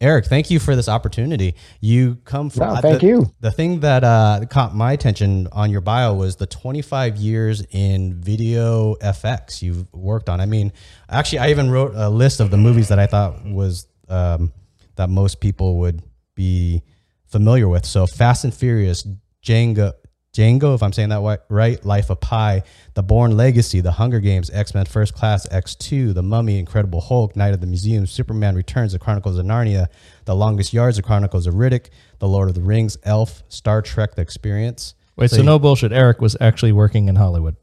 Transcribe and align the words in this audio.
Eric, 0.00 0.26
thank 0.26 0.50
you 0.50 0.58
for 0.58 0.76
this 0.76 0.88
opportunity. 0.88 1.54
You 1.80 2.16
come 2.24 2.50
from. 2.50 2.74
No, 2.74 2.80
thank 2.80 3.00
the, 3.00 3.06
you. 3.06 3.34
The 3.40 3.50
thing 3.50 3.80
that 3.80 4.04
uh, 4.04 4.44
caught 4.50 4.74
my 4.74 4.92
attention 4.92 5.48
on 5.52 5.70
your 5.70 5.80
bio 5.80 6.12
was 6.12 6.36
the 6.36 6.46
25 6.46 7.16
years 7.16 7.64
in 7.70 8.20
video 8.20 8.96
FX 8.96 9.62
you've 9.62 9.90
worked 9.94 10.28
on. 10.28 10.40
I 10.40 10.46
mean, 10.46 10.72
actually, 11.08 11.38
I 11.38 11.50
even 11.50 11.70
wrote 11.70 11.92
a 11.94 12.10
list 12.10 12.40
of 12.40 12.50
the 12.50 12.58
movies 12.58 12.88
that 12.88 12.98
I 12.98 13.06
thought 13.06 13.42
was 13.46 13.86
um, 14.08 14.52
that 14.96 15.08
most 15.08 15.40
people 15.40 15.78
would 15.78 16.02
be 16.34 16.82
familiar 17.24 17.66
with. 17.66 17.86
So, 17.86 18.06
Fast 18.06 18.44
and 18.44 18.52
Furious, 18.52 19.06
Django, 19.42 19.94
Django, 20.36 20.74
if 20.74 20.82
I'm 20.82 20.92
saying 20.92 21.08
that 21.08 21.40
right, 21.48 21.82
Life 21.82 22.10
of 22.10 22.20
Pi, 22.20 22.62
The 22.92 23.02
Bourne 23.02 23.38
Legacy, 23.38 23.80
The 23.80 23.92
Hunger 23.92 24.20
Games, 24.20 24.50
X 24.50 24.74
Men 24.74 24.84
First 24.84 25.14
Class, 25.14 25.48
X2, 25.48 26.12
The 26.12 26.22
Mummy, 26.22 26.58
Incredible 26.58 27.00
Hulk, 27.00 27.34
Night 27.36 27.54
of 27.54 27.62
the 27.62 27.66
Museum, 27.66 28.06
Superman 28.06 28.54
Returns, 28.54 28.92
The 28.92 28.98
Chronicles 28.98 29.38
of 29.38 29.46
Narnia, 29.46 29.86
The 30.26 30.36
Longest 30.36 30.74
Yards, 30.74 30.98
The 30.98 31.02
Chronicles 31.02 31.46
of 31.46 31.54
Riddick, 31.54 31.88
The 32.18 32.28
Lord 32.28 32.50
of 32.50 32.54
the 32.54 32.60
Rings, 32.60 32.98
Elf, 33.04 33.44
Star 33.48 33.80
Trek, 33.80 34.14
The 34.14 34.20
Experience. 34.20 34.94
Wait, 35.16 35.30
so, 35.30 35.36
so 35.36 35.42
no 35.42 35.58
bullshit. 35.58 35.90
Eric 35.90 36.20
was 36.20 36.36
actually 36.38 36.72
working 36.72 37.08
in 37.08 37.16
Hollywood. 37.16 37.56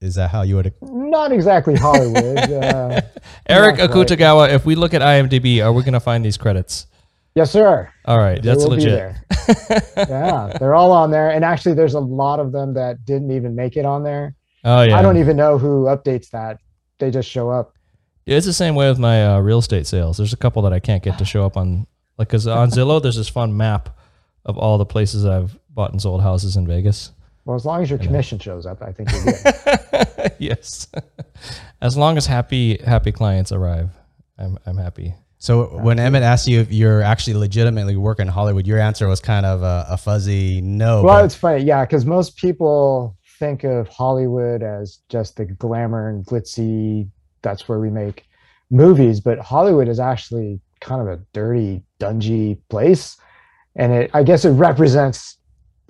Is 0.00 0.14
that 0.14 0.30
how 0.30 0.42
you 0.42 0.54
would? 0.54 0.74
Not 0.80 1.32
exactly 1.32 1.74
Hollywood. 1.74 2.38
uh, 2.38 3.00
Eric 3.48 3.76
Akutagawa. 3.76 4.52
If 4.52 4.64
we 4.64 4.76
look 4.76 4.94
at 4.94 5.02
IMDb, 5.02 5.64
are 5.64 5.72
we 5.72 5.82
going 5.82 5.94
to 5.94 6.00
find 6.00 6.24
these 6.24 6.36
credits? 6.36 6.86
Yes, 7.36 7.50
sir. 7.50 7.92
All 8.06 8.16
right, 8.16 8.42
that's 8.42 8.64
legit. 8.64 9.14
yeah, 9.96 10.56
they're 10.58 10.74
all 10.74 10.90
on 10.90 11.10
there, 11.10 11.28
and 11.28 11.44
actually, 11.44 11.74
there's 11.74 11.92
a 11.92 12.00
lot 12.00 12.40
of 12.40 12.50
them 12.50 12.72
that 12.74 13.04
didn't 13.04 13.30
even 13.30 13.54
make 13.54 13.76
it 13.76 13.84
on 13.84 14.02
there. 14.02 14.34
Oh 14.64 14.80
yeah. 14.80 14.98
I 14.98 15.02
don't 15.02 15.18
even 15.18 15.36
know 15.36 15.58
who 15.58 15.84
updates 15.84 16.30
that. 16.30 16.58
They 16.98 17.10
just 17.10 17.28
show 17.28 17.50
up. 17.50 17.74
Yeah, 18.24 18.38
it's 18.38 18.46
the 18.46 18.54
same 18.54 18.74
way 18.74 18.88
with 18.88 18.98
my 18.98 19.34
uh, 19.34 19.40
real 19.40 19.58
estate 19.58 19.86
sales. 19.86 20.16
There's 20.16 20.32
a 20.32 20.36
couple 20.38 20.62
that 20.62 20.72
I 20.72 20.80
can't 20.80 21.02
get 21.02 21.18
to 21.18 21.26
show 21.26 21.44
up 21.44 21.58
on, 21.58 21.86
like, 22.16 22.28
because 22.28 22.46
on 22.46 22.70
Zillow, 22.70 23.02
there's 23.02 23.16
this 23.16 23.28
fun 23.28 23.54
map 23.54 23.90
of 24.46 24.56
all 24.56 24.78
the 24.78 24.86
places 24.86 25.26
I've 25.26 25.58
bought 25.68 25.92
and 25.92 26.00
sold 26.00 26.22
houses 26.22 26.56
in 26.56 26.66
Vegas. 26.66 27.12
Well, 27.44 27.54
as 27.54 27.66
long 27.66 27.82
as 27.82 27.90
your 27.90 27.98
commission 27.98 28.38
shows 28.38 28.64
up, 28.64 28.80
I 28.80 28.92
think 28.92 29.12
you're 29.12 29.24
good. 29.24 30.32
yes, 30.38 30.88
as 31.82 31.98
long 31.98 32.16
as 32.16 32.24
happy 32.24 32.78
happy 32.78 33.12
clients 33.12 33.52
arrive, 33.52 33.90
I'm 34.38 34.58
I'm 34.64 34.78
happy. 34.78 35.14
So 35.38 35.78
when 35.78 35.98
Emmett 35.98 36.22
asked 36.22 36.48
you 36.48 36.60
if 36.60 36.72
you're 36.72 37.02
actually 37.02 37.34
legitimately 37.34 37.96
working 37.96 38.26
in 38.26 38.32
Hollywood, 38.32 38.66
your 38.66 38.78
answer 38.78 39.06
was 39.06 39.20
kind 39.20 39.44
of 39.44 39.62
a, 39.62 39.86
a 39.90 39.96
fuzzy 39.96 40.60
no. 40.60 41.02
Well, 41.02 41.24
it's 41.24 41.34
funny, 41.34 41.62
yeah, 41.64 41.84
because 41.84 42.06
most 42.06 42.36
people 42.36 43.16
think 43.38 43.64
of 43.64 43.88
Hollywood 43.88 44.62
as 44.62 45.00
just 45.08 45.36
the 45.36 45.44
glamour 45.44 46.08
and 46.08 46.24
glitzy. 46.24 47.08
That's 47.42 47.68
where 47.68 47.78
we 47.78 47.90
make 47.90 48.24
movies, 48.70 49.20
but 49.20 49.38
Hollywood 49.38 49.88
is 49.88 50.00
actually 50.00 50.60
kind 50.80 51.00
of 51.00 51.08
a 51.08 51.22
dirty, 51.32 51.82
dungy 52.00 52.58
place, 52.70 53.16
and 53.76 53.92
it 53.92 54.10
I 54.14 54.22
guess 54.22 54.44
it 54.44 54.50
represents 54.52 55.38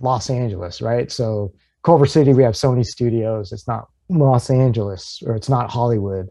Los 0.00 0.28
Angeles, 0.28 0.82
right? 0.82 1.10
So 1.10 1.52
Culver 1.84 2.06
City, 2.06 2.32
we 2.32 2.42
have 2.42 2.54
Sony 2.54 2.84
Studios. 2.84 3.52
It's 3.52 3.68
not 3.68 3.88
Los 4.08 4.50
Angeles 4.50 5.22
or 5.24 5.34
it's 5.36 5.48
not 5.48 5.70
Hollywood 5.70 6.28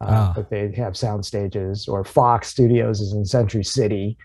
uh, 0.00 0.06
ah. 0.08 0.32
but 0.34 0.50
they 0.50 0.72
have 0.72 0.96
sound 0.96 1.24
stages. 1.24 1.88
Or 1.88 2.04
Fox 2.04 2.48
Studios 2.48 3.00
is 3.00 3.12
in 3.12 3.24
Century 3.24 3.64
City; 3.64 4.16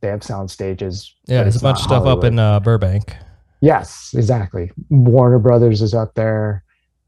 they 0.00 0.08
have 0.08 0.22
sound 0.22 0.50
stages. 0.50 1.14
Yeah, 1.26 1.42
there's 1.42 1.56
a 1.56 1.60
bunch 1.60 1.78
of 1.78 1.84
stuff 1.84 2.04
Hollywood. 2.04 2.18
up 2.18 2.24
in 2.24 2.38
uh, 2.38 2.60
Burbank. 2.60 3.16
Yes, 3.60 4.14
exactly. 4.14 4.72
Warner 4.88 5.38
Brothers 5.38 5.82
is 5.82 5.94
up 5.94 6.14
there. 6.14 6.64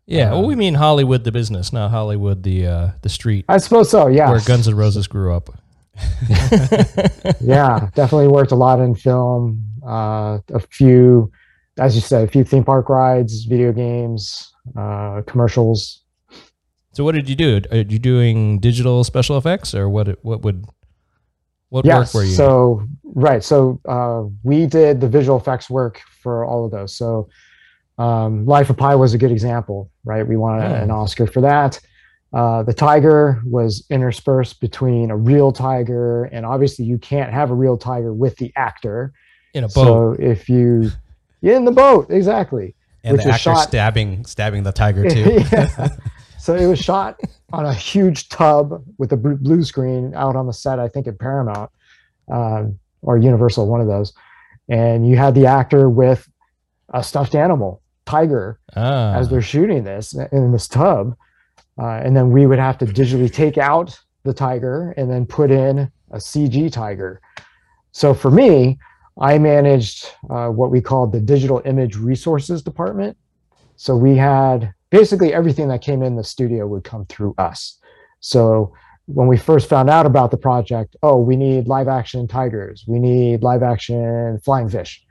Yeah, 0.07 0.31
um, 0.31 0.33
well, 0.33 0.47
we 0.47 0.55
mean 0.55 0.75
Hollywood 0.75 1.25
the 1.25 1.33
business, 1.33 1.73
not 1.73 1.91
Hollywood 1.91 2.43
the 2.43 2.67
uh, 2.67 2.89
the 3.03 3.09
street. 3.09 3.45
I 3.49 3.59
suppose 3.59 3.91
so. 3.91 4.09
Yeah, 4.09 4.31
where 4.31 4.41
Guns 4.41 4.69
N' 4.69 4.75
Roses 4.75 5.07
grew 5.07 5.35
up. 5.35 5.49
yeah, 7.41 7.89
definitely 7.95 8.29
worked 8.29 8.53
a 8.53 8.57
lot 8.57 8.81
in 8.81 8.95
film. 8.95 9.65
Uh, 9.87 10.39
a 10.53 10.61
few, 10.61 11.31
as 11.79 11.95
you 11.95 12.01
said, 12.01 12.25
a 12.25 12.31
few 12.31 12.45
theme 12.45 12.65
park 12.65 12.89
rides, 12.89 13.45
video 13.45 13.73
games, 13.73 14.53
uh, 14.77 15.23
commercials. 15.27 16.02
So 16.93 17.05
what 17.05 17.15
did 17.15 17.29
you 17.29 17.37
do? 17.37 17.61
Are 17.71 17.79
you 17.79 17.99
doing 17.99 18.59
digital 18.59 19.03
special 19.05 19.39
effects 19.39 19.75
or 19.75 19.89
what? 19.89 20.23
What 20.23 20.43
would 20.43 20.67
what 21.71 21.87
yes, 21.87 22.15
work 22.15 22.21
were 22.21 22.25
you? 22.25 22.35
So 22.35 22.87
right, 23.05 23.43
so 23.43 23.81
uh, 23.89 24.25
we 24.43 24.67
did 24.67 25.01
the 25.01 25.09
visual 25.09 25.39
effects 25.39 25.71
work 25.71 26.03
for 26.23 26.45
all 26.45 26.67
of 26.67 26.71
those. 26.71 26.95
So 26.95 27.31
um, 27.97 28.45
Life 28.45 28.69
of 28.69 28.77
Pi 28.77 28.95
was 28.95 29.15
a 29.15 29.19
good 29.19 29.33
example, 29.33 29.91
right? 30.05 30.27
We 30.27 30.37
won 30.37 30.61
oh. 30.61 30.67
an 30.67 30.91
Oscar 30.91 31.27
for 31.27 31.41
that. 31.41 31.81
Uh, 32.33 32.63
the 32.63 32.75
tiger 32.75 33.43
was 33.47 33.87
interspersed 33.91 34.61
between 34.61 35.11
a 35.11 35.17
real 35.17 35.51
tiger, 35.51 36.25
and 36.25 36.45
obviously 36.45 36.85
you 36.85 36.99
can't 36.99 37.33
have 37.33 37.51
a 37.51 37.55
real 37.55 37.79
tiger 37.79 38.13
with 38.13 38.37
the 38.37 38.53
actor 38.57 39.13
in 39.55 39.65
a 39.65 39.69
boat. 39.69 39.73
So 39.75 40.17
if 40.19 40.49
you 40.51 40.91
in 41.41 41.65
the 41.65 41.73
boat, 41.73 42.07
exactly, 42.11 42.75
and 43.03 43.19
the 43.19 43.29
actor 43.29 43.39
shot, 43.39 43.69
stabbing 43.69 44.27
stabbing 44.27 44.63
the 44.63 44.73
tiger 44.73 45.09
too. 45.09 45.45
yeah. 45.53 45.89
So 46.43 46.57
it 46.57 46.67
was 46.67 46.81
shot 46.81 47.21
on 47.53 47.67
a 47.67 47.73
huge 47.73 48.29
tub 48.29 48.83
with 48.99 49.13
a 49.13 49.17
blue 49.17 49.63
screen 49.63 50.13
out 50.17 50.35
on 50.35 50.49
the 50.49 50.53
set, 50.53 50.81
I 50.81 50.89
think 50.89 51.07
at 51.07 51.21
Paramount 51.21 51.71
um, 52.29 52.81
or 53.01 53.17
Universal, 53.17 53.69
one 53.69 53.81
of 53.81 53.87
those. 53.87 54.13
And 54.69 55.09
you 55.09 55.17
had 55.17 55.37
the 55.37 55.47
actor 55.47 55.89
with 55.89 56.29
a 56.93 57.05
stuffed 57.05 57.37
animal, 57.37 57.81
tiger, 58.07 58.59
ah. 58.75 59.15
as 59.15 59.29
they're 59.29 59.41
shooting 59.41 59.85
this 59.85 60.15
in 60.33 60.51
this 60.51 60.67
tub. 60.67 61.17
Uh, 61.79 62.01
and 62.03 62.17
then 62.17 62.33
we 62.33 62.47
would 62.47 62.59
have 62.59 62.77
to 62.79 62.87
digitally 62.87 63.33
take 63.33 63.57
out 63.57 63.97
the 64.25 64.35
tiger 64.35 64.95
and 64.97 65.09
then 65.09 65.25
put 65.25 65.53
in 65.53 65.93
a 66.11 66.17
CG 66.17 66.73
tiger. 66.73 67.21
So 67.93 68.15
for 68.15 68.33
me, 68.33 68.79
I 69.21 69.39
managed 69.39 70.07
uh, 70.29 70.49
what 70.49 70.73
we 70.73 70.81
called 70.81 71.13
the 71.13 71.21
digital 71.21 71.63
image 71.65 71.97
resources 71.97 72.63
department. 72.63 73.17
So 73.77 73.95
we 73.95 74.17
had 74.17 74.75
basically 74.93 75.33
everything 75.33 75.69
that 75.69 75.81
came 75.81 76.03
in 76.03 76.15
the 76.15 76.23
studio 76.23 76.67
would 76.69 76.85
come 76.85 77.07
through 77.07 77.35
us. 77.39 77.79
So 78.21 78.75
when 79.07 79.27
we 79.27 79.37
first 79.37 79.69
found 79.69 79.91
out 79.91 80.07
about 80.07 80.31
the 80.31 80.37
project, 80.37 80.95
oh, 81.03 81.17
we 81.17 81.35
need 81.35 81.67
live 81.67 81.89
action 81.89 82.29
tigers, 82.29 82.85
we 82.87 83.01
need 83.01 83.43
live 83.43 83.65
action 83.65 84.39
flying 84.45 84.69
fish. 84.69 85.03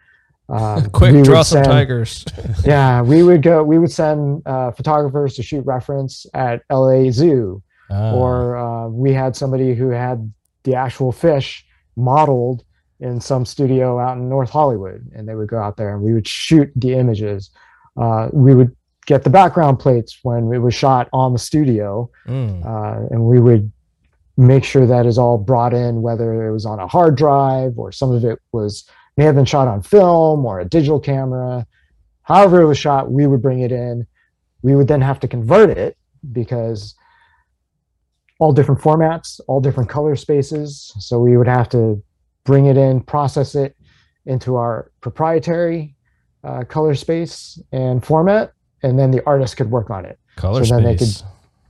Um, 0.48 0.90
Quick, 0.92 1.24
draw 1.26 1.42
some 1.42 1.64
tigers. 1.64 2.24
yeah, 2.66 3.02
we 3.02 3.24
would 3.24 3.42
go. 3.42 3.64
We 3.64 3.80
would 3.80 3.92
send 3.92 4.44
uh, 4.46 4.72
photographers 4.72 5.36
to 5.36 5.44
shoot 5.44 5.66
reference 5.66 6.26
at 6.34 6.62
LA 6.70 7.10
Zoo, 7.10 7.64
ah. 7.90 8.14
or 8.14 8.58
uh, 8.58 8.88
we 8.88 9.14
had 9.14 9.36
somebody 9.36 9.74
who 9.74 9.90
had 9.90 10.32
the 10.64 10.76
actual 10.76 11.12
fish 11.12 11.66
modeled 11.96 12.64
in 13.00 13.20
some 13.20 13.46
studio 13.46 14.00
out 14.00 14.18
in 14.18 14.30
North 14.30 14.50
Hollywood, 14.50 15.10
and 15.16 15.28
they 15.28 15.36
would 15.36 15.50
go 15.50 15.58
out 15.58 15.76
there 15.76 15.94
and 15.96 16.04
we 16.04 16.14
would 16.14 16.28
shoot 16.28 16.70
the 16.76 16.94
images. 16.94 17.50
Uh, 18.00 18.30
we 18.32 18.54
would 18.54 18.76
get 19.12 19.26
the 19.26 19.30
background 19.30 19.78
plates 19.78 20.20
when 20.24 20.54
it 20.54 20.60
was 20.60 20.74
shot 20.74 21.10
on 21.12 21.34
the 21.34 21.40
studio, 21.40 22.10
mm. 22.26 22.66
uh, 22.66 23.08
and 23.12 23.22
we 23.26 23.42
would 23.42 23.70
make 24.38 24.64
sure 24.64 24.88
that 24.88 25.06
is 25.06 25.18
all 25.18 25.38
brought 25.38 25.74
in, 25.74 26.02
whether 26.02 26.48
it 26.48 26.54
was 26.54 26.66
on 26.66 26.80
a 26.80 26.88
hard 26.88 27.18
drive 27.18 27.78
or 27.78 27.92
some 27.92 28.10
of 28.10 28.24
it 28.24 28.40
was 28.54 28.90
may 29.18 29.26
have 29.26 29.36
been 29.36 29.44
shot 29.44 29.68
on 29.68 29.82
film 29.82 30.46
or 30.46 30.62
a 30.62 30.66
digital 30.66 30.98
camera. 30.98 31.68
However, 32.22 32.62
it 32.62 32.68
was 32.68 32.78
shot, 32.78 33.12
we 33.12 33.28
would 33.28 33.42
bring 33.42 33.60
it 33.60 33.74
in. 33.74 34.08
We 34.62 34.76
would 34.76 34.88
then 34.88 35.02
have 35.02 35.20
to 35.20 35.28
convert 35.28 35.70
it 35.70 35.98
because 36.32 36.96
all 38.40 38.54
different 38.54 38.80
formats, 38.80 39.42
all 39.50 39.60
different 39.60 39.90
color 39.90 40.16
spaces. 40.16 40.94
So 41.00 41.20
we 41.20 41.36
would 41.36 41.50
have 41.50 41.68
to 41.70 42.02
bring 42.46 42.68
it 42.68 42.78
in, 42.78 43.02
process 43.02 43.56
it 43.56 43.76
into 44.26 44.56
our 44.56 44.90
proprietary 45.02 45.96
uh, 46.46 46.64
color 46.64 46.96
space 46.96 47.62
and 47.74 48.04
format, 48.04 48.54
and 48.84 48.98
then 48.98 49.12
the 49.12 49.26
artist 49.26 49.58
could 49.58 49.72
work 49.72 49.90
on 49.90 50.06
it. 50.06 50.20
Color 50.36 50.66
so 50.66 50.80
space. 50.80 51.24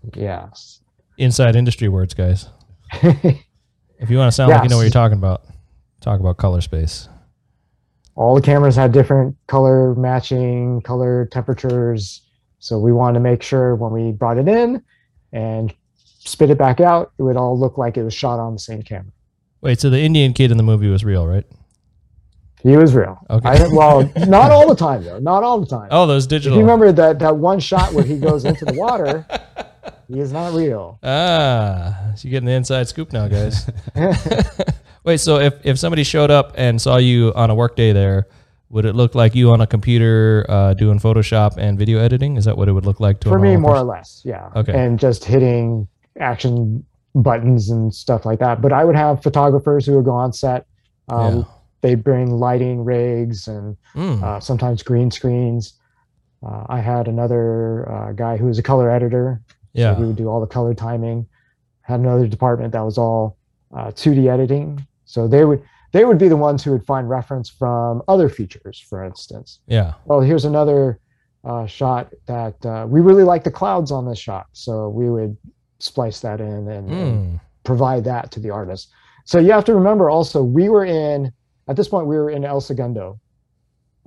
Could, 0.03 0.15
yes. 0.15 0.81
Inside 1.17 1.55
industry 1.55 1.87
words, 1.87 2.13
guys. 2.13 2.49
if 2.93 4.09
you 4.09 4.17
want 4.17 4.27
to 4.27 4.31
sound 4.31 4.49
yes. 4.49 4.57
like 4.57 4.63
you 4.63 4.69
know 4.69 4.77
what 4.77 4.83
you're 4.83 4.91
talking 4.91 5.17
about, 5.17 5.43
talk 5.99 6.19
about 6.19 6.37
color 6.37 6.61
space. 6.61 7.07
All 8.15 8.35
the 8.35 8.41
cameras 8.41 8.75
had 8.75 8.91
different 8.91 9.35
color 9.47 9.95
matching, 9.95 10.81
color 10.81 11.27
temperatures. 11.31 12.21
So 12.59 12.77
we 12.77 12.91
wanted 12.91 13.15
to 13.15 13.19
make 13.21 13.41
sure 13.41 13.75
when 13.75 13.91
we 13.91 14.11
brought 14.11 14.37
it 14.37 14.47
in 14.47 14.83
and 15.31 15.73
spit 16.19 16.49
it 16.49 16.57
back 16.57 16.79
out, 16.79 17.13
it 17.17 17.23
would 17.23 17.37
all 17.37 17.57
look 17.57 17.77
like 17.77 17.97
it 17.97 18.03
was 18.03 18.13
shot 18.13 18.39
on 18.39 18.53
the 18.53 18.59
same 18.59 18.83
camera. 18.83 19.11
Wait, 19.61 19.79
so 19.79 19.89
the 19.89 19.99
Indian 19.99 20.33
kid 20.33 20.51
in 20.51 20.57
the 20.57 20.63
movie 20.63 20.87
was 20.87 21.05
real, 21.05 21.25
right? 21.25 21.45
He 22.63 22.77
was 22.77 22.93
real. 22.93 23.17
Okay. 23.29 23.49
I, 23.49 23.67
well, 23.69 24.09
not 24.27 24.51
all 24.51 24.67
the 24.69 24.75
time 24.75 25.03
though. 25.03 25.19
Not 25.19 25.43
all 25.43 25.59
the 25.59 25.65
time. 25.65 25.87
Oh, 25.91 26.05
those 26.05 26.27
digital. 26.27 26.57
If 26.57 26.59
you 26.61 26.65
remember 26.65 26.91
that 26.91 27.19
that 27.19 27.37
one 27.37 27.59
shot 27.59 27.93
where 27.93 28.03
he 28.03 28.17
goes 28.19 28.45
into 28.45 28.65
the 28.65 28.73
water, 28.73 29.25
he 30.07 30.19
is 30.19 30.31
not 30.31 30.53
real. 30.53 30.99
Ah, 31.03 32.13
so 32.15 32.27
you're 32.27 32.31
getting 32.31 32.45
the 32.47 32.53
inside 32.53 32.87
scoop 32.87 33.11
now, 33.13 33.27
guys. 33.27 33.69
Wait, 35.03 35.19
so 35.19 35.39
if 35.39 35.53
if 35.65 35.79
somebody 35.79 36.03
showed 36.03 36.29
up 36.29 36.53
and 36.55 36.79
saw 36.81 36.97
you 36.97 37.31
on 37.35 37.49
a 37.49 37.55
workday 37.55 37.91
there, 37.93 38.27
would 38.69 38.85
it 38.85 38.93
look 38.95 39.15
like 39.15 39.33
you 39.33 39.51
on 39.51 39.61
a 39.61 39.67
computer 39.67 40.45
uh, 40.47 40.73
doing 40.75 40.99
Photoshop 40.99 41.57
and 41.57 41.77
video 41.79 41.99
editing? 41.99 42.37
Is 42.37 42.45
that 42.45 42.55
what 42.57 42.69
it 42.69 42.73
would 42.73 42.85
look 42.85 42.99
like 42.99 43.19
to 43.21 43.29
a? 43.29 43.31
for 43.31 43.39
me, 43.39 43.57
more 43.57 43.71
person? 43.73 43.87
or 43.87 43.89
less? 43.89 44.21
Yeah. 44.23 44.49
Okay. 44.55 44.73
And 44.73 44.99
just 44.99 45.25
hitting 45.25 45.87
action 46.19 46.85
buttons 47.15 47.69
and 47.71 47.93
stuff 47.93 48.25
like 48.25 48.39
that. 48.39 48.61
But 48.61 48.71
I 48.71 48.85
would 48.85 48.95
have 48.95 49.23
photographers 49.23 49.85
who 49.87 49.95
would 49.95 50.05
go 50.05 50.11
on 50.13 50.31
set. 50.31 50.67
Um, 51.09 51.37
Yeah. 51.39 51.43
They'd 51.81 52.03
bring 52.03 52.31
lighting 52.31 52.83
rigs 52.83 53.47
and 53.47 53.75
Mm. 53.95 54.23
uh, 54.23 54.39
sometimes 54.39 54.83
green 54.83 55.11
screens. 55.11 55.73
Uh, 56.45 56.63
I 56.69 56.79
had 56.79 57.07
another 57.07 57.89
uh, 57.91 58.11
guy 58.13 58.37
who 58.37 58.45
was 58.45 58.57
a 58.59 58.63
color 58.63 58.89
editor. 58.89 59.41
So 59.75 59.81
yeah. 59.81 59.95
he 59.95 60.03
would 60.03 60.15
do 60.15 60.27
all 60.27 60.41
the 60.41 60.47
color 60.47 60.73
timing. 60.73 61.25
Had 61.81 61.99
another 62.01 62.27
department 62.27 62.73
that 62.73 62.81
was 62.85 62.97
all 62.97 63.37
uh, 63.75 63.91
2D 63.91 64.27
editing. 64.29 64.85
So 65.05 65.27
they 65.27 65.45
would 65.45 65.61
they 65.93 66.05
would 66.05 66.17
be 66.17 66.29
the 66.29 66.37
ones 66.37 66.63
who 66.63 66.71
would 66.71 66.85
find 66.85 67.09
reference 67.09 67.49
from 67.49 68.01
other 68.07 68.29
features, 68.29 68.79
for 68.89 69.03
instance. 69.03 69.59
Yeah. 69.67 69.93
Well, 70.05 70.21
here's 70.21 70.45
another 70.45 70.99
uh, 71.43 71.65
shot 71.65 72.13
that 72.27 72.65
uh, 72.65 72.85
we 72.87 73.01
really 73.01 73.23
like 73.23 73.43
the 73.43 73.51
clouds 73.51 73.91
on 73.91 74.05
this 74.07 74.17
shot, 74.19 74.45
so 74.53 74.87
we 74.87 75.09
would 75.09 75.35
splice 75.79 76.21
that 76.21 76.39
in 76.39 76.67
and, 76.69 76.89
and 76.89 76.89
Mm. 76.91 77.39
provide 77.65 78.03
that 78.05 78.31
to 78.31 78.39
the 78.39 78.51
artist. 78.51 78.89
So 79.25 79.37
you 79.39 79.51
have 79.51 79.65
to 79.65 79.75
remember 79.75 80.09
also 80.09 80.43
we 80.43 80.69
were 80.69 80.85
in 80.85 81.31
at 81.71 81.75
this 81.77 81.87
point 81.87 82.05
we 82.07 82.15
were 82.15 82.29
in 82.29 82.43
El 82.45 82.61
Segundo. 82.61 83.19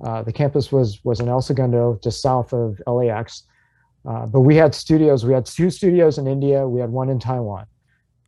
Uh, 0.03 0.21
the 0.23 0.31
campus 0.31 0.71
was 0.71 1.03
was 1.03 1.19
in 1.19 1.27
El 1.27 1.41
Segundo, 1.41 1.99
just 2.03 2.21
south 2.21 2.53
of 2.53 2.81
LAX. 2.87 3.43
Uh, 4.07 4.25
but 4.27 4.41
we 4.41 4.55
had 4.55 4.73
studios. 4.75 5.25
We 5.25 5.33
had 5.33 5.45
two 5.45 5.69
studios 5.69 6.17
in 6.17 6.27
India. 6.27 6.67
We 6.67 6.79
had 6.79 6.91
one 6.91 7.09
in 7.09 7.19
Taiwan 7.19 7.65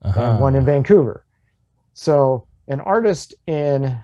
Uh-huh. 0.01 0.21
and 0.21 0.39
one 0.39 0.55
in 0.55 0.65
Vancouver. 0.65 1.23
So 1.93 2.47
an 2.67 2.79
artist 2.81 3.33
in 3.47 3.97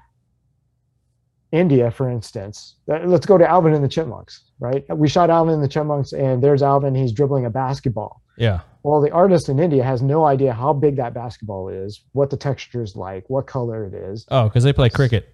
India, 1.52 1.92
for 1.92 2.10
instance, 2.10 2.76
uh, 2.92 3.00
let's 3.06 3.26
go 3.26 3.38
to 3.38 3.48
Alvin 3.48 3.74
and 3.74 3.84
the 3.84 3.88
Chipmunks, 3.88 4.44
right? 4.60 4.84
We 4.96 5.08
shot 5.08 5.30
Alvin 5.30 5.54
and 5.56 5.64
the 5.64 5.68
Chipmunks, 5.68 6.12
and 6.14 6.42
there's 6.44 6.64
Alvin. 6.64 6.96
He's 6.96 7.12
dribbling 7.12 7.46
a 7.46 7.50
basketball. 7.50 8.22
Yeah. 8.38 8.62
Well, 8.84 9.00
the 9.02 9.12
artist 9.12 9.48
in 9.50 9.60
India 9.60 9.84
has 9.84 10.02
no 10.02 10.26
idea 10.26 10.52
how 10.54 10.74
big 10.74 10.98
that 10.98 11.14
basketball 11.14 11.70
is, 11.70 12.02
what 12.12 12.30
the 12.30 12.38
texture 12.38 12.84
is 12.84 12.96
like, 12.96 13.24
what 13.30 13.48
color 13.48 13.86
it 13.86 13.94
is. 13.94 14.26
Oh, 14.30 14.50
because 14.50 14.64
they 14.66 14.74
play 14.74 14.90
cricket. 14.90 15.34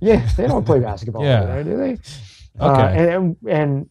Yeah, 0.00 0.26
they 0.36 0.46
don't 0.46 0.64
play 0.64 0.80
basketball 0.80 1.22
Yeah. 1.24 1.42
over 1.42 1.46
there, 1.52 1.64
do 1.64 1.76
they? 1.76 1.98
Uh, 2.58 2.72
Okay. 2.72 3.12
and, 3.14 3.36
and 3.46 3.90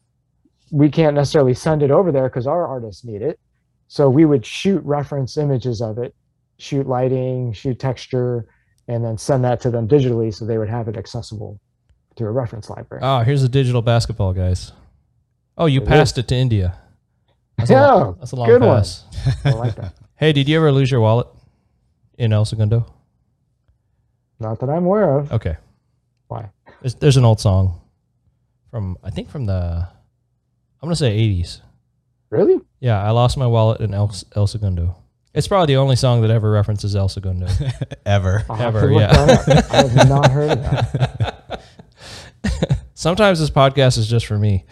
we 0.71 0.89
can't 0.89 1.15
necessarily 1.15 1.53
send 1.53 1.83
it 1.83 1.91
over 1.91 2.11
there 2.11 2.27
because 2.27 2.47
our 2.47 2.65
artists 2.67 3.05
need 3.05 3.21
it. 3.21 3.39
So 3.87 4.09
we 4.09 4.25
would 4.25 4.45
shoot 4.45 4.83
reference 4.83 5.37
images 5.37 5.79
of 5.79 5.99
it, 5.99 6.13
shoot 6.57 6.87
lighting, 6.87 7.53
shoot 7.53 7.79
texture, 7.79 8.45
and 8.87 9.05
then 9.05 9.17
send 9.17 9.43
that 9.45 9.61
to 9.61 9.69
them 9.69 9.87
digitally 9.87 10.33
so 10.33 10.43
they 10.45 10.57
would 10.57 10.69
have 10.69 10.87
it 10.87 10.97
accessible 10.97 11.59
through 12.17 12.29
a 12.29 12.31
reference 12.31 12.69
library. 12.69 13.01
Oh, 13.03 13.19
here's 13.19 13.43
a 13.43 13.49
digital 13.49 13.83
basketball, 13.83 14.33
guys. 14.33 14.71
Oh, 15.57 15.67
you 15.67 15.81
It 15.81 15.87
passed 15.87 16.17
it 16.17 16.27
to 16.29 16.35
India. 16.35 16.79
That's 17.57 17.69
a 17.69 17.73
Yeah, 17.73 17.91
long, 17.93 18.15
that's 18.19 18.31
a 18.31 18.35
long 18.35 18.47
good 18.47 18.61
one. 18.61 18.77
pass. 18.77 19.03
I 19.45 19.51
like 19.51 19.75
that. 19.75 19.93
Hey, 20.19 20.33
did 20.33 20.49
you 20.49 20.57
ever 20.57 20.71
lose 20.71 20.89
your 20.89 20.99
wallet 20.99 21.27
in 22.17 22.33
El 22.33 22.43
Segundo? 22.43 22.91
Not 24.39 24.59
that 24.61 24.69
I'm 24.69 24.85
aware 24.85 25.19
of. 25.19 25.31
Okay. 25.31 25.57
Why? 26.27 26.49
There's, 26.81 26.95
there's 26.95 27.17
an 27.17 27.25
old 27.25 27.39
song 27.39 27.79
from 28.71 28.97
I 29.03 29.11
think 29.11 29.29
from 29.29 29.45
the 29.45 29.53
I'm 29.53 29.87
gonna 30.81 30.95
say 30.95 31.15
80s. 31.19 31.61
Really? 32.31 32.59
Yeah, 32.79 32.99
I 33.03 33.11
lost 33.11 33.37
my 33.37 33.45
wallet 33.45 33.79
in 33.81 33.93
El, 33.93 34.11
El 34.35 34.47
Segundo. 34.47 34.95
It's 35.35 35.47
probably 35.47 35.75
the 35.75 35.77
only 35.79 35.95
song 35.95 36.21
that 36.23 36.31
ever 36.31 36.49
references 36.49 36.95
El 36.95 37.09
Segundo. 37.09 37.45
Ever. 38.07 38.43
I'll 38.49 38.59
Ever, 38.59 38.91
yeah. 38.91 39.11
I 39.71 39.75
have 39.77 40.09
not 40.09 40.31
heard 40.31 40.49
of 40.49 40.63
that. 40.63 41.61
Sometimes 42.95 43.39
this 43.39 43.51
podcast 43.51 43.99
is 43.99 44.07
just 44.07 44.25
for 44.25 44.39
me. 44.39 44.65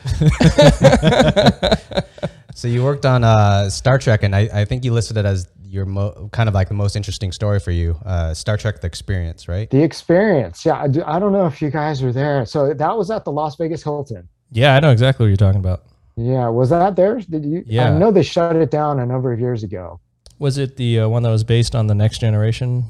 So 2.56 2.70
you 2.70 2.86
worked 2.86 3.06
on 3.06 3.26
uh, 3.26 3.70
Star 3.70 3.98
Trek, 3.98 4.24
and 4.24 4.34
I, 4.34 4.50
I 4.54 4.64
think 4.64 4.86
you 4.86 4.94
listed 4.94 5.18
it 5.18 5.26
as 5.26 5.46
your 5.62 5.86
mo- 5.86 6.30
kind 6.32 6.48
of 6.48 6.56
like 6.56 6.70
the 6.70 6.74
most 6.74 6.96
interesting 6.96 7.34
story 7.34 7.60
for 7.60 7.72
you, 7.72 8.00
uh, 8.06 8.34
Star 8.34 8.56
Trek: 8.56 8.80
The 8.80 8.88
Experience, 8.88 9.50
right? 9.50 9.70
The 9.70 9.84
experience. 9.84 10.66
Yeah, 10.66 10.82
I, 10.82 10.88
do, 10.88 11.04
I 11.06 11.20
don't 11.20 11.34
know 11.34 11.48
if 11.48 11.62
you 11.62 11.70
guys 11.70 12.02
were 12.02 12.14
there. 12.14 12.46
So 12.46 12.74
that 12.74 12.98
was 12.98 13.12
at 13.12 13.26
the 13.26 13.32
Las 13.34 13.58
Vegas 13.58 13.84
Hilton. 13.84 14.30
Yeah, 14.54 14.74
I 14.74 14.80
know 14.80 14.92
exactly 14.92 15.26
what 15.26 15.28
you're 15.28 15.36
talking 15.36 15.60
about. 15.60 15.84
Yeah, 16.16 16.48
was 16.48 16.70
that 16.70 16.96
there? 16.96 17.20
Did 17.20 17.44
you? 17.44 17.62
Yeah. 17.68 17.94
I 17.94 18.00
know 18.00 18.10
they 18.10 18.24
shut 18.24 18.56
it 18.56 18.72
down 18.72 19.02
a 19.02 19.06
number 19.06 19.34
of 19.34 19.40
years 19.42 19.64
ago. 19.64 20.00
Was 20.40 20.58
it 20.58 20.78
the 20.78 21.02
uh, 21.02 21.10
one 21.10 21.24
that 21.24 21.32
was 21.32 21.44
based 21.44 21.76
on 21.76 21.88
the 21.88 21.96
Next 21.96 22.20
Generation? 22.20 22.86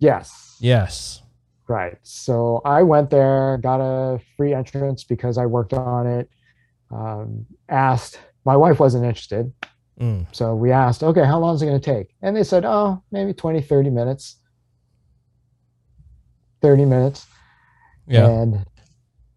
Yes. 0.00 0.58
Yes. 0.60 1.22
Right. 1.66 1.96
So 2.02 2.60
I 2.66 2.82
went 2.82 3.08
there, 3.08 3.58
got 3.62 3.80
a 3.80 4.20
free 4.36 4.52
entrance 4.52 5.02
because 5.02 5.38
I 5.38 5.46
worked 5.46 5.72
on 5.72 6.06
it. 6.06 6.28
Um, 6.90 7.46
asked, 7.70 8.18
my 8.48 8.56
wife 8.56 8.80
wasn't 8.80 9.04
interested. 9.04 9.52
Mm. 10.00 10.26
So 10.32 10.54
we 10.54 10.72
asked, 10.72 11.02
okay, 11.02 11.22
how 11.22 11.38
long 11.38 11.54
is 11.54 11.60
it 11.60 11.66
going 11.66 11.78
to 11.78 11.94
take? 11.94 12.14
And 12.22 12.34
they 12.34 12.44
said, 12.44 12.64
oh, 12.64 13.02
maybe 13.12 13.34
20, 13.34 13.60
30 13.60 13.90
minutes. 13.90 14.36
30 16.62 16.86
minutes. 16.86 17.26
Yeah. 18.06 18.26
And, 18.26 18.64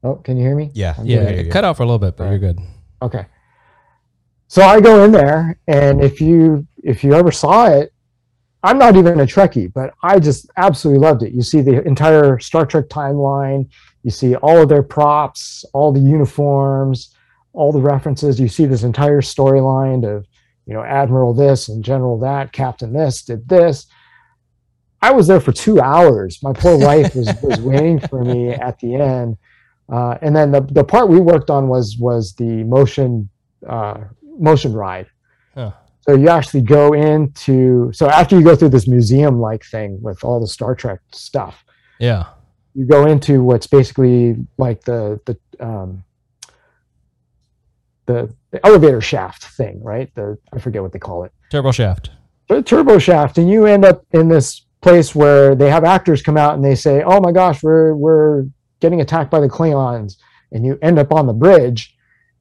oh, 0.01 0.15
can 0.15 0.37
you 0.37 0.43
hear 0.43 0.55
me? 0.55 0.71
Yeah. 0.73 0.95
I'm 0.97 1.05
yeah. 1.05 1.17
good. 1.17 1.27
there 1.27 1.35
you 1.41 1.49
It 1.49 1.51
cut 1.51 1.65
out 1.65 1.75
for 1.75 1.83
a 1.83 1.85
little 1.85 1.99
bit, 1.99 2.15
but 2.15 2.23
Right. 2.23 2.29
you're 2.29 2.39
good. 2.39 2.59
Okay. 3.01 3.25
So 4.47 4.61
I 4.61 4.79
go 4.79 5.03
in 5.03 5.11
there, 5.11 5.59
and 5.67 6.01
if 6.01 6.19
you 6.19 6.67
if 6.83 7.03
you 7.05 7.13
ever 7.13 7.31
saw 7.31 7.67
it, 7.67 7.93
I'm 8.63 8.77
not 8.77 8.95
even 8.97 9.19
a 9.21 9.25
Trekkie, 9.25 9.71
but 9.71 9.93
I 10.03 10.19
just 10.19 10.49
absolutely 10.57 10.99
loved 11.07 11.23
it. 11.23 11.31
You 11.33 11.41
see 11.41 11.61
the 11.61 11.81
entire 11.87 12.37
Star 12.39 12.65
Trek 12.65 12.87
timeline. 12.89 13.69
You 14.03 14.11
see 14.11 14.35
all 14.35 14.61
of 14.61 14.67
their 14.67 14.83
props, 14.83 15.63
all 15.73 15.91
the 15.93 16.01
uniforms, 16.01 17.15
all 17.53 17.71
the 17.71 17.79
references. 17.81 18.39
You 18.39 18.47
see 18.47 18.65
this 18.65 18.83
entire 18.83 19.21
storyline 19.21 20.05
of, 20.05 20.25
you 20.65 20.73
know, 20.73 20.83
Admiral 20.83 21.33
this 21.33 21.69
and 21.69 21.83
General 21.83 22.19
that, 22.19 22.51
Captain 22.53 22.93
this 22.93 23.23
did 23.23 23.47
this. 23.49 23.87
I 25.01 25.11
was 25.11 25.27
there 25.27 25.39
for 25.39 25.51
two 25.51 25.81
hours. 25.81 26.39
My 26.43 26.53
poor 26.53 26.77
wife 26.77 27.15
was, 27.15 27.27
was 27.43 27.59
waiting 27.59 27.99
for 27.99 28.23
me 28.23 28.49
at 28.49 28.79
the 28.79 28.95
end. 28.95 29.37
Uh, 29.91 30.17
and 30.21 30.35
then 30.35 30.51
the, 30.51 30.61
the 30.61 30.83
part 30.83 31.09
we 31.09 31.19
worked 31.19 31.49
on 31.49 31.67
was 31.67 31.97
was 31.97 32.33
the 32.35 32.63
motion 32.63 33.29
uh, 33.67 33.99
motion 34.39 34.71
ride. 34.73 35.07
Huh. 35.53 35.71
So 36.07 36.15
you 36.15 36.29
actually 36.29 36.61
go 36.61 36.93
into 36.93 37.91
so 37.91 38.07
after 38.09 38.37
you 38.37 38.43
go 38.43 38.55
through 38.55 38.69
this 38.69 38.87
museum 38.87 39.39
like 39.41 39.63
thing 39.65 40.01
with 40.01 40.23
all 40.23 40.39
the 40.39 40.47
Star 40.47 40.75
Trek 40.75 40.99
stuff, 41.11 41.63
Yeah. 41.99 42.25
you 42.73 42.85
go 42.85 43.05
into 43.05 43.43
what's 43.43 43.67
basically 43.67 44.37
like 44.57 44.83
the 44.85 45.19
the 45.25 45.37
um, 45.59 46.03
the, 48.11 48.35
the 48.51 48.65
elevator 48.65 49.01
shaft 49.01 49.45
thing, 49.45 49.81
right? 49.83 50.13
The 50.15 50.37
I 50.53 50.59
forget 50.59 50.81
what 50.81 50.91
they 50.93 50.99
call 50.99 51.23
it 51.23 51.31
Turbo 51.49 51.71
shaft. 51.71 52.11
the 52.49 52.61
turbo 52.61 52.97
shaft 52.99 53.37
and 53.37 53.49
you 53.49 53.65
end 53.65 53.85
up 53.85 54.03
in 54.11 54.27
this 54.27 54.65
place 54.81 55.13
where 55.15 55.55
they 55.55 55.69
have 55.69 55.83
actors 55.83 56.21
come 56.21 56.37
out 56.37 56.55
and 56.55 56.63
they 56.65 56.75
say 56.75 57.03
oh 57.03 57.19
my 57.21 57.31
gosh 57.31 57.61
we're 57.63 57.93
we're 57.95 58.45
getting 58.79 59.01
attacked 59.01 59.29
by 59.29 59.39
the 59.39 59.47
klingons 59.47 60.15
and 60.51 60.65
you 60.65 60.77
end 60.81 60.97
up 60.99 61.13
on 61.13 61.27
the 61.27 61.33
bridge 61.33 61.95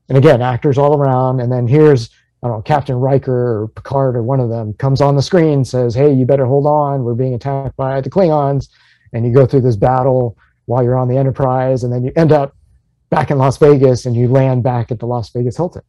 and 0.08 0.16
again 0.18 0.40
actors 0.42 0.78
all 0.78 0.96
around 0.98 1.40
and 1.40 1.52
then 1.52 1.68
here's 1.68 2.08
i 2.42 2.48
don't 2.48 2.56
know 2.56 2.62
captain 2.62 2.96
riker 2.96 3.62
or 3.62 3.68
picard 3.68 4.16
or 4.16 4.22
one 4.22 4.40
of 4.40 4.48
them 4.48 4.72
comes 4.74 5.00
on 5.00 5.16
the 5.16 5.22
screen 5.22 5.64
says 5.64 5.94
hey 5.94 6.12
you 6.12 6.24
better 6.24 6.46
hold 6.46 6.66
on 6.66 7.04
we're 7.04 7.14
being 7.14 7.34
attacked 7.34 7.76
by 7.76 8.00
the 8.00 8.10
klingons 8.10 8.68
and 9.12 9.26
you 9.26 9.32
go 9.34 9.44
through 9.46 9.60
this 9.60 9.76
battle 9.76 10.36
while 10.66 10.82
you're 10.82 10.98
on 10.98 11.08
the 11.08 11.16
enterprise 11.18 11.84
and 11.84 11.92
then 11.92 12.02
you 12.04 12.12
end 12.16 12.32
up 12.32 12.56
back 13.10 13.30
in 13.30 13.38
las 13.38 13.56
vegas 13.58 14.06
and 14.06 14.14
you 14.16 14.28
land 14.28 14.62
back 14.62 14.90
at 14.90 14.98
the 14.98 15.06
las 15.06 15.30
vegas 15.30 15.56
hilton 15.56 15.82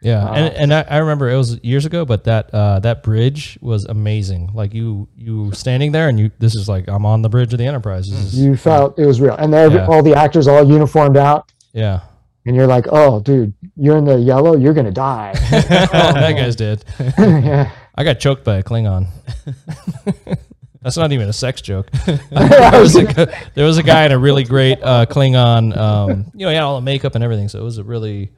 Yeah, 0.00 0.24
Uh, 0.24 0.34
and 0.34 0.54
and 0.54 0.74
I, 0.74 0.82
I 0.88 0.98
remember 0.98 1.28
it 1.28 1.36
was 1.36 1.58
years 1.64 1.84
ago, 1.84 2.04
but 2.04 2.22
that 2.24 2.54
uh, 2.54 2.78
that 2.80 3.02
bridge 3.02 3.58
was 3.60 3.84
amazing. 3.84 4.50
Like 4.54 4.72
you 4.72 5.08
you 5.16 5.50
standing 5.52 5.90
there, 5.90 6.08
and 6.08 6.20
you 6.20 6.30
this 6.38 6.54
is 6.54 6.68
like 6.68 6.86
I'm 6.88 7.04
on 7.04 7.22
the 7.22 7.28
bridge 7.28 7.52
of 7.52 7.58
the 7.58 7.66
Enterprise. 7.66 8.06
Is, 8.06 8.38
you 8.38 8.54
felt 8.56 8.96
it 8.96 9.06
was 9.06 9.20
real 9.20 9.34
and 9.34 9.52
then 9.52 9.72
Yeah. 9.72 9.86
all 9.90 10.02
the 10.04 10.14
actors 10.14 10.46
all 10.46 10.62
uniformed 10.62 11.16
out 11.16 11.50
yeah, 11.72 12.00
and 12.46 12.54
you're 12.54 12.68
like, 12.68 12.86
oh, 12.92 13.18
dude, 13.20 13.52
you're 13.76 13.96
in 13.98 14.04
the 14.04 14.18
yellow, 14.18 14.56
you're 14.56 14.72
gonna 14.74 14.92
die. 14.92 15.32
that 15.50 16.32
guy's 16.36 16.54
dead. 16.54 16.84
yeah. 17.18 17.72
I 17.96 18.04
got 18.04 18.20
choked 18.20 18.44
by 18.44 18.58
a 18.58 18.62
Klingon. 18.62 19.08
That's 20.82 20.96
not 20.96 21.10
even 21.12 21.28
a 21.28 21.32
sex 21.32 21.60
joke. 21.60 21.90
there, 22.30 22.80
was 22.80 22.96
a, 22.96 23.32
there 23.54 23.64
was 23.64 23.78
a 23.78 23.82
guy 23.82 24.04
in 24.06 24.12
a 24.12 24.18
really 24.18 24.44
great 24.44 24.78
uh, 24.82 25.06
Klingon. 25.06 25.76
Um, 25.76 26.30
you 26.34 26.46
know, 26.46 26.50
he 26.50 26.54
had 26.54 26.62
all 26.62 26.76
the 26.76 26.82
makeup 26.82 27.14
and 27.14 27.24
everything, 27.24 27.48
so 27.48 27.58
it 27.58 27.64
was 27.64 27.78
a 27.78 27.84
really 27.84 28.30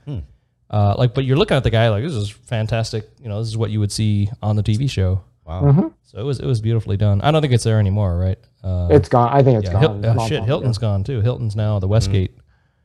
uh, 0.70 0.94
like. 0.96 1.14
But 1.14 1.24
you're 1.24 1.36
looking 1.36 1.56
at 1.56 1.64
the 1.64 1.70
guy 1.70 1.88
like 1.90 2.02
this 2.02 2.14
is 2.14 2.30
fantastic. 2.30 3.08
You 3.22 3.28
know, 3.28 3.38
this 3.40 3.48
is 3.48 3.56
what 3.56 3.70
you 3.70 3.80
would 3.80 3.92
see 3.92 4.30
on 4.42 4.56
the 4.56 4.62
TV 4.62 4.88
show. 4.88 5.22
Wow. 5.44 5.62
Mhm. 5.62 5.92
So 6.04 6.18
it 6.18 6.22
was 6.24 6.40
it 6.40 6.46
was 6.46 6.60
beautifully 6.60 6.96
done. 6.96 7.20
I 7.20 7.30
don't 7.30 7.40
think 7.42 7.52
it's 7.52 7.64
there 7.64 7.78
anymore, 7.78 8.16
right? 8.18 8.38
Uh, 8.64 8.88
It's 8.90 9.08
gone. 9.08 9.30
I 9.32 9.42
think 9.42 9.58
it's 9.58 9.66
yeah, 9.72 9.80
gone. 9.80 10.02
Hil- 10.02 10.12
It's 10.12 10.22
uh, 10.22 10.26
shit, 10.26 10.38
gone. 10.40 10.46
Hilton's 10.46 10.78
gone 10.78 11.04
too. 11.04 11.20
Hilton's 11.20 11.56
now 11.56 11.78
the 11.78 11.88
Westgate. 11.88 12.36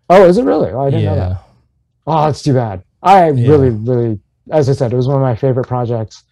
Oh, 0.09 0.25
is 0.25 0.37
it 0.37 0.43
really? 0.43 0.71
Oh, 0.71 0.81
I 0.81 0.89
didn't 0.89 1.05
know 1.05 1.15
that. 1.15 1.43
Oh, 2.07 2.27
it's 2.27 2.41
too 2.43 2.53
bad. 2.53 2.83
I 3.01 3.29
Yeah. 3.31 3.49
really, 3.49 3.69
really, 3.71 4.19
as 4.51 4.69
I 4.69 4.73
said, 4.73 4.93
it 4.93 4.95
was 4.95 5.07
one 5.07 5.15
of 5.17 5.21
my 5.21 5.35
favorite 5.35 5.67
projects, 5.67 6.23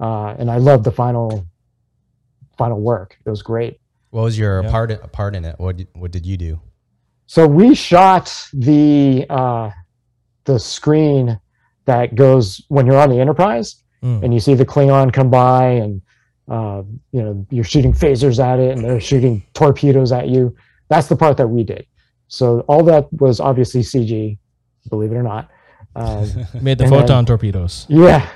uh, 0.00 0.34
and 0.38 0.50
I 0.50 0.56
loved 0.58 0.84
the 0.84 0.90
final, 0.92 1.46
final 2.60 2.80
work. 2.80 3.16
It 3.24 3.30
was 3.30 3.42
great. 3.42 3.80
What 4.10 4.22
was 4.28 4.38
your 4.38 4.62
Yeah. 4.62 4.70
part 4.70 5.12
part 5.12 5.34
in 5.34 5.44
it? 5.50 5.56
What 5.58 5.76
did, 5.78 5.88
what 5.94 6.10
did 6.10 6.24
you 6.26 6.36
do? 6.36 6.60
So 7.26 7.46
we 7.46 7.74
shot 7.74 8.26
the 8.52 9.24
uh, 9.30 9.70
the 10.44 10.58
screen 10.58 11.40
that 11.86 12.14
goes 12.14 12.60
when 12.68 12.86
you're 12.86 13.00
on 13.04 13.08
the 13.10 13.20
Enterprise, 13.20 13.68
Mm. 14.02 14.22
and 14.24 14.34
you 14.34 14.40
see 14.40 14.54
the 14.54 14.64
Klingon 14.72 15.12
come 15.12 15.30
by, 15.30 15.64
and 15.82 16.02
uh, 16.48 16.82
you 17.12 17.22
know, 17.22 17.46
you're 17.50 17.64
shooting 17.72 17.92
phasers 17.92 18.36
at 18.50 18.58
it 18.58 18.70
and 18.74 18.80
they're 18.84 19.00
shooting 19.00 19.42
torpedoes 19.54 20.10
at 20.12 20.26
you. 20.28 20.54
That's 20.88 21.06
the 21.08 21.16
part 21.16 21.36
that 21.36 21.48
we 21.48 21.62
did. 21.62 21.84
So 22.28 22.60
all 22.70 22.82
that 22.90 23.12
was 23.24 23.38
obviously 23.40 23.82
CG, 23.82 24.38
believe 24.88 25.12
it 25.12 25.16
or 25.16 25.22
not. 25.22 25.48
Um, 25.94 26.26
Made 26.60 26.78
the 26.78 26.86
photon 26.88 27.06
then- 27.06 27.24
torpedoes. 27.26 27.86
yeah. 27.88 28.26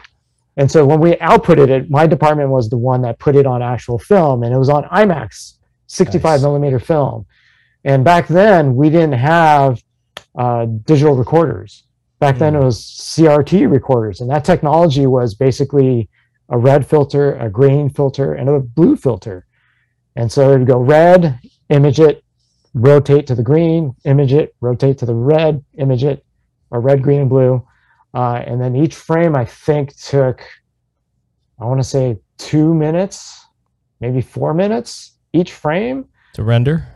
And 0.57 0.71
so 0.71 0.87
when 0.87 1.01
we 1.01 1.13
outputted 1.17 1.69
it, 1.69 1.91
my 1.91 2.07
department 2.07 2.51
was 2.51 2.69
the 2.69 2.79
one 2.79 3.03
that 3.03 3.19
put 3.19 3.35
it 3.35 3.47
on 3.47 3.63
actual 3.63 3.99
film, 3.99 4.43
and 4.45 4.55
it 4.55 4.59
was 4.59 4.69
on 4.69 4.85
IMAX, 4.85 5.55
65 5.87 6.23
Nice. 6.23 6.43
millimeter 6.43 6.79
film. 6.79 7.27
And 7.85 8.05
back 8.05 8.29
then, 8.29 8.77
we 8.77 8.89
didn't 8.89 9.13
have 9.13 9.83
uh, 10.37 10.67
digital 10.67 11.17
recorders. 11.17 11.85
Back 12.21 12.39
then, 12.39 12.55
it 12.55 12.61
was 12.61 12.81
CRT 12.81 13.71
recorders, 13.71 14.21
and 14.21 14.31
that 14.31 14.45
technology 14.45 15.07
was 15.07 15.35
basically 15.35 16.09
a 16.49 16.57
red 16.57 16.87
filter, 16.87 17.35
a 17.37 17.51
green 17.51 17.91
filter, 17.91 18.35
and 18.35 18.49
a 18.49 18.61
blue 18.61 18.97
filter. 18.97 19.47
And 20.17 20.31
so 20.31 20.53
it 20.53 20.59
would 20.59 20.69
go 20.69 20.79
red, 20.79 21.41
image 21.69 22.01
it, 22.01 22.25
rotate 22.73 23.27
to 23.27 23.35
the 23.35 23.43
green, 23.43 23.95
image 24.05 24.33
it, 24.33 24.55
rotate 24.61 24.99
to 24.99 25.07
the 25.07 25.15
red, 25.15 25.65
image 25.79 26.05
it, 26.05 26.25
or 26.71 26.81
red, 26.81 27.03
green, 27.03 27.21
and 27.23 27.31
blue. 27.31 27.67
Uh, 28.15 28.43
and 28.47 28.61
then 28.61 28.77
each 28.77 28.95
frame, 28.95 29.35
I 29.35 29.45
think, 29.45 29.97
took, 29.97 30.41
I 31.61 31.65
want 31.65 31.81
to 31.81 31.85
say 31.89 32.17
two 32.39 32.73
minutes, 32.73 33.45
maybe 34.01 34.21
four 34.21 34.55
minutes 34.55 35.17
each 35.33 35.53
frame 35.53 36.07
To 36.35 36.45
render? 36.45 36.87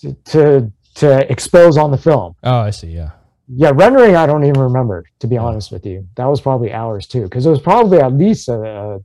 to, 0.00 0.12
to, 0.24 0.72
to 0.96 1.30
expose 1.32 1.76
on 1.76 1.90
the 1.90 1.98
film. 1.98 2.34
Oh, 2.44 2.58
I 2.60 2.70
see. 2.70 2.88
Yeah. 2.88 3.10
Yeah, 3.48 3.72
rendering, 3.74 4.14
I 4.16 4.26
don't 4.26 4.44
even 4.44 4.60
remember, 4.60 5.04
to 5.18 5.26
be 5.26 5.36
honest 5.36 5.72
with 5.72 5.84
you. 5.84 6.08
That 6.14 6.26
was 6.26 6.40
probably 6.40 6.72
hours 6.72 7.06
too, 7.06 7.22
because 7.24 7.44
it 7.44 7.50
was 7.50 7.60
probably 7.60 7.98
at 7.98 8.12
least 8.12 8.48
a, 8.48 8.54
a 8.54 8.98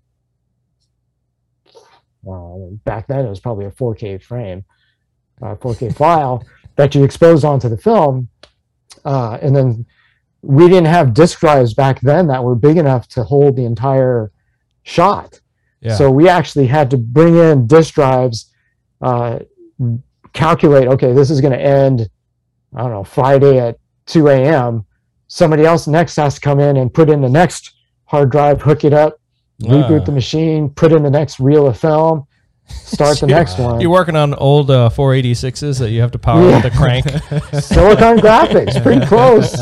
well, 2.21 2.69
back 2.83 3.07
then 3.07 3.25
it 3.25 3.29
was 3.29 3.39
probably 3.39 3.65
a 3.65 3.71
4K 3.71 4.21
frame, 4.21 4.63
uh, 5.41 5.55
4K 5.55 5.95
file 5.97 6.43
that 6.75 6.93
you 6.93 7.03
exposed 7.03 7.45
onto 7.45 7.67
the 7.69 7.77
film. 7.77 8.29
Uh, 9.03 9.37
and 9.41 9.55
then 9.55 9.85
we 10.48 10.70
didn't 10.70 10.86
have 10.86 11.13
disk 11.13 11.42
drives 11.42 11.74
back 11.74 12.00
then 12.00 12.27
that 12.27 12.42
were 12.42 12.56
big 12.56 12.77
enough 12.77 13.06
to 13.10 13.24
hold 13.24 13.58
the 13.58 13.66
entire 13.66 14.32
shot. 14.84 15.42
Yeah. 15.82 15.96
So 15.96 16.10
we 16.10 16.30
actually 16.30 16.68
had 16.68 16.89
to 16.92 16.98
bring 16.98 17.36
in 17.36 17.68
disk 17.68 17.96
drives, 17.96 18.50
uh, 19.01 19.39
calculate, 20.34 20.88
okay, 20.88 21.12
this 21.12 21.30
is 21.30 21.42
going 21.42 21.51
to 21.51 21.60
end, 21.62 22.10
I 22.74 22.82
don't 22.82 22.92
know, 22.92 23.04
Friday 23.04 23.60
at 23.60 23.77
2 24.06 24.30
a.m. 24.30 24.86
Somebody 25.27 25.66
else 25.66 25.88
next 25.88 26.16
has 26.16 26.36
to 26.36 26.42
come 26.42 26.60
in 26.60 26.77
and 26.77 26.94
put 26.94 27.10
in 27.10 27.22
the 27.22 27.30
next 27.30 27.74
hard 28.06 28.32
drive, 28.32 28.62
hook 28.62 28.86
it 28.86 28.94
up, 28.94 29.20
reboot 29.62 30.01
Ah. 30.01 30.06
the 30.06 30.12
machine, 30.12 30.70
put 30.70 30.94
in 30.94 31.04
the 31.04 31.10
next 31.10 31.39
reel 31.39 31.68
of 31.68 31.77
film, 31.77 32.25
start 32.69 33.19
the 33.19 33.27
next 33.39 33.57
one. 33.59 33.79
You're 33.81 33.89
working 33.91 34.15
on 34.15 34.33
old 34.33 34.69
uh, 34.71 34.89
486s 34.93 35.79
that 35.79 35.91
you 35.91 36.01
have 36.01 36.12
to 36.12 36.19
power 36.19 36.41
Yeah. 36.50 36.63
with 36.63 36.74
a 36.74 36.77
crank. 36.77 37.05
Silicon 37.63 38.17
graphics, 38.17 38.81
pretty 38.83 39.05
close. 39.05 39.57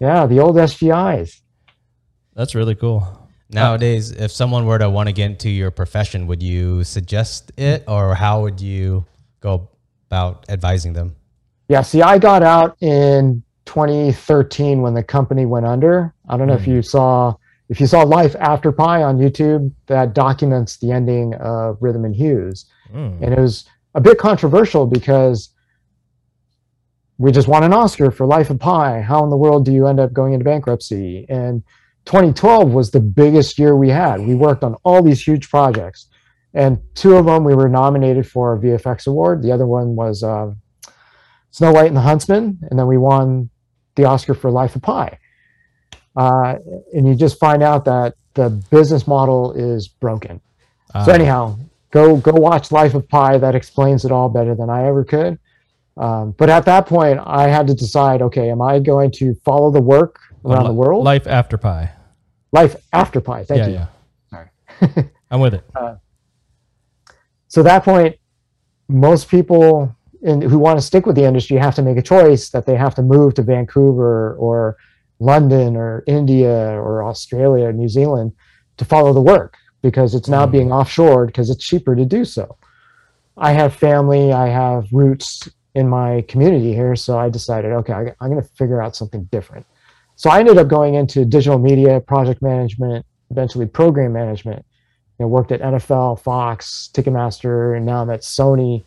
Yeah, 0.00 0.26
the 0.26 0.40
old 0.40 0.56
SGIs. 0.56 1.40
That's 2.34 2.54
really 2.54 2.74
cool. 2.74 3.18
Nowadays, 3.50 4.10
if 4.12 4.32
someone 4.32 4.64
were 4.64 4.78
to 4.78 4.88
want 4.88 5.08
to 5.08 5.12
get 5.12 5.26
into 5.26 5.50
your 5.50 5.70
profession, 5.70 6.26
would 6.26 6.42
you 6.42 6.84
suggest 6.84 7.52
it, 7.58 7.84
or 7.86 8.14
how 8.14 8.40
would 8.42 8.60
you 8.62 9.04
go 9.40 9.68
about 10.08 10.46
advising 10.48 10.94
them? 10.94 11.16
Yeah, 11.68 11.82
see, 11.82 12.00
I 12.00 12.18
got 12.18 12.42
out 12.42 12.76
in 12.82 13.42
2013 13.66 14.80
when 14.80 14.94
the 14.94 15.02
company 15.02 15.44
went 15.44 15.66
under. 15.66 16.14
I 16.28 16.36
don't 16.38 16.46
know 16.48 16.54
if 16.54 16.66
you 16.66 16.80
saw 16.80 17.34
if 17.72 17.80
you 17.80 17.86
saw 17.86 18.02
Life 18.02 18.36
After 18.38 18.70
Pi 18.70 19.02
on 19.02 19.16
YouTube, 19.16 19.72
that 19.86 20.12
documents 20.12 20.76
the 20.76 20.92
ending 20.92 21.32
of 21.36 21.78
Rhythm 21.80 22.04
and 22.04 22.14
Hues. 22.14 22.66
Mm. 22.92 23.22
And 23.22 23.32
it 23.32 23.38
was 23.38 23.64
a 23.94 24.00
bit 24.00 24.18
controversial 24.18 24.86
because 24.86 25.48
we 27.16 27.32
just 27.32 27.48
won 27.48 27.64
an 27.64 27.72
Oscar 27.72 28.10
for 28.10 28.26
Life 28.26 28.50
of 28.50 28.58
Pi. 28.58 29.00
How 29.00 29.24
in 29.24 29.30
the 29.30 29.38
world 29.38 29.64
do 29.64 29.72
you 29.72 29.86
end 29.86 30.00
up 30.00 30.12
going 30.12 30.34
into 30.34 30.44
bankruptcy? 30.44 31.24
And 31.30 31.62
2012 32.04 32.70
was 32.74 32.90
the 32.90 33.00
biggest 33.00 33.58
year 33.58 33.74
we 33.74 33.88
had. 33.88 34.20
We 34.20 34.34
worked 34.34 34.64
on 34.64 34.74
all 34.84 35.02
these 35.02 35.26
huge 35.26 35.48
projects, 35.48 36.08
and 36.52 36.78
two 36.94 37.16
of 37.16 37.24
them 37.24 37.42
we 37.42 37.54
were 37.54 37.70
nominated 37.70 38.28
for 38.28 38.52
a 38.52 38.58
VFX 38.58 39.06
award. 39.06 39.42
The 39.42 39.50
other 39.50 39.66
one 39.66 39.96
was 39.96 40.22
um, 40.22 40.60
Snow 41.52 41.72
White 41.72 41.86
and 41.86 41.96
the 41.96 42.02
Huntsman, 42.02 42.58
and 42.70 42.78
then 42.78 42.86
we 42.86 42.98
won 42.98 43.48
the 43.94 44.04
Oscar 44.04 44.34
for 44.34 44.50
Life 44.50 44.76
of 44.76 44.82
Pi. 44.82 45.18
Uh, 46.16 46.56
and 46.94 47.06
you 47.08 47.14
just 47.14 47.38
find 47.38 47.62
out 47.62 47.84
that 47.86 48.14
the 48.34 48.50
business 48.70 49.06
model 49.06 49.52
is 49.52 49.88
broken. 49.88 50.40
Ah, 50.94 51.04
So 51.04 51.12
anyhow, 51.12 51.58
go 51.90 52.16
go 52.16 52.32
watch 52.32 52.70
Life 52.72 52.94
of 52.94 53.08
Pi. 53.08 53.38
That 53.38 53.54
explains 53.54 54.04
it 54.04 54.12
all 54.12 54.28
better 54.28 54.54
than 54.54 54.70
I 54.70 54.86
ever 54.86 55.04
could. 55.04 55.38
Um, 55.96 56.32
but 56.32 56.48
at 56.48 56.64
that 56.64 56.86
point, 56.86 57.20
I 57.24 57.48
had 57.48 57.66
to 57.68 57.74
decide: 57.74 58.22
okay, 58.22 58.50
am 58.50 58.60
I 58.62 58.78
going 58.78 59.10
to 59.12 59.34
follow 59.44 59.70
the 59.70 59.80
work 59.80 60.18
around 60.44 60.64
li- 60.64 60.68
the 60.68 60.74
world? 60.74 61.04
Life 61.04 61.26
after 61.26 61.56
Pi. 61.56 61.90
Life 62.52 62.76
after 62.92 63.20
Pi. 63.20 63.44
Thank 63.44 63.58
yeah, 63.58 63.66
you. 63.66 63.74
yeah. 63.74 63.86
Sorry. 64.30 65.10
I'm 65.30 65.40
with 65.40 65.54
it. 65.54 65.64
So 67.48 67.60
at 67.60 67.64
that 67.64 67.84
point, 67.84 68.16
most 68.88 69.28
people 69.28 69.94
in, 70.22 70.40
who 70.40 70.58
want 70.58 70.78
to 70.78 70.84
stick 70.84 71.04
with 71.04 71.16
the 71.16 71.24
industry 71.24 71.56
have 71.58 71.74
to 71.74 71.82
make 71.82 71.96
a 71.98 72.02
choice 72.02 72.50
that 72.50 72.64
they 72.64 72.76
have 72.76 72.94
to 72.94 73.02
move 73.02 73.34
to 73.34 73.42
Vancouver 73.42 74.34
or 74.36 74.76
London 75.22 75.76
or 75.76 76.02
India 76.06 76.56
or 76.86 77.04
Australia 77.04 77.66
or 77.66 77.72
New 77.72 77.88
Zealand 77.88 78.32
to 78.78 78.84
follow 78.84 79.12
the 79.12 79.20
work 79.34 79.56
because 79.82 80.14
it's 80.14 80.28
now 80.28 80.46
Mm. 80.46 80.52
being 80.52 80.68
offshored 80.68 81.26
because 81.26 81.48
it's 81.50 81.64
cheaper 81.64 81.94
to 81.96 82.04
do 82.04 82.24
so. 82.24 82.56
I 83.36 83.52
have 83.52 83.72
family, 83.74 84.32
I 84.32 84.48
have 84.48 84.82
roots 84.92 85.48
in 85.74 85.88
my 85.88 86.22
community 86.28 86.72
here, 86.74 86.94
so 86.96 87.18
I 87.18 87.28
decided, 87.30 87.72
okay, 87.72 87.92
I, 87.92 88.00
I'm 88.20 88.30
going 88.30 88.42
to 88.42 88.48
figure 88.60 88.82
out 88.82 88.94
something 88.94 89.24
different. 89.36 89.64
So 90.16 90.28
I 90.30 90.38
ended 90.40 90.58
up 90.58 90.68
going 90.68 90.94
into 90.94 91.24
digital 91.24 91.58
media, 91.58 92.00
project 92.00 92.42
management, 92.42 93.06
eventually 93.30 93.66
program 93.66 94.12
management. 94.12 94.64
You 95.18 95.24
know, 95.24 95.28
worked 95.28 95.52
at 95.52 95.60
NFL, 95.60 96.20
Fox, 96.20 96.90
Ticketmaster, 96.92 97.76
and 97.76 97.86
now 97.86 98.02
I'm 98.02 98.10
at 98.10 98.20
Sony 98.22 98.84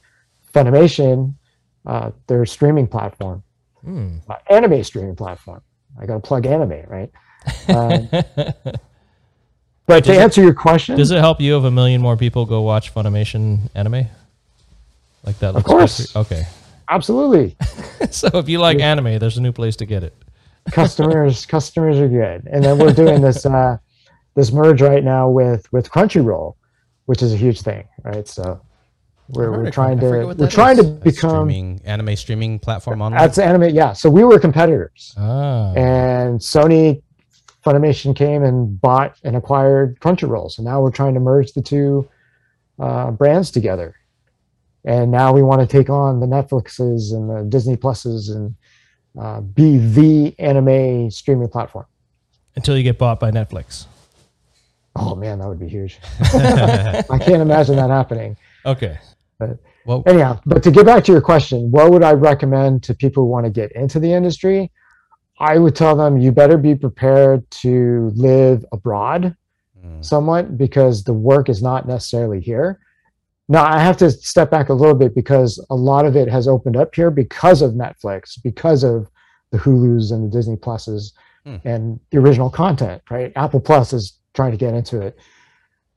Funimation, 0.53 1.33
uh, 1.85 2.11
their 2.27 2.45
streaming 2.45 2.87
platform, 2.87 3.43
Mm. 3.85 4.21
uh, 4.29 4.35
anime 4.49 4.83
streaming 4.83 5.15
platform. 5.15 5.61
I 5.99 6.05
got 6.05 6.13
to 6.15 6.19
plug 6.19 6.45
anime, 6.45 6.83
right? 6.87 7.11
Um, 7.69 8.07
but 9.85 10.03
to 10.03 10.07
Does 10.09 10.17
it- 10.17 10.21
answer 10.21 10.41
your 10.41 10.53
question, 10.53 10.97
Does 10.97 11.11
it 11.11 11.19
help 11.19 11.39
you 11.41 11.57
if 11.57 11.63
a 11.63 11.71
million 11.71 12.01
more 12.01 12.17
people 12.17 12.45
go 12.45 12.61
watch 12.61 12.93
Funimation 12.93 13.69
anime? 13.75 14.05
Like 15.23 15.39
that 15.39 15.53
looks 15.53 15.65
good 15.65 15.71
course. 15.77 16.11
for- 16.11 16.19
Okay. 16.19 16.43
absolutely, 16.89 17.55
so 18.11 18.29
if 18.33 18.47
you 18.49 18.59
like 18.59 18.79
anime, 18.79 19.17
there's 19.19 19.37
a 19.37 19.41
new 19.41 19.51
place 19.51 19.75
to 19.77 19.85
get 19.85 20.03
it. 20.03 20.13
customers 20.71 21.45
customers 21.55 21.97
are 21.99 22.07
good, 22.07 22.47
and 22.51 22.63
then 22.63 22.77
we're 22.77 22.93
doing 22.93 23.21
this 23.21 23.45
uh, 23.45 23.77
this 24.35 24.51
merge 24.51 24.81
right 24.81 25.03
now 25.03 25.29
with 25.29 25.71
with 25.71 25.89
Crunchyroll, 25.89 26.55
which 27.05 27.21
is 27.23 27.33
a 27.33 27.37
huge 27.37 27.61
thing, 27.61 27.87
right? 28.03 28.27
So 28.27 28.59
we're, 29.29 29.51
we're 29.51 29.71
trying 29.71 29.99
to 29.99 30.35
we're 30.37 30.49
trying 30.49 30.77
to 30.77 30.83
become 30.83 31.49
streaming 31.49 31.81
anime 31.83 32.15
streaming 32.15 32.59
platform 32.59 33.01
online. 33.01 33.19
that's 33.19 33.37
anime, 33.37 33.73
yeah. 33.73 33.93
So 33.93 34.09
we 34.09 34.23
were 34.23 34.39
competitors. 34.39 35.13
Ah. 35.17 35.73
and 35.73 36.39
Sony 36.39 37.01
Funimation 37.65 38.15
came 38.15 38.43
and 38.43 38.79
bought 38.79 39.17
and 39.23 39.35
acquired 39.35 39.99
Crunchyroll. 39.99 40.51
So 40.51 40.61
now 40.61 40.81
we're 40.81 40.91
trying 40.91 41.15
to 41.15 41.19
merge 41.19 41.53
the 41.53 41.61
two 41.63 42.07
uh, 42.79 43.09
brands 43.11 43.49
together. 43.49 43.95
And 44.83 45.09
now 45.09 45.33
we 45.33 45.41
want 45.41 45.61
to 45.61 45.67
take 45.67 45.89
on 45.89 46.19
the 46.19 46.27
Netflixes 46.27 47.11
and 47.11 47.27
the 47.27 47.43
Disney 47.49 47.75
Pluses 47.75 48.29
and 48.29 48.55
uh, 49.19 49.41
be 49.41 49.79
the 49.79 50.35
anime 50.37 51.09
streaming 51.09 51.47
platform. 51.47 51.87
Until 52.55 52.77
you 52.77 52.83
get 52.83 52.99
bought 52.99 53.19
by 53.19 53.31
Netflix. 53.31 53.87
Oh 54.95 55.15
man, 55.15 55.39
that 55.39 55.47
would 55.47 55.59
be 55.59 55.67
huge. 55.67 55.99
I 56.21 57.17
can't 57.19 57.41
imagine 57.41 57.75
that 57.77 57.89
happening. 57.89 58.37
Okay. 58.65 58.99
Well, 59.85 60.03
Anyhow, 60.05 60.39
but 60.45 60.63
to 60.63 60.71
get 60.71 60.85
back 60.85 61.03
to 61.05 61.11
your 61.11 61.21
question, 61.21 61.71
what 61.71 61.91
would 61.91 62.03
I 62.03 62.13
recommend 62.13 62.83
to 62.83 62.93
people 62.95 63.23
who 63.23 63.29
want 63.29 63.45
to 63.45 63.51
get 63.51 63.71
into 63.73 63.99
the 63.99 64.11
industry? 64.11 64.71
I 65.39 65.57
would 65.57 65.75
tell 65.75 65.95
them 65.95 66.17
you 66.17 66.31
better 66.31 66.57
be 66.57 66.75
prepared 66.75 67.49
to 67.61 68.11
live 68.15 68.63
abroad 68.71 69.35
mm, 69.77 70.03
somewhat 70.05 70.57
because 70.57 71.03
the 71.03 71.13
work 71.13 71.49
is 71.49 71.61
not 71.61 71.87
necessarily 71.87 72.39
here. 72.39 72.79
Now, 73.47 73.65
I 73.65 73.79
have 73.79 73.97
to 73.97 74.09
step 74.09 74.49
back 74.49 74.69
a 74.69 74.73
little 74.73 74.95
bit 74.95 75.13
because 75.13 75.63
a 75.69 75.75
lot 75.75 76.05
of 76.05 76.15
it 76.15 76.29
has 76.29 76.47
opened 76.47 76.77
up 76.77 76.95
here 76.95 77.11
because 77.11 77.61
of 77.61 77.73
Netflix, 77.73 78.41
because 78.41 78.83
of 78.83 79.09
the 79.51 79.59
Hulus 79.59 80.11
and 80.11 80.23
the 80.25 80.35
Disney 80.35 80.55
Pluses 80.55 81.11
Hmm. 81.45 81.57
and 81.63 81.99
the 82.09 82.17
original 82.17 82.49
content, 82.49 83.03
right? 83.11 83.31
Apple 83.35 83.59
Plus 83.59 83.93
is 83.93 84.17
trying 84.33 84.49
to 84.49 84.57
get 84.57 84.73
into 84.73 84.99
it. 85.01 85.15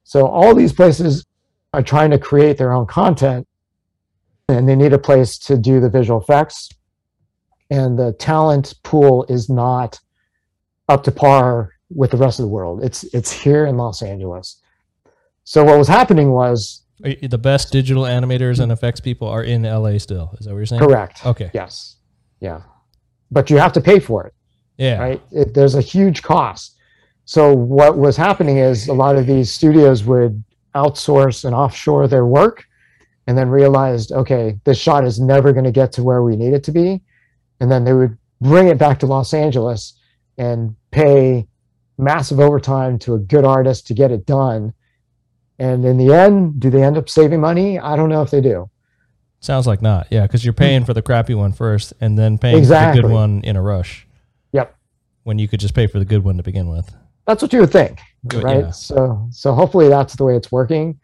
So 0.05 0.27
all 0.27 0.55
these 0.55 0.75
places 0.75 1.25
are 1.73 1.83
trying 1.83 2.11
to 2.11 2.19
create 2.19 2.59
their 2.59 2.73
own 2.73 2.87
content 2.87 3.47
and 4.49 4.69
they 4.69 4.77
need 4.77 4.93
a 4.93 4.99
place 4.99 5.39
to 5.39 5.57
do 5.59 5.81
the 5.81 5.91
visual 5.91 6.21
effects. 6.21 6.71
And 7.71 7.99
the 7.99 8.13
talent 8.15 8.75
pool 8.83 9.27
is 9.29 9.51
not 9.51 10.01
up 10.89 11.05
to 11.05 11.13
par 11.13 11.75
with 11.91 12.11
the 12.13 12.17
rest 12.17 12.39
of 12.39 12.45
the 12.45 12.49
world. 12.49 12.83
It's 12.83 13.05
it's 13.15 13.31
here 13.31 13.67
in 13.67 13.77
Los 13.77 14.03
Angeles. 14.03 14.63
So 15.45 15.65
what 15.65 15.79
was 15.79 15.89
happening 15.89 16.33
was 16.33 16.83
The 17.01 17.39
best 17.39 17.73
digital 17.73 18.05
animators 18.05 18.59
and 18.59 18.73
effects 18.73 19.01
people 19.01 19.29
are 19.29 19.43
in 19.43 19.63
LA 19.63 19.99
still. 19.99 20.35
Is 20.39 20.47
that 20.47 20.53
what 20.53 20.59
you're 20.59 20.67
saying? 20.67 20.81
correct. 20.83 21.25
Okay. 21.27 21.51
Yes. 21.53 21.97
Yeah. 22.41 22.63
But 23.31 23.51
you 23.51 23.59
have 23.59 23.73
to 23.75 23.81
pay 23.81 23.99
for 24.01 24.27
it. 24.27 24.35
Yeah. 24.79 24.99
right? 24.99 25.23
It, 25.31 25.55
there's 25.55 25.75
a 25.75 25.81
huge 25.81 26.23
cost. 26.23 26.77
So 27.25 27.53
what 27.53 27.99
was 27.99 28.17
happening 28.17 28.57
is 28.57 28.89
a 28.89 28.95
lot 28.95 29.17
of 29.17 29.27
these 29.27 29.53
studios 29.53 30.05
would 30.05 30.43
outsource 30.79 31.45
and 31.45 31.55
offshore 31.55 32.09
their 32.09 32.27
work, 32.27 32.65
and 33.27 33.37
then 33.37 33.49
realized, 33.49 34.13
okay, 34.13 34.59
this 34.65 34.79
shot 34.79 35.05
is 35.05 35.21
never 35.21 35.53
going 35.53 35.65
to 35.65 35.73
get 35.73 35.93
to 35.93 36.03
where 36.03 36.23
we 36.23 36.37
need 36.37 36.55
it 36.55 36.65
to 36.65 36.73
be, 36.73 37.03
and 37.61 37.71
then 37.71 37.85
they 37.85 37.93
would 37.93 38.17
bring 38.41 38.69
it 38.69 38.79
back 38.79 38.99
to 39.01 39.07
Los 39.07 39.35
Angeles 39.35 39.99
and 40.39 40.75
pay 40.91 41.47
massive 41.99 42.41
overtime 42.41 42.99
to 43.01 43.15
a 43.15 43.19
good 43.19 43.45
artist 43.45 43.87
to 43.89 43.95
get 43.95 44.13
it 44.13 44.25
done. 44.25 44.73
And 45.59 45.85
in 45.85 45.99
the 45.99 46.15
end, 46.15 46.61
do 46.61 46.71
they 46.71 46.85
end 46.85 46.97
up 46.97 47.09
saving 47.09 47.41
money? 47.41 47.79
I 47.79 47.97
don't 47.97 48.09
know 48.09 48.23
if 48.23 48.31
they 48.31 48.41
do. 48.41 48.71
Sounds 49.41 49.67
like 49.67 49.83
not. 49.83 50.07
Yeah, 50.11 50.23
because 50.23 50.45
you're 50.45 50.53
paying 50.53 50.85
for 50.85 50.95
the 50.95 51.03
crappy 51.03 51.35
one 51.35 51.53
first, 51.53 51.93
and 52.01 52.19
then 52.19 52.39
paying 52.39 52.63
for 52.63 52.69
the 52.69 52.93
good 52.95 53.11
one 53.11 53.43
in 53.43 53.57
a 53.57 53.63
rush. 53.63 54.07
Yep. 54.53 54.77
When 55.25 55.39
you 55.39 55.49
could 55.49 55.61
just 55.61 55.75
pay 55.75 55.87
for 55.87 55.99
the 55.99 56.05
good 56.05 56.25
one 56.25 56.37
to 56.37 56.43
begin 56.43 56.69
with. 56.69 56.95
that's 57.27 57.43
what 57.43 57.53
you 57.53 57.61
would 57.61 57.71
think 57.71 58.01
Good, 58.27 58.43
right? 58.45 58.65
yeah. 58.65 58.71
so 58.71 59.29
so 59.31 59.55
hopefully 59.55 59.89
that's 59.89 60.17
the 60.17 60.25
way 60.25 60.37
it's 60.37 60.51
working. 60.51 60.99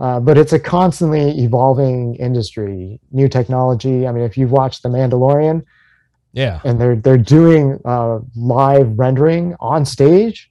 Uh, 0.00 0.18
but 0.18 0.36
it's 0.36 0.52
a 0.52 0.58
constantly 0.58 1.38
evolving 1.44 2.16
industry 2.16 2.98
new 3.12 3.28
technology. 3.28 4.06
I 4.06 4.12
mean 4.12 4.24
if 4.24 4.36
you've 4.36 4.50
watched 4.50 4.82
the 4.82 4.88
mandalorian 4.88 5.62
Yeah. 6.32 6.60
and 6.64 6.80
they're 6.80 6.96
they're 6.96 7.18
doing 7.18 7.78
uh, 7.84 8.20
live 8.34 8.98
rendering 8.98 9.54
on 9.60 9.84
stage 9.84 10.50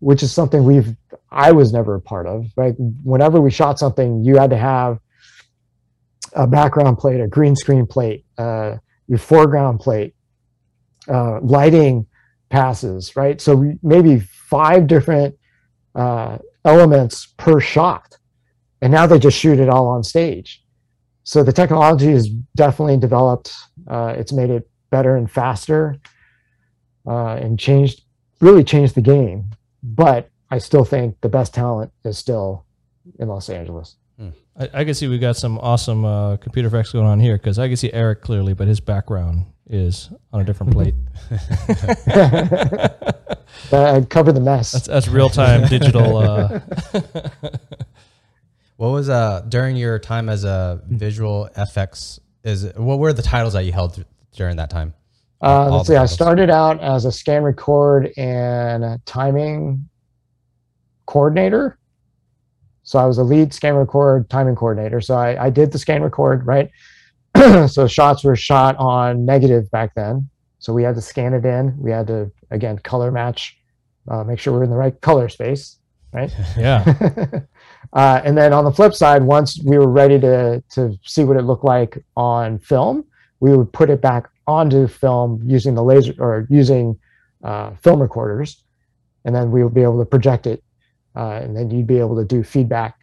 which 0.00 0.20
is 0.22 0.32
something 0.32 0.64
we've 0.64 0.96
i 1.30 1.52
was 1.52 1.72
never 1.72 1.94
a 1.94 2.00
part 2.00 2.26
of 2.26 2.44
right? 2.56 2.74
Whenever 3.04 3.40
we 3.40 3.50
shot 3.52 3.78
something 3.78 4.24
you 4.24 4.36
had 4.36 4.50
to 4.50 4.56
have 4.58 4.98
a 6.34 6.46
background 6.46 6.98
plate 6.98 7.20
a 7.20 7.28
green 7.28 7.54
screen 7.54 7.86
plate 7.86 8.24
uh, 8.36 8.76
your 9.06 9.18
foreground 9.18 9.78
plate 9.80 10.14
uh, 11.08 11.40
lighting 11.40 12.04
passes 12.50 13.14
right? 13.16 13.40
So 13.40 13.72
maybe 13.82 14.20
five 14.20 14.86
different 14.86 15.34
uh, 15.94 16.38
elements 16.64 17.26
per 17.36 17.60
shot. 17.60 18.16
And 18.80 18.92
now 18.92 19.06
they 19.06 19.18
just 19.18 19.38
shoot 19.38 19.60
it 19.60 19.68
all 19.68 19.86
on 19.88 20.02
stage. 20.02 20.64
So 21.24 21.44
the 21.44 21.52
technology 21.52 22.08
is 22.08 22.28
definitely 22.56 22.96
developed. 22.96 23.52
Uh, 23.86 24.14
it's 24.16 24.32
made 24.32 24.50
it 24.50 24.68
better 24.90 25.16
and 25.16 25.30
faster 25.30 25.98
uh, 27.06 27.34
and 27.34 27.58
changed 27.58 28.02
really 28.40 28.64
changed 28.64 28.94
the 28.94 29.02
game. 29.02 29.50
But 29.82 30.28
i 30.50 30.58
still 30.58 30.84
think 30.84 31.18
the 31.22 31.28
best 31.30 31.54
talent 31.54 31.90
is 32.04 32.18
still 32.18 32.66
in 33.18 33.26
los 33.28 33.48
angeles. 33.48 33.96
I, 34.58 34.68
I 34.74 34.84
can 34.84 34.94
see 34.94 35.08
we 35.08 35.18
got 35.18 35.36
some 35.36 35.58
awesome 35.58 36.04
uh, 36.04 36.36
computer 36.36 36.68
effects 36.68 36.92
going 36.92 37.06
on 37.06 37.20
here 37.20 37.38
because 37.38 37.58
I 37.58 37.68
can 37.68 37.76
see 37.76 37.92
Eric 37.92 38.20
clearly, 38.20 38.52
but 38.52 38.68
his 38.68 38.80
background 38.80 39.46
is 39.72 40.10
on 40.32 40.42
a 40.42 40.44
different 40.44 40.72
plate. 40.72 40.94
uh, 43.72 44.02
cover 44.08 44.30
the 44.30 44.40
mess 44.40 44.70
That's 44.72 44.86
that's 44.86 45.08
real 45.08 45.28
time 45.28 45.66
digital. 45.68 46.18
Uh, 46.18 46.60
What 48.82 48.90
was 48.90 49.08
uh 49.08 49.42
during 49.48 49.76
your 49.76 50.00
time 50.00 50.28
as 50.28 50.42
a 50.42 50.82
visual 50.88 51.48
FX? 51.56 52.18
Is 52.42 52.68
what 52.74 52.98
were 52.98 53.12
the 53.12 53.22
titles 53.22 53.52
that 53.52 53.64
you 53.64 53.70
held 53.70 53.94
th- 53.94 54.08
during 54.32 54.56
that 54.56 54.70
time? 54.70 54.92
Uh, 55.40 55.70
let's 55.70 55.86
the 55.86 55.94
see. 55.94 55.96
I 55.96 56.06
started 56.06 56.50
out 56.50 56.80
as 56.80 57.04
a 57.04 57.12
scan 57.12 57.44
record 57.44 58.10
and 58.16 58.98
timing 59.06 59.88
coordinator. 61.06 61.78
So 62.82 62.98
I 62.98 63.06
was 63.06 63.18
a 63.18 63.22
lead 63.22 63.54
scan 63.54 63.76
record 63.76 64.28
timing 64.28 64.56
coordinator. 64.56 65.00
So 65.00 65.14
I, 65.14 65.44
I 65.44 65.50
did 65.50 65.70
the 65.70 65.78
scan 65.78 66.02
record, 66.02 66.44
right? 66.44 66.68
so 67.66 67.86
shots 67.86 68.24
were 68.24 68.36
shot 68.36 68.76
on 68.76 69.24
negative 69.24 69.70
back 69.70 69.94
then. 69.94 70.28
So 70.58 70.72
we 70.72 70.82
had 70.82 70.94
to 70.94 71.00
scan 71.00 71.34
it 71.34 71.44
in. 71.44 71.76
We 71.78 71.90
had 71.90 72.06
to 72.06 72.30
again 72.50 72.78
color 72.78 73.10
match, 73.10 73.58
uh, 74.08 74.24
make 74.24 74.38
sure 74.38 74.52
we're 74.52 74.64
in 74.64 74.70
the 74.70 74.76
right 74.76 74.98
color 75.00 75.28
space, 75.28 75.78
right? 76.12 76.32
yeah. 76.56 76.84
uh, 77.92 78.20
and 78.24 78.36
then 78.36 78.52
on 78.52 78.64
the 78.64 78.72
flip 78.72 78.94
side, 78.94 79.22
once 79.22 79.60
we 79.64 79.78
were 79.78 79.88
ready 79.88 80.20
to 80.20 80.62
to 80.70 80.98
see 81.04 81.24
what 81.24 81.36
it 81.36 81.42
looked 81.42 81.64
like 81.64 82.04
on 82.16 82.58
film, 82.58 83.04
we 83.40 83.56
would 83.56 83.72
put 83.72 83.90
it 83.90 84.00
back 84.00 84.28
onto 84.46 84.86
film 84.86 85.40
using 85.44 85.74
the 85.74 85.82
laser 85.82 86.14
or 86.18 86.46
using 86.48 86.98
uh, 87.42 87.72
film 87.82 88.00
recorders, 88.00 88.62
and 89.24 89.34
then 89.34 89.50
we 89.50 89.64
would 89.64 89.74
be 89.74 89.82
able 89.82 89.98
to 89.98 90.04
project 90.04 90.46
it, 90.46 90.62
uh, 91.16 91.40
and 91.42 91.56
then 91.56 91.70
you'd 91.70 91.86
be 91.86 91.98
able 91.98 92.16
to 92.16 92.24
do 92.24 92.44
feedback 92.44 92.98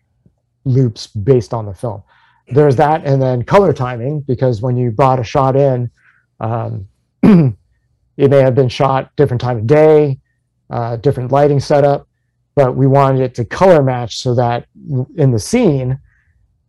loops 0.64 1.08
based 1.08 1.54
on 1.54 1.66
the 1.66 1.74
film. 1.74 2.04
There's 2.52 2.76
that, 2.78 3.06
and 3.06 3.22
then 3.22 3.44
color 3.44 3.74
timing 3.74 4.22
because 4.22 4.62
when 4.62 4.76
you 4.76 4.92
brought 4.92 5.20
a 5.20 5.24
shot 5.24 5.56
in, 5.56 5.90
um, 6.40 6.88
it 7.24 8.30
may 8.30 8.42
have 8.42 8.56
been 8.56 8.70
shot 8.70 9.16
different 9.16 9.42
time 9.42 9.58
of 9.58 9.68
day, 9.68 10.20
uh, 10.70 10.98
different 10.98 11.32
lighting 11.32 11.60
setup 11.60 12.10
but 12.60 12.76
we 12.76 12.88
wanted 12.88 13.22
it 13.22 13.34
to 13.36 13.46
color 13.46 13.82
match 13.82 14.18
so 14.18 14.36
that 14.36 14.68
in 15.16 15.32
the 15.32 15.40
scene, 15.40 15.98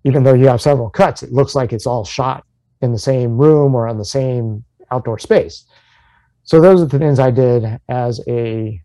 even 0.05 0.23
though 0.23 0.35
you 0.35 0.47
have 0.47 0.63
several 0.63 0.89
cuts, 0.89 1.25
it 1.25 1.33
looks 1.33 1.57
like 1.57 1.73
it's 1.73 1.85
all 1.85 2.05
shot 2.05 2.45
in 2.81 2.93
the 2.93 2.99
same 2.99 3.37
room 3.37 3.75
or 3.75 3.89
on 3.89 3.99
the 3.99 4.05
same 4.05 4.65
outdoor 4.93 5.19
space. 5.19 5.65
So 6.45 6.61
those 6.61 6.81
are 6.81 6.85
the 6.85 6.97
things 6.97 7.19
I 7.19 7.33
did 7.33 7.81
as 7.89 8.21
a 8.29 8.81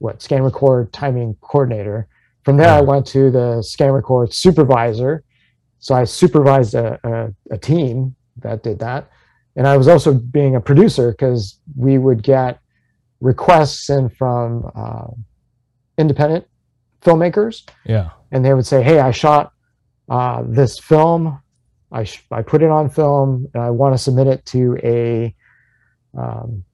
what 0.00 0.20
scan 0.20 0.42
record 0.42 0.92
timing 0.92 1.34
coordinator. 1.40 2.08
From 2.44 2.58
there, 2.58 2.68
I 2.68 2.82
went 2.82 3.06
to 3.06 3.30
the 3.30 3.62
scan 3.62 3.92
record 3.92 4.34
supervisor. 4.34 5.24
So 5.80 5.94
I 5.94 6.04
supervised 6.04 6.74
a, 6.74 6.98
a, 7.04 7.54
a 7.54 7.58
team 7.58 8.14
that 8.42 8.62
did 8.62 8.78
that. 8.80 9.10
And 9.56 9.66
I 9.66 9.76
was 9.76 9.88
also 9.88 10.14
being 10.14 10.54
a 10.56 10.60
producer 10.60 11.10
because 11.10 11.58
we 11.76 11.98
would 11.98 12.22
get 12.22 12.60
requests 13.20 13.90
in 13.90 14.08
from 14.08 14.70
uh, 14.74 15.08
independent 15.98 16.46
filmmakers 17.02 17.68
Yeah. 17.84 18.10
and 18.30 18.44
they 18.44 18.54
would 18.54 18.66
say 18.66 18.82
hey 18.82 18.98
i 18.98 19.10
shot 19.10 19.52
uh, 20.08 20.42
this 20.46 20.78
film 20.78 21.38
I, 21.92 22.04
sh- 22.04 22.24
I 22.30 22.40
put 22.42 22.62
it 22.62 22.70
on 22.70 22.88
film 22.88 23.46
and 23.54 23.62
i 23.62 23.68
want 23.70 23.92
to 23.94 23.98
submit 23.98 24.26
it 24.26 24.44
to 24.46 24.78
a 24.82 25.34
um, 26.16 26.64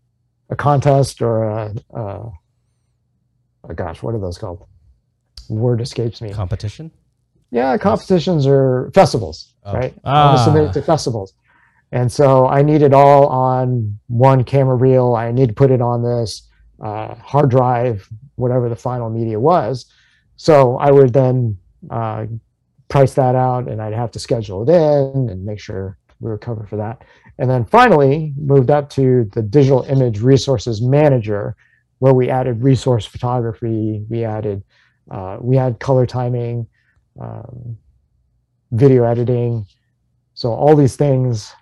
a 0.50 0.56
contest 0.56 1.20
or 1.22 1.44
a, 1.44 1.74
a 1.94 2.00
oh 2.00 2.32
gosh 3.74 4.02
what 4.02 4.14
are 4.14 4.20
those 4.20 4.38
called 4.38 4.64
word 5.48 5.80
escapes 5.80 6.20
me 6.20 6.32
Competition. 6.32 6.90
Yeah 7.56 7.76
competitions 7.78 8.46
or 8.46 8.90
festivals 8.94 9.38
Oh. 9.68 9.72
right? 9.80 9.92
I 10.04 10.26
want 10.26 10.38
to 10.38 10.44
submit 10.44 10.64
Ah. 10.66 10.70
it 10.70 10.72
to 10.74 10.82
festivals. 10.82 11.30
And 11.98 12.08
so 12.18 12.46
i 12.58 12.60
need 12.70 12.82
it 12.88 12.94
all 13.02 13.22
on 13.50 13.98
one 14.08 14.40
camera 14.52 14.76
reel. 14.86 15.08
I 15.16 15.26
need 15.38 15.48
to 15.52 15.56
put 15.62 15.70
it 15.76 15.80
on 15.90 15.98
this 16.10 16.30
uh, 16.88 17.14
hard 17.32 17.48
drive 17.56 17.96
whatever 18.42 18.68
the 18.68 18.76
final 18.88 19.08
media 19.18 19.38
was. 19.50 19.74
So 20.36 20.54
i 20.86 20.90
would 20.96 21.12
then 21.20 21.36
uh, 21.98 22.20
price 22.94 23.14
that 23.20 23.34
out 23.48 23.62
and 23.70 23.78
i'd 23.84 23.92
have 24.02 24.12
to 24.16 24.20
schedule 24.26 24.58
it 24.64 24.70
in 24.82 25.28
and 25.30 25.38
make 25.50 25.60
sure 25.68 25.84
we 26.20 26.26
were 26.30 26.38
covered 26.48 26.68
for 26.72 26.76
that. 26.84 26.96
And 27.38 27.46
then 27.50 27.64
finally 27.78 28.32
moved 28.52 28.70
up 28.70 28.84
to 28.98 29.04
the 29.36 29.42
digital 29.58 29.82
image 29.94 30.18
resources 30.32 30.76
manager 30.98 31.42
where 32.02 32.14
we 32.20 32.24
added 32.38 32.62
resource 32.70 33.04
photography. 33.14 34.04
We 34.12 34.18
added 34.36 34.58
uh, 35.16 35.34
we 35.50 35.54
had 35.56 35.72
color 35.88 36.06
timing 36.06 36.66
um, 37.20 37.78
video 38.72 39.04
editing. 39.04 39.66
So 40.34 40.52
all 40.52 40.76
these 40.76 40.96
things, 40.96 41.52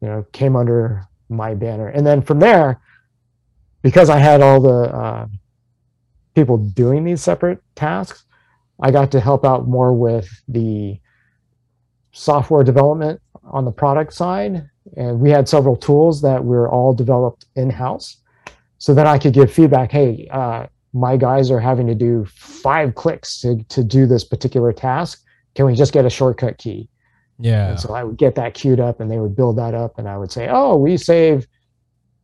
you 0.00 0.08
know, 0.08 0.26
came 0.32 0.56
under 0.56 1.06
my 1.28 1.54
banner. 1.54 1.88
And 1.88 2.06
then 2.06 2.22
from 2.22 2.40
there, 2.40 2.80
because 3.82 4.10
I 4.10 4.18
had 4.18 4.40
all 4.40 4.60
the 4.60 4.94
uh, 4.94 5.26
people 6.34 6.58
doing 6.58 7.04
these 7.04 7.22
separate 7.22 7.62
tasks, 7.74 8.24
I 8.80 8.90
got 8.90 9.12
to 9.12 9.20
help 9.20 9.44
out 9.44 9.68
more 9.68 9.92
with 9.92 10.28
the 10.48 10.98
software 12.12 12.64
development 12.64 13.20
on 13.44 13.64
the 13.64 13.70
product 13.70 14.12
side. 14.12 14.68
And 14.96 15.20
we 15.20 15.30
had 15.30 15.48
several 15.48 15.76
tools 15.76 16.20
that 16.22 16.44
were 16.44 16.68
all 16.68 16.92
developed 16.92 17.46
in 17.56 17.70
house. 17.70 18.18
So 18.78 18.94
then 18.94 19.06
I 19.06 19.18
could 19.18 19.32
give 19.32 19.52
feedback. 19.52 19.92
Hey, 19.92 20.28
uh, 20.30 20.66
my 20.94 21.16
guys 21.16 21.50
are 21.50 21.58
having 21.60 21.88
to 21.88 21.94
do 21.94 22.24
five 22.34 22.94
clicks 22.94 23.40
to, 23.40 23.62
to 23.68 23.82
do 23.82 24.06
this 24.06 24.24
particular 24.24 24.72
task. 24.72 25.22
Can 25.56 25.66
we 25.66 25.74
just 25.74 25.92
get 25.92 26.04
a 26.04 26.10
shortcut 26.10 26.56
key? 26.56 26.88
Yeah. 27.40 27.70
And 27.70 27.80
so 27.80 27.92
I 27.92 28.04
would 28.04 28.16
get 28.16 28.36
that 28.36 28.54
queued 28.54 28.78
up 28.78 29.00
and 29.00 29.10
they 29.10 29.18
would 29.18 29.34
build 29.34 29.58
that 29.58 29.74
up 29.74 29.98
and 29.98 30.08
I 30.08 30.16
would 30.16 30.30
say, 30.30 30.48
oh, 30.48 30.76
we 30.76 30.96
save, 30.96 31.48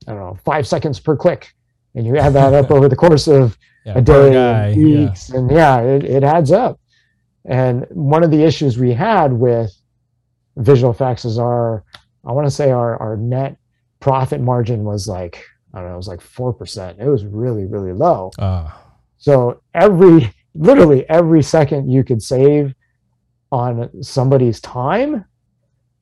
I 0.06 0.12
don't 0.12 0.20
know, 0.20 0.38
five 0.44 0.68
seconds 0.68 1.00
per 1.00 1.16
click. 1.16 1.52
And 1.96 2.06
you 2.06 2.16
add 2.16 2.33
that 2.35 2.54
up 2.54 2.70
over 2.70 2.88
the 2.88 2.94
course 2.94 3.26
of 3.26 3.59
yeah. 3.85 3.98
a 3.98 4.00
day, 4.00 4.33
guy. 4.33 4.66
and 4.68 4.80
Yeah. 4.80 5.00
weeks, 5.00 5.30
and 5.30 5.50
yeah, 5.50 5.80
it, 5.80 6.04
it 6.04 6.22
adds 6.22 6.52
up. 6.52 6.78
And 7.46 7.87
one 7.90 8.22
of 8.22 8.30
the 8.30 8.44
issues 8.44 8.78
we 8.78 8.92
had 8.92 9.33
with 9.33 9.72
visual 10.56 10.92
effects 10.92 11.24
is 11.24 11.40
our, 11.40 11.83
I 12.24 12.30
want 12.30 12.46
to 12.46 12.50
say 12.52 12.70
our, 12.70 12.96
our 12.98 13.16
net 13.16 13.56
profit 13.98 14.40
margin 14.40 14.85
was 14.85 15.09
like, 15.09 15.44
I 15.72 15.80
don't 15.80 15.88
know, 15.88 15.94
it 15.94 15.96
was 15.96 16.09
like 16.09 16.20
4%. 16.20 16.98
It 16.98 17.09
was 17.09 17.24
really, 17.24 17.64
really 17.64 17.92
low. 17.92 18.30
Ah. 18.38 18.83
So 19.18 19.61
every, 19.74 20.33
literally 20.54 21.09
every 21.09 21.42
second 21.42 21.90
you 21.90 22.02
could 22.04 22.22
save 22.22 22.74
on 23.52 24.02
somebody's 24.02 24.61
time 24.61 25.24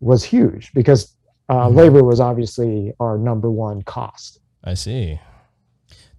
was 0.00 0.22
huge 0.24 0.72
because 0.74 1.14
uh, 1.48 1.66
Mhm. 1.68 1.74
labor 1.74 2.04
was 2.04 2.20
obviously 2.20 2.92
our 3.00 3.16
number 3.18 3.50
one 3.50 3.82
cost. 3.82 4.38
I 4.62 4.74
see. 4.74 5.18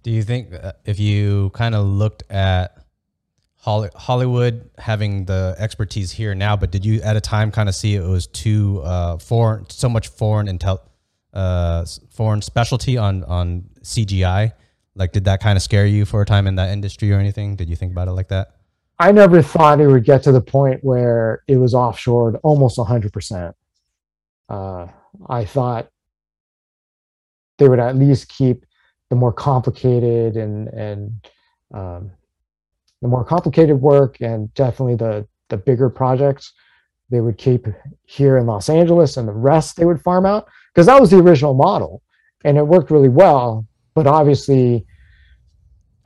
Do 0.02 0.10
you 0.10 0.22
think 0.22 0.52
uh, 0.52 0.72
if 0.84 0.98
you 0.98 1.50
kind 1.54 1.74
of 1.74 1.86
looked 1.86 2.24
at 2.30 2.76
Hollywood 3.62 4.70
having 4.78 5.26
the 5.26 5.54
expertise 5.58 6.10
here 6.12 6.34
now, 6.34 6.56
but 6.56 6.70
did 6.70 6.84
you 6.84 7.00
at 7.02 7.16
a 7.16 7.20
time 7.20 7.50
kind 7.50 7.68
of 7.68 7.74
see 7.74 7.94
it 7.94 8.02
was 8.02 8.26
too 8.26 8.80
uh, 8.84 9.18
foreign, 9.18 9.68
so 9.68 9.88
much 9.88 10.08
foreign 10.08 10.46
intel, 10.46 10.78
uh, 11.32 11.84
foreign 12.10 12.42
specialty 12.42 12.96
on 12.96 13.24
on 13.24 13.64
CGI? 13.82 14.52
Like, 14.94 15.12
did 15.12 15.24
that 15.24 15.40
kind 15.40 15.56
of 15.56 15.62
scare 15.62 15.86
you 15.86 16.04
for 16.04 16.20
a 16.22 16.26
time 16.26 16.46
in 16.46 16.56
that 16.56 16.70
industry 16.70 17.12
or 17.12 17.18
anything? 17.18 17.56
Did 17.56 17.70
you 17.70 17.76
think 17.76 17.92
about 17.92 18.08
it 18.08 18.12
like 18.12 18.28
that? 18.28 18.56
I 18.98 19.12
never 19.12 19.40
thought 19.40 19.80
it 19.80 19.86
would 19.86 20.04
get 20.04 20.22
to 20.24 20.32
the 20.32 20.42
point 20.42 20.84
where 20.84 21.42
it 21.48 21.56
was 21.56 21.72
offshored 21.72 22.38
almost 22.42 22.76
100%. 22.76 23.54
Uh, 24.50 24.86
I 25.28 25.44
thought 25.46 25.88
they 27.56 27.68
would 27.68 27.78
at 27.78 27.96
least 27.96 28.28
keep 28.28 28.66
the 29.08 29.16
more 29.16 29.32
complicated 29.32 30.36
and 30.36 30.68
and 30.68 31.26
um, 31.72 32.10
the 33.02 33.08
more 33.08 33.24
complicated 33.24 33.80
work 33.80 34.20
and 34.20 34.52
definitely 34.54 34.96
the 34.96 35.26
the 35.48 35.56
bigger 35.56 35.90
projects 35.90 36.52
they 37.10 37.20
would 37.20 37.38
keep 37.38 37.66
here 38.04 38.36
in 38.36 38.46
Los 38.46 38.68
Angeles 38.68 39.16
and 39.16 39.28
the 39.28 39.32
rest 39.32 39.76
they 39.76 39.84
would 39.84 40.00
farm 40.00 40.26
out 40.26 40.48
because 40.72 40.86
that 40.86 41.00
was 41.00 41.10
the 41.10 41.18
original 41.18 41.54
model 41.54 42.02
and 42.44 42.56
it 42.56 42.66
worked 42.66 42.90
really 42.90 43.08
well. 43.08 43.66
But 43.94 44.06
obviously, 44.06 44.86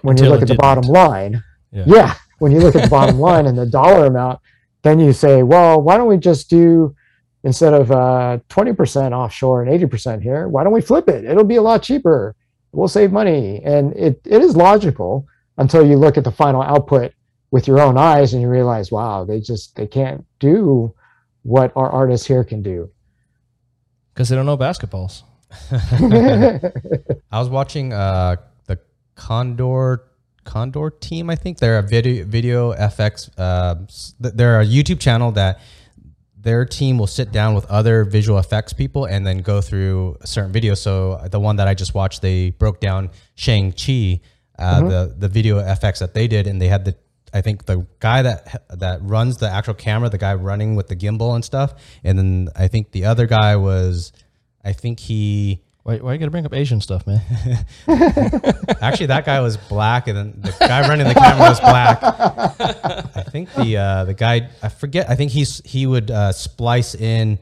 when 0.03 0.13
Until 0.13 0.27
you 0.27 0.33
look 0.33 0.43
at 0.43 0.49
the 0.49 0.55
bottom 0.55 0.85
line, 0.85 1.43
Yeah. 1.73 1.85
yeah, 1.87 2.15
when 2.39 2.53
you 2.53 2.61
look 2.61 2.75
at 2.75 2.83
the 2.83 2.89
bottom 2.89 3.19
line 3.29 3.47
and 3.47 3.57
the 3.57 3.67
dollar 3.67 4.07
amount, 4.07 4.41
then 4.83 4.99
you 4.99 5.13
say, 5.13 5.43
well, 5.43 5.81
why 5.81 5.97
don't 5.97 6.09
we 6.09 6.17
just 6.19 6.51
do 6.51 6.95
instead 7.43 7.75
of 7.75 7.91
uh, 7.91 8.39
20% 8.49 9.13
offshore 9.13 9.63
and 9.63 9.91
80% 9.91 10.23
here, 10.23 10.49
why 10.49 10.65
don't 10.65 10.73
we 10.73 10.81
flip 10.81 11.09
it? 11.09 11.25
It'll 11.25 11.45
be 11.45 11.57
a 11.57 11.63
lot 11.63 11.83
cheaper. 11.83 12.35
We'll 12.73 12.89
save 12.89 13.13
money. 13.13 13.63
And 13.65 13.95
it, 13.95 14.21
it 14.25 14.43
is 14.43 14.57
logical 14.57 15.27
until 15.59 15.87
you 15.87 15.97
look 15.97 16.17
at 16.17 16.25
the 16.25 16.33
final 16.33 16.63
output 16.63 17.13
with 17.51 17.69
your 17.69 17.81
own 17.81 17.97
eyes 17.97 18.33
and 18.33 18.43
you 18.43 18.49
realize, 18.49 18.91
wow, 18.91 19.25
they 19.25 19.41
just 19.41 19.77
they 19.77 19.87
can't 19.87 20.25
do 20.41 20.93
what 21.43 21.71
our 21.77 21.91
artists 21.91 22.27
here 22.27 22.43
can 22.43 22.63
do. 22.63 22.91
Because 24.15 24.29
they 24.29 24.37
don't 24.37 24.47
know 24.47 24.57
basketballs. 24.57 25.23
I 27.31 27.39
was 27.39 27.49
watching 27.49 27.93
uh, 27.93 28.37
the 28.67 28.79
Corridor 29.17 30.05
Corridor 30.45 30.91
team. 30.91 31.31
I 31.31 31.35
think 31.35 31.59
they're 31.59 31.79
a 31.79 31.83
video 31.83 32.25
video 32.25 32.73
FX. 32.75 33.31
Uh, 33.37 33.75
they're 34.21 34.61
a 34.61 34.65
YouTube 34.65 35.01
channel 35.01 35.33
that 35.33 35.61
their 36.37 36.65
team 36.65 36.99
will 36.99 37.07
sit 37.07 37.33
down 37.33 37.55
with 37.55 37.65
other 37.67 38.05
visual 38.05 38.39
effects 38.39 38.73
people 38.73 39.07
and 39.07 39.27
then 39.27 39.39
go 39.39 39.61
through 39.61 40.17
a 40.21 40.27
certain 40.27 40.53
videos. 40.53 40.79
So 40.79 41.21
the 41.31 41.41
one 41.41 41.57
that 41.57 41.67
I 41.67 41.75
just 41.75 41.95
watched, 41.95 42.23
they 42.23 42.51
broke 42.51 42.81
down 42.81 43.11
Shang 43.35 43.73
Chi, 43.73 44.21
uh, 44.59 44.83
the 44.83 45.15
the 45.19 45.29
video 45.29 45.61
FX 45.61 45.99
that 45.99 46.15
they 46.15 46.29
did, 46.29 46.47
and 46.47 46.61
they 46.61 46.69
had 46.69 46.85
the 46.85 46.97
I 47.35 47.41
think 47.41 47.67
the 47.67 47.85
guy 47.99 48.23
that 48.23 48.63
that 48.71 49.03
runs 49.03 49.39
the 49.39 49.51
actual 49.51 49.75
camera, 49.75 50.09
the 50.09 50.19
guy 50.19 50.35
running 50.35 50.77
with 50.77 50.87
the 50.87 50.95
gimbal 50.95 51.35
and 51.35 51.45
stuff, 51.45 51.75
and 52.05 52.17
then 52.17 52.49
I 52.55 52.69
think 52.69 52.93
the 52.93 53.07
other 53.07 53.27
guy 53.27 53.57
was, 53.57 54.13
I 54.65 54.73
think 54.73 55.01
he. 55.01 55.61
Why, 55.83 55.99
why 55.99 56.15
you 56.15 56.19
got 56.19 56.27
to 56.27 56.31
bring 56.31 56.47
up 56.47 56.55
Asian 56.55 56.81
stuff, 56.81 57.07
man? 57.07 57.21
Actually, 58.81 59.07
that 59.07 59.25
guy 59.27 59.41
was 59.41 59.59
black, 59.59 60.07
and 60.09 60.17
then 60.17 60.41
the 60.41 60.55
guy 60.59 60.89
running 60.89 61.07
the 61.07 61.13
camera 61.13 61.51
was 61.51 61.61
black. 61.61 61.99
I 63.17 63.23
think 63.25 63.53
the 63.53 63.77
uh, 63.77 64.05
the 64.05 64.15
guy 64.15 64.49
I 64.63 64.69
forget. 64.69 65.11
I 65.11 65.17
think 65.17 65.33
he's 65.33 65.61
he 65.65 65.87
would 65.87 66.11
uh, 66.11 66.33
splice 66.33 66.95
in. 66.95 67.39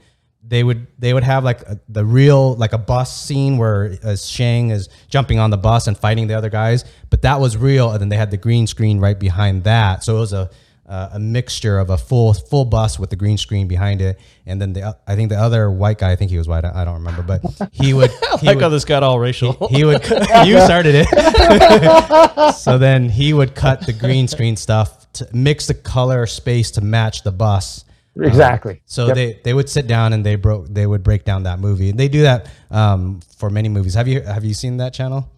They 0.46 0.64
would 0.64 0.86
they 0.98 1.14
would 1.14 1.22
have 1.22 1.44
like 1.44 1.62
a, 1.62 1.80
the 1.88 2.04
real 2.04 2.54
like 2.54 2.72
a 2.72 2.78
bus 2.78 3.16
scene 3.16 3.58
where 3.58 3.96
uh, 4.02 4.16
Shang 4.16 4.70
is 4.70 4.88
jumping 5.08 5.38
on 5.38 5.50
the 5.50 5.56
bus 5.56 5.86
and 5.86 5.96
fighting 5.96 6.26
the 6.26 6.34
other 6.34 6.50
guys, 6.50 6.84
but 7.10 7.22
that 7.22 7.40
was 7.40 7.56
real. 7.56 7.92
And 7.92 8.00
then 8.00 8.08
they 8.08 8.16
had 8.16 8.30
the 8.30 8.36
green 8.36 8.66
screen 8.66 8.98
right 8.98 9.18
behind 9.18 9.64
that, 9.64 10.04
so 10.04 10.16
it 10.16 10.20
was 10.20 10.32
a 10.32 10.50
uh, 10.92 11.10
a 11.14 11.18
mixture 11.18 11.78
of 11.78 11.88
a 11.88 11.96
full 11.96 12.34
full 12.34 12.66
bus 12.66 12.98
with 12.98 13.08
the 13.08 13.16
green 13.16 13.38
screen 13.38 13.66
behind 13.66 14.02
it. 14.02 14.18
And 14.44 14.60
then 14.60 14.74
the 14.74 14.96
I 15.06 15.16
think 15.16 15.30
the 15.30 15.38
other 15.38 15.70
white 15.70 15.96
guy, 15.98 16.12
I 16.12 16.16
think 16.16 16.30
he 16.30 16.36
was 16.36 16.48
white. 16.48 16.66
I, 16.66 16.82
I 16.82 16.84
don't 16.84 16.94
remember, 16.94 17.22
but 17.22 17.40
he 17.72 17.94
would 17.94 18.10
he 18.40 18.46
like 18.46 18.56
would, 18.56 18.62
how 18.62 18.68
this 18.68 18.84
got 18.84 19.02
all 19.02 19.18
racial. 19.18 19.68
he 19.70 19.84
would 19.84 20.02
you 20.44 20.60
started 20.60 20.94
it 20.96 22.54
so 22.56 22.76
then 22.76 23.08
he 23.08 23.32
would 23.32 23.54
cut 23.54 23.86
the 23.86 23.92
green 23.92 24.28
screen 24.28 24.56
stuff 24.56 25.10
to 25.14 25.26
mix 25.32 25.66
the 25.66 25.74
color 25.74 26.26
space 26.26 26.70
to 26.72 26.80
match 26.80 27.22
the 27.22 27.32
bus 27.32 27.84
exactly. 28.16 28.82
so 28.86 29.06
Yep. 29.06 29.14
they 29.14 29.40
they 29.44 29.54
would 29.54 29.68
sit 29.68 29.86
down 29.86 30.12
and 30.12 30.24
they 30.24 30.36
broke 30.36 30.66
they 30.68 30.86
would 30.86 31.02
break 31.02 31.24
down 31.24 31.44
that 31.44 31.58
movie 31.60 31.90
and 31.90 31.98
they 31.98 32.08
do 32.08 32.22
that 32.22 32.50
um, 32.70 33.20
for 33.36 33.50
many 33.50 33.68
movies 33.68 33.94
have 33.94 34.08
you 34.08 34.20
have 34.22 34.44
you 34.44 34.54
seen 34.54 34.76
that 34.78 34.92
channel 34.92 35.28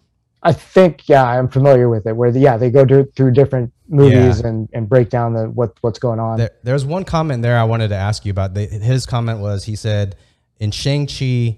I 0.43 0.53
think 0.53 1.09
yeah, 1.09 1.23
I'm 1.25 1.47
familiar 1.47 1.89
with 1.89 2.05
it. 2.05 2.15
Where 2.15 2.31
the, 2.31 2.39
yeah, 2.39 2.55
they 2.55 2.69
go 2.69 2.85
to, 2.85 3.05
through 3.15 3.31
different 3.31 3.73
movies 3.89 4.41
and, 4.41 4.69
and 4.73 4.87
break 4.87 5.09
down 5.09 5.33
the 5.33 5.49
what 5.49 5.75
what's 5.81 5.97
going 5.97 6.19
on. 6.19 6.37
there, 6.37 6.51
there 6.63 6.73
was 6.75 6.85
one 6.85 7.03
comment 7.03 7.41
there 7.43 7.57
i 7.57 7.63
wanted 7.63 7.87
to 7.89 7.95
ask 7.95 8.25
you 8.25 8.31
about 8.31 8.53
the, 8.55 8.65
his 8.65 9.05
comment 9.05 9.39
was 9.39 9.63
he 9.65 9.75
said 9.75 10.15
in 10.59 10.71
shang-chi 10.71 11.57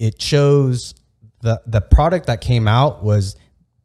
it 0.00 0.20
shows 0.20 0.94
the 1.42 1.60
the 1.66 1.80
product 1.80 2.26
that 2.26 2.40
came 2.40 2.66
out 2.66 3.04
was 3.04 3.36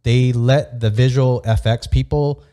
they 0.04 0.32
let 0.34 0.80
the 0.80 0.90
visual 0.90 1.42
fx 1.46 1.90
people 1.90 2.44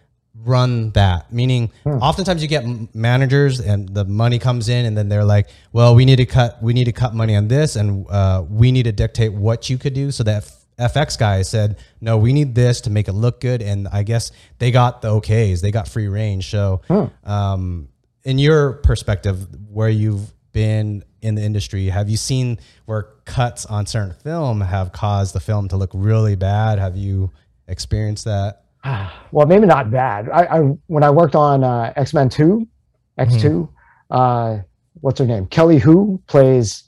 run 0.46 0.90
that. 0.90 1.32
Meaning 1.32 1.70
oftentimes 1.84 2.42
you 2.42 2.48
get 2.48 2.64
managers 2.94 3.60
and 3.60 3.88
the 3.88 4.04
money 4.04 4.38
comes 4.38 4.68
in 4.68 4.86
and 4.86 4.96
then 4.96 5.08
they're 5.08 5.24
like 5.24 5.48
well 5.72 5.94
we 5.94 6.04
need 6.04 6.16
to 6.16 6.26
cut 6.26 6.62
we 6.62 6.72
need 6.72 6.84
to 6.84 6.92
cut 6.92 7.14
money 7.14 7.36
on 7.36 7.48
this 7.48 7.76
and 7.76 8.06
uh, 8.10 8.44
we 8.48 8.72
need 8.72 8.84
to 8.84 8.92
dictate 8.92 9.32
what 9.32 9.68
you 9.68 9.78
could 9.78 9.94
do. 9.94 10.10
So 10.10 10.22
that 10.24 10.50
fx 10.78 11.18
guy 11.18 11.40
said 11.40 11.78
no 12.02 12.18
we 12.18 12.34
need 12.34 12.54
this 12.54 12.82
to 12.82 12.90
make 12.90 13.08
it 13.08 13.12
look 13.12 13.40
good. 13.40 13.62
And 13.62 13.88
i 13.88 14.02
guess 14.02 14.30
they 14.58 14.70
got 14.70 15.02
the 15.02 15.08
okays. 15.08 15.60
They 15.60 15.70
got 15.70 15.88
free 15.88 16.08
range. 16.08 16.50
So 16.50 16.82
um, 17.24 17.88
in 18.24 18.38
your 18.38 18.74
perspective 18.74 19.46
where 19.70 19.88
you've 19.88 20.32
been 20.52 21.04
in 21.22 21.34
the 21.34 21.42
industry 21.42 21.86
have 21.86 22.08
you 22.08 22.16
seen 22.16 22.58
where 22.86 23.02
cuts 23.24 23.66
on 23.66 23.84
certain 23.86 24.14
film 24.14 24.60
have 24.60 24.92
caused 24.92 25.34
the 25.34 25.40
film 25.40 25.68
to 25.68 25.76
look 25.76 25.90
really 25.92 26.36
bad? 26.36 26.78
Have 26.78 26.96
you 26.96 27.32
experienced 27.68 28.24
that 28.26 28.65
well, 29.32 29.46
maybe 29.46 29.66
not 29.66 29.90
bad. 29.90 30.28
I, 30.30 30.44
I 30.44 30.60
when 30.86 31.02
I 31.02 31.10
worked 31.10 31.34
on 31.34 31.64
uh, 31.64 31.92
X 31.96 32.14
Men 32.14 32.28
Two, 32.28 32.66
X 33.18 33.36
2 33.40 33.68
uh, 34.10 34.58
what's 35.00 35.18
her 35.18 35.26
name? 35.26 35.46
Kelly 35.46 35.78
Hu 35.78 36.20
plays 36.26 36.84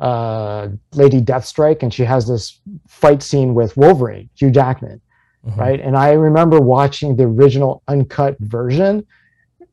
uh, 0.00 0.68
Lady 0.92 1.20
Deathstrike, 1.20 1.82
and 1.82 1.92
she 1.92 2.04
has 2.04 2.26
this 2.26 2.60
fight 2.88 3.22
scene 3.22 3.54
with 3.54 3.76
Wolverine, 3.76 4.28
Hugh 4.36 4.50
Jackman, 4.50 5.00
Mhm. 5.46 5.56
right? 5.56 5.80
And 5.80 5.96
I 5.96 6.12
remember 6.12 6.60
watching 6.60 7.16
the 7.16 7.24
original 7.24 7.82
uncut 7.88 8.36
version, 8.40 9.06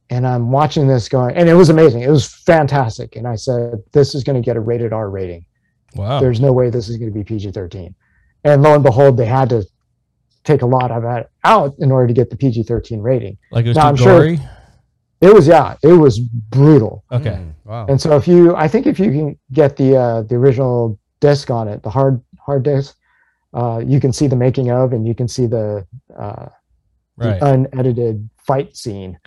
and 0.09 0.27
I'm 0.27 0.51
watching 0.51 0.87
this 0.87 1.09
going, 1.09 1.35
and 1.35 1.49
it 1.49 1.53
was 1.55 1.69
amazing. 1.69 2.01
It 2.03 2.09
was 2.09 2.27
fantastic, 2.27 3.15
and 3.15 3.27
I 3.27 3.35
said, 3.35 3.81
"This 3.91 4.13
is 4.15 4.23
going 4.23 4.41
to 4.41 4.45
get 4.45 4.55
a 4.57 4.59
rated 4.61 4.93
R 4.93 5.09
rating." 5.09 5.45
Wow. 5.93 6.21
there's 6.21 6.39
no 6.39 6.53
way 6.53 6.69
this 6.69 6.87
is 6.87 6.95
going 6.95 7.11
to 7.11 7.13
be 7.13 7.21
PG-13. 7.25 7.93
And 8.45 8.63
lo 8.63 8.75
and 8.75 8.81
behold, 8.81 9.17
they 9.17 9.25
had 9.25 9.49
to 9.49 9.65
take 10.43 10.61
a 10.61 10.65
lot 10.65 10.91
of 10.91 11.03
that 11.03 11.29
out 11.43 11.75
in 11.79 11.91
order 11.91 12.07
to 12.07 12.13
get 12.13 12.29
the 12.29 12.35
PG-13 12.37 13.01
rating. 13.01 13.37
like 13.51 13.65
it 13.65 13.69
was 13.69 13.77
Now, 13.77 13.83
too 13.83 13.87
I'm 13.89 13.95
sure- 13.97 14.47
It 15.21 15.33
was 15.33 15.47
yeah, 15.47 15.75
it 15.83 15.93
was 15.93 16.19
brutal. 16.19 17.03
Okay. 17.11 17.29
Mm, 17.39 17.53
wow 17.65 17.85
And 17.87 18.01
so 18.01 18.15
if 18.17 18.27
you, 18.27 18.55
I 18.55 18.67
think 18.67 18.87
if 18.87 18.99
you 18.99 19.11
can 19.11 19.39
get 19.53 19.77
the 19.77 19.95
uh, 19.95 20.21
the 20.23 20.33
original 20.35 20.97
disc 21.19 21.51
on 21.51 21.67
it, 21.67 21.83
the 21.83 21.91
hard 21.91 22.19
hard 22.39 22.63
disc, 22.63 22.97
uh, 23.53 23.81
you 23.85 23.99
can 23.99 24.11
see 24.13 24.25
the 24.27 24.35
making 24.35 24.71
of, 24.71 24.93
and 24.93 25.05
you 25.07 25.13
can 25.13 25.27
see 25.27 25.45
the, 25.45 25.85
uh, 26.17 26.47
Right. 27.17 27.39
the 27.39 27.45
unedited 27.53 28.27
fight 28.47 28.75
scene, 28.75 29.19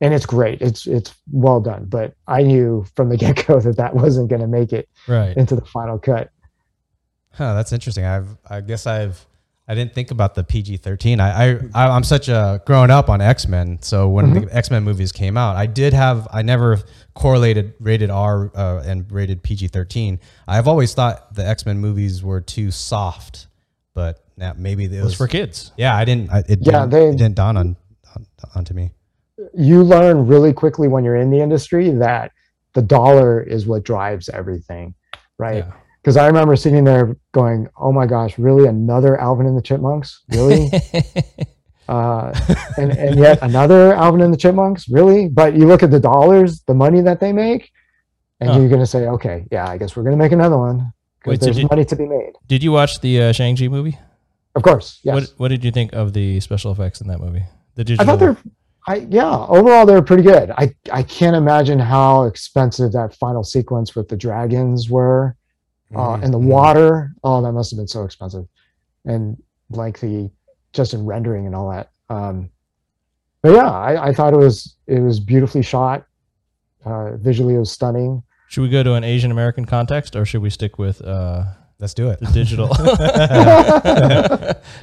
and 0.00 0.12
it's 0.12 0.26
great. 0.26 0.60
It's 0.62 0.84
it's 0.88 1.14
well 1.30 1.60
done. 1.60 1.84
But 1.84 2.14
I 2.26 2.42
knew 2.42 2.84
from 2.96 3.08
the 3.10 3.16
get 3.24 3.46
go 3.46 3.60
that 3.60 3.76
that 3.76 3.94
wasn't 3.94 4.28
going 4.30 4.40
to 4.42 4.48
make 4.48 4.72
it 4.72 4.88
right. 5.06 5.36
into 5.36 5.54
the 5.54 5.64
final 5.64 5.96
cut. 5.98 6.30
Huh, 7.34 7.54
that's 7.54 7.72
interesting. 7.72 8.04
I've 8.04 8.36
I 8.50 8.62
guess 8.62 8.84
I've 8.86 9.24
I 9.68 9.74
didn't 9.74 9.94
think 9.94 10.12
about 10.12 10.34
the 10.36 10.44
PG 10.44 10.76
thirteen. 10.78 11.18
I, 11.18 11.52
I 11.54 11.58
I 11.74 11.88
I'm 11.88 12.04
such 12.04 12.28
a 12.28 12.62
growing 12.66 12.90
up 12.90 13.08
on 13.08 13.20
X 13.20 13.48
Men. 13.48 13.78
So 13.82 14.08
when 14.08 14.32
the 14.44 14.54
X 14.56 14.70
Men 14.70 14.84
movies 14.84 15.10
came 15.10 15.36
out, 15.36 15.56
I 15.56 15.66
did 15.66 15.92
have 15.92 16.28
I 16.32 16.42
never 16.42 16.78
correlated 17.14 17.74
rated 17.80 18.08
R 18.10 18.50
uh, 18.54 18.82
and 18.86 19.10
rated 19.10 19.42
PG 19.42 19.68
thirteen. 19.68 20.20
I've 20.46 20.68
always 20.68 20.94
thought 20.94 21.34
the 21.34 21.44
X 21.46 21.66
Men 21.66 21.78
movies 21.80 22.22
were 22.22 22.40
too 22.40 22.70
soft, 22.70 23.48
but 23.92 24.22
now 24.36 24.54
maybe 24.56 24.84
it 24.84 24.92
It 24.92 24.96
was 24.98 25.04
was 25.06 25.14
for 25.16 25.26
kids. 25.26 25.72
yeah. 25.76 25.96
I 25.96 26.04
didn't. 26.04 26.30
I, 26.30 26.38
it 26.40 26.58
Yeah, 26.60 26.86
didn't, 26.86 26.90
they- 26.90 27.08
it 27.08 27.18
didn't 27.18 27.34
dawn 27.34 27.56
on, 27.56 27.76
on 28.14 28.26
onto 28.54 28.72
me. 28.72 28.92
you 29.52 29.82
learn 29.82 30.26
really 30.28 30.52
quickly 30.52 30.86
when 30.86 31.02
you're 31.02 31.16
in 31.16 31.30
the 31.30 31.40
industry 31.40 31.90
that 31.90 32.30
the 32.74 32.82
dollar 32.82 33.40
is 33.42 33.66
what 33.66 33.82
drives 33.82 34.28
everything, 34.28 34.94
right? 35.38 35.64
Yeah. 35.66 35.72
Because 36.06 36.16
I 36.16 36.28
remember 36.28 36.54
sitting 36.54 36.84
there 36.84 37.16
going, 37.32 37.66
"Oh 37.76 37.90
my 37.90 38.06
gosh, 38.06 38.38
really 38.38 38.68
another 38.68 39.20
Alvin 39.20 39.44
and 39.46 39.58
the 39.58 39.62
Chipmunks? 39.62 40.22
Really?" 40.30 40.70
Uh, 41.88 42.34
and, 42.78 42.90
and 42.90 43.16
yet 43.16 43.38
another 43.42 43.94
Alvin 43.94 44.20
and 44.20 44.34
the 44.34 44.36
Chipmunks, 44.36 44.88
really? 44.88 45.28
But 45.28 45.54
you 45.56 45.66
look 45.68 45.84
at 45.84 45.92
the 45.92 46.00
dollars, 46.00 46.62
the 46.62 46.74
money 46.74 47.00
that 47.00 47.20
they 47.20 47.32
make, 47.32 47.70
and 48.40 48.50
Huh. 48.50 48.58
you're 48.58 48.68
going 48.68 48.80
to 48.80 48.86
say, 48.88 49.06
okay, 49.06 49.46
yeah, 49.52 49.68
I 49.68 49.78
guess 49.78 49.94
we're 49.94 50.02
going 50.02 50.18
to 50.18 50.22
make 50.24 50.32
another 50.32 50.58
one 50.58 50.92
because 51.22 51.38
so 51.38 51.44
there's 51.44 51.58
did- 51.58 51.70
money 51.70 51.84
to 51.84 51.94
be 51.94 52.06
made. 52.06 52.32
Did 52.48 52.64
you 52.64 52.72
watch 52.72 52.98
the 53.00 53.22
uh, 53.22 53.32
Shang 53.32 53.54
Chi 53.56 53.68
movie? 53.68 53.96
Of 54.56 54.62
course, 54.64 54.98
yes. 55.04 55.14
What 55.14 55.32
What 55.36 55.48
did 55.48 55.62
you 55.64 55.70
think 55.70 55.92
of 55.92 56.12
the 56.12 56.40
special 56.40 56.72
effects 56.72 57.00
in 57.00 57.06
that 57.06 57.20
movie? 57.20 57.44
The 57.76 57.84
digital. 57.84 58.02
I 58.02 58.06
thought 58.10 58.18
they're, 58.18 58.36
I 58.88 59.06
yeah, 59.08 59.46
overall 59.46 59.86
they're 59.86 60.02
pretty 60.02 60.24
good. 60.24 60.50
I 60.50 60.74
I 60.90 61.04
can't 61.04 61.36
imagine 61.36 61.78
how 61.78 62.24
expensive 62.24 62.90
that 62.92 63.14
final 63.14 63.44
sequence 63.44 63.94
with 63.94 64.08
the 64.08 64.16
dragons 64.16 64.90
were, 64.90 65.36
uh, 65.94 66.16
Mhm, 66.16 66.24
and 66.24 66.34
the 66.34 66.38
mhm. 66.38 66.48
water. 66.48 67.12
Oh, 67.22 67.40
that 67.42 67.52
must 67.52 67.70
have 67.70 67.78
been 67.78 67.88
so 67.88 68.04
expensive, 68.04 68.46
and 69.04 69.36
like 69.70 70.00
the 70.00 70.30
just 70.72 70.94
in 70.94 71.04
rendering 71.06 71.46
and 71.46 71.54
all 71.54 71.70
that. 71.70 71.90
Um, 72.08 72.50
but 73.42 73.54
yeah, 73.54 73.70
I, 73.70 74.08
I 74.08 74.12
thought 74.12 74.32
it 74.34 74.38
was 74.38 74.76
it 74.86 75.00
was 75.00 75.20
beautifully 75.20 75.62
shot. 75.62 76.04
Uh, 76.84 77.16
visually, 77.16 77.54
it 77.54 77.58
was 77.58 77.70
stunning. 77.72 78.22
Should 78.48 78.62
we 78.62 78.68
go 78.68 78.82
to 78.82 78.94
an 78.94 79.04
Asian 79.04 79.30
American 79.32 79.64
context, 79.64 80.14
or 80.16 80.24
should 80.24 80.42
we 80.42 80.50
stick 80.50 80.78
with 80.78 81.02
uh, 81.02 81.44
Let's 81.78 81.94
do 81.94 82.08
it. 82.10 82.20
the 82.20 82.26
digital? 82.32 82.68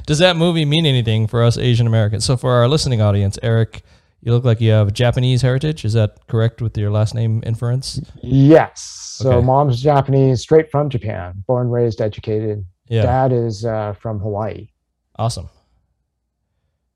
Does 0.06 0.18
that 0.18 0.36
movie 0.36 0.64
mean 0.64 0.86
anything 0.86 1.26
for 1.26 1.42
us 1.42 1.58
Asian 1.58 1.86
Americans? 1.86 2.24
So, 2.24 2.36
for 2.36 2.52
our 2.52 2.68
listening 2.68 3.00
audience, 3.00 3.38
Eric, 3.42 3.82
you 4.24 4.32
look 4.32 4.44
like 4.44 4.60
you 4.60 4.70
have 4.70 4.92
Japanese 4.94 5.42
heritage. 5.42 5.84
Is 5.84 5.92
that 5.92 6.26
correct 6.28 6.62
with 6.62 6.76
your 6.78 6.90
last 6.90 7.14
name 7.14 7.42
inference? 7.44 8.00
Yes. 8.22 8.80
So 9.18 9.32
Okay. 9.34 9.46
mom's 9.46 9.82
Japanese, 9.82 10.40
straight 10.40 10.70
from 10.70 10.88
Japan, 10.88 11.44
born, 11.46 11.68
raised, 11.68 12.00
educated. 12.00 12.64
Yeah. 12.88 13.02
Dad 13.02 13.32
is 13.32 13.64
uh, 13.66 13.92
from 14.00 14.18
Hawaii. 14.20 14.68
Awesome. 15.16 15.48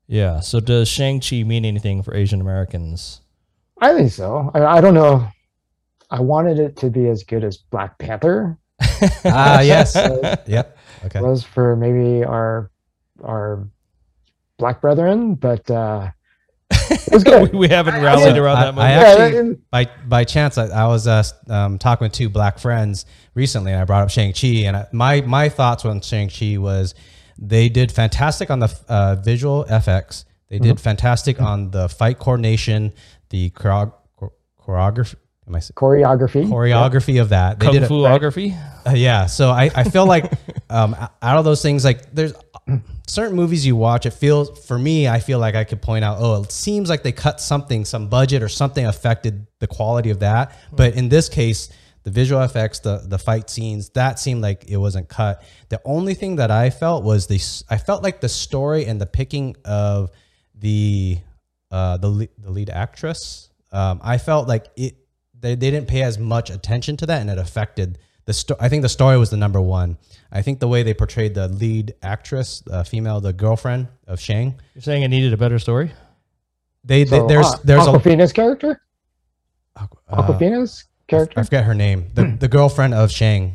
Yeah. 0.07 0.39
So, 0.39 0.59
does 0.59 0.87
Shang 0.87 1.19
Chi 1.21 1.43
mean 1.43 1.65
anything 1.65 2.01
for 2.01 2.15
Asian 2.15 2.41
Americans? 2.41 3.21
I 3.79 3.93
think 3.93 4.11
so. 4.11 4.49
I, 4.55 4.77
I 4.77 4.81
don't 4.81 4.95
know. 4.95 5.27
I 6.09 6.19
wanted 6.21 6.57
it 6.57 6.75
to 6.77 6.89
be 6.89 7.07
as 7.07 7.23
good 7.23 7.43
as 7.43 7.57
Black 7.57 7.97
Panther 7.99 8.57
Ah, 9.25 9.61
yes. 9.73 9.95
Yep. 10.47 10.77
Okay. 11.05 11.21
was 11.21 11.43
for 11.43 11.75
maybe 11.75 12.23
our 12.23 12.71
our 13.23 13.67
black 14.57 14.81
brethren, 14.81 15.35
but 15.35 15.69
uh, 15.69 16.09
it 16.71 17.11
was 17.13 17.23
good. 17.25 17.53
we 17.53 17.67
haven't 17.67 17.95
I- 17.95 18.03
rallied 18.03 18.35
I- 18.35 18.37
around 18.37 18.57
I- 18.57 18.63
that 18.65 18.75
much. 18.75 18.83
I 18.85 18.91
Yeah, 18.91 19.23
actually- 19.25 19.37
and- 19.39 19.69
by 19.71 19.89
by 20.07 20.23
chance, 20.23 20.57
I, 20.57 20.67
I 20.67 20.87
was 20.87 21.07
uh, 21.07 21.23
um, 21.49 21.77
talking 21.77 22.05
with 22.05 22.11
two 22.13 22.29
black 22.29 22.59
friends 22.59 23.05
recently, 23.35 23.71
and 23.71 23.81
I 23.81 23.85
brought 23.85 24.03
up 24.03 24.09
Shang 24.09 24.33
Chi, 24.33 24.65
and 24.67 24.77
I, 24.77 24.87
my 24.91 25.21
my 25.21 25.49
thoughts 25.49 25.85
on 25.85 26.01
Shang 26.01 26.29
Chi 26.29 26.57
was 26.57 26.93
they 27.37 27.69
did 27.69 27.91
fantastic 27.91 28.49
on 28.51 28.59
the 28.59 28.79
uh, 28.89 29.15
visual 29.15 29.65
FX. 29.69 30.25
They 30.49 30.55
Mm-hmm. 30.57 30.63
did 30.65 30.79
fantastic 30.81 31.39
on 31.41 31.69
the 31.71 31.87
fight 31.87 32.17
coordination, 32.19 32.91
the 33.29 33.51
choreo- 33.51 33.93
chor- 34.15 34.33
choreography. 34.59 35.15
Am 35.49 35.55
I 35.55 35.59
saying? 35.59 35.73
choreography. 35.75 36.47
Choreography 36.47 37.19
of 37.19 37.29
that. 37.29 37.59
They 37.59 37.65
Kung 37.65 37.73
did 37.73 37.83
a- 37.83 37.87
Fu-ography? 37.87 38.55
uh, 38.85 38.91
yeah. 38.91 39.25
So 39.25 39.49
I, 39.49 39.71
I 39.75 39.83
feel 39.83 40.05
like 40.05 40.31
um, 40.69 40.95
out 40.95 41.37
of 41.37 41.43
those 41.43 41.63
things, 41.63 41.83
like 41.83 42.13
there's 42.13 42.33
certain 43.07 43.35
movies 43.35 43.65
you 43.65 43.75
watch, 43.75 44.05
it 44.05 44.11
feels, 44.11 44.65
for 44.67 44.77
me, 44.77 45.07
I 45.07 45.19
feel 45.19 45.39
like 45.39 45.55
I 45.55 45.63
could 45.63 45.81
point 45.81 46.05
out, 46.05 46.17
oh, 46.19 46.43
it 46.43 46.51
seems 46.51 46.87
like 46.87 47.01
they 47.01 47.11
cut 47.11 47.41
something, 47.41 47.83
some 47.83 48.09
budget 48.09 48.43
or 48.43 48.47
something 48.47 48.85
affected 48.85 49.47
the 49.59 49.65
quality 49.65 50.11
of 50.11 50.19
that. 50.19 50.55
But 50.71 50.93
in 50.93 51.09
this 51.09 51.29
case, 51.29 51.69
the 52.03 52.11
visual 52.11 52.43
effects, 52.43 52.79
the, 52.79 53.03
the 53.03 53.17
fight 53.17 53.49
scenes, 53.49 53.89
that 53.89 54.19
seemed 54.19 54.43
like 54.43 54.65
it 54.67 54.77
wasn't 54.77 55.09
cut. 55.09 55.43
The 55.69 55.81
only 55.83 56.13
thing 56.13 56.35
that 56.35 56.51
I 56.51 56.69
felt 56.69 57.03
was 57.03 57.25
the, 57.25 57.41
I 57.69 57.77
felt 57.77 58.03
like 58.03 58.21
the 58.21 58.29
story 58.29 58.85
and 58.85 59.01
the 59.01 59.07
picking 59.07 59.55
of 59.65 60.11
the, 60.53 61.17
uh, 61.71 61.97
the, 61.97 62.29
the 62.37 62.51
lead 62.51 62.69
actress, 62.69 63.49
um, 63.71 63.99
I 64.03 64.19
felt 64.19 64.47
like 64.47 64.67
it, 64.75 64.95
they, 65.39 65.55
they 65.55 65.71
didn't 65.71 65.87
pay 65.87 66.03
as 66.03 66.17
much 66.17 66.49
attention 66.49 66.97
to 66.97 67.05
that 67.07 67.21
and 67.21 67.29
it 67.29 67.37
affected 67.37 67.97
the 68.25 68.33
story. 68.33 68.59
I 68.61 68.69
think 68.69 68.81
the 68.83 68.89
story 68.89 69.17
was 69.17 69.29
the 69.29 69.37
number 69.37 69.61
one. 69.61 69.97
I 70.31 70.41
think 70.41 70.59
the 70.59 70.67
way 70.67 70.83
they 70.83 70.93
portrayed 70.93 71.33
the 71.33 71.47
lead 71.47 71.95
actress, 72.03 72.61
uh, 72.69 72.83
female, 72.83 73.21
the 73.21 73.33
girlfriend 73.33 73.87
of 74.07 74.19
Shang, 74.19 74.59
You're 74.75 74.81
saying 74.81 75.03
it 75.03 75.07
needed 75.07 75.33
a 75.33 75.37
better 75.37 75.57
story? 75.59 75.91
they, 76.83 77.03
they 77.03 77.17
So, 77.19 77.27
there's 77.27 77.45
uh, 77.47 77.57
there's 77.63 77.87
a 77.87 77.91
Awkwafina's 77.91 78.33
character. 78.33 78.81
uh, 79.75 79.87
Awkwafina's 80.11 80.85
character. 81.07 81.39
I 81.39 81.43
forget 81.43 81.63
her 81.63 81.73
name, 81.75 82.07
the 82.13 82.35
the 82.39 82.47
girlfriend 82.47 82.93
of 82.93 83.11
Shang. 83.11 83.53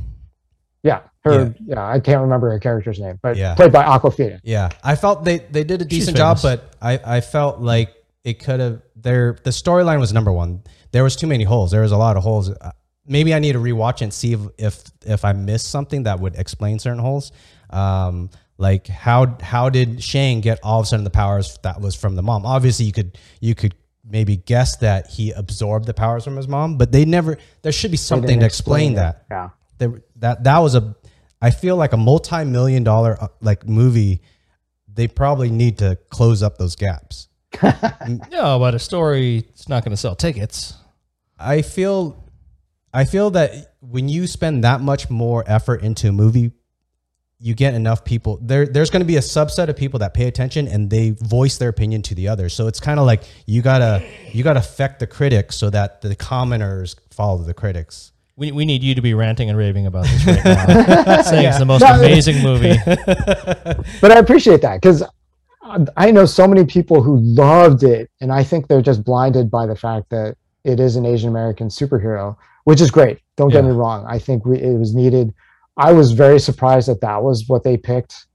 yeah, 0.83 1.01
her. 1.25 1.55
Yeah. 1.65 1.87
I 1.87 2.01
can't 2.01 2.21
remember 2.23 2.51
her 2.51 2.59
character's 2.59 2.99
name, 2.99 3.19
but 3.23 3.37
Yeah. 3.37 3.55
played 3.55 3.73
by 3.73 3.85
Awkwafina. 3.85 4.41
Yeah, 4.43 4.71
I 4.83 4.97
felt 4.97 5.25
they 5.25 5.39
they 5.39 5.65
did 5.65 5.81
a 5.83 5.85
decent 5.85 6.17
job, 6.17 6.39
but 6.43 6.75
I 6.83 6.99
I 7.05 7.21
felt 7.21 7.61
like 7.61 7.95
it 8.25 8.43
could 8.43 8.61
have 8.61 8.83
their 8.97 9.37
the 9.45 9.51
storyline 9.51 10.01
was 10.01 10.13
number 10.13 10.33
one. 10.33 10.63
There 10.95 11.03
was 11.03 11.17
too 11.17 11.27
many 11.27 11.43
holes. 11.43 11.73
There 11.73 11.83
was 11.83 11.91
a 11.91 11.97
lot 11.97 12.17
of 12.17 12.23
holes. 12.23 12.51
Uh, 12.51 12.71
Maybe 13.07 13.35
I 13.35 13.39
need 13.41 13.53
to 13.53 13.59
rewatch 13.59 14.01
and 14.01 14.15
see 14.15 14.33
if 14.33 14.41
if, 14.57 14.83
if 15.05 15.25
I 15.27 15.33
missed 15.35 15.69
something 15.69 16.05
that 16.05 16.21
would 16.21 16.37
explain 16.37 16.79
certain 16.79 17.01
holes. 17.01 17.33
Um, 17.69 18.31
like 18.59 18.87
how 18.87 19.37
how 19.43 19.69
did 19.71 20.03
Shang 20.03 20.41
get 20.41 20.61
all 20.63 20.79
of 20.81 20.85
a 20.85 20.87
sudden 20.87 21.05
the 21.05 21.11
powers 21.11 21.59
that 21.65 21.81
was 21.81 21.95
from 21.97 22.15
the 22.15 22.23
mom? 22.23 22.47
Obviously, 22.47 22.87
you 22.87 22.93
could 22.93 23.19
you 23.41 23.55
could 23.55 23.75
maybe 24.09 24.37
guess 24.37 24.77
that 24.77 25.09
he 25.09 25.33
absorbed 25.33 25.87
the 25.87 25.93
powers 25.95 26.23
from 26.25 26.37
his 26.37 26.47
mom, 26.49 26.79
but 26.79 26.93
they 26.93 27.05
never. 27.05 27.37
There 27.63 27.73
should 27.73 27.91
be 27.91 27.97
something 27.99 28.39
to 28.41 28.47
explain, 28.47 28.93
it. 28.93 28.97
that 28.97 29.27
Yeah. 29.31 29.49
there, 29.79 30.03
that 30.17 30.45
that 30.45 30.59
was 30.61 30.75
a 30.77 30.95
I 31.43 31.51
feel 31.51 31.77
like 31.77 31.93
a 31.93 31.99
multi-million 31.99 32.85
dollar 32.85 33.21
uh, 33.21 33.29
like 33.43 33.69
movie 33.69 34.23
they 34.89 35.09
probably 35.09 35.51
need 35.51 35.79
to 35.79 35.99
close 36.09 36.43
up 36.43 36.57
those 36.57 36.77
gaps. 36.77 37.29
No, 38.31 38.59
but 38.59 38.75
a 38.75 38.79
story 38.79 39.39
it's 39.49 39.69
not 39.69 39.85
going 39.85 39.91
to 39.91 39.97
sell 39.97 40.15
tickets. 40.17 40.75
I 41.39 41.63
feel 41.63 42.23
I 42.93 43.05
feel 43.05 43.31
that 43.31 43.75
when 43.81 44.09
you 44.09 44.27
spend 44.27 44.65
that 44.65 44.81
much 44.81 45.11
more 45.11 45.45
effort 45.47 45.83
into 45.83 46.09
a 46.09 46.13
movie 46.13 46.53
you 47.41 47.55
get 47.55 47.75
enough 47.75 48.05
people 48.05 48.39
there 48.41 48.65
there's 48.65 48.89
going 48.89 49.01
to 49.01 49.07
be 49.07 49.17
a 49.17 49.21
subset 49.21 49.69
of 49.69 49.77
people 49.77 49.99
that 49.99 50.15
pay 50.15 50.27
attention 50.27 50.67
and 50.69 50.89
they 50.89 51.11
voice 51.11 51.59
their 51.59 51.69
opinion 51.69 52.01
to 52.01 52.15
the 52.15 52.29
others. 52.29 52.55
So 52.55 52.69
it's 52.69 52.81
kind 52.81 52.99
of 52.99 53.07
like 53.07 53.25
you 53.47 53.61
got 53.61 53.79
to 53.79 54.03
you 54.33 54.43
got 54.43 54.55
to 54.55 54.61
affect 54.61 55.01
the 55.01 55.07
critics 55.07 55.57
so 55.57 55.69
that 55.71 56.01
the 56.01 56.15
commoners 56.15 56.97
follow 57.11 57.43
the 57.43 57.55
critics. 57.55 58.13
We, 58.37 58.51
we 58.51 58.65
need 58.65 58.83
you 58.83 58.95
to 58.95 59.03
be 59.03 59.15
ranting 59.15 59.49
and 59.49 59.57
raving 59.59 59.87
about 59.87 60.07
this 60.07 60.27
right 60.27 60.45
now. 60.45 61.23
Saying 61.23 61.47
it's 61.47 61.59
the 61.59 61.67
most 61.67 61.83
No, 61.83 61.95
amazing 61.95 62.43
movie. 62.43 62.77
but 64.01 64.11
I 64.11 64.19
appreciate 64.19 64.61
that 64.63 64.81
because 64.81 65.05
I 65.97 66.11
know 66.11 66.27
so 66.27 66.49
many 66.49 66.65
people 66.65 67.03
who 67.03 67.19
loved 67.19 67.85
it, 67.85 68.11
and 68.21 68.33
I 68.33 68.43
think 68.43 68.69
they're 68.69 68.83
just 68.83 69.05
blinded 69.05 69.51
by 69.51 69.67
the 69.67 69.77
fact 69.77 70.11
that 70.11 70.37
it 70.65 70.81
is 70.81 70.97
an 70.97 71.05
Asian 71.07 71.29
American 71.29 71.69
superhero, 71.69 72.37
which 72.65 72.81
is 72.81 72.91
great. 72.91 73.19
Don't 73.37 73.51
get 73.51 73.65
me 73.65 73.71
wrong. 73.71 74.05
I 74.09 74.19
think 74.19 74.45
we, 74.47 74.59
it 74.61 74.79
was 74.79 74.95
needed. 74.95 75.33
I 75.77 75.93
was 75.93 76.13
very 76.13 76.39
surprised 76.39 76.89
that 76.89 77.01
that 77.01 77.23
was 77.23 77.45
what 77.49 77.65
they 77.65 77.77
picked. 77.77 78.27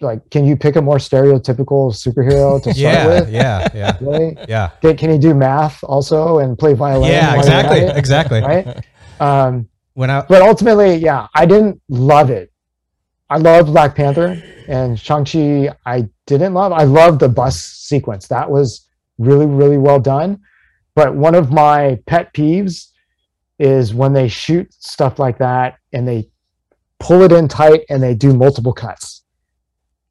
Like, 0.00 0.28
can 0.30 0.44
you 0.44 0.56
pick 0.56 0.74
a 0.76 0.82
more 0.82 0.96
stereotypical 0.98 1.92
superhero 1.94 2.56
to 2.64 2.74
start 2.74 2.76
Yeah, 2.76 3.06
with? 3.06 3.30
yeah, 3.30 3.68
yeah. 3.72 3.96
Really? 4.00 4.36
Yeah. 4.48 4.70
Can, 4.80 4.96
can 4.96 5.10
he 5.10 5.18
do 5.18 5.32
math 5.32 5.82
also 5.84 6.38
and 6.40 6.58
play 6.58 6.74
violin? 6.74 7.12
Yeah, 7.12 7.36
while 7.36 7.46
you're 7.46 7.54
at 7.54 7.64
exactly. 7.64 7.78
it? 7.80 7.96
Exactly. 7.96 8.40
Right. 8.40 8.86
Um, 9.20 9.68
When 9.94 10.10
I 10.10 10.22
but 10.22 10.42
ultimately, 10.42 10.96
yeah, 10.96 11.28
I 11.34 11.46
didn't 11.46 11.80
love 11.88 12.30
it. 12.30 12.50
I 13.30 13.38
loved 13.38 13.68
Black 13.68 13.94
Panther 13.94 14.42
and 14.68 14.98
Shang-Chi. 14.98 15.70
I 15.86 16.08
didn't 16.26 16.52
love. 16.52 16.72
I 16.72 16.82
loved 16.82 17.20
the 17.20 17.28
bus 17.28 17.58
sequence. 17.60 18.26
That 18.28 18.50
was 18.50 18.88
really, 19.18 19.46
really 19.46 19.78
well 19.78 20.00
done. 20.00 20.40
But 20.94 21.14
one 21.14 21.34
of 21.34 21.50
my 21.50 21.98
pet 22.06 22.32
peeves 22.34 22.88
is 23.58 23.94
when 23.94 24.12
they 24.12 24.28
shoot 24.28 24.72
stuff 24.74 25.18
like 25.18 25.38
that 25.38 25.78
and 25.92 26.06
they 26.06 26.28
pull 26.98 27.22
it 27.22 27.32
in 27.32 27.48
tight 27.48 27.82
and 27.88 28.02
they 28.02 28.14
do 28.14 28.34
multiple 28.34 28.72
cuts. 28.72 29.22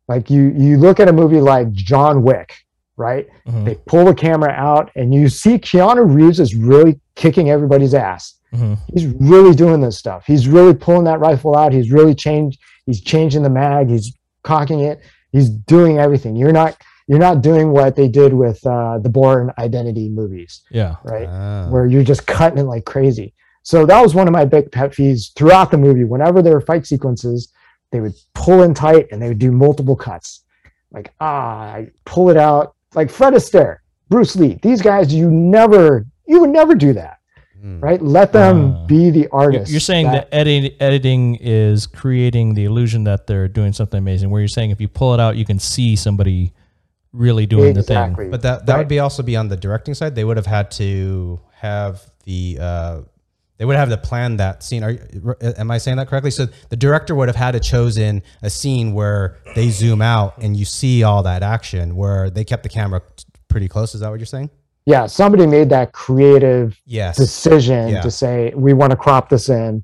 Like 0.08 0.30
you, 0.30 0.54
you 0.58 0.78
look 0.78 1.00
at 1.00 1.08
a 1.08 1.14
movie 1.14 1.40
like 1.40 1.72
John 1.72 2.24
Wick, 2.24 2.54
right? 2.98 3.28
Mhm, 3.48 3.66
They 3.66 3.76
pull 3.86 4.06
the 4.06 4.16
camera 4.16 4.52
out 4.52 4.92
and 4.96 5.14
you 5.14 5.30
see 5.30 5.58
Keanu 5.58 6.14
Reeves 6.14 6.40
is 6.40 6.56
really 6.56 7.00
kicking 7.16 7.50
everybody's 7.50 7.94
ass 7.94 8.36
mhm. 8.54 8.78
he's 8.94 9.06
really 9.08 9.56
doing 9.56 9.80
this 9.82 9.98
stuff. 9.98 10.26
He's 10.26 10.48
really 10.48 10.74
pulling 10.74 11.04
that 11.06 11.20
rifle 11.20 11.56
out. 11.56 11.72
He's 11.74 11.92
really 11.92 12.16
changed. 12.16 12.60
He's 12.86 13.02
changing 13.02 13.44
the 13.44 13.50
mag. 13.50 13.90
He's 13.90 14.14
cocking 14.44 14.82
it. 14.82 15.02
He's 15.32 15.50
doing 15.50 15.98
everything. 16.00 16.36
You're 16.36 16.52
not. 16.52 16.76
You're 17.08 17.20
not 17.20 17.42
doing 17.42 17.72
what 17.72 17.96
they 17.96 18.08
did 18.08 18.34
with 18.34 18.66
uh, 18.66 19.00
the 19.00 19.10
Bourne 19.10 19.52
Identity 19.58 20.08
movies, 20.10 20.62
Yeah. 20.72 20.96
right? 21.04 21.28
Ah. 21.30 21.68
Where 21.70 21.86
you're 21.86 22.04
just 22.04 22.26
cutting 22.28 22.60
it 22.60 22.64
like 22.64 22.86
crazy. 22.86 23.34
So 23.64 23.86
that 23.86 24.02
was 24.02 24.16
one 24.16 24.28
of 24.28 24.32
my 24.34 24.46
big 24.46 24.72
pet 24.72 24.92
peeves 24.92 25.34
throughout 25.36 25.72
the 25.72 25.78
movie. 25.78 26.04
Whenever 26.04 26.42
there 26.42 26.54
were 26.54 26.62
fight 26.62 26.86
sequences, 26.86 27.52
they 27.92 28.00
would 28.00 28.14
pull 28.34 28.64
in 28.64 28.74
tight 28.74 29.08
and 29.12 29.22
they 29.22 29.28
would 29.28 29.40
do 29.40 29.52
multiple 29.52 29.96
cuts. 29.96 30.44
Like 30.92 31.12
ah, 31.20 31.74
I 31.74 31.90
pull 32.06 32.30
it 32.30 32.38
out. 32.38 32.76
Like 32.96 33.10
Fred 33.10 33.34
Astaire, 33.34 33.78
Bruce 34.10 34.36
Lee. 34.36 34.60
These 34.62 34.82
guys, 34.82 35.14
you 35.14 35.30
never, 35.30 36.06
you 36.28 36.40
would 36.42 36.50
never 36.50 36.76
do 36.76 36.94
that 36.94 37.18
Mm. 37.64 37.80
right? 37.84 38.02
Let 38.02 38.34
them 38.34 38.76
Ah. 38.76 38.86
be 38.88 39.12
the 39.12 39.28
You're, 39.32 39.52
you're 39.52 39.80
saying 39.80 40.08
that, 40.08 40.28
edit, 40.32 40.74
editing 40.80 41.36
is 41.40 41.86
creating 41.86 42.56
the 42.56 42.66
illusion 42.66 43.04
that 43.04 43.28
they're 43.28 43.48
doing 43.48 43.72
something 43.72 44.00
amazing. 44.00 44.32
Where 44.32 44.42
you're 44.42 44.48
saying 44.48 44.72
if 44.72 44.82
you 44.82 44.88
pull 44.88 45.14
it 45.14 45.20
out, 45.20 45.36
you 45.38 45.46
can 45.46 45.60
see 45.60 45.96
somebody 45.96 46.54
really 47.14 47.46
doing 47.46 47.74
the 47.74 47.84
thing. 47.84 48.16
But 48.32 48.42
that 48.44 48.66
that 48.66 48.74
Right. 48.74 48.78
would 48.80 48.88
be 48.88 49.00
also 49.00 49.24
be 49.24 49.36
on 49.36 49.48
the 49.50 49.58
directing 49.58 49.94
side. 49.94 50.16
They 50.16 50.24
would 50.24 50.38
have 50.38 50.46
had 50.46 50.72
to 50.72 51.40
have 51.60 52.02
the 52.26 52.58
uh, 52.60 53.02
they 53.58 53.66
would 53.66 53.76
have 53.76 53.90
to 53.90 53.98
plan 53.98 54.38
that 54.38 54.64
scene. 54.64 54.84
Are 54.84 54.92
you, 54.92 55.36
am 55.42 55.70
I 55.70 55.78
saying 55.78 55.98
that 55.98 56.08
correctly? 56.08 56.32
So 56.32 56.48
the 56.70 56.76
director 56.76 57.14
would 57.14 57.28
have 57.28 57.36
had 57.36 57.52
to 57.52 57.60
chosen 57.60 58.24
a 58.42 58.50
scene 58.50 58.94
where 58.94 59.38
they 59.56 59.70
zoom 59.70 60.02
out 60.02 60.38
and 60.40 60.58
you 60.58 60.66
see 60.66 61.04
all 61.04 61.22
that 61.24 61.44
action, 61.44 61.96
where 61.96 62.30
they 62.32 62.44
kept 62.44 62.64
the 62.64 62.70
camera 62.70 63.02
pretty 63.50 63.68
close. 63.68 63.94
Is 63.94 64.02
that 64.02 64.10
what 64.10 64.20
you're 64.20 64.26
saying? 64.26 64.50
Yeah, 64.88 65.06
somebody 65.06 65.46
made 65.46 65.70
that 65.70 65.92
creative 65.92 66.80
Yes. 66.86 67.18
decision 67.18 67.90
Yeah. 67.90 68.02
to 68.02 68.10
say 68.10 68.52
we 68.56 68.74
want 68.74 68.90
to 68.92 68.98
crop 68.98 69.30
this 69.30 69.48
in. 69.48 69.84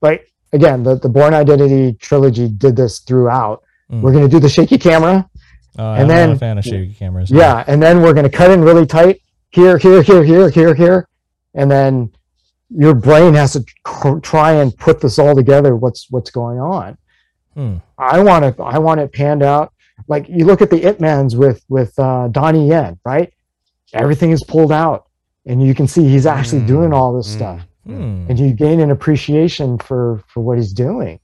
But 0.00 0.20
again, 0.52 0.84
the 0.84 0.94
the 0.94 1.08
Bourne 1.08 1.34
Identity 1.34 1.94
trilogy 1.94 2.48
did 2.48 2.76
this 2.76 3.00
throughout. 3.00 3.62
Mm. 3.90 4.02
We're 4.02 4.12
going 4.12 4.28
to 4.28 4.30
do 4.30 4.38
the 4.38 4.48
shaky 4.48 4.78
camera, 4.78 5.28
Uh, 5.78 5.92
And 5.92 6.02
I'm 6.02 6.08
not 6.08 6.14
then- 6.14 6.30
a 6.32 6.36
fan 6.38 6.58
of 6.58 6.64
shaky 6.64 6.92
cameras. 6.94 7.30
yeah, 7.30 7.62
and 7.66 7.80
then 7.82 8.02
we're 8.02 8.12
going 8.14 8.28
to 8.28 8.36
cut 8.36 8.50
in 8.50 8.62
really 8.62 8.84
tight 8.86 9.20
here, 9.50 9.78
here, 9.78 10.02
here, 10.02 10.24
here, 10.24 10.50
here, 10.50 10.74
here, 10.74 11.08
and 11.54 11.70
then 11.70 12.10
your 12.70 12.94
brain 12.94 13.32
has 13.34 13.52
to 13.52 13.64
tr- 13.86 14.18
try 14.18 14.52
and 14.54 14.76
put 14.76 15.00
this 15.00 15.18
all 15.18 15.34
together. 15.34 15.76
What's 15.76 16.10
what's 16.10 16.30
going 16.30 16.58
on? 16.60 16.98
Hmm. 17.54 17.76
I 17.96 18.20
want 18.22 18.44
it. 18.44 18.56
I 18.60 18.78
want 18.78 19.00
it 19.00 19.12
panned 19.12 19.42
out. 19.42 19.72
Like 20.06 20.28
you 20.28 20.44
look 20.44 20.60
at 20.62 20.70
the 20.70 20.84
Ip 20.88 21.00
Mans 21.00 21.34
with 21.36 21.64
with 21.68 21.98
uh, 21.98 22.28
Donnie 22.28 22.68
Yen, 22.68 22.98
right? 23.04 23.32
Everything 23.94 24.30
is 24.32 24.44
pulled 24.44 24.70
out, 24.72 25.06
and 25.46 25.62
you 25.66 25.74
can 25.74 25.86
see 25.88 26.06
he's 26.08 26.26
actually 26.26 26.60
Mm, 26.62 26.66
doing 26.66 26.92
all 26.92 27.16
this 27.16 27.28
mm, 27.30 27.36
stuff, 27.36 27.60
Hmm. 27.86 28.26
and 28.28 28.38
you 28.38 28.52
gain 28.52 28.80
an 28.80 28.90
appreciation 28.90 29.78
for 29.78 30.22
for 30.28 30.40
what 30.40 30.58
he's 30.58 30.72
doing. 30.72 31.20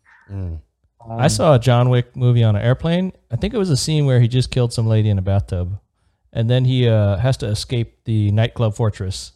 Mm. 1.09 1.21
I 1.21 1.25
Um, 1.25 1.29
saw 1.29 1.55
a 1.55 1.59
John 1.59 1.89
Wick 1.91 2.17
movie 2.17 2.43
on 2.45 2.57
an 2.57 2.63
airplane. 2.63 3.13
I 3.31 3.37
think 3.37 3.55
it 3.55 3.59
was 3.59 3.71
a 3.71 3.77
scene 3.77 4.07
where 4.07 4.21
he 4.21 4.29
just 4.29 4.51
killed 4.51 4.73
some 4.73 4.87
lady 4.87 5.11
in 5.11 5.19
a 5.19 5.23
bathtub, 5.23 5.79
and 6.33 6.49
then 6.49 6.65
he 6.65 6.89
uh, 6.89 7.17
has 7.19 7.37
to 7.39 7.47
escape 7.47 8.05
the 8.05 8.31
nightclub 8.33 8.75
fortress, 8.75 9.33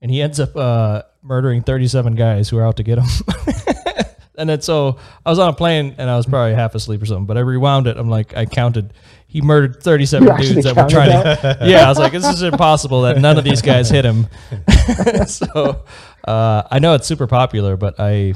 and 0.00 0.10
he 0.10 0.22
ends 0.22 0.40
up 0.40 0.56
uh, 0.56 1.02
murdering 1.22 1.62
thirty-seven 1.62 2.14
guys 2.14 2.48
who 2.48 2.58
are 2.58 2.64
out 2.66 2.76
to 2.78 2.82
get 2.82 2.98
him. 2.98 3.06
and 4.38 4.48
then 4.48 4.60
so 4.62 4.96
I 5.26 5.30
was 5.30 5.38
on 5.38 5.48
a 5.50 5.52
plane 5.52 5.94
and 5.98 6.08
I 6.08 6.16
was 6.16 6.24
probably 6.24 6.54
half 6.54 6.74
asleep 6.74 7.02
or 7.02 7.06
something, 7.06 7.26
but 7.26 7.36
I 7.36 7.40
rewound 7.40 7.86
it. 7.86 7.96
I'm 7.98 8.08
like, 8.08 8.34
I 8.36 8.46
counted. 8.46 8.94
He 9.26 9.42
murdered 9.42 9.82
thirty-seven 9.82 10.26
You 10.40 10.54
dudes 10.54 10.64
that 10.64 10.74
were 10.76 10.88
trying 10.88 11.10
to. 11.10 11.58
Yeah, 11.68 11.84
I 11.84 11.88
was 11.88 11.98
like, 11.98 12.12
this 12.12 12.26
is 12.26 12.42
impossible 12.42 13.02
that 13.02 13.18
none 13.18 13.36
of 13.38 13.44
these 13.44 13.60
guys 13.62 13.90
hit 13.90 14.04
him. 14.04 14.26
so 15.26 15.84
uh, 16.26 16.62
I 16.70 16.78
know 16.78 16.94
it's 16.94 17.06
super 17.06 17.26
popular, 17.26 17.76
but 17.76 17.94
I 18.00 18.34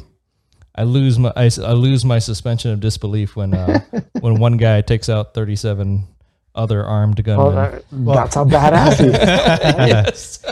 I 0.75 0.83
lose 0.85 1.19
my 1.19 1.33
I, 1.37 1.47
s- 1.47 1.59
I 1.59 1.73
lose 1.73 2.05
my 2.05 2.19
suspension 2.19 2.71
of 2.73 2.81
disbelief 2.81 3.37
when 3.37 3.55
uh, 3.55 3.81
when 4.21 4.39
one 4.41 4.57
guy 4.57 4.81
takes 4.81 5.09
out 5.09 5.35
37 5.35 6.07
other 6.55 6.85
armed 6.85 7.25
well, 7.27 7.51
gunmen. 7.53 8.09
uh, 8.09 8.15
that's 8.15 8.35
how 8.35 8.45
badass 8.45 8.99
he 8.99 9.07
is, 9.07 9.19
yes. 9.19 10.45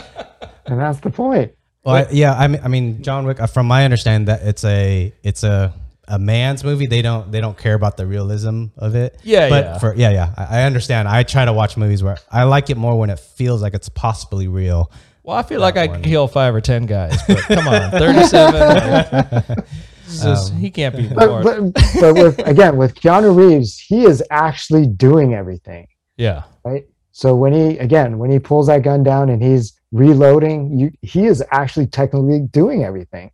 and 0.65 0.79
that's 0.79 0.99
the 0.99 1.09
point. 1.09 1.53
Well, 1.83 1.95
I, 1.95 2.07
yeah, 2.11 2.33
I 2.33 2.47
mean, 2.47 2.61
I 2.63 2.67
mean, 2.69 3.01
John 3.03 3.25
Wick. 3.25 3.41
uh, 3.41 3.47
From 3.47 3.67
my 3.67 3.83
understanding, 3.85 4.25
that 4.27 4.41
it's 4.43 4.63
a 4.63 5.13
it's 5.23 5.43
a 5.43 5.73
a 6.07 6.17
man's 6.19 6.63
movie. 6.63 6.85
They 6.87 7.01
don't 7.01 7.31
they 7.31 7.41
don't 7.41 7.57
care 7.57 7.73
about 7.73 7.97
the 7.97 8.05
realism 8.05 8.67
of 8.77 8.95
it. 8.95 9.17
Yeah, 9.23 9.49
but 9.49 9.63
yeah. 9.65 9.77
for 9.79 9.95
yeah, 9.95 10.09
yeah, 10.11 10.33
I, 10.37 10.59
I 10.59 10.63
understand. 10.63 11.07
I 11.09 11.23
try 11.23 11.43
to 11.45 11.53
watch 11.53 11.75
movies 11.77 12.01
where 12.03 12.17
I 12.31 12.43
like 12.43 12.69
it 12.69 12.77
more 12.77 12.97
when 12.97 13.09
it 13.09 13.19
feels 13.19 13.61
like 13.61 13.73
it's 13.73 13.89
possibly 13.89 14.47
real. 14.47 14.89
Well, 15.23 15.37
I 15.37 15.43
feel 15.43 15.61
like 15.61 15.77
I 15.77 15.87
one. 15.87 15.95
could 16.01 16.05
kill 16.09 16.27
five 16.27 16.53
or 16.55 16.61
ten 16.61 16.85
guys, 16.85 17.17
but 17.27 17.39
come 17.43 17.67
on, 17.67 17.91
37. 17.91 19.63
like, 20.05 20.13
it's 20.13 20.23
just- 20.23 20.53
he 20.55 20.69
can't 20.71 20.95
be 20.95 21.07
But, 21.15 21.43
but, 21.43 21.73
but 21.99 22.13
with 22.15 22.39
again 22.47 22.77
with 22.77 22.95
Keanu 22.95 23.35
Reeves, 23.35 23.77
he 23.79 24.05
is 24.05 24.23
actually 24.31 24.87
doing 24.87 25.33
everything. 25.33 25.87
yeah, 26.17 26.43
right? 26.63 26.85
So 27.11 27.35
when 27.35 27.53
he 27.53 27.77
again 27.77 28.17
when 28.17 28.31
he 28.31 28.39
pulls 28.39 28.67
that 28.67 28.81
gun 28.83 29.03
down 29.03 29.29
and 29.29 29.41
he's 29.41 29.73
reloading, 29.91 30.77
you 30.79 30.91
he 31.01 31.25
is 31.25 31.43
actually 31.51 31.87
technically 31.87 32.41
doing 32.41 32.83
everything. 32.83 33.31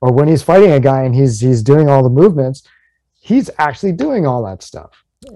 Or 0.00 0.12
when 0.12 0.28
he's 0.28 0.42
fighting 0.42 0.72
a 0.72 0.80
guy 0.80 1.02
and 1.04 1.14
he's 1.14 1.40
he's 1.40 1.62
doing 1.62 1.88
all 1.88 2.02
the 2.02 2.10
movements, 2.10 2.62
he's 3.20 3.48
actually 3.58 3.92
doing 3.92 4.26
all 4.26 4.44
that 4.44 4.62
stuff. 4.62 4.90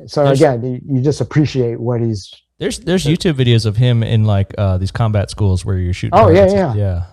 So 0.07 0.25
There's- 0.25 0.39
again, 0.39 0.63
you, 0.87 0.97
you 0.97 1.03
just 1.03 1.23
appreciate 1.23 1.81
what 1.81 2.03
he's. 2.03 2.31
there's 2.59 2.79
there's 2.81 3.05
YouTube 3.07 3.35
videos 3.35 3.65
of 3.65 3.77
him 3.79 4.03
in 4.03 4.25
like 4.25 4.55
uh, 4.59 4.77
these 4.77 4.91
combat 4.91 5.31
schools 5.31 5.65
where 5.65 5.79
you're 5.79 5.95
shooting. 5.95 6.19
Oh, 6.19 6.29
yeah, 6.29 6.47
targets. 6.47 6.55
yeah. 6.55 6.75
yeah. 6.75 7.05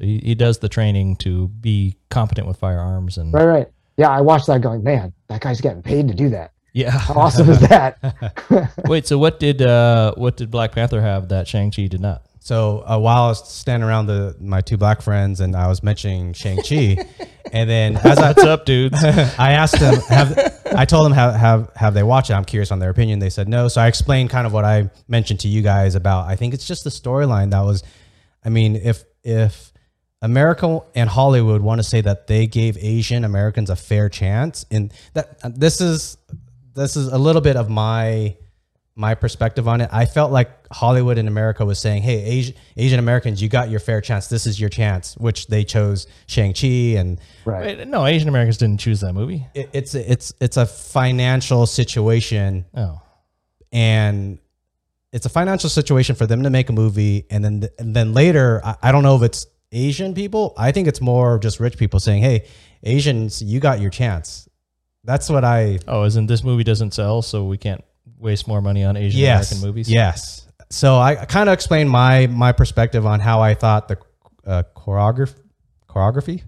So 0.00 0.06
he, 0.06 0.18
he 0.24 0.34
does 0.34 0.58
the 0.58 0.68
training 0.68 1.16
to 1.16 1.48
be 1.48 1.96
competent 2.08 2.46
with 2.48 2.56
firearms 2.56 3.18
and 3.18 3.32
Right, 3.34 3.44
right. 3.44 3.68
Yeah, 3.96 4.08
I 4.08 4.22
watched 4.22 4.46
that 4.46 4.62
going, 4.62 4.82
man, 4.82 5.12
that 5.28 5.42
guy's 5.42 5.60
getting 5.60 5.82
paid 5.82 6.08
to 6.08 6.14
do 6.14 6.30
that. 6.30 6.52
yeah. 6.72 6.90
How 6.90 7.14
awesome 7.14 7.50
is 7.50 7.60
that? 7.68 7.98
Wait, 8.88 9.06
so 9.06 9.18
what 9.18 9.38
did 9.38 9.60
uh, 9.60 10.14
what 10.16 10.36
did 10.38 10.50
Black 10.50 10.72
Panther 10.72 11.02
have 11.02 11.28
that 11.28 11.46
Shang 11.46 11.70
Chi 11.70 11.86
did 11.86 12.00
not? 12.00 12.24
So 12.38 12.82
uh, 12.86 12.98
while 12.98 13.24
I 13.24 13.28
was 13.28 13.46
standing 13.46 13.86
around 13.86 14.06
the 14.06 14.34
my 14.40 14.62
two 14.62 14.78
black 14.78 15.02
friends 15.02 15.40
and 15.40 15.54
I 15.54 15.66
was 15.68 15.82
mentioning 15.82 16.32
Shang 16.32 16.62
Chi, 16.62 16.96
and 17.52 17.68
then 17.68 17.96
as 17.98 18.18
I 18.18 18.28
What's 18.28 18.44
up, 18.44 18.64
dudes? 18.64 19.04
I 19.04 19.52
asked 19.52 19.78
them, 19.78 20.00
have 20.08 20.62
I 20.74 20.86
told 20.86 21.04
them 21.04 21.12
have 21.12 21.34
have 21.34 21.70
have 21.76 21.92
they 21.92 22.02
watched 22.02 22.30
it? 22.30 22.34
I'm 22.34 22.46
curious 22.46 22.72
on 22.72 22.78
their 22.78 22.88
opinion. 22.90 23.18
They 23.18 23.28
said 23.28 23.48
no. 23.48 23.68
So 23.68 23.82
I 23.82 23.88
explained 23.88 24.30
kind 24.30 24.46
of 24.46 24.54
what 24.54 24.64
I 24.64 24.88
mentioned 25.08 25.40
to 25.40 25.48
you 25.48 25.60
guys 25.60 25.94
about. 25.94 26.26
I 26.26 26.36
think 26.36 26.54
it's 26.54 26.66
just 26.66 26.84
the 26.84 26.90
storyline 26.90 27.50
that 27.50 27.60
was. 27.60 27.82
I 28.42 28.48
mean, 28.48 28.76
if 28.76 29.04
if 29.22 29.69
America 30.22 30.80
and 30.94 31.08
Hollywood 31.08 31.62
want 31.62 31.78
to 31.78 31.82
say 31.82 32.00
that 32.02 32.26
they 32.26 32.46
gave 32.46 32.76
Asian 32.78 33.24
Americans 33.24 33.70
a 33.70 33.76
fair 33.76 34.08
chance, 34.08 34.66
and 34.70 34.92
that 35.14 35.38
this 35.58 35.80
is 35.80 36.18
this 36.74 36.96
is 36.96 37.08
a 37.08 37.18
little 37.18 37.40
bit 37.40 37.56
of 37.56 37.70
my 37.70 38.36
my 38.96 39.14
perspective 39.14 39.66
on 39.66 39.80
it. 39.80 39.88
I 39.90 40.04
felt 40.04 40.30
like 40.30 40.50
Hollywood 40.70 41.16
in 41.16 41.26
America 41.26 41.64
was 41.64 41.78
saying, 41.78 42.02
"Hey, 42.02 42.22
Asian 42.22 42.54
Asian 42.76 42.98
Americans, 42.98 43.40
you 43.40 43.48
got 43.48 43.70
your 43.70 43.80
fair 43.80 44.02
chance. 44.02 44.26
This 44.26 44.46
is 44.46 44.60
your 44.60 44.68
chance," 44.68 45.16
which 45.16 45.46
they 45.46 45.64
chose 45.64 46.06
Shang 46.26 46.52
Chi 46.52 46.66
and 46.98 47.18
right. 47.46 47.78
Wait, 47.78 47.88
no, 47.88 48.04
Asian 48.04 48.28
Americans 48.28 48.58
didn't 48.58 48.80
choose 48.80 49.00
that 49.00 49.14
movie. 49.14 49.46
it, 49.54 49.70
it's 49.72 49.94
it's 49.94 50.34
it's 50.38 50.58
a 50.58 50.66
financial 50.66 51.64
situation 51.66 52.66
Oh, 52.74 53.00
and 53.72 54.38
it's 55.12 55.24
a 55.24 55.30
financial 55.30 55.70
situation 55.70 56.14
for 56.14 56.26
them 56.26 56.42
to 56.42 56.50
make 56.50 56.68
a 56.68 56.72
movie 56.72 57.24
and 57.30 57.42
then 57.42 57.68
and 57.78 57.96
then 57.96 58.12
later 58.12 58.60
I, 58.62 58.76
I 58.82 58.92
don't 58.92 59.02
know 59.02 59.16
if 59.16 59.22
it's 59.22 59.46
asian 59.72 60.14
people 60.14 60.52
i 60.56 60.72
think 60.72 60.88
it's 60.88 61.00
more 61.00 61.38
just 61.38 61.60
rich 61.60 61.76
people 61.78 62.00
saying 62.00 62.22
hey 62.22 62.44
asians 62.82 63.42
you 63.42 63.60
got 63.60 63.80
your 63.80 63.90
chance 63.90 64.48
that's 65.04 65.28
what 65.30 65.44
i 65.44 65.78
oh, 65.88 66.04
isn't 66.04 66.26
this 66.26 66.42
movie 66.44 66.64
doesn't 66.64 66.92
sell, 66.92 67.22
so 67.22 67.44
we 67.44 67.56
can't 67.56 67.82
waste 68.18 68.46
more 68.46 68.60
money 68.60 68.84
on 68.84 68.96
Asian 68.96 69.20
yes 69.20 69.50
American 69.52 69.68
movies? 69.68 69.90
yes 69.90 70.46
so 70.70 70.96
i 70.98 71.14
kind 71.14 71.48
of 71.48 71.52
explained 71.54 71.88
my 71.88 72.26
my 72.26 72.52
perspective 72.52 73.06
on 73.06 73.20
how 73.20 73.40
i 73.40 73.54
thought 73.54 73.88
the 73.88 73.96
uh, 74.46 74.62
choreography 74.76 75.34
choreography 75.88 76.42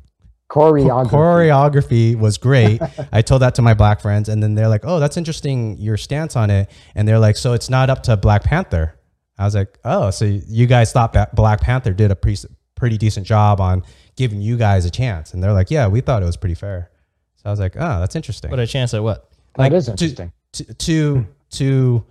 Choreography. 0.51 1.09
choreography 1.09 2.15
was 2.15 2.37
great. 2.37 2.79
I 3.13 3.23
told 3.23 3.41
that 3.41 3.55
to 3.55 3.63
my 3.63 3.73
black 3.73 4.03
friends, 4.03 4.29
and 4.29 4.43
then 4.43 4.55
they're 4.55 4.69
like, 4.69 4.83
"Oh, 4.85 5.01
that's 5.01 5.17
interesting, 5.17 5.79
your 5.79 5.97
stance 5.97 6.37
on 6.37 6.51
it." 6.51 6.69
And 6.95 7.09
they're 7.09 7.19
like, 7.19 7.39
"So 7.39 7.55
it's 7.55 7.71
not 7.71 7.89
up 7.89 8.03
to 8.03 8.19
Black 8.19 8.45
Panther." 8.45 8.95
I 9.39 9.47
was 9.47 9.55
like, 9.55 9.79
"Oh, 9.83 10.11
so 10.11 10.27
you 10.27 10.67
guys 10.67 10.93
thought 10.93 11.15
that 11.15 11.35
Black 11.35 11.63
Panther 11.63 11.95
did 11.95 12.11
a 12.11 12.17
pre- 12.17 12.37
pretty 12.83 12.99
decent 12.99 13.25
job 13.25 13.61
on 13.61 13.85
giving 14.17 14.41
you 14.41 14.57
guys 14.57 14.85
a 14.85 14.91
chance?" 14.91 15.33
And 15.33 15.41
they're 15.41 15.53
like, 15.53 15.71
"Yeah, 15.71 15.87
we 15.87 16.01
thought 16.01 16.21
it 16.21 16.27
was 16.27 16.37
pretty 16.37 16.57
fair." 16.57 16.91
So 17.37 17.43
I 17.47 17.51
was 17.51 17.61
like, 17.61 17.77
"Oh, 17.77 18.01
that's 18.01 18.17
interesting." 18.17 18.51
But 18.51 18.59
a 18.59 18.67
chance 18.67 18.93
at 18.93 19.03
what? 19.05 19.31
that 19.55 19.63
like, 19.63 19.73
is 19.73 19.87
to- 19.87 19.93
interesting. 19.93 20.33
to 20.53 20.75
to 20.75 21.27
to 21.51 22.05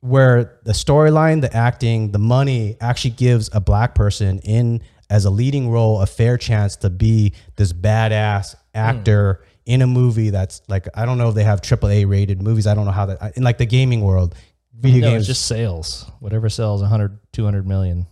where 0.00 0.58
the 0.64 0.72
storyline, 0.72 1.42
the 1.42 1.54
acting, 1.54 2.12
the 2.12 2.18
money 2.18 2.76
actually 2.80 3.10
gives 3.10 3.50
a 3.52 3.60
black 3.60 3.94
person 3.94 4.38
in 4.38 4.80
as 5.10 5.24
a 5.26 5.30
leading 5.30 5.68
role 5.68 6.00
a 6.00 6.06
fair 6.06 6.38
chance 6.38 6.76
to 6.76 6.88
be 6.88 7.34
this 7.56 7.72
badass 7.72 8.54
actor 8.74 9.40
hmm. 9.42 9.72
in 9.72 9.82
a 9.82 9.86
movie 9.86 10.30
that's 10.30 10.62
like 10.68 10.88
I 10.94 11.04
don't 11.04 11.18
know 11.18 11.28
if 11.28 11.34
they 11.34 11.44
have 11.44 11.60
AAA 11.60 12.08
rated 12.08 12.40
movies. 12.40 12.66
I 12.66 12.74
don't 12.74 12.86
know 12.86 12.92
how 12.92 13.06
that 13.06 13.36
in 13.36 13.42
like 13.42 13.58
the 13.58 13.66
gaming 13.66 14.00
world, 14.00 14.34
video 14.72 15.02
No, 15.02 15.10
games 15.10 15.22
it's 15.22 15.38
just 15.38 15.46
sales. 15.46 16.10
Whatever 16.20 16.48
sells 16.48 16.80
100, 16.80 17.18
200 17.32 17.66
million. 17.66 18.06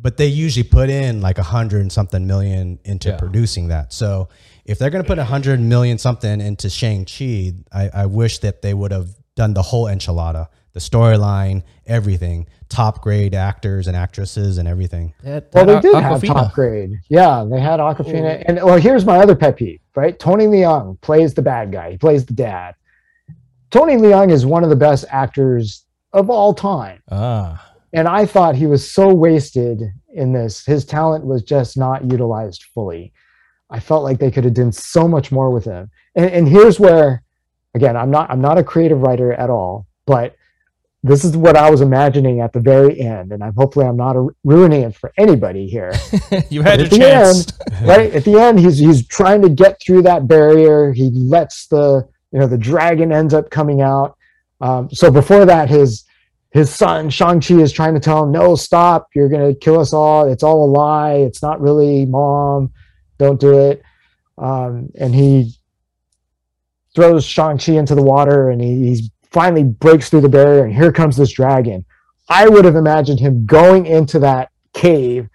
But 0.00 0.16
they 0.16 0.26
usually 0.26 0.62
put 0.68 0.90
in 0.90 1.20
like 1.20 1.38
a 1.38 1.42
hundred 1.42 1.80
and 1.80 1.90
something 1.92 2.26
million 2.26 2.78
into 2.84 3.08
Yeah. 3.10 3.16
producing 3.16 3.68
that. 3.68 3.92
So 3.92 4.28
if 4.64 4.78
they're 4.78 4.90
going 4.90 5.02
to 5.02 5.08
put 5.08 5.18
a 5.18 5.24
hundred 5.24 5.60
million 5.60 5.98
something 5.98 6.40
into 6.40 6.70
Shang 6.70 7.04
Chi, 7.04 7.52
I, 7.72 7.90
I 8.02 8.06
wish 8.06 8.38
that 8.38 8.62
they 8.62 8.74
would 8.74 8.92
have 8.92 9.08
done 9.34 9.54
the 9.54 9.62
whole 9.62 9.86
enchilada, 9.86 10.48
the 10.72 10.80
storyline, 10.80 11.62
everything, 11.86 12.46
top 12.68 13.02
grade 13.02 13.34
actors 13.34 13.86
and 13.88 13.96
actresses 13.96 14.58
and 14.58 14.68
everything. 14.68 15.14
Well, 15.24 15.66
they 15.66 15.80
did 15.80 15.94
have 15.94 16.22
top 16.22 16.52
grade. 16.52 16.92
Yeah, 17.08 17.44
they 17.50 17.60
had 17.60 17.80
Awkwafina. 17.80 18.44
And 18.46 18.62
well, 18.62 18.76
here's 18.78 19.04
my 19.04 19.18
other 19.18 19.34
pet 19.34 19.56
peeve, 19.56 19.80
right? 19.96 20.18
Tony 20.18 20.46
Leung 20.46 21.00
plays 21.00 21.34
the 21.34 21.42
bad 21.42 21.72
guy. 21.72 21.92
He 21.92 21.96
plays 21.96 22.24
the 22.26 22.34
dad. 22.34 22.74
Tony 23.70 23.96
Leung 23.96 24.30
is 24.30 24.46
one 24.46 24.62
of 24.64 24.70
the 24.70 24.76
best 24.76 25.04
actors 25.10 25.84
of 26.12 26.30
all 26.30 26.54
time. 26.54 27.02
Ah, 27.10 27.67
And 27.92 28.06
I 28.06 28.26
thought 28.26 28.54
he 28.54 28.66
was 28.66 28.90
so 28.90 29.12
wasted 29.14 29.82
in 30.12 30.32
this. 30.32 30.64
His 30.64 30.84
talent 30.84 31.24
was 31.24 31.42
just 31.42 31.76
not 31.76 32.04
utilized 32.10 32.64
fully. 32.74 33.12
I 33.70 33.80
felt 33.80 34.04
like 34.04 34.18
they 34.18 34.30
could 34.30 34.44
have 34.44 34.54
done 34.54 34.72
so 34.72 35.06
much 35.08 35.30
more 35.30 35.50
with 35.50 35.64
him. 35.64 35.90
And, 36.14 36.30
and 36.30 36.48
here's 36.48 36.80
where, 36.80 37.22
again, 37.74 37.96
I'm 37.96 38.10
not 38.10 38.30
I'm 38.30 38.40
not 38.40 38.58
a 38.58 38.64
creative 38.64 39.00
writer 39.02 39.32
at 39.32 39.50
all, 39.50 39.86
but 40.06 40.34
this 41.04 41.24
is 41.24 41.36
what 41.36 41.56
I 41.56 41.70
was 41.70 41.80
imagining 41.80 42.40
at 42.40 42.52
the 42.52 42.60
very 42.60 42.98
end, 43.00 43.32
and 43.32 43.42
I'm 43.42 43.54
hopefully 43.54 43.86
I'm 43.86 43.96
not 43.96 44.16
a, 44.16 44.28
ruining 44.42 44.82
it 44.82 44.96
for 44.96 45.12
anybody 45.16 45.68
here. 45.68 45.92
you 46.50 46.62
had 46.62 46.80
But 46.80 46.90
your 46.90 46.98
chance. 46.98 47.52
end, 47.70 47.82
right 47.88 48.12
at 48.14 48.24
the 48.24 48.38
end, 48.40 48.58
he's 48.58 48.78
he's 48.78 49.06
trying 49.06 49.40
to 49.42 49.48
get 49.48 49.80
through 49.80 50.02
that 50.02 50.26
barrier. 50.26 50.92
He 50.92 51.10
lets 51.10 51.68
the 51.68 52.08
you 52.32 52.38
know 52.40 52.46
the 52.46 52.58
dragon 52.58 53.12
ends 53.12 53.32
up 53.32 53.48
coming 53.50 53.80
out. 53.80 54.16
Um, 54.60 54.90
so 54.90 55.10
before 55.10 55.44
that, 55.46 55.68
his 55.68 56.04
his 56.50 56.70
son 56.70 57.10
Shang 57.10 57.40
Chi 57.40 57.54
is 57.56 57.72
trying 57.72 57.94
to 57.94 58.00
tell 58.00 58.24
him, 58.24 58.32
"No, 58.32 58.54
stop! 58.54 59.08
You're 59.14 59.28
gonna 59.28 59.54
kill 59.54 59.78
us 59.80 59.92
all. 59.92 60.26
It's 60.28 60.42
all 60.42 60.64
a 60.64 60.70
lie. 60.70 61.14
It's 61.14 61.42
not 61.42 61.60
really 61.60 62.06
mom. 62.06 62.72
Don't 63.18 63.40
do 63.40 63.58
it." 63.58 63.82
Um, 64.38 64.88
and 64.98 65.14
he 65.14 65.54
throws 66.94 67.24
Shang 67.24 67.58
Chi 67.58 67.72
into 67.72 67.94
the 67.94 68.02
water, 68.02 68.50
and 68.50 68.60
he 68.60 68.86
he's 68.88 69.10
finally 69.30 69.64
breaks 69.64 70.08
through 70.08 70.22
the 70.22 70.28
barrier, 70.28 70.64
and 70.64 70.74
here 70.74 70.92
comes 70.92 71.16
this 71.16 71.32
dragon. 71.32 71.84
I 72.28 72.48
would 72.48 72.64
have 72.64 72.76
imagined 72.76 73.20
him 73.20 73.46
going 73.46 73.86
into 73.86 74.18
that 74.20 74.50
cave 74.74 75.28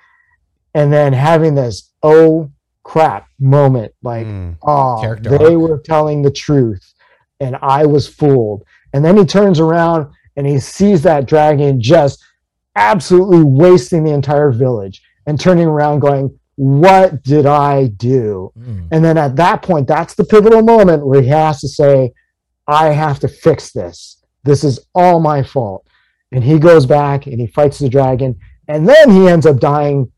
and 0.74 0.92
then 0.92 1.14
having 1.14 1.56
this 1.56 1.92
oh 2.02 2.50
crap 2.84 3.28
moment 3.40 3.94
like 4.04 4.26
Mm. 4.26 4.58
oh 4.64 5.00
Character 5.02 5.38
they 5.38 5.56
were 5.56 5.80
telling 5.80 6.22
the 6.22 6.32
truth 6.32 6.94
and 7.40 7.58
i 7.62 7.86
was 7.86 8.08
fooled 8.08 8.64
and 8.94 9.04
then 9.04 9.18
he 9.18 9.26
turns 9.26 9.60
around 9.60 10.08
and 10.36 10.48
he 10.48 10.60
sees 10.60 11.02
that 11.04 11.28
dragon 11.28 11.82
just 11.82 12.24
absolutely 12.76 13.44
wasting 13.44 14.04
the 14.04 14.14
entire 14.14 14.52
village 14.52 15.02
and 15.28 15.40
turning 15.40 15.68
around 15.68 16.00
going 16.00 16.38
what 16.56 17.24
did 17.24 17.46
i 17.46 17.88
do? 17.98 18.52
Mm. 18.58 18.88
and 18.92 19.04
then 19.04 19.18
at 19.18 19.36
that 19.38 19.62
point 19.62 19.88
that's 19.88 20.14
the 20.16 20.24
pivotal 20.24 20.62
moment 20.62 21.06
where 21.06 21.22
he 21.22 21.28
has 21.28 21.62
to 21.62 21.68
say 21.68 22.12
i 22.68 22.88
have 22.88 23.20
to 23.20 23.28
fix 23.28 23.72
this. 23.72 24.24
This 24.44 24.64
is 24.64 24.80
all 24.94 25.20
my 25.20 25.42
fault. 25.42 25.88
And 26.32 26.44
he 26.44 26.60
goes 26.60 26.86
back 26.86 27.28
and 27.28 27.40
he 27.40 27.48
fights 27.48 27.80
the 27.80 27.88
dragon. 27.90 28.38
And 28.68 28.88
then 28.88 29.10
he 29.10 29.28
ends 29.28 29.46
up 29.46 29.60
dying 29.60 30.12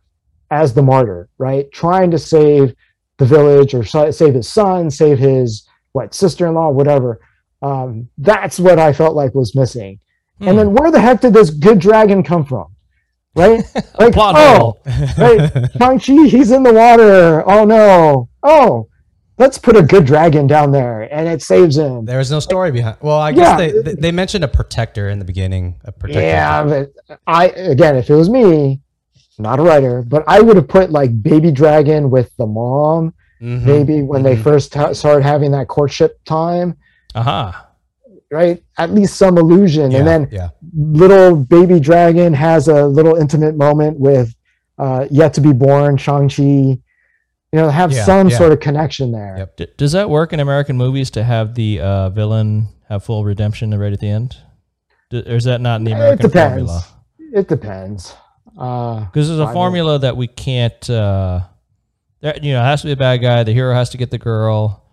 as 0.52 0.74
the 0.74 0.82
martyr 0.82 1.30
right? 1.38 1.72
Trying 1.72 2.12
to 2.12 2.20
save 2.20 2.74
the 3.18 3.26
village 3.26 3.74
or 3.74 3.84
save 3.86 4.34
his 4.34 4.48
son 4.48 4.92
save 4.92 5.18
his 5.18 5.68
what 5.94 6.14
sister-in-law 6.14 6.70
whatever. 6.70 7.20
Um, 7.62 8.10
that's 8.18 8.60
what 8.60 8.78
i 8.78 8.92
felt 8.94 9.16
like 9.16 9.34
was 9.34 9.56
missing 9.56 10.00
Hmm. 10.40 10.48
and 10.50 10.58
then 10.60 10.74
where 10.74 10.92
the 10.92 11.00
heck 11.00 11.22
did 11.22 11.34
this 11.34 11.50
good 11.50 11.80
dragon 11.80 12.22
come 12.24 12.46
from 12.46 12.68
right 13.36 13.64
like 14.00 14.14
oh 14.18 14.78
right 15.18 15.52
shang-chi 15.78 16.28
he's 16.28 16.52
in 16.52 16.64
the 16.64 16.74
water 16.74 17.42
oh 17.50 17.64
no 17.66 18.28
oh 18.44 18.88
let's 19.38 19.58
put 19.58 19.76
a 19.78 19.82
good 19.82 20.06
dragon 20.06 20.46
down 20.48 20.72
there 20.72 21.02
and 21.14 21.28
it 21.28 21.42
saves 21.42 21.78
him 21.78 22.06
There 22.06 22.20
is 22.20 22.32
no 22.32 22.40
story 22.40 22.72
behind. 22.72 22.98
Well, 23.02 23.20
I 23.20 23.32
guess 23.34 23.48
Yeah. 23.48 23.58
they, 23.58 23.82
they 23.82 23.94
they 23.96 24.12
mentioned 24.12 24.44
a 24.46 24.48
protector 24.48 25.10
in 25.10 25.20
the 25.20 25.26
beginning. 25.26 25.76
A 25.84 25.92
protector. 25.92 26.22
Yeah, 26.26 26.64
but 26.64 27.18
I 27.28 27.48
again, 27.48 27.98
if 27.98 28.10
it 28.10 28.16
was 28.16 28.30
me, 28.30 28.80
not 29.38 29.60
a 29.60 29.64
writer, 29.64 30.04
but 30.04 30.24
I 30.28 30.40
would 30.40 30.56
have 30.56 30.70
put 30.70 30.90
like 30.92 31.12
baby 31.22 31.52
dragon 31.52 32.10
with 32.10 32.30
the 32.38 32.46
mom. 32.46 33.14
Mhm. 33.42 33.64
Maybe 33.64 34.02
when 34.02 34.24
they 34.24 34.38
Mhm. 34.38 34.44
first 34.44 34.72
ta- 34.72 34.94
started 34.94 35.24
having 35.24 35.52
that 35.52 35.68
courtship 35.68 36.18
time, 36.24 36.78
Aha. 37.14 37.68
Right? 38.32 38.64
At 38.78 38.92
least 38.92 39.16
some 39.18 39.38
illusion, 39.38 39.92
Yeah, 39.92 40.00
and 40.00 40.08
then 40.08 40.30
yeah. 40.32 40.50
little 40.76 41.36
baby 41.36 41.80
dragon 41.80 42.34
has 42.34 42.68
a 42.68 42.86
little 42.86 43.16
intimate 43.16 43.56
moment 43.56 44.00
with 44.00 44.34
uh, 44.78 45.08
yet 45.10 45.34
to 45.36 45.42
be 45.42 45.54
born 45.54 45.98
Shang 45.98 46.28
Chi. 46.30 46.44
You 46.44 47.62
know, 47.62 47.70
have 47.70 47.92
Yeah, 47.94 48.04
some 48.04 48.30
sort 48.30 48.52
of 48.52 48.60
connection 48.60 49.12
there. 49.14 49.36
Yep. 49.38 49.58
D- 49.58 49.68
does 49.78 49.94
that 49.94 50.10
work 50.10 50.34
in 50.34 50.40
American 50.42 50.76
movies 50.76 51.10
to 51.12 51.24
have 51.24 51.56
the 51.56 51.80
uh, 51.80 52.10
villain 52.10 52.68
have 52.90 53.04
full 53.06 53.24
redemption 53.24 53.72
right 53.80 53.94
at 53.94 54.00
the 54.02 54.10
end? 54.10 54.36
D- 55.10 55.24
or 55.26 55.36
is 55.36 55.46
that 55.46 55.62
not 55.62 55.78
in 55.78 55.86
the 55.86 55.92
It 55.92 55.96
American 55.96 56.28
depends. 56.30 56.54
formula? 56.56 56.86
It 57.34 57.48
depends. 57.48 58.14
Uh, 58.58 59.06
Because 59.06 59.28
there's 59.30 59.40
a 59.40 59.54
formula 59.54 60.00
that 60.00 60.18
we 60.18 60.28
can't. 60.28 60.90
Uh, 60.90 61.42
you 62.42 62.52
know, 62.54 62.62
it 62.62 62.66
has 62.66 62.82
to 62.82 62.88
be 62.88 62.92
a 62.94 62.98
bad 62.98 63.18
guy. 63.18 63.44
The 63.44 63.54
hero 63.54 63.74
has 63.74 63.90
to 63.92 63.98
get 63.98 64.12
the 64.12 64.18
girl, 64.18 64.84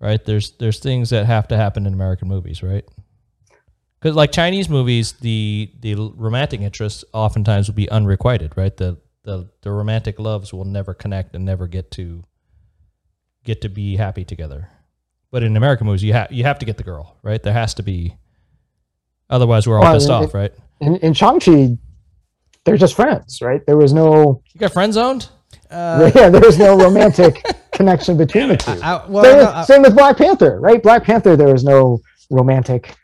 right? 0.00 0.24
There's 0.24 0.52
there's 0.52 0.78
things 0.80 1.10
that 1.10 1.26
have 1.26 1.48
to 1.48 1.56
happen 1.56 1.86
in 1.86 1.92
American 1.94 2.28
movies, 2.28 2.62
right? 2.62 2.84
Because 4.00 4.16
like 4.16 4.32
Chinese 4.32 4.68
movies, 4.68 5.12
the 5.12 5.70
the 5.80 5.94
romantic 6.16 6.60
interests 6.60 7.04
oftentimes 7.12 7.68
will 7.68 7.74
be 7.74 7.88
unrequited, 7.90 8.52
right? 8.56 8.74
The 8.76 8.96
the 9.24 9.50
the 9.62 9.70
romantic 9.70 10.18
loves 10.18 10.52
will 10.52 10.64
never 10.64 10.94
connect 10.94 11.34
and 11.34 11.44
never 11.44 11.66
get 11.66 11.90
to 11.92 12.24
get 13.44 13.60
to 13.62 13.68
be 13.68 13.96
happy 13.96 14.24
together. 14.24 14.68
But 15.30 15.42
in 15.42 15.56
American 15.56 15.86
movies, 15.86 16.02
you 16.02 16.12
have 16.14 16.32
you 16.32 16.44
have 16.44 16.58
to 16.60 16.66
get 16.66 16.76
the 16.78 16.82
girl, 16.82 17.18
right? 17.22 17.42
There 17.42 17.52
has 17.52 17.74
to 17.74 17.82
be. 17.82 18.16
Otherwise, 19.28 19.66
we're 19.66 19.76
all 19.76 19.82
Well, 19.82 19.94
pissed 19.94 20.08
it- 20.08 20.12
off, 20.12 20.34
right? 20.34 20.52
in, 20.80 20.96
in 20.96 21.12
Shang 21.12 21.38
Chi, 21.38 21.76
they're 22.64 22.76
just 22.78 22.94
friends, 22.94 23.40
right? 23.42 23.64
There 23.66 23.76
was 23.76 23.92
no 23.92 24.42
You 24.54 24.58
got 24.60 24.72
friend 24.72 24.92
zoned. 24.94 25.28
Uh, 25.70 26.10
yeah, 26.16 26.30
there 26.30 26.40
was 26.40 26.58
no 26.58 26.76
romantic 26.76 27.44
connection 27.80 28.16
between 28.16 28.48
the 28.48 28.56
two. 28.56 28.70
I, 28.82 29.04
well, 29.08 29.24
same, 29.24 29.36
no, 29.38 29.50
I- 29.50 29.64
same 29.64 29.82
with 29.82 29.94
Black 29.94 30.16
Panther, 30.16 30.60
right? 30.60 30.82
Black 30.82 31.04
Panther, 31.04 31.36
there 31.36 31.52
was 31.52 31.64
no 31.64 32.00
romantic 32.30 32.94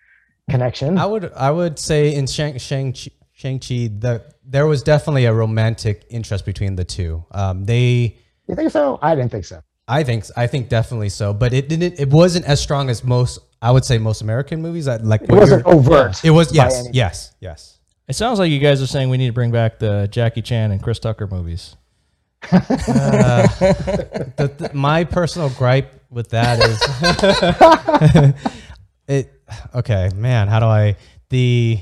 connection. 0.50 0.98
I 0.98 1.06
would 1.06 1.32
I 1.34 1.50
would 1.50 1.78
say 1.78 2.14
in 2.14 2.26
Shang 2.26 2.58
Shang 2.58 2.94
Shang 3.32 3.58
Chi 3.58 3.88
the 3.98 4.22
there 4.44 4.66
was 4.66 4.82
definitely 4.82 5.24
a 5.24 5.32
romantic 5.32 6.06
interest 6.10 6.44
between 6.44 6.76
the 6.76 6.84
two. 6.84 7.24
Um, 7.32 7.64
they 7.64 8.16
you 8.46 8.54
think 8.54 8.70
so? 8.70 8.98
I 9.02 9.14
didn't 9.14 9.32
think 9.32 9.44
so. 9.44 9.60
I 9.88 10.02
think 10.02 10.24
I 10.36 10.46
think 10.46 10.68
definitely 10.68 11.08
so, 11.08 11.32
but 11.32 11.52
it 11.52 11.68
didn't. 11.68 11.98
It 11.98 12.10
wasn't 12.10 12.44
as 12.44 12.60
strong 12.60 12.90
as 12.90 13.02
most. 13.04 13.38
I 13.62 13.70
would 13.70 13.84
say 13.84 13.98
most 13.98 14.20
American 14.22 14.60
movies. 14.62 14.84
That 14.84 15.04
like 15.04 15.22
It 15.22 15.30
wasn't 15.30 15.64
overt. 15.66 16.24
It 16.24 16.30
was 16.30 16.54
yes, 16.54 16.88
yes, 16.92 17.34
yes. 17.40 17.78
It 18.08 18.14
sounds 18.14 18.38
like 18.38 18.50
you 18.50 18.60
guys 18.60 18.80
are 18.82 18.86
saying 18.86 19.08
we 19.08 19.16
need 19.16 19.26
to 19.26 19.32
bring 19.32 19.50
back 19.50 19.78
the 19.80 20.08
Jackie 20.10 20.42
Chan 20.42 20.70
and 20.70 20.80
Chris 20.82 20.98
Tucker 21.00 21.26
movies. 21.26 21.76
Uh, 22.52 23.46
the, 24.36 24.52
the- 24.58 24.70
my 24.74 25.04
personal 25.04 25.48
gripe 25.50 25.92
with 26.10 26.28
that 26.30 26.58
is 26.60 26.80
it. 29.08 29.32
Okay, 29.74 30.10
man, 30.14 30.48
how 30.48 30.58
do 30.60 30.66
I 30.66 30.96
the 31.30 31.78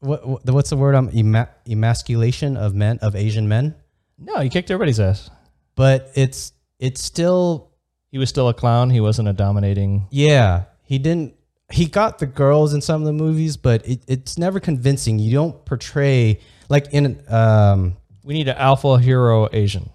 what, 0.00 0.26
what 0.26 0.50
what's 0.50 0.70
the 0.70 0.76
word? 0.76 0.94
Um, 0.94 1.10
ema, 1.14 1.48
emasculation 1.68 2.56
of 2.56 2.74
men 2.74 2.98
of 3.02 3.14
Asian 3.14 3.48
men, 3.48 3.74
No, 4.18 4.40
he 4.40 4.48
kicked 4.48 4.70
everybody's 4.70 4.98
ass. 5.00 5.30
but 5.76 6.10
it's 6.14 6.52
it's 6.78 7.02
still 7.02 7.70
He 8.10 8.18
was 8.18 8.28
still 8.28 8.48
a 8.48 8.54
clown. 8.54 8.90
He 8.90 9.00
wasn't 9.00 9.28
a 9.28 9.32
dominating. 9.32 10.06
Yeah, 10.10 10.64
he 10.84 10.98
didn't. 10.98 11.34
He 11.70 11.86
got 11.86 12.18
the 12.18 12.26
girls 12.26 12.74
in 12.74 12.82
some 12.82 13.00
of 13.00 13.06
the 13.06 13.12
movies, 13.14 13.56
but 13.56 13.86
it, 13.88 14.02
it's 14.06 14.36
never 14.36 14.60
convincing. 14.60 15.18
You 15.18 15.32
don't 15.32 15.64
portray 15.64 16.40
like 16.68 16.88
in 16.92 17.22
um 17.28 17.96
We 18.24 18.34
need 18.34 18.48
an 18.48 18.56
alpha 18.56 18.98
hero 18.98 19.48
Asian. 19.52 19.90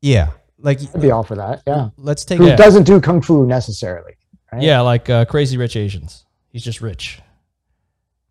yeah 0.00 0.30
like 0.58 0.80
I'd 0.94 1.02
be 1.02 1.10
all 1.10 1.22
for 1.22 1.36
that. 1.36 1.62
Yeah. 1.66 1.90
let's 1.98 2.24
take 2.24 2.38
Who 2.38 2.46
Yeah. 2.46 2.56
doesn't 2.56 2.84
do 2.84 3.00
kung 3.00 3.20
fu 3.20 3.46
necessarily? 3.46 4.12
Right? 4.52 4.62
Yeah, 4.62 4.80
like 4.80 5.10
uh, 5.10 5.24
crazy 5.26 5.56
rich 5.58 5.76
Asians. 5.76 6.24
He's 6.50 6.62
just 6.64 6.80
rich 6.80 7.20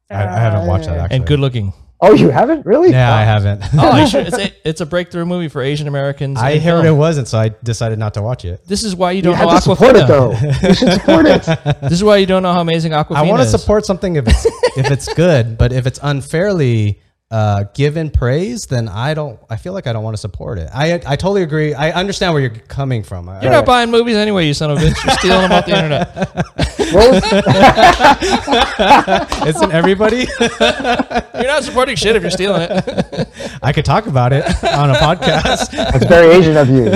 I, 0.09 0.23
I 0.23 0.39
haven't 0.39 0.67
watched 0.67 0.85
that 0.85 0.97
actually. 0.99 1.17
and 1.17 1.25
good 1.27 1.39
looking. 1.39 1.73
Oh, 2.01 2.13
you 2.13 2.29
haven't 2.29 2.65
really? 2.65 2.91
Yeah, 2.91 3.13
I 3.15 3.23
haven't. 3.23 3.63
Oh, 3.73 4.05
should, 4.05 4.27
it's, 4.33 4.37
a, 4.37 4.51
it's 4.69 4.81
a 4.81 4.85
breakthrough 4.85 5.25
movie 5.25 5.47
for 5.47 5.61
Asian 5.61 5.87
Americans. 5.87 6.37
I 6.39 6.51
in 6.51 6.61
heard 6.61 6.85
it 6.85 6.91
wasn't, 6.91 7.27
so 7.27 7.37
I 7.39 7.49
decided 7.63 7.97
not 7.99 8.13
to 8.15 8.21
watch 8.21 8.43
it. 8.43 8.67
This 8.67 8.83
is 8.83 8.95
why 8.95 9.11
you 9.11 9.17
You 9.17 9.21
don't 9.23 9.35
have 9.35 9.47
know 9.49 9.55
to 9.55 9.61
support 9.61 9.95
it 9.95 10.03
Awkwafina. 10.03 10.07
though. 10.61 10.67
You 10.67 10.73
should 10.75 10.91
support 10.93 11.25
it. 11.25 11.81
This 11.81 11.93
is 11.93 12.03
why 12.03 12.17
you 12.17 12.25
don't 12.25 12.43
know 12.43 12.51
how 12.53 12.61
amazing 12.61 12.91
Awkwafina 12.91 13.15
I 13.15 13.21
want 13.23 13.41
to 13.43 13.47
support 13.47 13.85
something 13.85 14.15
if 14.17 14.27
it's 14.27 14.45
if 14.77 14.91
it's 14.91 15.11
good, 15.13 15.57
but 15.57 15.71
if 15.71 15.87
it's 15.87 15.99
unfairly 16.03 17.01
uh, 17.31 17.63
given 17.73 18.11
praise, 18.11 18.67
then 18.67 18.87
I 18.87 19.13
don't. 19.15 19.39
I 19.49 19.55
feel 19.57 19.73
like 19.73 19.87
I 19.87 19.93
don't 19.93 20.03
want 20.03 20.13
to 20.15 20.21
support 20.21 20.59
it. 20.59 20.69
I 20.73 20.93
I 21.05 21.15
totally 21.15 21.41
agree. 21.41 21.73
I 21.73 21.91
understand 21.91 22.33
where 22.33 22.41
you're 22.41 22.51
coming 22.51 23.01
from. 23.03 23.27
You're 23.41 23.51
not 23.51 23.65
buying 23.65 23.89
movies 23.89 24.15
anyway, 24.15 24.45
you 24.47 24.53
son 24.53 24.69
of 24.71 24.77
a 24.77 24.81
bitch. 24.81 25.03
You're 25.03 25.15
stealing 25.17 25.41
them 25.41 25.51
off 25.51 25.65
the 25.65 25.75
internet. 25.75 26.15
What 26.93 27.11
was- 27.11 27.23
Isn't 29.55 29.71
everybody? 29.71 30.27
You're 31.35 31.47
not 31.51 31.63
supporting 31.63 31.95
shit 31.95 32.15
if 32.15 32.21
you're 32.21 32.31
stealing 32.31 32.61
it. 32.69 33.27
I 33.61 33.73
could 33.73 33.85
talk 33.85 34.07
about 34.07 34.31
it 34.33 34.45
on 34.63 34.89
a 34.91 34.93
podcast. 34.95 35.71
That's 35.71 36.05
very 36.05 36.27
Asian 36.33 36.55
of 36.57 36.69
you. 36.69 36.95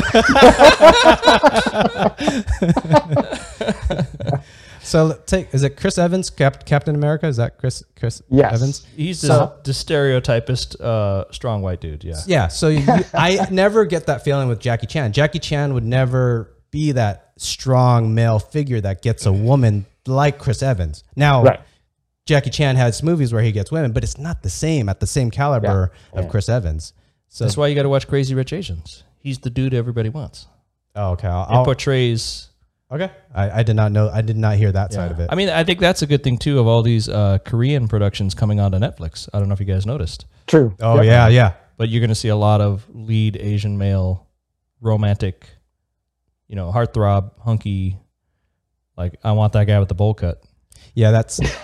So 4.90 5.14
take 5.26 5.54
is 5.54 5.64
it 5.64 5.78
Chris 5.78 5.98
Evans, 5.98 6.30
Cap, 6.30 6.66
Captain 6.66 6.96
America? 6.96 7.28
Is 7.28 7.38
that 7.38 7.58
Chris 7.58 7.84
Chris 7.96 8.22
Yes. 8.30 8.54
Evans? 8.54 8.88
He's 8.96 9.22
the, 9.22 9.28
So- 9.28 9.54
the 9.64 9.72
stereotypist 9.72 10.80
uh, 10.82 11.32
strong 11.32 11.62
white 11.62 11.80
dude. 11.82 12.04
Yeah. 12.04 12.16
Yeah. 12.26 12.48
So 12.48 12.70
you, 12.70 12.84
I 13.14 13.48
never 13.52 13.86
get 13.86 14.08
that 14.08 14.24
feeling 14.24 14.48
with 14.48 14.60
Jackie 14.60 14.88
Chan. 14.88 15.14
Jackie 15.14 15.40
Chan 15.40 15.74
would 15.74 15.86
never 15.86 16.54
be 16.72 16.92
that 16.94 17.32
strong 17.38 18.14
male 18.14 18.40
figure 18.40 18.82
that 18.82 19.02
gets 19.02 19.26
a 19.26 19.32
woman 19.34 19.86
like 20.08 20.38
Chris 20.40 20.62
Evans. 20.64 21.04
Now, 21.16 21.44
Right. 21.44 21.60
Jackie 22.26 22.52
Chan 22.52 22.76
has 22.76 23.02
movies 23.02 23.34
where 23.34 23.42
he 23.42 23.52
gets 23.52 23.72
women, 23.72 23.92
but 23.92 24.04
it's 24.04 24.18
not 24.20 24.44
the 24.44 24.50
same 24.52 24.88
at 24.88 25.00
the 25.00 25.08
same 25.08 25.32
caliber 25.32 25.92
Yeah. 26.14 26.20
of 26.20 26.30
Chris 26.30 26.48
Evans. 26.48 26.94
So 27.28 27.44
That's 27.44 27.58
why 27.58 27.68
you 27.68 27.76
got 27.76 27.84
to 27.84 27.90
watch 27.90 28.08
Crazy 28.08 28.36
Rich 28.36 28.54
Asians. 28.54 29.04
He's 29.20 29.40
the 29.40 29.50
dude 29.50 29.74
everybody 29.74 30.10
wants. 30.10 30.48
oh, 30.96 31.12
okay, 31.14 31.28
I'll, 31.28 31.44
It 31.44 31.56
I'll, 31.56 31.66
portrays 31.66 32.49
Okay, 32.92 33.12
I, 33.36 33.60
I 33.60 33.64
did 33.64 33.76
not 33.76 33.92
know. 33.92 34.10
I 34.10 34.22
did 34.22 34.36
not 34.36 34.56
hear 34.56 34.72
that 34.72 34.92
side 34.94 35.12
of 35.12 35.20
it. 35.20 35.30
I 35.32 35.36
mean, 35.36 35.50
I 35.50 35.64
think 35.64 35.80
that's 35.80 36.02
a 36.02 36.08
good 36.08 36.24
thing 36.24 36.38
too 36.40 36.60
of 36.60 36.66
all 36.66 36.82
these 36.82 37.08
uh, 37.08 37.38
Korean 37.46 37.88
productions 37.88 38.34
coming 38.34 38.60
onto 38.60 38.80
Netflix. 38.80 39.30
I 39.32 39.38
don't 39.40 39.48
know 39.48 39.54
if 39.54 39.60
you 39.60 39.68
guys 39.68 39.86
noticed, 39.86 40.26
True. 40.48 40.76
oh 40.82 40.96
Yep. 40.96 41.06
yeah, 41.06 41.28
yeah. 41.28 41.54
but 41.78 41.90
you're 41.90 42.00
going 42.02 42.10
to 42.10 42.16
see 42.16 42.30
a 42.30 42.36
lot 42.36 42.62
of 42.62 42.86
lead 42.92 43.38
Asian 43.38 43.78
male, 43.78 44.26
romantic, 44.82 45.48
you 46.48 46.56
know, 46.56 46.72
heartthrob, 46.72 47.32
hunky. 47.40 47.98
Like 48.98 49.18
I 49.24 49.34
want 49.34 49.54
that 49.54 49.66
guy 49.66 49.78
with 49.80 49.90
the 49.90 49.96
bowl 49.96 50.16
cut. 50.16 50.42
Yeah, 50.96 51.12
that's 51.12 51.38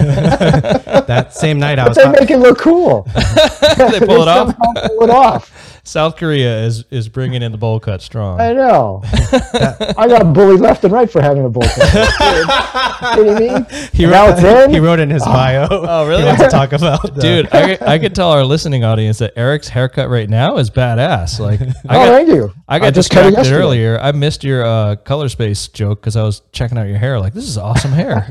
that 0.00 1.28
same 1.34 1.58
night 1.58 1.78
I 1.78 1.84
But 1.84 1.88
was. 1.90 1.96
they 1.98 2.02
talk- 2.04 2.20
make 2.20 2.30
it 2.30 2.38
look 2.38 2.58
cool. 2.58 3.02
they 3.14 4.00
pull 4.00 4.22
it 4.22 4.28
off. 4.28 4.56
pull 4.56 5.02
it 5.04 5.10
off. 5.10 5.71
South 5.84 6.16
Korea 6.16 6.64
is 6.64 6.84
is 6.90 7.08
bringing 7.08 7.42
in 7.42 7.50
the 7.50 7.58
bowl 7.58 7.80
cut 7.80 8.02
strong. 8.02 8.40
I 8.40 8.52
know. 8.52 9.00
I 9.04 10.06
got 10.06 10.32
bullied 10.32 10.60
left 10.60 10.84
and 10.84 10.92
right 10.92 11.10
for 11.10 11.20
having 11.20 11.44
a 11.44 11.50
bullpen. 11.50 13.14
kidding 13.14 13.34
me? 13.34 13.66
he, 13.92 14.06
now 14.06 14.26
wrote, 14.26 14.38
it's 14.38 14.44
in? 14.44 14.70
he 14.70 14.78
wrote 14.78 15.00
in 15.00 15.10
his 15.10 15.24
bio. 15.24 15.66
Oh, 15.68 16.06
really? 16.06 16.22
He 16.22 16.28
wants 16.28 16.42
to 16.44 16.48
talk 16.48 16.72
about 16.72 17.18
Dude, 17.18 17.48
I, 17.52 17.76
I 17.80 17.98
could 17.98 18.14
tell 18.14 18.30
our 18.30 18.44
listening 18.44 18.84
audience 18.84 19.18
that 19.18 19.32
Eric's 19.36 19.66
haircut 19.66 20.08
right 20.08 20.30
now 20.30 20.58
is 20.58 20.70
badass. 20.70 21.40
Like 21.40 21.60
I 21.60 21.64
oh, 21.64 21.72
got, 21.88 22.06
thank 22.06 22.28
you. 22.28 22.52
I 22.68 22.78
got 22.78 22.94
just 22.94 23.10
cut 23.10 23.26
it 23.26 23.30
distracted 23.30 23.52
earlier. 23.52 23.98
I 23.98 24.12
missed 24.12 24.44
your 24.44 24.64
uh, 24.64 24.96
color 24.96 25.28
space 25.28 25.66
joke 25.66 26.00
because 26.00 26.14
I 26.14 26.22
was 26.22 26.42
checking 26.52 26.78
out 26.78 26.86
your 26.86 26.98
hair. 26.98 27.18
Like 27.18 27.34
this 27.34 27.48
is 27.48 27.58
awesome 27.58 27.90
hair. 27.90 28.24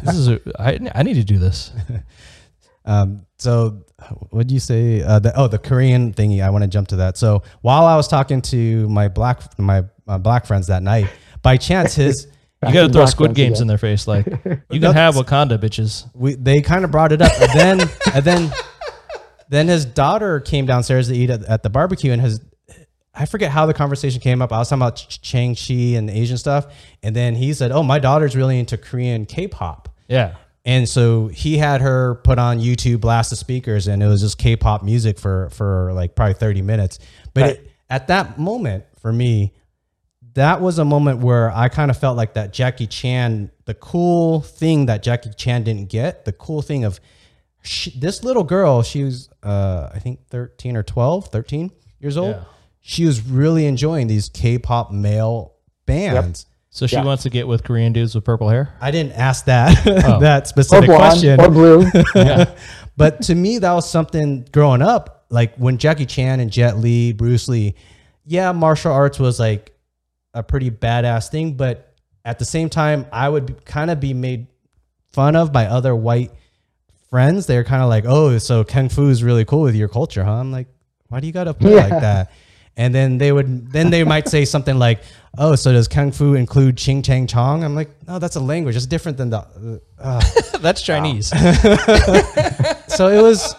this 0.04 0.16
is 0.16 0.28
a, 0.28 0.40
I, 0.58 0.78
I 0.94 1.02
need 1.02 1.14
to 1.14 1.24
do 1.24 1.38
this. 1.38 1.70
Um, 2.86 3.26
so 3.38 3.84
what 4.30 4.46
do 4.46 4.54
you 4.54 4.60
say? 4.60 5.02
Uh, 5.02 5.18
the, 5.18 5.38
oh, 5.38 5.48
the 5.48 5.58
Korean 5.58 6.12
thingy. 6.12 6.42
I 6.42 6.50
want 6.50 6.62
to 6.62 6.68
jump 6.68 6.88
to 6.88 6.96
that. 6.96 7.16
So 7.16 7.42
while 7.62 7.84
I 7.86 7.96
was 7.96 8.08
talking 8.08 8.42
to 8.42 8.88
my 8.88 9.08
black 9.08 9.58
my 9.58 9.84
uh, 10.06 10.18
black 10.18 10.46
friends 10.46 10.66
that 10.68 10.82
night, 10.82 11.08
by 11.42 11.56
chance 11.56 11.94
his 11.94 12.26
You 12.66 12.72
got 12.72 12.82
to 12.82 12.86
to 12.88 12.92
throw 12.94 13.06
Squid 13.06 13.34
Games 13.34 13.58
again. 13.58 13.62
in 13.62 13.68
their 13.68 13.78
face. 13.78 14.08
Like 14.08 14.26
you 14.70 14.80
can 14.80 14.94
have 14.94 15.14
Wakanda, 15.16 15.58
bitches. 15.58 16.08
we 16.14 16.34
they 16.34 16.62
kind 16.62 16.84
of 16.84 16.90
brought 16.90 17.12
it 17.12 17.20
up, 17.20 17.32
and 17.40 17.52
then 17.52 17.90
and 18.14 18.24
then 18.24 18.52
then 19.50 19.68
his 19.68 19.84
daughter 19.84 20.40
came 20.40 20.64
downstairs 20.64 21.08
to 21.08 21.14
eat 21.14 21.28
at, 21.30 21.44
at 21.44 21.62
the 21.62 21.68
barbecue, 21.70 22.12
and 22.12 22.22
his 22.22 22.40
I 23.14 23.26
forget 23.26 23.50
how 23.50 23.66
the 23.66 23.74
conversation 23.74 24.20
came 24.20 24.42
up. 24.42 24.52
I 24.52 24.58
was 24.58 24.68
talking 24.70 24.82
about 24.82 24.96
Ch- 24.96 25.24
Shang 25.24 25.54
Chi 25.54 25.96
and 25.96 26.08
Asian 26.10 26.38
stuff, 26.38 26.66
and 27.02 27.14
then 27.14 27.34
he 27.34 27.52
said, 27.52 27.70
"Oh, 27.70 27.82
my 27.82 27.98
daughter's 27.98 28.34
really 28.34 28.58
into 28.58 28.76
Korean 28.78 29.26
K-pop." 29.26 29.88
Yeah. 30.08 30.34
And 30.64 30.88
so 30.88 31.28
he 31.28 31.58
had 31.58 31.82
her 31.82 32.14
put 32.16 32.38
on 32.38 32.58
YouTube, 32.58 33.00
blast 33.00 33.30
the 33.30 33.36
speakers, 33.36 33.86
and 33.86 34.02
it 34.02 34.06
was 34.06 34.22
just 34.22 34.38
K-pop 34.38 34.82
music 34.82 35.18
for 35.18 35.50
for 35.50 35.92
like 35.92 36.14
probably 36.14 36.34
thirty 36.34 36.62
minutes. 36.62 36.98
But 37.34 37.40
Right. 37.42 37.50
it, 37.56 37.70
at 37.90 38.06
that 38.08 38.38
moment, 38.38 38.84
for 38.98 39.12
me, 39.12 39.52
that 40.32 40.60
was 40.62 40.78
a 40.78 40.84
moment 40.84 41.20
where 41.20 41.50
I 41.50 41.68
kind 41.68 41.90
of 41.90 41.98
felt 41.98 42.16
like 42.16 42.34
that 42.34 42.52
Jackie 42.52 42.86
Chan, 42.86 43.50
the 43.66 43.74
cool 43.74 44.40
thing 44.40 44.86
that 44.86 45.02
Jackie 45.02 45.30
Chan 45.36 45.64
didn't 45.64 45.90
get, 45.90 46.24
the 46.24 46.32
cool 46.32 46.62
thing 46.62 46.84
of 46.84 46.98
she, 47.62 47.90
this 47.98 48.24
little 48.24 48.42
girl, 48.44 48.82
she 48.82 49.04
was 49.04 49.28
uh, 49.42 49.90
I 49.92 49.98
think 49.98 50.26
13 50.30 50.76
or 50.76 50.82
12, 50.82 51.28
13 51.28 51.70
years 52.00 52.16
old. 52.16 52.36
Yeah. 52.36 52.44
She 52.80 53.04
was 53.06 53.22
really 53.22 53.66
enjoying 53.66 54.06
these 54.08 54.28
K-pop 54.30 54.92
male 54.92 55.54
bands. 55.86 56.46
So 56.76 56.88
she 56.88 56.96
Yeah. 56.96 57.04
wants 57.04 57.22
to 57.22 57.30
get 57.30 57.46
with 57.46 57.62
Korean 57.62 57.92
dudes 57.92 58.16
with 58.16 58.24
purple 58.24 58.48
hair. 58.48 58.74
I 58.80 58.90
didn't 58.90 59.12
ask 59.12 59.44
that 59.44 59.86
Oh. 59.86 60.18
that 60.18 60.42
Or 60.42 60.46
specific 60.46 60.86
blonde 60.88 61.02
question. 61.20 61.40
or 61.40 61.48
blue. 61.48 61.86
but 62.96 63.22
to 63.22 63.34
me, 63.36 63.58
that 63.58 63.72
was 63.72 63.88
something 63.88 64.44
growing 64.50 64.82
up. 64.82 65.24
Like 65.30 65.54
when 65.56 65.78
Jackie 65.78 66.04
Chan 66.04 66.40
and 66.40 66.50
Jet 66.50 66.76
Li, 66.78 67.12
Bruce 67.12 67.46
Lee, 67.48 67.76
yeah, 68.26 68.50
martial 68.50 68.90
arts 68.92 69.20
was 69.20 69.38
like 69.38 69.72
a 70.34 70.42
pretty 70.42 70.68
badass 70.72 71.28
thing. 71.30 71.52
But 71.54 71.94
at 72.24 72.40
the 72.40 72.44
same 72.44 72.68
time, 72.68 73.06
I 73.12 73.28
would 73.28 73.64
kind 73.64 73.88
of 73.88 74.00
be 74.00 74.12
made 74.12 74.48
fun 75.12 75.36
of 75.36 75.52
by 75.52 75.66
other 75.66 75.94
white 75.94 76.32
friends. 77.08 77.46
They're 77.46 77.62
kind 77.62 77.84
of 77.84 77.88
like, 77.88 78.04
oh, 78.04 78.38
so 78.38 78.64
Kung 78.64 78.88
Fu 78.88 79.08
is 79.10 79.22
really 79.22 79.44
cool 79.44 79.60
with 79.62 79.76
your 79.76 79.88
culture, 79.88 80.24
huh? 80.24 80.32
I'm 80.32 80.50
like, 80.50 80.66
why 81.06 81.20
do 81.20 81.28
you 81.28 81.32
got 81.32 81.44
to 81.44 81.54
put 81.54 81.70
it 81.70 81.76
like 81.76 81.90
that? 81.90 82.32
And 82.76 82.92
then 82.94 83.18
they 83.18 83.30
would, 83.30 83.70
then 83.70 83.90
they 83.90 84.02
might 84.02 84.26
say 84.28 84.44
something 84.44 84.78
like, 84.78 85.00
"Oh, 85.38 85.54
so 85.54 85.72
does 85.72 85.86
kung 85.86 86.10
fu 86.10 86.34
include 86.34 86.76
ching 86.76 87.02
chang 87.02 87.26
chong?" 87.28 87.62
I'm 87.62 87.74
like, 87.76 87.90
"No, 88.08 88.18
that's 88.18 88.34
a 88.34 88.40
language. 88.40 88.74
It's 88.74 88.86
different 88.86 89.16
than 89.16 89.30
the." 89.30 89.80
Uh, 89.98 90.20
That's 90.58 90.82
Chinese. 90.82 91.28
so 92.88 93.08
it 93.08 93.22
was 93.22 93.54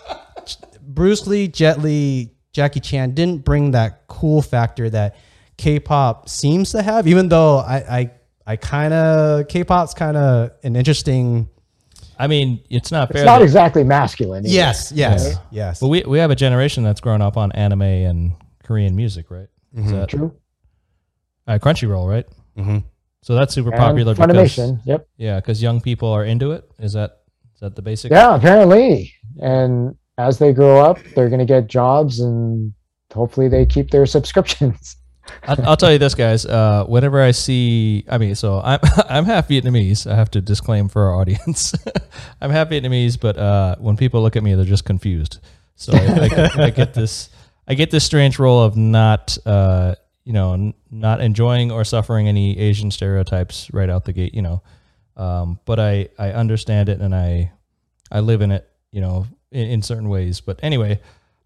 Bruce 0.82 1.28
Lee, 1.28 1.48
Jet 1.48 1.80
Li, 1.82 2.32
Jackie 2.52 2.80
Chan 2.80 3.12
didn't 3.12 3.44
bring 3.46 3.72
that 3.72 4.08
cool 4.08 4.42
factor 4.42 4.90
that 4.90 5.16
K-pop 5.58 6.28
seems 6.30 6.72
to 6.72 6.82
have. 6.82 7.08
Even 7.08 7.30
though 7.30 7.58
I, 7.60 7.76
I, 8.00 8.12
I 8.48 8.56
kind 8.58 8.94
of 8.94 9.48
K-pop's 9.48 9.94
kind 9.94 10.18
of 10.18 10.52
an 10.64 10.76
interesting. 10.76 11.48
I 12.18 12.28
mean, 12.28 12.62
it's 12.70 12.92
not 12.92 13.12
fair. 13.12 13.22
It's 13.22 13.26
not 13.26 13.40
that- 13.40 13.44
exactly 13.46 13.84
masculine. 13.84 14.46
either. 14.46 14.54
Yes, 14.54 14.92
yes, 14.94 15.36
yes. 15.52 15.80
but 15.80 15.88
we 15.88 16.04
we 16.04 16.18
have 16.20 16.32
a 16.32 16.36
generation 16.36 16.84
that's 16.84 17.02
grown 17.02 17.22
up 17.22 17.38
on 17.38 17.52
anime 17.54 17.82
and 17.82 18.34
Korean 18.66 18.96
music, 18.96 19.30
right? 19.32 19.48
Is 19.78 19.92
that 19.92 20.10
True. 20.10 20.34
uh, 21.48 21.58
Crunchyroll, 21.62 22.10
right? 22.10 22.26
hmm 22.58 22.80
So 23.22 23.36
that's 23.36 23.54
super 23.54 23.72
And 23.72 23.78
popular 23.80 24.14
because 24.16 24.60
Yep. 24.86 25.08
yeah, 25.18 25.40
because 25.40 25.62
young 25.62 25.80
people 25.82 26.10
are 26.10 26.26
into 26.26 26.52
it. 26.52 26.70
Is 26.80 26.94
that 26.94 27.20
is 27.54 27.62
that 27.62 27.76
the 27.76 27.82
basic? 27.82 28.12
Yeah, 28.12 28.36
apparently. 28.36 29.14
And 29.42 29.96
as 30.18 30.40
they 30.40 30.54
grow 30.54 30.80
up, 30.82 30.98
they're 31.16 31.30
going 31.30 31.40
to 31.40 31.46
get 31.46 31.68
jobs 31.68 32.20
and 32.20 32.74
hopefully 33.14 33.48
they 33.48 33.66
keep 33.66 33.92
their 33.92 34.06
subscriptions. 34.16 34.98
I'll, 35.48 35.70
I'll 35.70 35.78
tell 35.78 35.92
you 35.92 35.98
this, 35.98 36.14
guys. 36.16 36.46
Uh, 36.46 36.86
whenever 36.86 37.20
I 37.22 37.32
see, 37.32 38.06
I 38.08 38.18
mean, 38.20 38.36
so 38.36 38.62
I'm 38.64 38.80
I'm 39.10 39.26
half 39.26 39.48
Vietnamese. 39.48 40.10
I 40.10 40.16
have 40.16 40.30
to 40.32 40.42
disclaim 40.42 40.88
for 40.90 41.04
our 41.08 41.16
audience. 41.16 41.74
I'm 42.42 42.52
half 42.52 42.70
Vietnamese, 42.70 43.20
but 43.20 43.38
uh, 43.38 43.76
when 43.80 43.98
people 43.98 44.22
look 44.22 44.36
at 44.36 44.44
me, 44.44 44.54
they're 44.56 44.66
just 44.66 44.86
confused. 44.86 45.40
So 45.78 45.92
I, 45.94 45.98
I, 46.26 46.28
get- 46.30 46.60
I 46.60 46.70
get 46.70 46.94
this 46.94 47.30
I 47.68 47.74
get 47.74 47.92
this 47.92 48.04
strange 48.04 48.38
role 48.40 48.62
of 48.64 48.76
not 48.78 49.38
uh, 49.46 49.96
you 50.24 50.34
know 50.34 50.54
n- 50.54 50.74
not 50.92 51.22
enjoying 51.22 51.72
or 51.72 51.84
suffering 51.84 52.28
any 52.28 52.58
Asian 52.58 52.92
stereotypes 52.92 53.70
right 53.74 53.90
out 53.90 54.06
the 54.06 54.14
gate. 54.14 54.34
You 54.34 54.42
know, 54.42 54.62
um, 55.18 55.60
but 55.66 55.80
I 55.80 56.10
I 56.20 56.32
understand 56.32 56.90
it 56.90 57.00
and 57.02 57.14
I 57.16 57.52
I 58.12 58.20
live 58.20 58.42
in 58.42 58.52
it. 58.52 58.70
You 58.92 59.02
know, 59.02 59.28
in, 59.52 59.68
in 59.70 59.82
certain 59.82 60.08
ways. 60.10 60.40
But 60.42 60.60
anyway, 60.64 61.02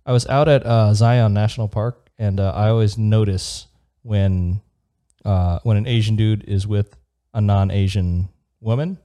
I 0.06 0.12
was 0.12 0.28
out 0.28 0.48
at 0.48 0.66
uh, 0.66 0.94
Zion 0.94 1.34
National 1.34 1.68
Park, 1.68 2.10
and 2.20 2.40
uh, 2.40 2.52
I 2.52 2.70
always 2.70 2.98
notice 2.98 3.66
when 4.04 4.62
uh, 5.26 5.60
when 5.64 5.78
an 5.78 5.88
Asian 5.88 6.16
dude 6.16 6.44
is 6.48 6.68
with 6.68 6.96
a 7.34 7.42
non-Asian 7.42 8.30
woman, 8.62 8.98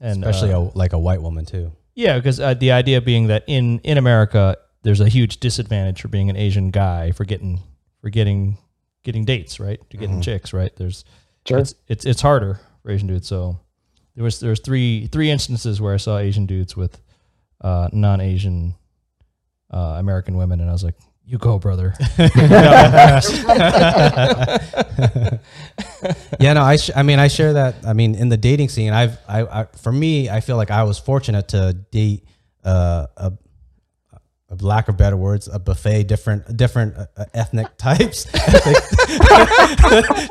and 0.00 0.22
Especially 0.24 0.52
uh, 0.52 0.60
a, 0.60 0.70
like 0.78 0.92
a 0.92 0.98
white 0.98 1.22
woman 1.22 1.44
too. 1.44 1.72
yeah, 1.94 2.16
because 2.18 2.38
uh, 2.40 2.54
the 2.54 2.70
idea 2.72 3.00
being 3.00 3.26
that 3.28 3.42
in 3.48 3.80
in 3.80 3.98
America 3.98 4.56
there's 4.82 5.00
a 5.00 5.08
huge 5.08 5.38
disadvantage 5.40 6.00
for 6.00 6.08
being 6.08 6.28
an 6.30 6.36
Asian 6.36 6.70
guy 6.70 7.12
for 7.12 7.24
getting 7.24 7.60
for 8.00 8.10
getting 8.10 8.58
getting 9.04 9.24
dates 9.24 9.58
right 9.60 9.80
to 9.90 9.96
getting 9.96 10.20
chicks 10.20 10.52
right. 10.52 10.74
There's 10.76 11.04
Sure. 11.46 11.58
it's 11.58 11.74
it's 11.88 12.04
it's 12.04 12.20
harder 12.20 12.60
for 12.82 12.90
Asian 12.92 13.08
dudes. 13.08 13.26
So 13.26 13.58
there 14.14 14.22
was 14.24 14.38
there 14.40 14.50
was 14.50 14.60
three 14.60 15.06
three 15.08 15.30
instances 15.30 15.80
where 15.80 15.92
I 15.94 15.96
saw 15.96 16.18
Asian 16.18 16.46
dudes 16.46 16.76
with 16.76 17.00
uh, 17.60 17.88
non-Asian 17.92 18.74
uh, 19.72 19.96
American 19.98 20.36
women, 20.36 20.60
and 20.60 20.68
I 20.68 20.72
was 20.72 20.84
like, 20.84 20.94
"You 21.24 21.38
go, 21.38 21.58
brother." 21.58 21.94
yeah, 26.40 26.52
no, 26.54 26.62
I, 26.62 26.76
sh- 26.76 26.90
I 26.94 27.02
mean, 27.02 27.18
I 27.18 27.28
share 27.28 27.54
that. 27.54 27.76
I 27.86 27.92
mean, 27.92 28.14
in 28.14 28.28
the 28.28 28.36
dating 28.36 28.68
scene, 28.68 28.92
I've, 28.92 29.18
I, 29.28 29.42
I 29.62 29.64
for 29.80 29.92
me, 29.92 30.28
I 30.28 30.40
feel 30.40 30.56
like 30.56 30.70
I 30.70 30.82
was 30.84 30.98
fortunate 30.98 31.48
to 31.48 31.72
date 31.90 32.24
uh, 32.64 33.06
a, 33.16 33.26
a 33.26 33.32
lack 34.60 34.88
of 34.88 34.96
better 34.96 35.16
words, 35.16 35.48
a 35.48 35.58
buffet, 35.58 36.04
different, 36.04 36.56
different 36.56 36.96
uh, 36.96 37.06
uh, 37.16 37.24
ethnic 37.34 37.66
types. 37.78 38.26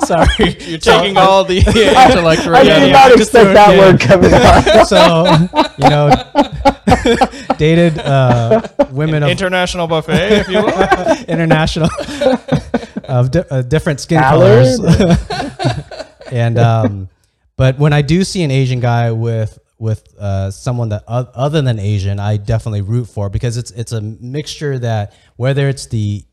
Sorry, 0.05 0.55
You're 0.59 0.79
taking 0.79 1.17
all 1.17 1.43
the 1.43 1.57
intellect 2.07 2.45
I 2.45 2.49
right 2.49 2.63
did 2.63 2.91
not 2.91 3.09
just 3.17 3.33
expect 3.33 3.53
that 3.55 3.73
in. 3.73 3.79
word 3.79 3.99
coming 3.99 4.31
out. 4.33 4.85
so 4.87 5.25
you 5.77 5.89
know, 5.89 6.09
dated 7.57 7.97
uh, 7.99 8.61
women 8.91 9.23
of 9.23 9.29
International 9.29 9.87
buffet, 9.87 10.41
if 10.41 10.47
you 10.49 10.61
will. 10.61 11.17
international 11.27 11.89
of 13.05 13.31
di- 13.31 13.43
uh, 13.49 13.61
different 13.63 13.99
skin 13.99 14.19
Ballard? 14.21 14.77
colors. 14.77 15.17
and 16.31 16.57
um, 16.59 17.09
but 17.57 17.77
when 17.79 17.91
I 17.93 18.01
do 18.01 18.23
see 18.23 18.43
an 18.43 18.51
Asian 18.51 18.79
guy 18.79 19.11
with 19.11 19.57
with 19.81 20.13
uh, 20.19 20.51
someone 20.51 20.89
that 20.89 21.03
other 21.07 21.61
than 21.61 21.79
Asian, 21.79 22.19
I 22.19 22.37
definitely 22.37 22.81
root 22.81 23.05
for 23.05 23.29
because 23.29 23.57
it's 23.57 23.71
it's 23.71 23.91
a 23.91 23.99
mixture 23.99 24.77
that 24.77 25.13
whether 25.37 25.67
it's 25.67 25.87
the 25.87 26.23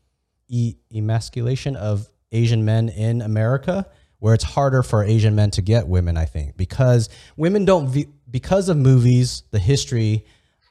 e- 0.47 0.75
emasculation 0.93 1.75
of 1.75 2.07
Asian 2.31 2.63
men 2.63 2.89
in 2.89 3.23
America, 3.23 3.87
where 4.19 4.35
it's 4.35 4.43
harder 4.43 4.83
for 4.83 5.03
Asian 5.03 5.35
men 5.35 5.49
to 5.51 5.63
get 5.63 5.87
women, 5.87 6.15
I 6.15 6.25
think, 6.25 6.57
because 6.57 7.09
women 7.37 7.65
don't 7.65 8.05
because 8.29 8.69
of 8.69 8.77
movies, 8.77 9.41
the 9.49 9.59
history 9.59 10.25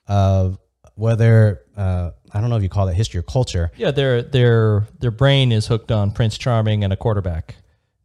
of 0.07 0.57
whether 0.95 1.62
uh, 1.76 2.11
I 2.33 2.41
don't 2.41 2.49
know 2.49 2.57
if 2.57 2.62
you 2.62 2.68
call 2.68 2.87
it 2.87 2.95
history 2.95 3.18
or 3.18 3.24
culture. 3.24 3.72
Yeah, 3.76 3.91
their 3.91 4.22
their 4.22 4.87
their 5.01 5.11
brain 5.11 5.51
is 5.51 5.66
hooked 5.66 5.91
on 5.91 6.12
Prince 6.12 6.39
Charming 6.39 6.85
and 6.85 6.93
a 6.93 6.97
quarterback, 6.97 7.57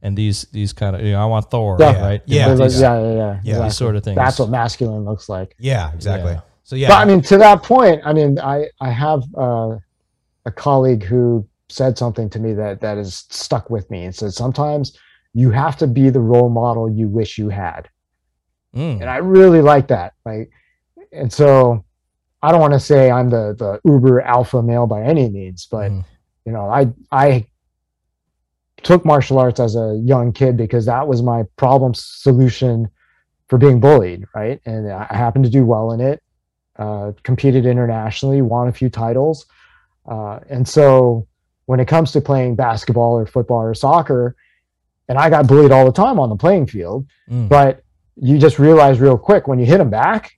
and 0.04 0.16
these 0.16 0.44
these 0.52 0.72
kind 0.74 0.96
of 0.96 1.02
you 1.02 1.14
know 1.14 1.22
I 1.22 1.26
want 1.26 1.50
Thor, 1.50 1.78
Yeah. 1.80 2.00
right? 2.00 2.22
Yeah. 2.26 2.48
They're 2.50 2.58
like- 2.58 2.70
these, 2.70 2.82
yeah, 2.82 3.00
yeah, 3.02 3.08
yeah, 3.08 3.16
Yeah. 3.16 3.34
exactly. 3.40 3.64
these 3.64 3.78
sort 3.78 3.96
of 3.96 4.04
things. 4.04 4.16
That's 4.18 4.38
what 4.40 4.50
masculine 4.50 5.04
looks 5.06 5.28
like. 5.30 5.56
Yeah, 5.58 5.92
exactly. 5.94 6.34
Yeah. 6.34 6.42
So 6.64 6.76
yeah, 6.76 6.90
But 6.90 6.98
I 7.00 7.06
mean, 7.06 7.22
to 7.22 7.38
that 7.40 7.64
point, 7.64 8.02
I 8.06 8.14
mean, 8.14 8.38
I 8.40 8.68
I 8.80 8.92
have 8.92 9.24
uh, 9.36 9.78
a 10.46 10.52
colleague 10.52 11.04
who 11.04 11.48
said 11.70 11.98
something 11.98 12.30
to 12.30 12.40
me 12.40 12.54
that 12.54 12.82
that 12.82 12.98
has 12.98 13.26
stuck 13.30 13.70
with 13.72 13.90
me. 13.90 14.06
and 14.06 14.14
said 14.16 14.34
sometimes 14.34 14.96
you 15.34 15.50
have 15.52 15.76
to 15.78 15.88
be 15.88 16.10
the 16.12 16.20
role 16.20 16.50
model 16.50 16.90
you 16.92 17.08
wish 17.08 17.38
you 17.40 17.50
had, 17.50 17.90
Mm. 18.76 19.02
and 19.02 19.10
I 19.10 19.18
really 19.18 19.62
like 19.62 19.88
that. 19.88 20.14
Like, 20.26 20.52
and 21.12 21.32
so 21.34 21.84
I 22.42 22.52
don't 22.52 22.62
want 22.62 22.74
to 22.74 22.80
say 22.80 23.10
I'm 23.10 23.30
the 23.30 23.56
the 23.58 23.80
uber 23.90 24.22
alpha 24.22 24.62
male 24.62 24.86
by 24.88 25.02
any 25.04 25.30
means, 25.30 25.68
but 25.72 25.92
Mhm. 25.92 26.04
you 26.46 26.52
know, 26.52 26.66
I 26.70 26.88
I 27.12 27.46
took 28.84 29.06
martial 29.06 29.40
arts 29.40 29.60
as 29.60 29.76
a 29.76 30.00
young 30.04 30.32
kid 30.32 30.58
because 30.58 30.86
that 30.86 31.08
was 31.08 31.22
my 31.22 31.44
problem 31.58 31.94
solution 31.96 32.90
for 33.48 33.58
being 33.58 33.80
bullied, 33.80 34.26
right? 34.36 34.60
And 34.66 34.92
I 34.92 35.06
happened 35.16 35.46
to 35.46 35.52
do 35.52 35.66
well 35.66 35.92
in 35.92 36.02
it. 36.02 36.22
Uh, 36.78 37.12
competed 37.24 37.66
internationally, 37.68 38.42
won 38.42 38.68
a 38.68 38.74
few 38.74 38.90
titles, 38.90 39.46
uh, 40.10 40.40
and 40.50 40.68
so 40.68 41.28
when 41.68 41.80
it 41.80 41.88
comes 41.88 42.12
to 42.12 42.20
playing 42.20 42.56
basketball 42.56 43.14
or 43.14 43.28
football 43.28 43.62
or 43.62 43.76
soccer, 43.76 44.36
and 45.08 45.18
I 45.20 45.30
got 45.30 45.48
bullied 45.48 45.72
all 45.72 45.86
the 45.86 45.92
time 45.92 46.20
on 46.20 46.30
the 46.30 46.36
playing 46.36 46.66
field, 46.66 47.06
Mm. 47.30 47.48
but 47.48 47.84
you 48.16 48.40
just 48.40 48.58
realize 48.58 49.00
real 49.00 49.20
quick 49.20 49.48
when 49.48 49.60
you 49.60 49.68
hit 49.68 49.78
them 49.78 49.92
back, 49.92 50.32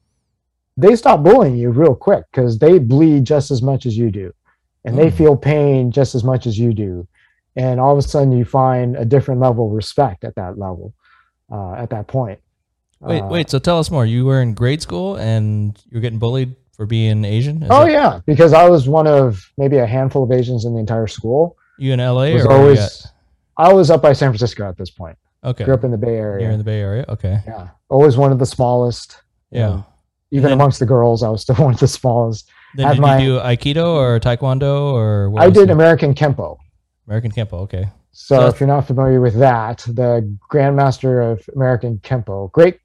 they 0.76 0.93
stop 0.98 1.24
bullying 1.24 1.56
you 1.56 1.70
real 1.70 1.96
quick 1.96 2.26
because 2.32 2.60
they 2.60 2.80
bleed 2.80 3.24
just 3.24 3.50
as 3.50 3.62
much 3.62 3.86
as 3.86 3.98
you 3.98 4.12
do, 4.12 4.34
and 4.84 4.98
they 4.98 5.08
Mm. 5.10 5.14
feel 5.14 5.38
pain 5.38 5.89
just 5.89 6.16
as 6.16 6.24
much 6.26 6.46
as 6.46 6.60
you 6.60 6.74
do, 6.74 7.08
and 7.56 7.80
all 7.80 7.91
of 7.91 7.97
a 7.97 8.01
sudden 8.01 8.32
you 8.32 8.45
find 8.45 8.95
a 8.95 9.06
different 9.06 9.39
level 9.41 9.68
of 9.68 9.74
respect 9.74 10.24
at 10.24 10.36
that 10.36 10.58
level, 10.58 10.93
uh, 11.51 11.74
at 11.74 11.89
that 11.91 12.08
point. 12.08 12.39
Wait, 13.01 13.22
Uh, 13.22 13.28
wait. 13.28 13.49
So 13.49 13.60
tell 13.60 13.80
us 13.80 13.91
more. 13.91 14.06
You 14.06 14.26
were 14.26 14.41
in 14.41 14.53
grade 14.53 14.82
school 14.82 15.16
and 15.18 15.78
you're 15.89 16.01
getting 16.01 16.20
bullied 16.20 16.56
for 16.76 16.86
being 16.86 17.24
Asian. 17.26 17.64
Is 17.64 17.70
Oh 17.72 17.86
it 17.86 17.91
yeah, 17.91 18.20
because 18.26 18.53
I 18.53 18.68
was 18.70 18.88
one 18.89 19.08
of 19.08 19.41
maybe 19.58 19.78
a 19.78 19.86
handful 19.86 20.24
of 20.24 20.32
Asians 20.32 20.66
in 20.66 20.74
the 20.74 20.80
entire 20.80 21.08
school. 21.08 21.58
You 21.78 21.93
in 21.93 21.99
LA 21.99 22.34
was 22.34 22.45
or 22.45 22.51
always 22.53 23.08
I 23.58 23.72
was 23.74 23.89
up 23.91 24.01
by 24.01 24.14
San 24.14 24.30
Francisco 24.30 24.68
at 24.68 24.78
this 24.78 24.89
point. 24.89 25.18
okay? 25.43 25.64
Grew 25.66 25.74
up 25.74 25.84
in 25.84 25.91
the 25.91 25.97
Bay 25.97 26.16
Area. 26.16 26.43
You're 26.43 26.51
in 26.51 26.58
the 26.58 26.64
Bay 26.66 26.80
Area. 26.82 27.06
Okay. 27.10 27.39
yeah, 27.47 27.70
always 27.89 28.18
one 28.18 28.32
of 28.32 28.39
the 28.39 28.45
smallest. 28.45 29.22
Yeah. 29.51 29.70
Um, 29.70 29.86
even 30.32 30.43
then- 30.49 30.53
amongst 30.53 30.80
the 30.80 30.86
girls, 30.86 31.22
I 31.24 31.30
was 31.30 31.41
still 31.43 31.56
one 31.64 31.74
of 31.74 31.80
the 31.80 31.88
smallest. 31.88 32.49
Then 32.76 32.88
had 32.88 32.93
did 32.93 33.01
my- 33.01 33.20
you 33.20 33.36
do 33.36 33.39
Aikido 33.39 33.86
or 33.95 34.20
Taekwondo 34.20 34.91
or 34.93 35.30
what 35.30 35.43
I 35.43 35.49
did 35.49 35.70
it? 35.70 35.70
American 35.70 36.14
Kempo. 36.14 36.58
American 37.08 37.32
Kempo? 37.32 37.53
Okay. 37.62 37.88
So 38.12 38.39
So- 38.39 38.47
if 38.47 38.60
you're 38.60 38.68
not 38.68 38.88
familiar 38.88 39.22
with 39.22 39.36
that, 39.36 39.80
the 39.88 40.28
Grandmaster 40.51 41.32
of 41.32 41.47
American 41.56 41.97
Kempo, 41.99 42.51
great 42.51 42.80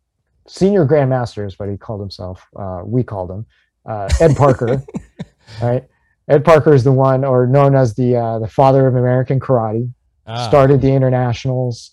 senior 0.47 0.85
Grandmaster 0.87 1.47
is 1.47 1.59
what 1.59 1.69
he 1.69 1.77
called 1.77 2.01
himself. 2.01 2.45
Uh, 2.57 2.83
we 2.85 3.03
called 3.03 3.31
him 3.31 3.47
uh, 3.87 4.09
Ed 4.21 4.37
Parker, 4.37 4.83
right? 5.63 5.85
Ed 6.29 6.45
Parker 6.45 6.73
is 6.75 6.85
the 6.85 6.93
one, 6.93 7.25
or 7.25 7.47
known 7.47 7.75
as 7.75 7.95
the 7.95 8.17
uh, 8.17 8.39
the 8.39 8.49
father 8.49 8.87
of 8.87 8.95
American 8.97 9.41
Karate. 9.41 9.91
Ah, 10.27 10.47
Started 10.49 10.81
the 10.81 10.93
internationals. 10.93 11.93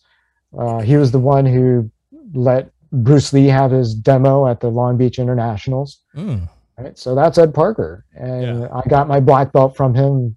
Uh, 0.57 0.79
he 0.79 0.95
was 0.95 1.11
the 1.11 1.19
one 1.19 1.45
who 1.45 1.89
let 2.33 2.69
Bruce 2.91 3.33
Lee 3.33 3.47
have 3.47 3.71
his 3.71 3.93
demo 3.95 4.47
at 4.47 4.59
the 4.59 4.69
Long 4.69 4.95
Beach 4.97 5.17
Internationals. 5.19 6.01
mm, 6.15 6.47
Right. 6.77 6.97
So 6.97 7.15
that's 7.15 7.37
Ed 7.37 7.53
Parker, 7.53 8.05
and 8.15 8.61
Yeah. 8.61 8.67
I 8.71 8.87
got 8.87 9.07
my 9.07 9.19
black 9.19 9.51
belt 9.51 9.75
from 9.75 9.93
him 9.95 10.36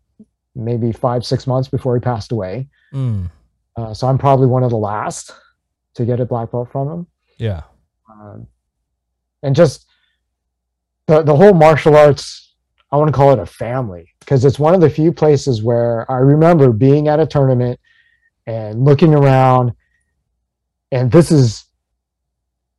maybe 0.54 0.92
five 0.92 1.24
six 1.24 1.46
months 1.46 1.68
before 1.68 1.94
he 1.94 2.00
passed 2.00 2.32
away. 2.32 2.68
mm, 2.92 3.30
Uh, 3.76 3.94
so 3.94 4.06
I'm 4.08 4.18
probably 4.18 4.46
one 4.46 4.62
of 4.62 4.70
the 4.70 4.76
last 4.76 5.32
to 5.94 6.04
get 6.04 6.20
a 6.20 6.24
black 6.26 6.50
belt 6.52 6.70
from 6.72 6.88
him. 6.88 7.06
yeah. 7.38 7.62
Um, 8.10 8.46
and 9.42 9.54
just 9.56 9.86
the, 11.06 11.22
the 11.22 11.34
whole 11.34 11.54
martial 11.54 11.96
arts, 11.96 12.54
I 12.92 12.96
want 12.96 13.08
to 13.08 13.12
call 13.16 13.32
it 13.32 13.38
a 13.38 13.46
family 13.46 14.08
because 14.20 14.44
it's 14.44 14.58
one 14.58 14.74
of 14.74 14.80
the 14.80 14.90
few 14.90 15.12
places 15.12 15.62
where 15.62 16.10
I 16.10 16.16
remember 16.16 16.72
being 16.72 17.08
at 17.08 17.20
a 17.20 17.26
tournament 17.26 17.78
and 18.46 18.84
looking 18.84 19.14
around. 19.14 19.72
And 20.92 21.10
this 21.12 21.30
is 21.30 21.64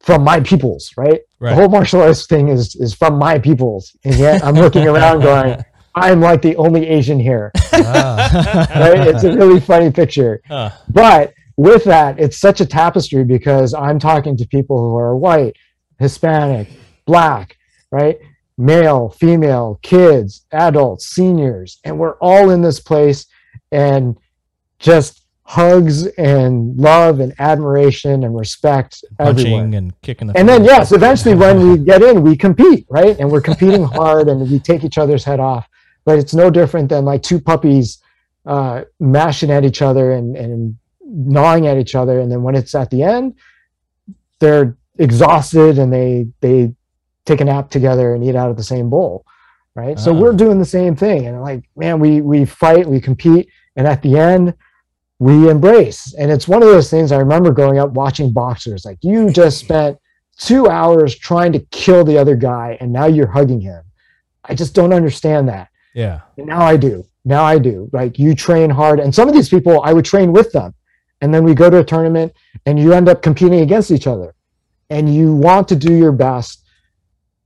from 0.01 0.23
my 0.23 0.41
peoples, 0.41 0.91
right? 0.97 1.21
Right. 1.39 1.51
The 1.51 1.55
whole 1.55 1.69
martial 1.69 2.01
arts 2.01 2.27
thing 2.27 2.49
is, 2.49 2.75
is 2.75 2.93
from 2.93 3.17
my 3.17 3.39
peoples. 3.39 3.95
And 4.03 4.15
yet 4.15 4.43
I'm 4.43 4.55
looking 4.55 4.85
around 4.87 5.21
going, 5.29 5.63
I'm 5.95 6.21
like 6.21 6.41
the 6.41 6.55
only 6.57 6.87
Asian 6.87 7.19
here. 7.19 7.51
Ah. 7.73 8.67
Right? 8.75 9.07
It's 9.07 9.23
a 9.23 9.35
really 9.35 9.59
funny 9.59 9.89
picture 9.91 10.41
Huh. 10.47 10.69
but 10.89 11.33
with 11.57 11.83
that 11.85 12.19
it's 12.19 12.37
such 12.37 12.61
a 12.61 12.65
tapestry 12.65 13.23
because 13.23 13.73
i'm 13.73 13.97
talking 13.99 14.37
to 14.37 14.45
people 14.47 14.77
who 14.79 14.95
are 14.97 15.15
white 15.15 15.55
hispanic 15.99 16.67
black 17.05 17.57
right 17.91 18.19
male 18.57 19.09
female 19.09 19.79
kids 19.81 20.45
adults 20.51 21.07
seniors 21.07 21.79
and 21.83 21.97
we're 21.97 22.15
all 22.17 22.51
in 22.51 22.61
this 22.61 22.79
place 22.79 23.25
and 23.71 24.15
just 24.79 25.23
hugs 25.43 26.05
and 26.17 26.77
love 26.77 27.19
and 27.19 27.33
admiration 27.39 28.23
and 28.23 28.37
respect 28.37 29.03
everywhere 29.19 29.33
Punching 29.63 29.75
and 29.75 30.01
kicking 30.01 30.27
the. 30.27 30.37
and 30.37 30.47
then 30.47 30.63
yes 30.63 30.91
eventually 30.91 31.35
when 31.35 31.67
we 31.69 31.77
get 31.83 32.01
in 32.01 32.21
we 32.21 32.37
compete 32.37 32.85
right 32.89 33.17
and 33.19 33.29
we're 33.29 33.41
competing 33.41 33.83
hard 33.83 34.29
and 34.29 34.49
we 34.49 34.59
take 34.59 34.83
each 34.83 34.97
other's 34.97 35.23
head 35.25 35.39
off 35.39 35.67
but 36.05 36.17
it's 36.19 36.33
no 36.33 36.49
different 36.49 36.89
than 36.89 37.05
like 37.05 37.21
two 37.23 37.39
puppies 37.39 37.99
uh, 38.45 38.83
mashing 38.99 39.51
at 39.51 39.63
each 39.63 39.81
other 39.81 40.13
and, 40.13 40.35
and 40.35 40.77
gnawing 41.05 41.67
at 41.67 41.77
each 41.77 41.93
other. 41.95 42.19
And 42.19 42.31
then 42.31 42.41
when 42.43 42.55
it's 42.55 42.73
at 42.75 42.89
the 42.89 43.03
end 43.03 43.35
they're 44.39 44.75
exhausted 44.97 45.77
and 45.77 45.91
they 45.93 46.27
they 46.41 46.73
take 47.25 47.41
a 47.41 47.45
nap 47.45 47.69
together 47.69 48.15
and 48.15 48.23
eat 48.23 48.35
out 48.35 48.49
of 48.49 48.57
the 48.57 48.63
same 48.63 48.89
bowl 48.89 49.25
right? 49.73 49.97
So 49.97 50.13
Ah. 50.13 50.19
we're 50.19 50.33
doing 50.33 50.59
the 50.59 50.65
same 50.65 50.95
thing. 50.97 51.27
And 51.27 51.41
like 51.41 51.63
man 51.77 51.99
we 51.99 52.21
we 52.21 52.43
fight 52.45 52.85
we 52.87 52.99
compete. 52.99 53.47
And 53.77 53.87
at 53.87 54.01
the 54.01 54.17
end 54.17 54.53
we 55.19 55.49
embrace. 55.49 56.13
And 56.19 56.29
it's 56.31 56.47
one 56.47 56.61
of 56.61 56.67
those 56.69 56.89
things 56.89 57.11
i 57.11 57.17
remember 57.17 57.51
growing 57.51 57.79
up 57.79 57.91
watching 57.91 58.33
boxers. 58.33 58.83
Like 58.83 58.97
you 59.01 59.29
just 59.31 59.59
spent 59.59 59.97
two 60.37 60.67
hours 60.67 61.15
trying 61.15 61.53
to 61.53 61.59
kill 61.71 62.03
the 62.03 62.17
other 62.17 62.35
guy 62.35 62.77
and 62.81 62.91
now 62.91 63.05
you're 63.05 63.27
hugging 63.31 63.61
him. 63.61 63.83
I 64.43 64.55
just 64.55 64.73
don't 64.75 64.93
understand 64.93 65.47
that 65.49 65.69
Yeah. 65.93 66.21
and 66.37 66.47
now 66.47 66.61
I 66.61 66.77
do. 66.77 67.05
Now 67.25 67.43
I 67.43 67.59
do. 67.59 67.89
Like 67.93 68.17
you 68.17 68.33
train 68.35 68.69
hard, 68.69 68.99
and 68.99 69.13
some 69.13 69.27
of 69.27 69.33
these 69.33 69.49
people 69.49 69.81
I 69.83 69.93
would 69.93 70.05
train 70.05 70.31
with 70.31 70.51
them, 70.51 70.73
and 71.21 71.33
then 71.33 71.43
we 71.43 71.53
go 71.53 71.69
to 71.69 71.79
a 71.79 71.83
tournament, 71.83 72.33
and 72.65 72.79
you 72.79 72.93
end 72.93 73.07
up 73.09 73.21
competing 73.21 73.59
against 73.61 73.91
each 73.91 74.07
other, 74.07 74.33
and 74.89 75.13
you 75.13 75.35
want 75.35 75.67
to 75.69 75.75
do 75.75 75.93
your 75.93 76.11
best. 76.11 76.63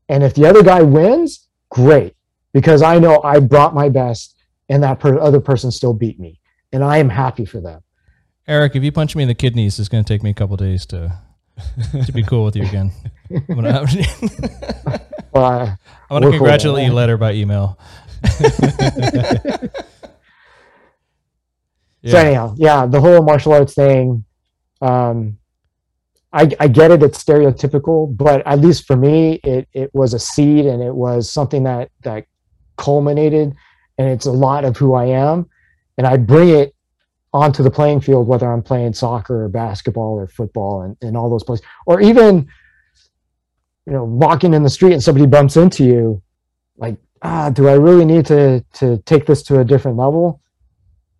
And 0.07 0.23
if 0.23 0.33
the 0.35 0.45
other 0.45 0.63
guy 0.63 0.81
wins, 0.81 1.47
great, 1.69 2.15
because 2.53 2.81
I 2.81 2.99
know 2.99 3.21
I 3.23 3.39
brought 3.39 3.73
my 3.73 3.89
best, 3.89 4.35
and 4.69 4.81
that 4.83 4.99
per- 4.99 5.19
other 5.19 5.39
person 5.41 5.71
still 5.71 5.93
beat 5.93 6.19
me, 6.19 6.39
and 6.71 6.83
I 6.83 6.97
am 6.99 7.09
happy 7.09 7.45
for 7.45 7.59
them. 7.59 7.81
Eric, 8.47 8.75
if 8.75 8.83
you 8.83 8.91
punch 8.91 9.15
me 9.15 9.23
in 9.23 9.27
the 9.27 9.33
kidneys, 9.35 9.79
it's 9.79 9.89
going 9.89 10.03
to 10.03 10.07
take 10.13 10.21
me 10.23 10.29
a 10.29 10.33
couple 10.35 10.55
days 10.55 10.85
to 10.87 11.17
to 12.05 12.11
be 12.11 12.21
cool 12.21 12.43
with 12.45 12.55
you 12.55 12.63
again. 12.63 12.91
I'm 13.31 13.55
gonna, 13.55 13.79
I'm 13.79 14.99
Well, 15.31 15.45
uh, 15.45 15.65
gonna 15.65 15.75
We're 16.09 16.19
cool, 16.19 16.31
congratulate 16.31 16.83
man. 16.83 16.91
you 16.91 16.95
later 16.95 17.17
by 17.17 17.33
email. 17.33 17.79
So 22.07 22.17
anyhow, 22.19 22.53
yeah, 22.57 22.85
the 22.85 23.01
whole 23.01 23.23
martial 23.23 23.53
arts 23.53 23.73
thing, 23.73 24.25
um, 24.79 25.39
I, 26.31 26.49
I 26.59 26.67
get 26.67 26.91
it. 26.91 27.01
It's 27.01 27.23
stereotypical, 27.23 28.15
but 28.15 28.45
at 28.45 28.59
least 28.59 28.85
for 28.85 28.95
me, 28.95 29.39
it 29.43 29.67
it 29.73 29.89
was 29.93 30.13
a 30.13 30.19
seed, 30.19 30.65
and 30.67 30.83
it 30.83 30.93
was 30.93 31.31
something 31.31 31.63
that 31.63 31.89
that 32.03 32.27
culminated, 32.77 33.55
and 33.97 34.09
it's 34.09 34.27
a 34.27 34.31
lot 34.31 34.65
of 34.65 34.77
who 34.77 34.93
I 34.93 35.05
am, 35.05 35.49
and 35.97 36.05
I 36.05 36.17
bring 36.17 36.49
it 36.49 36.75
onto 37.33 37.63
the 37.63 37.71
playing 37.71 38.01
field, 38.01 38.27
whether 38.27 38.51
I'm 38.51 38.61
playing 38.61 38.93
soccer 38.93 39.45
or 39.45 39.49
basketball 39.49 40.13
or 40.13 40.27
football, 40.27 40.83
and, 40.83 40.95
and 41.01 41.17
all 41.17 41.29
those 41.29 41.43
places, 41.43 41.65
or 41.85 42.01
even, 42.01 42.47
you 43.85 43.93
know, 43.93 44.03
walking 44.03 44.53
in 44.53 44.63
the 44.63 44.69
street 44.69 44.93
and 44.93 45.03
somebody 45.03 45.25
bumps 45.25 45.57
into 45.57 45.83
you, 45.83 46.21
like, 46.77 46.97
ah, 47.21 47.49
do 47.49 47.67
I 47.67 47.73
really 47.73 48.05
need 48.05 48.25
to 48.27 48.63
to 48.73 48.97
take 48.99 49.25
this 49.25 49.43
to 49.43 49.59
a 49.59 49.65
different 49.65 49.97
level? 49.97 50.41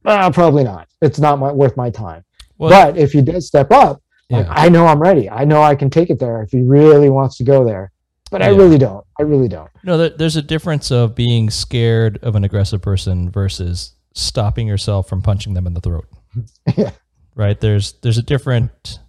Uh, 0.03 0.31
probably 0.31 0.63
not. 0.63 0.87
It's 1.01 1.19
not 1.19 1.39
my, 1.39 1.51
worth 1.51 1.75
my 1.75 1.89
time. 1.89 2.23
Well, 2.57 2.69
but 2.69 2.97
if 2.97 3.11
he 3.11 3.21
does 3.21 3.47
step 3.47 3.71
up, 3.71 4.01
like. 4.29 4.45
I 4.49 4.69
know 4.69 4.87
I'm 4.87 5.01
ready. 5.01 5.29
I 5.29 5.45
know 5.45 5.61
I 5.61 5.75
can 5.75 5.89
take 5.89 6.09
it 6.09 6.19
there 6.19 6.41
if 6.41 6.51
he 6.51 6.61
really 6.61 7.09
wants 7.09 7.37
to 7.37 7.43
go 7.43 7.65
there. 7.65 7.91
But 8.31 8.41
I 8.41 8.47
really 8.47 8.77
don't. 8.77 9.05
I 9.19 9.23
really 9.23 9.47
don't. 9.47 9.69
No, 9.83 10.09
there's 10.09 10.35
a 10.35 10.41
difference 10.41 10.91
of 10.91 11.13
being 11.15 11.49
scared 11.49 12.17
of 12.23 12.35
an 12.35 12.43
aggressive 12.43 12.81
person 12.81 13.29
versus 13.29 13.93
stopping 14.13 14.67
yourself 14.67 15.07
from 15.07 15.21
punching 15.21 15.53
them 15.53 15.67
in 15.67 15.73
the 15.73 15.81
throat. 15.81 16.07
Yeah. 16.75 16.91
Right? 17.35 17.59
There's 17.59 17.93
there's 18.01 18.17
a 18.17 18.23
different 18.23 18.99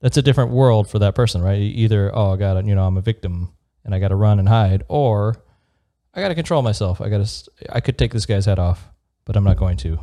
that's 0.00 0.16
a 0.16 0.22
different 0.22 0.50
world 0.52 0.88
for 0.88 1.00
that 1.00 1.14
person, 1.14 1.42
right? 1.42 1.58
Either 1.60 2.10
oh, 2.14 2.32
I 2.32 2.36
got 2.36 2.54
to 2.54 2.64
you 2.64 2.74
know 2.74 2.84
I'm 2.84 2.96
a 2.96 3.00
victim 3.00 3.52
and 3.84 3.94
I 3.94 3.98
got 3.98 4.08
to 4.08 4.16
run 4.16 4.38
and 4.38 4.48
hide, 4.48 4.84
or 4.88 5.36
I 6.18 6.20
got 6.20 6.28
to 6.28 6.34
control 6.34 6.62
myself. 6.62 7.00
I 7.00 7.08
got 7.08 7.24
to 7.24 7.50
I 7.70 7.78
could 7.80 7.96
take 7.96 8.12
this 8.12 8.26
guy's 8.26 8.44
head 8.46 8.58
off, 8.58 8.88
but 9.24 9.36
I'm 9.36 9.44
not 9.44 9.56
going 9.56 9.76
to 9.78 10.00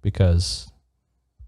because 0.00 0.70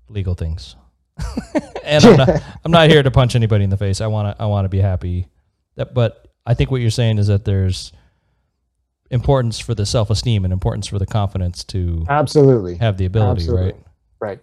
legal 0.08 0.34
things. 0.34 0.74
and 1.84 2.04
I'm 2.04 2.16
not, 2.16 2.28
I'm 2.64 2.72
not 2.72 2.90
here 2.90 3.02
to 3.02 3.10
punch 3.12 3.36
anybody 3.36 3.62
in 3.62 3.70
the 3.70 3.76
face. 3.76 4.00
I 4.00 4.08
want 4.08 4.36
to 4.36 4.42
I 4.42 4.46
want 4.46 4.64
to 4.64 4.68
be 4.68 4.80
happy. 4.80 5.28
That, 5.76 5.94
but 5.94 6.26
I 6.44 6.54
think 6.54 6.72
what 6.72 6.80
you're 6.80 6.90
saying 6.90 7.18
is 7.18 7.28
that 7.28 7.44
there's 7.44 7.92
importance 9.12 9.60
for 9.60 9.74
the 9.74 9.86
self 9.86 10.10
esteem 10.10 10.44
and 10.44 10.52
importance 10.52 10.88
for 10.88 10.98
the 10.98 11.06
confidence 11.06 11.62
to 11.64 12.04
absolutely 12.08 12.76
have 12.78 12.96
the 12.96 13.04
ability, 13.04 13.42
Absolutely. 13.42 13.66
right? 13.66 13.76
right 14.20 14.40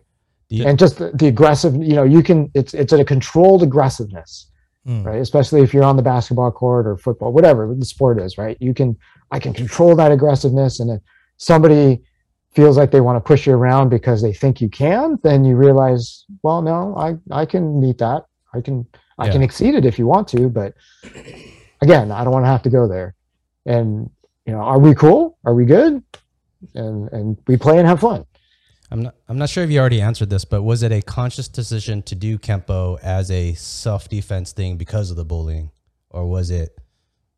The- 0.50 0.66
and 0.68 0.80
just 0.80 1.00
the, 1.00 1.12
the 1.14 1.28
aggressive 1.28 1.76
you 1.76 1.96
know 1.96 2.04
you 2.04 2.22
can 2.24 2.50
it's 2.54 2.74
it's 2.74 2.94
a 2.94 3.04
controlled 3.04 3.64
aggressiveness 3.64 4.46
Mm. 4.88 5.06
right 5.06 5.20
especially 5.20 5.62
if 5.62 5.74
you're 5.74 5.84
on 5.84 5.98
the 5.98 6.02
basketball 6.02 6.52
court 6.54 6.88
or 6.88 6.96
football 6.96 7.34
whatever 7.34 7.76
the 7.76 7.84
sport 7.86 8.18
is 8.18 8.38
right 8.38 8.56
you 8.62 8.74
can 8.74 8.96
i 9.32 9.40
can 9.40 9.54
control 9.54 9.96
that 9.96 10.12
aggressiveness. 10.12 10.80
And 10.80 10.92
if 10.92 11.02
somebody 11.38 12.02
feels 12.52 12.78
like 12.78 12.92
they 12.92 13.02
want 13.02 13.16
to 13.16 13.28
push 13.28 13.46
you 13.46 13.54
around 13.54 13.90
because 13.90 14.22
they 14.22 14.34
think 14.34 14.60
you 14.60 14.70
can 14.70 15.20
then 15.24 15.46
you 15.46 15.56
realize 15.56 16.26
well 16.42 16.62
no 16.62 16.96
i 16.98 17.16
i 17.32 17.46
can 17.46 17.80
meet 17.80 17.98
that. 18.00 18.26
I 18.54 18.62
can 18.62 18.86
i 19.18 19.30
can 19.30 19.44
exceed 19.44 19.76
it 19.76 19.86
if 19.86 20.00
you 20.00 20.08
want 20.08 20.28
to 20.30 20.50
but 20.50 20.74
again 21.82 22.12
i 22.12 22.24
don't 22.24 22.34
want 22.34 22.46
to 22.46 22.50
have 22.50 22.64
to 22.64 22.70
go 22.70 22.88
there. 22.88 23.16
And 23.66 24.10
you 24.46 24.54
know 24.54 24.62
are 24.62 24.80
we 24.80 24.96
cool? 24.96 25.38
Are 25.46 25.54
we 25.54 25.66
good? 25.66 26.04
And 26.74 27.12
and 27.12 27.38
we 27.48 27.56
play 27.58 27.78
and 27.78 27.88
have 27.88 28.00
fun. 28.00 28.26
I'm 28.92 29.04
not. 29.04 29.16
I'm 29.28 29.38
not 29.38 29.50
sure 29.50 29.64
if 29.64 29.70
you 29.70 29.80
already 29.80 30.02
answered 30.02 30.30
this, 30.30 30.46
but 30.46 30.64
was 30.64 30.82
it 30.82 30.92
a 30.92 31.02
conscious 31.02 31.48
decision 31.48 32.02
to 32.04 32.16
do 32.16 32.40
kempo 32.40 33.00
as 33.04 33.30
a 33.30 33.54
self 33.54 34.10
defense 34.10 34.52
thing 34.52 34.78
because 34.78 35.12
of 35.12 35.18
the 35.18 35.26
bullying, 35.26 35.72
or 36.10 36.28
was 36.28 36.50
it? 36.50 36.76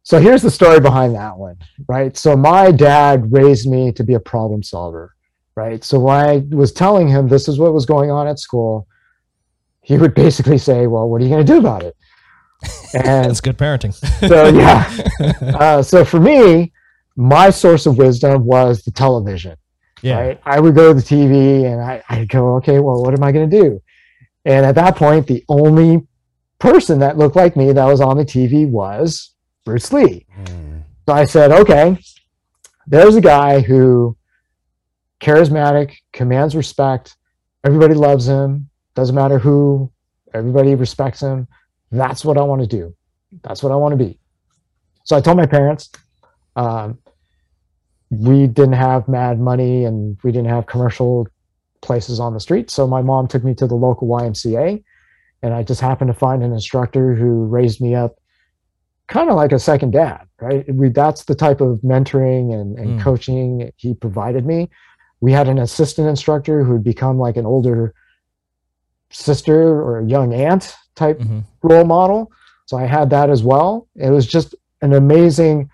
So 0.04 0.20
here's 0.20 0.42
the 0.42 0.52
story 0.52 0.80
behind 0.80 1.16
that 1.16 1.38
one, 1.38 1.58
right? 1.88 2.16
So 2.18 2.36
my 2.36 2.72
dad 2.72 3.32
raised 3.32 3.70
me 3.70 3.92
to 3.94 4.04
be 4.04 4.16
a 4.16 4.20
problem 4.20 4.64
solver, 4.64 5.14
right? 5.56 5.84
So 5.84 6.00
when 6.00 6.16
I 6.18 6.44
was 6.56 6.72
telling 6.72 7.08
him 7.08 7.28
this 7.28 7.48
is 7.48 7.60
what 7.60 7.74
was 7.74 7.86
going 7.86 8.10
on 8.10 8.28
at 8.28 8.40
school, 8.40 8.88
he 9.84 9.98
would 9.98 10.14
basically 10.16 10.58
say, 10.58 10.88
"Well, 10.88 11.08
what 11.10 11.22
are 11.22 11.24
you 11.24 11.30
going 11.30 11.46
to 11.46 11.54
do 11.54 11.60
about 11.60 11.84
it?" 11.84 11.96
And 12.94 13.26
That's 13.30 13.42
good 13.42 13.58
parenting. 13.58 13.94
so 14.28 14.48
yeah, 14.50 15.56
uh, 15.60 15.82
so 15.82 16.04
for 16.04 16.20
me, 16.20 16.72
my 17.16 17.50
source 17.50 17.86
of 17.86 17.98
wisdom 17.98 18.46
was 18.46 18.84
the 18.84 18.92
television 18.92 19.56
Yeah. 20.02 20.20
right? 20.20 20.42
I 20.46 20.60
would 20.60 20.76
go 20.76 20.94
to 20.94 21.00
the 21.00 21.06
TV 21.06 21.66
and 21.72 21.82
I, 21.82 22.04
I'd 22.10 22.30
go, 22.30 22.56
okay, 22.56 22.80
well, 22.80 23.02
what 23.04 23.14
am 23.14 23.24
I 23.24 23.32
going 23.32 23.50
to 23.50 23.62
do? 23.62 23.82
And 24.46 24.66
at 24.66 24.76
that 24.76 24.96
point, 24.96 25.28
the 25.28 25.44
only 25.50 26.06
person 26.60 27.00
that 27.00 27.18
looked 27.18 27.36
like 27.36 27.56
me 27.56 27.72
that 27.74 27.86
was 27.86 28.02
on 28.02 28.18
the 28.18 28.26
TV 28.26 28.68
was 28.70 29.32
Bruce 29.72 29.94
Lee. 29.94 30.26
Hmm. 30.36 30.80
So 31.08 31.14
I 31.14 31.24
said, 31.24 31.54
okay, 31.54 31.98
there's 32.88 33.16
a 33.16 33.22
guy 33.22 33.62
who 33.62 34.18
charismatic, 35.22 35.94
commands 36.12 36.58
respect. 36.58 37.16
Everybody 37.64 37.94
loves 37.94 38.28
him. 38.28 38.70
Doesn't 38.96 39.16
matter 39.16 39.40
who, 39.40 39.90
everybody 40.34 40.76
respects 40.76 41.22
him. 41.22 41.48
That's 41.90 42.26
what 42.26 42.38
I 42.38 42.42
want 42.42 42.60
to 42.64 42.68
do. 42.68 42.94
That's 43.44 43.64
what 43.64 43.72
I 43.72 43.78
want 43.78 43.94
to 43.94 43.96
be. 43.96 44.20
So 45.06 45.16
I 45.16 45.22
told 45.22 45.38
my 45.38 45.46
parents, 45.46 45.90
um, 46.58 47.00
we 48.10 48.48
didn't 48.48 48.74
have 48.74 49.08
mad 49.08 49.40
money 49.40 49.86
and 49.86 50.18
we 50.22 50.34
didn't 50.34 50.50
have 50.50 50.66
commercial 50.66 51.30
places 51.80 52.20
on 52.20 52.34
the 52.34 52.42
street. 52.42 52.70
So 52.70 52.86
my 52.88 53.02
mom 53.02 53.30
took 53.30 53.46
me 53.46 53.54
to 53.56 53.68
the 53.68 53.76
local 53.76 54.10
YMCA 54.10 54.84
and 55.42 55.54
I 55.54 55.64
just 55.64 55.80
happened 55.80 56.10
to 56.10 56.20
find 56.20 56.44
an 56.44 56.52
instructor 56.52 57.16
who 57.16 57.46
raised 57.46 57.80
me 57.80 57.96
up 57.96 58.18
kind 59.12 59.30
of 59.30 59.36
like 59.36 59.52
a 59.52 59.60
second 59.60 59.92
dad, 59.92 60.26
right? 60.40 60.64
We, 60.74 60.88
that's 60.90 61.26
the 61.26 61.36
type 61.36 61.60
of 61.60 61.80
mentoring 61.82 62.54
and, 62.54 62.80
and 62.80 62.98
Mm. 62.98 63.04
coaching 63.04 63.72
he 63.76 63.94
provided 63.94 64.46
me. 64.46 64.70
We 65.20 65.34
had 65.34 65.48
an 65.50 65.60
assistant 65.60 66.08
instructor 66.08 66.64
who 66.64 66.74
had 66.74 66.84
become 66.84 67.20
like 67.20 67.36
an 67.38 67.46
older 67.46 67.94
sister 69.12 69.82
or 69.82 70.00
a 70.00 70.06
young 70.06 70.34
aunt 70.34 70.74
type 70.96 71.20
Mhm. 71.20 71.44
role 71.62 71.84
model. 71.84 72.32
So 72.66 72.78
I 72.78 72.86
had 72.86 73.10
that 73.10 73.30
as 73.30 73.44
well. 73.44 73.88
It 73.96 74.10
was 74.10 74.26
just 74.26 74.56
an 74.82 74.94
amazing 74.94 75.70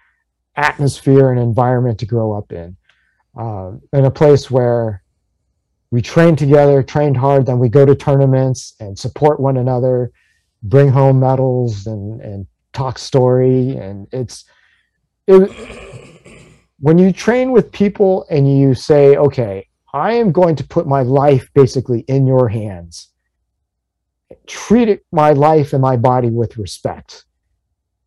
atmosphere 0.55 1.29
and 1.31 1.39
environment 1.39 1.99
to 1.99 2.07
grow 2.07 2.33
up 2.33 2.51
in, 2.51 2.75
um, 3.37 3.81
in 3.93 4.05
a 4.05 4.11
place 4.11 4.49
where 4.49 5.03
we 5.91 6.01
trained 6.01 6.39
together, 6.39 6.81
trained 6.81 7.17
hard, 7.17 7.45
then 7.45 7.59
we 7.59 7.69
go 7.69 7.85
to 7.85 7.95
tournaments 7.95 8.73
and 8.79 8.97
support 8.97 9.39
one 9.39 9.57
another, 9.57 10.11
bring 10.63 10.89
home 10.89 11.19
medals 11.19 11.85
and, 11.85 12.19
and 12.21 12.47
talk 12.77 12.97
story. 12.99 13.75
And 13.75 14.07
it's, 14.11 14.45
it, 15.27 15.51
when 16.79 16.97
you 16.97 17.11
train 17.11 17.51
with 17.51 17.71
people 17.71 18.25
and 18.29 18.59
you 18.59 18.73
say, 18.73 19.17
okay, 19.17 19.67
I 19.93 20.13
am 20.13 20.31
going 20.31 20.55
to 20.57 20.63
put 20.63 20.87
my 20.87 21.01
life 21.01 21.49
basically 21.53 22.01
in 22.01 22.27
your 22.27 22.47
hands, 22.47 23.09
treat 24.45 24.89
it, 24.89 25.05
my 25.11 25.31
life 25.31 25.73
and 25.73 25.81
my 25.81 25.97
body 25.97 26.29
with 26.29 26.57
respect 26.57 27.25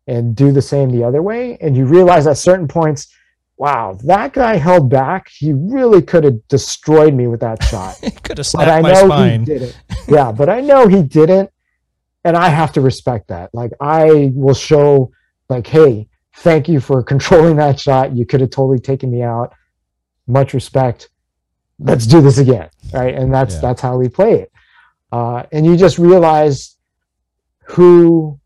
and 0.07 0.35
do 0.35 0.51
the 0.51 0.61
same 0.61 0.89
the 0.89 1.03
other 1.03 1.21
way. 1.21 1.57
And 1.61 1.75
you 1.75 1.85
realize 1.85 2.27
at 2.27 2.37
certain 2.37 2.67
points, 2.67 3.13
wow, 3.57 3.97
that 4.05 4.33
guy 4.33 4.55
held 4.55 4.89
back. 4.89 5.29
He 5.29 5.53
really 5.53 6.01
could 6.01 6.23
have 6.23 6.47
destroyed 6.47 7.13
me 7.13 7.27
with 7.27 7.41
that 7.41 7.63
shot. 7.63 7.99
Could 8.23 8.39
have 8.39 8.47
but 8.53 8.67
I 8.67 8.81
my 8.81 8.93
know 8.93 9.05
spine. 9.05 9.39
he 9.41 9.45
didn't. 9.45 9.83
Yeah, 10.07 10.31
but 10.31 10.49
I 10.49 10.61
know 10.61 10.87
he 10.87 11.03
didn't. 11.03 11.51
And 12.23 12.37
I 12.37 12.49
have 12.49 12.71
to 12.73 12.81
respect 12.81 13.27
that. 13.29 13.49
Like 13.53 13.71
I 13.79 14.31
will 14.35 14.53
show 14.53 15.11
like, 15.49 15.65
hey, 15.67 16.07
thank 16.37 16.67
you 16.69 16.79
for 16.79 17.01
controlling 17.13 17.55
that 17.57 17.79
shot. 17.79 18.15
You 18.15 18.25
could 18.25 18.41
have 18.41 18.51
totally 18.51 18.79
taken 18.79 19.11
me 19.11 19.23
out. 19.23 19.53
Much 20.27 20.53
respect. 20.53 21.09
Let's 21.79 22.05
do 22.05 22.21
this 22.21 22.37
again. 22.37 22.69
Right. 22.93 23.15
And 23.15 23.33
that's 23.33 23.55
Yeah. 23.55 23.61
that's 23.61 23.81
how 23.81 23.97
we 23.97 24.07
play 24.07 24.41
it. 24.41 24.51
Uh, 25.11 25.43
and 25.51 25.65
you 25.65 25.75
just 25.75 25.97
realize 25.97 26.77
who 27.65 28.39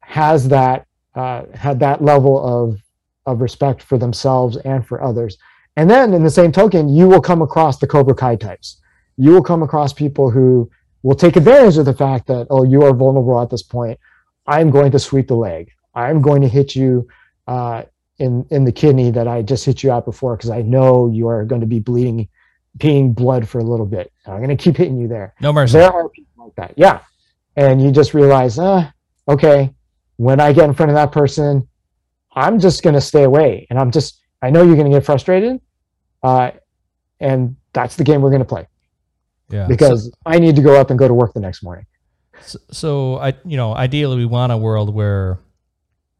has 0.00 0.48
that 0.48 0.86
uh, 1.14 1.42
had 1.54 1.80
that 1.80 2.02
level 2.02 2.42
of 2.44 2.78
of 3.26 3.40
respect 3.40 3.82
for 3.82 3.98
themselves 3.98 4.56
and 4.58 4.86
for 4.86 5.02
others. 5.02 5.36
And 5.76 5.88
then 5.88 6.14
in 6.14 6.24
the 6.24 6.30
same 6.30 6.50
token, 6.50 6.88
you 6.88 7.08
will 7.08 7.20
come 7.20 7.42
across 7.42 7.78
the 7.78 7.86
Cobra 7.86 8.14
Kai 8.14 8.36
types. 8.36 8.80
You 9.16 9.32
will 9.32 9.42
come 9.42 9.62
across 9.62 9.92
people 9.92 10.30
who 10.30 10.70
will 11.02 11.14
take 11.14 11.36
advantage 11.36 11.78
of 11.78 11.84
the 11.84 11.94
fact 11.94 12.26
that, 12.26 12.46
oh, 12.50 12.64
you 12.64 12.82
are 12.82 12.94
vulnerable 12.94 13.40
at 13.40 13.50
this 13.50 13.62
point. 13.62 13.98
I'm 14.46 14.70
going 14.70 14.92
to 14.92 14.98
sweep 14.98 15.28
the 15.28 15.36
leg. 15.36 15.70
I'm 15.94 16.20
going 16.20 16.42
to 16.42 16.48
hit 16.48 16.74
you 16.74 17.08
uh, 17.46 17.82
in 18.18 18.46
in 18.50 18.64
the 18.64 18.72
kidney 18.72 19.10
that 19.10 19.26
I 19.26 19.42
just 19.42 19.64
hit 19.64 19.82
you 19.82 19.90
out 19.90 20.04
before 20.04 20.36
because 20.36 20.50
I 20.50 20.62
know 20.62 21.10
you 21.10 21.28
are 21.28 21.44
going 21.44 21.62
to 21.62 21.66
be 21.66 21.80
bleeding, 21.80 22.28
peeing 22.78 23.14
blood 23.14 23.48
for 23.48 23.58
a 23.58 23.64
little 23.64 23.86
bit. 23.86 24.12
I'm 24.26 24.38
going 24.38 24.56
to 24.56 24.56
keep 24.56 24.76
hitting 24.76 24.98
you 24.98 25.08
there. 25.08 25.34
No 25.40 25.52
mercy. 25.52 25.78
There 25.78 25.92
are 25.92 26.08
people 26.08 26.44
like 26.44 26.54
that. 26.56 26.74
Yeah. 26.76 27.00
And 27.56 27.82
you 27.82 27.90
just 27.90 28.14
realize, 28.14 28.58
uh, 28.58 28.90
okay, 29.26 29.74
when 30.16 30.40
I 30.40 30.52
get 30.52 30.64
in 30.64 30.74
front 30.74 30.90
of 30.90 30.94
that 30.94 31.12
person, 31.12 31.68
I'm 32.32 32.60
just 32.60 32.82
going 32.82 32.94
to 32.94 33.00
stay 33.00 33.24
away. 33.24 33.66
And 33.70 33.78
I'm 33.78 33.90
just, 33.90 34.20
I 34.40 34.50
know 34.50 34.62
you're 34.62 34.76
going 34.76 34.90
to 34.90 34.96
get 34.96 35.04
frustrated. 35.04 35.60
Uh, 36.22 36.52
and 37.18 37.56
that's 37.72 37.96
the 37.96 38.04
game 38.04 38.22
we're 38.22 38.30
going 38.30 38.42
to 38.42 38.48
play 38.48 38.66
yeah. 39.50 39.66
because 39.66 40.10
I 40.26 40.38
need 40.38 40.56
to 40.56 40.62
go 40.62 40.80
up 40.80 40.90
and 40.90 40.98
go 40.98 41.08
to 41.08 41.14
work 41.14 41.32
the 41.34 41.40
next 41.40 41.62
morning. 41.62 41.86
So, 42.42 42.58
so 42.70 43.16
I, 43.18 43.34
you 43.44 43.56
know, 43.56 43.74
ideally 43.74 44.16
we 44.16 44.26
want 44.26 44.52
a 44.52 44.56
world 44.56 44.94
where 44.94 45.38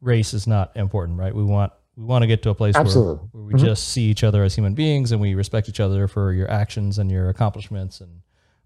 race 0.01 0.33
is 0.33 0.47
not 0.47 0.75
important, 0.75 1.17
right? 1.17 1.33
We 1.33 1.43
want 1.43 1.73
we 1.95 2.03
want 2.05 2.23
to 2.23 2.27
get 2.27 2.41
to 2.43 2.49
a 2.49 2.55
place 2.55 2.73
where, 2.75 2.81
Absolutely. 2.83 3.27
where 3.31 3.43
we 3.43 3.53
Mhm. 3.53 3.59
just 3.59 3.89
see 3.89 4.03
each 4.03 4.23
other 4.23 4.43
as 4.43 4.55
human 4.55 4.73
beings 4.73 5.11
and 5.11 5.19
we 5.19 5.33
respect 5.35 5.67
each 5.67 5.79
other 5.79 6.07
for 6.07 6.31
your 6.31 6.49
actions 6.49 6.97
and 6.99 7.11
your 7.11 7.29
accomplishments. 7.29 8.01
And 8.01 8.21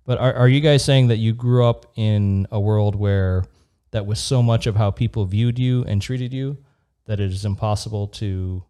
but 0.05 0.19
are 0.19 0.33
are 0.33 0.47
you 0.47 0.59
guys 0.61 0.83
saying 0.83 1.07
that 1.07 1.17
you 1.17 1.33
grew 1.33 1.65
up 1.65 1.85
in 1.95 2.47
a 2.51 2.59
world 2.59 2.95
where 2.95 3.43
that 3.91 4.05
was 4.05 4.19
so 4.19 4.43
much 4.43 4.67
of 4.67 4.75
how 4.75 4.91
people 4.91 5.25
viewed 5.25 5.57
you 5.57 5.83
and 5.85 6.01
treated 6.01 6.33
you 6.33 6.57
that 7.05 7.19
it 7.19 7.31
is 7.31 7.45
impossible 7.45 8.07
to 8.07 8.63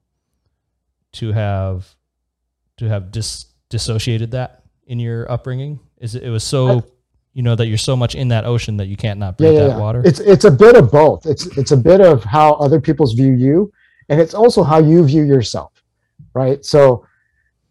to 1.13 1.31
have 1.31 1.95
to 2.77 2.87
have 2.87 3.11
dis, 3.11 3.45
dissociated 3.69 4.31
that 4.31 4.63
in 4.85 4.99
your 4.99 5.29
upbringing? 5.31 5.79
Is 5.99 6.15
it, 6.15 6.23
it 6.23 6.29
was 6.29 6.43
so 6.43 6.83
you 7.33 7.43
know 7.43 7.55
that 7.55 7.67
you're 7.67 7.77
so 7.77 7.95
much 7.95 8.15
in 8.15 8.29
that 8.29 8.45
ocean 8.45 8.77
that 8.77 8.87
you 8.87 8.95
can't 8.95 9.19
not 9.19 9.37
breathe 9.37 9.53
yeah, 9.53 9.59
that 9.61 9.69
yeah. 9.69 9.77
water. 9.77 10.01
It's 10.05 10.19
it's 10.19 10.45
a 10.45 10.51
bit 10.51 10.75
of 10.75 10.91
both. 10.91 11.25
It's 11.25 11.45
it's 11.57 11.71
a 11.71 11.77
bit 11.77 12.01
of 12.01 12.23
how 12.23 12.53
other 12.53 12.79
people's 12.79 13.13
view 13.13 13.33
you, 13.33 13.71
and 14.09 14.19
it's 14.21 14.33
also 14.33 14.63
how 14.63 14.79
you 14.79 15.03
view 15.05 15.23
yourself, 15.23 15.71
right? 16.33 16.63
So, 16.65 17.05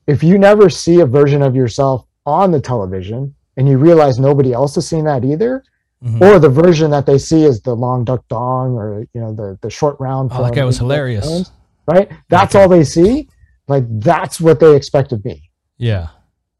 if 0.06 0.22
you 0.22 0.38
never 0.38 0.68
see 0.68 1.00
a 1.00 1.06
version 1.06 1.42
of 1.42 1.56
yourself 1.56 2.06
on 2.26 2.50
the 2.50 2.60
television, 2.60 3.34
and 3.56 3.68
you 3.68 3.78
realize 3.78 4.18
nobody 4.18 4.52
else 4.52 4.74
has 4.74 4.86
seen 4.86 5.04
that 5.04 5.24
either, 5.24 5.62
Mhm. 6.04 6.20
or 6.20 6.38
the 6.38 6.48
version 6.50 6.90
that 6.90 7.06
they 7.06 7.16
see 7.16 7.44
is 7.44 7.60
the 7.62 7.74
Long 7.74 8.04
Duk 8.04 8.26
Dong, 8.28 8.74
or 8.74 9.06
you 9.14 9.20
know 9.20 9.32
the 9.32 9.58
the 9.62 9.70
short 9.70 9.96
round. 9.98 10.30
Oh, 10.34 10.42
that 10.44 10.54
guy 10.54 10.64
was 10.64 10.78
hilarious. 10.78 11.50
Right? 11.86 12.10
That's 12.28 12.54
Okay. 12.54 12.62
all 12.62 12.68
they 12.68 12.84
see. 12.84 13.28
Like 13.68 13.84
that's 14.00 14.40
what 14.40 14.60
they 14.60 14.76
expect 14.76 15.12
of 15.12 15.24
me. 15.24 15.50
Yeah. 15.78 16.08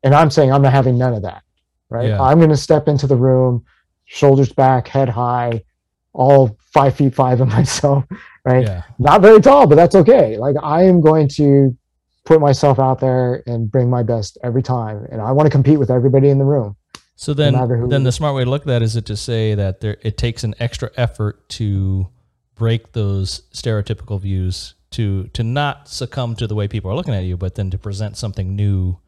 And 0.03 0.15
I'm 0.15 0.31
saying 0.31 0.53
I'm 0.53 0.63
not 0.63 0.73
having 0.73 0.97
none 0.99 1.15
of 1.15 1.23
that. 1.23 1.43
Right. 1.91 2.09
Yeah. 2.09 2.21
I'm 2.21 2.39
going 2.39 2.51
to 2.51 2.57
step 2.57 2.89
into 2.89 3.07
the 3.07 3.17
room, 3.17 3.65
shoulders 4.05 4.53
back, 4.53 4.89
head 4.89 5.09
high, 5.09 5.63
all 6.13 6.57
five 6.73 6.95
feet 6.97 7.15
five 7.15 7.41
of 7.41 7.49
myself. 7.59 8.05
Right. 8.45 8.65
Yeah. 8.67 8.83
Not 8.99 9.23
very 9.23 9.41
tall, 9.41 9.67
but 9.67 9.77
that's 9.77 9.95
okay. 9.95 10.37
Like 10.37 10.57
I 10.63 10.83
am 10.85 11.01
going 11.01 11.29
to 11.37 11.77
put 12.25 12.41
myself 12.41 12.79
out 12.79 13.01
there 13.01 13.43
and 13.47 13.71
bring 13.71 13.89
my 13.91 14.03
best 14.03 14.39
every 14.43 14.63
time. 14.63 15.07
And 15.11 15.21
I 15.21 15.33
want 15.33 15.47
to 15.47 15.51
compete 15.51 15.79
with 15.79 15.91
everybody 15.91 16.29
in 16.31 16.39
the 16.39 16.45
room. 16.45 16.77
So 17.17 17.33
then, 17.33 17.53
matter 17.53 17.77
who- 17.77 17.89
then 17.89 18.03
the 18.03 18.13
smart 18.13 18.35
way 18.35 18.45
to 18.45 18.51
look 18.51 18.63
at 18.63 18.67
that 18.69 18.83
is 18.83 18.97
it 18.97 19.07
to 19.07 19.17
say 19.17 19.55
that 19.55 19.81
there 19.81 19.97
it 20.03 20.17
takes 20.19 20.43
an 20.43 20.55
extra 20.59 20.91
effort 20.97 21.49
to 21.51 22.09
break 22.57 22.93
those 22.93 23.43
stereotypical 23.53 24.21
views 24.21 24.75
to 24.93 25.25
to 25.29 25.43
not 25.43 25.89
succumb 25.89 26.35
to 26.37 26.47
the 26.47 26.55
way 26.55 26.67
people 26.69 26.91
are 26.91 26.95
looking 26.95 27.15
at 27.15 27.25
you, 27.25 27.37
but 27.37 27.55
then 27.55 27.71
to 27.71 27.79
present 27.79 28.17
something 28.17 28.57
new. 28.57 28.99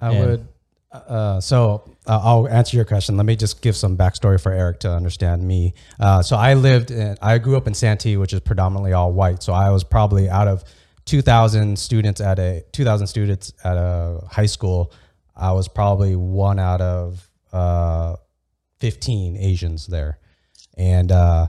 I 0.00 0.12
And- 0.12 0.18
would. 0.30 0.48
Uh, 0.90 1.38
so 1.40 1.84
uh, 2.08 2.20
I'll 2.22 2.48
answer 2.48 2.76
your 2.76 2.86
question. 2.86 3.16
Let 3.16 3.26
me 3.26 3.36
just 3.36 3.60
give 3.60 3.76
some 3.76 3.96
backstory 3.96 4.40
for 4.40 4.50
Eric 4.50 4.80
to 4.80 4.90
understand 4.90 5.46
me. 5.46 5.74
Uh, 6.00 6.22
so 6.22 6.36
I 6.36 6.54
lived 6.54 6.90
in, 6.90 7.16
I 7.20 7.36
grew 7.38 7.56
up 7.56 7.66
in 7.66 7.74
Santee, 7.74 8.16
which 8.16 8.32
is 8.32 8.40
predominantly 8.40 8.94
all 8.94 9.12
white. 9.12 9.42
So 9.42 9.52
I 9.52 9.70
was 9.70 9.84
probably 9.84 10.28
out 10.28 10.48
of 10.48 10.64
2,000 11.04 11.78
students 11.78 12.20
at 12.20 12.38
a 12.38 12.64
2,000 12.72 13.06
students 13.06 13.52
at 13.62 13.76
a 13.76 14.20
high 14.30 14.46
school. 14.46 14.92
I 15.36 15.52
was 15.52 15.68
probably 15.68 16.16
one 16.16 16.58
out 16.58 16.80
of 16.80 17.28
uh, 17.52 18.16
15 18.80 19.36
Asians 19.36 19.86
there, 19.86 20.18
and 20.76 21.12
uh, 21.12 21.48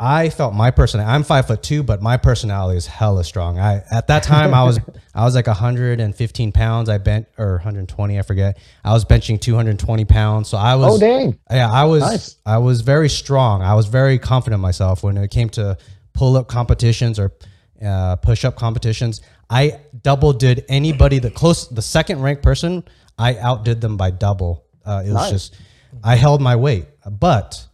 I 0.00 0.30
felt 0.30 0.52
my 0.52 0.72
personality. 0.72 1.12
I'm 1.14 1.22
five 1.22 1.46
foot 1.46 1.62
two, 1.62 1.82
but 1.84 2.02
my 2.02 2.16
personality 2.16 2.76
is 2.76 2.86
hella 2.86 3.22
strong. 3.22 3.58
I 3.58 3.82
at 3.90 4.08
that 4.08 4.24
time 4.24 4.52
I 4.52 4.64
was 4.64 4.80
I 5.14 5.24
was 5.24 5.34
like 5.34 5.46
115 5.46 6.52
pounds. 6.52 6.88
I 6.88 6.98
bent 6.98 7.28
or 7.38 7.52
120, 7.54 8.18
I 8.18 8.22
forget. 8.22 8.58
I 8.84 8.92
was 8.92 9.04
benching 9.04 9.40
220 9.40 10.04
pounds. 10.04 10.48
So 10.48 10.56
I 10.58 10.74
was 10.74 10.96
Oh 10.96 10.98
dang! 10.98 11.38
yeah, 11.50 11.70
I 11.70 11.84
was 11.84 12.02
Nice. 12.02 12.36
I 12.44 12.58
was 12.58 12.80
very 12.80 13.08
strong. 13.08 13.62
I 13.62 13.74
was 13.74 13.86
very 13.86 14.18
confident 14.18 14.58
in 14.58 14.62
myself 14.62 15.04
when 15.04 15.16
it 15.16 15.30
came 15.30 15.48
to 15.50 15.78
pull 16.14 16.36
up 16.36 16.48
competitions 16.48 17.18
or 17.20 17.32
uh, 17.84 18.16
push 18.16 18.44
up 18.44 18.56
competitions. 18.56 19.20
I 19.48 19.80
double 20.02 20.32
did 20.32 20.64
anybody 20.68 21.20
the 21.20 21.30
close 21.30 21.68
the 21.68 21.82
second 21.82 22.22
ranked 22.22 22.42
person. 22.42 22.82
I 23.18 23.36
outdid 23.36 23.80
them 23.80 23.96
by 23.96 24.10
double. 24.10 24.64
Uh, 24.84 25.04
it 25.06 25.12
was 25.12 25.30
just 25.30 25.56
I 26.02 26.16
held 26.16 26.40
my 26.40 26.56
weight, 26.56 26.86
but 27.08 27.64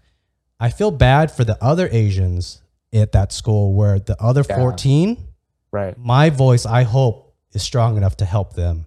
I 0.60 0.70
feel 0.70 0.90
bad 0.90 1.30
for 1.30 1.44
the 1.44 1.56
other 1.62 1.88
Asians 1.90 2.62
at 2.92 3.12
that 3.12 3.32
school 3.32 3.74
where 3.74 3.98
the 4.00 4.16
other 4.22 4.42
14 4.42 5.24
Right. 5.70 5.98
my 5.98 6.30
voice 6.30 6.64
i 6.64 6.82
hope 6.84 7.34
is 7.52 7.62
strong 7.62 7.98
enough 7.98 8.16
to 8.18 8.24
help 8.24 8.54
them. 8.54 8.86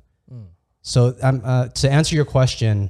So 0.81 1.15
um, 1.21 1.41
uh, 1.45 1.67
to 1.67 1.91
answer 1.91 2.15
your 2.15 2.25
question 2.25 2.89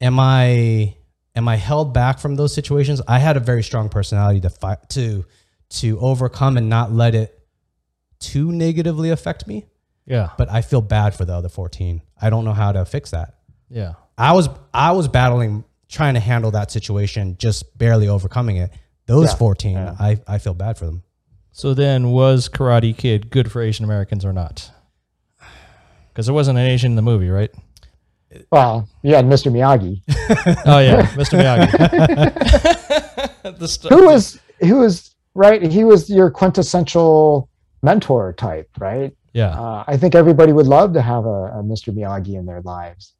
am 0.00 0.18
i 0.18 0.94
am 1.36 1.46
i 1.48 1.56
held 1.56 1.92
back 1.92 2.18
from 2.18 2.36
those 2.36 2.54
situations? 2.54 3.02
I 3.06 3.18
had 3.18 3.36
a 3.36 3.40
very 3.40 3.62
strong 3.62 3.90
personality 3.90 4.40
to 4.40 4.50
fight 4.50 4.88
to 4.90 5.26
to 5.80 6.00
overcome 6.00 6.56
and 6.56 6.70
not 6.70 6.90
let 6.92 7.14
it 7.14 7.38
too 8.20 8.50
negatively 8.52 9.10
affect 9.10 9.46
me. 9.46 9.66
Yeah, 10.06 10.30
but 10.38 10.50
i 10.50 10.62
feel 10.62 10.80
bad 10.80 11.14
for 11.14 11.26
the 11.26 11.34
other 11.34 11.50
14 11.50 12.00
i 12.22 12.30
don't 12.30 12.46
know 12.46 12.54
how 12.54 12.72
to 12.72 12.86
fix 12.86 13.10
that. 13.10 13.34
Yeah. 13.68 13.92
i 14.16 14.32
was 14.32 14.48
i 14.72 14.92
was 14.92 15.08
battling 15.08 15.64
trying 15.88 16.14
to 16.14 16.20
handle 16.20 16.50
that 16.52 16.70
situation 16.70 17.36
just 17.38 17.76
barely 17.78 18.08
overcoming 18.08 18.56
it 18.56 18.70
those 19.06 19.30
Yeah. 19.30 19.36
14 19.36 19.72
Yeah. 19.72 19.94
i 19.98 20.20
i 20.26 20.38
feel 20.38 20.54
bad 20.54 20.76
for 20.78 20.86
them 20.86 21.02
So 21.52 21.74
then, 21.74 22.10
was 22.12 22.48
Karate 22.48 22.96
Kid 22.96 23.30
good 23.30 23.50
for 23.50 23.60
Asian 23.62 23.84
Americans 23.84 24.24
or 24.24 24.32
not? 24.32 24.70
Because 26.12 26.26
there 26.26 26.34
wasn't 26.34 26.58
an 26.58 26.66
Asian 26.66 26.92
in 26.92 26.96
the 26.96 27.02
movie, 27.02 27.30
right? 27.30 27.50
Well, 28.52 28.88
yeah, 29.02 29.22
Mr. 29.22 29.50
Miyagi, 29.50 30.02
Oh 30.66 30.78
yeah, 30.78 31.02
Mr. 31.16 31.34
Miyagi. 31.40 31.70
the 33.58 33.66
st- 33.66 33.92
who 33.92 34.06
was 34.06 34.38
who 34.60 34.76
was 34.76 35.14
right. 35.34 35.62
He 35.62 35.82
was 35.84 36.08
your 36.10 36.30
quintessential 36.30 37.48
mentor 37.82 38.34
type, 38.34 38.68
right? 38.78 39.12
yeah, 39.32 39.50
Uh, 39.58 39.84
I 39.86 39.96
think 39.96 40.14
everybody 40.14 40.52
would 40.52 40.66
love 40.66 40.92
to 40.94 41.02
have 41.02 41.24
a, 41.26 41.58
a 41.58 41.62
Mr. 41.62 41.92
Miyagi 41.94 42.34
in 42.34 42.44
their 42.46 42.60
lives. 42.62 43.14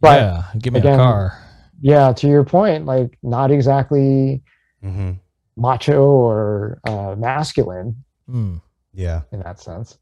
But 0.00 0.20
yeah. 0.20 0.42
Give 0.58 0.72
me 0.72 0.80
again- 0.80 0.94
a 1.00 1.02
car. 1.02 1.38
Yeah, 1.80 2.12
to 2.12 2.26
your 2.28 2.44
point, 2.44 2.86
like 2.86 3.18
not 3.22 3.50
exactly 3.50 4.42
mm-hmm. 4.82 5.12
macho 5.56 6.02
or 6.02 6.80
uh, 6.86 7.14
masculine 7.16 8.04
Hmm. 8.26 8.56
yeah 8.94 9.22
in 9.32 9.40
that 9.40 9.60
sense. 9.60 9.98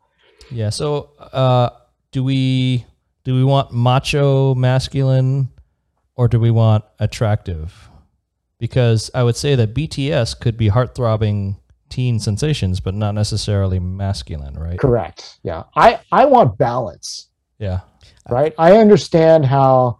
Yeah. 0.50 0.70
So, 0.70 1.10
uh, 1.18 1.70
do 2.12 2.22
we 2.22 2.84
do 3.24 3.34
we 3.34 3.44
want 3.44 3.72
macho, 3.72 4.54
masculine, 4.54 5.48
or 6.14 6.28
do 6.28 6.38
we 6.38 6.50
want 6.50 6.84
attractive? 6.98 7.88
Because 8.58 9.10
I 9.14 9.22
would 9.22 9.36
say 9.36 9.54
that 9.56 9.74
BTS 9.74 10.38
could 10.38 10.56
be 10.56 10.68
heart-throbbing 10.68 11.56
teen 11.88 12.18
sensations, 12.18 12.80
but 12.80 12.94
not 12.94 13.12
necessarily 13.14 13.78
masculine, 13.78 14.54
right? 14.54 14.78
Correct. 14.78 15.38
Yeah. 15.42 15.64
I, 15.76 16.00
I 16.10 16.24
want 16.24 16.58
balance, 16.58 17.28
Yeah. 17.58 17.80
right? 18.30 18.54
I 18.58 18.76
understand 18.78 19.44
how, 19.46 19.98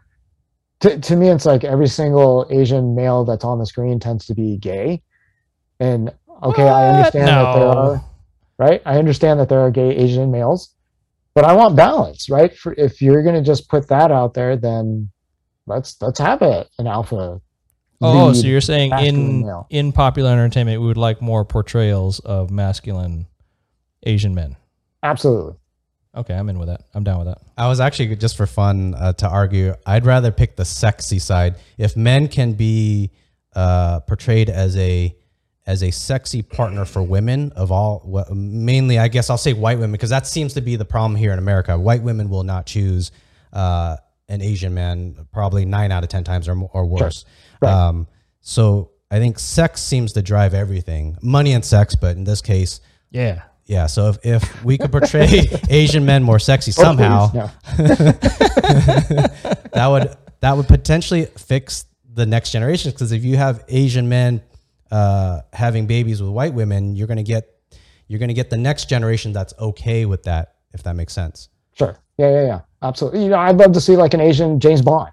to, 0.82 0.98
to 0.98 1.16
me, 1.16 1.28
it's 1.28 1.46
like 1.46 1.64
every 1.64 1.86
single 1.88 2.46
Asian 2.50 2.94
male 2.94 3.24
that's 3.24 3.44
on 3.44 3.58
the 3.58 3.66
screen 3.66 3.98
tends 3.98 4.26
to 4.26 4.34
be 4.34 4.58
gay. 4.58 5.02
And 5.80 6.12
okay, 6.42 6.68
I 6.68 6.86
What? 6.86 6.94
understand 6.96 7.28
that 7.28 7.54
there 7.54 7.68
are, 7.68 8.04
right? 8.58 8.82
I 8.84 8.98
understand 8.98 9.40
that 9.40 9.48
there 9.48 9.60
are 9.60 9.70
gay 9.70 9.96
Asian 9.96 10.30
males, 10.30 10.74
but 11.34 11.44
I 11.44 11.52
want 11.54 11.76
balance, 11.76 12.28
right? 12.28 12.56
For, 12.56 12.74
if 12.74 13.00
you're 13.00 13.22
going 13.22 13.36
to 13.36 13.42
just 13.42 13.68
put 13.68 13.88
that 13.88 14.10
out 14.10 14.34
there, 14.34 14.56
then 14.56 15.10
let's, 15.66 15.96
let's 16.02 16.18
have 16.18 16.42
a, 16.42 16.66
an 16.78 16.86
alpha. 16.86 17.40
Oh, 18.00 18.32
so 18.32 18.48
you're 18.48 18.60
saying 18.60 18.92
in 18.98 19.46
male. 19.46 19.68
in 19.70 19.92
popular 19.92 20.30
entertainment, 20.30 20.80
we 20.80 20.88
would 20.88 20.96
like 20.96 21.22
more 21.22 21.44
portrayals 21.44 22.18
of 22.20 22.50
masculine 22.50 23.28
Asian 24.02 24.34
men. 24.34 24.56
Absolutely. 25.04 25.54
Okay, 26.14 26.34
I'm 26.34 26.48
in 26.50 26.58
with 26.58 26.68
that. 26.68 26.82
I'm 26.94 27.04
down 27.04 27.18
with 27.18 27.28
that. 27.28 27.38
I 27.56 27.68
was 27.68 27.80
actually 27.80 28.14
just 28.16 28.36
for 28.36 28.46
fun 28.46 28.94
uh, 28.94 29.14
to 29.14 29.28
argue. 29.28 29.74
I'd 29.86 30.04
rather 30.04 30.30
pick 30.30 30.56
the 30.56 30.64
sexy 30.64 31.18
side. 31.18 31.56
If 31.78 31.96
men 31.96 32.28
can 32.28 32.52
be 32.52 33.10
uh, 33.54 34.00
portrayed 34.00 34.50
as 34.50 34.76
a 34.76 35.16
as 35.64 35.82
a 35.84 35.92
sexy 35.92 36.42
partner 36.42 36.84
for 36.84 37.02
women 37.02 37.52
of 37.52 37.70
all, 37.70 38.26
mainly 38.34 38.98
I 38.98 39.08
guess 39.08 39.30
I'll 39.30 39.38
say 39.38 39.52
white 39.52 39.78
women 39.78 39.92
because 39.92 40.10
that 40.10 40.26
seems 40.26 40.54
to 40.54 40.60
be 40.60 40.76
the 40.76 40.84
problem 40.84 41.16
here 41.16 41.32
in 41.32 41.38
America. 41.38 41.78
White 41.78 42.02
women 42.02 42.28
will 42.28 42.42
not 42.42 42.66
choose 42.66 43.12
uh, 43.52 43.96
an 44.28 44.42
Asian 44.42 44.74
man 44.74 45.26
probably 45.32 45.64
nine 45.64 45.92
out 45.92 46.02
of 46.02 46.10
ten 46.10 46.24
times 46.24 46.46
or 46.46 46.60
or 46.72 46.84
worse. 46.84 47.24
Right. 47.62 47.72
Um, 47.72 48.06
so 48.40 48.90
I 49.10 49.18
think 49.18 49.38
sex 49.38 49.80
seems 49.80 50.12
to 50.14 50.22
drive 50.22 50.52
everything, 50.52 51.16
money 51.22 51.52
and 51.52 51.64
sex, 51.64 51.94
but 51.94 52.16
in 52.16 52.24
this 52.24 52.42
case. 52.42 52.80
Yeah. 53.10 53.42
Yeah, 53.66 53.86
so 53.86 54.08
if, 54.08 54.18
if 54.24 54.64
we 54.64 54.76
could 54.76 54.90
portray 54.90 55.48
Asian 55.70 56.04
men 56.04 56.22
more 56.22 56.38
sexy 56.38 56.72
Oh, 56.78 56.82
somehow, 56.82 57.30
no. 57.32 57.50
that 59.72 59.86
would 59.88 60.16
that 60.40 60.56
would 60.56 60.66
potentially 60.66 61.26
fix 61.36 61.84
the 62.12 62.26
next 62.26 62.50
generation. 62.50 62.90
Because 62.90 63.12
if 63.12 63.24
you 63.24 63.36
have 63.36 63.64
Asian 63.68 64.08
men 64.08 64.42
uh, 64.90 65.42
having 65.52 65.86
babies 65.86 66.20
with 66.20 66.30
white 66.30 66.54
women, 66.54 66.96
you're 66.96 67.06
gonna 67.06 67.22
get 67.22 67.48
you're 68.08 68.18
gonna 68.18 68.34
get 68.34 68.50
the 68.50 68.56
next 68.56 68.88
generation 68.88 69.32
that's 69.32 69.54
okay 69.58 70.06
with 70.06 70.24
that. 70.24 70.56
If 70.74 70.82
that 70.82 70.96
makes 70.96 71.12
sense. 71.12 71.48
Sure. 71.74 71.96
Yeah, 72.18 72.30
yeah, 72.30 72.46
yeah. 72.46 72.60
Absolutely. 72.82 73.22
You 73.24 73.28
know, 73.30 73.38
I'd 73.38 73.56
love 73.56 73.72
to 73.72 73.80
see 73.80 73.96
like 73.96 74.12
an 74.14 74.20
Asian 74.20 74.58
James 74.60 74.82
Bond, 74.82 75.12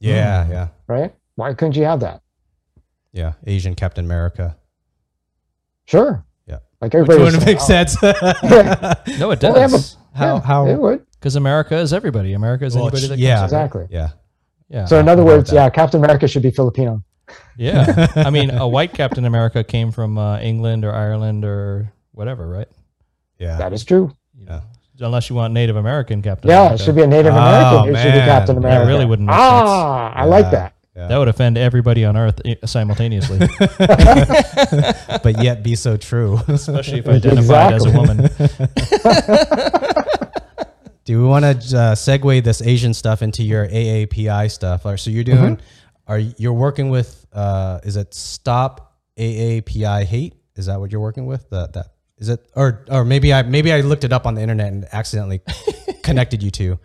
Yeah, 0.00 0.48
yeah, 0.48 0.68
right? 0.88 1.14
Why 1.36 1.54
couldn't 1.54 1.76
you 1.76 1.84
have 1.84 2.00
that? 2.00 2.20
yeah. 3.12 3.32
Asian 3.46 3.74
Captain 3.74 4.04
America. 4.04 4.56
Sure. 5.86 6.24
Yeah. 6.80 6.84
Like 6.84 6.92
Which 6.94 7.00
everybody. 7.00 7.22
wouldn't 7.24 7.46
make 7.46 7.60
sense. 7.60 7.96
No, 9.18 9.30
it 9.30 9.42
Well, 9.42 9.56
a- 9.56 9.68
does. 9.68 9.96
how 10.14 10.34
yeah, 10.36 10.40
how 10.40 10.66
it 10.66 10.76
would. 10.78 11.04
Because 11.12 11.36
America 11.36 11.76
is 11.76 11.92
everybody. 11.92 12.32
America 12.34 12.64
is 12.64 12.74
Well, 12.74 12.84
anybody 12.84 13.08
that 13.08 13.18
yeah. 13.18 13.36
comes 13.40 13.52
in. 13.52 13.58
Exactly. 13.58 13.86
yeah. 13.90 14.08
Yeah. 14.68 14.84
So 14.86 14.98
in 14.98 15.08
other 15.08 15.24
words, 15.24 15.52
yeah, 15.52 15.68
Captain 15.70 16.02
America 16.02 16.26
should 16.28 16.42
be 16.42 16.50
Filipino. 16.50 17.02
Yeah. 17.56 18.06
I 18.16 18.30
mean, 18.30 18.50
a 18.50 18.66
white 18.68 18.92
Captain 18.92 19.24
America 19.24 19.62
came 19.64 19.90
from 19.92 20.18
uh, 20.18 20.38
England 20.40 20.84
or 20.84 20.92
Ireland 20.92 21.44
or 21.44 21.92
whatever, 22.12 22.48
right? 22.48 22.68
Yeah. 23.38 23.56
That 23.58 23.72
is 23.72 23.84
true. 23.84 24.12
Yeah. 24.38 24.60
Unless 25.00 25.28
you 25.30 25.36
want 25.36 25.52
Native 25.54 25.76
American 25.76 26.22
Captain 26.22 26.48
Yeah, 26.50 26.62
America. 26.66 26.82
it 26.82 26.84
should 26.84 26.94
be 26.96 27.02
a 27.02 27.06
Native 27.06 27.34
Oh, 27.34 27.38
American. 27.38 27.94
It 27.94 27.98
should 28.02 28.12
be 28.12 28.18
man. 28.18 28.28
Captain 28.28 28.54
That 28.56 28.66
America. 28.66 28.88
really 28.88 29.04
wouldn't 29.06 29.26
make 29.26 29.36
ah, 29.36 30.12
I 30.14 30.24
like 30.24 30.50
that. 30.52 30.74
Yeah. 30.96 31.08
That 31.08 31.18
would 31.18 31.28
offend 31.28 31.58
everybody 31.58 32.06
on 32.06 32.16
Earth 32.16 32.40
simultaneously, 32.64 33.38
but 33.78 35.34
yet 35.42 35.62
be 35.62 35.74
so 35.74 35.98
true. 35.98 36.40
especially 36.48 37.00
if 37.00 37.08
identified 37.08 37.74
as 37.74 37.84
a 37.84 37.90
woman. 37.90 38.16
Do 41.04 41.20
we 41.20 41.28
want 41.28 41.42
to 41.44 41.50
uh, 41.50 41.94
segue 41.94 42.42
this 42.42 42.62
Asian 42.62 42.94
stuff 42.94 43.20
into 43.20 43.42
your 43.42 43.68
AAPI 43.68 44.50
stuff? 44.50 44.86
So 44.98 45.10
you're 45.10 45.22
doing? 45.22 45.60
Are 46.06 46.18
you're 46.18 46.54
working 46.54 46.88
with? 46.88 47.26
Uh, 47.30 47.80
is 47.84 47.96
it 47.96 48.14
Stop 48.14 48.96
AAPI 49.18 50.04
Hate? 50.04 50.34
Is 50.56 50.64
that 50.66 50.80
what 50.80 50.90
you're 50.90 51.02
working 51.02 51.26
with? 51.26 51.48
That 51.50 51.74
that 51.74 51.88
is 52.16 52.30
it? 52.30 52.48
Or 52.56 52.86
or 52.88 53.04
maybe 53.04 53.34
I 53.34 53.42
maybe 53.42 53.70
I 53.70 53.82
looked 53.82 54.04
it 54.04 54.14
up 54.14 54.26
on 54.26 54.34
the 54.34 54.40
internet 54.40 54.72
and 54.72 54.86
accidentally 54.92 55.42
connected 56.02 56.42
you 56.42 56.50
to. 56.52 56.78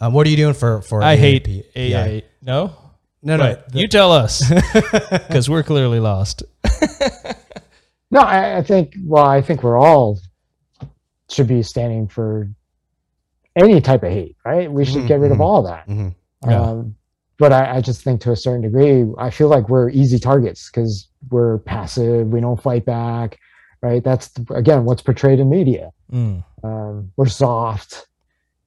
Um, 0.00 0.12
what 0.12 0.26
are 0.26 0.30
you 0.30 0.36
doing 0.36 0.54
for 0.54 0.82
for? 0.82 1.00
I 1.00 1.14
hate 1.14 1.44
AAPI? 1.46 2.24
AA. 2.24 2.26
No? 2.42 2.76
No, 3.26 3.36
no. 3.36 3.44
Right. 3.44 3.58
you 3.74 3.88
tell 3.88 4.12
us. 4.12 4.48
Because 5.10 5.50
we're 5.50 5.62
clearly 5.64 6.00
lost. 6.00 6.42
No, 8.08 8.20
I, 8.20 8.58
I 8.58 8.62
think. 8.62 8.94
Well, 9.04 9.24
I 9.24 9.42
think 9.42 9.64
we're 9.64 9.76
all 9.76 10.20
should 11.28 11.48
be 11.48 11.60
standing 11.64 12.06
for 12.06 12.48
any 13.56 13.80
type 13.80 14.04
of 14.04 14.12
hate, 14.12 14.36
right? 14.44 14.70
We 14.70 14.84
should 14.84 15.02
Mhm, 15.02 15.08
get 15.08 15.18
rid 15.18 15.32
of 15.32 15.38
mhm. 15.38 15.44
all 15.44 15.62
that. 15.64 15.88
Mhm. 15.88 16.14
Yeah. 16.46 16.60
Um, 16.62 16.94
but 17.36 17.52
I, 17.52 17.76
I 17.76 17.80
just 17.80 18.02
think 18.02 18.20
to 18.20 18.30
a 18.30 18.36
certain 18.36 18.62
degree, 18.62 19.04
I 19.18 19.30
feel 19.30 19.48
like 19.48 19.68
we're 19.68 19.90
easy 19.90 20.20
targets 20.20 20.70
because 20.70 21.08
we're 21.30 21.58
passive. 21.58 22.28
We 22.28 22.40
don't 22.40 22.62
fight 22.62 22.84
back, 22.84 23.38
right? 23.82 24.04
That's 24.04 24.30
again 24.54 24.84
what's 24.84 25.02
portrayed 25.02 25.40
in 25.40 25.50
media. 25.50 25.90
Mm. 26.12 26.44
Um, 26.62 27.10
we're 27.16 27.26
soft. 27.26 28.06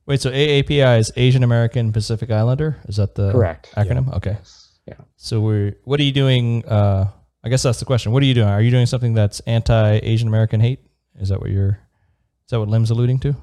Wait, 0.09 0.19
so 0.19 0.31
AAPI 0.31 0.97
is 0.97 1.11
Asian 1.15 1.43
American 1.43 1.93
Pacific 1.93 2.31
Islander? 2.31 2.77
Is 2.87 2.95
that 2.95 3.13
the 3.13 3.31
Correct. 3.31 3.71
acronym? 3.77 4.11
Okay. 4.15 4.39
Yeah. 4.87 4.95
So 5.17 5.39
we're 5.39 5.75
what 5.83 5.99
are 5.99 6.03
you 6.03 6.11
doing? 6.11 6.65
Uh, 6.65 7.09
I 7.43 7.49
guess 7.49 7.61
that's 7.61 7.77
the 7.77 7.85
question. 7.85 8.11
What 8.11 8.23
are 8.23 8.25
you 8.25 8.33
doing? 8.33 8.47
Are 8.49 8.59
you 8.59 8.71
doing 8.71 8.87
something 8.87 9.13
that's 9.13 9.39
anti 9.41 9.99
Asian 10.01 10.27
American 10.27 10.61
hate? 10.61 10.79
Is 11.19 11.29
that 11.29 11.39
what 11.39 11.51
you're? 11.51 11.77
Is 12.45 12.49
that 12.49 12.59
what 12.59 12.69
Lim's 12.69 12.89
alluding 12.89 13.19
to? 13.19 13.35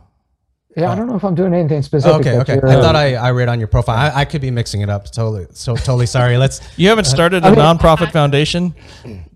Yeah, 0.76 0.90
I 0.90 0.96
don't 0.96 1.06
know 1.06 1.14
if 1.14 1.24
I'm 1.24 1.36
doing 1.36 1.54
anything 1.54 1.82
specific. 1.82 2.26
Okay, 2.26 2.38
okay. 2.40 2.54
I 2.54 2.80
thought 2.82 2.96
I, 2.96 3.14
I 3.14 3.30
read 3.30 3.48
on 3.48 3.60
your 3.60 3.68
profile. 3.68 3.96
I, 3.96 4.22
I 4.22 4.24
could 4.24 4.40
be 4.40 4.50
mixing 4.50 4.80
it 4.80 4.90
up. 4.90 5.04
Totally, 5.12 5.46
so 5.52 5.76
totally 5.76 6.06
sorry. 6.06 6.36
Let's. 6.36 6.60
You 6.76 6.88
haven't 6.88 7.04
started 7.06 7.44
a 7.44 7.46
I 7.46 7.50
mean, 7.50 7.60
nonprofit 7.60 8.10
foundation. 8.10 8.74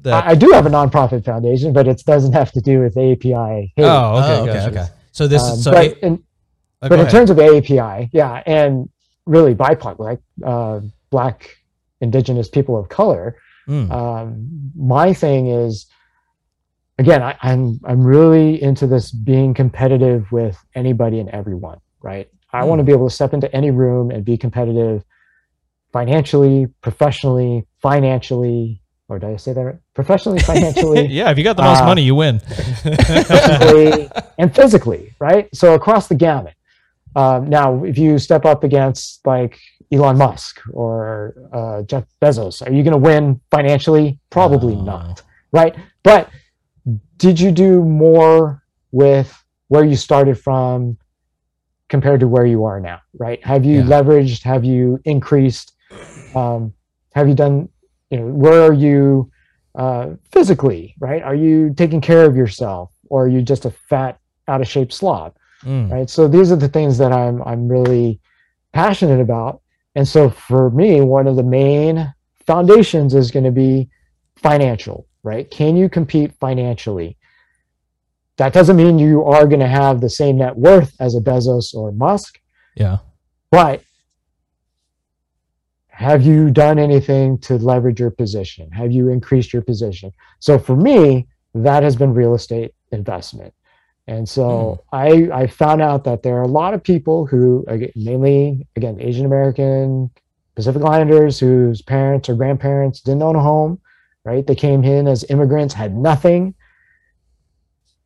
That 0.03 0.25
I, 0.27 0.31
I 0.31 0.35
do 0.35 0.51
have 0.51 0.67
a 0.67 0.69
nonprofit 0.69 1.25
foundation, 1.25 1.73
but 1.73 1.87
it 1.87 2.03
doesn't 2.05 2.33
have 2.33 2.51
to 2.53 2.61
do 2.61 2.81
with 2.81 2.97
API. 2.99 3.73
hate. 3.77 3.85
oh 3.85 4.19
okay 4.19 4.39
oh, 4.39 4.43
okay, 4.43 4.53
gotcha. 4.53 4.71
okay. 4.71 4.87
So 5.13 5.29
this 5.29 5.43
Um, 5.43 5.53
is 5.53 5.65
so. 5.65 5.71
but 5.71 5.85
A- 5.93 6.07
in, 6.07 6.25
oh, 6.83 6.89
but 6.89 6.93
in 6.95 7.01
ahead. 7.01 7.11
terms 7.13 7.31
of 7.31 7.37
AAPI, 7.37 8.11
yeah, 8.13 8.43
and 8.47 8.89
really 9.27 9.55
BIPOC, 9.55 9.99
like 9.99 10.21
uh, 10.45 10.81
Black, 11.11 11.57
Indigenous 12.01 12.49
people 12.49 12.79
of 12.79 12.89
color, 12.89 13.37
Mm. 13.69 13.91
um, 13.93 14.49
my 14.75 15.13
thing 15.13 15.47
is, 15.47 15.87
again, 16.99 17.23
I, 17.23 17.37
I'm 17.43 17.79
I'm 17.85 18.03
really 18.03 18.61
into 18.61 18.87
this 18.89 19.13
being 19.13 19.55
competitive 19.55 20.33
with 20.33 20.59
anybody 20.75 21.21
and 21.21 21.29
everyone, 21.29 21.79
right? 22.03 22.29
I 22.53 22.65
want 22.65 22.81
to 22.81 22.85
be 22.85 22.91
able 22.91 23.09
to 23.09 23.15
step 23.15 23.33
into 23.33 23.55
any 23.55 23.71
room 23.71 24.11
and 24.11 24.25
be 24.25 24.37
competitive, 24.37 25.05
financially, 25.93 26.67
professionally, 26.83 27.67
financially, 27.81 28.83
or 29.09 29.19
did 29.21 29.31
I 29.31 29.37
say 29.37 29.53
that 29.53 29.61
right? 29.61 29.77
Professionally, 29.95 30.41
financially, 30.53 31.07
yeah, 31.07 31.31
if 31.31 31.39
you 31.39 31.45
got 31.45 31.57
the 31.57 31.63
most 31.63 31.83
Uh, 31.83 31.87
money, 31.87 32.03
you 32.03 32.15
win. 32.17 32.41
and 34.39 34.53
physically, 34.55 35.15
right? 35.21 35.49
So 35.55 35.75
across 35.75 36.09
the 36.09 36.15
gamut. 36.15 36.55
Um, 37.17 37.49
now, 37.49 37.85
if 37.85 37.99
you 37.99 38.19
step 38.19 38.45
up 38.45 38.65
against 38.65 39.21
like 39.27 39.59
Elon 39.93 40.17
Musk 40.19 40.61
or 40.73 41.35
uh, 41.53 41.83
Jeff 41.83 42.05
Bezos, 42.23 42.67
are 42.67 42.73
you 42.73 42.83
going 42.83 42.93
to 42.93 42.99
win 42.99 43.41
financially? 43.51 44.19
Probably 44.31 44.77
No. 44.77 44.85
not, 44.85 45.23
right? 45.53 45.75
But 46.05 46.31
did 47.17 47.39
you 47.41 47.51
do 47.51 47.85
more 47.85 48.63
with 48.93 49.37
where 49.69 49.85
you 49.85 49.97
started 49.97 50.39
from 50.39 50.97
compared 51.89 52.21
to 52.21 52.29
where 52.29 52.47
you 52.47 52.65
are 52.65 52.81
now, 52.81 53.01
right? 53.19 53.45
Have 53.45 53.65
you 53.65 53.79
Yeah. 53.79 53.87
leveraged? 53.87 54.43
Have 54.45 54.65
you 54.65 55.01
increased? 55.05 55.73
Um, 56.35 56.73
have 57.15 57.29
you 57.29 57.35
done? 57.35 57.69
You 58.11 58.21
know, 58.21 58.27
where 58.27 58.63
are 58.63 58.73
you 58.73 59.31
uh, 59.77 60.15
physically, 60.33 60.95
right? 61.01 61.23
Are 61.23 61.35
you 61.35 61.75
taking 61.75 62.01
care 62.01 62.25
of 62.25 62.37
yourself, 62.37 62.91
or 63.09 63.25
are 63.25 63.29
you 63.29 63.43
just 63.43 63.65
a 63.65 63.71
fat, 63.71 64.19
out 64.49 64.61
of 64.61 64.69
shape 64.69 64.93
slob? 64.93 65.35
Mm. 65.65 65.91
right? 65.91 66.09
So 66.09 66.27
these 66.27 66.51
are 66.51 66.57
the 66.57 66.69
things 66.69 66.97
that 66.99 67.13
i'm 67.13 67.43
i'm 67.43 67.69
really 67.69 68.21
passionate 68.73 69.21
about. 69.21 69.61
And 69.95 70.07
so 70.07 70.31
for 70.31 70.71
me 70.71 71.01
one 71.01 71.27
of 71.27 71.37
the 71.37 71.43
main 71.43 72.15
foundations 72.47 73.15
is 73.15 73.31
going 73.31 73.45
to 73.45 73.51
be 73.51 73.89
financial 74.37 75.07
right? 75.23 75.51
Can 75.51 75.77
you 75.77 75.89
compete 75.89 76.33
financially? 76.35 77.17
That 78.37 78.53
doesn't 78.53 78.77
mean 78.77 78.99
you 78.99 79.25
are 79.25 79.47
going 79.47 79.61
to 79.61 79.69
have 79.69 80.01
the 80.01 80.09
same 80.09 80.39
net 80.39 80.57
worth 80.57 80.95
as 81.01 81.15
a 81.15 81.21
bezos 81.21 81.75
or 81.75 81.93
musk. 81.93 82.41
Yeah. 82.77 82.99
but 83.51 83.83
have 85.89 86.23
you 86.23 86.51
done 86.51 86.79
anything 86.79 87.37
to 87.39 87.57
leverage 87.59 88.01
your 88.01 88.13
position? 88.13 88.71
Have 88.71 88.91
you 88.91 89.09
increased 89.09 89.53
your 89.53 89.61
position? 89.61 90.13
So 90.39 90.59
for 90.59 90.77
me 90.77 91.27
that 91.55 91.83
has 91.83 91.97
been 91.97 92.15
real 92.15 92.35
estate 92.35 92.73
investment 92.93 93.53
and 94.11 94.29
so 94.29 94.83
hmm. 94.91 94.97
I, 94.97 95.43
I 95.43 95.47
found 95.47 95.81
out 95.81 96.03
that 96.05 96.25
there 96.25 96.37
are 96.37 96.43
a 96.43 96.49
lot 96.49 96.75
of 96.75 96.83
people 96.83 97.27
who, 97.27 97.65
again, 97.69 97.93
mainly, 97.95 98.67
again, 98.75 99.01
Asian 99.01 99.25
American, 99.25 100.11
Pacific 100.57 100.83
Islanders, 100.83 101.39
whose 101.39 101.81
parents 101.81 102.29
or 102.29 102.35
grandparents 102.35 103.01
didn't 103.03 103.23
own 103.23 103.37
a 103.37 103.41
home, 103.41 103.81
right? 104.25 104.45
They 104.45 104.57
came 104.57 104.83
in 104.83 105.07
as 105.07 105.25
immigrants, 105.31 105.75
had 105.75 105.97
nothing, 105.97 106.57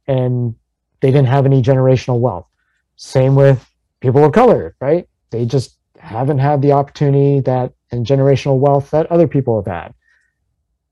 and 0.06 0.54
they 1.00 1.10
didn't 1.10 1.28
have 1.28 1.46
any 1.46 1.62
generational 1.62 2.20
wealth. 2.20 2.48
Same 2.96 3.34
with 3.34 3.66
people 4.00 4.22
of 4.22 4.32
color, 4.32 4.76
right? 4.82 5.08
They 5.30 5.46
just 5.46 5.78
haven't 5.98 6.38
had 6.38 6.60
the 6.60 6.72
opportunity 6.72 7.40
that 7.40 7.72
and 7.90 8.04
generational 8.04 8.58
wealth 8.58 8.90
that 8.90 9.10
other 9.10 9.26
people 9.26 9.56
have 9.56 9.72
had. 9.72 9.94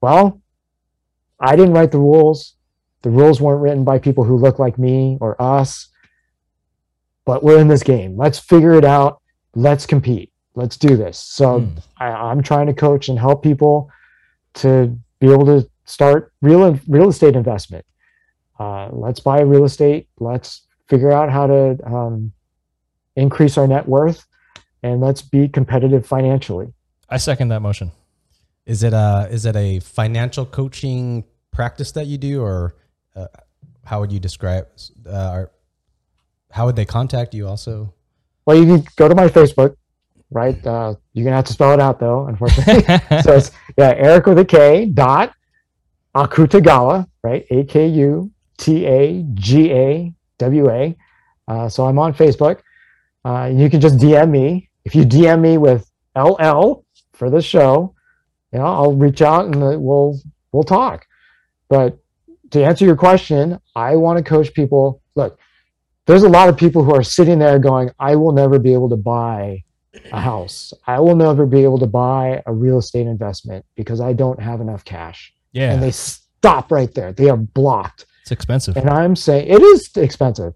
Well, 0.00 0.40
I 1.38 1.54
didn't 1.54 1.74
write 1.74 1.92
the 1.92 1.98
rules. 1.98 2.54
The 3.02 3.10
rules 3.10 3.40
weren't 3.40 3.60
written 3.60 3.84
by 3.84 3.98
people 3.98 4.24
who 4.24 4.36
look 4.36 4.58
like 4.58 4.78
me 4.78 5.18
or 5.20 5.40
us. 5.40 5.88
But 7.24 7.42
we're 7.44 7.60
in 7.60 7.68
this 7.68 7.82
game. 7.82 8.16
Let's 8.16 8.38
figure 8.38 8.72
it 8.72 8.84
out. 8.84 9.20
Let's 9.54 9.86
compete. 9.86 10.32
Let's 10.54 10.76
do 10.76 10.96
this. 10.96 11.18
So 11.18 11.60
Mm. 11.60 11.82
I, 11.98 12.06
I'm 12.06 12.42
trying 12.42 12.66
to 12.66 12.74
coach 12.74 13.08
and 13.08 13.18
help 13.18 13.42
people 13.42 13.90
to 14.54 14.96
be 15.20 15.30
able 15.30 15.46
to 15.46 15.68
start 15.84 16.32
real 16.42 16.78
real 16.88 17.08
estate 17.08 17.36
investment. 17.36 17.84
Uh, 18.58 18.88
let's 18.92 19.20
buy 19.20 19.40
real 19.40 19.64
estate. 19.64 20.08
Let's 20.18 20.62
figure 20.88 21.10
out 21.12 21.30
how 21.30 21.46
to 21.46 21.78
um, 21.86 22.32
increase 23.16 23.56
our 23.56 23.66
net 23.66 23.88
worth, 23.88 24.26
and 24.82 25.00
let's 25.00 25.22
be 25.22 25.48
competitive 25.48 26.06
financially. 26.06 26.72
I 27.08 27.16
second 27.16 27.48
that 27.48 27.60
motion. 27.60 27.92
Is 28.66 28.82
it 28.82 28.92
a 28.92 29.28
is 29.30 29.46
it 29.46 29.56
a 29.56 29.80
financial 29.80 30.44
coaching 30.44 31.24
practice 31.50 31.92
that 31.92 32.06
you 32.06 32.18
do, 32.18 32.42
or 32.42 32.74
uh, 33.16 33.26
how 33.84 34.00
would 34.00 34.12
you 34.12 34.20
describe? 34.20 34.68
Uh, 35.06 35.30
or 35.32 35.50
how 36.50 36.66
would 36.66 36.76
they 36.76 36.84
contact 36.84 37.34
you? 37.34 37.46
Also, 37.48 37.92
Well, 38.46 38.56
you 38.56 38.66
can 38.66 38.86
go 38.96 39.08
to 39.08 39.14
my 39.14 39.28
Facebook, 39.28 39.76
right? 40.30 40.64
Uh, 40.66 40.94
you're 41.12 41.24
gonna 41.24 41.36
have 41.36 41.46
to 41.46 41.52
spell 41.52 41.72
it 41.72 41.80
out 41.80 41.98
though, 42.00 42.26
unfortunately. 42.26 42.82
so 43.22 43.36
it's 43.36 43.50
yeah, 43.76 43.94
Eric 43.96 44.26
with 44.26 44.38
a 44.38 44.44
K 44.44 44.86
dot 44.86 45.32
Akutagawa, 46.14 47.06
right? 47.22 47.46
A 47.50 47.64
K 47.64 47.86
U 47.88 48.30
T 48.58 48.86
A 48.86 49.24
G 49.34 49.72
A 49.72 50.12
W 50.38 50.70
A. 50.70 50.96
Uh, 51.48 51.68
so 51.68 51.86
I'm 51.86 51.98
on 51.98 52.14
Facebook. 52.14 52.60
Uh, 53.24 53.50
you 53.52 53.70
can 53.70 53.80
just 53.80 53.96
DM 53.96 54.30
me. 54.30 54.68
If 54.84 54.94
you 54.94 55.04
DM 55.04 55.40
me 55.40 55.58
with 55.58 55.90
LL 56.16 56.84
for 57.12 57.30
the 57.30 57.40
show, 57.40 57.94
you 58.52 58.58
know, 58.58 58.66
I'll 58.66 58.94
reach 58.94 59.22
out 59.22 59.46
and 59.46 59.56
uh, 59.62 59.78
we'll 59.78 60.18
we'll 60.52 60.64
talk. 60.64 61.06
But 61.68 61.98
to 62.52 62.64
answer 62.64 62.84
your 62.84 62.96
question, 62.96 63.58
I 63.74 63.96
want 63.96 64.18
to 64.18 64.24
coach 64.24 64.52
people. 64.54 65.02
Look, 65.14 65.38
there's 66.06 66.22
a 66.22 66.28
lot 66.28 66.48
of 66.48 66.56
people 66.56 66.84
who 66.84 66.94
are 66.94 67.02
sitting 67.02 67.38
there 67.38 67.58
going, 67.58 67.90
I 67.98 68.16
will 68.16 68.32
never 68.32 68.58
be 68.58 68.72
able 68.72 68.88
to 68.90 68.96
buy 68.96 69.64
a 70.10 70.20
house. 70.20 70.72
I 70.86 71.00
will 71.00 71.16
never 71.16 71.46
be 71.46 71.62
able 71.62 71.78
to 71.78 71.86
buy 71.86 72.42
a 72.46 72.52
real 72.52 72.78
estate 72.78 73.06
investment 73.06 73.64
because 73.74 74.00
I 74.00 74.12
don't 74.12 74.40
have 74.40 74.60
enough 74.60 74.84
cash. 74.84 75.32
Yeah. 75.52 75.72
And 75.72 75.82
they 75.82 75.90
stop 75.90 76.72
right 76.72 76.92
there. 76.94 77.12
They 77.12 77.28
are 77.28 77.36
blocked. 77.36 78.06
it's 78.22 78.32
expensive. 78.32 78.76
And 78.76 78.88
I'm 78.88 79.14
saying 79.14 79.48
it 79.48 79.62
is 79.62 79.90
expensive, 79.96 80.54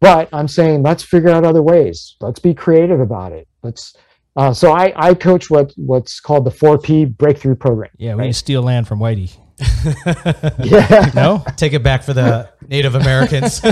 but 0.00 0.28
I'm 0.32 0.48
saying 0.48 0.82
let's 0.82 1.02
figure 1.02 1.30
out 1.30 1.44
other 1.44 1.62
ways. 1.62 2.16
Let's 2.20 2.40
be 2.40 2.54
creative 2.54 3.00
about 3.00 3.32
it. 3.32 3.48
Let's. 3.62 3.94
Uh, 4.36 4.52
so 4.52 4.70
I, 4.72 4.92
I 4.94 5.14
coach 5.14 5.50
what 5.50 5.72
what's 5.76 6.20
called 6.20 6.44
the 6.44 6.50
4P 6.50 7.16
breakthrough 7.16 7.56
program. 7.56 7.90
Yeah, 7.96 8.14
we 8.14 8.24
right? 8.24 8.34
steal 8.34 8.62
land 8.62 8.86
from 8.86 9.00
Whitey. 9.00 9.36
Yeah. 10.58 11.10
No? 11.14 11.44
take 11.56 11.72
it 11.72 11.82
back 11.82 12.02
for 12.02 12.12
the 12.12 12.50
Native 12.68 12.94
Americans. 12.94 13.54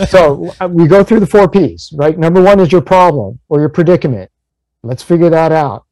so 0.10 0.54
uh, 0.60 0.68
we 0.68 0.86
go 0.86 1.04
through 1.04 1.20
the 1.20 1.26
four 1.26 1.48
P's, 1.48 1.92
right? 1.94 2.18
Number 2.18 2.42
one 2.42 2.60
is 2.60 2.72
your 2.72 2.80
problem 2.80 3.38
or 3.48 3.60
your 3.60 3.68
predicament. 3.68 4.30
Let's 4.82 5.02
figure 5.02 5.30
that 5.30 5.52
out. 5.52 5.84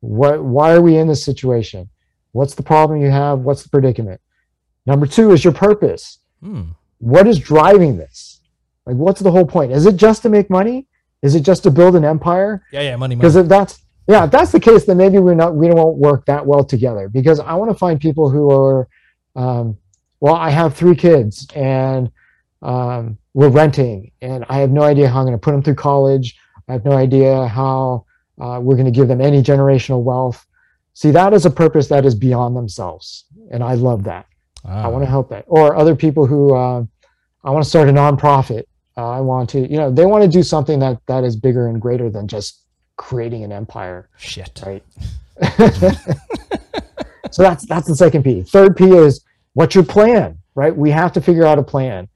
What, 0.00 0.42
why 0.42 0.72
are 0.72 0.80
we 0.80 0.96
in 0.96 1.08
this 1.08 1.24
situation? 1.24 1.88
What's 2.32 2.54
the 2.54 2.62
problem 2.62 3.00
you 3.00 3.10
have? 3.10 3.40
What's 3.40 3.62
the 3.62 3.68
predicament? 3.68 4.20
Number 4.84 5.06
two 5.06 5.32
is 5.32 5.44
your 5.44 5.52
purpose. 5.52 6.18
Hmm. 6.42 6.62
What 6.98 7.26
is 7.26 7.38
driving 7.38 7.96
this? 7.96 8.40
Like, 8.84 8.96
what's 8.96 9.20
the 9.20 9.30
whole 9.30 9.46
point? 9.46 9.72
Is 9.72 9.86
it 9.86 9.96
just 9.96 10.22
to 10.22 10.28
make 10.28 10.48
money? 10.48 10.86
Is 11.22 11.34
it 11.34 11.40
just 11.40 11.62
to 11.64 11.70
build 11.70 11.96
an 11.96 12.04
empire? 12.04 12.62
Yeah, 12.72 12.82
yeah, 12.82 12.96
money, 12.96 13.14
money. 13.14 13.16
Because 13.16 13.36
if 13.36 13.48
that's 13.48 13.80
yeah, 14.06 14.24
if 14.24 14.30
that's 14.30 14.52
the 14.52 14.60
case, 14.60 14.84
then 14.84 14.96
maybe 14.96 15.18
we're 15.18 15.34
not 15.34 15.54
we 15.54 15.68
won't 15.70 15.96
work 15.98 16.26
that 16.26 16.46
well 16.46 16.64
together. 16.64 17.08
Because 17.08 17.40
I 17.40 17.54
want 17.54 17.70
to 17.70 17.76
find 17.78 18.00
people 18.00 18.30
who 18.30 18.50
are, 18.50 18.88
um, 19.34 19.76
well, 20.20 20.34
I 20.34 20.50
have 20.50 20.74
three 20.74 20.94
kids 20.96 21.46
and 21.54 22.10
um, 22.62 23.18
we're 23.34 23.48
renting, 23.50 24.12
and 24.22 24.44
I 24.48 24.58
have 24.58 24.70
no 24.70 24.82
idea 24.82 25.08
how 25.08 25.20
I'm 25.20 25.26
going 25.26 25.38
to 25.38 25.38
put 25.38 25.52
them 25.52 25.62
through 25.62 25.74
college. 25.74 26.36
I 26.68 26.72
have 26.72 26.84
no 26.84 26.92
idea 26.92 27.46
how 27.46 28.06
uh, 28.40 28.58
we're 28.62 28.76
going 28.76 28.86
to 28.86 28.98
give 28.98 29.08
them 29.08 29.20
any 29.20 29.42
generational 29.42 30.02
wealth. 30.02 30.44
See, 30.94 31.10
that 31.10 31.32
is 31.34 31.44
a 31.44 31.50
purpose 31.50 31.88
that 31.88 32.06
is 32.06 32.14
beyond 32.14 32.56
themselves, 32.56 33.26
and 33.50 33.62
I 33.62 33.74
love 33.74 34.04
that. 34.04 34.26
I 34.64 34.84
Ah. 34.84 34.88
want 34.88 35.04
to 35.04 35.10
help 35.10 35.28
that. 35.30 35.44
Or 35.46 35.76
other 35.76 35.94
people 35.94 36.26
who 36.26 36.54
uh, 36.54 36.82
I 37.44 37.50
want 37.50 37.62
to 37.62 37.68
start 37.68 37.88
a 37.88 37.92
nonprofit. 37.92 38.64
Uh, 38.96 39.10
I 39.10 39.20
want 39.20 39.50
to, 39.50 39.60
you 39.60 39.76
know, 39.76 39.90
they 39.92 40.06
want 40.06 40.24
to 40.24 40.28
do 40.28 40.42
something 40.42 40.78
that 40.80 40.98
that 41.06 41.22
is 41.22 41.36
bigger 41.36 41.68
and 41.68 41.80
greater 41.80 42.08
than 42.10 42.26
just 42.26 42.62
creating 42.96 43.44
an 43.44 43.52
empire, 43.52 44.08
Shit. 44.16 44.62
right? 44.64 44.82
so 47.30 47.42
that's 47.42 47.66
that's 47.66 47.86
the 47.86 47.94
second 47.94 48.22
P. 48.22 48.42
Third 48.42 48.76
P 48.76 48.84
is 48.90 49.24
what's 49.54 49.74
your 49.74 49.84
plan, 49.84 50.38
right? 50.54 50.74
We 50.74 50.90
have 50.90 51.12
to 51.12 51.20
figure 51.20 51.44
out 51.44 51.58
a 51.58 51.62
plan. 51.62 52.08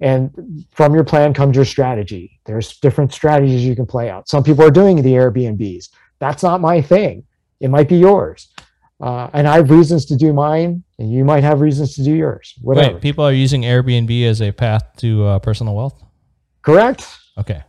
And 0.00 0.66
from 0.72 0.94
your 0.94 1.04
plan 1.04 1.32
comes 1.32 1.54
your 1.54 1.64
strategy. 1.64 2.40
There's 2.44 2.78
different 2.78 3.12
strategies 3.12 3.64
you 3.64 3.76
can 3.76 3.86
play 3.86 4.10
out. 4.10 4.28
Some 4.28 4.42
people 4.42 4.64
are 4.64 4.70
doing 4.70 5.00
the 5.00 5.12
Airbnbs. 5.12 5.90
That's 6.18 6.42
not 6.42 6.60
my 6.60 6.82
thing. 6.82 7.24
It 7.60 7.70
might 7.70 7.88
be 7.88 7.96
yours. 7.96 8.48
Uh, 9.00 9.28
and 9.32 9.46
I 9.46 9.56
have 9.56 9.70
reasons 9.70 10.04
to 10.06 10.16
do 10.16 10.32
mine, 10.32 10.82
and 10.98 11.12
you 11.12 11.24
might 11.24 11.44
have 11.44 11.60
reasons 11.60 11.94
to 11.96 12.04
do 12.04 12.14
yours. 12.14 12.54
Whatever. 12.62 12.94
Wait, 12.94 13.02
people 13.02 13.24
are 13.24 13.32
using 13.32 13.62
Airbnb 13.62 14.24
as 14.26 14.40
a 14.42 14.52
path 14.52 14.84
to 14.98 15.24
uh, 15.24 15.38
personal 15.38 15.74
wealth. 15.74 16.02
Correct. 16.62 17.06
Okay. 17.38 17.62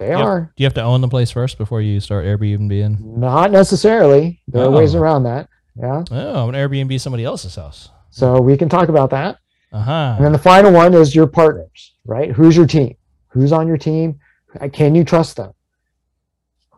They 0.00 0.08
Yep. 0.08 0.18
are. 0.18 0.40
Do 0.56 0.62
you 0.62 0.66
have 0.66 0.74
to 0.74 0.82
own 0.82 1.02
the 1.02 1.08
place 1.08 1.30
first 1.30 1.58
before 1.58 1.80
you 1.82 2.00
start 2.00 2.24
Airbnb? 2.24 2.98
Not 3.00 3.50
necessarily. 3.52 4.40
There 4.48 4.64
are 4.64 4.70
ways 4.70 4.94
Oh. 4.94 5.00
around 5.00 5.22
that. 5.24 5.48
Yeah. 5.76 6.02
Oh, 6.10 6.42
I'm 6.42 6.48
an 6.48 6.54
Airbnb 6.54 6.98
somebody 7.00 7.24
else's 7.24 7.54
house. 7.54 7.90
So 8.10 8.40
we 8.40 8.56
can 8.56 8.68
talk 8.70 8.88
about 8.88 9.10
that. 9.10 9.36
Uh 9.72 9.82
huh. 9.82 10.14
And 10.16 10.24
then 10.24 10.32
the 10.32 10.38
final 10.38 10.72
one 10.72 10.94
is 10.94 11.14
your 11.14 11.26
partners, 11.26 11.94
right? 12.06 12.32
Who's 12.32 12.56
your 12.56 12.66
team? 12.66 12.96
Who's 13.28 13.52
on 13.52 13.68
your 13.68 13.76
team? 13.76 14.18
Uh, 14.60 14.68
Can 14.68 14.94
you 14.94 15.04
trust 15.04 15.36
them? 15.36 15.52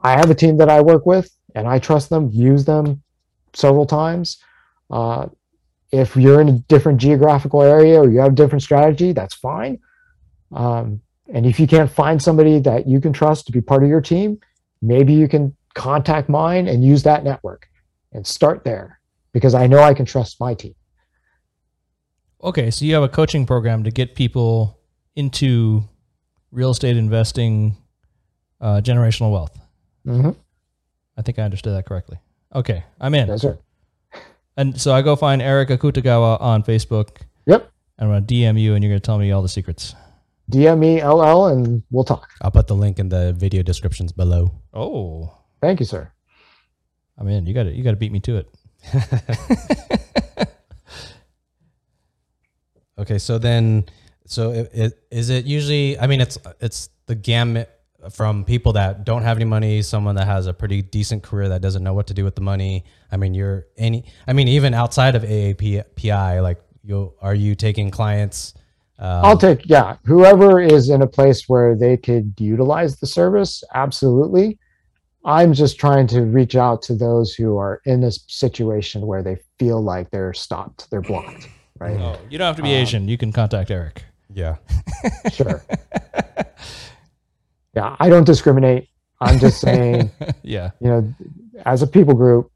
I 0.02 0.12
have 0.12 0.28
a 0.30 0.34
team 0.34 0.56
that 0.56 0.68
I 0.68 0.80
work 0.82 1.06
with 1.06 1.30
and 1.54 1.68
I 1.68 1.78
trust 1.78 2.10
them, 2.10 2.28
use 2.32 2.64
them 2.64 3.02
several 3.54 3.86
times. 3.86 4.38
Uh, 4.90 5.28
if 5.92 6.16
you're 6.16 6.40
in 6.40 6.48
a 6.48 6.58
different 6.68 6.98
geographical 7.00 7.62
area 7.62 8.00
or 8.00 8.10
you 8.10 8.18
have 8.18 8.32
a 8.32 8.34
different 8.34 8.62
strategy, 8.62 9.12
that's 9.12 9.34
fine. 9.34 9.78
Um, 10.50 11.01
and 11.32 11.46
if 11.46 11.58
you 11.58 11.66
can't 11.66 11.90
find 11.90 12.22
somebody 12.22 12.60
that 12.60 12.86
you 12.86 13.00
can 13.00 13.12
trust 13.12 13.46
to 13.46 13.52
be 13.52 13.60
part 13.60 13.82
of 13.82 13.88
your 13.88 14.02
team, 14.02 14.38
maybe 14.82 15.14
you 15.14 15.26
can 15.26 15.56
contact 15.74 16.28
mine 16.28 16.68
and 16.68 16.84
use 16.84 17.02
that 17.04 17.24
network 17.24 17.66
and 18.12 18.26
start 18.26 18.64
there 18.64 19.00
because 19.32 19.54
I 19.54 19.66
know 19.66 19.80
I 19.80 19.94
can 19.94 20.04
trust 20.04 20.38
my 20.38 20.54
team. 20.54 20.74
Okay, 22.44 22.70
so 22.70 22.84
you 22.84 22.92
have 22.94 23.02
a 23.02 23.08
coaching 23.08 23.46
program 23.46 23.84
to 23.84 23.90
get 23.90 24.14
people 24.14 24.78
into 25.16 25.82
real 26.50 26.70
estate 26.70 26.96
investing, 26.96 27.76
uh, 28.60 28.82
generational 28.82 29.32
wealth. 29.32 29.58
Mm-hmm. 30.06 30.30
I 31.16 31.22
think 31.22 31.38
I 31.38 31.42
understood 31.42 31.74
that 31.74 31.86
correctly. 31.86 32.18
Okay, 32.54 32.84
I'm 33.00 33.14
in. 33.14 33.28
Yes, 33.28 33.40
sir. 33.40 33.58
And 34.56 34.78
so 34.78 34.92
I 34.92 35.00
go 35.00 35.16
find 35.16 35.40
Eric 35.40 35.70
Akutagawa 35.70 36.38
on 36.42 36.62
Facebook. 36.62 37.22
Yep. 37.46 37.70
And 37.96 38.12
I'm 38.12 38.12
going 38.12 38.26
to 38.26 38.34
DM 38.34 38.60
you 38.60 38.74
and 38.74 38.84
you're 38.84 38.90
going 38.90 39.00
to 39.00 39.06
tell 39.06 39.18
me 39.18 39.30
all 39.32 39.40
the 39.40 39.48
secrets. 39.48 39.94
DM 40.52 40.78
me 40.78 41.02
LL 41.02 41.46
and 41.46 41.82
we'll 41.90 42.04
talk. 42.04 42.28
I'll 42.40 42.50
put 42.50 42.66
the 42.66 42.74
link 42.74 42.98
in 42.98 43.08
the 43.08 43.32
video 43.32 43.62
descriptions 43.62 44.12
below. 44.12 44.52
Oh, 44.72 45.38
Thank 45.60 45.80
you, 45.80 45.86
sir. 45.86 46.10
Oh, 47.18 47.22
I'm 47.22 47.28
in. 47.28 47.46
You 47.46 47.54
got 47.54 47.64
to 47.64 47.72
you 47.72 47.84
got 47.84 47.92
to 47.92 47.96
beat 47.96 48.12
me 48.12 48.20
to 48.20 48.36
it. 48.36 48.48
Okay, 53.02 53.18
so 53.18 53.38
then, 53.38 53.86
so 54.26 54.52
it, 54.52 54.70
it, 54.72 55.06
is 55.10 55.28
it 55.30 55.44
usually? 55.44 55.98
I 55.98 56.06
mean, 56.06 56.20
it's 56.20 56.38
it's 56.60 56.88
the 57.06 57.16
gamut 57.16 57.68
from 58.10 58.44
people 58.44 58.74
that 58.74 59.04
don't 59.04 59.22
have 59.22 59.36
any 59.36 59.44
money, 59.44 59.82
someone 59.82 60.14
that 60.16 60.26
has 60.26 60.46
a 60.46 60.52
pretty 60.52 60.82
decent 60.82 61.22
career 61.22 61.48
that 61.48 61.62
doesn't 61.62 61.82
know 61.82 61.94
what 61.94 62.06
to 62.08 62.14
do 62.14 62.22
with 62.22 62.34
the 62.36 62.42
money. 62.42 62.84
I 63.10 63.16
mean, 63.16 63.34
you're 63.34 63.66
any. 63.76 64.04
I 64.26 64.34
mean, 64.34 64.46
even 64.46 64.72
outside 64.72 65.16
of 65.16 65.22
AAPI, 65.22 66.42
like 66.42 66.60
you, 66.84 67.12
are 67.20 67.34
you 67.34 67.54
taking 67.56 67.90
clients? 67.90 68.54
Um, 69.02 69.24
I'll 69.24 69.36
take, 69.36 69.62
yeah, 69.68 69.96
whoever 70.04 70.60
is 70.60 70.88
in 70.88 71.02
a 71.02 71.08
place 71.08 71.48
where 71.48 71.74
they 71.74 71.96
could 71.96 72.32
utilize 72.38 73.00
the 73.00 73.06
service, 73.08 73.64
absolutely. 73.74 74.58
I'm 75.24 75.52
just 75.54 75.76
trying 75.80 76.06
to 76.08 76.22
reach 76.22 76.54
out 76.54 76.82
to 76.82 76.94
those 76.94 77.34
who 77.34 77.56
are 77.56 77.80
in 77.84 78.00
this 78.00 78.24
situation 78.28 79.04
where 79.04 79.24
they 79.24 79.38
feel 79.58 79.82
like 79.82 80.08
they're 80.10 80.32
stopped, 80.32 80.88
they're 80.90 81.00
blocked, 81.00 81.48
right? 81.80 81.98
Oh, 81.98 82.16
you 82.30 82.38
don't 82.38 82.46
have 82.46 82.56
to 82.56 82.62
be 82.62 82.76
Um, 82.76 82.82
Asian. 82.82 83.08
You 83.08 83.18
can 83.18 83.32
contact 83.32 83.72
Eric. 83.72 84.04
yeah. 84.32 84.56
Sure. 85.32 85.62
Yeah, 87.74 87.96
I 87.98 88.10
don't 88.10 88.24
discriminate. 88.24 88.88
I'm 89.20 89.38
just 89.38 89.58
saying, 89.58 90.10
yeah. 90.42 90.72
you 90.78 90.88
know, 90.88 91.14
as 91.64 91.80
a 91.80 91.86
people 91.86 92.12
group, 92.12 92.50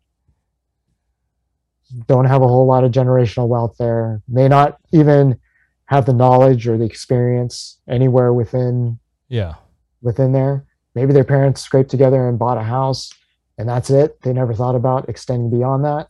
don't 2.06 2.26
have 2.26 2.42
a 2.42 2.46
whole 2.46 2.66
lot 2.66 2.84
of 2.84 2.92
generational 2.92 3.48
wealth 3.48 3.76
there, 3.78 4.20
may 4.28 4.46
not 4.46 4.78
even 4.92 5.38
have 5.86 6.06
the 6.06 6.12
knowledge 6.12 6.66
or 6.68 6.76
the 6.76 6.84
experience 6.84 7.78
anywhere 7.88 8.32
within 8.32 8.98
Yeah. 9.28 9.54
within 10.02 10.32
there. 10.32 10.64
Maybe 10.94 11.12
their 11.12 11.24
parents 11.24 11.60
scraped 11.62 11.90
together 11.90 12.28
and 12.28 12.38
bought 12.38 12.58
a 12.58 12.62
house 12.62 13.12
and 13.58 13.68
that's 13.68 13.90
it. 13.90 14.20
They 14.22 14.32
never 14.32 14.52
thought 14.54 14.74
about 14.74 15.08
extending 15.08 15.50
beyond 15.50 15.84
that. 15.84 16.08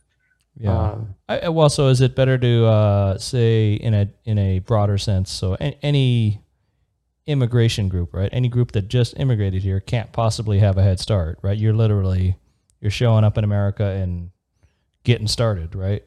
Yeah. 0.59 0.91
Um, 0.91 1.15
I, 1.29 1.49
well, 1.49 1.69
so 1.69 1.87
is 1.87 2.01
it 2.01 2.15
better 2.15 2.37
to 2.37 2.65
uh, 2.65 3.17
say 3.17 3.73
in 3.73 3.93
a 3.93 4.09
in 4.25 4.37
a 4.39 4.59
broader 4.59 4.97
sense? 4.97 5.31
So 5.31 5.55
any 5.59 6.41
immigration 7.27 7.89
group, 7.89 8.13
right? 8.13 8.29
Any 8.31 8.47
group 8.49 8.71
that 8.71 8.87
just 8.87 9.13
immigrated 9.19 9.61
here 9.61 9.79
can't 9.79 10.11
possibly 10.11 10.59
have 10.59 10.77
a 10.77 10.83
head 10.83 10.99
start, 10.99 11.37
right? 11.43 11.57
You're 11.57 11.73
literally 11.75 12.37
you're 12.81 12.91
showing 12.91 13.23
up 13.23 13.37
in 13.37 13.43
America 13.43 13.83
and 13.83 14.31
getting 15.03 15.27
started, 15.27 15.75
right? 15.75 16.03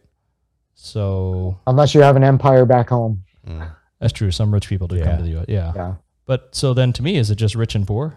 So 0.75 1.59
unless 1.66 1.95
you 1.95 2.01
have 2.01 2.16
an 2.16 2.25
empire 2.25 2.64
back 2.64 2.89
home. 2.89 3.23
Mm. 3.47 3.70
that's 4.01 4.12
true. 4.12 4.30
Some 4.30 4.53
rich 4.53 4.68
people 4.68 4.86
do 4.88 4.97
Yeah. 4.97 5.05
come 5.05 5.16
to 5.18 5.22
the 5.22 5.30
U.S. 5.30 5.45
Yeah. 5.49 5.72
Yeah. 5.74 5.95
But 6.26 6.55
so 6.55 6.74
then 6.74 6.93
to 6.95 7.03
me, 7.03 7.16
is 7.16 7.30
it 7.30 7.36
just 7.36 7.55
rich 7.55 7.74
and 7.74 7.86
poor? 7.86 8.16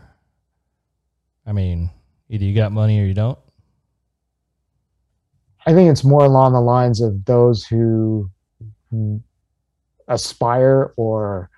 I 1.46 1.52
mean, 1.52 1.90
either 2.30 2.46
you 2.46 2.54
got 2.56 2.72
money 2.72 3.00
or 3.02 3.06
you 3.06 3.14
don't. 3.14 3.40
I 5.66 5.74
think 5.74 5.90
it's 5.90 6.04
more 6.04 6.26
along 6.26 6.54
the 6.54 6.62
lines 6.62 7.02
of 7.02 7.24
those 7.26 7.66
who, 7.66 8.30
aspire 10.08 10.94
or 10.98 11.50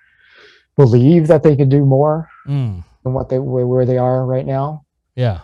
believe 0.76 1.26
that 1.26 1.42
they 1.42 1.54
can 1.56 1.68
do 1.68 1.84
more 1.84 2.28
Mm. 2.46 2.82
than 3.02 3.12
what 3.12 3.28
they 3.28 3.38
where 3.38 3.84
they 3.84 3.98
are 3.98 4.24
right 4.24 4.46
now. 4.46 4.84
Yeah. 5.16 5.40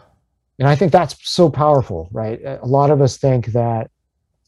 And 0.59 0.69
I 0.69 0.77
think 0.77 0.93
that's 0.93 1.17
so 1.29 1.51
powerful, 1.51 2.09
right? 2.13 2.41
A 2.45 2.65
lot 2.65 2.91
of 2.91 3.03
us 3.03 3.17
think 3.19 3.47
that, 3.47 3.91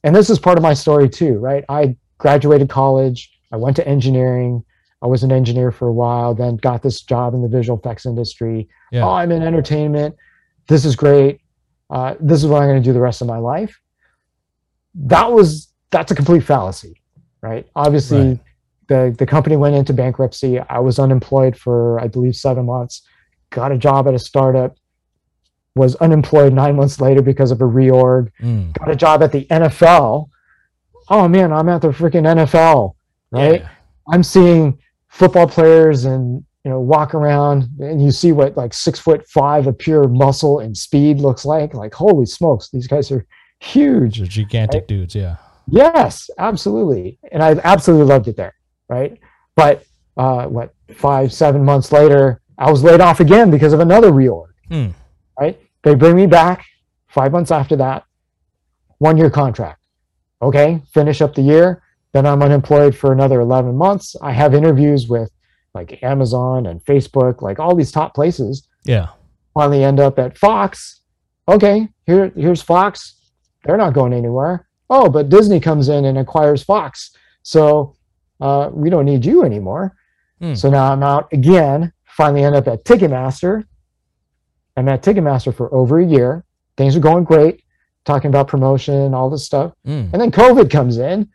and 0.04 0.14
this 0.14 0.30
is 0.30 0.38
part 0.38 0.56
of 0.56 0.62
my 0.62 0.72
story 0.72 1.08
too, 1.08 1.38
right? 1.38 1.64
I 1.68 1.96
graduated 2.18 2.68
college, 2.70 3.33
I 3.54 3.56
went 3.56 3.76
to 3.76 3.86
engineering, 3.86 4.64
I 5.00 5.06
was 5.06 5.22
an 5.22 5.30
engineer 5.30 5.70
for 5.70 5.86
a 5.86 5.92
while, 5.92 6.34
then 6.34 6.56
got 6.56 6.82
this 6.82 7.02
job 7.02 7.34
in 7.34 7.40
the 7.42 7.48
visual 7.48 7.78
effects 7.78 8.04
industry. 8.04 8.68
Yeah. 8.90 9.04
Oh, 9.04 9.10
I'm 9.10 9.30
in 9.30 9.42
entertainment. 9.42 10.16
This 10.66 10.84
is 10.84 10.96
great. 10.96 11.40
Uh, 11.88 12.14
this 12.18 12.42
is 12.42 12.48
what 12.48 12.62
I'm 12.62 12.68
going 12.68 12.82
to 12.82 12.88
do 12.88 12.92
the 12.92 13.00
rest 13.00 13.20
of 13.20 13.28
my 13.28 13.38
life. 13.38 13.78
That 14.94 15.30
was 15.30 15.68
that's 15.90 16.10
a 16.10 16.14
complete 16.14 16.42
fallacy, 16.42 17.00
right? 17.42 17.66
Obviously, 17.76 18.18
Right. 18.28 18.40
the 18.88 19.14
the 19.18 19.26
company 19.26 19.56
went 19.56 19.74
into 19.76 19.92
bankruptcy. 19.92 20.58
I 20.58 20.78
was 20.80 20.98
unemployed 20.98 21.56
for 21.56 22.00
I 22.00 22.08
believe 22.08 22.34
seven 22.34 22.66
months. 22.66 23.02
Got 23.50 23.70
a 23.72 23.78
job 23.78 24.08
at 24.08 24.14
a 24.14 24.18
startup. 24.18 24.76
Was 25.76 25.94
unemployed 25.96 26.52
nine 26.52 26.76
months 26.76 27.00
later 27.00 27.22
because 27.22 27.50
of 27.50 27.60
a 27.60 27.64
reorg. 27.64 28.30
Mm. 28.40 28.72
Got 28.78 28.90
a 28.90 28.96
job 28.96 29.22
at 29.22 29.32
the 29.32 29.44
NFL. 29.46 30.28
Oh 31.08 31.28
man, 31.28 31.52
I'm 31.52 31.68
at 31.68 31.82
the 31.82 31.88
freaking 31.88 32.24
NFL, 32.24 32.94
right? 33.34 33.60
Yeah. 33.60 33.68
I'm 34.12 34.22
seeing 34.22 34.78
football 35.08 35.46
players 35.46 36.04
and 36.04 36.44
you 36.64 36.70
know 36.70 36.80
walk 36.80 37.14
around 37.14 37.68
and 37.80 38.02
you 38.02 38.10
see 38.10 38.32
what 38.32 38.56
like 38.56 38.72
six 38.74 38.98
foot 38.98 39.26
five 39.28 39.66
of 39.66 39.78
pure 39.78 40.08
muscle 40.08 40.60
and 40.60 40.76
speed 40.76 41.18
looks 41.20 41.44
like. 41.44 41.74
Like 41.74 41.94
holy 41.94 42.26
smokes, 42.26 42.70
these 42.70 42.86
guys 42.86 43.10
are 43.10 43.26
huge. 43.60 44.18
These 44.18 44.28
are 44.28 44.30
gigantic 44.30 44.86
dudes. 44.86 45.14
Yeah. 45.14 45.36
Yes, 45.66 46.28
absolutely. 46.38 47.18
And 47.32 47.42
I 47.42 47.52
absolutely 47.64 48.06
loved 48.06 48.28
it 48.28 48.36
there, 48.36 48.54
right? 48.88 49.18
But 49.56 49.84
uh, 50.16 50.46
what 50.46 50.74
five, 50.94 51.32
seven 51.32 51.64
months 51.64 51.90
later, 51.92 52.40
I 52.58 52.70
was 52.70 52.82
laid 52.84 53.00
off 53.00 53.20
again 53.20 53.50
because 53.50 53.72
of 53.72 53.80
another 53.80 54.10
reorg, 54.12 54.48
Hmm. 54.68 54.88
right? 55.40 55.58
They 55.82 55.94
bring 55.94 56.16
me 56.16 56.26
back 56.26 56.64
five 57.08 57.32
months 57.32 57.50
after 57.50 57.76
that, 57.76 58.04
one 58.98 59.16
year 59.16 59.30
contract. 59.30 59.80
Okay, 60.42 60.82
finish 60.92 61.22
up 61.22 61.34
the 61.34 61.42
year. 61.42 61.82
Then 62.14 62.26
I'm 62.26 62.42
unemployed 62.42 62.96
for 62.96 63.12
another 63.12 63.40
11 63.40 63.76
months. 63.76 64.14
I 64.22 64.30
have 64.30 64.54
interviews 64.54 65.08
with 65.08 65.32
like 65.74 66.00
Amazon 66.04 66.66
and 66.66 66.82
Facebook, 66.84 67.42
like 67.42 67.58
all 67.58 67.74
these 67.74 67.90
top 67.90 68.14
places. 68.14 68.68
Yeah. 68.84 69.08
Finally 69.52 69.82
end 69.82 69.98
up 69.98 70.20
at 70.20 70.38
Fox. 70.38 71.00
Okay, 71.48 71.88
here, 72.06 72.32
here's 72.36 72.62
Fox. 72.62 73.16
They're 73.64 73.76
not 73.76 73.94
going 73.94 74.12
anywhere. 74.12 74.68
Oh, 74.88 75.10
but 75.10 75.28
Disney 75.28 75.58
comes 75.58 75.88
in 75.88 76.04
and 76.04 76.16
acquires 76.16 76.62
Fox. 76.62 77.16
So 77.42 77.96
uh, 78.40 78.70
we 78.72 78.90
don't 78.90 79.06
need 79.06 79.24
you 79.24 79.42
anymore. 79.42 79.96
Hmm. 80.40 80.54
So 80.54 80.70
now 80.70 80.92
I'm 80.92 81.02
out 81.02 81.28
again. 81.32 81.92
Finally 82.04 82.44
end 82.44 82.54
up 82.54 82.68
at 82.68 82.84
Ticketmaster. 82.84 83.64
I'm 84.76 84.88
at 84.88 85.02
Ticketmaster 85.02 85.52
for 85.52 85.74
over 85.74 85.98
a 85.98 86.06
year. 86.06 86.44
Things 86.76 86.94
are 86.94 87.00
going 87.00 87.24
great. 87.24 87.64
Talking 88.04 88.28
about 88.28 88.46
promotion, 88.46 88.94
and 88.94 89.14
all 89.16 89.30
this 89.30 89.46
stuff. 89.46 89.72
Mm. 89.86 90.12
And 90.12 90.20
then 90.20 90.30
COVID 90.30 90.70
comes 90.70 90.98
in. 90.98 91.28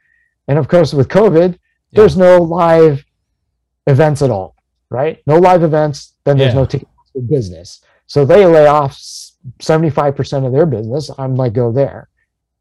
And 0.50 0.58
of 0.60 0.68
course, 0.68 0.94
with 0.94 1.08
COVID, 1.08 1.58
there's 1.94 2.18
no 2.18 2.42
live 2.42 3.06
events 3.88 4.22
at 4.22 4.30
all. 4.32 4.56
right? 4.92 5.22
No 5.28 5.38
live 5.38 5.62
events, 5.62 6.16
then 6.24 6.36
there's 6.40 6.54
Yeah. 6.56 6.62
no 6.62 6.66
Ticketmaster 6.66 7.30
business. 7.30 7.80
So 8.08 8.26
they 8.26 8.44
lay 8.48 8.66
off 8.66 8.98
75% 9.60 10.46
of 10.48 10.52
their 10.52 10.66
business. 10.66 11.12
I'm 11.20 11.36
like, 11.36 11.54
go 11.54 11.72
there. 11.72 12.10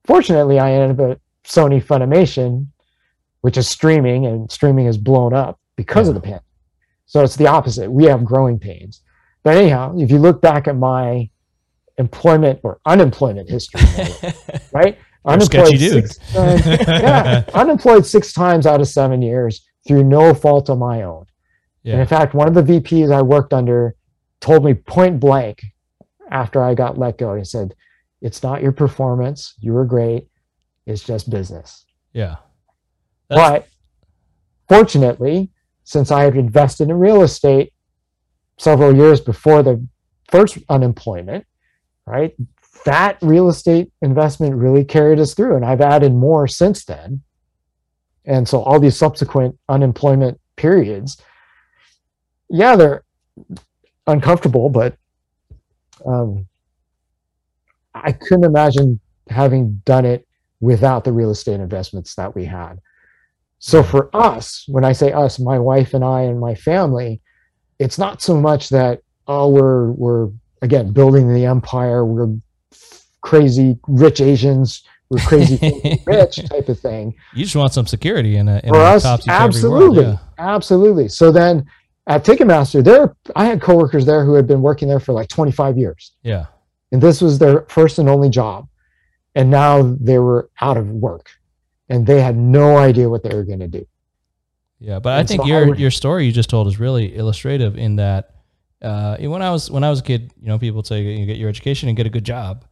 Fortunately, 0.04 0.58
I 0.58 0.72
ended 0.72 1.00
up 1.00 1.10
at 1.12 1.20
Sony 1.44 1.82
Funimation, 1.82 2.66
which 3.40 3.56
is 3.56 3.66
streaming, 3.66 4.26
and 4.26 4.50
streaming 4.52 4.84
has 4.84 4.98
blown 4.98 5.32
up 5.32 5.58
because 5.74 6.08
of 6.08 6.14
the 6.14 6.20
pandemic. 6.20 6.42
So 7.06 7.22
it's 7.22 7.36
the 7.36 7.46
opposite. 7.46 7.90
We 7.90 8.04
have 8.04 8.26
growing 8.26 8.58
pains. 8.58 9.00
But 9.42 9.56
anyhow, 9.56 9.94
if 9.96 10.10
you 10.10 10.18
look 10.18 10.42
back 10.42 10.68
at 10.68 10.76
my 10.76 11.30
employment 11.96 12.60
or 12.62 12.78
unemployment 12.84 13.48
history, 13.48 13.80
right? 14.72 14.98
You're 15.24 15.34
a 15.36 15.40
sketchy 15.46 15.76
dude. 15.78 16.10
six 16.10 16.18
times, 16.32 16.66
yeah, 16.66 17.44
unemployed 17.54 18.06
six 18.06 18.32
times 18.32 18.66
out 18.66 18.80
of 18.80 18.88
seven 18.88 19.20
years 19.22 19.66
through 19.86 20.04
no 20.04 20.32
fault 20.34 20.68
of 20.70 20.78
my 20.78 21.02
own. 21.02 21.24
And 21.84 22.00
in 22.02 22.06
fact, 22.06 22.34
one 22.34 22.48
of 22.48 22.54
the 22.54 22.62
VPs 22.80 23.12
I 23.12 23.22
worked 23.22 23.52
under 23.52 23.94
told 24.40 24.64
me 24.64 24.74
point 24.74 25.18
blank 25.20 25.62
after 26.30 26.62
I 26.62 26.74
got 26.74 26.98
let 26.98 27.18
go, 27.18 27.34
he 27.34 27.44
said, 27.44 27.74
It's 28.20 28.42
not 28.42 28.62
your 28.62 28.72
performance. 28.72 29.54
You 29.60 29.72
were 29.72 29.84
great. 29.86 30.28
It's 30.86 31.02
just 31.02 31.30
business. 31.30 31.84
Yeah. 32.12 32.36
That's- 33.28 33.50
But 33.50 33.68
fortunately, 34.68 35.50
since 35.84 36.10
I 36.10 36.22
had 36.24 36.36
invested 36.36 36.90
in 36.90 36.98
real 36.98 37.22
estate 37.22 37.72
several 38.58 38.94
years 38.96 39.20
before 39.20 39.62
the 39.62 39.86
first 40.30 40.58
unemployment, 40.68 41.46
right? 42.06 42.34
That 42.84 43.18
real 43.20 43.48
estate 43.48 43.90
investment 44.02 44.54
really 44.54 44.84
carried 44.84 45.18
us 45.18 45.34
through. 45.34 45.56
And 45.56 45.64
I've 45.64 45.80
added 45.80 46.14
more 46.14 46.46
since 46.46 46.84
then. 46.84 47.22
And 48.24 48.48
so 48.48 48.62
all 48.62 48.78
these 48.78 48.96
subsequent 48.96 49.58
unemployment 49.68 50.40
periods, 50.56 51.20
yeah, 52.50 52.76
they're 52.76 53.04
uncomfortable, 54.06 54.68
but 54.68 54.96
um, 56.06 56.46
I 57.94 58.12
couldn't 58.12 58.44
imagine 58.44 59.00
having 59.28 59.82
done 59.84 60.04
it 60.04 60.26
without 60.60 61.04
the 61.04 61.12
real 61.12 61.30
estate 61.30 61.60
investments 61.60 62.14
that 62.16 62.34
we 62.34 62.44
had. 62.44 62.80
So 63.58 63.82
for 63.82 64.14
us, 64.14 64.64
when 64.68 64.84
I 64.84 64.92
say 64.92 65.12
us, 65.12 65.38
my 65.38 65.58
wife 65.58 65.94
and 65.94 66.04
I 66.04 66.22
and 66.22 66.38
my 66.38 66.54
family, 66.54 67.20
it's 67.78 67.98
not 67.98 68.22
so 68.22 68.40
much 68.40 68.68
that 68.70 69.02
oh 69.26 69.48
we're 69.48 69.90
we're 69.92 70.30
again 70.62 70.92
building 70.92 71.32
the 71.32 71.44
empire, 71.44 72.04
we're 72.04 72.34
crazy 73.20 73.78
rich 73.86 74.20
Asians, 74.20 74.82
we're 75.10 75.18
crazy 75.20 75.58
rich 76.06 76.36
type 76.48 76.68
of 76.68 76.78
thing. 76.78 77.14
You 77.34 77.44
just 77.44 77.56
want 77.56 77.72
some 77.72 77.86
security 77.86 78.36
in 78.36 78.48
a, 78.48 78.60
in 78.62 78.70
For 78.72 78.80
a 78.80 78.84
us, 78.84 79.04
absolutely, 79.28 80.04
world. 80.04 80.18
absolutely. 80.38 81.08
So 81.08 81.30
then 81.32 81.66
at 82.06 82.24
Ticketmaster, 82.24 82.82
there 82.84 83.14
I 83.36 83.46
had 83.46 83.60
coworkers 83.60 84.06
there 84.06 84.24
who 84.24 84.34
had 84.34 84.46
been 84.46 84.62
working 84.62 84.88
there 84.88 85.00
for 85.00 85.12
like 85.12 85.28
25 85.28 85.76
years, 85.78 86.12
Yeah. 86.22 86.46
and 86.92 87.00
this 87.02 87.20
was 87.20 87.38
their 87.38 87.62
first 87.68 87.98
and 87.98 88.08
only 88.08 88.28
job, 88.30 88.68
and 89.34 89.50
now 89.50 89.96
they 90.00 90.18
were 90.18 90.50
out 90.60 90.76
of 90.76 90.88
work, 90.90 91.28
and 91.88 92.06
they 92.06 92.20
had 92.20 92.36
no 92.36 92.76
idea 92.76 93.08
what 93.08 93.22
they 93.22 93.34
were 93.34 93.44
going 93.44 93.60
to 93.60 93.68
do. 93.68 93.86
Yeah, 94.80 95.00
but 95.00 95.14
I 95.18 95.24
think 95.24 95.40
so 95.40 95.44
I 95.44 95.48
your 95.48 95.66
would- 95.68 95.78
your 95.80 95.90
story 95.90 96.26
you 96.26 96.32
just 96.32 96.48
told 96.50 96.66
is 96.68 96.78
really 96.78 97.16
illustrative 97.16 97.76
in 97.76 97.96
that 97.96 98.30
uh, 98.82 99.16
when 99.18 99.42
I 99.42 99.50
was 99.50 99.70
when 99.70 99.84
I 99.84 99.90
was 99.90 100.00
a 100.00 100.02
kid, 100.02 100.32
you 100.40 100.48
know, 100.48 100.58
people 100.58 100.82
say 100.82 101.02
you 101.02 101.26
get 101.26 101.36
your 101.36 101.48
education 101.48 101.88
and 101.88 101.96
get 101.96 102.06
a 102.06 102.10
good 102.10 102.24
job, 102.24 102.64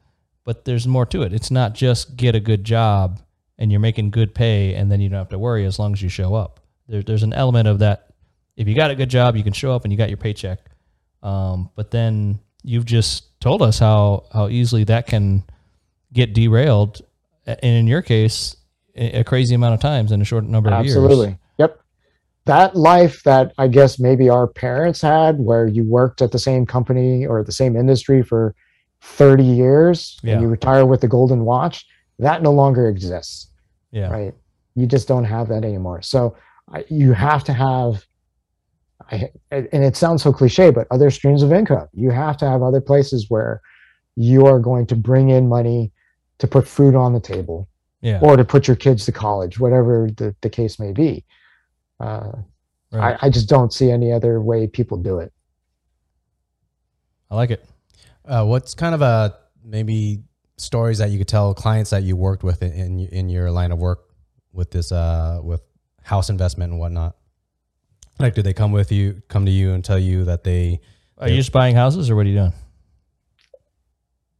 but 0.45 0.65
there's 0.65 0.87
more 0.87 1.07
to 1.07 1.23
it. 1.23 1.33
It's 1.33 1.51
not 1.51 1.74
just 1.74 2.16
get 2.16 2.35
a 2.35 2.41
good 2.41 2.65
job 2.65 3.20
and 3.59 3.70
you're 3.70 3.81
making 3.81 4.11
good 4.11 4.35
pay 4.35 4.74
and 4.74 4.91
then 4.91 5.01
you 5.01 5.09
don't 5.09 5.19
have 5.19 5.31
to 5.31 5.39
worry 5.39 5.65
as 5.65 5.78
long 5.78 5.93
as 5.93 6.03
you 6.03 6.09
show 6.09 6.35
up. 6.35 6.61
There, 6.89 7.03
there's 7.03 7.23
an 7.23 7.33
element 7.33 7.66
of 7.66 7.81
that. 7.81 8.12
If 8.57 8.69
you 8.69 8.74
got 8.74 8.91
a 8.91 8.95
good 8.95 9.11
job, 9.11 9.37
you 9.37 9.43
can 9.43 9.53
show 9.53 9.73
up 9.73 9.85
and 9.85 9.93
you 9.93 9.99
got 9.99 10.09
your 10.09 10.16
paycheck. 10.16 10.61
Um, 11.23 11.70
but 11.74 11.91
then 11.91 12.39
you've 12.62 12.85
just 12.85 13.39
told 13.41 13.62
us 13.62 13.78
how 13.78 14.27
how 14.33 14.49
easily 14.49 14.85
that 14.85 15.07
can 15.07 15.45
get 16.12 16.35
derailed, 16.35 17.03
and 17.47 17.59
in 17.62 17.87
your 17.87 18.03
case, 18.03 18.57
a 18.95 19.20
a 19.20 19.24
crazy 19.24 19.55
amount 19.55 19.74
of 19.74 19.81
times 19.81 20.12
in 20.12 20.20
a 20.20 20.24
short 20.24 20.45
number 20.45 20.70
of 20.70 20.85
years. 20.85 20.97
Absolutely. 20.97 21.39
That 22.47 22.74
life 22.77 23.23
that 23.24 23.52
I 23.59 23.68
guess 23.68 23.98
maybe 23.98 24.28
our 24.28 24.47
parents 24.47 25.01
had, 25.02 25.39
where 25.39 25.66
you 25.66 25.85
worked 25.85 26.23
at 26.23 26.32
the 26.32 26.39
same 26.39 26.64
company 26.64 27.27
or 27.27 27.43
the 27.43 27.52
same 27.52 27.77
industry 27.77 28.23
for 28.23 28.55
30 29.02 29.43
years 29.44 30.18
Yeah. 30.23 30.35
and 30.35 30.43
you 30.43 30.48
retire 30.48 30.86
with 30.86 31.01
the 31.01 31.09
golden 31.09 31.44
watch, 31.44 31.86
that 32.18 32.43
no 32.43 32.52
longer 32.52 32.89
exists, 32.89 33.48
Yeah. 33.90 34.10
right? 34.10 34.35
You 34.74 34.86
just 34.86 35.09
don't 35.09 35.24
have 35.24 35.48
that 35.48 35.64
anymore. 35.64 36.02
So 36.02 36.36
I, 36.73 36.85
you 36.89 37.12
have 37.12 37.44
to 37.44 37.52
have, 37.52 38.05
I, 39.10 39.31
and 39.51 39.85
it 39.85 39.97
sounds 39.97 40.23
so 40.23 40.32
cliche, 40.32 40.70
but 40.70 40.86
other 40.90 41.10
streams 41.10 41.43
of 41.43 41.52
income. 41.52 41.89
You 41.94 42.10
have 42.10 42.36
to 42.39 42.48
have 42.48 42.62
other 42.62 42.81
places 42.81 43.27
where 43.28 43.60
you 44.16 44.47
are 44.47 44.59
going 44.59 44.86
to 44.86 44.97
bring 44.97 45.28
in 45.31 45.48
money 45.48 45.93
to 46.39 46.47
put 46.47 46.66
food 46.68 46.94
on 46.94 47.12
the 47.12 47.20
table 47.20 47.68
Yeah. 48.02 48.20
or 48.23 48.36
to 48.36 48.44
put 48.44 48.66
your 48.68 48.77
kids 48.77 49.05
to 49.06 49.12
college, 49.12 49.59
whatever 49.59 50.09
the, 50.16 50.35
the 50.43 50.51
case 50.51 50.78
may 50.78 50.93
be. 50.93 51.24
Uh, 52.01 52.32
Right. 52.93 53.16
I, 53.20 53.27
I 53.27 53.31
just 53.31 53.48
don't 53.48 53.73
see 53.73 53.90
any 53.90 54.12
other 54.12 54.40
way 54.40 54.66
people 54.66 54.97
do 54.97 55.18
it. 55.18 55.32
I 57.31 57.35
like 57.35 57.51
it. 57.51 57.64
Uh, 58.24 58.44
what's 58.44 58.74
kind 58.74 58.94
of 58.94 59.02
a 59.02 59.36
maybe 59.64 60.23
stories 60.56 60.98
that 60.98 61.10
you 61.10 61.18
could 61.18 61.28
tell 61.28 61.52
clients 61.55 61.90
that 61.90 62.05
you 62.05 62.16
worked 62.16 62.44
with 62.44 62.62
in 62.62 62.73
in, 62.73 63.01
in 63.09 63.28
your 63.28 63.51
line 63.51 63.73
of 63.73 63.78
work 63.78 64.05
with 64.52 64.70
this 64.70 64.93
uh, 64.93 65.40
with 65.43 65.62
house 66.02 66.31
investment 66.31 66.73
and 66.73 66.81
whatnot? 66.81 67.16
Like, 68.18 68.35
do 68.35 68.43
they 68.43 68.55
come 68.55 68.73
with 68.73 68.93
you, 68.93 69.20
come 69.28 69.44
to 69.44 69.52
you, 69.52 69.73
and 69.73 69.85
tell 69.85 69.98
you 69.98 70.24
that 70.24 70.44
they? 70.44 70.81
Are 71.18 71.28
you 71.28 71.36
just 71.36 71.52
buying 71.52 71.74
houses 71.74 72.09
or 72.09 72.16
what 72.16 72.27
are 72.27 72.28
you 72.28 72.36
doing? 72.36 72.52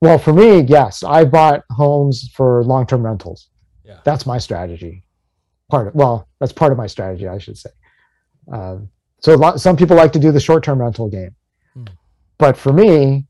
Well, 0.01 0.19
for 0.19 0.33
me, 0.33 0.61
yes, 0.61 1.03
I 1.03 1.25
bought 1.25 1.63
homes 1.71 2.31
for 2.35 2.63
long 2.65 2.87
term 2.87 3.05
rentals. 3.05 3.49
Yeah. 3.85 3.99
That's 4.05 4.25
my 4.25 4.39
strategy. 4.39 5.06
Part 5.71 5.89
of, 5.89 5.95
well, 5.95 6.29
that's 6.41 6.53
part 6.53 6.73
of 6.73 6.79
my 6.79 6.87
strategy, 6.87 7.27
I 7.29 7.39
should 7.39 7.59
say. 7.59 7.71
Um, 8.53 8.89
so 9.21 9.35
a 9.35 9.37
lot, 9.37 9.61
some 9.61 9.77
people 9.77 9.97
like 9.97 10.13
to 10.13 10.19
do 10.19 10.31
the 10.33 10.41
short 10.41 10.63
term 10.65 10.81
rental 10.81 11.09
game. 11.09 11.35
Hmm. 11.75 11.85
But 12.39 12.57
for 12.57 12.73
me, 12.73 13.27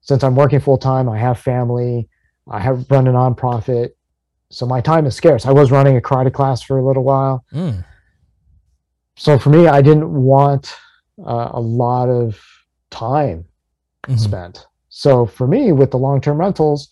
since 0.00 0.24
I'm 0.24 0.34
working 0.34 0.58
full 0.60 0.78
time, 0.78 1.08
I 1.08 1.18
have 1.18 1.38
family, 1.38 2.08
I 2.50 2.58
have 2.60 2.90
run 2.90 3.06
a 3.06 3.12
nonprofit. 3.12 3.90
So 4.50 4.64
my 4.66 4.80
time 4.80 5.04
is 5.06 5.14
scarce. 5.14 5.44
I 5.46 5.52
was 5.52 5.70
running 5.70 5.96
a 5.96 6.00
karate 6.00 6.32
class 6.32 6.62
for 6.62 6.78
a 6.78 6.84
little 6.84 7.04
while. 7.04 7.44
Mm. 7.52 7.84
so 9.16 9.36
for 9.38 9.50
me 9.50 9.66
i 9.66 9.82
didn't 9.82 10.08
want 10.14 10.74
uh, 11.26 11.48
a 11.52 11.60
lot 11.60 12.08
of 12.08 12.40
time 12.90 13.44
Mhm. 14.06 14.18
spent 14.18 14.66
so 14.88 15.26
for 15.26 15.46
me 15.48 15.72
with 15.72 15.90
the 15.90 15.98
long-term 15.98 16.38
rentals 16.38 16.88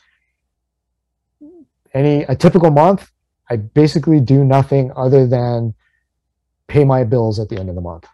any 1.94 2.24
a 2.24 2.34
typical 2.34 2.70
month 2.70 3.10
i 3.50 3.56
basically 3.56 4.20
do 4.20 4.44
nothing 4.44 4.92
other 4.96 5.26
than 5.26 5.74
pay 6.68 6.84
my 6.84 7.04
bills 7.04 7.38
at 7.38 7.48
the 7.48 7.58
end 7.58 7.68
of 7.68 7.74
the 7.74 7.80
month 7.80 8.06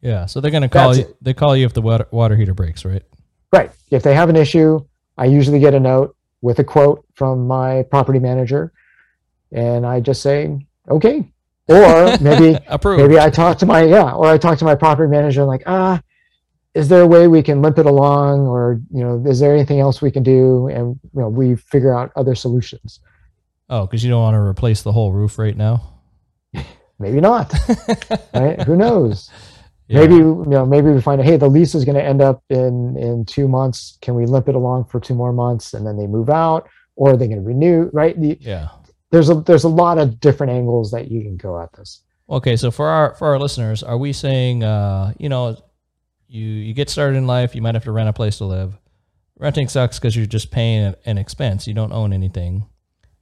Yeah. 0.00 0.26
So 0.26 0.40
they're 0.40 0.50
gonna 0.50 0.68
call 0.68 0.94
That's 0.94 1.08
you. 1.08 1.16
They 1.20 1.34
call 1.34 1.56
you 1.56 1.64
if 1.64 1.74
the 1.74 1.82
water, 1.82 2.08
water 2.10 2.34
heater 2.34 2.54
breaks, 2.54 2.84
right? 2.84 3.04
right 3.52 3.70
if 3.90 4.02
they 4.02 4.14
have 4.14 4.28
an 4.28 4.36
issue 4.36 4.80
i 5.18 5.26
usually 5.26 5.60
get 5.60 5.74
a 5.74 5.80
note 5.80 6.16
with 6.40 6.58
a 6.58 6.64
quote 6.64 7.04
from 7.14 7.46
my 7.46 7.82
property 7.84 8.18
manager 8.18 8.72
and 9.52 9.86
i 9.86 10.00
just 10.00 10.22
say 10.22 10.58
okay 10.88 11.32
or 11.68 12.18
maybe 12.20 12.58
maybe 12.84 13.18
I 13.18 13.30
talk 13.30 13.58
to 13.58 13.66
my 13.66 13.82
yeah, 13.82 14.12
or 14.12 14.26
I 14.26 14.38
talk 14.38 14.58
to 14.58 14.64
my 14.64 14.74
property 14.74 15.10
manager 15.10 15.44
like 15.44 15.62
ah, 15.66 16.00
is 16.74 16.88
there 16.88 17.02
a 17.02 17.06
way 17.06 17.28
we 17.28 17.42
can 17.42 17.62
limp 17.62 17.78
it 17.78 17.86
along, 17.86 18.46
or 18.46 18.80
you 18.92 19.02
know, 19.02 19.22
is 19.26 19.40
there 19.40 19.54
anything 19.54 19.80
else 19.80 20.02
we 20.02 20.10
can 20.10 20.22
do, 20.22 20.68
and 20.68 20.98
you 21.14 21.20
know, 21.20 21.28
we 21.28 21.56
figure 21.56 21.96
out 21.96 22.12
other 22.16 22.34
solutions. 22.34 23.00
Oh, 23.74 23.86
because 23.86 24.04
you 24.04 24.10
don't 24.10 24.20
want 24.20 24.34
to 24.34 24.40
replace 24.40 24.82
the 24.82 24.92
whole 24.92 25.12
roof 25.12 25.38
right 25.38 25.56
now. 25.56 25.94
Maybe 26.98 27.20
not, 27.20 27.52
right? 28.34 28.60
Who 28.64 28.76
knows? 28.76 29.30
Yeah. 29.88 30.00
Maybe 30.00 30.14
you 30.16 30.44
know, 30.46 30.66
maybe 30.66 30.90
we 30.90 31.00
find 31.00 31.20
out, 31.20 31.26
hey, 31.26 31.36
the 31.38 31.48
lease 31.48 31.74
is 31.74 31.84
going 31.84 31.96
to 31.96 32.04
end 32.04 32.20
up 32.22 32.42
in 32.50 32.96
in 32.98 33.24
two 33.24 33.48
months. 33.48 33.98
Can 34.02 34.14
we 34.14 34.26
limp 34.26 34.48
it 34.48 34.54
along 34.54 34.84
for 34.84 35.00
two 35.00 35.14
more 35.14 35.32
months, 35.32 35.72
and 35.74 35.86
then 35.86 35.96
they 35.96 36.06
move 36.06 36.28
out, 36.30 36.68
or 36.96 37.12
are 37.12 37.16
they 37.16 37.26
going 37.26 37.40
to 37.40 37.44
renew? 37.46 37.88
Right? 37.94 38.18
The, 38.20 38.36
Yeah. 38.40 38.68
there's 39.10 39.30
a 39.30 39.34
there's 39.36 39.64
a 39.64 39.68
lot 39.68 39.96
of 39.98 40.20
different 40.20 40.52
angles 40.52 40.90
that 40.92 41.10
you 41.10 41.22
can 41.22 41.36
go 41.36 41.58
at 41.60 41.72
this. 41.72 42.02
Okay, 42.30 42.56
so 42.56 42.70
for 42.70 42.88
our 42.88 43.14
for 43.16 43.28
our 43.28 43.38
listeners, 43.38 43.82
are 43.82 43.98
we 43.98 44.12
saying, 44.12 44.62
uh, 44.62 45.12
you 45.18 45.28
know, 45.30 45.56
you 46.28 46.44
you 46.44 46.74
get 46.74 46.88
started 46.90 47.16
in 47.16 47.26
life, 47.26 47.54
you 47.54 47.62
might 47.62 47.74
have 47.74 47.84
to 47.84 47.92
rent 47.92 48.08
a 48.08 48.12
place 48.12 48.38
to 48.38 48.44
live. 48.44 48.78
Renting 49.38 49.68
sucks 49.68 49.98
because 49.98 50.14
you're 50.14 50.26
just 50.26 50.50
paying 50.50 50.84
an- 50.84 50.96
an 51.06 51.18
expense. 51.18 51.66
You 51.66 51.74
don't 51.74 51.92
own 51.92 52.12
anything. 52.12 52.66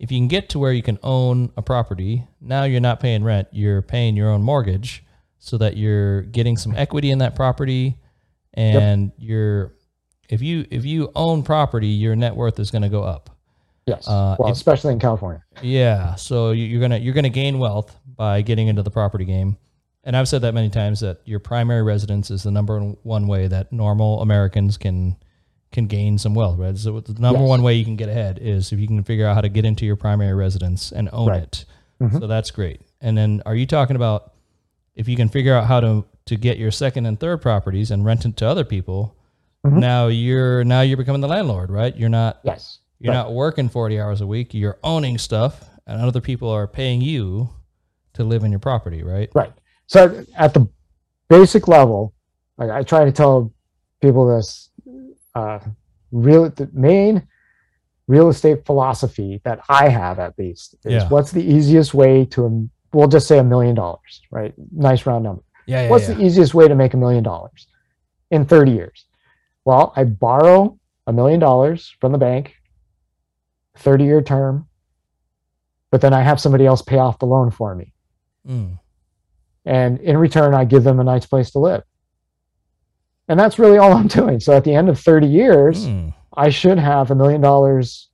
If 0.01 0.11
you 0.11 0.19
can 0.19 0.29
get 0.29 0.49
to 0.51 0.59
where 0.59 0.73
you 0.73 0.83
can 0.83 0.99
own 1.03 1.53
a 1.59 1.63
property, 1.63 2.27
now 2.41 2.65
you're 2.65 2.81
not 2.81 3.01
paying 3.01 3.23
rent. 3.23 3.49
You're 3.53 3.83
paying 3.83 4.17
your 4.17 4.31
own 4.31 4.43
mortgage, 4.43 5.05
so 5.39 5.59
that 5.59 5.77
you're 5.77 6.23
getting 6.23 6.57
some 6.57 6.75
equity 6.75 7.11
in 7.11 7.19
that 7.19 7.35
property, 7.37 7.99
and 8.55 9.13
you're 9.19 9.75
if 10.31 10.41
you 10.43 10.65
if 10.71 10.85
you 10.87 11.11
own 11.15 11.43
property, 11.43 11.89
your 11.89 12.17
net 12.17 12.35
worth 12.35 12.59
is 12.59 12.71
going 12.71 12.83
to 12.83 12.89
go 12.89 13.03
up. 13.03 13.29
Yes. 13.87 14.09
Uh, 14.09 14.37
well, 14.39 14.49
if- 14.49 14.57
especially 14.57 14.93
in 14.95 14.99
California. 15.01 15.43
Yeah, 15.63 16.15
so 16.15 16.53
you- 16.53 16.65
you're 16.65 16.81
gonna 16.81 16.99
you're 16.99 17.15
gonna 17.15 17.29
gain 17.29 17.59
wealth 17.59 17.95
by 18.17 18.41
getting 18.43 18.69
into 18.69 18.83
the 18.83 18.91
property 18.91 19.25
game. 19.27 19.57
and 20.03 20.17
I've 20.17 20.29
said 20.29 20.41
that 20.43 20.55
many 20.55 20.71
times 20.71 21.01
that 21.01 21.19
your 21.27 21.41
primary 21.41 21.83
residence 21.83 22.31
is 22.31 22.43
the 22.45 22.51
number 22.51 22.81
one 23.03 23.27
way 23.27 23.49
that 23.49 23.71
normal 23.71 24.23
Americans 24.23 24.79
can 24.79 25.15
can 25.73 25.87
gain 25.87 26.19
some 26.19 26.35
wealth, 26.35 26.59
right? 26.59 26.77
So 26.77 26.99
the 27.01 27.21
number 27.21 27.41
Yes. 27.41 27.49
one 27.49 27.63
way 27.63 27.75
you 27.75 27.85
can 27.85 27.97
get 27.97 28.09
ahead 28.09 28.39
is 28.43 28.73
if 28.73 28.81
you 28.81 28.87
can 28.89 29.03
figure 29.05 29.27
out 29.27 29.35
how 29.35 29.41
to 29.41 29.49
get 29.49 29.65
into 29.65 29.87
your 29.87 29.97
primary 29.97 30.35
residence 30.35 30.91
and 30.93 31.09
own 31.13 31.29
Right. 31.29 31.43
it. 31.43 31.65
Mhm. 32.01 32.19
So 32.21 32.27
that's 32.27 32.51
great. 32.51 32.81
And 33.01 33.17
then 33.17 33.43
are 33.47 33.55
you 33.55 33.67
talking 33.67 33.97
about 33.97 34.33
if 34.97 35.09
you 35.09 35.17
can 35.17 35.29
figure 35.29 35.55
out 35.55 35.67
how 35.67 35.81
to 35.81 36.05
to 36.27 36.37
get 36.37 36.59
your 36.59 36.71
second 36.71 37.07
and 37.07 37.19
third 37.19 37.41
properties 37.43 37.91
and 37.91 38.05
rent 38.05 38.25
it 38.25 38.37
to 38.37 38.47
other 38.47 38.63
people, 38.65 39.15
Mhm. 39.67 39.79
now 39.81 40.07
you're 40.07 40.63
now 40.65 40.81
you're 40.81 40.97
becoming 40.97 41.21
the 41.21 41.29
landlord, 41.29 41.71
right? 41.71 41.97
You're 41.97 42.09
not 42.09 42.39
Yes. 42.45 42.79
you're 43.01 43.13
Right. 43.13 43.19
not 43.21 43.33
working 43.33 43.69
40 43.69 43.99
hours 44.01 44.21
a 44.21 44.27
week, 44.27 44.55
you're 44.55 44.79
owning 44.85 45.19
stuff 45.19 45.69
and 45.87 46.01
other 46.01 46.21
people 46.21 46.49
are 46.49 46.67
paying 46.69 47.01
you 47.01 47.49
to 48.15 48.23
live 48.25 48.45
in 48.45 48.51
your 48.53 48.61
property, 48.61 49.03
right? 49.03 49.31
Right. 49.35 49.53
So 49.87 50.25
at 50.37 50.55
the 50.55 50.69
basic 51.29 51.67
level, 51.69 52.13
like 52.59 52.71
I 52.71 52.83
try 52.83 53.05
to 53.05 53.13
tell 53.13 53.53
people 54.01 54.27
this, 54.29 54.70
uh, 55.35 55.59
real 56.13 56.51
the 56.51 56.69
main 56.73 57.27
real 58.09 58.29
estate 58.29 58.67
philosophy 58.67 59.41
that 59.45 59.61
I 59.69 59.89
have 59.89 60.19
at 60.19 60.37
least 60.39 60.75
is 60.85 61.05
Yeah. 61.05 61.09
what's 61.09 61.31
the 61.31 61.43
easiest 61.45 61.95
way 61.95 62.25
to 62.27 62.47
um, 62.47 62.71
we'll 62.93 63.07
just 63.09 63.29
say 63.29 63.39
a 63.39 63.45
million 63.45 63.75
dollars, 63.77 64.21
right? 64.33 64.53
Nice 64.73 65.07
round 65.07 65.23
number. 65.25 65.43
Yeah, 65.67 65.83
yeah. 65.85 65.91
What's 65.91 66.09
the 66.09 66.21
easiest 66.21 66.53
way 66.55 66.67
to 66.67 66.75
make 66.75 66.93
a 66.95 66.97
million 66.97 67.23
dollars 67.23 67.69
in 68.33 68.45
30 68.47 68.73
years? 68.73 69.05
Well, 69.65 69.93
I 69.95 70.03
borrow 70.05 70.77
a 71.07 71.13
million 71.13 71.39
dollars 71.39 71.95
from 72.01 72.11
the 72.11 72.19
bank, 72.19 72.57
30 73.77 74.05
year 74.05 74.23
term, 74.23 74.67
but 75.93 76.01
then 76.01 76.13
I 76.13 76.23
have 76.23 76.41
somebody 76.41 76.67
else 76.67 76.83
pay 76.83 76.99
off 76.99 77.19
the 77.21 77.27
loan 77.27 77.51
for 77.53 77.75
me 77.75 77.93
Mm. 78.49 78.79
and 79.67 79.99
in 80.01 80.17
return 80.17 80.55
i 80.55 80.65
give 80.65 80.83
them 80.83 80.99
a 80.99 81.05
nice 81.05 81.27
place 81.27 81.51
to 81.51 81.59
live 81.59 81.83
and 83.31 83.39
that's 83.41 83.59
really 83.59 83.79
all 83.79 83.93
i'm 83.93 84.09
doing 84.21 84.39
so 84.41 84.53
at 84.57 84.65
the 84.65 84.75
end 84.75 84.89
of 84.89 84.99
30 84.99 85.27
years 85.27 85.87
Mm. 85.87 86.13
i 86.37 86.49
should 86.51 86.79
have 86.79 87.11
a 87.11 87.15
million 87.15 87.41
dollars 87.41 88.09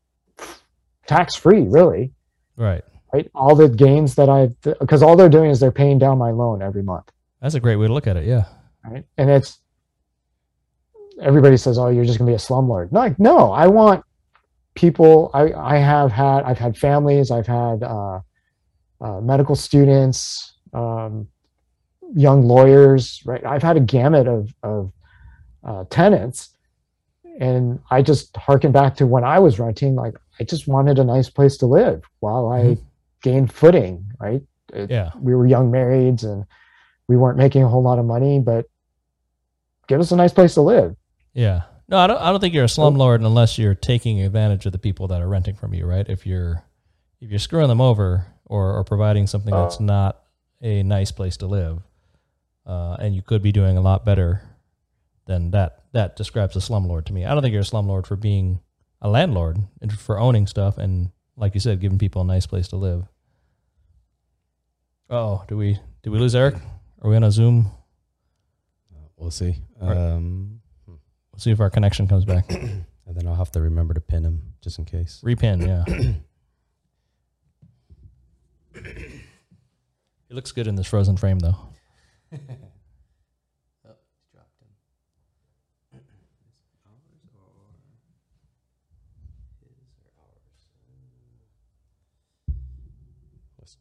tax 1.07 1.35
free 1.37 1.63
really 1.63 2.13
Right. 2.57 2.85
right 3.13 3.29
all 3.35 3.55
the 3.57 3.69
gains 3.69 4.15
that 4.17 4.29
i 4.29 4.41
because 4.81 5.03
all 5.03 5.17
they're 5.17 5.29
doing 5.39 5.51
is 5.51 5.59
they're 5.61 5.73
paying 5.83 5.99
down 5.99 6.19
my 6.19 6.31
loan 6.31 6.63
every 6.63 6.83
month 6.83 7.09
That's 7.41 7.55
a 7.55 7.61
great 7.61 7.77
way 7.77 7.87
to 7.89 7.93
look 7.93 8.07
at 8.07 8.17
it. 8.17 8.25
Yeah. 8.27 8.45
right 8.85 9.05
and 9.19 9.29
it's 9.31 9.61
everybody 11.23 11.57
says 11.57 11.79
oh 11.79 11.89
you're 11.89 12.05
just 12.05 12.19
going 12.19 12.27
to 12.27 12.33
be 12.33 12.35
a 12.37 12.39
slumlord 12.49 12.93
no 12.93 13.01
like 13.01 13.19
no 13.19 13.53
i 13.53 13.67
want 13.67 14.05
people 14.75 15.31
i 15.33 15.53
i 15.53 15.77
have 15.79 16.11
had 16.13 16.43
i've 16.45 16.59
had 16.59 16.77
families 16.77 17.31
i've 17.31 17.47
had 17.47 17.83
uh, 17.83 18.21
uh, 19.01 19.21
medical 19.21 19.55
students 19.57 20.53
um, 20.75 21.27
young 22.15 22.43
lawyers 22.47 23.23
right 23.25 23.45
i've 23.47 23.63
had 23.63 23.77
a 23.77 23.81
gamut 23.81 24.27
of 24.29 24.53
of 24.63 24.93
uh, 25.67 25.85
tenants 25.91 26.51
and 27.41 27.79
i 27.91 28.01
just 28.01 28.35
harken 28.37 28.73
back 28.73 28.97
to 28.97 29.07
when 29.07 29.25
i 29.25 29.39
was 29.39 29.59
renting 29.59 29.95
like 29.95 30.15
i 30.41 30.45
just 30.45 30.67
wanted 30.67 30.99
a 30.99 31.05
nice 31.05 31.29
place 31.29 31.57
to 31.59 31.67
live 31.67 32.03
while 32.21 32.49
i 32.49 32.61
Mhm. 32.61 32.79
gained 33.23 33.53
footing 33.53 34.05
right 34.19 34.43
It- 34.73 34.91
Yeah. 34.91 35.11
we 35.21 35.35
were 35.35 35.47
young 35.47 35.71
marrieds 35.71 36.23
and 36.25 36.47
we 37.09 37.17
weren't 37.17 37.37
making 37.39 37.63
a 37.63 37.69
whole 37.69 37.83
lot 37.83 37.99
of 37.99 38.05
money 38.07 38.39
but 38.41 38.67
give 39.87 40.01
us 40.01 40.11
a 40.13 40.17
nice 40.17 40.33
place 40.33 40.55
to 40.55 40.63
live 40.63 40.97
Yeah. 41.35 41.63
No, 41.89 41.99
I 41.99 42.07
don't. 42.09 42.17
I 42.21 42.31
don't 42.33 42.41
think 42.41 42.53
you're 42.55 42.65
a 42.65 42.67
slumlord 42.67 43.17
unless 43.25 43.59
you're 43.59 43.75
taking 43.77 44.21
advantage 44.23 44.67
of 44.67 44.73
the 44.73 44.79
people 44.79 45.07
that 45.09 45.21
are 45.23 45.29
renting 45.29 45.55
from 45.55 45.73
you, 45.73 45.87
right? 45.87 46.09
If 46.09 46.27
you're 46.27 46.65
if 47.21 47.31
you're 47.31 47.39
screwing 47.39 47.69
them 47.69 47.81
over 47.81 48.27
or, 48.47 48.75
or 48.77 48.83
providing 48.83 49.27
something 49.29 49.55
that's 49.55 49.79
not 49.79 50.21
a 50.63 50.83
nice 50.83 51.13
place 51.13 51.37
to 51.37 51.47
live, 51.47 51.83
uh, 52.67 52.97
and 52.99 53.15
you 53.15 53.23
could 53.23 53.41
be 53.43 53.53
doing 53.53 53.77
a 53.77 53.81
lot 53.81 54.05
better, 54.05 54.41
then 55.27 55.51
that 55.53 55.83
that 55.93 56.17
describes 56.17 56.57
a 56.57 56.61
slumlord 56.61 57.05
to 57.07 57.13
me. 57.13 57.25
I 57.25 57.33
don't 57.35 57.43
think 57.43 57.53
you're 57.53 57.63
a 57.63 57.65
slumlord 57.65 58.07
for 58.07 58.17
being 58.17 58.61
a 59.01 59.09
landlord 59.09 59.59
and 59.81 59.93
for 59.93 60.19
owning 60.19 60.47
stuff 60.47 60.79
and, 60.79 61.11
like 61.37 61.55
you 61.55 61.61
said, 61.61 61.81
giving 61.81 61.99
people 61.99 62.23
a 62.23 62.25
nice 62.25 62.47
place 62.47 62.69
to 62.69 62.77
live. 62.77 63.05
Oh, 65.11 65.45
do 65.49 65.57
we 65.57 65.79
did 66.03 66.11
we 66.11 66.19
lose 66.19 66.35
Eric? 66.35 66.57
Are 67.03 67.11
we 67.11 67.17
on 67.17 67.25
a 67.25 67.31
Zoom? 67.31 67.71
We'll 69.17 69.31
see. 69.31 69.57
Um, 69.81 70.61
We'll 70.87 71.41
see 71.41 71.51
if 71.51 71.61
our 71.61 71.69
connection 71.69 72.09
comes 72.09 72.25
back. 72.25 72.51
and 72.51 72.87
then 73.07 73.27
I'll 73.27 73.35
have 73.35 73.51
to 73.53 73.61
remember 73.61 73.93
to 73.93 74.01
pin 74.01 74.25
him 74.25 74.55
just 74.63 74.79
in 74.79 74.87
case. 74.87 75.21
Repin, 75.23 75.67
yeah. 75.67 75.85
It 80.29 80.35
looks 80.35 80.51
good 80.51 80.67
in 80.67 80.75
this 80.75 80.87
frozen 80.89 81.17
frame, 81.17 81.39
though. 81.39 81.57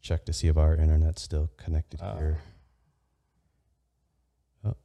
check 0.05 0.23
to 0.25 0.31
see 0.33 0.47
if 0.47 0.55
our 0.55 0.75
internet's 0.75 1.21
still 1.23 1.49
connected 1.57 1.99
Uh, 1.99 2.15
here. 2.17 2.37
Oh, 4.63 4.75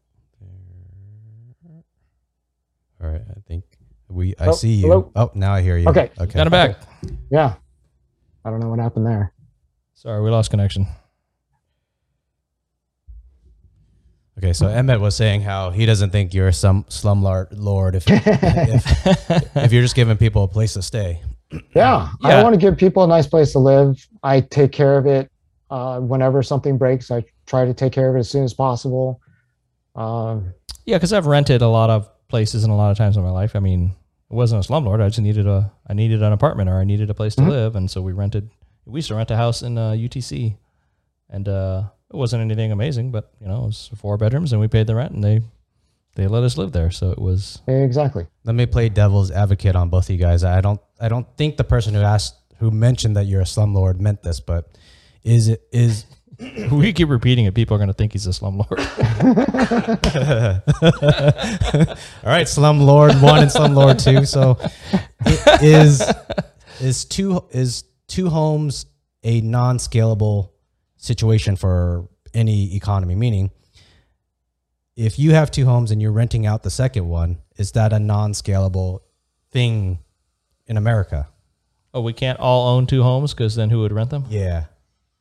there. 1.62 1.84
All 3.02 3.10
right, 3.12 3.22
I 3.36 3.40
think 3.46 3.64
we. 4.08 4.34
I 4.38 4.46
Oh, 4.48 4.52
see 4.52 4.72
you. 4.74 4.86
hello? 4.88 5.12
Oh, 5.14 5.30
now 5.34 5.52
I 5.52 5.60
hear 5.60 5.76
you. 5.76 5.88
Okay. 5.88 6.10
Okay. 6.18 6.32
Got 6.32 6.46
it 6.46 6.50
back. 6.50 6.76
yeah 7.30 7.54
i 8.44 8.50
don't 8.50 8.60
know 8.60 8.68
what 8.68 8.78
happened 8.78 9.06
there 9.06 9.32
Sorry, 9.94 10.22
we 10.22 10.30
lost 10.30 10.50
connection. 10.50 10.86
Okay, 14.38 14.54
so 14.54 14.66
Emmett 14.68 14.98
was 14.98 15.14
saying 15.14 15.42
how 15.42 15.68
he 15.68 15.84
doesn't 15.84 16.08
think 16.08 16.32
you're 16.32 16.52
some 16.52 16.84
slumlord 16.84 17.48
lord 17.52 17.94
if, 17.94 18.04
if 18.08 19.56
if 19.56 19.72
you're 19.72 19.82
just 19.82 19.94
giving 19.94 20.16
people 20.16 20.44
a 20.44 20.48
place 20.48 20.72
to 20.74 20.80
stay. 20.82 21.20
Yeah, 21.52 21.60
Yeah. 21.74 22.38
I 22.38 22.42
want 22.42 22.54
to 22.54 22.60
give 22.60 22.76
people 22.76 23.02
a 23.04 23.06
nice 23.06 23.26
place 23.26 23.52
to 23.52 23.58
live. 23.58 24.06
I 24.22 24.40
take 24.40 24.72
care 24.72 24.96
of 24.98 25.06
it 25.06 25.30
uh, 25.70 26.00
whenever 26.00 26.42
something 26.42 26.78
breaks. 26.78 27.10
I 27.10 27.24
try 27.46 27.64
to 27.64 27.74
take 27.74 27.92
care 27.92 28.08
of 28.08 28.16
it 28.16 28.20
as 28.20 28.30
soon 28.30 28.44
as 28.44 28.54
possible. 28.54 29.20
Um, 29.96 30.52
Yeah, 30.84 30.96
because 30.96 31.12
I've 31.12 31.26
rented 31.26 31.62
a 31.62 31.68
lot 31.68 31.90
of 31.90 32.08
places 32.28 32.64
and 32.64 32.72
a 32.72 32.76
lot 32.76 32.90
of 32.90 32.96
times 32.98 33.16
in 33.16 33.22
my 33.22 33.30
life. 33.30 33.56
I 33.56 33.60
mean, 33.60 33.92
it 34.30 34.34
wasn't 34.34 34.64
a 34.64 34.68
slumlord. 34.72 35.02
I 35.02 35.08
just 35.08 35.20
needed 35.20 35.46
a, 35.46 35.72
I 35.88 35.92
needed 35.94 36.22
an 36.22 36.32
apartment 36.32 36.70
or 36.70 36.78
I 36.78 36.84
needed 36.84 37.10
a 37.10 37.14
place 37.14 37.34
to 37.36 37.42
Mhm. 37.42 37.48
live, 37.48 37.76
and 37.76 37.90
so 37.90 38.00
we 38.00 38.12
rented. 38.12 38.48
We 38.86 38.98
used 38.98 39.08
to 39.08 39.14
rent 39.16 39.30
a 39.30 39.36
house 39.36 39.62
in 39.62 39.76
uh, 39.76 39.90
UTC, 39.92 40.56
and 41.28 41.48
uh, 41.48 41.84
it 42.12 42.16
wasn't 42.16 42.42
anything 42.42 42.72
amazing, 42.72 43.10
but 43.10 43.32
you 43.40 43.48
know, 43.48 43.64
it 43.64 43.66
was 43.66 43.90
four 43.96 44.16
bedrooms, 44.16 44.52
and 44.52 44.60
we 44.60 44.68
paid 44.68 44.86
the 44.86 44.94
rent, 44.94 45.12
and 45.12 45.22
they 45.22 45.42
they 46.14 46.26
let 46.26 46.42
us 46.42 46.56
live 46.56 46.72
there. 46.72 46.90
So 46.90 47.10
it 47.10 47.18
was 47.18 47.60
exactly. 47.66 48.26
Let 48.44 48.54
me 48.54 48.66
play 48.66 48.88
devil's 48.88 49.30
advocate 49.30 49.76
on 49.76 49.88
both 49.88 50.04
of 50.04 50.10
you 50.10 50.18
guys. 50.18 50.44
I 50.44 50.60
don't 50.60 50.80
I 51.00 51.08
don't 51.08 51.26
think 51.36 51.56
the 51.56 51.64
person 51.64 51.94
who 51.94 52.00
asked 52.00 52.36
who 52.58 52.70
mentioned 52.70 53.16
that 53.16 53.26
you're 53.26 53.40
a 53.40 53.44
slumlord 53.44 54.00
meant 54.00 54.22
this, 54.22 54.40
but 54.40 54.76
is 55.22 55.48
it 55.48 55.62
is 55.72 56.06
we 56.72 56.92
keep 56.92 57.08
repeating 57.08 57.44
it. 57.44 57.54
People 57.54 57.74
are 57.74 57.78
going 57.78 57.88
to 57.88 57.94
think 57.94 58.12
he's 58.12 58.26
a 58.26 58.30
slumlord. 58.30 58.70
all 62.24 62.30
right, 62.30 62.46
slumlord 62.46 63.22
one 63.22 63.42
and 63.42 63.50
slumlord 63.50 64.02
two. 64.02 64.24
So 64.24 64.58
it 65.26 65.62
is 65.62 66.02
is 66.80 67.04
two 67.04 67.44
is 67.50 67.84
two 68.08 68.30
homes 68.30 68.86
a 69.22 69.42
non-scalable 69.42 70.50
situation 70.96 71.56
for 71.56 72.08
any 72.32 72.74
economy? 72.74 73.14
Meaning, 73.14 73.50
if 75.00 75.18
you 75.18 75.32
have 75.32 75.50
two 75.50 75.64
homes 75.64 75.90
and 75.90 76.02
you're 76.02 76.12
renting 76.12 76.44
out 76.46 76.62
the 76.62 76.70
second 76.70 77.08
one, 77.08 77.38
is 77.56 77.72
that 77.72 77.92
a 77.92 77.98
non-scalable 77.98 79.00
thing 79.50 79.98
in 80.66 80.76
America? 80.76 81.28
oh, 81.92 82.00
we 82.00 82.12
can't 82.12 82.38
all 82.38 82.68
own 82.76 82.86
two 82.86 83.02
homes 83.02 83.34
because 83.34 83.56
then 83.56 83.68
who 83.70 83.80
would 83.80 83.90
rent 83.92 84.10
them? 84.10 84.24
Yeah, 84.28 84.66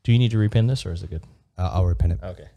Do 0.04 0.12
you 0.12 0.20
need 0.20 0.30
to 0.32 0.38
repin 0.38 0.68
this 0.68 0.86
or 0.86 0.92
is 0.92 1.02
it 1.02 1.10
good? 1.10 1.24
I'll, 1.58 1.72
I'll 1.78 1.84
repin 1.96 2.12
it. 2.12 2.20
Okay. 2.22 2.48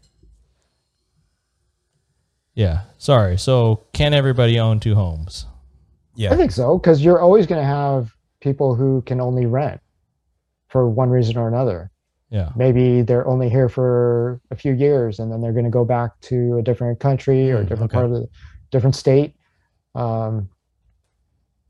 Yeah. 2.53 2.81
Sorry. 2.99 3.37
So 3.39 3.85
can 3.93 4.13
everybody 4.13 4.59
own 4.59 4.79
two 4.79 4.93
homes? 4.93 5.47
Yeah. 6.15 6.31
I 6.31 6.37
think 6.37 6.51
so 6.51 6.77
because 6.77 7.03
you're 7.03 7.19
always 7.19 7.47
going 7.47 7.59
to 7.59 7.65
have 7.65 8.11
people 8.39 8.75
who 8.75 9.01
can 9.01 9.19
only 9.19 9.47
rent 9.47 9.81
for 10.67 10.87
one 10.87 11.09
reason 11.09 11.37
or 11.37 11.47
another. 11.47 11.89
Yeah. 12.33 12.49
Maybe 12.55 13.03
they're 13.03 13.27
only 13.27 13.47
here 13.47 13.69
for 13.69 14.41
a 14.49 14.55
few 14.55 14.73
years 14.73 15.19
and 15.19 15.31
then 15.31 15.39
they're 15.39 15.53
going 15.53 15.65
to 15.65 15.69
go 15.71 15.85
back 15.85 16.19
to 16.21 16.57
a 16.57 16.63
different 16.63 16.99
country 16.99 17.51
or 17.51 17.57
a 17.57 17.63
Mm, 17.63 17.69
different 17.69 17.91
okay. 17.91 17.93
part 17.93 18.05
of 18.07 18.11
the 18.11 18.27
different 18.71 18.95
state. 18.95 19.35
Um, 19.93 20.49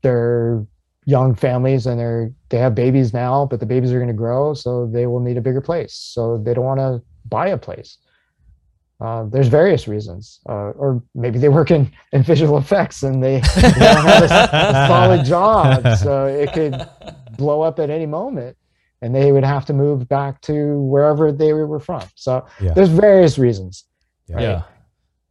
they're 0.02 0.66
young 1.04 1.34
families 1.34 1.86
and 1.86 2.00
they're 2.00 2.32
they 2.48 2.56
have 2.56 2.74
babies 2.74 3.12
now, 3.12 3.44
but 3.44 3.60
the 3.60 3.66
babies 3.66 3.92
are 3.92 3.98
going 3.98 4.08
to 4.08 4.14
grow, 4.14 4.54
so 4.54 4.86
they 4.86 5.06
will 5.06 5.20
need 5.20 5.36
a 5.36 5.40
bigger 5.42 5.60
place. 5.60 5.92
So 5.94 6.38
they 6.38 6.54
don't 6.54 6.64
want 6.64 6.80
to 6.80 7.02
buy 7.28 7.48
a 7.48 7.58
place. 7.58 7.98
Uh, 9.02 9.24
there's 9.24 9.48
various 9.48 9.86
reasons, 9.86 10.40
uh, 10.48 10.70
or 10.82 11.02
maybe 11.14 11.38
they 11.38 11.50
work 11.50 11.70
in, 11.70 11.92
in 12.12 12.22
visual 12.22 12.56
effects 12.56 13.02
and 13.02 13.22
they, 13.22 13.40
they 13.56 13.60
don't 13.62 14.06
have 14.06 14.22
a, 14.22 14.56
a 14.56 14.86
solid 14.88 15.24
job, 15.26 15.82
so 16.02 16.24
it 16.26 16.52
could 16.54 16.88
blow 17.36 17.60
up 17.60 17.78
at 17.80 17.90
any 17.90 18.06
moment. 18.06 18.56
And 19.04 19.14
they 19.14 19.32
would 19.32 19.44
have 19.44 19.66
to 19.66 19.74
move 19.74 20.08
back 20.08 20.40
to 20.40 20.80
wherever 20.80 21.30
they 21.30 21.52
were 21.52 21.78
from. 21.78 22.02
So 22.14 22.46
Yeah. 22.58 22.72
there's 22.72 22.88
various 22.88 23.38
reasons. 23.38 23.84
Yeah. 24.26 24.40
Yeah. 24.40 24.62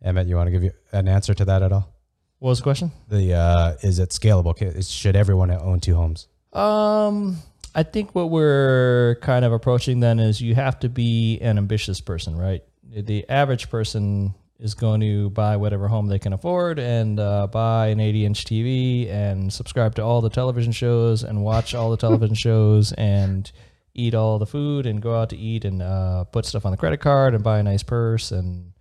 Emmett, 0.03 0.27
you 0.27 0.35
want 0.35 0.45
to 0.47 0.51
give 0.51 0.63
you 0.63 0.71
an 0.91 1.07
answer 1.07 1.33
to 1.33 1.45
that 1.45 1.63
at 1.63 1.71
all? 1.71 1.89
What 2.37 2.49
was 2.49 2.59
the 2.59 2.63
question? 2.63 2.91
The 3.09 3.33
uh, 3.33 3.75
is 3.81 3.97
it 3.97 4.09
scalable? 4.09 4.53
Should 4.91 5.15
everyone 5.15 5.49
own 5.49 5.79
two 5.79 5.95
homes? 5.95 6.27
Um, 6.51 7.37
I 7.73 7.81
think 7.83 8.13
what 8.13 8.29
we're 8.29 9.17
kind 9.21 9.43
of 9.43 9.51
approaching 9.53 10.01
then 10.01 10.19
is 10.19 10.39
you 10.39 10.53
have 10.53 10.77
to 10.81 10.89
be 10.89 11.39
an 11.39 11.57
ambitious 11.57 11.99
person, 11.99 12.35
right? 12.37 12.61
The 12.91 13.27
average 13.27 13.69
person 13.71 14.35
is 14.63 14.73
going 14.73 15.01
to 15.01 15.29
buy 15.31 15.57
whatever 15.57 15.89
home 15.89 16.07
they 16.07 16.17
can 16.17 16.31
afford 16.31 16.79
and 16.79 17.19
uh, 17.19 17.45
buy 17.47 17.87
an 17.87 17.99
80 17.99 18.25
inch 18.25 18.45
TV 18.45 19.11
and 19.11 19.51
subscribe 19.51 19.93
to 19.95 20.01
all 20.01 20.21
the 20.21 20.29
television 20.29 20.71
shows 20.71 21.23
and 21.23 21.43
watch 21.43 21.75
all 21.75 21.91
the 21.91 21.97
television 21.97 22.33
shows 22.47 22.93
and 22.93 23.51
eat 23.93 24.15
all 24.15 24.39
the 24.39 24.45
food 24.45 24.85
and 24.85 25.01
go 25.01 25.19
out 25.19 25.29
to 25.29 25.37
eat 25.37 25.65
and 25.65 25.81
uh, 25.81 26.23
put 26.23 26.45
stuff 26.45 26.65
on 26.65 26.71
the 26.71 26.77
credit 26.77 27.01
card 27.01 27.35
and 27.35 27.43
buy 27.43 27.59
a 27.59 27.63
nice 27.63 27.83
purse 27.83 28.31
and 28.31 28.71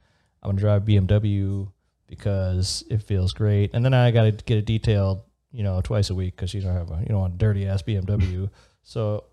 I'm 0.40 0.50
gonna 0.50 0.60
drive 0.60 0.84
BMW 0.84 1.68
because 2.06 2.84
it 2.88 3.02
feels 3.02 3.32
great. 3.32 3.70
And 3.74 3.84
then 3.84 3.92
I 3.92 4.10
got 4.10 4.24
to 4.24 4.32
get 4.32 4.59
it 4.59 4.66
detailed, 4.66 5.22
you 5.50 5.62
know, 5.62 5.80
twice 5.80 6.10
a 6.10 6.14
week 6.14 6.36
because 6.36 6.52
you 6.52 6.60
don't 6.60 6.74
have 6.74 6.90
a 6.90 7.00
you 7.00 7.06
don't 7.06 7.20
want 7.20 7.34
a 7.34 7.38
dirty 7.38 7.66
ass 7.66 7.82
BMW. 7.82 8.50
so, 8.82 9.24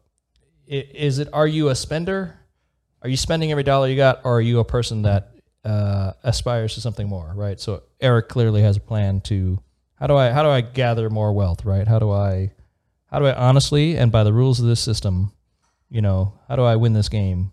is 0.66 1.20
it? 1.20 1.28
Are 1.34 1.48
you 1.48 1.70
a 1.70 1.76
spender? 1.76 2.40
Are 3.02 3.10
you 3.10 3.18
spending 3.18 3.52
every 3.52 3.64
dollar 3.64 3.88
you 3.88 3.96
got, 3.96 4.22
or 4.24 4.38
are 4.38 4.42
you 4.42 4.60
a 4.60 4.66
person 4.66 5.02
that 5.04 5.39
uh, 5.70 6.14
aspires 6.24 6.74
to 6.76 6.82
something 6.82 7.08
more? 7.08 7.32
Right. 7.36 7.60
So 7.60 7.84
Eric 8.02 8.30
clearly 8.30 8.62
has 8.62 8.78
a 8.78 8.80
plan 8.82 9.22
to 9.22 9.60
how 9.96 10.08
do 10.08 10.16
I 10.16 10.32
how 10.32 10.44
do 10.44 10.50
I 10.50 10.62
gather 10.62 11.10
more 11.10 11.32
wealth? 11.34 11.66
Right. 11.66 11.88
How 11.88 12.00
do 12.00 12.10
I 12.12 12.52
how 13.12 13.20
do 13.20 13.26
I 13.26 13.34
honestly 13.34 13.98
and 13.98 14.12
by 14.12 14.24
the 14.24 14.34
rules 14.34 14.60
of 14.60 14.66
this 14.66 14.80
system, 14.80 15.32
you 15.90 16.02
know, 16.02 16.34
how 16.48 16.56
do 16.56 16.64
I 16.64 16.76
win 16.76 16.94
this 16.94 17.10
game? 17.10 17.52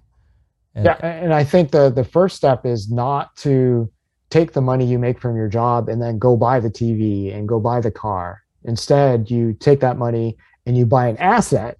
And- 0.74 0.84
Yeah, 0.86 0.97
and 1.06 1.32
I 1.34 1.44
think 1.44 1.70
the 1.70 1.90
the 1.90 2.05
first 2.05 2.36
step 2.36 2.64
is 2.66 2.90
not 2.90 3.34
to 3.36 3.90
take 4.30 4.52
the 4.52 4.60
money 4.60 4.84
you 4.84 4.98
make 4.98 5.20
from 5.20 5.36
your 5.36 5.48
job 5.48 5.88
and 5.88 6.01
then 6.02 6.18
go 6.18 6.36
buy 6.36 6.59
the 6.60 6.70
TV 6.70 7.32
and 7.34 7.48
go 7.48 7.60
buy 7.60 7.80
the 7.80 7.90
car. 7.93 8.43
Instead, 8.64 9.30
you 9.30 9.52
take 9.55 9.80
that 9.80 9.97
money 9.97 10.36
and 10.66 10.76
you 10.76 10.84
buy 10.84 11.06
an 11.06 11.16
asset, 11.18 11.78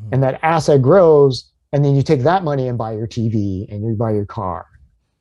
Mhm. 0.00 0.08
and 0.12 0.22
that 0.22 0.38
asset 0.42 0.80
grows, 0.80 1.50
and 1.72 1.84
then 1.84 1.96
you 1.96 2.02
take 2.02 2.22
that 2.22 2.44
money 2.44 2.68
and 2.68 2.78
buy 2.78 2.92
your 2.92 3.08
TV 3.08 3.66
and 3.70 3.82
you 3.84 3.94
buy 3.96 4.12
your 4.12 4.24
car, 4.26 4.66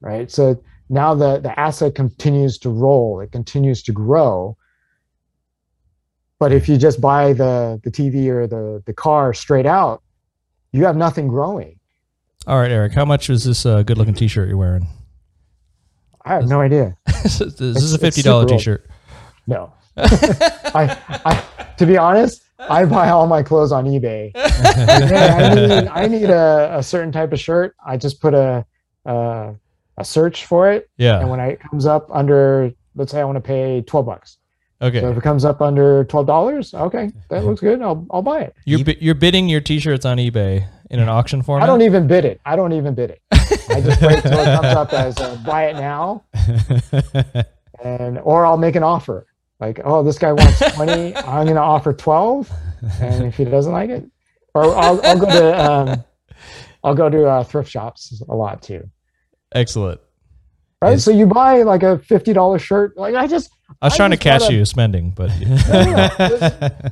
right? 0.01 0.29
So 0.29 0.61
now 0.89 1.13
the 1.13 1.39
the 1.39 1.57
asset 1.59 1.95
continues 1.95 2.57
to 2.59 2.69
roll, 2.69 3.21
it 3.21 3.31
continues 3.31 3.81
to 3.83 3.91
grow. 3.91 4.57
But 6.39 6.51
if 6.51 6.67
you 6.67 6.77
just 6.77 6.99
buy 6.99 7.33
the 7.33 7.79
the 7.83 7.91
TV 7.91 8.27
or 8.27 8.47
the 8.47 8.83
the 8.85 8.93
car 8.93 9.33
straight 9.33 9.65
out, 9.65 10.01
you 10.71 10.85
have 10.85 10.97
nothing 10.97 11.27
growing. 11.27 11.79
All 12.47 12.59
right, 12.59 12.71
Eric, 12.71 12.93
how 12.93 13.05
much 13.05 13.29
is 13.29 13.43
this 13.43 13.65
uh, 13.65 13.83
good 13.83 13.97
looking 13.97 14.15
t 14.15 14.27
shirt 14.27 14.49
you're 14.49 14.57
wearing? 14.57 14.87
I 16.25 16.33
have 16.33 16.47
no 16.47 16.61
idea. 16.61 16.97
this 17.05 17.39
is 17.39 17.93
a 17.93 17.99
fifty 17.99 18.21
dollar 18.21 18.45
t 18.45 18.57
shirt. 18.57 18.89
No. 19.47 19.73
I, 19.97 20.97
I, 21.25 21.43
to 21.77 21.85
be 21.85 21.97
honest, 21.97 22.43
I 22.69 22.85
buy 22.85 23.09
all 23.09 23.27
my 23.27 23.43
clothes 23.43 23.71
on 23.71 23.85
eBay. 23.85 24.33
Like, 24.35 24.53
hey, 25.09 25.27
I 25.27 25.55
need, 25.55 25.87
I 25.87 26.07
need 26.07 26.29
a, 26.29 26.77
a 26.77 26.83
certain 26.83 27.11
type 27.11 27.33
of 27.33 27.39
shirt. 27.39 27.75
I 27.85 27.97
just 27.97 28.21
put 28.21 28.33
a, 28.33 28.65
a, 29.05 29.55
a 29.97 30.05
search 30.05 30.45
for 30.45 30.71
it. 30.71 30.89
Yeah. 30.97 31.19
And 31.19 31.29
when 31.29 31.39
I, 31.39 31.49
it 31.51 31.59
comes 31.59 31.85
up 31.85 32.09
under, 32.11 32.71
let's 32.95 33.11
say 33.11 33.21
I 33.21 33.23
want 33.25 33.37
to 33.37 33.41
pay 33.41 33.81
12 33.81 34.05
bucks. 34.05 34.37
Okay. 34.81 34.99
So 35.01 35.11
if 35.11 35.17
it 35.17 35.21
comes 35.21 35.45
up 35.45 35.61
under 35.61 36.03
$12, 36.05 36.73
okay, 36.73 37.11
that 37.29 37.45
looks 37.45 37.61
good. 37.61 37.81
I'll, 37.81 38.05
I'll 38.09 38.23
buy 38.23 38.41
it. 38.41 38.55
You're 38.65 38.83
bi- 38.83 38.97
you're 38.99 39.13
bidding 39.13 39.47
your 39.47 39.61
t-shirts 39.61 40.05
on 40.05 40.17
eBay 40.17 40.67
in 40.89 40.99
an 40.99 41.07
auction 41.07 41.43
format. 41.43 41.63
I 41.63 41.67
don't 41.67 41.83
even 41.83 42.07
bid 42.07 42.25
it. 42.25 42.41
I 42.45 42.55
don't 42.55 42.73
even 42.73 42.95
bid 42.95 43.11
it. 43.11 43.21
I 43.31 43.79
just 43.81 44.01
wait 44.01 44.15
until 44.25 44.39
it 44.39 44.45
comes 44.45 44.67
up 44.67 44.91
as 44.91 45.19
a 45.19 45.39
buy 45.45 45.67
it 45.67 45.75
now 45.75 46.23
and, 47.83 48.19
or 48.19 48.45
I'll 48.45 48.57
make 48.57 48.75
an 48.75 48.83
offer. 48.83 49.27
Like, 49.59 49.79
oh, 49.83 50.01
this 50.01 50.17
guy 50.17 50.33
wants 50.33 50.59
20. 50.75 51.15
I'm 51.15 51.45
going 51.45 51.55
to 51.55 51.61
offer 51.61 51.93
12. 51.93 52.51
and 52.99 53.25
if 53.25 53.37
he 53.37 53.45
doesn't 53.45 53.71
like 53.71 53.91
it, 53.91 54.09
or 54.55 54.75
I'll, 54.75 54.99
I'll 55.05 55.19
go 55.19 55.25
to 55.27 55.71
um, 55.71 56.03
I'll 56.83 56.95
go 56.95 57.09
to 57.09 57.25
uh, 57.27 57.43
thrift 57.43 57.69
shops 57.69 58.21
a 58.27 58.35
lot 58.35 58.61
too. 58.63 58.89
Excellent. 59.53 59.99
Right, 60.81 60.99
so 60.99 61.11
you 61.11 61.27
buy 61.27 61.61
like 61.61 61.83
a 61.83 61.99
fifty 61.99 62.33
dollar 62.33 62.57
shirt. 62.57 62.97
Like 62.97 63.13
I 63.13 63.27
just 63.27 63.51
I 63.81 63.85
was 63.87 63.93
I 63.93 63.97
trying 63.97 64.11
to 64.11 64.17
catch 64.17 64.41
gotta- 64.41 64.53
you 64.55 64.65
spending, 64.65 65.11
but 65.11 65.29
no, 65.39 66.09
this, 66.17 66.39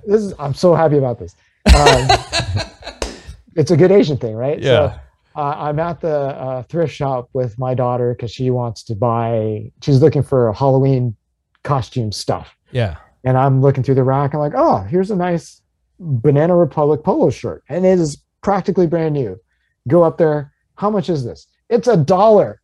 this 0.05 0.21
is 0.21 0.33
I'm 0.37 0.53
so 0.53 0.75
happy 0.75 0.97
about 0.97 1.17
this. 1.17 1.35
Um, 1.75 2.07
it's 3.55 3.71
a 3.71 3.77
good 3.77 3.91
Asian 3.91 4.17
thing, 4.17 4.35
right? 4.35 4.59
yeah. 4.59 4.93
So, 4.93 4.99
uh, 5.35 5.55
I'm 5.57 5.79
at 5.79 6.01
the 6.01 6.15
uh, 6.15 6.63
thrift 6.63 6.93
shop 6.93 7.29
with 7.33 7.57
my 7.57 7.73
daughter 7.73 8.13
because 8.13 8.31
she 8.31 8.49
wants 8.51 8.83
to 8.83 8.95
buy. 8.95 9.71
She's 9.81 10.01
looking 10.01 10.21
for 10.23 10.53
Halloween 10.53 11.15
costume 11.63 12.11
stuff. 12.11 12.55
yeah. 12.71 12.97
and 13.23 13.37
I'm 13.37 13.61
looking 13.61 13.83
through 13.83 13.95
the 13.95 14.03
rack. 14.03 14.33
I'm 14.33 14.39
like, 14.39 14.53
oh, 14.55 14.79
here's 14.83 15.11
a 15.11 15.15
nice 15.15 15.61
Banana 15.99 16.55
Republic 16.55 17.03
polo 17.03 17.29
shirt, 17.31 17.63
and 17.69 17.85
it 17.85 17.99
is 17.99 18.17
practically 18.41 18.85
brand 18.87 19.13
new. 19.13 19.39
Go 19.87 20.03
up 20.03 20.17
there. 20.17 20.53
How 20.75 20.89
much 20.89 21.09
is 21.09 21.23
this? 21.25 21.47
It's 21.69 21.87
a 21.87 21.97
dollar. 21.97 22.61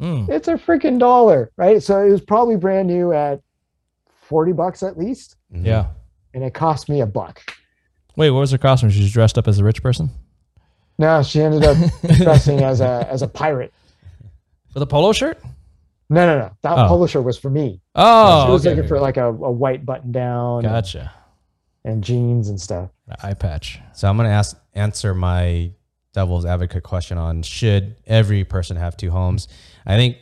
Mm. 0.00 0.28
It's 0.28 0.48
a 0.48 0.54
freaking 0.54 0.98
dollar, 0.98 1.50
right? 1.56 1.82
So 1.82 2.04
it 2.04 2.10
was 2.10 2.20
probably 2.20 2.56
brand 2.56 2.88
new 2.88 3.12
at 3.12 3.40
forty 4.22 4.52
bucks 4.52 4.82
at 4.82 4.98
least, 4.98 5.36
Yeah. 5.50 5.86
and 6.34 6.42
it 6.42 6.54
cost 6.54 6.88
me 6.88 7.00
a 7.00 7.06
buck. 7.06 7.40
Wait, 8.16 8.30
what 8.30 8.40
was 8.40 8.50
her 8.50 8.58
costume? 8.58 8.90
She 8.90 9.00
was 9.02 9.12
dressed 9.12 9.38
up 9.38 9.48
as 9.48 9.58
a 9.58 9.64
rich 9.64 9.82
person 9.82 10.10
No, 10.98 11.22
she 11.22 11.40
ended 11.40 11.64
up 11.64 11.76
dressing 12.16 12.60
as 12.62 12.80
a 12.80 13.06
as 13.10 13.22
a 13.22 13.28
pirate. 13.28 13.72
with 14.74 14.82
a 14.82 14.86
polo 14.86 15.12
shirt. 15.12 15.38
No, 16.10 16.26
no, 16.26 16.38
no. 16.38 16.50
That 16.62 16.76
Oh. 16.78 16.88
polo 16.88 17.06
shirt 17.06 17.24
was 17.24 17.38
for 17.38 17.48
me. 17.48 17.80
Oh, 17.94 18.46
she 18.46 18.52
was 18.52 18.66
okay. 18.66 18.74
looking 18.74 18.88
for 18.88 19.00
like 19.00 19.16
a, 19.16 19.26
a 19.28 19.50
white 19.50 19.86
button 19.86 20.12
down 20.12 20.62
Gotcha. 20.62 21.10
and 21.84 22.02
jeans 22.04 22.48
and 22.50 22.60
stuff. 22.60 22.90
An 23.08 23.16
eye 23.22 23.34
patch. 23.34 23.80
So 23.94 24.08
I'm 24.08 24.16
going 24.18 24.28
to 24.28 24.34
ask 24.34 24.58
answer 24.74 25.14
my 25.14 25.70
devil's 26.12 26.44
advocate 26.44 26.82
question 26.82 27.18
on 27.18 27.42
should 27.42 27.96
every 28.06 28.44
person 28.44 28.76
have 28.76 28.96
two 28.96 29.10
homes. 29.10 29.48
I 29.86 29.96
think 29.96 30.18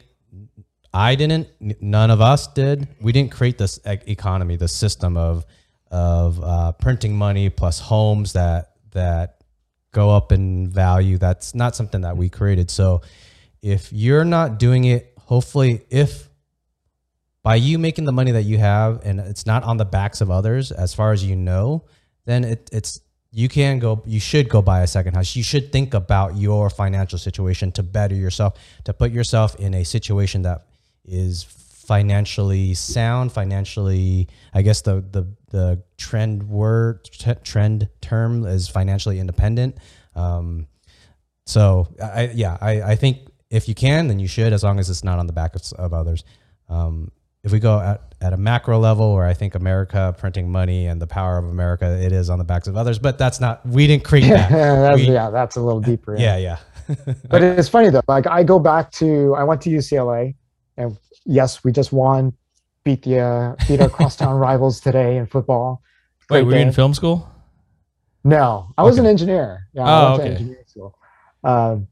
I 0.93 1.15
didn't. 1.15 1.49
None 1.81 2.11
of 2.11 2.21
us 2.21 2.47
did. 2.49 2.89
We 3.01 3.13
didn't 3.13 3.33
create 3.33 3.59
this 3.59 3.79
economy, 3.85 4.57
the 4.57 4.69
system 4.69 5.17
of 5.17 5.47
of 5.91 6.43
uh, 6.43 6.73
printing 6.73 7.17
money 7.17 7.51
plus 7.51 7.81
homes 7.81 8.33
that 8.33 8.73
that 8.93 9.43
go 9.93 10.11
up 10.11 10.33
in 10.33 10.69
value. 10.69 11.19
That's 11.19 11.55
not 11.55 11.77
something 11.77 12.03
that 12.03 12.17
we 12.17 12.29
created. 12.29 12.71
So 12.71 13.03
if 13.63 13.93
you're 13.93 14.25
not 14.25 14.59
doing 14.59 14.85
it, 14.85 15.13
hopefully, 15.19 15.83
if 15.91 16.29
by 17.43 17.57
you 17.57 17.79
making 17.79 18.05
the 18.05 18.13
money 18.13 18.33
that 18.33 18.43
you 18.43 18.59
have 18.59 19.05
and 19.05 19.21
it's 19.21 19.47
not 19.47 19.65
on 19.65 19.77
the 19.77 19.85
backs 19.85 20.21
of 20.21 20.31
others, 20.31 20.73
as 20.73 20.93
far 20.93 21.13
as 21.13 21.25
you 21.25 21.37
know, 21.37 21.85
then 22.27 22.45
it, 22.45 22.69
it's 22.73 23.01
you 23.33 23.49
can 23.49 23.79
go 23.79 24.03
you 24.07 24.21
should 24.21 24.49
go 24.49 24.61
buy 24.61 24.81
a 24.81 24.87
second 24.87 25.15
house. 25.15 25.37
You 25.37 25.43
should 25.43 25.73
think 25.73 25.95
about 25.95 26.37
your 26.37 26.69
financial 26.71 27.19
situation 27.19 27.71
to 27.73 27.83
better 27.83 28.15
yourself 28.15 28.55
to 28.85 28.93
put 28.93 29.13
yourself 29.13 29.55
in 29.57 29.75
a 29.75 29.85
situation 29.85 30.43
that 30.43 30.67
is 31.05 31.45
financially 31.45 32.73
sound 32.73 33.33
financially 33.33 34.29
i 34.55 34.63
guess 34.63 34.81
the 34.83 35.01
the 35.11 35.27
the 35.51 35.83
trend 35.97 36.41
word 36.49 37.03
t- 37.03 37.35
trend 37.43 37.89
term 38.01 38.47
is 38.47 38.69
financially 38.69 39.19
independent. 39.19 39.77
Um 40.15 40.67
so 41.47 41.89
i 42.01 42.31
yeah 42.33 42.59
i 42.61 42.83
i 42.93 42.97
think 42.97 43.19
if 43.51 43.69
you 43.69 43.75
can 43.75 44.07
then 44.07 44.21
you 44.21 44.29
should 44.29 44.53
as 44.53 44.63
long 44.63 44.79
as 44.79 44.89
it's 44.89 45.03
not 45.03 45.19
on 45.19 45.27
the 45.27 45.33
back 45.33 45.57
of, 45.57 45.63
of 45.73 45.93
others. 45.93 46.23
Um 46.69 47.11
if 47.43 47.53
we 47.53 47.59
go 47.59 47.81
at, 47.81 48.15
at 48.21 48.33
a 48.33 48.37
macro 48.37 48.79
level 48.79 49.15
where 49.15 49.25
I 49.27 49.33
think 49.35 49.55
America 49.55 50.15
printing 50.19 50.51
money 50.51 50.87
and 50.87 51.01
the 51.01 51.07
power 51.07 51.39
of 51.39 51.47
America, 51.47 51.87
it 52.01 52.13
is 52.13 52.29
on 52.29 52.39
the 52.39 52.45
backs 52.45 52.69
of 52.69 52.77
others, 52.77 52.99
but 52.99 53.17
that's 53.19 53.41
not, 53.41 53.65
we 53.67 53.87
didn't 53.87 54.05
create 54.05 54.29
that. 54.29 54.51
that's, 54.51 54.97
We- 55.01 55.13
yeah, 55.13 55.31
that's 55.31 55.57
a 55.57 55.61
little 55.61 55.81
deeper. 55.81 56.15
in. 56.15 56.21
yeah, 56.21 56.37
yeah. 56.37 56.59
But 57.31 57.43
it's 57.43 57.69
funny 57.69 57.89
though. 57.91 58.01
Like 58.09 58.27
I 58.27 58.43
go 58.43 58.59
back 58.59 58.91
to 58.93 59.35
I 59.37 59.45
went 59.45 59.61
to 59.63 59.71
UCLA, 59.71 60.35
and 60.77 60.99
yes, 61.25 61.63
we 61.63 61.71
just 61.71 61.93
won, 61.93 62.33
beat 62.83 63.03
the 63.05 63.21
uh, 63.21 63.55
beat 63.69 63.81
our 63.81 63.89
crosstown 63.89 64.35
rivals 64.49 64.81
today 64.81 65.17
in 65.17 65.27
football. 65.27 65.83
Wait, 66.29 66.39
Great 66.43 66.47
were 66.47 66.55
you 66.57 66.67
in 66.67 66.73
film 66.73 66.93
school? 66.93 67.31
No, 68.25 68.73
I 68.77 68.83
was 68.83 68.99
an 68.99 69.07
engineer. 69.07 69.69
Yeah, 69.73 69.83
Oh, 69.83 69.87
I 69.87 70.11
went 70.11 70.17
to 70.17 70.23
okay. 70.25 70.33
engineering 70.35 70.65
school. 70.67 70.99
Um, 71.45 71.87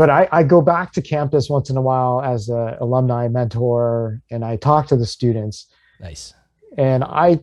but 0.00 0.08
I, 0.08 0.26
I 0.32 0.44
go 0.44 0.62
back 0.62 0.92
to 0.92 1.02
campus 1.02 1.50
once 1.50 1.68
in 1.68 1.76
a 1.76 1.82
while 1.82 2.22
as 2.22 2.48
an 2.48 2.74
alumni 2.80 3.28
mentor, 3.28 4.22
and 4.30 4.46
I 4.46 4.56
talk 4.56 4.86
to 4.86 4.96
the 4.96 5.04
students. 5.04 5.66
Nice. 6.00 6.32
and 6.78 7.04
I 7.04 7.40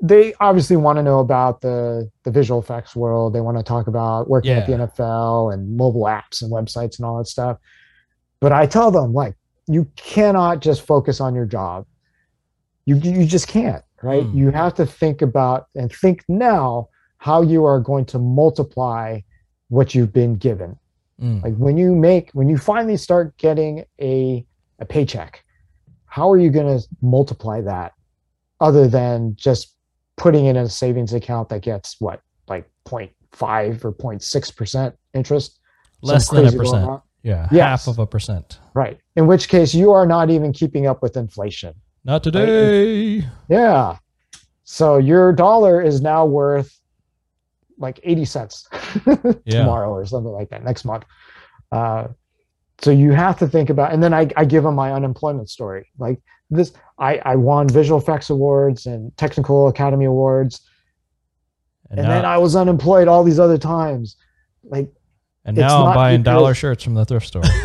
they 0.00 0.32
obviously 0.40 0.76
want 0.76 0.96
to 0.96 1.02
know 1.02 1.18
about 1.18 1.60
the 1.60 2.10
the 2.24 2.30
visual 2.30 2.60
effects 2.60 2.96
world. 2.96 3.34
They 3.34 3.42
want 3.42 3.58
to 3.58 3.62
talk 3.62 3.88
about 3.88 4.26
working 4.26 4.52
at 4.52 4.66
the 4.66 4.72
NFL 4.72 5.52
and 5.52 5.76
mobile 5.76 6.04
apps 6.04 6.40
and 6.40 6.50
websites 6.50 6.98
and 6.98 7.04
all 7.04 7.18
that 7.18 7.26
stuff. 7.26 7.58
But 8.40 8.52
I 8.52 8.64
tell 8.64 8.90
them 8.90 9.12
like 9.12 9.34
you 9.66 9.86
cannot 9.96 10.62
just 10.62 10.86
focus 10.86 11.20
on 11.20 11.34
your 11.34 11.44
job. 11.44 11.84
You 12.86 12.96
you 12.96 13.26
just 13.26 13.48
can't, 13.48 13.84
right? 14.02 14.22
Hmm. 14.22 14.38
You 14.38 14.50
have 14.52 14.72
to 14.76 14.86
think 14.86 15.20
about 15.20 15.66
and 15.74 15.92
think 15.92 16.24
now 16.26 16.88
how 17.18 17.42
you 17.42 17.66
are 17.66 17.80
going 17.80 18.06
to 18.06 18.18
multiply 18.18 19.20
what 19.68 19.94
you've 19.94 20.14
been 20.14 20.36
given. 20.36 20.78
Mm. 21.20 21.42
Like 21.42 21.56
when 21.56 21.76
you 21.76 21.94
make, 21.94 22.30
when 22.32 22.48
you 22.48 22.56
finally 22.56 22.96
start 22.96 23.36
getting 23.38 23.84
a, 24.00 24.46
a 24.78 24.84
paycheck, 24.84 25.44
how 26.06 26.30
are 26.30 26.38
you 26.38 26.50
going 26.50 26.78
to 26.78 26.86
multiply 27.02 27.60
that 27.60 27.92
other 28.60 28.88
than 28.88 29.34
just 29.36 29.74
putting 30.16 30.46
it 30.46 30.50
in 30.50 30.56
a 30.58 30.68
savings 30.68 31.12
account 31.12 31.48
that 31.50 31.62
gets 31.62 32.00
what, 32.00 32.20
like 32.48 32.68
0.5 32.86 33.84
or 33.84 33.92
0.6% 33.92 34.92
interest? 35.14 35.58
Less 36.02 36.28
than 36.28 36.46
a 36.46 36.52
percent. 36.52 37.00
Yeah, 37.24 37.48
Yes. 37.50 37.84
half 37.84 37.88
of 37.88 37.98
a 37.98 38.06
percent. 38.06 38.60
Right. 38.74 38.98
In 39.16 39.26
which 39.26 39.48
case 39.48 39.74
you 39.74 39.90
are 39.90 40.06
not 40.06 40.30
even 40.30 40.52
keeping 40.52 40.86
up 40.86 41.02
with 41.02 41.16
inflation. 41.16 41.74
Not 42.04 42.22
today. 42.22 43.26
Yeah. 43.48 43.96
So 44.62 44.98
your 44.98 45.32
dollar 45.32 45.82
is 45.82 46.00
now 46.00 46.24
worth 46.24 46.80
like 47.78 48.00
80 48.02 48.24
cents 48.24 48.68
Yeah. 49.44 49.60
tomorrow 49.60 49.90
or 49.90 50.04
something 50.06 50.32
like 50.32 50.50
that 50.50 50.64
next 50.64 50.84
month. 50.84 51.04
Uh, 51.72 52.08
so 52.80 52.90
you 52.90 53.12
have 53.12 53.38
to 53.38 53.46
think 53.48 53.70
about, 53.70 53.92
and 53.92 54.02
then 54.02 54.12
I, 54.14 54.28
I 54.36 54.44
give 54.44 54.62
them 54.64 54.74
my 54.74 54.92
unemployment 54.92 55.48
story. 55.50 55.88
Like 55.98 56.20
this, 56.50 56.72
I, 56.98 57.18
I 57.24 57.36
won 57.36 57.68
visual 57.68 58.00
effects 58.00 58.30
awards 58.30 58.86
and 58.86 59.16
technical 59.16 59.68
academy 59.68 60.04
awards. 60.06 60.60
And, 61.90 61.98
And, 62.00 62.08
now, 62.08 62.14
then 62.14 62.24
I 62.24 62.38
was 62.38 62.54
unemployed 62.56 63.08
all 63.08 63.24
these 63.24 63.40
other 63.40 63.58
times. 63.58 64.16
Like, 64.64 64.92
and 65.44 65.56
now 65.56 65.86
I'm 65.86 65.94
buying 65.94 66.22
because- 66.22 66.34
dollar 66.38 66.54
shirts 66.54 66.84
from 66.84 66.94
the 66.94 67.04
thrift 67.04 67.26
store. 67.28 67.42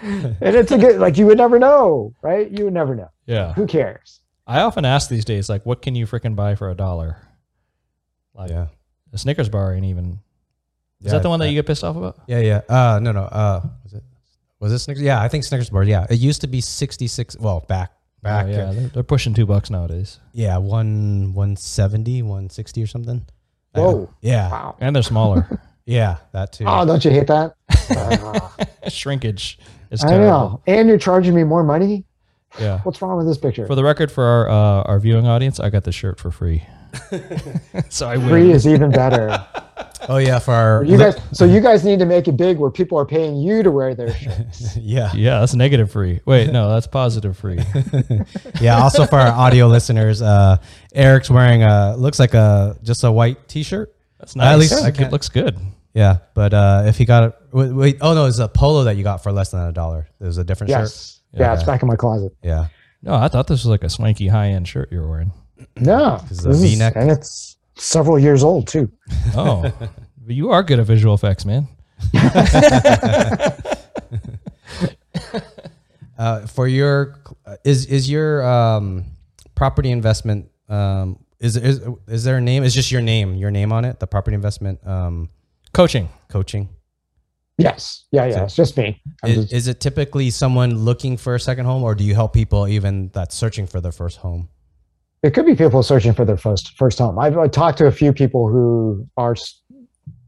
and 0.00 0.56
it's 0.56 0.72
a 0.72 0.78
good, 0.78 0.98
like 1.00 1.16
you 1.18 1.26
would 1.26 1.38
never 1.38 1.58
know, 1.58 2.12
right? 2.22 2.50
You 2.50 2.64
would 2.64 2.74
never 2.74 2.94
know. 2.94 3.10
yeah. 3.26 3.52
Who 3.54 3.66
cares? 3.66 4.20
I 4.46 4.60
often 4.60 4.84
ask 4.84 5.08
these 5.08 5.24
days, 5.24 5.48
like, 5.48 5.64
what 5.64 5.80
can 5.82 5.94
you 5.94 6.06
freaking 6.06 6.36
buy 6.36 6.54
for 6.54 6.70
a 6.70 6.74
dollar? 6.74 7.16
Like 8.34 8.50
yeah. 8.50 8.66
a 9.12 9.18
Snickers 9.18 9.48
bar 9.48 9.74
ain't 9.74 9.84
even. 9.86 10.20
Is 11.00 11.06
Yeah, 11.06 11.12
that 11.12 11.22
the 11.22 11.28
one 11.28 11.38
that 11.40 11.46
uh, 11.46 11.48
you 11.50 11.54
get 11.54 11.66
pissed 11.66 11.84
off 11.84 11.96
about? 11.96 12.18
Yeah, 12.26 12.40
yeah. 12.40 12.60
Uh, 12.68 12.98
no, 13.00 13.12
no. 13.12 13.22
Uh, 13.22 13.60
was 13.84 13.94
it? 13.94 14.02
Was 14.60 14.72
it 14.72 14.78
Snickers? 14.80 15.02
Yeah, 15.02 15.20
I 15.22 15.28
think 15.28 15.44
Snickers 15.44 15.70
bar. 15.70 15.82
Yeah, 15.84 16.06
it 16.10 16.16
used 16.18 16.40
to 16.42 16.46
be 16.46 16.60
sixty 16.60 17.06
six. 17.06 17.36
Well, 17.38 17.64
back 17.68 17.92
back. 18.22 18.46
Oh, 18.46 18.50
yeah, 18.50 18.72
they're, 18.72 18.88
they're 18.88 19.02
pushing 19.02 19.34
two 19.34 19.46
bucks 19.46 19.70
nowadays, 19.70 20.18
yeah, 20.32 20.56
one 20.58 21.32
one 21.34 21.56
seventy, 21.56 22.22
one 22.22 22.48
sixty 22.50 22.82
or 22.82 22.86
something. 22.86 23.24
I- 23.74 23.80
Whoa. 23.80 24.14
yeah, 24.20 24.50
Wow. 24.50 24.76
and 24.80 24.94
they're 24.96 25.02
smaller. 25.02 25.60
yeah, 25.86 26.16
that 26.32 26.52
too. 26.52 26.64
Oh, 26.66 26.84
don't 26.86 27.04
you 27.04 27.10
hate 27.10 27.26
that? 27.28 27.54
Uh, 27.90 28.88
Shrinkage 28.88 29.58
is 29.90 30.02
I 30.02 30.08
terrible. 30.08 30.26
know. 30.26 30.62
And 30.66 30.88
you're 30.88 30.96
charging 30.98 31.34
me 31.34 31.44
more 31.44 31.62
money? 31.62 32.04
Yeah. 32.60 32.80
What's 32.80 33.00
wrong 33.02 33.16
with 33.16 33.26
this 33.26 33.38
picture? 33.38 33.66
For 33.66 33.74
the 33.74 33.84
record, 33.84 34.10
for 34.12 34.24
our 34.24 34.48
uh, 34.48 34.82
our 34.84 34.98
viewing 35.00 35.26
audience, 35.26 35.58
I 35.60 35.70
got 35.70 35.84
the 35.84 35.92
shirt 35.92 36.18
for 36.20 36.30
free. 36.30 36.62
so 37.88 38.08
I 38.08 38.16
win. 38.16 38.28
Free 38.28 38.52
is 38.52 38.66
even 38.66 38.90
better. 38.90 39.44
oh 40.08 40.18
yeah, 40.18 40.38
for 40.38 40.52
our 40.54 40.84
You 40.84 40.96
guys, 40.96 41.16
so 41.32 41.44
you 41.44 41.60
guys 41.60 41.84
need 41.84 41.98
to 41.98 42.06
make 42.06 42.28
it 42.28 42.36
big 42.36 42.58
where 42.58 42.70
people 42.70 42.98
are 42.98 43.04
paying 43.06 43.36
you 43.36 43.62
to 43.64 43.70
wear 43.70 43.94
their 43.96 44.14
shirts. 44.14 44.76
yeah, 44.80 45.10
yeah, 45.14 45.40
that's 45.40 45.54
negative 45.54 45.90
free. 45.90 46.20
Wait, 46.24 46.52
no, 46.52 46.68
that's 46.68 46.86
positive 46.86 47.36
free. 47.36 47.58
yeah. 48.60 48.78
Also 48.78 49.06
for 49.06 49.16
our 49.16 49.32
audio 49.32 49.66
listeners, 49.66 50.22
uh, 50.22 50.58
Eric's 50.94 51.30
wearing 51.30 51.64
a 51.64 51.96
looks 51.96 52.20
like 52.20 52.34
a 52.34 52.76
just 52.82 53.02
a 53.02 53.10
white 53.10 53.48
t 53.48 53.62
shirt. 53.64 53.94
That's 54.20 54.36
nice. 54.36 54.52
At 54.52 54.58
least 54.58 54.74
I 54.74 54.88
it 54.88 54.94
can't- 54.94 55.12
looks 55.12 55.28
good. 55.28 55.58
Yeah, 55.92 56.18
but 56.34 56.52
uh, 56.52 56.84
if 56.86 56.98
he 56.98 57.04
got 57.04 57.22
it, 57.24 57.34
wait, 57.52 57.72
wait, 57.72 57.98
oh 58.00 58.14
no, 58.14 58.26
it's 58.26 58.40
a 58.40 58.48
polo 58.48 58.84
that 58.84 58.96
you 58.96 59.04
got 59.04 59.22
for 59.22 59.30
less 59.30 59.50
than 59.52 59.60
a 59.60 59.70
dollar. 59.72 60.08
It 60.20 60.24
was 60.24 60.38
a 60.38 60.44
different 60.44 60.72
shirt. 60.72 61.20
Yes. 61.34 61.40
Yeah, 61.40 61.54
it's 61.54 61.62
back 61.64 61.82
in 61.82 61.88
my 61.88 61.96
closet. 61.96 62.32
Yeah, 62.42 62.68
No, 63.02 63.14
I 63.14 63.28
thought 63.28 63.46
this 63.48 63.60
was 63.64 63.66
like 63.66 63.84
a 63.84 63.88
swanky 63.90 64.28
high 64.28 64.48
end 64.48 64.66
shirt 64.68 64.90
you 64.92 65.00
were 65.00 65.08
wearing. 65.08 65.32
No. 65.76 66.20
It's 66.30 66.42
this 66.42 66.56
is- 66.56 66.62
V-neck. 66.72 66.94
and 66.96 67.10
it's 67.10 67.56
several 67.76 68.18
years 68.18 68.42
old 68.44 68.66
too. 68.68 68.90
Oh, 69.36 69.62
but 70.26 70.34
you 70.34 70.50
are 70.50 70.62
good 70.62 70.78
at 70.78 70.86
visual 70.86 71.14
effects, 71.14 71.44
man. 71.44 71.66
uh, 76.18 76.46
for 76.46 76.66
your 76.68 77.16
is 77.64 77.86
is 77.86 78.10
your 78.10 78.42
um, 78.46 79.04
property 79.54 79.90
investment 79.90 80.48
um, 80.68 81.18
is 81.40 81.56
is 81.56 81.80
is 82.08 82.24
there 82.24 82.36
a 82.38 82.40
name? 82.40 82.62
Is 82.64 82.74
just 82.74 82.90
your 82.92 83.02
name, 83.02 83.34
your 83.34 83.50
name 83.50 83.72
on 83.72 83.84
it? 83.84 84.00
The 84.00 84.06
property 84.06 84.34
investment 84.34 84.86
um, 84.86 85.28
Coaching. 85.72 86.08
coaching. 86.28 86.68
Yes. 87.58 88.04
Yeah, 88.10 88.26
yeah. 88.26 88.34
So- 88.34 88.44
it's 88.44 88.56
just 88.56 88.76
me. 88.76 89.00
Is, 89.24 89.34
just- 89.36 89.52
is 89.52 89.68
it 89.68 89.80
typically 89.80 90.30
someone 90.30 90.76
looking 90.76 91.16
for 91.16 91.34
a 91.34 91.40
second 91.40 91.66
home, 91.66 91.82
or 91.82 91.94
do 91.94 92.04
you 92.04 92.14
help 92.14 92.32
people 92.32 92.66
even 92.66 93.10
that's 93.12 93.34
searching 93.34 93.66
for 93.66 93.80
their 93.80 93.92
first 93.92 94.18
home? 94.18 94.48
it 95.24 95.32
could 95.32 95.46
be 95.46 95.54
people 95.54 95.82
searching 95.82 96.12
for 96.12 96.26
their 96.26 96.36
first 96.36 96.76
first 96.76 96.98
home. 96.98 97.18
I've, 97.18 97.38
i 97.38 97.48
talked 97.48 97.78
to 97.78 97.86
a 97.86 97.90
few 97.90 98.12
people 98.12 98.46
who 98.48 99.08
are 99.16 99.34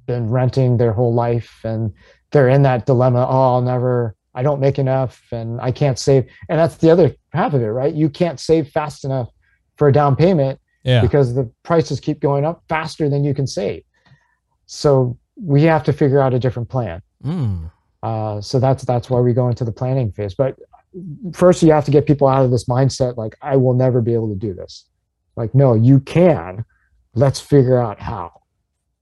been 0.06 0.30
renting 0.30 0.78
their 0.78 0.92
whole 0.92 1.12
life 1.12 1.60
and 1.64 1.92
they're 2.30 2.48
in 2.48 2.62
that 2.62 2.86
dilemma. 2.86 3.26
Oh, 3.28 3.54
I'll 3.54 3.62
never. 3.62 4.16
I 4.34 4.42
don't 4.42 4.60
make 4.60 4.78
enough, 4.78 5.22
and 5.32 5.60
I 5.60 5.70
can't 5.70 5.98
save. 5.98 6.26
And 6.48 6.58
that's 6.58 6.76
the 6.76 6.90
other 6.90 7.14
half 7.32 7.54
of 7.54 7.62
it, 7.62 7.66
right? 7.68 7.94
You 7.94 8.08
can't 8.08 8.40
save 8.40 8.68
fast 8.68 9.04
enough 9.04 9.30
for 9.76 9.88
a 9.88 9.92
down 9.92 10.14
payment 10.16 10.60
Yeah. 10.82 11.00
because 11.02 11.34
the 11.34 11.50
prices 11.62 12.00
keep 12.00 12.20
going 12.20 12.44
up 12.44 12.62
faster 12.68 13.08
than 13.08 13.24
you 13.24 13.34
can 13.34 13.46
save. 13.46 13.82
So 14.66 15.18
we 15.36 15.62
have 15.62 15.84
to 15.84 15.92
figure 15.92 16.20
out 16.20 16.34
a 16.34 16.38
different 16.38 16.68
plan. 16.68 17.00
Mm. 17.24 17.70
Uh, 18.02 18.40
so 18.40 18.60
that's 18.60 18.84
that's 18.84 19.10
why 19.10 19.20
we 19.20 19.32
go 19.32 19.48
into 19.48 19.64
the 19.64 19.72
planning 19.72 20.12
phase. 20.12 20.34
But 20.34 20.56
first, 21.32 21.62
you 21.62 21.72
have 21.72 21.84
to 21.86 21.90
get 21.90 22.06
people 22.06 22.28
out 22.28 22.44
of 22.44 22.50
this 22.50 22.66
mindset 22.66 23.16
like 23.16 23.36
I 23.42 23.56
will 23.56 23.74
never 23.74 24.00
be 24.00 24.14
able 24.14 24.28
to 24.28 24.34
do 24.34 24.54
this. 24.54 24.84
Like, 25.36 25.54
no, 25.54 25.74
you 25.74 26.00
can. 26.00 26.64
Let's 27.14 27.40
figure 27.40 27.78
out 27.80 28.00
how. 28.00 28.32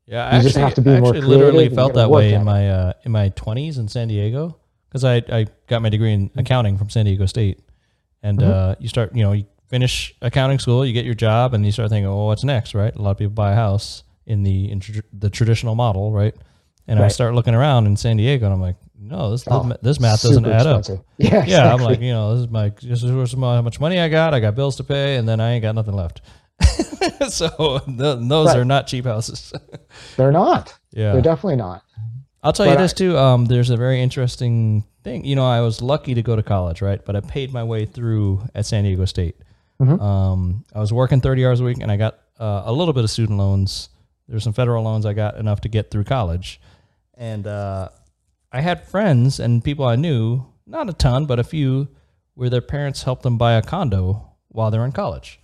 Yeah, 0.07 0.29
I 0.29 0.37
You 0.37 0.43
just 0.43 0.57
have 0.57 0.75
to 0.75 0.81
be 0.81 0.93
I 0.93 1.01
more 1.01 1.15
actually 1.15 1.29
literally 1.29 1.69
felt 1.69 1.95
that 1.95 2.11
way 2.11 2.35
in 2.35 2.45
my 2.45 2.71
uh, 2.71 2.93
in 3.05 3.13
my 3.13 3.31
twenties 3.31 3.79
in 3.79 3.89
San 3.89 4.09
Diego 4.09 4.59
because 4.89 5.05
I, 5.05 5.17
I 5.29 5.47
got 5.67 5.83
my 5.83 5.89
degree 5.89 6.13
in 6.13 6.31
accounting 6.37 6.79
from 6.79 6.91
San 6.91 7.07
Diego 7.07 7.27
State, 7.27 7.61
and 8.23 8.39
Mhm. 8.39 8.51
uh, 8.51 8.75
you 8.79 8.89
start 8.89 9.15
you 9.17 9.23
know 9.25 9.33
you 9.33 9.47
finish 9.69 10.15
accounting 10.23 10.59
school, 10.59 10.85
you 10.87 10.93
get 10.93 11.05
your 11.05 11.15
job, 11.15 11.55
and 11.55 11.65
you 11.65 11.73
start 11.73 11.91
thinking, 11.91 12.07
oh, 12.07 12.27
what's 12.27 12.45
next, 12.45 12.75
right? 12.75 12.95
A 12.95 13.03
lot 13.03 13.13
of 13.13 13.19
people 13.19 13.33
buy 13.33 13.53
a 13.53 13.57
house 13.57 14.05
in 14.27 14.43
the 14.43 14.71
in 14.71 14.81
tr- 14.81 15.01
the 15.13 15.31
traditional 15.31 15.75
model, 15.75 16.13
right? 16.13 16.35
And 16.87 16.99
I 17.01 17.09
start 17.09 17.35
looking 17.35 17.55
around 17.55 17.87
in 17.87 17.97
San 17.97 18.17
Diego, 18.19 18.45
and 18.45 18.53
I'm 18.55 18.61
like, 18.61 18.77
no, 18.99 19.31
this 19.31 19.45
Oh, 19.51 19.73
this 19.83 20.01
math 20.01 20.23
doesn't 20.23 20.45
add 20.47 20.67
up. 20.67 20.81
expensive. 20.81 21.05
Yeah, 21.19 21.45
Yeah, 21.47 21.73
I'm 21.75 21.81
like, 21.81 22.01
you 22.01 22.13
know, 22.13 22.35
this 22.35 22.45
is 22.47 22.51
my 22.51 22.69
this 22.83 23.03
is 23.03 23.33
how 23.35 23.63
much 23.63 23.81
money 23.81 23.99
I 23.99 24.09
got. 24.09 24.35
I 24.35 24.41
got 24.41 24.55
bills 24.55 24.77
to 24.77 24.85
pay, 24.85 25.17
and 25.17 25.29
then 25.29 25.41
I 25.41 25.53
ain't 25.53 25.63
got 25.63 25.75
nothing 25.75 25.95
left. 25.95 26.21
so 27.29 27.79
th- 27.81 27.97
those 28.21 28.49
Right. 28.49 28.57
are 28.59 28.65
not 28.65 28.87
cheap 28.87 29.05
houses. 29.05 29.53
they're 30.17 30.33
not. 30.33 30.75
yeah, 30.93 31.13
They're 31.13 31.23
definitely 31.23 31.57
not. 31.57 31.83
I'll 32.43 32.53
tell 32.53 32.67
you 32.67 32.77
this 32.77 32.93
I- 32.93 32.97
too. 32.97 33.17
Um, 33.19 33.47
there's 33.47 33.71
a 33.71 33.77
very 33.77 34.01
interesting 34.03 34.85
thing. 35.03 35.25
You 35.25 35.37
know, 35.37 35.47
I 35.47 35.61
was 35.61 35.81
lucky 35.81 36.15
to 36.15 36.23
go 36.23 36.37
to 36.37 36.43
college, 36.43 36.83
right? 36.83 37.03
But 37.05 37.17
I 37.17 37.21
paid 37.21 37.53
my 37.53 37.65
way 37.65 37.87
through 37.87 38.43
at 38.55 38.67
San 38.67 38.85
Diego 38.85 39.05
State. 39.07 39.37
Mhm. 39.81 40.01
Um, 40.01 40.65
I 40.75 40.79
was 40.81 40.93
working 40.93 41.21
30 41.21 41.45
hours 41.47 41.61
a 41.61 41.65
week, 41.65 41.79
and 41.81 41.91
I 41.91 41.97
got 41.97 42.19
uh, 42.39 42.63
a 42.67 42.73
little 42.73 42.93
bit 42.95 43.05
of 43.05 43.11
student 43.11 43.39
loans. 43.39 43.89
There's 44.29 44.45
some 44.45 44.53
federal 44.53 44.83
loans 44.85 45.05
I 45.07 45.13
got 45.13 45.37
enough 45.37 45.61
to 45.63 45.69
get 45.69 45.91
through 45.91 46.05
college, 46.05 46.61
and 47.17 47.47
uh, 47.47 47.89
I 48.53 48.61
had 48.61 48.87
friends 48.87 49.41
and 49.41 49.63
people 49.63 49.85
I 49.85 49.97
knew, 49.97 50.47
not 50.67 50.89
a 50.89 50.93
ton, 50.93 51.27
but 51.27 51.39
a 51.39 51.45
few, 51.45 51.89
where 52.35 52.51
their 52.51 52.61
parents 52.61 53.03
helped 53.03 53.23
them 53.23 53.39
buy 53.39 53.55
a 53.55 53.63
condo 53.63 54.33
while 54.49 54.71
they're 54.71 54.85
in 54.85 54.93
college. 54.93 55.41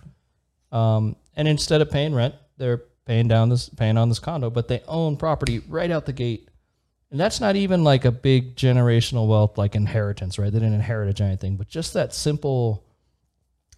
Um, 0.71 1.15
and 1.35 1.47
instead 1.47 1.81
of 1.81 1.89
paying 1.89 2.13
rent, 2.13 2.35
they're 2.57 2.83
paying 3.05 3.27
down 3.27 3.49
this, 3.49 3.69
paying 3.69 3.97
on 3.97 4.09
this 4.09 4.19
condo, 4.19 4.49
but 4.49 4.67
they 4.67 4.81
own 4.87 5.17
property 5.17 5.59
right 5.67 5.91
out 5.91 6.05
the 6.05 6.13
gate. 6.13 6.49
And 7.09 7.19
that's 7.19 7.41
not 7.41 7.55
even 7.57 7.83
like 7.83 8.05
a 8.05 8.11
big 8.11 8.55
generational 8.55 9.27
wealth 9.27 9.57
like 9.57 9.75
inheritance, 9.75 10.39
right? 10.39 10.51
They 10.51 10.59
didn't 10.59 10.75
inherit 10.75 11.19
anything, 11.19 11.57
but 11.57 11.67
just 11.67 11.93
that 11.93 12.13
simple, 12.13 12.85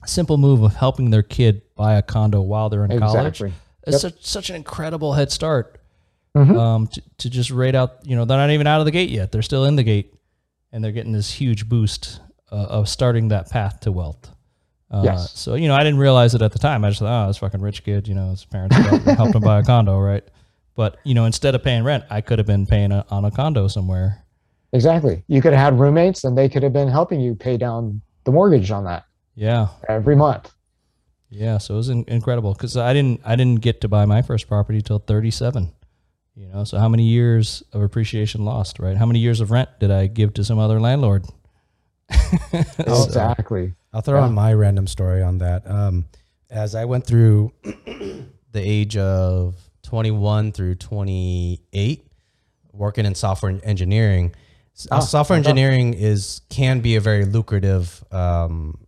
simple 0.06 0.38
move 0.38 0.62
of 0.62 0.76
helping 0.76 1.10
their 1.10 1.24
kid 1.24 1.64
buy 1.76 1.96
a 1.96 2.04
condo 2.04 2.42
while 2.42 2.70
they're 2.70 2.86
in 2.86 3.00
college. 3.00 3.42
Exactly. 3.42 3.54
It's 3.88 4.02
such, 4.02 4.26
such 4.26 4.50
an 4.52 4.56
incredible 4.56 5.14
head 5.14 5.32
start 5.32 5.80
Mhm. 6.36 6.58
um, 6.58 6.88
to, 6.88 7.02
to 7.20 7.30
just 7.30 7.52
rate 7.52 7.76
out. 7.76 7.98
You 8.04 8.16
know, 8.16 8.26
they're 8.26 8.38
not 8.38 8.50
even 8.50 8.66
out 8.68 8.80
of 8.80 8.86
the 8.86 8.92
gate 8.92 9.10
yet; 9.10 9.32
they're 9.32 9.42
still 9.44 9.66
in 9.66 9.76
the 9.76 9.84
gate, 9.84 10.14
and 10.72 10.84
they're 10.84 10.92
getting 10.92 11.12
this 11.14 11.32
huge 11.32 11.70
boost 11.70 12.20
uh, 12.52 12.56
of 12.56 12.90
starting 12.90 13.28
that 13.30 13.50
path 13.52 13.82
to 13.82 13.92
wealth. 13.92 14.30
Uh, 14.90 15.02
Yes. 15.04 15.32
So 15.38 15.56
you 15.56 15.68
know, 15.68 15.76
I 15.76 15.84
didn't 15.84 16.00
realize 16.00 16.34
it 16.36 16.42
at 16.42 16.52
the 16.52 16.60
time. 16.60 16.84
I 16.84 16.90
just 16.90 17.00
thought, 17.02 17.24
oh, 17.26 17.28
this 17.28 17.38
fucking 17.38 17.62
rich 17.62 17.84
kid. 17.84 18.08
You 18.08 18.16
know, 18.16 18.30
his 18.32 18.46
parents 18.46 18.76
helped, 18.76 19.36
him 19.36 19.42
buy 19.42 19.60
a 19.60 19.64
condo, 19.72 20.00
right? 20.00 20.24
But 20.76 20.98
you 21.04 21.14
know, 21.14 21.26
instead 21.26 21.54
of 21.56 21.64
paying 21.64 21.84
rent, 21.84 22.04
I 22.10 22.22
could 22.22 22.40
have 22.40 22.48
been 22.48 22.66
paying 22.66 22.92
a, 22.92 23.06
on 23.12 23.26
a 23.26 23.32
condo 23.32 23.68
somewhere. 23.68 24.24
Exactly. 24.72 25.24
You 25.28 25.40
could 25.40 25.54
have 25.54 25.62
had 25.74 25.80
roommates, 25.80 26.24
and 26.24 26.36
they 26.36 26.50
could 26.50 26.64
have 26.64 26.74
been 26.74 26.88
helping 26.88 27.20
you 27.22 27.36
pay 27.36 27.58
down 27.58 28.02
the 28.24 28.32
mortgage 28.32 28.72
on 28.72 28.86
that 28.86 29.06
Yeah, 29.36 29.68
every 29.88 30.16
month. 30.16 30.52
yeah. 31.30 31.60
So 31.60 31.76
it 31.76 31.78
was 31.78 31.90
in, 31.90 32.06
incredible 32.08 32.54
because 32.54 32.76
I 32.76 32.92
didn't 32.94 33.22
I 33.24 33.36
didn't 33.36 33.62
get 33.62 33.82
to 33.82 33.88
buy 33.88 34.06
my 34.06 34.24
first 34.24 34.48
property 34.48 34.82
till 34.82 34.98
thirty 34.98 35.30
seven. 35.30 35.72
You 36.36 36.48
know, 36.48 36.64
so 36.64 36.80
how 36.80 36.90
many 36.90 37.04
years 37.04 37.62
of 37.74 37.82
appreciation 37.82 38.44
lost, 38.44 38.80
right? 38.80 38.98
How 38.98 39.06
many 39.06 39.20
years 39.20 39.40
of 39.40 39.52
rent 39.52 39.70
did 39.80 39.92
I 39.92 40.08
give 40.08 40.34
to 40.36 40.44
some 40.44 40.58
other 40.60 40.80
landlord? 40.80 41.26
So- 42.86 43.04
Exactly. 43.06 43.74
I'll 43.94 44.02
throw 44.02 44.20
Yeah. 44.20 44.26
on 44.26 44.34
my 44.34 44.54
random 44.54 44.88
story 44.88 45.22
on 45.22 45.38
that. 45.40 45.70
Um, 45.70 46.06
as 46.50 46.74
I 46.74 46.86
went 46.86 47.06
through 47.06 47.54
the 47.86 48.26
age 48.56 48.98
of 48.98 49.56
21 49.84 50.52
through 50.52 50.76
28 50.76 52.08
working 52.72 53.06
in 53.06 53.14
software 53.14 53.60
engineering. 53.64 54.34
Oh, 54.92 55.00
software 55.02 55.38
engineering 55.38 55.94
is 55.94 56.42
can 56.50 56.80
be 56.80 56.96
a 56.96 57.00
very 57.02 57.26
lucrative 57.26 58.04
um, 58.12 58.80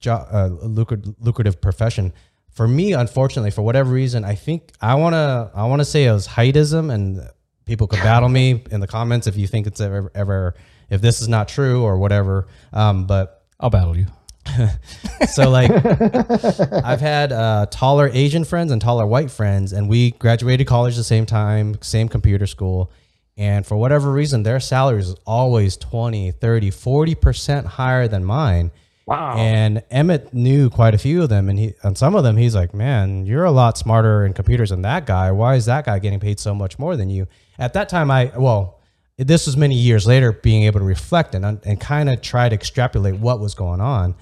job, 0.00 0.26
uh, 0.32 0.46
lucrative, 0.46 1.14
lucrative 1.20 1.60
profession. 1.60 2.12
For 2.54 2.68
me, 2.68 2.92
unfortunately, 2.92 3.50
for 3.50 3.62
whatever 3.62 3.92
reason, 3.92 4.24
I 4.24 4.36
think 4.36 4.72
I 4.80 4.94
wanna 4.94 5.50
I 5.54 5.66
wanna 5.66 5.84
say 5.84 6.04
it 6.04 6.12
was 6.12 6.28
heightism, 6.28 6.92
and 6.92 7.28
people 7.66 7.86
could 7.86 8.00
battle 8.00 8.28
me 8.28 8.62
in 8.70 8.80
the 8.80 8.86
comments 8.86 9.26
if 9.26 9.36
you 9.36 9.46
think 9.46 9.66
it's 9.66 9.80
ever 9.80 10.10
ever 10.14 10.54
if 10.88 11.00
this 11.00 11.20
is 11.20 11.28
not 11.28 11.48
true 11.48 11.82
or 11.82 11.98
whatever. 11.98 12.46
Um, 12.72 13.06
but 13.06 13.44
I'll 13.58 13.70
battle 13.70 13.96
you. 13.96 14.06
so 15.32 15.50
like 15.50 15.70
I've 16.84 17.00
had 17.00 17.32
uh, 17.32 17.66
taller 17.70 18.08
Asian 18.12 18.44
friends 18.44 18.70
and 18.70 18.80
taller 18.80 19.06
white 19.06 19.30
friends, 19.30 19.72
and 19.72 19.88
we 19.88 20.12
graduated 20.12 20.66
college 20.66 20.96
the 20.96 21.04
same 21.04 21.26
time, 21.26 21.76
same 21.82 22.08
computer 22.08 22.46
school. 22.46 22.92
And 23.36 23.66
for 23.66 23.76
whatever 23.76 24.12
reason, 24.12 24.44
their 24.44 24.60
salaries 24.60 25.08
is 25.08 25.16
always 25.26 25.76
20, 25.76 26.30
30, 26.30 26.70
40% 26.70 27.64
higher 27.64 28.06
than 28.06 28.24
mine. 28.24 28.70
Wow. 29.06 29.36
And 29.36 29.82
Emmett 29.90 30.32
knew 30.32 30.70
quite 30.70 30.94
a 30.94 30.98
few 30.98 31.22
of 31.22 31.28
them. 31.28 31.48
And 31.50 31.58
he, 31.58 31.74
on 31.84 31.94
some 31.94 32.14
of 32.14 32.24
them, 32.24 32.36
he's 32.36 32.54
like, 32.54 32.72
man, 32.72 33.26
you're 33.26 33.44
a 33.44 33.50
lot 33.50 33.76
smarter 33.76 34.24
in 34.24 34.32
computers 34.32 34.70
than 34.70 34.82
that 34.82 35.04
guy. 35.04 35.30
Why 35.30 35.56
is 35.56 35.66
that 35.66 35.84
guy 35.84 35.98
getting 35.98 36.20
paid 36.20 36.40
so 36.40 36.54
much 36.54 36.78
more 36.78 36.96
than 36.96 37.10
you? 37.10 37.28
At 37.58 37.74
that 37.74 37.90
time, 37.90 38.10
I, 38.10 38.32
well, 38.36 38.80
this 39.18 39.46
was 39.46 39.56
many 39.56 39.74
years 39.74 40.06
later, 40.06 40.32
being 40.32 40.62
able 40.62 40.80
to 40.80 40.86
reflect 40.86 41.34
and, 41.34 41.44
and 41.44 41.80
kind 41.80 42.08
of 42.08 42.22
try 42.22 42.48
to 42.48 42.54
extrapolate 42.54 43.16
what 43.16 43.40
was 43.40 43.54
going 43.54 43.80
on 43.80 44.14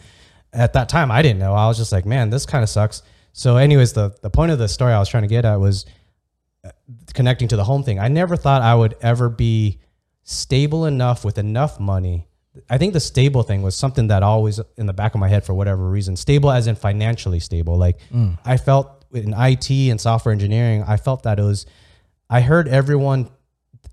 at 0.53 0.73
that 0.75 0.89
time 0.89 1.11
I 1.11 1.23
didn't 1.23 1.39
know. 1.39 1.55
I 1.55 1.67
was 1.67 1.77
just 1.77 1.93
like, 1.93 2.07
man, 2.07 2.31
this 2.31 2.47
kind 2.47 2.63
of 2.63 2.69
sucks. 2.69 3.03
So, 3.33 3.57
anyways, 3.57 3.95
the 3.95 4.15
the 4.21 4.31
point 4.31 4.53
of 4.53 4.59
the 4.59 4.69
story 4.69 4.93
I 4.93 4.99
was 4.99 5.09
trying 5.09 5.23
to 5.23 5.29
get 5.29 5.45
at 5.45 5.57
was 5.57 5.87
uh, 6.65 6.71
connecting 7.15 7.49
to 7.49 7.57
the 7.57 7.65
home 7.65 7.83
thing. 7.83 7.99
I 7.99 8.09
never 8.09 8.37
thought 8.37 8.63
I 8.63 8.75
would 8.75 8.95
ever 9.01 9.29
be 9.29 9.81
stable 10.23 10.85
enough 10.85 11.25
with 11.25 11.39
enough 11.39 11.81
money. 11.81 12.29
I 12.69 12.79
think 12.79 12.93
the 12.93 13.01
stable 13.01 13.43
thing 13.43 13.63
was 13.63 13.75
something 13.75 14.09
that 14.09 14.23
always 14.23 14.61
in 14.77 14.87
the 14.87 14.93
back 14.93 15.15
of 15.15 15.21
my 15.21 15.29
head 15.29 15.45
for 15.45 15.55
whatever 15.55 15.89
reason. 15.89 16.17
Stable 16.17 16.51
as 16.51 16.67
in 16.67 16.75
financially 16.75 17.41
stable. 17.41 17.77
Like 17.77 17.99
mm. 18.13 18.39
I 18.45 18.57
felt 18.57 19.05
in 19.13 19.35
IT 19.37 19.71
and 19.71 20.01
software 20.01 20.33
engineering, 20.33 20.85
I 20.87 20.97
felt 20.97 21.23
that 21.23 21.39
it 21.39 21.43
was 21.43 21.67
I 22.29 22.41
heard 22.41 22.69
everyone 22.69 23.31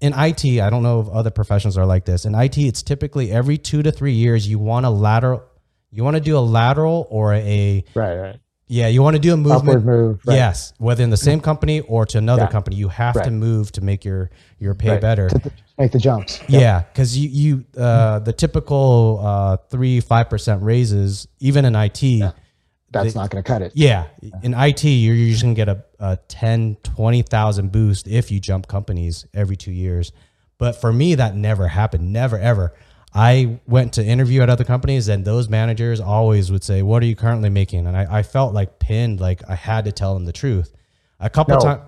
in 0.01 0.13
IT, 0.15 0.61
I 0.61 0.69
don't 0.69 0.83
know 0.83 1.01
if 1.01 1.09
other 1.09 1.29
professions 1.29 1.77
are 1.77 1.85
like 1.85 2.05
this. 2.05 2.25
In 2.25 2.35
IT, 2.35 2.57
it's 2.57 2.81
typically 2.83 3.31
every 3.31 3.57
2 3.57 3.83
to 3.83 3.91
3 3.91 4.13
years 4.13 4.47
you 4.47 4.59
want 4.59 4.85
a 4.85 4.89
lateral 4.89 5.43
you 5.91 6.03
want 6.03 6.15
to 6.15 6.21
do 6.21 6.37
a 6.37 6.39
lateral 6.39 7.07
or 7.09 7.33
a 7.33 7.83
right, 7.95 8.15
right. 8.15 8.39
Yeah, 8.71 8.87
you 8.87 9.01
want 9.01 9.15
to 9.15 9.19
do 9.19 9.33
a 9.33 9.37
movement. 9.37 9.77
Upward 9.77 9.85
move. 9.85 10.21
Right. 10.25 10.35
Yes, 10.35 10.73
whether 10.77 11.03
in 11.03 11.09
the 11.09 11.17
same 11.17 11.41
company 11.41 11.79
or 11.79 12.05
to 12.05 12.19
another 12.19 12.43
yeah. 12.43 12.49
company, 12.49 12.75
you 12.75 12.89
have 12.89 13.15
right. 13.15 13.25
to 13.25 13.31
move 13.31 13.71
to 13.73 13.81
make 13.81 14.05
your 14.05 14.29
your 14.59 14.75
pay 14.75 14.91
right. 14.91 15.01
better. 15.01 15.27
To 15.29 15.51
make 15.79 15.91
the 15.91 15.99
jumps. 15.99 16.41
Yeah, 16.47 16.81
because 16.81 17.17
you 17.17 17.29
you 17.29 17.81
uh, 17.81 18.19
the 18.19 18.33
typical 18.33 19.19
uh, 19.23 19.57
three 19.69 20.01
five 20.01 20.29
percent 20.29 20.61
raises, 20.61 21.27
even 21.39 21.65
in 21.65 21.75
IT. 21.75 22.03
Yeah. 22.03 22.31
That's 22.91 23.13
they, 23.13 23.19
not 23.19 23.29
going 23.29 23.43
to 23.43 23.47
cut 23.47 23.61
it. 23.61 23.73
Yeah. 23.75 24.07
yeah. 24.19 24.31
In 24.41 24.55
IT, 24.55 24.83
you're 24.83 25.13
usually 25.13 25.53
going 25.53 25.67
to 25.67 25.81
get 25.81 25.93
a, 25.99 26.13
a 26.13 26.17
10, 26.27 26.77
20,000 26.81 27.71
boost 27.71 28.07
if 28.07 28.31
you 28.31 28.39
jump 28.39 28.67
companies 28.67 29.27
every 29.31 29.55
two 29.55 29.71
years. 29.71 30.11
But 30.57 30.73
for 30.73 30.91
me, 30.91 31.13
that 31.13 31.35
never 31.35 31.67
happened. 31.67 32.11
Never, 32.11 32.39
ever. 32.39 32.73
I 33.13 33.59
went 33.67 33.93
to 33.93 34.03
interview 34.03 34.41
at 34.41 34.49
other 34.49 34.63
companies, 34.63 35.07
and 35.07 35.23
those 35.23 35.49
managers 35.49 35.99
always 35.99 36.51
would 36.51 36.63
say, 36.63 36.81
"What 36.81 37.01
are 37.01 37.05
you 37.05 37.15
currently 37.15 37.49
making?" 37.49 37.87
And 37.87 37.95
I, 37.95 38.19
I 38.19 38.23
felt 38.23 38.53
like 38.53 38.79
pinned, 38.79 39.19
like 39.19 39.41
I 39.47 39.55
had 39.55 39.85
to 39.85 39.91
tell 39.91 40.13
them 40.13 40.25
the 40.25 40.33
truth. 40.33 40.73
A 41.19 41.29
couple 41.29 41.55
no, 41.55 41.61
times, 41.61 41.81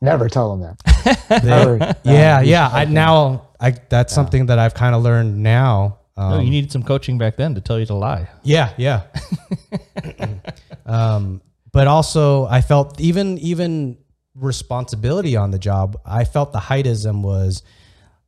never 0.00 0.28
tell 0.28 0.56
them 0.56 0.60
that. 0.60 1.42
never, 1.44 1.96
yeah, 2.04 2.40
yeah. 2.40 2.68
I 2.72 2.84
now 2.84 3.48
I 3.60 3.70
that's 3.70 4.12
yeah. 4.12 4.14
something 4.14 4.46
that 4.46 4.58
I've 4.58 4.74
kind 4.74 4.94
of 4.94 5.02
learned 5.02 5.42
now. 5.42 5.98
Um, 6.16 6.30
no, 6.30 6.40
you 6.40 6.50
needed 6.50 6.72
some 6.72 6.82
coaching 6.82 7.18
back 7.18 7.36
then 7.36 7.54
to 7.54 7.60
tell 7.60 7.78
you 7.78 7.86
to 7.86 7.94
lie. 7.94 8.28
Yeah, 8.42 8.72
yeah. 8.78 9.02
um, 10.86 11.42
but 11.72 11.86
also, 11.86 12.46
I 12.46 12.62
felt 12.62 13.00
even 13.00 13.38
even 13.38 13.98
responsibility 14.34 15.36
on 15.36 15.50
the 15.50 15.58
job. 15.58 16.00
I 16.04 16.24
felt 16.24 16.52
the 16.52 16.58
heightism 16.58 17.22
was 17.22 17.62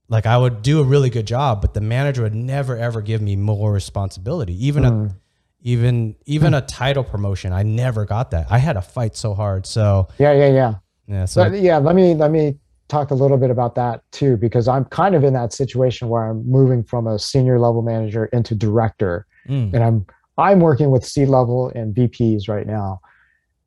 like 0.08 0.26
I 0.26 0.36
would 0.36 0.62
do 0.62 0.80
a 0.80 0.84
really 0.84 1.10
good 1.10 1.26
job, 1.26 1.60
but 1.60 1.74
the 1.74 1.80
manager 1.80 2.22
would 2.22 2.34
never 2.34 2.76
ever 2.76 3.00
give 3.00 3.20
me 3.22 3.36
more 3.36 3.72
responsibility. 3.72 4.66
Even 4.66 4.82
mm. 4.84 5.10
a 5.10 5.14
even 5.62 6.16
even 6.26 6.54
a 6.54 6.60
title 6.60 7.04
promotion, 7.04 7.52
I 7.52 7.62
never 7.62 8.04
got 8.04 8.30
that. 8.30 8.46
I 8.50 8.58
had 8.58 8.74
to 8.74 8.82
fight 8.82 9.16
so 9.16 9.34
hard. 9.34 9.66
So 9.66 10.08
yeah, 10.18 10.32
yeah, 10.32 10.48
yeah, 10.48 10.74
yeah. 11.08 11.24
So 11.24 11.48
but, 11.48 11.60
yeah, 11.60 11.78
let 11.78 11.96
me 11.96 12.14
let 12.14 12.30
me 12.30 12.58
talk 12.88 13.10
a 13.10 13.14
little 13.14 13.36
bit 13.36 13.50
about 13.50 13.74
that 13.74 14.02
too, 14.12 14.36
because 14.36 14.68
I'm 14.68 14.84
kind 14.86 15.14
of 15.14 15.24
in 15.24 15.32
that 15.34 15.52
situation 15.52 16.08
where 16.08 16.24
I'm 16.24 16.48
moving 16.48 16.84
from 16.84 17.06
a 17.06 17.18
senior 17.18 17.58
level 17.58 17.82
manager 17.82 18.26
into 18.26 18.54
director, 18.54 19.26
mm. 19.48 19.72
and 19.72 19.82
I'm 19.82 20.06
I'm 20.36 20.60
working 20.60 20.90
with 20.90 21.04
C 21.04 21.26
level 21.26 21.70
and 21.74 21.94
VPs 21.94 22.48
right 22.48 22.66
now, 22.66 23.00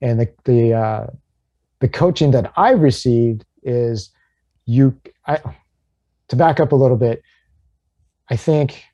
and 0.01 0.19
the 0.19 0.29
the 0.45 0.73
uh, 0.73 1.07
the 1.79 1.87
coaching 1.87 2.31
that 2.31 2.53
I 2.55 2.71
received 2.71 3.43
is 3.63 4.11
you. 4.65 4.95
I, 5.25 5.39
to 6.29 6.35
back 6.37 6.61
up 6.61 6.71
a 6.71 6.75
little 6.75 6.95
bit, 6.95 7.21
I 8.29 8.37
think 8.37 8.85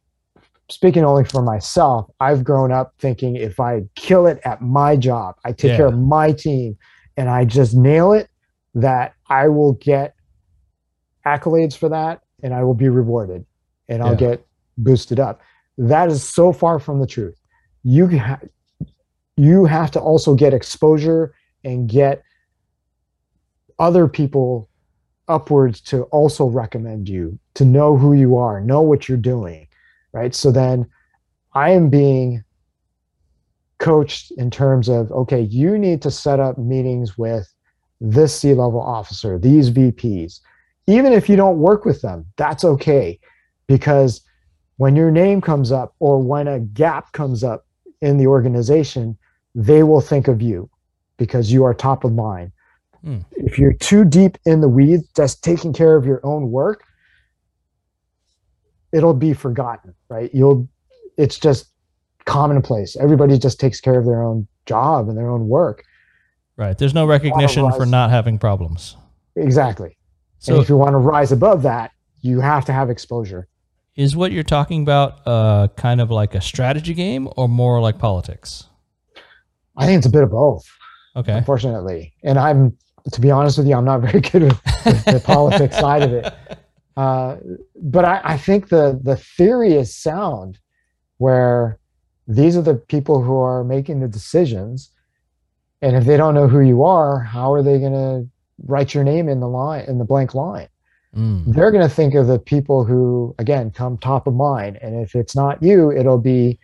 speaking 0.69 1.05
only 1.05 1.23
for 1.23 1.41
myself, 1.41 2.09
I've 2.19 2.43
grown 2.43 2.71
up 2.71 2.93
thinking 2.97 3.35
if 3.35 3.59
I 3.59 3.83
kill 3.95 4.25
it 4.25 4.39
at 4.43 4.61
my 4.61 4.95
job, 4.95 5.35
I 5.45 5.51
take 5.51 5.71
yeah. 5.71 5.77
care 5.77 5.85
of 5.87 5.97
my 5.97 6.31
team, 6.31 6.77
and 7.15 7.29
I 7.29 7.45
just 7.45 7.75
nail 7.75 8.13
it, 8.13 8.29
that 8.77 9.15
I 9.27 9.47
will 9.47 9.73
get 9.73 10.15
accolades 11.25 11.75
for 11.75 11.89
that 11.89 12.21
and 12.43 12.53
I 12.53 12.63
will 12.63 12.75
be 12.75 12.89
rewarded 12.89 13.45
and 13.89 14.03
I'll 14.03 14.11
yeah. 14.11 14.29
get 14.29 14.47
boosted 14.77 15.19
up. 15.19 15.41
That 15.77 16.09
is 16.09 16.23
so 16.23 16.53
far 16.53 16.79
from 16.79 16.99
the 16.99 17.07
truth. 17.07 17.39
You 17.83 18.07
ha- 18.17 18.39
you 19.35 19.65
have 19.65 19.91
to 19.91 19.99
also 19.99 20.35
get 20.35 20.53
exposure 20.53 21.33
and 21.63 21.89
get 21.89 22.23
other 23.79 24.07
people 24.07 24.69
upwards 25.27 25.81
to 25.81 26.03
also 26.03 26.45
recommend 26.45 27.09
you 27.09 27.37
to 27.55 27.65
know 27.65 27.97
who 27.97 28.13
you 28.13 28.37
are 28.37 28.61
know 28.61 28.81
what 28.81 29.09
you're 29.09 29.17
doing 29.17 29.67
right 30.13 30.33
so 30.33 30.51
then 30.51 30.87
i 31.53 31.69
am 31.69 31.89
being 31.89 32.41
coached 33.77 34.31
in 34.37 34.49
terms 34.49 34.87
of 34.87 35.11
okay 35.11 35.41
you 35.41 35.77
need 35.77 36.01
to 36.01 36.09
set 36.09 36.39
up 36.39 36.57
meetings 36.57 37.17
with 37.17 37.53
this 37.99 38.35
c 38.35 38.53
level 38.53 38.81
officer 38.81 39.37
these 39.39 39.69
vps 39.69 40.39
even 40.87 41.11
if 41.11 41.27
you 41.27 41.35
don't 41.35 41.57
work 41.57 41.85
with 41.85 42.01
them 42.01 42.25
that's 42.37 42.63
okay 42.63 43.19
because 43.67 44.21
when 44.77 44.95
your 44.95 45.11
name 45.11 45.41
comes 45.41 45.71
up 45.71 45.95
or 45.99 46.21
when 46.21 46.47
a 46.47 46.59
gap 46.59 47.11
comes 47.11 47.43
up 47.43 47.65
in 48.01 48.17
the 48.17 48.27
organization 48.27 49.17
they 49.55 49.81
will 49.83 50.01
think 50.01 50.27
of 50.27 50.41
you 50.41 50.69
because 51.17 51.51
you 51.51 51.63
are 51.63 51.73
top 51.73 52.03
of 52.03 52.13
mind 52.13 52.51
Mm. 53.05 53.25
If 53.31 53.57
you're 53.57 53.73
too 53.73 54.05
deep 54.05 54.37
in 54.45 54.61
the 54.61 54.67
weeds, 54.67 55.07
just 55.15 55.43
taking 55.43 55.73
care 55.73 55.95
of 55.95 56.05
your 56.05 56.19
own 56.23 56.51
work, 56.51 56.83
it'll 58.91 59.13
be 59.13 59.33
forgotten, 59.33 59.93
right? 60.09 60.29
You'll, 60.33 60.67
it's 61.17 61.37
just 61.37 61.67
commonplace. 62.25 62.95
Everybody 62.97 63.37
just 63.37 63.59
takes 63.59 63.79
care 63.79 63.97
of 63.97 64.05
their 64.05 64.23
own 64.23 64.47
job 64.65 65.07
and 65.07 65.17
their 65.17 65.29
own 65.29 65.47
work. 65.47 65.83
Right. 66.57 66.77
There's 66.77 66.93
no 66.93 67.05
recognition 67.05 67.71
for 67.71 67.85
not 67.85 68.09
having 68.09 68.39
problems. 68.39 68.97
Exactly. 69.35 69.97
So 70.39 70.55
and 70.55 70.63
if 70.63 70.69
you 70.69 70.75
want 70.75 70.93
to 70.93 70.97
rise 70.97 71.31
above 71.31 71.61
that, 71.63 71.91
you 72.21 72.41
have 72.41 72.65
to 72.65 72.73
have 72.73 72.89
exposure. 72.89 73.47
Is 73.95 74.15
what 74.15 74.31
you're 74.31 74.43
talking 74.43 74.81
about 74.81 75.25
uh, 75.27 75.69
kind 75.77 76.01
of 76.01 76.11
like 76.11 76.35
a 76.35 76.41
strategy 76.41 76.93
game 76.93 77.29
or 77.37 77.47
more 77.47 77.79
like 77.79 77.99
politics? 77.99 78.65
I 79.75 79.85
think 79.85 79.99
it's 79.99 80.07
a 80.07 80.11
bit 80.11 80.23
of 80.23 80.31
both. 80.31 80.65
Okay. 81.15 81.33
Unfortunately. 81.33 82.13
And 82.23 82.37
I'm 82.37 82.77
to 83.11 83.21
be 83.21 83.31
honest 83.31 83.57
with 83.57 83.67
you, 83.67 83.75
I'm 83.75 83.85
not 83.85 84.01
very 84.01 84.21
good 84.31 84.43
with, 84.43 84.61
with 84.85 85.05
the 85.05 85.21
politics 85.23 85.77
side 85.79 86.03
of 86.03 86.13
it. 86.13 86.33
Uh, 86.95 87.37
but 87.75 88.05
I, 88.05 88.21
I, 88.23 88.37
think 88.37 88.69
the 88.69 88.99
the 89.01 89.15
theory 89.15 89.73
is 89.73 89.95
sound, 89.95 90.57
where 91.17 91.79
these 92.27 92.57
are 92.57 92.61
the 92.63 92.73
people 92.73 93.21
who 93.21 93.37
are 93.37 93.63
making 93.63 93.99
the 93.99 94.07
decisions, 94.07 94.91
and 95.81 95.95
if 95.95 96.05
they 96.05 96.17
don't 96.17 96.33
know 96.33 96.47
who 96.47 96.61
you 96.61 96.83
are, 96.83 97.19
how 97.19 97.53
are 97.53 97.61
they 97.61 97.79
going 97.79 97.93
to 97.93 98.27
write 98.65 98.93
your 98.93 99.03
name 99.03 99.29
in 99.29 99.39
the 99.39 99.47
line 99.47 99.85
in 99.87 99.97
the 99.97 100.05
blank 100.05 100.33
line? 100.33 100.69
Mm. 101.15 101.53
They're 101.53 101.71
going 101.71 101.87
to 101.87 101.93
think 101.93 102.15
of 102.15 102.27
the 102.27 102.39
people 102.39 102.83
who, 102.83 103.33
again, 103.39 103.71
come 103.71 103.97
top 103.97 104.27
of 104.27 104.33
mind, 104.33 104.77
and 104.81 105.01
if 105.01 105.15
it's 105.15 105.35
not 105.35 105.61
you, 105.63 105.91
it'll 105.91 106.17
be 106.17 106.59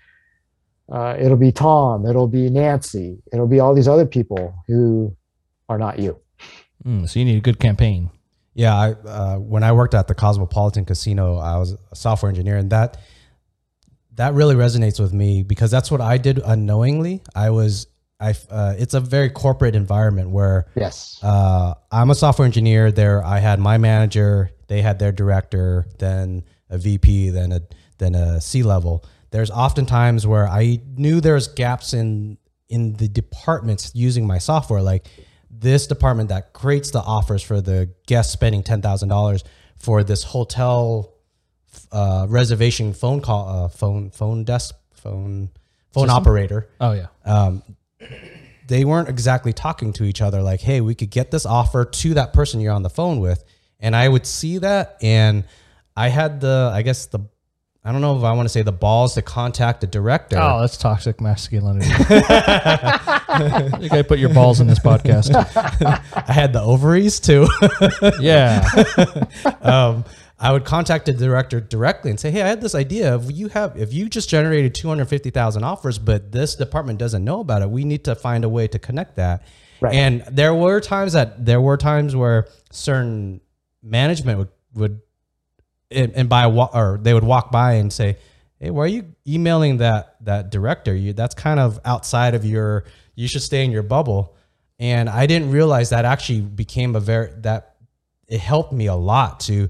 uh, 0.92 1.16
it'll 1.20 1.38
be 1.38 1.52
Tom, 1.52 2.06
it'll 2.06 2.28
be 2.28 2.50
Nancy, 2.50 3.18
it'll 3.32 3.48
be 3.48 3.60
all 3.60 3.74
these 3.74 3.88
other 3.88 4.06
people 4.06 4.54
who 4.68 5.16
are 5.70 5.78
not 5.78 5.98
you. 5.98 6.20
Mm, 6.86 7.08
so 7.08 7.20
you 7.20 7.26
need 7.26 7.38
a 7.38 7.42
good 7.42 7.60
campaign. 7.60 8.10
Yeah, 8.54 8.76
I, 8.76 8.92
uh, 8.92 9.38
when 9.38 9.64
I 9.64 9.72
worked 9.72 9.96
at 9.96 10.08
the 10.08 10.14
Cosmopolitan 10.14 10.86
Casino, 10.86 11.38
I 11.38 11.58
was 11.58 11.76
a 11.92 11.96
software 11.96 12.30
engineer, 12.30 12.58
and 12.58 12.70
that 12.70 12.98
that 14.16 14.34
really 14.34 14.56
resonates 14.56 15.00
with 15.00 15.14
me 15.14 15.42
because 15.42 15.72
that's 15.72 15.90
what 15.90 16.02
I 16.02 16.18
did 16.18 16.40
unknowingly. 16.46 17.22
I 17.34 17.50
was 17.50 17.88
I 18.30 18.36
uh, 18.50 18.76
it's 18.78 18.94
a 18.94 19.00
very 19.00 19.30
corporate 19.30 19.76
environment 19.76 20.30
where 20.30 20.66
Yes. 20.76 21.20
uh, 21.22 21.74
I'm 21.92 22.10
a 22.10 22.16
software 22.16 22.46
engineer. 22.46 22.92
There, 22.92 23.24
I 23.24 23.40
had 23.40 23.60
my 23.60 23.78
manager. 23.78 24.52
They 24.68 24.82
had 24.82 24.98
their 25.00 25.12
director, 25.12 25.86
then 26.00 26.44
a 26.70 26.78
VP, 26.78 27.30
then 27.32 27.52
a 27.52 27.62
then 27.98 28.16
a 28.16 28.40
C 28.42 28.64
level. 28.64 29.04
There's 29.32 29.52
often 29.52 29.86
times 29.86 30.26
where 30.26 30.48
I 30.48 30.80
knew 30.96 31.20
there's 31.22 31.48
gaps 31.50 31.94
in 31.94 32.38
in 32.70 32.94
the 32.94 33.08
departments 33.08 33.92
using 33.94 34.26
my 34.26 34.38
software. 34.40 34.82
Like 34.82 35.08
this 35.50 35.86
department 35.88 36.30
that 36.30 36.54
creates 36.54 36.92
the 36.92 37.02
offers 37.02 37.44
for 37.44 37.62
the 37.62 37.90
guest 38.08 38.32
spending 38.32 38.64
ten 38.64 38.82
thousand 38.82 39.10
dollars 39.10 39.44
for 39.76 40.04
this 40.04 40.24
hotel 40.24 41.14
uh, 41.92 42.26
reservation 42.30 42.94
phone 42.94 43.22
call, 43.22 43.66
uh, 43.66 43.68
phone 43.68 44.10
phone 44.12 44.44
desk, 44.44 44.76
phone 44.94 45.50
phone 45.92 46.10
operator 46.10 46.70
Oh 46.80 46.94
yeah. 46.94 47.08
um, 47.26 47.62
they 48.68 48.86
weren't 48.86 49.10
exactly 49.10 49.54
talking 49.54 49.94
to 49.94 50.04
each 50.04 50.22
other 50.22 50.42
like, 50.42 50.62
hey, 50.62 50.82
we 50.82 50.96
could 50.96 51.10
get 51.10 51.32
this 51.32 51.46
offer 51.46 51.86
to 51.86 52.14
that 52.16 52.34
person 52.34 52.62
you're 52.62 52.74
on 52.74 52.84
the 52.84 52.90
phone 52.90 53.20
with. 53.20 53.44
And 53.80 53.96
I 53.96 54.08
would 54.08 54.26
see 54.26 54.60
that. 54.60 54.98
And 55.02 55.44
I 55.96 56.08
had 56.08 56.40
the, 56.40 56.72
I 56.74 56.82
guess, 56.82 57.08
the, 57.08 57.20
I 57.84 57.92
don't 57.92 58.00
know 58.00 58.18
if 58.18 58.24
I 58.24 58.32
want 58.32 58.46
to 58.46 58.50
say 58.50 58.62
the 58.62 58.72
balls 58.72 59.16
to 59.16 59.22
contact 59.22 59.82
the 59.82 59.88
director. 59.88 60.38
Oh, 60.40 60.62
that's 60.62 60.78
toxic 60.78 61.20
masculinity. 61.20 61.86
I 61.92 63.70
think 63.78 63.92
I 63.92 64.02
put 64.04 64.20
your 64.20 64.34
balls 64.34 64.62
in 64.62 64.68
this 64.68 64.80
podcast. 64.80 65.36
I 66.16 66.32
had 66.32 66.54
the 66.54 66.62
ovaries 66.62 67.20
too. 67.20 67.48
Yeah. 68.22 68.66
um, 69.62 70.06
I 70.44 70.52
would 70.52 70.66
contact 70.66 71.06
the 71.06 71.14
director 71.14 71.62
directly 71.62 72.12
and 72.12 72.20
say, 72.20 72.30
"Hey, 72.30 72.42
I 72.42 72.50
had 72.50 72.60
this 72.60 72.76
idea. 72.76 73.16
If 73.16 73.32
you 73.32 73.48
have, 73.48 73.78
if 73.78 73.94
you 73.94 74.10
just 74.10 74.28
generated 74.28 74.76
two 74.76 74.90
hundred 74.90 75.06
fifty 75.06 75.30
thousand 75.30 75.64
offers, 75.64 75.98
but 75.98 76.34
this 76.34 76.56
department 76.56 77.00
doesn't 77.00 77.24
know 77.24 77.40
about 77.40 77.62
it, 77.62 77.70
we 77.70 77.86
need 77.86 78.04
to 78.04 78.14
find 78.14 78.44
a 78.44 78.50
way 78.50 78.68
to 78.68 78.78
connect 78.78 79.16
that." 79.16 79.44
Right. 79.80 79.96
And 79.96 80.22
there 80.30 80.54
were 80.54 80.82
times 80.82 81.14
that 81.14 81.46
there 81.46 81.62
were 81.62 81.78
times 81.78 82.14
where 82.14 82.50
certain 82.72 83.40
management 83.82 84.38
would 84.40 84.50
would 84.74 85.02
and, 85.90 86.12
and 86.14 86.28
by 86.28 86.46
or 86.46 87.00
they 87.02 87.14
would 87.14 87.24
walk 87.24 87.50
by 87.50 87.76
and 87.76 87.92
say, 87.92 88.18
"Hey, 88.60 88.70
why 88.70 88.84
are 88.84 88.88
you 88.88 89.16
emailing 89.26 89.78
that 89.78 90.18
that 90.26 90.52
director? 90.52 90.94
You 90.94 91.14
that's 91.14 91.36
kind 91.36 91.60
of 91.60 91.80
outside 91.86 92.36
of 92.36 92.44
your. 92.44 92.84
You 93.16 93.30
should 93.30 93.44
stay 93.44 93.64
in 93.64 93.72
your 93.72 93.84
bubble." 93.84 94.36
And 94.78 95.10
I 95.10 95.26
didn't 95.26 95.52
realize 95.52 95.92
that 95.92 96.04
actually 96.04 96.42
became 96.42 96.98
a 96.98 97.00
very 97.00 97.32
that 97.44 97.76
it 98.28 98.42
helped 98.42 98.74
me 98.74 98.88
a 98.88 98.96
lot 98.96 99.40
to 99.42 99.70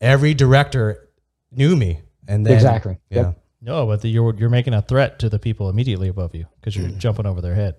every 0.00 0.34
director 0.34 1.08
knew 1.52 1.74
me 1.76 2.00
and 2.28 2.44
then 2.46 2.54
Exactly. 2.54 2.98
yeah 3.10 3.18
Yep. 3.22 3.40
No, 3.62 3.86
but 3.86 4.02
the, 4.02 4.08
you're 4.08 4.34
you're 4.34 4.50
making 4.50 4.74
a 4.74 4.82
threat 4.82 5.18
to 5.20 5.30
the 5.30 5.38
people 5.38 5.70
immediately 5.70 6.08
above 6.08 6.34
you 6.34 6.44
because 6.60 6.76
you're 6.76 6.88
jumping 7.04 7.24
over 7.26 7.40
their 7.40 7.54
head. 7.54 7.76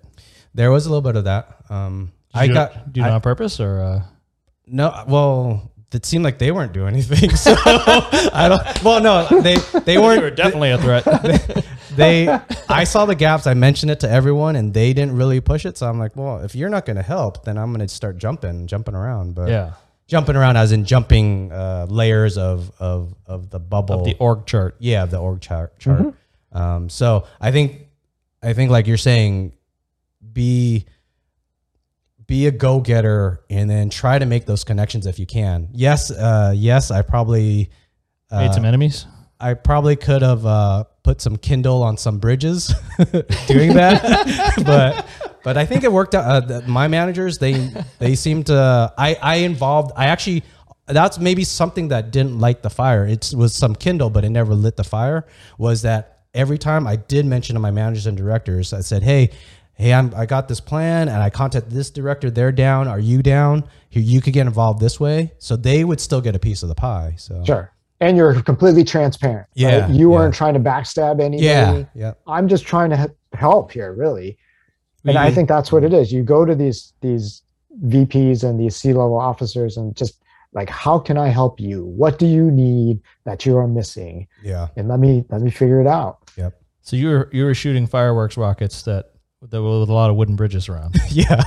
there 0.54 0.70
was 0.72 0.86
a 0.86 0.88
little 0.90 1.02
bit 1.02 1.16
of 1.16 1.24
that 1.24 1.56
um 1.70 2.12
Did 2.32 2.38
i 2.40 2.42
you 2.44 2.48
do 2.48 2.54
got 2.54 2.74
it- 2.76 2.92
do 2.92 3.00
you 3.00 3.06
I- 3.06 3.10
it 3.10 3.12
on 3.12 3.20
purpose 3.20 3.60
or 3.60 3.80
uh, 3.80 4.02
no 4.66 5.04
well 5.08 5.70
it 5.92 6.04
seemed 6.04 6.24
like 6.24 6.38
they 6.38 6.50
weren't 6.52 6.72
doing 6.74 6.88
anything 6.88 7.30
so 7.36 7.54
i 7.64 8.46
don't 8.48 8.82
well 8.84 9.00
no 9.00 9.40
they 9.42 9.56
they 9.84 9.96
weren't. 10.02 10.16
you 10.16 10.22
were 10.22 10.22
weren't 10.22 10.36
definitely 10.36 10.70
a 10.72 10.78
threat? 10.78 11.04
they 11.96 12.28
i 12.68 12.82
saw 12.84 13.06
the 13.06 13.14
gaps 13.14 13.46
i 13.46 13.54
mentioned 13.54 13.90
it 13.90 14.00
to 14.00 14.10
everyone 14.10 14.56
and 14.56 14.74
they 14.74 14.92
didn't 14.92 15.14
really 15.16 15.40
push 15.40 15.64
it 15.64 15.78
so 15.78 15.88
i'm 15.88 15.98
like 15.98 16.14
well 16.16 16.38
if 16.40 16.54
you're 16.54 16.68
not 16.68 16.84
going 16.84 16.96
to 16.96 17.02
help 17.02 17.44
then 17.44 17.56
i'm 17.56 17.72
going 17.72 17.86
to 17.86 17.92
start 17.94 18.18
jumping 18.18 18.66
jumping 18.66 18.94
around 18.94 19.34
but 19.34 19.48
yeah, 19.48 19.72
jumping 20.06 20.36
around 20.36 20.56
as 20.56 20.72
in 20.72 20.84
jumping 20.84 21.50
uh, 21.52 21.86
layers 21.88 22.38
of 22.38 22.70
of 22.78 23.14
of 23.26 23.50
the 23.50 23.58
bubble 23.58 24.00
of 24.00 24.04
the 24.04 24.14
org 24.18 24.46
chart. 24.46 24.76
yeah 24.78 25.02
of 25.02 25.10
the 25.10 25.18
org 25.18 25.40
chart 25.40 25.78
chart 25.78 26.14
um, 26.52 26.88
so 26.88 27.26
i 27.40 27.50
think 27.50 27.88
i 28.42 28.52
think 28.52 28.70
like 28.70 28.86
you're 28.86 28.96
saying 28.96 29.52
be 30.32 30.86
be 32.26 32.46
a 32.46 32.50
go-getter 32.50 33.40
and 33.50 33.70
then 33.70 33.88
try 33.88 34.18
to 34.18 34.26
make 34.26 34.46
those 34.46 34.64
connections 34.64 35.06
if 35.06 35.18
you 35.18 35.26
can 35.26 35.68
yes 35.72 36.10
uh, 36.10 36.52
yes 36.54 36.90
i 36.90 37.02
probably 37.02 37.70
Made 38.30 38.48
uh, 38.48 38.52
some 38.52 38.64
enemies. 38.64 39.06
i 39.40 39.54
probably 39.54 39.96
could 39.96 40.22
have 40.22 40.44
uh, 40.46 40.84
put 41.02 41.20
some 41.20 41.36
kindle 41.36 41.82
on 41.82 41.96
some 41.96 42.18
bridges 42.18 42.72
doing 43.46 43.74
that 43.74 44.52
but 44.66 45.06
but 45.46 45.56
i 45.56 45.64
think 45.64 45.84
it 45.84 45.92
worked 45.92 46.14
out 46.14 46.50
uh, 46.50 46.60
my 46.66 46.88
managers 46.88 47.38
they 47.38 47.52
they 48.00 48.16
seem 48.16 48.42
to 48.42 48.92
i 48.98 49.14
i 49.22 49.36
involved 49.36 49.92
i 49.96 50.06
actually 50.06 50.42
that's 50.86 51.18
maybe 51.18 51.44
something 51.44 51.88
that 51.88 52.10
didn't 52.10 52.38
light 52.38 52.62
the 52.62 52.70
fire 52.70 53.06
it 53.06 53.32
was 53.34 53.54
some 53.54 53.74
kindle 53.74 54.10
but 54.10 54.24
it 54.24 54.30
never 54.30 54.54
lit 54.54 54.76
the 54.76 54.84
fire 54.84 55.24
was 55.56 55.82
that 55.82 56.24
every 56.34 56.58
time 56.58 56.86
i 56.86 56.96
did 56.96 57.24
mention 57.24 57.54
to 57.54 57.60
my 57.60 57.70
managers 57.70 58.06
and 58.06 58.16
directors 58.18 58.72
i 58.72 58.80
said 58.80 59.04
hey 59.04 59.30
hey 59.74 59.94
I'm, 59.94 60.12
i 60.16 60.26
got 60.26 60.48
this 60.48 60.60
plan 60.60 61.08
and 61.08 61.22
i 61.22 61.30
contacted 61.30 61.72
this 61.72 61.90
director 61.90 62.28
they're 62.28 62.52
down 62.52 62.88
are 62.88 63.00
you 63.00 63.22
down 63.22 63.64
here 63.88 64.02
you 64.02 64.20
could 64.20 64.32
get 64.32 64.46
involved 64.48 64.80
this 64.80 64.98
way 64.98 65.32
so 65.38 65.54
they 65.54 65.84
would 65.84 66.00
still 66.00 66.20
get 66.20 66.34
a 66.34 66.40
piece 66.40 66.64
of 66.64 66.68
the 66.68 66.74
pie 66.74 67.14
so 67.16 67.42
Sure. 67.44 67.72
And 67.98 68.14
you're 68.14 68.42
completely 68.42 68.84
transparent. 68.84 69.46
Yeah, 69.54 69.80
right? 69.80 69.90
You 69.90 70.10
yeah. 70.10 70.14
weren't 70.18 70.34
trying 70.34 70.52
to 70.52 70.60
backstab 70.60 71.18
anybody. 71.18 71.46
yeah 71.46 71.84
yeah 71.94 72.12
I'm 72.26 72.46
just 72.46 72.66
trying 72.66 72.90
to 72.90 73.10
help 73.32 73.72
here, 73.72 73.94
really. 73.94 74.36
And 75.06 75.18
I 75.18 75.30
think 75.30 75.48
that's 75.48 75.70
what 75.72 75.84
it 75.84 75.92
is. 75.92 76.12
You 76.12 76.22
go 76.22 76.44
to 76.44 76.54
these 76.54 76.92
these 77.00 77.42
VPs 77.84 78.42
and 78.42 78.58
these 78.58 78.76
C 78.76 78.92
level 78.92 79.18
officers 79.18 79.76
and 79.76 79.94
just 79.96 80.22
like, 80.52 80.70
how 80.70 80.98
can 80.98 81.18
I 81.18 81.28
help 81.28 81.60
you? 81.60 81.84
What 81.84 82.18
do 82.18 82.26
you 82.26 82.50
need 82.50 83.00
that 83.24 83.44
you 83.44 83.56
are 83.58 83.68
missing? 83.68 84.26
yeah 84.42 84.68
And 84.76 84.88
let 84.88 85.00
me 85.00 85.24
let 85.28 85.42
me 85.42 85.50
figure 85.50 85.80
it 85.80 85.86
out. 85.86 86.18
Yep. 86.36 86.60
So 86.82 86.96
you 86.96 87.08
were 87.08 87.30
you 87.32 87.44
were 87.44 87.54
shooting 87.54 87.86
fireworks 87.86 88.36
rockets 88.36 88.82
that 88.82 89.10
that 89.42 89.62
were 89.62 89.80
with 89.80 89.90
a 89.90 89.92
lot 89.92 90.10
of 90.10 90.16
wooden 90.16 90.36
bridges 90.36 90.68
around. 90.68 90.96
yeah 91.10 91.42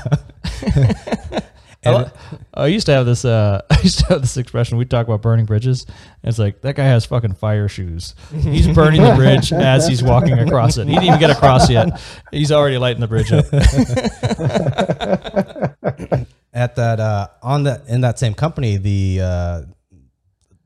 I, 1.86 2.12
I 2.54 2.68
used 2.68 2.86
to 2.88 2.94
have 2.94 3.06
this. 3.06 3.24
Uh, 3.24 3.62
I 3.70 3.80
used 3.82 4.00
to 4.00 4.06
have 4.08 4.22
this 4.22 4.38
expression. 4.38 4.78
We 4.78 4.86
talk 4.86 5.08
about 5.08 5.22
burning 5.22 5.46
bridges. 5.46 5.86
It's 6.24 6.38
like 6.38 6.62
that 6.62 6.76
guy 6.76 6.84
has 6.84 7.06
fucking 7.06 7.36
fire 7.36 7.68
shoes. 7.68 8.16
He's 8.32 8.68
burning 8.68 9.02
the 9.02 9.16
bridge 9.16 9.54
as 9.54 9.88
he's 9.88 10.04
walking 10.04 10.38
across 10.38 10.78
it. 10.78 10.88
He 10.88 10.94
didn't 10.94 11.08
even 11.08 11.20
get 11.20 11.30
across 11.30 11.70
yet. 11.70 12.02
He's 12.32 12.52
already 12.52 12.78
lighting 12.78 13.02
the 13.02 13.08
bridge 13.08 13.32
up. 13.32 13.46
at 16.52 16.76
that 16.76 17.00
uh 17.00 17.28
on 17.44 17.64
that 17.64 17.88
in 17.88 18.02
that 18.02 18.18
same 18.18 18.34
company 18.34 18.78
the 18.78 19.20
uh 19.22 19.62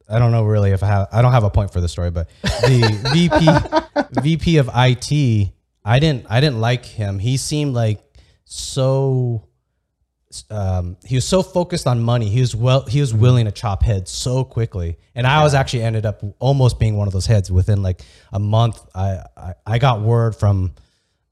I 0.10 0.18
don't 0.18 0.31
know 0.31 0.45
really 0.45 0.72
if 0.72 0.81
I 0.81 0.88
have 0.88 1.07
I 1.11 1.22
don't 1.22 1.34
have 1.34 1.44
a 1.44 1.49
point 1.49 1.73
for 1.73 1.81
the 1.81 1.90
story 1.90 2.10
but 2.10 2.30
the 2.41 3.11
VP 3.14 4.22
VP 4.22 4.57
of 4.57 4.69
IT 4.73 5.52
I 5.84 5.99
didn't 5.99 6.26
I 6.30 6.40
didn't 6.40 6.61
like 6.61 6.85
him 6.85 7.19
he 7.19 7.35
seemed 7.38 7.76
like 7.76 8.02
so 8.45 9.45
um, 10.49 10.97
he 11.05 11.15
was 11.15 11.26
so 11.26 11.41
focused 11.43 11.88
on 11.88 12.01
money. 12.01 12.27
He 12.30 12.39
was 12.41 12.55
well. 12.55 12.85
He 12.85 12.99
was 13.01 13.14
willing 13.14 13.45
to 13.45 13.51
chop 13.51 13.84
heads 13.84 14.11
so 14.11 14.43
quickly, 14.43 14.97
and 15.15 15.26
I 15.27 15.43
was 15.43 15.53
actually 15.53 15.84
ended 15.84 16.05
up 16.05 16.22
almost 16.39 16.80
being 16.80 16.95
one 16.97 17.07
of 17.07 17.14
those 17.14 17.26
heads 17.26 17.51
within 17.51 17.81
like 17.84 18.01
a 18.31 18.39
month. 18.39 18.80
I 18.95 19.23
I, 19.38 19.53
I 19.65 19.77
got 19.80 20.01
word 20.01 20.35
from 20.35 20.73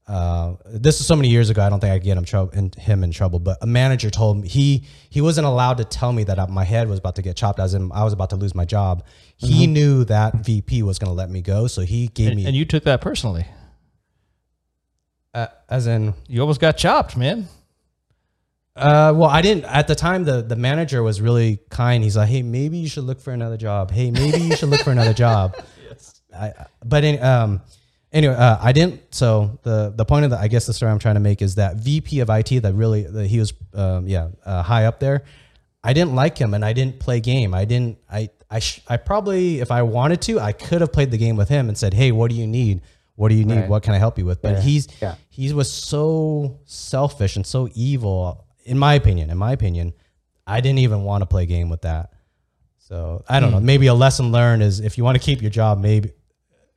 uh, 0.08 0.54
this 0.66 1.00
is 1.00 1.06
so 1.06 1.14
many 1.16 1.28
years 1.28 1.48
ago. 1.48 1.62
I 1.62 1.70
don't 1.70 1.78
think 1.80 1.92
I 1.92 1.98
could 1.98 2.04
get 2.04 2.18
him 2.18 2.24
trouble 2.24 2.50
in, 2.58 2.70
him 2.76 3.04
in 3.04 3.12
trouble. 3.12 3.38
But 3.38 3.58
a 3.62 3.66
manager 3.66 4.10
told 4.10 4.42
me 4.42 4.48
he 4.48 4.84
he 5.10 5.20
wasn't 5.20 5.46
allowed 5.46 5.78
to 5.78 5.84
tell 5.84 6.12
me 6.12 6.24
that 6.24 6.50
my 6.50 6.64
head 6.64 6.88
was 6.88 6.98
about 6.98 7.14
to 7.16 7.22
get 7.22 7.36
chopped, 7.36 7.60
as 7.60 7.74
in 7.74 7.90
I 7.92 8.04
was 8.04 8.12
about 8.12 8.30
to 8.30 8.36
lose 8.36 8.54
my 8.54 8.64
job. 8.64 9.04
He 9.36 9.66
knew 9.66 10.04
that 10.04 10.34
VP 10.44 10.82
was 10.82 10.98
going 10.98 11.08
to 11.10 11.14
let 11.14 11.30
me 11.30 11.40
go, 11.42 11.66
so 11.66 11.82
he 11.82 12.08
gave 12.08 12.28
And, 12.28 12.36
me 12.36 12.46
and 12.46 12.54
you 12.54 12.64
took 12.64 12.84
that 12.84 13.00
personally. 13.00 13.46
uh, 15.34 15.46
as 15.68 15.86
in 15.86 16.14
You 16.28 16.40
almost 16.42 16.60
got 16.60 16.76
chopped, 16.76 17.16
man. 17.16 17.48
Uh, 18.74 19.12
well, 19.14 19.28
I 19.28 19.42
didn't 19.42 19.64
at 19.64 19.86
the 19.86 19.94
time. 19.94 20.24
The 20.24 20.40
the 20.42 20.56
manager 20.56 21.02
was 21.02 21.20
really 21.20 21.58
kind. 21.68 22.02
He's 22.02 22.16
like, 22.16 22.28
"Hey, 22.30 22.42
maybe 22.42 22.78
you 22.78 22.88
should 22.88 23.04
look 23.04 23.20
for 23.20 23.32
another 23.32 23.58
job. 23.58 23.90
Hey, 23.90 24.10
maybe 24.10 24.38
you 24.40 24.56
should 24.56 24.70
look 24.70 24.80
for 24.80 24.92
another 24.92 25.12
job." 25.12 25.54
yes. 25.90 26.22
I, 26.34 26.52
but 26.82 27.04
in, 27.04 27.22
um, 27.22 27.60
anyway, 28.12 28.34
uh, 28.34 28.56
I 28.60 28.72
didn't. 28.72 29.14
So 29.14 29.58
the 29.62 29.92
the 29.94 30.06
point 30.06 30.24
of 30.24 30.30
the 30.30 30.38
I 30.38 30.48
guess 30.48 30.64
the 30.64 30.72
story 30.72 30.90
I'm 30.90 30.98
trying 30.98 31.16
to 31.16 31.20
make 31.20 31.42
is 31.42 31.56
that 31.56 31.76
VP 31.76 32.20
of 32.20 32.30
IT 32.30 32.62
that 32.62 32.72
really 32.74 33.02
that 33.02 33.26
he 33.26 33.38
was 33.38 33.52
um, 33.74 34.06
yeah 34.08 34.28
uh, 34.46 34.62
high 34.62 34.86
up 34.86 35.00
there. 35.00 35.24
I 35.84 35.92
didn't 35.92 36.14
like 36.14 36.38
him, 36.38 36.54
and 36.54 36.64
I 36.64 36.72
didn't 36.72 36.98
play 36.98 37.20
game. 37.20 37.52
I 37.52 37.66
didn't. 37.66 37.98
I 38.10 38.30
I 38.50 38.60
sh- 38.60 38.80
I 38.88 38.96
probably 38.96 39.60
if 39.60 39.70
I 39.70 39.82
wanted 39.82 40.22
to, 40.22 40.40
I 40.40 40.52
could 40.52 40.80
have 40.80 40.92
played 40.92 41.10
the 41.10 41.18
game 41.18 41.36
with 41.36 41.50
him 41.50 41.68
and 41.68 41.76
said, 41.76 41.92
"Hey, 41.92 42.10
what 42.10 42.30
do 42.30 42.36
you 42.36 42.46
need? 42.46 42.80
What 43.16 43.28
do 43.28 43.34
you 43.34 43.44
need? 43.44 43.56
Right. 43.60 43.68
What 43.68 43.82
can 43.82 43.92
I 43.92 43.98
help 43.98 44.16
you 44.18 44.24
with?" 44.24 44.40
But 44.40 44.52
Yeah. 44.54 44.60
he's 44.62 44.88
Yeah. 45.02 45.14
he 45.28 45.52
was 45.52 45.70
so 45.70 46.58
selfish 46.64 47.36
and 47.36 47.46
so 47.46 47.68
evil 47.74 48.46
in 48.64 48.78
my 48.78 48.94
opinion 48.94 49.30
in 49.30 49.38
my 49.38 49.52
opinion 49.52 49.92
i 50.46 50.60
didn't 50.60 50.78
even 50.78 51.02
want 51.02 51.22
to 51.22 51.26
play 51.26 51.42
a 51.44 51.46
game 51.46 51.68
with 51.68 51.82
that 51.82 52.10
so 52.78 53.24
i 53.28 53.40
don't 53.40 53.50
know 53.50 53.60
maybe 53.60 53.86
a 53.86 53.94
lesson 53.94 54.32
learned 54.32 54.62
is 54.62 54.80
if 54.80 54.96
you 54.98 55.04
want 55.04 55.16
to 55.16 55.22
keep 55.22 55.40
your 55.40 55.50
job 55.50 55.78
maybe 55.78 56.10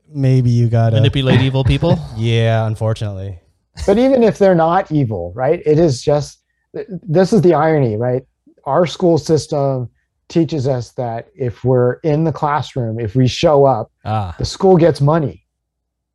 maybe 0.07 0.49
you 0.49 0.70
gotta 0.70 0.95
Manipulate 0.98 1.41
evil 1.41 1.64
people. 1.64 1.99
yeah 2.18 2.66
unfortunately 2.68 3.40
but 3.86 3.98
even 3.98 4.24
if 4.24 4.38
they're 4.38 4.56
not 4.56 4.91
evil, 4.91 5.34
right? 5.36 5.62
It 5.66 5.80
is 5.80 6.02
just 6.02 6.41
this 6.74 7.34
is 7.34 7.41
the 7.41 7.53
irony, 7.53 7.98
right? 7.98 8.24
Our 8.66 8.86
school 8.86 9.18
system 9.18 9.90
teaches 10.28 10.68
us 10.68 10.91
that 10.94 11.28
if 11.36 11.64
we're 11.64 11.94
in 11.95 12.24
the 12.24 12.32
classroom, 12.32 12.99
if 12.99 13.16
we 13.16 13.28
show 13.28 13.66
up, 13.66 13.91
Ah, 14.03 14.36
the 14.40 14.45
school 14.45 14.78
gets 14.78 15.02
money. 15.02 15.45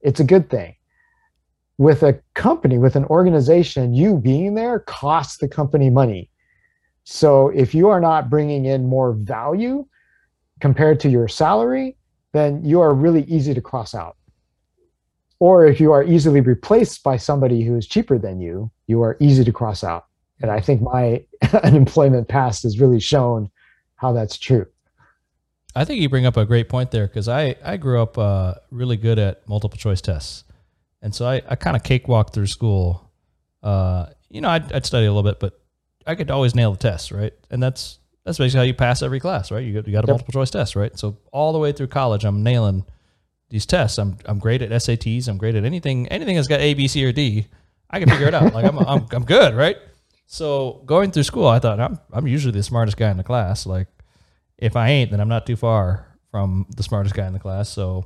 It's 0.01 0.21
a 0.21 0.25
good 0.25 0.49
thing. 0.51 0.75
With 1.81 2.03
a 2.03 2.21
company, 2.35 2.77
with 2.77 2.95
an 2.95 3.07
organization, 3.07 3.95
you 3.95 4.19
being 4.19 4.55
there 4.55 4.81
costs 4.81 5.39
the 5.39 5.49
company 5.49 5.89
money. 5.89 6.29
So 7.05 7.49
if 7.49 7.75
you 7.75 7.89
are 7.89 8.03
not 8.03 8.29
bringing 8.29 8.67
in 8.67 8.87
more 8.87 9.15
value 9.15 9.87
compared 10.61 11.01
to 11.01 11.09
your 11.09 11.27
salary, 11.27 11.97
then 12.35 12.63
you 12.63 12.83
are 12.83 12.93
really 12.93 13.23
easy 13.23 13.55
to 13.55 13.63
cross 13.63 13.95
out. 13.95 14.19
Or 15.39 15.65
if 15.65 15.81
you 15.81 15.91
are 15.93 16.05
easily 16.05 16.43
replaced 16.43 17.03
by 17.03 17.17
somebody 17.17 17.65
who 17.65 17.79
is 17.79 17.87
cheaper 17.87 18.19
than 18.19 18.43
you, 18.43 18.71
you 18.87 19.01
are 19.01 19.17
easy 19.19 19.43
to 19.43 19.51
cross 19.51 19.83
out. 19.83 20.05
And 20.43 20.51
I 20.51 20.61
think 20.61 20.83
my 20.83 21.25
unemployment 21.63 22.29
past 22.29 22.65
has 22.65 22.79
really 22.79 23.01
shown 23.01 23.51
how 23.97 24.13
that's 24.13 24.37
true. 24.37 24.67
I 25.75 25.87
think 25.87 26.03
you 26.03 26.11
bring 26.11 26.27
up 26.27 26.37
a 26.37 26.45
great 26.45 26.69
point 26.69 26.91
there 26.91 27.07
because 27.07 27.27
I, 27.27 27.57
I 27.65 27.79
grew 27.79 28.03
up 28.03 28.19
uh, 28.19 28.57
really 28.71 28.99
good 28.99 29.19
at 29.19 29.49
multiple 29.49 29.79
choice 29.79 30.03
tests. 30.03 30.45
And 31.03 31.15
so 31.15 31.27
I, 31.27 31.43
I 31.49 31.57
kind 31.57 31.77
of 31.77 31.83
cakewalked 31.83 32.35
through 32.35 32.47
school. 32.47 33.11
Uh, 33.63 34.07
you 34.29 34.41
know, 34.41 34.49
I'd, 34.49 34.73
I'd 34.73 34.87
study 34.87 35.07
a 35.07 35.13
little 35.13 35.29
bit, 35.29 35.41
but 35.41 35.61
I 36.07 36.15
could 36.15 36.31
always 36.31 36.55
nail 36.55 36.73
the 36.73 36.79
tests, 36.79 37.13
right? 37.13 37.33
And 37.51 37.63
that's 37.63 37.99
that's 38.25 38.39
basically 38.39 38.59
how 38.59 38.65
you 38.65 38.75
pass 38.75 39.03
every 39.03 39.21
class, 39.21 39.51
right? 39.51 39.65
You 39.65 39.75
got, 39.75 39.87
you 39.87 39.93
got 39.93 40.05
a 40.05 40.07
yep. 40.07 40.09
multiple 40.09 40.33
choice 40.33 40.51
test, 40.51 40.77
right? 40.77 40.97
So 40.99 41.17
all 41.33 41.53
the 41.53 41.59
way 41.59 41.73
through 41.73 41.89
college, 41.89 42.25
I'm 42.25 42.43
nailing 42.43 42.85
these 43.49 43.67
tests. 43.67 43.99
I'm 43.99 44.17
I'm 44.27 44.39
great 44.39 44.63
at 44.63 44.71
SATs. 44.71 45.29
I'm 45.29 45.39
great 45.39 45.55
at 45.55 45.65
anything 45.65 46.09
anything 46.09 46.37
that's 46.37 46.49
got 46.49 46.61
A, 46.61 46.75
B, 46.75 46.89
C, 46.89 47.05
or 47.05 47.13
D. 47.13 47.47
I 47.91 47.99
can 47.99 48.09
figure 48.09 48.29
it 48.29 48.35
out. 48.35 48.55
Like 48.55 48.65
I'm 48.65 48.79
I'm 48.87 49.07
I'm 49.11 49.25
good, 49.25 49.55
right? 49.55 49.77
So 50.27 50.83
going 50.87 51.11
through 51.11 51.25
school, 51.25 51.49
I 51.49 51.59
thought 51.59 51.81
I'm 51.81 51.99
I'm 52.13 52.27
usually 52.27 52.53
the 52.53 52.63
smartest 52.63 52.97
guy 52.97 53.11
in 53.11 53.17
the 53.17 53.25
class. 53.25 53.67
Like 53.67 53.89
if 54.59 54.77
I 54.77 54.91
ain't, 54.91 55.11
then 55.11 55.21
I'm 55.21 55.29
not 55.29 55.47
too 55.47 55.57
far 55.57 56.07
from 56.31 56.67
the 56.77 56.83
smartest 56.83 57.15
guy 57.15 57.27
in 57.27 57.33
the 57.33 57.41
class. 57.41 57.69
So 57.69 58.05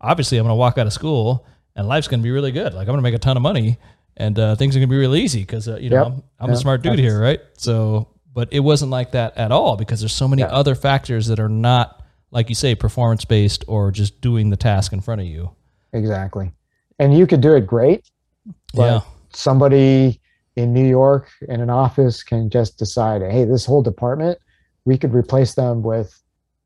obviously, 0.00 0.38
I'm 0.38 0.44
gonna 0.44 0.56
walk 0.56 0.76
out 0.76 0.86
of 0.86 0.92
school 0.92 1.46
and 1.76 1.88
life's 1.88 2.08
gonna 2.08 2.22
be 2.22 2.30
really 2.30 2.52
good. 2.52 2.74
Like 2.74 2.88
I'm 2.88 2.92
gonna 2.92 3.02
make 3.02 3.14
a 3.14 3.18
ton 3.18 3.36
of 3.36 3.42
money 3.42 3.78
and 4.16 4.38
uh, 4.38 4.56
things 4.56 4.76
are 4.76 4.78
gonna 4.78 4.88
be 4.88 4.96
really 4.96 5.22
easy 5.22 5.40
because 5.40 5.68
uh, 5.68 5.76
you 5.76 5.90
know 5.90 5.96
yep. 5.96 6.06
I'm, 6.06 6.22
I'm 6.40 6.50
yep. 6.50 6.56
a 6.56 6.60
smart 6.60 6.82
dude 6.82 6.98
here, 6.98 7.20
right? 7.20 7.40
So, 7.56 8.08
but 8.32 8.52
it 8.52 8.60
wasn't 8.60 8.90
like 8.90 9.12
that 9.12 9.36
at 9.36 9.52
all 9.52 9.76
because 9.76 10.00
there's 10.00 10.12
so 10.12 10.28
many 10.28 10.42
other 10.42 10.74
factors 10.74 11.26
that 11.26 11.40
are 11.40 11.48
not 11.48 12.02
like 12.30 12.48
you 12.48 12.54
say 12.54 12.74
performance 12.74 13.24
based 13.24 13.64
or 13.68 13.90
just 13.90 14.20
doing 14.20 14.50
the 14.50 14.56
task 14.56 14.92
in 14.92 15.00
front 15.00 15.20
of 15.20 15.26
you. 15.26 15.50
Exactly, 15.92 16.52
and 16.98 17.16
you 17.16 17.26
could 17.26 17.40
do 17.40 17.54
it 17.54 17.66
great. 17.66 18.10
yeah. 18.74 19.00
Somebody 19.34 20.20
in 20.56 20.74
New 20.74 20.86
York 20.86 21.30
in 21.48 21.62
an 21.62 21.70
office 21.70 22.22
can 22.22 22.50
just 22.50 22.78
decide, 22.78 23.22
hey, 23.22 23.44
this 23.44 23.64
whole 23.64 23.82
department, 23.82 24.38
we 24.84 24.98
could 24.98 25.14
replace 25.14 25.54
them 25.54 25.82
with 25.82 26.22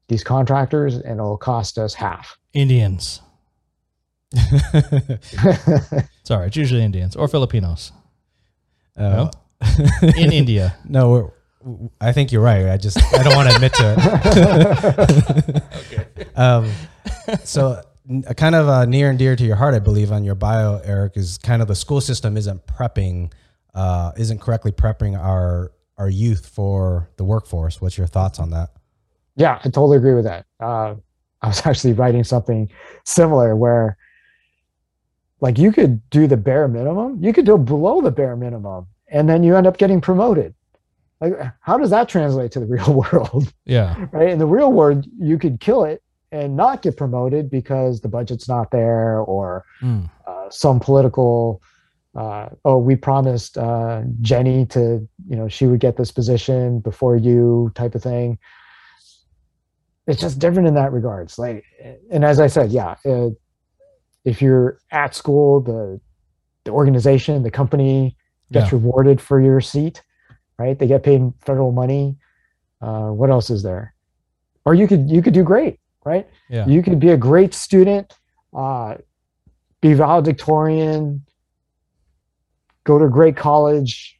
these 0.08 0.24
contractors, 0.24 0.96
and 0.96 1.20
it'll 1.20 1.36
cost 1.36 1.78
us 1.78 1.94
half. 1.94 2.36
Indians. 2.52 3.20
Sorry, 6.24 6.46
it's 6.48 6.56
usually 6.56 6.82
Indians 6.82 7.16
or 7.16 7.28
Filipinos. 7.28 7.92
Uh, 8.96 9.00
no? 9.00 9.30
in 10.16 10.32
India. 10.32 10.76
No, 10.84 11.32
I 12.00 12.12
think 12.12 12.32
you're 12.32 12.42
right. 12.42 12.68
I 12.68 12.76
just 12.76 12.98
I 13.14 13.22
don't 13.22 13.34
want 13.34 13.48
to 13.50 13.54
admit 13.54 13.74
to 13.74 13.94
it. 15.48 15.62
okay. 15.92 16.30
Um, 16.36 16.70
so, 17.44 17.82
kind 18.36 18.54
of 18.54 18.68
uh, 18.68 18.84
near 18.84 19.10
and 19.10 19.18
dear 19.18 19.34
to 19.36 19.44
your 19.44 19.56
heart, 19.56 19.74
I 19.74 19.78
believe, 19.78 20.12
on 20.12 20.24
your 20.24 20.34
bio, 20.34 20.80
Eric, 20.84 21.16
is 21.16 21.38
kind 21.38 21.62
of 21.62 21.68
the 21.68 21.74
school 21.74 22.00
system 22.00 22.36
isn't 22.36 22.66
prepping, 22.66 23.32
uh, 23.74 24.12
isn't 24.16 24.40
correctly 24.40 24.72
prepping 24.72 25.18
our 25.18 25.72
our 25.98 26.08
youth 26.08 26.46
for 26.46 27.10
the 27.16 27.24
workforce. 27.24 27.80
What's 27.80 27.96
your 27.96 28.06
thoughts 28.06 28.38
on 28.38 28.50
that? 28.50 28.70
Yeah, 29.36 29.58
I 29.64 29.68
totally 29.68 29.96
agree 29.96 30.14
with 30.14 30.24
that. 30.24 30.46
Uh, 30.60 30.94
I 31.42 31.48
was 31.48 31.64
actually 31.66 31.94
writing 31.94 32.24
something 32.24 32.70
similar 33.04 33.56
where 33.56 33.96
like 35.40 35.58
you 35.58 35.72
could 35.72 36.08
do 36.10 36.26
the 36.26 36.36
bare 36.36 36.68
minimum, 36.68 37.22
you 37.22 37.32
could 37.32 37.46
do 37.46 37.58
below 37.58 38.00
the 38.00 38.10
bare 38.10 38.36
minimum, 38.36 38.86
and 39.08 39.28
then 39.28 39.42
you 39.42 39.56
end 39.56 39.66
up 39.66 39.76
getting 39.76 40.00
promoted. 40.00 40.54
Like, 41.20 41.34
how 41.60 41.78
does 41.78 41.90
that 41.90 42.08
translate 42.08 42.52
to 42.52 42.60
the 42.60 42.66
real 42.76 42.92
world? 42.92 43.52
Yeah. 43.64 44.06
right. 44.12 44.30
In 44.30 44.38
the 44.38 44.46
real 44.46 44.72
world, 44.72 45.06
you 45.18 45.38
could 45.38 45.60
kill 45.60 45.84
it 45.84 46.02
and 46.32 46.56
not 46.56 46.82
get 46.82 46.96
promoted 46.96 47.50
because 47.50 48.00
the 48.00 48.08
budget's 48.08 48.48
not 48.48 48.70
there 48.70 49.20
or 49.20 49.64
mm. 49.80 50.08
uh, 50.26 50.50
some 50.50 50.80
political 50.80 51.62
uh, 52.16 52.48
oh 52.64 52.78
we 52.78 52.96
promised 52.96 53.58
uh, 53.58 54.02
jenny 54.20 54.64
to 54.66 55.06
you 55.28 55.36
know 55.36 55.48
she 55.48 55.66
would 55.66 55.80
get 55.80 55.96
this 55.96 56.10
position 56.10 56.80
before 56.80 57.16
you 57.16 57.70
type 57.74 57.94
of 57.94 58.02
thing 58.02 58.38
it's 60.06 60.20
just 60.20 60.38
different 60.38 60.66
in 60.66 60.74
that 60.74 60.92
regards 60.92 61.38
like 61.38 61.64
and 62.10 62.24
as 62.24 62.40
i 62.40 62.46
said 62.46 62.70
yeah 62.70 62.96
it, 63.04 63.38
if 64.26 64.42
you're 64.42 64.80
at 64.90 65.14
school, 65.14 65.60
the 65.60 65.98
the 66.64 66.72
organization, 66.72 67.42
the 67.44 67.50
company 67.50 68.16
gets 68.52 68.72
yeah. 68.72 68.78
rewarded 68.78 69.20
for 69.20 69.40
your 69.40 69.60
seat, 69.60 70.02
right? 70.58 70.78
They 70.78 70.88
get 70.88 71.04
paid 71.04 71.32
federal 71.40 71.72
money. 71.72 72.16
Uh, 72.82 73.10
what 73.10 73.30
else 73.30 73.48
is 73.48 73.62
there? 73.62 73.94
Or 74.66 74.74
you 74.74 74.86
could 74.88 75.08
you 75.08 75.22
could 75.22 75.32
do 75.32 75.44
great, 75.44 75.78
right? 76.04 76.28
Yeah. 76.50 76.66
You 76.66 76.82
could 76.82 76.98
be 76.98 77.10
a 77.10 77.16
great 77.16 77.54
student, 77.54 78.12
uh, 78.52 78.96
be 79.80 79.94
valedictorian, 79.94 81.24
go 82.82 82.98
to 82.98 83.04
a 83.04 83.10
great 83.10 83.36
college, 83.36 84.18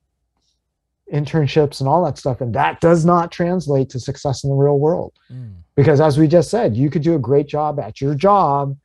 internships 1.13 1.81
and 1.81 1.89
all 1.89 2.05
that 2.05 2.17
stuff, 2.17 2.41
and 2.41 2.55
that 2.55 2.81
does 2.81 3.05
not 3.05 3.33
translate 3.33 3.91
to 3.91 3.99
success 3.99 4.45
in 4.45 4.51
the 4.51 4.57
real 4.57 4.79
world. 4.79 5.13
Mm. 5.33 5.57
Because 5.75 6.01
as 6.01 6.17
we 6.17 6.29
just 6.29 6.49
said, 6.49 6.77
you 6.77 6.91
could 6.91 7.03
do 7.03 7.17
a 7.17 7.19
great 7.19 7.49
job 7.49 7.81
at 7.81 8.01
your 8.01 8.15
job. 8.15 8.77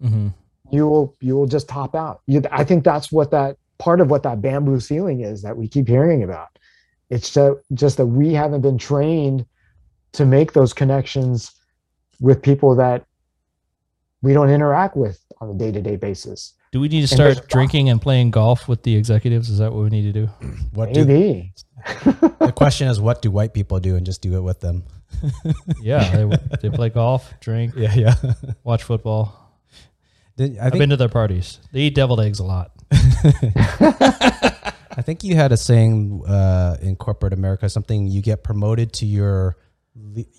Mm-hmm 0.00 0.28
you 0.70 0.86
will 0.86 1.16
you 1.20 1.36
will 1.36 1.46
just 1.46 1.68
top 1.68 1.94
out. 1.94 2.22
You, 2.26 2.42
I 2.50 2.64
think 2.64 2.84
that's 2.84 3.10
what 3.10 3.30
that 3.30 3.56
part 3.78 4.00
of 4.00 4.10
what 4.10 4.22
that 4.24 4.42
bamboo 4.42 4.80
ceiling 4.80 5.20
is 5.20 5.42
that 5.42 5.56
we 5.56 5.68
keep 5.68 5.88
hearing 5.88 6.22
about. 6.22 6.58
It's 7.10 7.32
just, 7.32 7.58
just 7.72 7.96
that 7.96 8.06
we 8.06 8.34
haven't 8.34 8.60
been 8.60 8.76
trained 8.76 9.46
to 10.12 10.26
make 10.26 10.52
those 10.52 10.72
connections 10.72 11.52
with 12.20 12.42
people 12.42 12.74
that 12.76 13.06
we 14.20 14.32
don't 14.32 14.50
interact 14.50 14.96
with 14.96 15.24
on 15.40 15.50
a 15.50 15.54
day 15.54 15.70
to 15.70 15.80
day 15.80 15.96
basis. 15.96 16.54
Do 16.70 16.80
we 16.80 16.88
need 16.88 17.00
to 17.00 17.08
start 17.08 17.48
drinking 17.48 17.88
and 17.88 18.02
playing 18.02 18.30
golf 18.30 18.68
with 18.68 18.82
the 18.82 18.94
executives? 18.94 19.48
Is 19.48 19.58
that 19.58 19.72
what 19.72 19.84
we 19.84 19.90
need 19.90 20.12
to 20.12 20.12
do? 20.12 20.28
What 20.74 20.92
Maybe. 20.92 21.54
Do, 22.04 22.12
the 22.40 22.52
question 22.54 22.88
is, 22.88 23.00
what 23.00 23.22
do 23.22 23.30
white 23.30 23.54
people 23.54 23.80
do, 23.80 23.96
and 23.96 24.04
just 24.04 24.20
do 24.20 24.36
it 24.36 24.40
with 24.40 24.60
them? 24.60 24.84
yeah, 25.80 26.24
they, 26.24 26.38
they 26.62 26.70
play 26.70 26.90
golf, 26.90 27.32
drink, 27.40 27.72
yeah, 27.76 27.94
yeah, 27.94 28.14
watch 28.64 28.82
football. 28.82 29.47
Did, 30.38 30.56
I 30.56 30.64
have 30.64 30.72
been 30.74 30.90
to 30.90 30.96
their 30.96 31.08
parties. 31.08 31.58
They 31.72 31.80
eat 31.80 31.96
deviled 31.96 32.20
eggs 32.20 32.38
a 32.38 32.44
lot. 32.44 32.70
I 32.92 35.02
think 35.02 35.24
you 35.24 35.34
had 35.34 35.50
a 35.50 35.56
saying 35.56 36.24
uh, 36.26 36.76
in 36.80 36.94
corporate 36.94 37.32
America, 37.32 37.68
something 37.68 38.06
you 38.06 38.22
get 38.22 38.44
promoted 38.44 38.92
to 38.94 39.06
your 39.06 39.56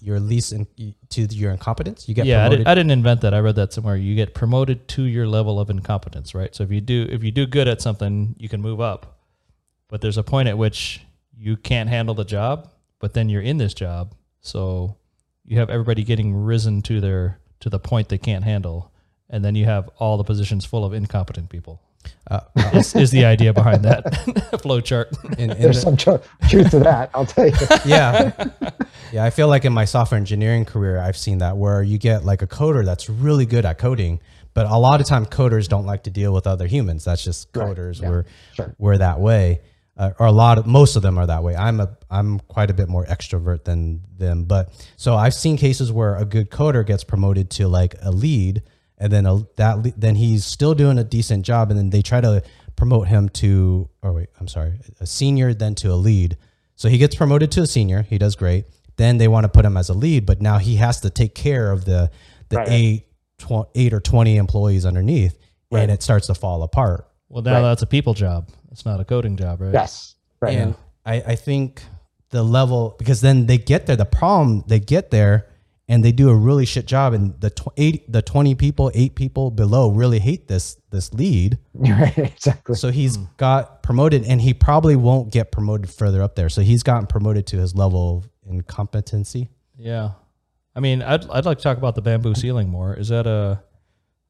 your 0.01 0.21
least 0.21 0.53
in, 0.53 0.65
to 1.09 1.21
your 1.23 1.51
incompetence. 1.51 2.07
You 2.07 2.15
get 2.15 2.25
yeah. 2.25 2.45
I, 2.45 2.49
did, 2.49 2.65
I 2.65 2.75
didn't 2.75 2.91
invent 2.91 3.19
that. 3.21 3.33
I 3.33 3.39
read 3.39 3.55
that 3.55 3.73
somewhere. 3.73 3.97
You 3.97 4.15
get 4.15 4.33
promoted 4.33 4.87
to 4.89 5.03
your 5.03 5.27
level 5.27 5.59
of 5.59 5.69
incompetence, 5.69 6.33
right? 6.33 6.55
So 6.55 6.63
if 6.63 6.71
you 6.71 6.79
do 6.79 7.05
if 7.09 7.21
you 7.21 7.31
do 7.31 7.45
good 7.45 7.67
at 7.67 7.81
something, 7.81 8.35
you 8.39 8.47
can 8.47 8.61
move 8.61 8.79
up. 8.79 9.19
But 9.89 9.99
there's 9.99 10.17
a 10.17 10.23
point 10.23 10.47
at 10.47 10.57
which 10.57 11.01
you 11.37 11.57
can't 11.57 11.89
handle 11.89 12.15
the 12.15 12.23
job, 12.23 12.69
but 12.99 13.13
then 13.13 13.27
you're 13.27 13.41
in 13.41 13.57
this 13.57 13.73
job, 13.73 14.15
so 14.39 14.95
you 15.43 15.59
have 15.59 15.69
everybody 15.69 16.03
getting 16.03 16.33
risen 16.33 16.81
to 16.83 17.01
their 17.01 17.41
to 17.59 17.69
the 17.69 17.79
point 17.79 18.07
they 18.07 18.17
can't 18.17 18.45
handle 18.45 18.93
and 19.29 19.43
then 19.43 19.55
you 19.55 19.65
have 19.65 19.89
all 19.99 20.17
the 20.17 20.23
positions 20.23 20.65
full 20.65 20.83
of 20.83 20.93
incompetent 20.93 21.49
people. 21.49 21.81
Uh, 22.29 22.39
is, 22.73 22.95
is, 22.95 23.11
the 23.11 23.25
idea 23.25 23.53
behind 23.53 23.83
that 23.83 24.59
flow 24.61 24.81
chart? 24.81 25.09
In, 25.37 25.51
in 25.51 25.61
There's 25.61 25.77
the, 25.77 25.81
some 25.81 25.97
tr- 25.97 26.47
truth 26.47 26.71
to 26.71 26.79
that, 26.79 27.09
I'll 27.13 27.25
tell 27.25 27.47
you. 27.47 27.53
Yeah, 27.85 28.31
yeah. 29.11 29.25
I 29.25 29.29
feel 29.29 29.47
like 29.47 29.65
in 29.65 29.73
my 29.73 29.85
software 29.85 30.17
engineering 30.17 30.65
career, 30.65 30.99
I've 30.99 31.17
seen 31.17 31.39
that 31.39 31.57
where 31.57 31.81
you 31.81 31.97
get 31.97 32.23
like 32.23 32.41
a 32.41 32.47
coder 32.47 32.85
that's 32.85 33.09
really 33.09 33.45
good 33.45 33.65
at 33.65 33.77
coding, 33.77 34.19
but 34.53 34.67
a 34.67 34.77
lot 34.77 35.01
of 35.01 35.07
time 35.07 35.25
coders 35.25 35.67
don't 35.67 35.85
like 35.85 36.03
to 36.03 36.11
deal 36.11 36.33
with 36.33 36.47
other 36.47 36.67
humans. 36.67 37.05
That's 37.05 37.23
just 37.23 37.51
coders. 37.51 38.01
Right. 38.01 38.03
Yeah. 38.03 38.09
We're 38.09 38.25
sure. 38.53 38.75
we're 38.77 38.97
that 38.97 39.19
way, 39.19 39.61
uh, 39.97 40.11
or 40.19 40.27
a 40.27 40.31
lot 40.31 40.57
of 40.57 40.67
most 40.67 40.95
of 40.95 41.01
them 41.01 41.17
are 41.17 41.25
that 41.27 41.43
way. 41.43 41.55
I'm 41.55 41.79
a 41.79 41.97
I'm 42.09 42.39
quite 42.41 42.69
a 42.69 42.73
bit 42.73 42.89
more 42.89 43.05
extrovert 43.05 43.63
than 43.63 44.01
them, 44.17 44.43
but 44.43 44.71
so 44.97 45.15
I've 45.15 45.33
seen 45.33 45.57
cases 45.57 45.91
where 45.91 46.15
a 46.15 46.25
good 46.25 46.49
coder 46.49 46.85
gets 46.85 47.03
promoted 47.03 47.49
to 47.51 47.67
like 47.67 47.95
a 48.01 48.11
lead 48.11 48.63
and 48.99 49.11
then 49.11 49.25
a, 49.25 49.39
that 49.55 49.93
then 49.97 50.15
he's 50.15 50.45
still 50.45 50.73
doing 50.73 50.97
a 50.97 51.03
decent 51.03 51.45
job, 51.45 51.69
and 51.69 51.79
then 51.79 51.89
they 51.89 52.01
try 52.01 52.21
to 52.21 52.43
promote 52.75 53.07
him 53.07 53.29
to 53.29 53.89
or 54.01 54.13
wait, 54.13 54.29
I'm 54.39 54.47
sorry, 54.47 54.73
a 54.99 55.05
senior, 55.05 55.53
then 55.53 55.75
to 55.75 55.91
a 55.91 55.95
lead. 55.95 56.37
So 56.75 56.89
he 56.89 56.97
gets 56.97 57.15
promoted 57.15 57.51
to 57.51 57.61
a 57.61 57.67
senior. 57.67 58.03
He 58.03 58.17
does 58.17 58.35
great. 58.35 58.65
Then 58.97 59.17
they 59.17 59.27
want 59.27 59.45
to 59.45 59.49
put 59.49 59.65
him 59.65 59.77
as 59.77 59.89
a 59.89 59.93
lead, 59.93 60.25
but 60.25 60.41
now 60.41 60.57
he 60.57 60.75
has 60.75 61.01
to 61.01 61.09
take 61.09 61.35
care 61.35 61.71
of 61.71 61.85
the 61.85 62.11
the 62.49 62.57
right. 62.57 62.67
eight, 62.69 63.07
tw- 63.37 63.69
eight 63.75 63.93
or 63.93 63.99
twenty 63.99 64.37
employees 64.37 64.85
underneath, 64.85 65.37
right. 65.71 65.81
and 65.81 65.91
it 65.91 66.03
starts 66.03 66.27
to 66.27 66.35
fall 66.35 66.63
apart. 66.63 67.07
Well, 67.29 67.43
now 67.43 67.53
right. 67.53 67.61
that's 67.61 67.81
a 67.81 67.87
people 67.87 68.13
job. 68.13 68.49
It's 68.71 68.85
not 68.85 68.99
a 68.99 69.05
coding 69.05 69.37
job, 69.37 69.61
right? 69.61 69.73
Yes. 69.73 70.15
Right. 70.41 70.57
And 70.57 70.75
I, 71.05 71.15
I 71.15 71.35
think 71.35 71.83
the 72.29 72.43
level 72.43 72.95
because 72.97 73.21
then 73.21 73.45
they 73.45 73.57
get 73.57 73.85
there. 73.85 73.95
The 73.95 74.05
problem 74.05 74.63
they 74.67 74.79
get 74.79 75.11
there 75.11 75.47
and 75.89 76.05
they 76.05 76.13
do 76.13 76.29
a 76.29 76.35
really 76.35 76.65
shit 76.65 76.85
job. 76.85 77.13
And 77.13 77.39
the 77.41 77.49
tw- 77.49 77.73
eight, 77.75 78.09
the 78.09 78.21
twenty 78.21 78.55
people, 78.55 78.91
eight 78.93 79.15
people 79.15 79.51
below 79.51 79.89
really 79.89 80.19
hate 80.19 80.47
this 80.47 80.77
this 80.91 81.13
lead. 81.13 81.57
right, 81.73 82.17
exactly. 82.17 82.75
So 82.75 82.91
he's 82.91 83.17
hmm. 83.17 83.25
got 83.35 83.83
promoted, 83.83 84.23
and 84.23 84.39
he 84.39 84.53
probably 84.53 84.95
won't 84.95 85.33
get 85.33 85.51
promoted 85.51 85.89
further 85.89 86.21
up 86.21 86.35
there. 86.35 86.47
So 86.47 86.61
he's 86.61 86.83
gotten 86.83 87.07
promoted 87.07 87.47
to 87.47 87.57
his 87.57 87.75
level 87.75 88.19
of 88.19 88.29
incompetency. 88.49 89.49
Yeah. 89.77 90.11
I 90.75 90.79
mean, 90.79 91.01
I'd, 91.01 91.27
I'd 91.29 91.45
like 91.45 91.57
to 91.57 91.63
talk 91.63 91.77
about 91.77 91.95
the 91.95 92.01
bamboo 92.01 92.35
ceiling 92.35 92.69
more. 92.69 92.93
Is 92.93 93.09
that 93.09 93.25
a, 93.27 93.61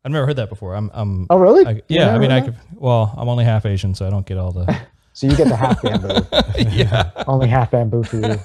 I've 0.04 0.12
never 0.12 0.26
heard 0.26 0.38
that 0.38 0.50
before. 0.50 0.74
I'm, 0.74 0.90
I'm, 0.94 1.28
oh, 1.30 1.38
really? 1.38 1.66
I, 1.66 1.82
yeah, 1.90 2.16
I 2.16 2.18
mean, 2.18 2.32
I 2.32 2.42
could, 2.42 2.56
well, 2.74 3.14
I'm 3.18 3.28
only 3.28 3.44
half 3.44 3.66
Asian, 3.66 3.94
so 3.94 4.08
I 4.08 4.10
don't 4.10 4.26
get 4.26 4.38
all 4.38 4.52
the, 4.52 4.80
So 5.14 5.28
you 5.28 5.36
get 5.36 5.50
the 5.50 5.56
half 5.58 5.82
bamboo, 5.82 6.72
yeah. 6.78 7.12
only 7.28 7.50
half 7.50 7.72
bamboo 7.72 8.04
for 8.04 8.18
you. 8.18 8.40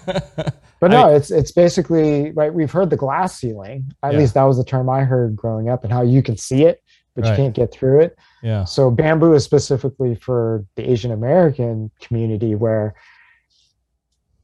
But 0.80 0.90
no, 0.90 1.08
it's 1.08 1.30
it's 1.30 1.52
basically 1.52 2.30
right. 2.32 2.52
We've 2.52 2.70
heard 2.70 2.90
the 2.90 2.96
glass 2.96 3.36
ceiling. 3.38 3.92
At 4.02 4.12
Yeah. 4.12 4.18
least 4.18 4.34
that 4.34 4.42
was 4.44 4.56
the 4.58 4.64
term 4.64 4.88
I 4.90 5.00
heard 5.04 5.34
growing 5.36 5.68
up, 5.68 5.84
and 5.84 5.92
how 5.92 6.02
you 6.02 6.22
can 6.22 6.36
see 6.36 6.64
it, 6.64 6.82
but 7.14 7.24
Right. 7.24 7.30
you 7.30 7.36
can't 7.36 7.54
get 7.54 7.72
through 7.72 8.00
it. 8.00 8.16
Yeah. 8.42 8.64
So 8.64 8.90
bamboo 8.90 9.32
is 9.34 9.44
specifically 9.44 10.14
for 10.14 10.64
the 10.76 10.88
Asian 10.90 11.10
American 11.12 11.90
community 12.00 12.54
where 12.54 12.94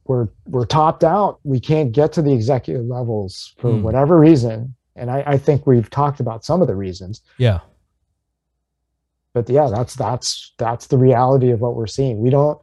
we're 0.05 0.29
we're 0.47 0.65
topped 0.65 1.03
out. 1.03 1.39
We 1.43 1.59
can't 1.59 1.91
get 1.91 2.11
to 2.13 2.21
the 2.21 2.33
executive 2.33 2.85
levels 2.85 3.53
for 3.59 3.71
Hmm. 3.71 3.83
whatever 3.83 4.17
reason. 4.19 4.73
And 4.95 5.09
I, 5.11 5.23
I 5.25 5.37
think 5.37 5.65
we've 5.67 5.89
talked 5.89 6.19
about 6.19 6.43
some 6.43 6.61
of 6.61 6.67
the 6.67 6.75
reasons. 6.75 7.21
Yeah. 7.37 7.59
But 9.33 9.47
yeah, 9.49 9.67
that's 9.69 9.95
that's 9.95 10.53
that's 10.57 10.87
the 10.87 10.97
reality 10.97 11.51
of 11.51 11.61
what 11.61 11.75
we're 11.75 11.87
seeing. 11.87 12.19
We 12.19 12.29
don't 12.29 12.59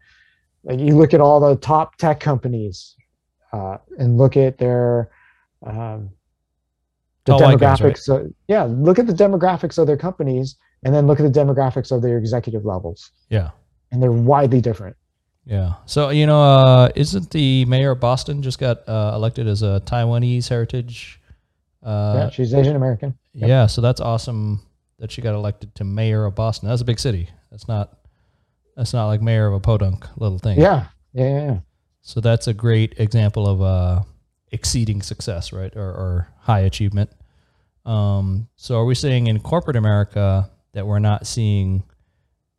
like 0.64 0.80
you 0.80 0.96
look 0.96 1.14
at 1.14 1.20
all 1.20 1.40
the 1.40 1.56
top 1.56 1.96
tech 1.96 2.20
companies 2.20 2.94
uh, 3.52 3.78
and 3.98 4.18
look 4.18 4.36
at 4.36 4.58
their 4.58 5.10
um, 5.64 6.10
the 7.24 7.32
Tall 7.32 7.40
white 7.42 7.58
guys, 7.58 7.80
right? 7.80 7.94
demographics. 7.94 8.08
of- 8.26 8.32
yeah, 8.46 8.62
look 8.64 8.98
at 8.98 9.06
the 9.06 9.12
demographics 9.12 9.78
of 9.78 9.86
their 9.86 9.96
companies, 9.96 10.56
and 10.82 10.94
then 10.94 11.06
look 11.06 11.20
at 11.20 11.30
the 11.30 11.40
demographics 11.40 11.90
of 11.92 12.02
their 12.02 12.16
executive 12.18 12.64
levels, 12.64 13.10
Yeah. 13.28 13.50
and 13.92 14.02
they're 14.02 14.12
widely 14.12 14.60
different. 14.60 14.96
Yeah. 15.44 15.74
So, 15.86 16.10
you 16.10 16.26
know, 16.26 16.42
uh, 16.42 16.90
isn't 16.94 17.30
the 17.30 17.64
mayor 17.66 17.92
of 17.92 18.00
Boston 18.00 18.42
just 18.42 18.58
got 18.58 18.86
uh, 18.88 19.12
elected 19.14 19.46
as 19.46 19.62
a 19.62 19.82
Taiwanese 19.86 20.48
heritage? 20.48 21.20
Uh, 21.82 22.14
yeah, 22.16 22.30
she's 22.30 22.52
Asian 22.54 22.76
American. 22.76 23.16
yeah. 23.32 23.66
So 23.66 23.80
that's 23.80 24.00
awesome 24.00 24.60
that 24.98 25.10
she 25.10 25.22
got 25.22 25.34
elected 25.34 25.74
to 25.76 25.84
mayor 25.84 26.24
of 26.26 26.34
Boston. 26.34 26.68
That's 26.68 26.82
a 26.82 26.84
big 26.84 26.98
city. 26.98 27.30
That's 27.50 27.66
not, 27.68 27.96
that's 28.76 28.92
not 28.92 29.06
like 29.06 29.22
mayor 29.22 29.46
of 29.46 29.54
a 29.54 29.60
podunk 29.60 30.06
little 30.18 30.38
thing. 30.38 30.58
Yeah, 30.60 30.86
yeah, 31.14 31.28
yeah. 31.46 31.58
So 32.00 32.20
that's 32.20 32.46
a 32.46 32.54
great 32.54 32.94
example 32.98 33.46
of 33.46 33.62
uh, 33.62 34.02
exceeding 34.50 35.02
success, 35.02 35.52
right, 35.52 35.74
or, 35.76 35.88
or 35.88 36.28
high 36.40 36.60
achievement. 36.60 37.10
Um, 37.84 38.48
so 38.56 38.78
are 38.78 38.84
we 38.84 38.94
saying 38.94 39.26
in 39.26 39.40
corporate 39.40 39.76
America 39.76 40.50
that 40.72 40.86
we're 40.86 40.98
not 40.98 41.26
seeing 41.26 41.82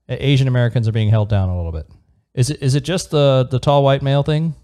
Asian 0.08 0.48
Americans 0.48 0.88
are 0.88 0.92
being 0.92 1.10
held 1.10 1.30
down 1.30 1.50
a 1.50 1.56
little 1.56 1.72
bit? 1.72 1.88
Is 2.34 2.50
it 2.50 2.62
is 2.62 2.76
it 2.76 2.82
just 2.82 3.12
the 3.12 3.48
the 3.50 3.60
tall 3.60 3.84
white 3.84 4.02
male 4.02 4.24
thing? 4.24 4.56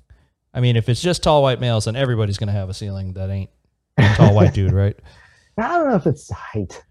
I 0.54 0.62
mean, 0.62 0.76
if 0.76 0.88
it's 0.88 1.02
just 1.02 1.24
tall 1.24 1.44
white 1.44 1.60
males, 1.60 1.86
then 1.86 1.96
everybody's 1.96 2.38
going 2.38 2.48
to 2.48 2.54
have 2.54 2.70
a 2.70 2.74
ceiling 2.74 3.14
that 3.14 3.30
ain't 3.30 3.50
a 3.98 4.08
tall 4.16 4.34
white 4.34 4.54
dude, 4.54 4.72
right? 4.74 4.98
I 5.58 5.78
don't 5.78 5.90
know 5.90 5.96
if 5.96 6.08
it's 6.08 6.32
height 6.32 6.82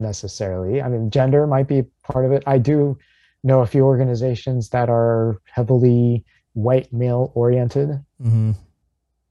necessarily. 0.00 0.82
I 0.82 0.88
mean, 0.88 1.10
gender 1.10 1.46
might 1.46 1.68
be 1.68 1.84
part 2.02 2.24
of 2.24 2.32
it. 2.32 2.42
I 2.46 2.58
do 2.58 2.98
know 3.42 3.60
a 3.60 3.66
few 3.66 3.84
organizations 3.84 4.70
that 4.70 4.88
are 4.88 5.38
heavily 5.52 6.24
white 6.54 6.92
male 6.92 7.30
oriented. 7.34 7.88
Mm-hmm. 8.22 8.52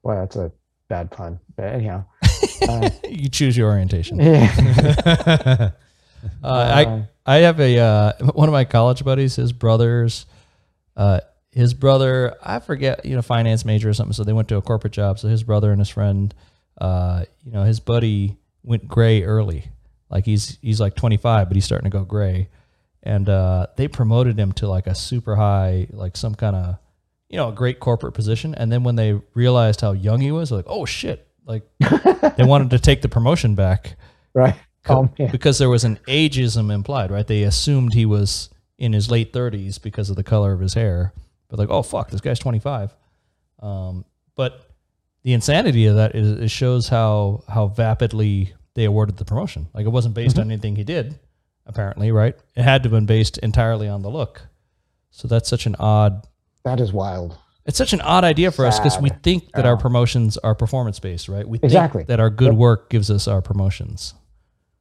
Well, 0.04 0.20
that's 0.20 0.36
a 0.36 0.52
bad 0.88 1.12
pun, 1.12 1.40
but 1.56 1.66
anyhow. 1.66 2.06
Uh, 2.70 2.90
you 3.10 3.28
choose 3.28 3.58
your 3.58 3.70
orientation. 3.70 4.18
yeah. 4.20 5.72
Uh, 6.42 7.06
I 7.26 7.34
I 7.36 7.38
have 7.40 7.60
a 7.60 7.78
uh, 7.78 8.14
one 8.34 8.48
of 8.48 8.54
my 8.54 8.64
college 8.64 9.04
buddies. 9.04 9.36
His 9.36 9.52
brothers, 9.52 10.26
uh, 10.96 11.20
his 11.52 11.74
brother, 11.74 12.36
I 12.42 12.60
forget, 12.60 13.06
you 13.06 13.16
know, 13.16 13.22
finance 13.22 13.66
major 13.66 13.90
or 13.90 13.94
something. 13.94 14.14
So 14.14 14.24
they 14.24 14.34
went 14.34 14.48
to 14.50 14.58
a 14.58 14.62
corporate 14.62 14.94
job. 14.94 15.20
So 15.20 15.28
his 15.28 15.44
brother 15.44 15.72
and 15.72 15.80
his 15.80 15.90
friend, 15.90 16.34
uh, 16.80 17.26
you 17.44 17.52
know, 17.52 17.64
his 17.64 17.80
buddy 17.80 18.38
went 18.64 18.88
gray 18.88 19.24
early. 19.24 19.66
Like 20.10 20.26
he's 20.26 20.58
he's 20.62 20.80
like 20.80 20.96
25, 20.96 21.50
but 21.50 21.56
he's 21.56 21.66
starting 21.66 21.90
to 21.90 21.98
go 21.98 22.04
gray, 22.04 22.50
and 23.02 23.28
uh, 23.28 23.68
they 23.78 23.88
promoted 23.88 24.38
him 24.38 24.52
to 24.54 24.68
like 24.68 24.88
a 24.88 24.96
super 24.96 25.36
high, 25.36 25.88
like 25.92 26.16
some 26.16 26.36
kind 26.36 26.56
of, 26.56 26.78
you 27.34 27.38
know, 27.38 27.50
a 27.50 27.52
great 27.52 27.80
corporate 27.80 28.14
position. 28.14 28.54
And 28.54 28.72
then 28.72 28.84
when 28.84 28.96
they 28.96 29.20
realized 29.34 29.82
how 29.82 29.94
young 29.94 30.22
he 30.22 30.32
was, 30.32 30.52
like, 30.52 30.66
oh 30.68 30.86
shit, 30.86 31.28
like 31.48 31.64
they 32.38 32.44
wanted 32.44 32.70
to 32.70 32.80
take 32.80 33.02
the 33.02 33.10
promotion 33.10 33.56
back 33.56 33.96
right. 34.36 34.54
Oh, 34.88 35.10
because 35.32 35.58
there 35.58 35.70
was 35.70 35.84
an 35.84 35.98
ageism 36.08 36.72
implied, 36.72 37.10
right? 37.10 37.26
They 37.26 37.42
assumed 37.42 37.96
he 37.96 38.06
was 38.06 38.52
in 38.78 38.94
his 38.94 39.10
late 39.10 39.34
30s 39.34 39.82
because 39.82 40.12
of 40.12 40.16
the 40.16 40.24
color 40.24 40.54
of 40.54 40.60
his 40.60 40.76
hair, 40.76 41.12
but 41.48 41.58
like, 41.58 41.70
oh 41.72 41.82
fuck, 41.82 42.12
this 42.12 42.22
guy's 42.22 42.38
25. 42.38 42.94
Um, 43.60 44.06
but 44.36 44.70
the 45.24 45.34
insanity 45.34 45.88
of 45.88 45.96
that 45.96 46.14
is 46.14 46.30
it 46.34 46.52
shows 46.52 46.88
how 46.88 47.46
how 47.48 47.68
vapidly 47.68 48.52
they 48.76 48.84
awarded 48.84 49.18
the 49.18 49.26
promotion. 49.26 49.70
Like 49.74 49.88
it 49.88 49.90
wasn't 49.90 50.14
based 50.14 50.38
on 50.38 50.52
anything 50.52 50.76
he 50.76 50.84
did, 50.84 51.18
apparently, 51.66 52.12
right? 52.12 52.36
It 52.56 52.62
had 52.62 52.84
to 52.84 52.90
have 52.90 52.96
been 52.96 53.08
based 53.08 53.40
entirely 53.40 53.88
on 53.88 54.04
the 54.04 54.12
look. 54.12 54.44
So 55.10 55.28
that's 55.28 55.50
such 55.50 55.66
an 55.66 55.76
odd. 55.80 56.28
That 56.64 56.80
is 56.80 56.94
wild. 56.94 57.38
It's 57.66 57.78
such 57.78 57.94
an 57.94 58.02
odd 58.02 58.24
idea 58.24 58.52
for 58.52 58.66
us 58.66 58.80
because 58.80 59.00
we 59.00 59.10
think 59.10 59.52
that 59.54 59.66
our 59.66 59.78
promotions 59.78 60.38
are 60.38 60.54
performance 60.54 61.00
based, 61.00 61.30
right? 61.30 61.48
We 61.48 61.60
Exactly. 61.64 62.00
think 62.00 62.08
that 62.10 62.20
our 62.20 62.30
good 62.30 62.52
Yep. 62.52 62.56
work 62.58 62.90
gives 62.90 63.10
us 63.10 63.28
our 63.28 63.42
promotions. 63.42 64.14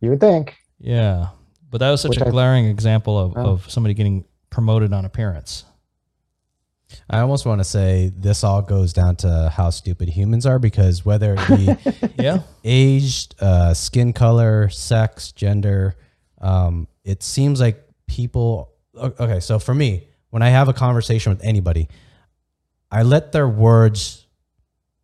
You 0.01 0.11
would 0.11 0.21
think. 0.21 0.57
Yeah, 0.81 1.29
but 1.71 1.79
that 1.79 1.91
was 1.91 2.01
such 2.01 2.11
Which 2.11 2.21
a 2.21 2.27
I- 2.27 2.31
glaring 2.31 2.67
example 2.67 3.17
of, 3.19 3.33
Oh. 3.37 3.51
of 3.53 3.71
somebody 3.71 3.95
getting 3.95 4.25
promoted 4.51 4.93
on 4.93 5.05
appearance. 5.05 5.65
I 7.09 7.21
almost 7.21 7.47
want 7.47 7.61
to 7.61 7.65
say 7.65 8.13
this 8.15 8.45
all 8.45 8.61
goes 8.63 8.93
down 8.93 9.17
to 9.17 9.49
how 9.55 9.71
stupid 9.71 10.11
humans 10.11 10.45
are 10.45 10.59
because 10.59 11.05
whether 11.07 11.37
it 11.39 11.49
be 11.49 12.13
Yeah, 12.23 12.41
age, 12.65 13.29
uh, 13.41 13.73
skin 13.75 14.13
color, 14.13 14.69
sex, 14.69 15.33
gender, 15.33 15.97
um, 16.41 16.89
it 17.05 17.23
seems 17.23 17.61
like 17.61 17.83
people. 18.09 18.71
Okay, 18.99 19.41
so 19.41 19.59
for 19.59 19.73
me, 19.75 20.07
when 20.33 20.43
I 20.43 20.49
have 20.49 20.69
a 20.69 20.73
conversation 20.73 21.31
with 21.31 21.45
anybody, 21.45 21.89
I 22.91 23.03
let 23.03 23.33
their 23.33 23.47
words 23.47 24.27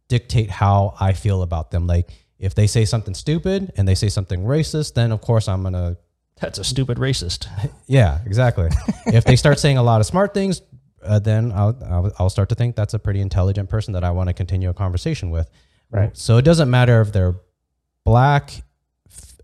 dictate 0.09 0.49
how 0.49 0.95
I 0.99 1.13
feel 1.13 1.43
about 1.43 1.71
them. 1.71 1.87
Like 1.87 2.09
if 2.39 2.55
they 2.55 2.67
say 2.67 2.87
something 2.87 3.13
stupid 3.13 3.71
and 3.77 3.87
they 3.87 3.95
say 3.95 4.09
something 4.09 4.43
racist, 4.43 4.95
then 4.95 5.13
of 5.13 5.21
course 5.21 5.47
I'm 5.47 5.63
gonna 5.63 5.99
that's 6.41 6.59
a 6.59 6.65
stupid 6.65 6.97
racist. 6.97 7.47
yeah, 7.87 8.21
exactly. 8.25 8.71
if 9.07 9.25
they 9.25 9.37
start 9.37 9.59
saying 9.59 9.77
a 9.77 9.83
lot 9.83 10.01
of 10.01 10.07
smart 10.07 10.33
things, 10.33 10.63
uh, 11.03 11.19
then 11.19 11.53
I'll, 11.53 11.79
I'll 11.85 12.13
I'll 12.19 12.31
start 12.31 12.49
to 12.49 12.55
think 12.55 12.75
that's 12.75 12.95
a 12.95 12.99
pretty 12.99 13.21
intelligent 13.21 13.69
person 13.69 13.93
that 13.93 14.05
I 14.05 14.13
want 14.13 14.29
to 14.31 14.33
continue 14.35 14.71
a 14.71 14.75
conversation 14.75 15.29
with. 15.29 15.51
Right. 15.91 16.17
So 16.17 16.39
it 16.39 16.43
doesn't 16.43 16.71
matter 16.71 17.03
if 17.03 17.13
they're 17.13 17.35
black, 18.03 18.63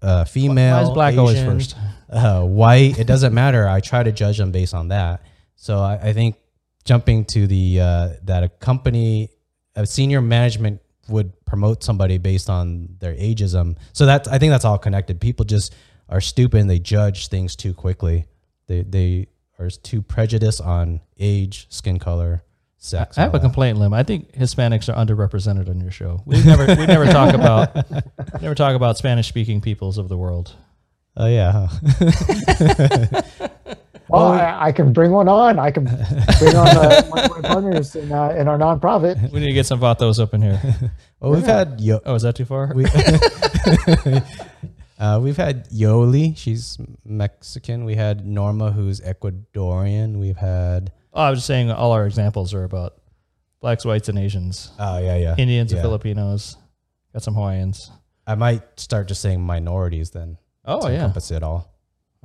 uh, 0.01 0.25
female, 0.25 0.77
Why 0.77 0.83
is 0.83 0.91
black 0.91 1.19
always 1.19 1.43
first? 1.43 1.77
uh, 2.09 2.43
white. 2.43 2.99
It 2.99 3.07
doesn't 3.07 3.35
matter. 3.35 3.69
I 3.69 3.81
try 3.81 4.03
to 4.03 4.13
judge 4.13 4.39
them 4.39 4.51
based 4.51 4.73
on 4.73 4.89
that. 4.89 5.23
So 5.57 5.79
I, 5.79 5.99
I 6.03 6.13
think 6.13 6.37
jumping 6.85 7.25
to 7.27 7.47
the 7.47 7.81
uh, 7.81 8.09
that 8.25 8.43
a 8.43 8.49
company, 8.49 9.31
a 9.75 9.87
senior 9.87 10.21
management 10.21 10.81
would 11.09 11.33
promote 11.45 11.83
somebody 11.83 12.19
based 12.19 12.49
on 12.49 12.97
their 12.99 13.15
ageism. 13.15 13.77
So 13.93 14.07
that's 14.07 14.29
I 14.29 14.39
think 14.39 14.51
that's 14.51 14.65
all 14.65 14.79
connected. 14.79 15.21
People 15.21 15.45
just 15.45 15.75
are 16.09 16.21
stupid 16.21 16.61
and 16.61 16.71
they 16.71 16.79
judge 16.79 17.29
things 17.29 17.57
too 17.57 17.75
quickly. 17.75 18.27
They 18.67 18.83
they 18.83 19.29
are 19.59 19.71
too 19.71 20.03
prejudiced 20.03 20.61
on 20.61 21.01
age, 21.19 21.67
skin 21.71 21.99
color, 21.99 22.45
sex. 22.79 23.19
I 23.19 23.23
have 23.23 23.35
a 23.35 23.39
that. 23.39 23.43
complaint, 23.43 23.79
Lim. 23.79 23.93
I 23.95 24.03
think 24.03 24.33
Hispanics 24.33 24.89
are 24.89 25.05
underrepresented 25.05 25.69
on 25.69 25.81
your 25.81 25.91
show. 25.91 26.23
We 26.27 26.43
never 26.45 26.67
we 26.67 26.87
never 26.87 27.07
talk 27.07 27.35
about 27.35 27.75
never 28.43 28.55
talk 28.55 28.75
about 28.75 28.97
Spanish 28.97 29.29
speaking 29.29 29.61
peoples 29.61 29.99
of 29.99 30.09
the 30.09 30.17
world. 30.17 30.55
Oh 31.17 31.29
yeah. 31.29 31.69
huh? 31.69 33.23
Well, 34.15 34.33
I, 34.33 34.67
I 34.67 34.73
can 34.73 34.93
bring 34.93 35.11
one 35.11 35.29
on. 35.29 35.59
I 35.59 35.71
can 35.71 35.85
bring 35.85 36.57
on 36.57 36.69
uh, 36.69 37.03
one 37.09 37.25
of 37.25 37.31
my 37.31 37.49
partners 37.49 37.97
in, 37.97 38.13
uh, 38.13 38.29
in 38.31 38.49
our 38.49 38.59
nonprofit. 38.59 39.31
We 39.33 39.41
need 39.41 39.47
to 39.47 39.53
get 39.53 39.67
some 39.67 39.81
vatos 39.81 40.21
up 40.21 40.35
in 40.35 40.43
here. 40.43 40.61
Well, 41.21 41.33
we've 41.33 41.47
had 41.47 41.81
yo- 41.81 42.03
Oh, 42.05 42.17
is 42.17 42.23
that 42.23 42.37
too 42.37 42.45
far? 42.45 42.71
we 42.75 42.85
uh, 44.99 45.21
we've 45.23 45.39
had 45.39 45.71
Yoli, 45.71 46.37
she's 46.37 46.77
Mexican. 47.03 47.87
We 47.87 47.95
had 47.95 48.27
Norma, 48.27 48.73
who's 48.73 49.01
Ecuadorian. 49.01 50.19
We've 50.19 50.37
had 50.37 50.93
oh, 51.15 51.23
I 51.23 51.31
was 51.31 51.39
just 51.39 51.47
saying 51.47 51.71
all 51.71 51.93
our 51.93 52.05
examples 52.05 52.53
are 52.53 52.65
about 52.65 53.01
blacks, 53.61 53.87
whites, 53.87 54.11
and 54.11 54.19
Asians, 54.19 54.71
oh 54.79 54.99
yeah 54.99 55.17
yeah 55.17 55.35
Indians 55.39 55.73
yeah. 55.73 55.79
and 55.79 55.85
Filipinos. 55.85 56.59
Got 57.15 57.23
some 57.23 57.35
Hawaiians. 57.35 57.91
I 58.27 58.35
might 58.35 58.79
start 58.79 59.09
just 59.09 59.23
saying 59.23 59.41
minorities 59.41 60.11
then. 60.11 60.37
Oh 60.67 60.83
to 60.83 60.89
yeah. 60.89 60.97
encompass 60.97 61.31
it 61.31 61.43
all. 61.43 61.73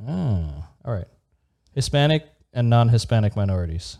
Oh, 0.05 0.65
all 0.83 0.93
right. 0.93 1.07
Hispanic 1.79 2.27
and 2.51 2.69
non-Hispanic 2.69 3.37
minorities. 3.37 3.97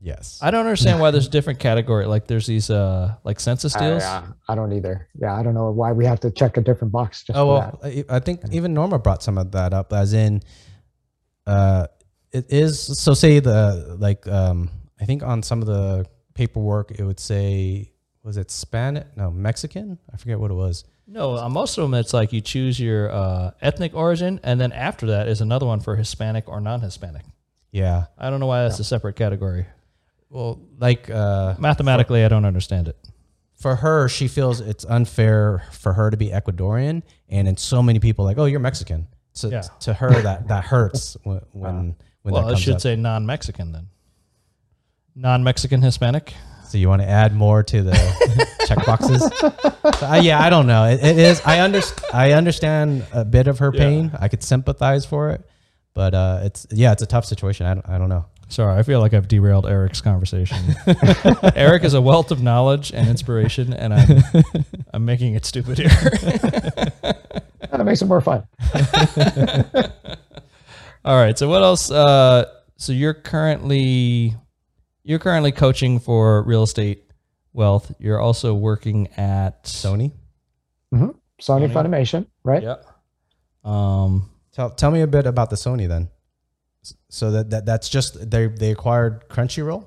Yes. 0.00 0.38
I 0.40 0.52
don't 0.52 0.60
understand 0.60 1.00
why 1.00 1.10
there's 1.10 1.26
different 1.28 1.58
category. 1.58 2.06
Like 2.06 2.28
there's 2.28 2.46
these 2.46 2.70
uh 2.70 3.16
like 3.24 3.40
census 3.40 3.74
I, 3.74 3.80
deals. 3.80 4.02
uh, 4.04 4.22
I 4.48 4.54
don't 4.54 4.72
either. 4.72 5.08
Yeah, 5.18 5.34
I 5.34 5.42
don't 5.42 5.54
know 5.54 5.72
why 5.72 5.90
we 5.90 6.04
have 6.04 6.20
to 6.20 6.30
check 6.30 6.56
a 6.56 6.60
different 6.60 6.92
box 6.92 7.24
just 7.24 7.36
Oh 7.36 7.42
for 7.42 7.52
well, 7.52 7.80
that. 7.82 8.06
I 8.10 8.16
I 8.16 8.20
think 8.20 8.42
even 8.52 8.74
Norma 8.74 8.98
brought 9.00 9.22
some 9.24 9.38
of 9.38 9.50
that 9.52 9.72
up, 9.72 9.92
as 9.92 10.12
in, 10.12 10.42
uh, 11.48 11.86
it 12.30 12.46
is 12.52 12.78
so. 12.78 13.14
Say 13.14 13.40
the 13.40 13.96
like, 13.98 14.26
um, 14.28 14.70
I 15.00 15.04
think 15.04 15.22
on 15.22 15.42
some 15.42 15.60
of 15.62 15.66
the 15.66 16.06
paperwork 16.34 16.92
it 16.92 17.02
would 17.02 17.18
say, 17.18 17.90
was 18.22 18.36
it 18.36 18.50
Spanish? 18.50 19.06
No, 19.16 19.30
Mexican. 19.32 19.98
I 20.12 20.16
forget 20.16 20.38
what 20.38 20.50
it 20.50 20.54
was. 20.54 20.84
No, 21.06 21.32
on 21.36 21.52
most 21.52 21.76
of 21.76 21.82
them 21.82 21.94
it's 21.94 22.14
like 22.14 22.32
you 22.32 22.40
choose 22.40 22.80
your 22.80 23.10
uh, 23.12 23.50
ethnic 23.60 23.94
origin, 23.94 24.40
and 24.42 24.60
then 24.60 24.72
after 24.72 25.06
that 25.06 25.28
is 25.28 25.40
another 25.40 25.66
one 25.66 25.80
for 25.80 25.96
Hispanic 25.96 26.48
or 26.48 26.60
non-Hispanic. 26.60 27.22
Yeah. 27.72 28.06
I 28.16 28.30
don't 28.30 28.40
know 28.40 28.46
why 28.46 28.62
that's 28.62 28.78
a 28.78 28.84
separate 28.84 29.14
category. 29.16 29.66
Well, 30.30 30.60
like 30.78 31.10
uh, 31.10 31.54
Mathematically, 31.58 32.24
I 32.24 32.28
don't 32.28 32.44
understand 32.46 32.88
it. 32.88 32.96
for 33.56 33.76
her, 33.76 34.08
she 34.08 34.28
feels 34.28 34.60
it's 34.60 34.84
unfair 34.86 35.64
for 35.72 35.92
her 35.92 36.10
to 36.10 36.16
be 36.16 36.28
Ecuadorian, 36.30 37.02
and 37.28 37.46
then 37.46 37.56
so 37.56 37.82
many 37.82 37.98
people 38.00 38.24
like, 38.24 38.38
oh, 38.38 38.46
you're 38.46 38.60
Mexican. 38.60 39.06
So 39.32 39.48
Yeah. 39.50 39.62
to 39.80 39.92
her, 39.94 40.22
that 40.22 40.48
that 40.48 40.64
hurts 40.64 41.16
when 41.24 41.40
when, 41.52 41.96
when 42.22 42.32
well, 42.34 42.42
that 42.44 42.52
comes 42.52 42.60
should 42.62 42.74
up. 42.76 42.80
say 42.80 42.96
non-Mexican 42.96 43.72
then. 43.72 43.88
Non-Mexican 45.14 45.82
Hispanic. 45.82 46.34
So 46.74 46.78
you 46.78 46.88
want 46.88 47.02
to 47.02 47.08
add 47.08 47.36
more 47.36 47.62
to 47.62 47.82
the 47.84 47.92
checkboxes? 48.66 49.20
So, 50.00 50.06
uh, 50.08 50.16
yeah, 50.20 50.40
I 50.42 50.50
don't 50.50 50.66
know. 50.66 50.86
It, 50.86 51.04
it 51.04 51.18
is. 51.18 51.40
I 51.44 51.60
understand. 51.60 52.04
I 52.12 52.32
understand 52.32 53.06
a 53.12 53.24
bit 53.24 53.46
of 53.46 53.60
her 53.60 53.70
Yeah. 53.72 53.78
pain. 53.80 54.10
I 54.18 54.26
could 54.26 54.42
sympathize 54.42 55.06
for 55.06 55.30
it, 55.30 55.48
but 55.94 56.14
uh, 56.14 56.40
it's 56.42 56.66
yeah, 56.72 56.90
it's 56.90 57.00
a 57.02 57.06
tough 57.06 57.26
situation. 57.26 57.64
I 57.66 57.74
don't, 57.74 57.88
I 57.88 57.96
don't 57.96 58.08
know. 58.08 58.24
Sorry, 58.48 58.76
I 58.76 58.82
feel 58.82 58.98
like 58.98 59.14
I've 59.14 59.28
derailed 59.28 59.66
Eric's 59.66 60.00
conversation. 60.00 60.58
Eric 61.54 61.84
is 61.84 61.94
a 61.94 62.00
wealth 62.00 62.32
of 62.32 62.42
knowledge 62.42 62.90
and 62.92 63.08
inspiration, 63.08 63.72
and 63.72 63.94
I'm 63.94 64.24
I'm 64.92 65.04
making 65.04 65.34
it 65.36 65.44
stupid 65.44 65.78
here. 65.78 65.90
That 67.70 67.84
makes 67.84 68.02
it 68.02 68.06
more 68.06 68.20
fun. 68.20 68.46
All 71.04 71.16
right. 71.16 71.38
So 71.38 71.48
what 71.48 71.62
else? 71.62 71.88
Uh, 71.90 72.46
so 72.78 72.92
you're 72.92 73.14
currently 73.14 74.34
you're 75.04 75.18
currently 75.18 75.52
coaching 75.52 76.00
for 76.00 76.42
real 76.42 76.64
estate 76.64 77.10
wealth. 77.52 77.92
You're 77.98 78.20
also 78.20 78.54
working 78.54 79.08
at 79.16 79.64
Sony, 79.64 80.12
Sony 80.92 81.14
Sony. 81.40 81.70
Funimation, 81.70 82.26
right? 82.42 82.62
Yeah. 82.62 82.76
Um. 83.64 84.30
tell 84.52 84.70
tell 84.70 84.90
me 84.90 85.02
a 85.02 85.06
bit 85.06 85.26
about 85.26 85.50
the 85.50 85.56
Sony 85.56 85.86
then. 85.86 86.08
So 87.08 87.30
that, 87.30 87.50
that 87.50 87.66
that's 87.66 87.88
just 87.88 88.30
they 88.30 88.48
they 88.48 88.70
acquired 88.70 89.28
Crunchyroll. 89.28 89.86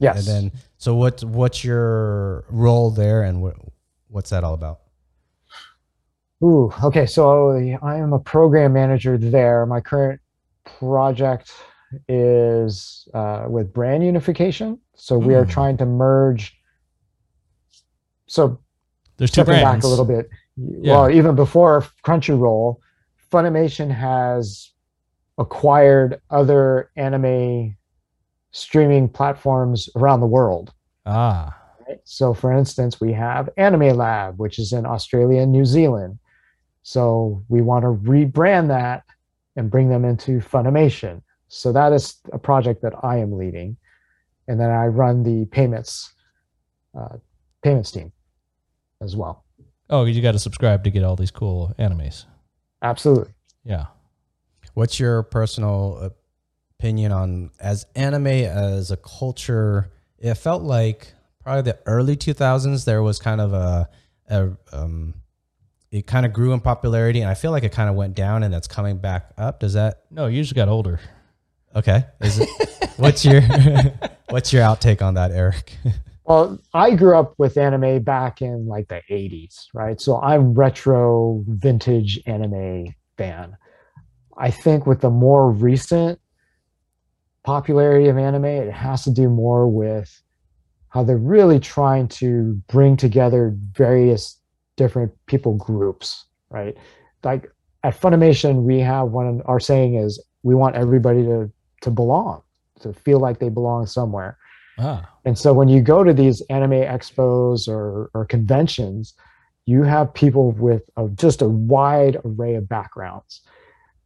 Yes. 0.00 0.18
And 0.18 0.52
then 0.52 0.60
so 0.78 0.94
what 0.94 1.24
what's 1.24 1.64
your 1.64 2.44
role 2.50 2.90
there 2.90 3.22
and 3.22 3.40
what 3.42 3.56
what's 4.08 4.30
that 4.30 4.44
all 4.44 4.54
about? 4.54 4.80
Ooh, 6.44 6.72
okay. 6.84 7.06
So 7.06 7.52
I 7.82 7.96
am 7.96 8.12
a 8.12 8.18
program 8.18 8.72
manager 8.74 9.16
there. 9.16 9.64
My 9.66 9.80
current 9.80 10.20
project 10.78 11.52
is 12.08 13.08
uh, 13.14 13.46
with 13.48 13.72
brand 13.72 14.04
unification. 14.04 14.78
So 14.94 15.18
we 15.18 15.34
are 15.34 15.44
Hmm. 15.44 15.50
trying 15.50 15.76
to 15.78 15.86
merge. 15.86 16.58
So 18.26 18.58
There's 19.16 19.30
two 19.30 19.44
brands. 19.44 19.64
back 19.64 19.82
a 19.84 19.86
little 19.86 20.04
bit. 20.04 20.28
Yeah. 20.56 20.92
Well, 20.92 21.10
even 21.10 21.34
before 21.36 21.84
Crunchyroll, 22.04 22.78
Funimation 23.32 23.90
has 23.90 24.70
acquired 25.38 26.20
other 26.30 26.90
anime 26.96 27.76
streaming 28.52 29.08
platforms 29.08 29.88
around 29.96 30.20
the 30.20 30.26
world. 30.26 30.72
Ah. 31.04 31.56
Right? 31.86 32.00
So, 32.04 32.32
for 32.34 32.52
instance, 32.52 33.00
we 33.00 33.12
have 33.12 33.48
Anime 33.56 33.96
Lab, 33.96 34.38
which 34.38 34.58
is 34.58 34.72
in 34.72 34.86
Australia 34.86 35.42
and 35.42 35.52
New 35.52 35.64
Zealand. 35.64 36.18
So, 36.82 37.44
we 37.48 37.60
want 37.62 37.82
to 37.84 37.88
rebrand 38.08 38.68
that 38.68 39.02
and 39.56 39.70
bring 39.70 39.88
them 39.88 40.04
into 40.04 40.40
Funimation. 40.40 41.22
So, 41.48 41.72
that 41.72 41.92
is 41.92 42.16
a 42.32 42.38
project 42.38 42.82
that 42.82 42.92
I 43.02 43.18
am 43.18 43.36
leading. 43.36 43.76
And 44.48 44.60
then 44.60 44.70
I 44.70 44.86
run 44.86 45.22
the 45.22 45.46
payments 45.46 46.12
uh, 46.96 47.16
payments 47.62 47.90
team 47.90 48.12
as 49.02 49.16
well. 49.16 49.44
Oh, 49.90 50.04
you 50.04 50.20
got 50.22 50.32
to 50.32 50.38
subscribe 50.38 50.84
to 50.84 50.90
get 50.90 51.04
all 51.04 51.16
these 51.16 51.30
cool 51.30 51.74
animes. 51.78 52.24
Absolutely. 52.82 53.32
Yeah. 53.64 53.86
What's 54.74 54.98
your 54.98 55.22
personal 55.22 56.12
opinion 56.78 57.12
on 57.12 57.50
as 57.60 57.86
anime 57.94 58.26
as 58.26 58.90
a 58.90 58.96
culture? 58.96 59.90
It 60.18 60.34
felt 60.34 60.62
like 60.62 61.12
probably 61.42 61.62
the 61.62 61.78
early 61.86 62.16
2000s 62.16 62.84
there 62.84 63.02
was 63.02 63.18
kind 63.18 63.40
of 63.40 63.52
a, 63.52 63.88
a 64.28 64.50
um, 64.72 65.14
it 65.90 66.06
kind 66.06 66.26
of 66.26 66.32
grew 66.32 66.52
in 66.52 66.60
popularity, 66.60 67.20
and 67.20 67.30
I 67.30 67.34
feel 67.34 67.52
like 67.52 67.62
it 67.62 67.72
kind 67.72 67.88
of 67.88 67.94
went 67.94 68.14
down, 68.14 68.42
and 68.42 68.52
it's 68.54 68.66
coming 68.66 68.98
back 68.98 69.30
up. 69.38 69.60
Does 69.60 69.74
that 69.74 70.02
No, 70.10 70.26
you 70.26 70.42
just 70.42 70.54
got 70.54 70.68
older. 70.68 71.00
Okay? 71.76 72.04
It 72.20 72.90
what's 72.96 73.24
your 73.24 73.40
what's 74.30 74.52
your 74.52 74.62
outtake 74.62 75.02
on 75.02 75.14
that, 75.14 75.30
Eric? 75.30 75.72
Well, 76.28 76.58
I 76.74 76.96
grew 76.96 77.16
up 77.16 77.34
with 77.38 77.56
anime 77.56 78.02
back 78.02 78.42
in 78.42 78.66
like 78.66 78.88
the 78.88 79.00
80s, 79.08 79.66
right? 79.72 80.00
So 80.00 80.20
I'm 80.20 80.54
retro 80.54 81.44
vintage 81.46 82.20
anime 82.26 82.96
fan. 83.16 83.56
I 84.36 84.50
think 84.50 84.86
with 84.86 85.02
the 85.02 85.10
more 85.10 85.52
recent 85.52 86.18
popularity 87.44 88.08
of 88.08 88.18
anime, 88.18 88.44
it 88.44 88.72
has 88.72 89.04
to 89.04 89.12
do 89.12 89.28
more 89.28 89.68
with 89.68 90.20
how 90.88 91.04
they're 91.04 91.16
really 91.16 91.60
trying 91.60 92.08
to 92.08 92.60
bring 92.66 92.96
together 92.96 93.54
various 93.70 94.40
different 94.76 95.12
people 95.26 95.54
groups, 95.54 96.24
right? 96.50 96.76
Like 97.22 97.52
at 97.84 98.00
Funimation, 98.00 98.62
we 98.62 98.80
have 98.80 99.08
one 99.08 99.42
our 99.44 99.60
saying 99.60 99.94
is 99.94 100.20
we 100.42 100.56
want 100.56 100.74
everybody 100.74 101.22
to 101.22 101.52
to 101.86 101.90
belong, 101.92 102.42
to 102.80 102.92
feel 102.92 103.20
like 103.20 103.38
they 103.38 103.48
belong 103.48 103.86
somewhere. 103.86 104.36
Ah. 104.76 105.08
And 105.24 105.38
so 105.38 105.54
when 105.54 105.68
you 105.68 105.80
go 105.80 106.02
to 106.02 106.12
these 106.12 106.40
anime 106.50 106.82
expos 106.82 107.68
or, 107.68 108.10
or 108.12 108.24
conventions, 108.24 109.14
you 109.66 109.84
have 109.84 110.12
people 110.12 110.50
with 110.50 110.82
a, 110.96 111.08
just 111.10 111.42
a 111.42 111.48
wide 111.48 112.18
array 112.24 112.56
of 112.56 112.68
backgrounds, 112.68 113.42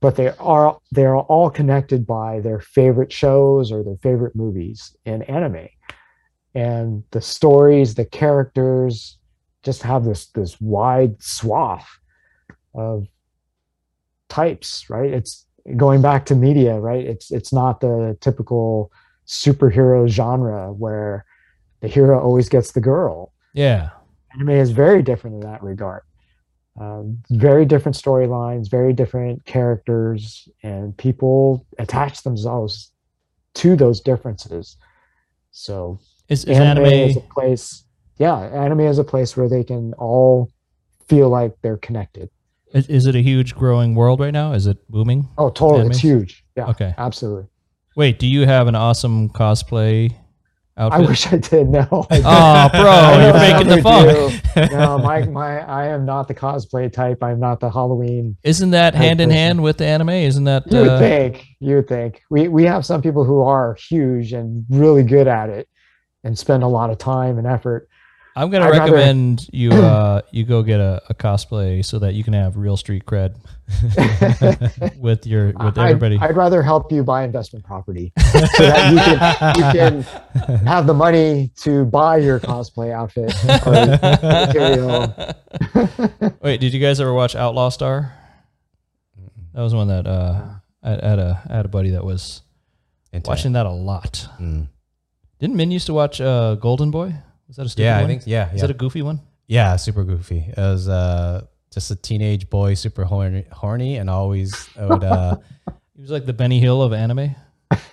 but 0.01 0.17
they 0.17 0.29
are 0.39 0.79
they 0.93 1.07
are 1.07 1.17
all 1.17 1.49
connected 1.51 2.07
by 2.07 2.41
their 2.41 2.61
favorite 2.61 3.13
shows 3.13 3.73
or 3.73 3.83
their 3.83 3.97
favorite 4.03 4.37
movies 4.37 4.95
in 5.07 5.23
anime, 5.23 5.69
and 6.55 7.03
the 7.13 7.21
stories, 7.21 7.95
the 7.95 8.05
characters, 8.05 9.19
just 9.63 9.83
have 9.83 10.05
this 10.05 10.27
this 10.29 10.61
wide 10.61 11.23
swath 11.23 11.89
of 12.75 13.07
types. 14.29 14.89
Right? 14.89 15.13
It's 15.13 15.47
going 15.77 16.03
back 16.03 16.27
to 16.27 16.35
media. 16.35 16.79
Right? 16.79 17.05
It's 17.05 17.31
it's 17.31 17.53
not 17.53 17.81
the 17.81 18.17
typical 18.21 18.93
superhero 19.27 20.09
genre 20.09 20.73
where 20.73 21.25
the 21.81 21.89
hero 21.89 22.21
always 22.21 22.49
gets 22.49 22.73
the 22.73 22.81
girl. 22.81 23.33
Yeah. 23.55 23.91
Anime 24.35 24.51
is 24.51 24.71
very 24.71 25.03
different 25.03 25.43
in 25.43 25.51
that 25.51 25.63
regard. 25.63 26.03
Um, 26.81 27.19
very 27.31 27.65
different 27.65 27.97
storylines, 27.97 28.71
very 28.71 28.93
different 28.93 29.45
characters, 29.45 30.49
and 30.63 30.97
people 30.97 31.67
attach 31.79 32.23
themselves 32.23 32.93
to 33.55 33.77
those 33.77 34.01
differences. 34.01 34.77
So, 35.51 35.99
Is, 36.29 36.45
is 36.45 36.59
anime, 36.59 36.85
anime, 36.85 37.11
is 37.11 37.17
a 37.17 37.21
place, 37.21 37.85
yeah, 38.19 38.39
anime 38.39 38.81
is 38.81 38.99
a 38.99 39.05
place 39.05 39.37
where 39.37 39.49
they 39.49 39.65
can 39.65 39.95
all 39.95 40.51
feel 41.09 41.29
like 41.29 41.57
they're 41.61 41.77
connected. 41.77 42.31
Is, 42.73 42.89
is 42.89 43.07
it 43.07 43.15
a 43.15 43.23
huge 43.23 43.55
growing 43.55 43.95
world 43.95 44.21
right 44.21 44.33
now? 44.33 44.53
Is 44.53 44.67
it 44.67 44.79
booming? 44.91 45.29
Oh, 45.39 45.51
totally, 45.51 45.87
it's 45.87 45.99
huge. 45.99 46.45
Yeah, 46.57 46.67
Okay. 46.69 46.95
absolutely. 46.99 47.47
Wait, 47.97 48.19
do 48.19 48.27
you 48.27 48.47
have 48.47 48.69
an 48.69 48.75
awesome 48.75 49.29
cosplay 49.31 50.15
I 50.89 51.01
wish 51.01 51.27
I 51.31 51.37
did. 51.37 51.69
No, 51.69 51.81
I 52.11 52.23
Oh, 52.25 52.81
bro, 52.81 53.25
you're 53.25 53.35
making 53.35 53.69
the 53.69 53.83
fun. 53.83 54.71
no, 54.73 54.99
my 54.99 55.25
my 55.27 55.61
I 55.61 55.89
am 55.89 56.07
not 56.07 56.27
the 56.27 56.35
cosplay 56.35 56.91
type. 56.91 57.23
I'm 57.23 57.39
not 57.39 57.61
the 57.61 57.71
Halloween. 57.71 58.37
Isn't 58.43 58.71
that 58.71 58.95
hand 58.95 59.21
in 59.21 59.29
hand 59.31 59.63
with 59.63 59.77
the 59.77 59.85
anime? 59.85 60.09
Isn't 60.11 60.45
that 60.45 60.71
You 60.73 60.81
would 60.81 60.89
uh, 60.89 60.99
think. 60.99 61.47
You 61.61 61.77
would 61.77 61.89
think. 61.89 62.23
We 62.31 62.49
we 62.49 62.65
have 62.65 62.87
some 62.87 63.03
people 63.03 63.25
who 63.25 63.43
are 63.43 63.75
huge 63.75 64.33
and 64.33 64.65
really 64.71 65.03
good 65.03 65.29
at 65.29 65.51
it, 65.51 65.69
and 66.25 66.39
spend 66.39 66.63
a 66.63 66.69
lot 66.69 66.89
of 66.89 66.97
time 66.97 67.37
and 67.37 67.47
effort. 67.47 67.90
I'm 68.37 68.49
gonna 68.51 68.65
I'd 68.67 68.71
rather- 68.79 68.93
recommend 68.93 69.49
you 69.53 69.71
uh 69.73 70.23
you 70.31 70.45
go 70.45 70.63
get 70.63 70.79
a, 70.81 71.03
a 71.09 71.15
cosplay 71.15 71.85
so 71.85 71.99
that 71.99 72.15
you 72.15 72.23
can 72.25 72.33
have 72.33 72.57
real 72.57 72.77
street 72.77 73.05
cred 73.05 73.35
with 74.99 75.27
your 75.27 75.47
with 75.49 75.79
I'd- 75.79 75.81
everybody. 75.81 76.19
I'd, 76.21 76.37
rather 76.37 76.63
help 76.63 76.93
you 76.93 77.03
buy 77.03 77.25
investment 77.25 77.65
property 77.65 78.13
so 78.33 78.39
that 78.41 79.55
you 79.57 79.73
can 79.73 80.03
you 80.05 80.47
can 80.47 80.57
have 80.67 80.87
the 80.87 80.95
money 80.95 81.51
to 81.63 81.85
buy 81.87 82.19
your 82.19 82.39
cosplay 82.41 82.93
outfit 82.93 83.35
material. 84.23 85.15
Wait, 86.43 86.61
did 86.61 86.73
you 86.73 86.81
guys 86.81 87.01
ever 87.01 87.13
watch 87.13 87.35
Outlaw 87.35 87.69
Star? 87.71 88.15
That 89.55 89.63
was 89.63 89.75
one 89.75 89.89
that 89.89 90.07
uh 90.07 90.43
I, 90.83 90.91
I 90.93 91.09
had 91.09 91.19
a 91.19 91.43
I 91.51 91.57
had 91.57 91.65
a 91.65 91.69
buddy 91.69 91.91
that 91.91 92.05
was 92.05 92.43
Into 93.13 93.29
watching 93.29 93.53
that 93.53 93.67
a 93.67 93.71
lot. 93.71 94.29
Mm. 94.41 94.69
Didn't 95.41 95.57
Min 95.57 95.71
used 95.71 95.87
to 95.87 95.95
watch 95.95 96.21
uh, 96.21 96.55
Golden 96.57 96.91
Boy? 96.91 97.15
Was 97.51 97.57
that 97.57 97.67
a 97.67 97.69
stupid 97.69 97.85
Yeah, 97.85 97.99
I 97.99 98.07
think 98.07 98.23
yeah, 98.27 98.49
Is 98.51 98.55
yeah. 98.57 98.61
that 98.63 98.71
a 98.71 98.75
goofy 98.75 99.03
one? 99.03 99.21
yeah, 99.49 99.75
super 99.75 100.05
goofy. 100.05 100.45
It 100.49 100.57
was 100.57 100.89
uh, 100.89 101.45
just 101.73 101.91
a 101.91 101.97
teenage 101.97 102.49
boy, 102.49 102.75
super 102.75 103.03
horny, 103.05 103.45
horny 103.51 103.97
and 103.97 104.09
always 104.09 104.69
would. 104.79 105.03
Uh, 105.03 105.37
He 105.97 106.03
was 106.03 106.11
like 106.13 106.25
the 106.25 106.33
Benny 106.33 106.61
Hill 106.61 106.81
of 106.81 106.93
anime. 106.95 107.35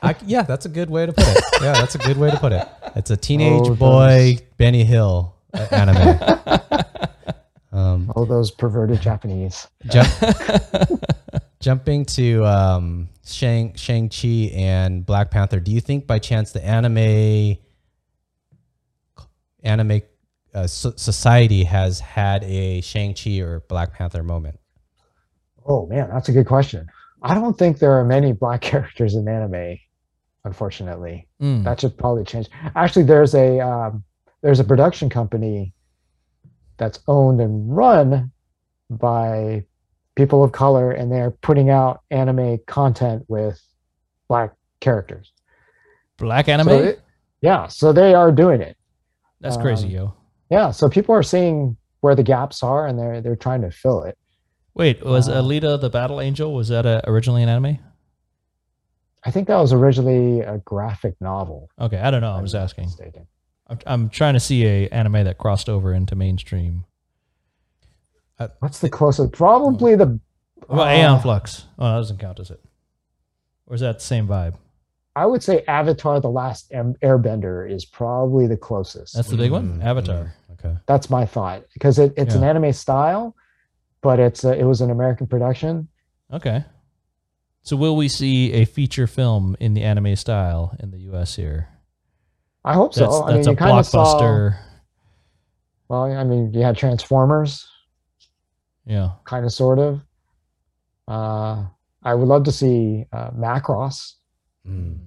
I, 0.02 0.16
yeah, 0.26 0.44
that's 0.44 0.66
a 0.66 0.70
good 0.70 0.90
way 0.90 1.06
to 1.08 1.12
put 1.12 1.26
it. 1.28 1.44
Yeah, 1.62 1.74
that's 1.74 1.96
a 1.96 1.98
good 1.98 2.16
way 2.18 2.30
to 2.32 2.38
put 2.38 2.52
it. 2.54 2.66
It's 2.96 3.10
a 3.12 3.18
teenage 3.18 3.64
Oh, 3.66 3.76
boy 3.76 4.38
Benny 4.58 4.86
Hill 4.86 5.36
uh, 5.54 5.68
anime. 5.72 6.20
um, 7.74 8.14
All 8.16 8.26
those 8.26 8.50
perverted 8.52 9.02
Japanese. 9.02 9.68
jump, 9.90 10.08
jumping 11.60 12.06
to 12.06 12.46
um, 12.46 13.10
Shang 13.26 13.74
Shang 13.76 14.10
Chi 14.10 14.52
and 14.56 15.06
Black 15.06 15.30
Panther. 15.32 15.60
Do 15.60 15.72
you 15.72 15.82
think 15.82 16.08
by 16.08 16.20
chance 16.20 16.52
the 16.54 16.64
anime 16.64 17.58
anime 19.68 20.02
uh, 20.54 20.66
so- 20.66 20.94
society 20.96 21.64
has 21.64 22.00
had 22.00 22.44
a 22.44 22.82
Shang 22.82 23.14
Chi 23.14 23.40
or 23.40 23.60
Black 23.70 23.94
Panther 23.94 24.24
moment? 24.24 24.60
Oh 25.66 25.86
man, 25.88 26.10
that's 26.10 26.30
a 26.30 26.32
good 26.32 26.48
question. 26.48 26.88
I 27.22 27.34
don't 27.34 27.58
think 27.58 27.80
there 27.80 27.92
are 27.92 28.06
many 28.06 28.32
black 28.32 28.62
characters 28.72 29.16
in 29.16 29.28
anime, 29.28 29.78
unfortunately. 30.46 31.28
Mm. 31.42 31.64
That 31.64 31.82
should 31.82 31.98
probably 31.98 32.24
change. 32.24 32.48
Actually, 32.76 33.04
there's 33.04 33.36
a 33.36 33.60
um, 33.60 34.04
there's 34.42 34.60
a 34.60 34.64
production 34.64 35.10
company 35.10 35.74
that's 36.78 37.00
owned 37.08 37.42
and 37.42 37.76
run 37.76 38.32
by 38.90 39.66
people 40.16 40.44
of 40.44 40.52
color, 40.52 40.92
and 40.92 41.12
they're 41.12 41.32
putting 41.32 41.70
out 41.70 42.02
anime 42.12 42.60
content 42.68 43.26
with 43.28 43.60
black 44.30 44.54
characters. 44.80 45.34
Black 46.18 46.48
anime? 46.48 46.68
So 46.68 46.80
it- 46.80 47.02
yeah, 47.42 47.68
so 47.68 47.92
they 47.94 48.14
are 48.16 48.32
doing 48.32 48.62
it. 48.62 48.77
That's 49.40 49.58
crazy, 49.58 49.88
um, 49.88 49.94
yo. 49.94 50.14
Yeah, 50.50 50.72
so 50.72 50.90
people 50.90 51.14
are 51.14 51.24
seeing 51.24 51.78
where 52.02 52.16
the 52.16 52.24
gaps 52.24 52.64
are, 52.64 52.88
and 52.88 52.98
they're 52.98 53.22
they're 53.22 53.36
trying 53.36 53.62
to 53.62 53.72
fill 53.72 54.04
it. 54.04 54.18
Wait, 54.74 55.04
was 55.04 55.28
uh, 55.28 55.42
Alita 55.42 55.80
the 55.80 55.90
Battle 55.90 56.22
Angel? 56.22 56.54
Was 56.54 56.70
that 56.70 56.86
a, 56.86 57.08
originally 57.10 57.44
an 57.44 57.50
anime? 57.50 57.80
I 59.24 59.32
think 59.32 59.48
that 59.48 59.58
was 59.58 59.74
originally 59.74 60.42
a 60.42 60.60
graphic 60.60 61.16
novel. 61.20 61.70
Okay, 61.80 61.98
I 61.98 62.12
don't 62.12 62.22
know. 62.22 62.32
I'm 62.32 62.46
just 62.46 62.56
asking. 62.56 62.86
mistaken. 62.86 63.28
I'm, 63.68 63.80
I'm 63.86 64.10
trying 64.10 64.36
to 64.36 64.40
see 64.40 64.66
a 64.66 64.88
anime 64.90 65.26
that 65.26 65.38
crossed 65.38 65.68
over 65.68 65.94
into 65.94 66.16
mainstream. 66.16 66.86
What's 68.60 68.80
the 68.80 68.90
closest? 68.90 69.34
Probably 69.34 69.96
the. 69.96 70.20
What 70.68 70.76
about 70.76 70.88
uh, 70.88 70.92
Aeon 70.92 71.20
Flux? 71.22 71.66
Oh, 71.78 71.86
that 71.86 71.98
doesn't 71.98 72.20
count, 72.20 72.38
does 72.38 72.52
it? 72.52 72.64
Or 73.66 73.76
is 73.76 73.82
that 73.82 74.00
the 74.00 74.06
same 74.06 74.28
vibe? 74.28 74.56
I 75.18 75.26
would 75.26 75.42
say 75.42 75.64
Avatar: 75.68 76.22
The 76.22 76.30
Last 76.30 76.72
Airbender 76.72 77.68
is 77.70 77.86
probably 77.86 78.46
the 78.46 78.56
closest. 78.56 79.16
That's 79.16 79.30
the 79.30 79.36
big 79.36 79.52
one? 79.52 79.80
Mm, 79.80 79.84
Avatar. 79.84 80.36
Okay. 80.54 80.76
That's 80.86 81.10
my 81.10 81.26
thought 81.26 81.64
because 81.74 81.98
it, 81.98 82.14
it's 82.16 82.36
an 82.36 82.44
anime 82.44 82.72
style, 82.72 83.36
but 84.02 84.20
it's 84.20 84.44
a, 84.44 84.54
it 84.56 84.64
was 84.64 84.80
an 84.82 84.92
American 84.92 85.26
production. 85.26 85.88
Okay. 86.32 86.64
So 87.64 87.76
will 87.76 87.96
we 87.96 88.08
see 88.10 88.54
a 88.54 88.66
feature 88.66 89.08
film 89.08 89.58
in 89.60 89.74
the 89.74 89.82
anime 89.82 90.16
style 90.16 90.76
in 90.80 90.92
the 90.92 91.00
US 91.12 91.36
here? 91.36 91.68
I 92.64 92.76
hope 92.76 92.94
That's, 92.94 93.12
so. 93.12 93.24
I 93.24 93.34
that's 93.34 93.48
mean, 93.48 93.48
a 93.48 93.52
you 93.52 93.58
kind 93.58 93.80
of 93.80 93.88
saw. 93.88 94.22
blockbuster. 94.22 94.60
Well, 95.90 96.04
I 96.04 96.24
mean, 96.26 96.54
you 96.54 96.62
had 96.62 96.78
Transformers, 96.78 97.68
Yeah. 98.86 99.14
kind 99.26 99.46
of, 99.46 99.52
sort 99.52 99.80
of. 99.80 100.02
Uh, 101.08 101.66
I 102.04 102.14
would 102.14 102.28
love 102.28 102.44
to 102.44 102.52
see 102.52 103.06
uh, 103.12 103.32
Macross 103.32 104.14
Mm. 104.68 104.98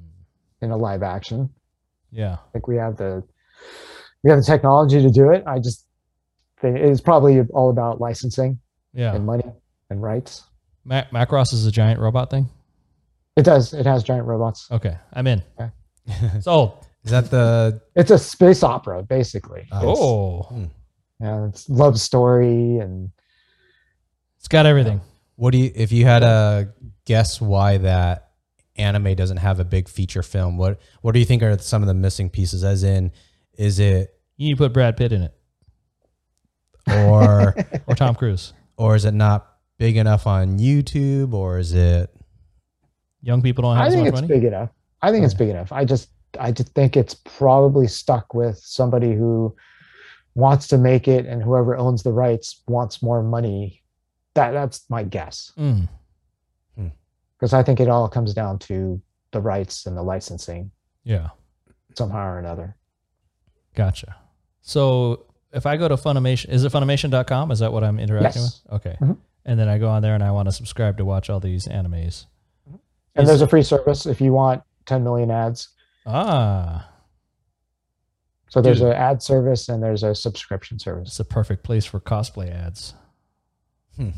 in 0.62 0.70
a 0.70 0.76
live 0.76 1.02
action. 1.02 1.50
Yeah. 2.10 2.34
I 2.34 2.50
think 2.52 2.66
we 2.66 2.76
have 2.76 2.96
the 2.96 3.22
we 4.22 4.30
have 4.30 4.38
the 4.38 4.44
technology 4.44 5.00
to 5.02 5.10
do 5.10 5.30
it. 5.30 5.44
I 5.46 5.58
just 5.58 5.86
think 6.60 6.76
it's 6.78 7.00
probably 7.00 7.40
all 7.52 7.70
about 7.70 8.00
licensing 8.00 8.58
Yeah. 8.92 9.14
and 9.14 9.24
money 9.24 9.44
and 9.90 10.02
rights. 10.02 10.44
Ma- 10.84 11.04
Macross 11.12 11.52
is 11.52 11.66
a 11.66 11.70
giant 11.72 12.00
robot 12.00 12.30
thing? 12.30 12.48
It 13.36 13.42
does. 13.44 13.72
It 13.72 13.86
has 13.86 14.02
giant 14.02 14.26
robots. 14.26 14.66
Okay. 14.70 14.96
I'm 15.12 15.26
in. 15.26 15.42
Okay. 15.58 15.70
so 16.40 16.78
is 17.04 17.10
that 17.12 17.30
the 17.30 17.80
It's 17.94 18.10
a 18.10 18.18
space 18.18 18.62
opera, 18.62 19.02
basically. 19.02 19.66
Oh. 19.72 19.90
It's, 19.90 20.00
Oh. 20.00 20.70
yeah, 21.20 21.46
it's 21.46 21.68
love 21.68 21.98
story 22.00 22.78
and 22.78 23.10
It's 24.38 24.48
got 24.48 24.66
everything. 24.66 25.00
What 25.36 25.52
do 25.52 25.58
you, 25.58 25.70
if 25.74 25.92
you 25.92 26.04
had 26.04 26.18
to 26.20 26.70
guess 27.06 27.40
why 27.40 27.78
that 27.78 28.29
anime 28.80 29.14
doesn't 29.14 29.36
have 29.38 29.60
a 29.60 29.64
big 29.64 29.88
feature 29.88 30.22
film? 30.22 30.56
What 30.56 30.80
What 31.02 31.12
do 31.12 31.18
you 31.20 31.24
think 31.24 31.42
are 31.42 31.56
some 31.58 31.82
of 31.82 31.88
the 31.88 31.94
missing 31.94 32.28
pieces? 32.30 32.64
As 32.64 32.82
in, 32.82 33.12
is 33.54 33.78
it 33.78 34.14
You 34.36 34.46
need 34.48 34.52
to 34.54 34.58
put 34.58 34.72
Brad 34.72 34.96
Pitt 34.96 35.12
in 35.12 35.22
it 35.22 35.34
or 36.88 37.54
or 37.86 37.94
Tom 37.94 38.14
Cruise. 38.14 38.52
or 38.76 38.94
is 38.96 39.04
it 39.04 39.14
not 39.14 39.46
big 39.78 39.96
enough 39.96 40.26
on 40.26 40.58
YouTube, 40.58 41.32
or 41.32 41.58
is 41.58 41.72
it? 41.72 42.10
Young 43.22 43.42
people 43.42 43.62
don't 43.62 43.76
have 43.76 43.84
I 43.84 43.88
as 43.88 43.92
think 43.94 44.04
much 44.06 44.12
it's 44.14 44.20
money. 44.22 44.34
big 44.40 44.44
enough. 44.44 44.70
I 45.02 45.10
think 45.12 45.24
it's 45.24 45.34
big 45.34 45.48
enough. 45.50 45.72
I 45.72 45.84
just 45.84 46.08
I 46.38 46.52
just 46.52 46.72
think 46.74 46.96
it's 46.96 47.14
probably 47.14 47.86
stuck 47.86 48.32
with 48.34 48.56
somebody 48.58 49.12
who 49.14 49.54
wants 50.34 50.68
to 50.68 50.78
make 50.78 51.06
it 51.08 51.26
and 51.26 51.42
whoever 51.42 51.76
owns 51.76 52.02
the 52.02 52.12
rights 52.12 52.62
wants 52.66 53.02
more 53.02 53.22
money. 53.22 53.82
That 54.34 54.52
that's 54.52 54.88
my 54.88 55.02
guess. 55.02 55.52
Mm. 55.58 55.88
Because 57.40 57.54
I 57.54 57.62
think 57.62 57.80
it 57.80 57.88
all 57.88 58.06
comes 58.06 58.34
down 58.34 58.58
to 58.60 59.00
the 59.32 59.40
rights 59.40 59.86
and 59.86 59.96
the 59.96 60.02
licensing 60.02 60.70
Yeah. 61.04 61.30
somehow 61.96 62.26
or 62.26 62.38
another. 62.38 62.76
Gotcha. 63.74 64.14
So 64.60 65.24
if 65.50 65.64
I 65.64 65.78
go 65.78 65.88
to 65.88 65.96
Funimation, 65.96 66.50
is 66.50 66.64
it 66.64 66.70
Funimation.com? 66.72 67.50
Is 67.50 67.60
that 67.60 67.72
what 67.72 67.82
I'm 67.82 67.98
interacting 67.98 68.42
Yes. 68.42 68.62
with? 68.64 68.72
Okay. 68.74 68.96
Mhm. 69.00 69.16
And 69.46 69.58
then 69.58 69.68
I 69.70 69.78
go 69.78 69.88
on 69.88 70.02
there 70.02 70.14
and 70.14 70.22
I 70.22 70.32
want 70.32 70.48
to 70.48 70.52
subscribe 70.52 70.98
to 70.98 71.04
watch 71.06 71.30
all 71.30 71.40
these 71.40 71.66
animes. 71.66 72.26
And 73.14 73.22
Is- 73.24 73.28
there's 73.28 73.40
a 73.42 73.48
free 73.48 73.62
service 73.62 74.04
if 74.04 74.20
you 74.20 74.32
want 74.34 74.62
10 74.84 75.02
million 75.02 75.30
ads. 75.30 75.68
Ah, 76.04 76.88
So 78.48 78.60
there's 78.60 78.80
an 78.80 78.92
ad 78.92 79.22
service 79.22 79.68
and 79.68 79.80
there's 79.82 80.02
a 80.02 80.12
subscription 80.14 80.78
service. 80.80 81.08
it's 81.10 81.20
a 81.20 81.24
perfect 81.24 81.62
place 81.62 81.84
for 81.86 82.00
cosplay 82.00 82.50
ads. 82.50 82.94
Hmm. 83.96 84.10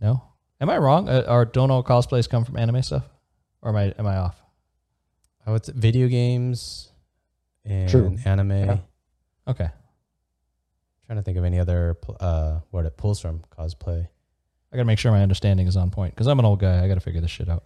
No? 0.00 0.24
Am 0.62 0.70
I 0.70 0.78
wrong? 0.78 1.08
Uh, 1.08 1.24
or 1.28 1.44
don't 1.44 1.72
all 1.72 1.82
cosplays 1.82 2.30
come 2.30 2.44
from 2.44 2.56
anime 2.56 2.82
stuff? 2.82 3.02
Or 3.62 3.70
am 3.70 3.76
I 3.76 3.94
am 3.98 4.06
I 4.06 4.16
off? 4.16 4.40
Oh, 5.44 5.54
it's 5.54 5.68
video 5.68 6.06
games 6.06 6.92
and 7.64 7.90
True. 7.90 8.16
anime. 8.24 8.50
Yeah. 8.52 8.76
Okay. 9.48 9.68
Trying 11.06 11.18
to 11.18 11.22
think 11.22 11.36
of 11.36 11.44
any 11.44 11.58
other 11.58 11.94
pl- 11.94 12.16
uh 12.20 12.60
where 12.70 12.84
it 12.84 12.96
pulls 12.96 13.20
from 13.20 13.42
cosplay. 13.58 14.06
I 14.72 14.76
got 14.76 14.82
to 14.82 14.84
make 14.86 15.00
sure 15.00 15.10
my 15.10 15.20
understanding 15.22 15.66
is 15.66 15.76
on 15.76 15.90
point 15.90 16.14
because 16.14 16.28
I'm 16.28 16.38
an 16.38 16.44
old 16.44 16.60
guy. 16.60 16.82
I 16.82 16.86
got 16.88 16.94
to 16.94 17.00
figure 17.00 17.20
this 17.20 17.30
shit 17.30 17.48
out. 17.48 17.64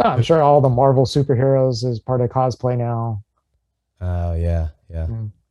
Ah, 0.00 0.10
I'm 0.12 0.22
sure 0.22 0.42
all 0.42 0.60
the 0.60 0.68
Marvel 0.68 1.06
superheroes 1.06 1.84
is 1.84 2.00
part 2.00 2.20
of 2.20 2.30
cosplay 2.30 2.76
now. 2.76 3.22
Oh 4.00 4.34
yeah, 4.34 4.68
yeah. 4.90 5.06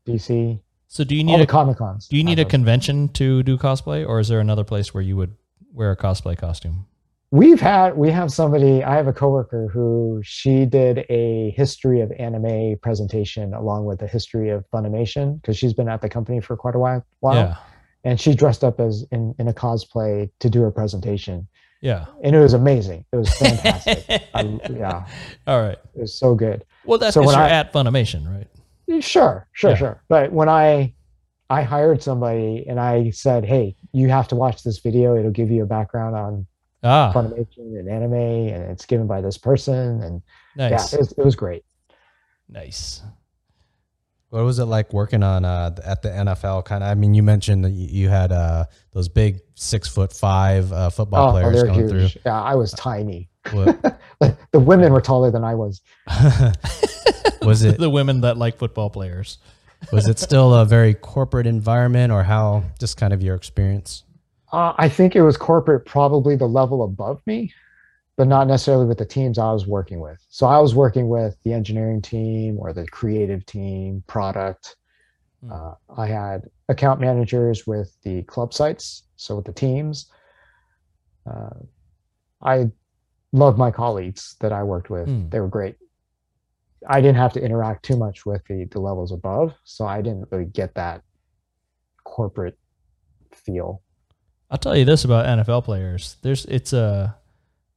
DC, 0.06 0.60
So 0.96 1.04
do 1.04 1.14
you 1.14 1.24
all 1.28 1.34
need 1.34 1.40
the 1.40 1.44
a 1.44 1.48
Comic 1.48 1.76
Cons. 1.78 2.08
do 2.08 2.16
you 2.16 2.24
need 2.24 2.40
a 2.40 2.46
convention 2.46 3.10
to 3.20 3.44
do 3.44 3.58
cosplay, 3.58 4.08
or 4.08 4.22
is 4.22 4.30
there 4.30 4.40
another 4.40 4.64
place 4.64 4.94
where 4.94 5.04
you 5.04 5.18
would 5.18 5.36
wear 5.74 5.92
a 5.92 5.98
cosplay 5.98 6.38
costume? 6.38 6.86
We've 7.32 7.60
had 7.60 7.98
we 7.98 8.12
have 8.12 8.32
somebody. 8.32 8.82
I 8.82 8.96
have 8.96 9.08
a 9.08 9.12
coworker 9.12 9.68
who 9.68 10.22
she 10.24 10.66
did 10.66 11.06
a 11.10 11.50
history 11.58 12.00
of 12.00 12.14
anime 12.18 12.78
presentation 12.82 13.54
along 13.54 13.84
with 13.84 14.02
a 14.04 14.08
history 14.08 14.50
of 14.52 14.64
Funimation 14.74 15.42
because 15.42 15.58
she's 15.58 15.74
been 15.74 15.90
at 15.90 16.00
the 16.02 16.08
company 16.08 16.40
for 16.40 16.56
quite 16.56 16.76
a 16.76 16.80
while. 16.80 17.06
while 17.20 17.36
Yeah. 17.36 17.56
and 18.06 18.18
she 18.18 18.34
dressed 18.34 18.64
up 18.64 18.80
as 18.80 19.06
in 19.12 19.36
in 19.38 19.50
a 19.50 19.54
cosplay 19.54 20.30
to 20.40 20.50
do 20.50 20.62
her 20.62 20.72
presentation, 20.72 21.46
Yeah. 21.82 22.06
and 22.24 22.34
it 22.34 22.40
was 22.40 22.54
amazing. 22.54 23.04
It 23.12 23.18
was 23.18 23.30
fantastic. 23.34 24.06
I, 24.34 24.42
yeah, 24.72 25.06
All 25.46 25.60
right. 25.62 25.78
it 25.94 26.00
was 26.00 26.14
so 26.18 26.36
good. 26.36 26.64
Well, 26.86 27.00
that's 27.00 27.16
So 27.16 27.20
because 27.20 27.36
when 27.36 27.44
you're 27.44 27.54
I- 27.54 27.60
at 27.60 27.74
Funimation, 27.74 28.34
right? 28.34 28.48
Sure, 29.00 29.48
sure, 29.54 29.72
Yeah. 29.72 29.76
sure. 29.76 30.04
But 30.10 30.32
when 30.32 30.50
I 30.50 30.94
I 31.50 31.62
hired 31.64 32.02
somebody 32.02 32.66
and 32.68 32.80
I 32.80 33.12
said, 33.12 33.46
"Hey, 33.46 33.76
you 33.92 34.10
have 34.10 34.28
to 34.30 34.36
watch 34.36 34.64
this 34.64 34.80
video. 34.80 35.16
It'll 35.16 35.32
give 35.32 35.52
you 35.52 35.64
a 35.64 35.68
background 35.68 36.16
on 36.16 36.48
Ah, 36.84 37.12
Funimation 37.14 37.80
and 37.80 37.90
anime, 37.90 38.14
and 38.14 38.72
it's 38.72 38.86
given 38.86 39.08
by 39.08 39.22
this 39.22 39.38
person." 39.38 40.02
And 40.02 40.22
nice, 40.56 40.94
yeah, 40.94 41.00
it, 41.00 41.14
it 41.18 41.24
was 41.26 41.36
great. 41.36 41.64
nice. 42.50 43.02
What 44.30 44.44
was 44.44 44.60
it 44.60 44.66
like 44.66 44.92
working 44.92 45.24
on 45.24 45.46
uh 45.46 45.76
at 45.84 46.02
the 46.02 46.10
NFL? 46.10 46.66
Kind 46.66 46.84
of. 46.84 46.90
I 46.90 46.96
mean, 46.96 47.14
you 47.14 47.24
mentioned 47.24 47.64
that 47.64 47.72
you 47.72 47.88
you 48.04 48.10
had 48.10 48.32
uh 48.32 48.66
those 48.92 49.08
big 49.08 49.40
six 49.56 49.88
foot 49.88 50.12
five 50.12 50.72
uh, 50.74 50.90
football 50.90 51.30
Oh, 51.30 51.32
players 51.32 51.56
they're 51.56 51.68
going 51.68 51.88
huge. 51.90 52.18
Yeah, 52.26 52.42
I 52.42 52.56
was 52.56 52.72
tiny. 52.74 53.30
What, 53.52 53.80
the 54.20 54.60
women 54.60 54.94
were 54.94 55.02
taller 55.02 55.32
than 55.32 55.44
I 55.44 55.56
was. 55.56 55.82
was 57.42 57.64
it 57.64 57.78
the 57.78 57.90
women 57.90 58.22
that 58.22 58.38
like 58.38 58.58
football 58.58 58.90
players? 58.90 59.38
was 59.92 60.08
it 60.08 60.18
still 60.20 60.54
a 60.54 60.66
very 60.66 60.94
corporate 60.94 61.46
environment, 61.48 62.12
or 62.12 62.24
how? 62.24 62.64
Just 62.80 62.98
kind 62.98 63.14
of 63.14 63.22
your 63.22 63.36
experience. 63.36 64.04
Uh, 64.52 64.74
I 64.78 64.90
think 64.90 65.16
it 65.16 65.22
was 65.22 65.38
corporate, 65.38 65.86
probably 65.86 66.36
the 66.36 66.48
level 66.48 66.84
above 66.84 67.22
me. 67.26 67.54
but 68.18 68.28
not 68.28 68.48
necessarily 68.48 68.86
with 68.86 68.98
the 68.98 69.06
teams 69.06 69.38
I 69.38 69.52
was 69.52 69.68
working 69.68 70.00
with. 70.00 70.18
So 70.30 70.48
I 70.48 70.58
was 70.60 70.74
working 70.74 71.10
with 71.10 71.36
the 71.44 71.52
engineering 71.52 72.02
team 72.02 72.58
or 72.58 72.72
the 72.72 72.88
creative 72.88 73.46
team, 73.46 74.04
product. 74.08 74.78
Hmm. 75.42 75.52
Uh, 75.52 75.74
I 75.98 76.08
had 76.08 76.50
account 76.70 77.02
managers 77.02 77.68
with 77.68 77.96
the 78.04 78.24
club 78.24 78.54
sites, 78.54 79.04
so 79.18 79.36
with 79.36 79.46
the 79.46 79.54
teams. 79.54 80.10
Uh, 81.30 81.50
I 82.42 82.72
love 83.32 83.58
my 83.58 83.72
colleagues 83.72 84.36
that 84.40 84.52
I 84.52 84.64
worked 84.64 84.90
with. 84.90 85.08
Hmm. 85.08 85.30
They 85.30 85.40
were 85.40 85.48
great. 85.48 85.76
I 86.88 87.02
didn't 87.02 87.18
have 87.18 87.34
to 87.34 87.44
interact 87.44 87.84
too 87.84 87.98
much 87.98 88.26
with 88.26 88.44
the, 88.48 88.66
the 88.72 88.80
levels 88.80 89.12
above, 89.12 89.54
so 89.64 89.86
I 89.86 90.02
didn't 90.02 90.28
really 90.32 90.46
get 90.46 90.76
that 90.76 91.02
corporate 92.04 92.58
feel. 93.34 93.82
I'll 94.52 94.58
tell 94.58 94.76
you 94.76 94.86
this 94.86 95.04
about 95.04 95.26
NFL 95.26 95.64
players. 95.64 96.18
There's 96.22 96.46
it's 96.46 96.74
a 96.74 97.16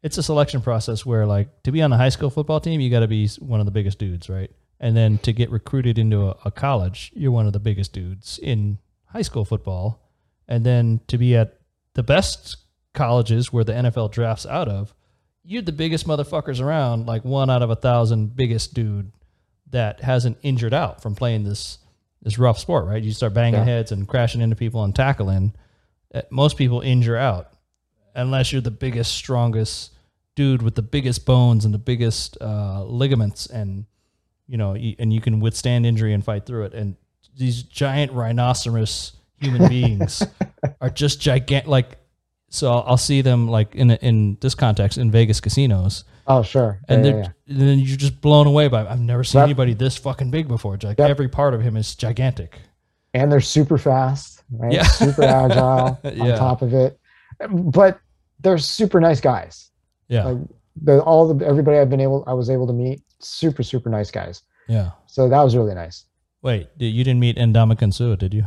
it's 0.03 0.19
a 0.19 0.23
selection 0.23 0.61
process 0.61 1.05
where 1.05 1.27
like 1.27 1.63
to 1.63 1.73
be 1.73 1.83
on 1.83 1.93
a 1.93 1.97
high 1.97 2.11
school 2.11 2.31
football 2.31 2.61
team, 2.61 2.81
you 2.81 2.91
got 2.91 3.01
to 3.01 3.09
be 3.09 3.29
one 3.39 3.61
of 3.61 3.67
the 3.67 3.73
biggest 3.73 3.99
dudes, 3.99 4.29
right? 4.29 4.51
And 4.81 4.97
then 4.97 5.19
to 5.19 5.33
get 5.33 5.51
recruited 5.51 5.99
into 5.99 6.29
a, 6.29 6.37
a 6.45 6.51
college, 6.51 7.11
you're 7.15 7.33
one 7.33 7.47
of 7.47 7.53
the 7.53 7.59
biggest 7.59 7.93
dudes 7.93 8.39
in 8.43 8.79
high 9.07 9.23
school 9.23 9.45
football. 9.45 10.13
And 10.47 10.65
then 10.65 11.01
to 11.09 11.19
be 11.19 11.37
at 11.37 11.59
the 11.95 12.03
best 12.03 12.57
colleges 12.95 13.53
where 13.53 13.65
the 13.65 13.73
NFL 13.73 14.13
drafts 14.13 14.47
out 14.47 14.69
of, 14.69 14.95
you're 15.51 15.63
the 15.63 15.73
biggest 15.73 16.07
motherfuckers 16.07 16.61
around, 16.61 17.07
like 17.07 17.25
one 17.25 17.49
out 17.49 17.63
of 17.63 17.71
a 17.71 17.77
thousand 17.77 18.37
biggest 18.37 18.75
dude 18.75 19.11
that 19.71 20.01
hasn't 20.03 20.37
injured 20.43 20.75
out 20.75 21.03
from 21.03 21.15
playing 21.15 21.45
this 21.45 21.79
this 22.21 22.39
rough 22.39 22.59
sport, 22.59 22.85
right? 22.85 23.03
You 23.03 23.13
start 23.13 23.33
banging 23.33 23.61
Yeah. 23.61 23.65
heads 23.65 23.93
and 23.93 24.07
crashing 24.07 24.41
into 24.41 24.57
people 24.57 24.83
and 24.85 24.95
tackling. 24.95 25.55
uh, 26.15 26.23
Most 26.31 26.57
people 26.57 26.81
injure 26.81 27.17
out 27.17 27.53
unless 28.15 28.53
you're 28.53 28.61
the 28.61 28.73
biggest, 28.73 29.13
strongest 29.13 29.93
dude 30.35 30.61
with 30.61 30.75
the 30.75 30.83
biggest 30.83 31.25
bones 31.25 31.65
and 31.65 31.73
the 31.73 31.79
biggest 31.79 32.37
uh, 32.41 32.83
ligaments, 32.85 33.47
and 33.47 33.87
you 34.49 34.57
know, 34.57 34.75
and 34.75 35.13
you 35.13 35.21
can 35.21 35.41
withstand 35.41 35.87
injury 35.87 36.13
and 36.13 36.25
fight 36.25 36.45
through 36.45 36.65
it. 36.65 36.75
And 36.75 36.97
these 37.37 37.63
giant 37.63 38.13
rhinoceros 38.13 39.13
human 39.41 39.69
beings 39.77 40.23
are 40.81 40.91
just 40.91 41.21
gigantic. 41.21 41.69
Like, 41.69 41.99
so 42.51 42.71
I'll, 42.73 42.85
I'll 42.87 42.97
see 42.97 43.21
them 43.23 43.49
like 43.49 43.75
in 43.75 43.91
in 43.91 44.37
this 44.41 44.55
context 44.55 44.99
in 44.99 45.11
Vegas 45.11 45.41
casinos, 45.41 46.05
Oh, 46.27 46.43
sure. 46.43 46.81
and 46.89 47.05
Yeah, 47.05 47.11
then, 47.13 47.21
yeah, 47.23 47.29
yeah. 47.47 47.59
then 47.67 47.79
you're 47.79 47.97
just 47.97 48.21
blown 48.21 48.47
away 48.47 48.69
by. 48.69 48.87
I've 48.87 49.01
never 49.01 49.25
seen 49.25 49.41
That- 49.41 49.45
anybody 49.45 49.75
this 49.75 49.97
fucking 49.97 50.31
big 50.31 50.49
before. 50.49 50.75
It's 50.75 50.85
Like 50.85 50.99
Yep. 50.99 51.11
every 51.11 51.29
part 51.29 51.55
of 51.55 51.61
him 51.63 51.77
is 51.77 51.95
gigantic. 51.95 52.59
and 53.15 53.33
they're 53.33 53.41
super 53.41 53.79
fast, 53.79 54.43
right? 54.51 54.71
Yeah. 54.73 54.83
Super 54.85 55.23
agile 55.25 55.99
on 56.05 56.39
top 56.39 56.61
of 56.63 56.75
it. 56.75 56.99
But 57.51 57.99
they're 58.41 58.59
super 58.59 59.01
nice 59.01 59.21
guys. 59.21 59.71
Yeah, 60.09 60.25
Like 60.25 60.39
the 60.83 61.03
all 61.03 61.33
the 61.35 61.45
everybody 61.47 61.79
I've 61.79 61.91
been 61.91 62.01
able 62.01 62.23
I 62.27 62.33
was 62.35 62.51
able 62.51 62.67
to 62.67 62.73
meet, 62.73 63.03
super, 63.21 63.63
super 63.63 63.89
nice 63.91 64.11
guys. 64.11 64.43
yeah. 64.69 64.91
So 65.07 65.29
that 65.29 65.43
was 65.43 65.57
really 65.57 65.75
nice. 65.75 66.05
Wait, 66.43 66.69
you 66.79 67.03
didn't 67.03 67.19
meet 67.21 67.37
Ndamukong 67.37 67.93
Suh, 67.93 68.15
did 68.17 68.33
you? 68.35 68.45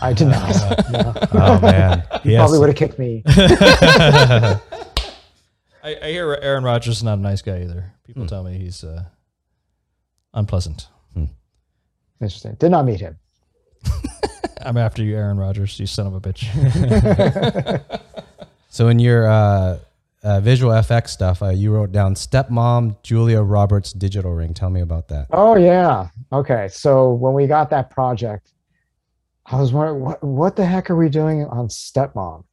I 0.00 0.12
did 0.12 0.28
not. 0.28 0.90
no. 0.90 1.14
Oh 1.34 1.60
man, 1.60 2.02
He 2.22 2.32
Yes. 2.32 2.40
probably 2.40 2.58
would 2.58 2.68
have 2.68 2.76
kicked 2.76 2.98
me. 2.98 3.22
I, 3.26 4.58
I 6.02 6.10
hear 6.10 6.32
Aaron 6.40 6.64
Rodgers 6.64 6.96
is 6.98 7.02
not 7.02 7.18
a 7.18 7.20
nice 7.22 7.42
guy 7.42 7.60
either. 7.62 7.92
People 8.06 8.26
tell 8.26 8.42
me 8.42 8.56
he's 8.58 8.82
uh, 8.84 9.04
unpleasant. 10.32 10.88
Interesting. 12.20 12.54
Did 12.54 12.70
not 12.70 12.86
meet 12.86 13.00
him. 13.00 13.18
I'm 14.62 14.76
after 14.78 15.02
you, 15.02 15.14
Aaron 15.16 15.36
Rodgers. 15.36 15.78
You 15.78 15.86
son 15.86 16.06
of 16.06 16.14
a 16.14 16.20
bitch. 16.20 16.44
So 18.70 18.88
in 18.88 18.98
your 18.98 19.26
uh, 19.26 19.78
uh, 20.22 20.40
visual 20.40 20.72
FX 20.72 21.08
stuff, 21.08 21.42
uh, 21.42 21.50
you 21.50 21.70
wrote 21.72 21.92
down 21.92 22.14
stepmom 22.14 22.96
Julia 23.02 23.42
Roberts 23.42 23.92
digital 23.92 24.32
ring. 24.32 24.54
Tell 24.54 24.70
me 24.70 24.80
about 24.80 25.08
that. 25.08 25.26
Oh 25.32 25.56
yeah. 25.56 26.08
Okay. 26.32 26.68
So 26.68 27.12
when 27.12 27.34
we 27.34 27.46
got 27.46 27.68
that 27.70 27.90
project, 27.90 28.52
I 29.46 29.60
was 29.60 29.72
wondering 29.72 30.00
what 30.00 30.22
what 30.22 30.56
the 30.56 30.64
heck 30.64 30.90
are 30.90 30.96
we 30.96 31.08
doing 31.08 31.44
on 31.46 31.68
Stepmom? 31.68 32.44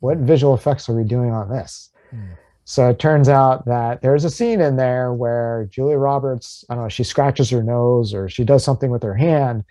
What 0.00 0.18
visual 0.18 0.54
effects 0.54 0.88
are 0.88 0.94
we 0.94 1.04
doing 1.04 1.30
on 1.30 1.48
this? 1.48 1.90
Hmm. 2.10 2.32
So 2.64 2.88
it 2.90 2.98
turns 2.98 3.28
out 3.28 3.64
that 3.64 4.02
there's 4.02 4.24
a 4.24 4.30
scene 4.30 4.60
in 4.60 4.76
there 4.76 5.14
where 5.14 5.68
Julia 5.70 5.96
Roberts, 5.96 6.64
I 6.68 6.74
don't 6.74 6.84
know, 6.84 6.88
she 6.90 7.02
scratches 7.02 7.48
her 7.50 7.62
nose 7.62 8.12
or 8.12 8.28
she 8.28 8.44
does 8.44 8.62
something 8.62 8.90
with 8.90 9.02
her 9.02 9.14
hand, 9.14 9.64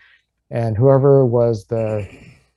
and 0.50 0.78
whoever 0.78 1.26
was 1.26 1.66
the 1.66 2.08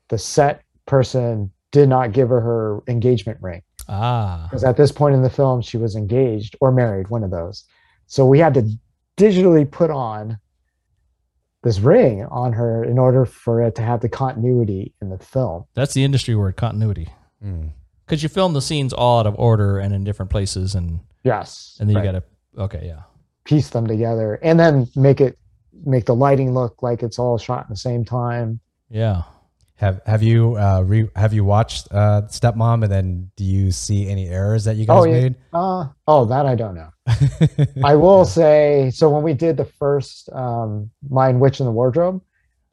the 0.09 0.19
set 0.19 0.63
person 0.87 1.51
did 1.71 1.89
not 1.89 2.13
give 2.13 2.29
her 2.29 2.41
her 2.41 2.83
engagement 2.89 3.39
ring 3.41 3.63
ah, 3.89 4.47
because 4.49 4.65
at 4.65 4.77
this 4.77 4.93
point 4.93 5.15
in 5.15 5.23
the 5.23 5.31
film 5.31 5.63
she 5.63 5.77
was 5.77 5.95
engaged 5.97 6.57
or 6.61 6.73
married 6.73 7.09
one 7.09 7.23
of 7.23 7.31
those 7.31 7.65
so 8.07 8.27
we 8.27 8.39
had 8.39 8.55
to 8.55 8.69
digitally 9.17 9.71
put 9.71 9.91
on 9.91 10.39
this 11.63 11.81
ring 11.81 12.25
on 12.31 12.53
her 12.53 12.85
in 12.85 12.99
order 12.99 13.25
for 13.27 13.63
it 13.63 13.75
to 13.75 13.83
have 13.83 14.01
the 14.01 14.09
continuity 14.09 14.95
in 15.03 15.11
the 15.11 15.19
film 15.19 15.65
that's 15.75 15.95
the 15.95 16.05
industry 16.05 16.35
word, 16.35 16.57
continuity. 16.57 17.09
Hmm. 17.43 17.69
Because 18.07 18.23
you 18.23 18.29
film 18.29 18.55
the 18.55 18.63
scenes 18.63 18.93
all 18.93 19.21
out 19.21 19.27
of 19.27 19.39
order 19.39 19.79
and 19.79 19.95
in 19.95 20.03
different 20.03 20.31
places, 20.31 20.75
and 20.75 21.01
yes 21.23 21.77
and 21.81 21.89
then 21.89 21.97
right. 21.97 22.05
you 22.05 22.13
got 22.13 22.19
to 22.57 22.63
okay, 22.63 22.87
yeah, 22.87 23.03
piece 23.45 23.71
them 23.71 23.87
together 23.87 24.39
and 24.43 24.59
then 24.59 24.89
make 24.97 25.21
it 25.21 25.39
make 25.85 26.07
the 26.07 26.15
lighting 26.15 26.53
look 26.53 26.83
like 26.83 27.03
it's 27.03 27.19
all 27.19 27.39
shot 27.39 27.61
at 27.61 27.69
the 27.69 27.77
same 27.77 28.05
time 28.05 28.61
yeah. 28.91 29.23
Have 29.81 30.01
Have 30.05 30.23
you 30.23 30.57
uh, 30.59 30.83
re- 30.87 31.09
Have 31.17 31.33
you 31.33 31.43
watched 31.43 31.89
uh, 31.91 32.23
Stepmom, 32.29 32.83
and 32.85 32.93
then 32.93 33.31
do 33.37 33.45
you 33.45 33.71
see 33.73 34.09
any 34.09 34.29
errors 34.29 34.65
that 34.65 34.77
you 34.77 34.85
guys 34.87 34.99
Oh, 35.01 35.05
yeah. 35.05 35.21
made? 35.21 35.35
uh 35.55 35.87
oh 36.07 36.25
that 36.27 36.45
i 36.47 36.55
don't 36.55 36.75
know 36.77 36.91
i 37.85 37.97
will 37.97 38.25
say 38.25 38.91
so 38.95 39.09
when 39.11 39.23
we 39.23 39.33
did 39.35 39.57
the 39.57 39.65
first 39.65 40.29
um 40.33 40.91
Lion 41.09 41.41
Witch 41.41 41.61
in 41.61 41.67
the 41.67 41.73
Wardrobe 41.73 42.21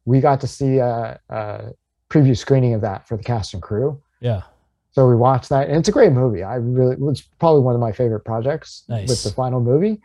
we 0.05 0.19
got 0.19 0.39
to 0.41 0.47
see 0.47 0.77
a, 0.77 1.19
a 1.29 1.71
preview 2.09 2.37
screening 2.37 2.73
of 2.73 2.81
that 2.81 3.07
for 3.07 3.15
the 3.17 3.23
cast 3.23 3.53
and 3.53 3.63
crew 3.63 4.01
Yeah. 4.19 4.41
So 4.91 5.07
we 5.07 5.15
watched 5.15 5.49
that, 5.49 5.67
and 5.69 5.77
it's 5.77 5.89
a 5.89 5.91
great 5.91 6.11
movie. 6.11 6.41
I 6.43 6.55
really 6.55 6.93
it 6.93 6.99
was 6.99 7.21
probably 7.39 7.61
one 7.61 7.75
of 7.75 7.81
my 7.81 7.91
favorite 7.91 8.25
projects 8.25 8.83
Nice. 8.89 9.07
with 9.09 9.23
the 9.23 9.29
final 9.31 9.61
movie. 9.61 10.01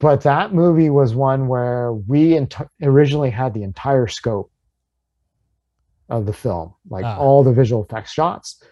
But 0.00 0.22
that 0.22 0.52
movie 0.52 0.90
was 0.90 1.14
one 1.14 1.46
where 1.46 1.92
we 1.92 2.36
ent- 2.36 2.56
originally 2.82 3.30
had 3.30 3.54
the 3.54 3.62
entire 3.62 4.06
scope 4.08 4.50
of 6.10 6.26
the 6.26 6.32
film, 6.32 6.74
like 6.88 7.04
Ah. 7.04 7.16
all 7.18 7.42
the 7.44 7.52
visual 7.52 7.82
effects 7.84 8.12
shots. 8.12 8.62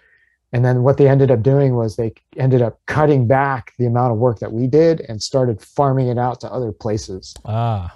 And 0.52 0.65
then 0.65 0.82
what 0.82 0.97
they 0.97 1.09
ended 1.09 1.31
up 1.31 1.43
doing 1.43 1.77
was 1.77 1.97
they 1.97 2.15
ended 2.36 2.62
up 2.62 2.78
cutting 2.86 3.27
back 3.27 3.73
the 3.78 3.85
amount 3.86 4.12
of 4.12 4.19
work 4.19 4.39
that 4.39 4.52
we 4.52 4.66
did 4.66 5.02
and 5.02 5.23
started 5.23 5.60
farming 5.60 6.09
it 6.09 6.19
out 6.19 6.40
to 6.40 6.51
other 6.52 6.73
places. 6.73 7.35
Ah. 7.44 7.94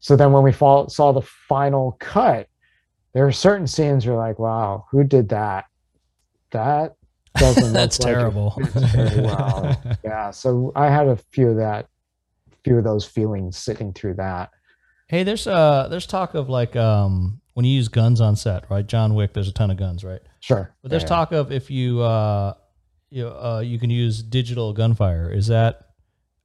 So 0.00 0.14
then 0.14 0.30
when 0.32 0.44
we 0.44 0.52
fall, 0.52 0.88
saw 0.88 1.10
the 1.12 1.22
final 1.22 1.96
cut, 1.98 2.46
there 3.12 3.26
are 3.26 3.32
certain 3.32 3.66
scenes 3.66 4.04
you're 4.04 4.16
like, 4.16 4.38
wow, 4.38 4.86
who 4.90 5.02
did 5.02 5.30
that? 5.30 5.64
That 6.52 6.94
doesn't 7.36 7.64
look 7.64 7.72
That's 7.72 7.98
like 8.00 8.14
terrible. 8.14 8.50
fits 8.50 8.74
very 8.92 9.20
well. 9.24 9.82
yeah. 10.04 10.30
So 10.30 10.70
I 10.76 10.86
had 10.90 11.08
a 11.08 11.16
few 11.16 11.50
of 11.50 11.56
that, 11.56 11.88
few 12.62 12.78
of 12.78 12.84
those 12.84 13.04
feelings 13.04 13.56
sitting 13.56 13.92
through 13.92 14.14
that. 14.14 14.50
Hey, 15.08 15.24
there's 15.24 15.46
uh 15.46 15.88
there's 15.90 16.06
talk 16.06 16.34
of 16.34 16.48
like 16.48 16.76
um 16.76 17.40
when 17.58 17.64
you 17.64 17.72
use 17.72 17.88
guns 17.88 18.20
on 18.20 18.36
set, 18.36 18.70
right? 18.70 18.86
John 18.86 19.16
Wick, 19.16 19.32
there's 19.32 19.48
a 19.48 19.52
ton 19.52 19.68
of 19.72 19.76
guns, 19.76 20.04
right? 20.04 20.20
Sure. 20.38 20.72
But 20.80 20.92
there's 20.92 21.02
Yeah. 21.02 21.08
talk 21.08 21.32
of 21.32 21.50
if 21.50 21.72
you 21.72 22.00
uh 22.00 22.54
you 23.10 23.26
uh 23.26 23.58
you 23.66 23.80
can 23.80 23.90
use 23.90 24.22
digital 24.22 24.72
gunfire. 24.72 25.28
Is 25.32 25.48
that 25.48 25.88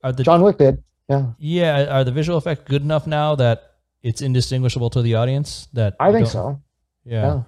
are 0.03 0.11
the 0.11 0.23
John 0.23 0.41
Wick 0.41 0.57
did. 0.57 0.81
Yeah. 1.07 1.33
yeah 1.37 1.97
are 1.97 2.03
the 2.03 2.11
visual 2.11 2.39
effects 2.39 2.63
good 2.67 2.81
enough 2.81 3.05
now 3.05 3.35
that 3.35 3.73
it's 4.01 4.23
indistinguishable 4.23 4.89
to 4.89 5.03
the 5.03 5.13
audience? 5.13 5.67
That 5.73 5.95
I 5.99 6.11
think 6.11 6.25
so. 6.25 6.59
Yeah. 7.05 7.21
Yeah. 7.21 7.43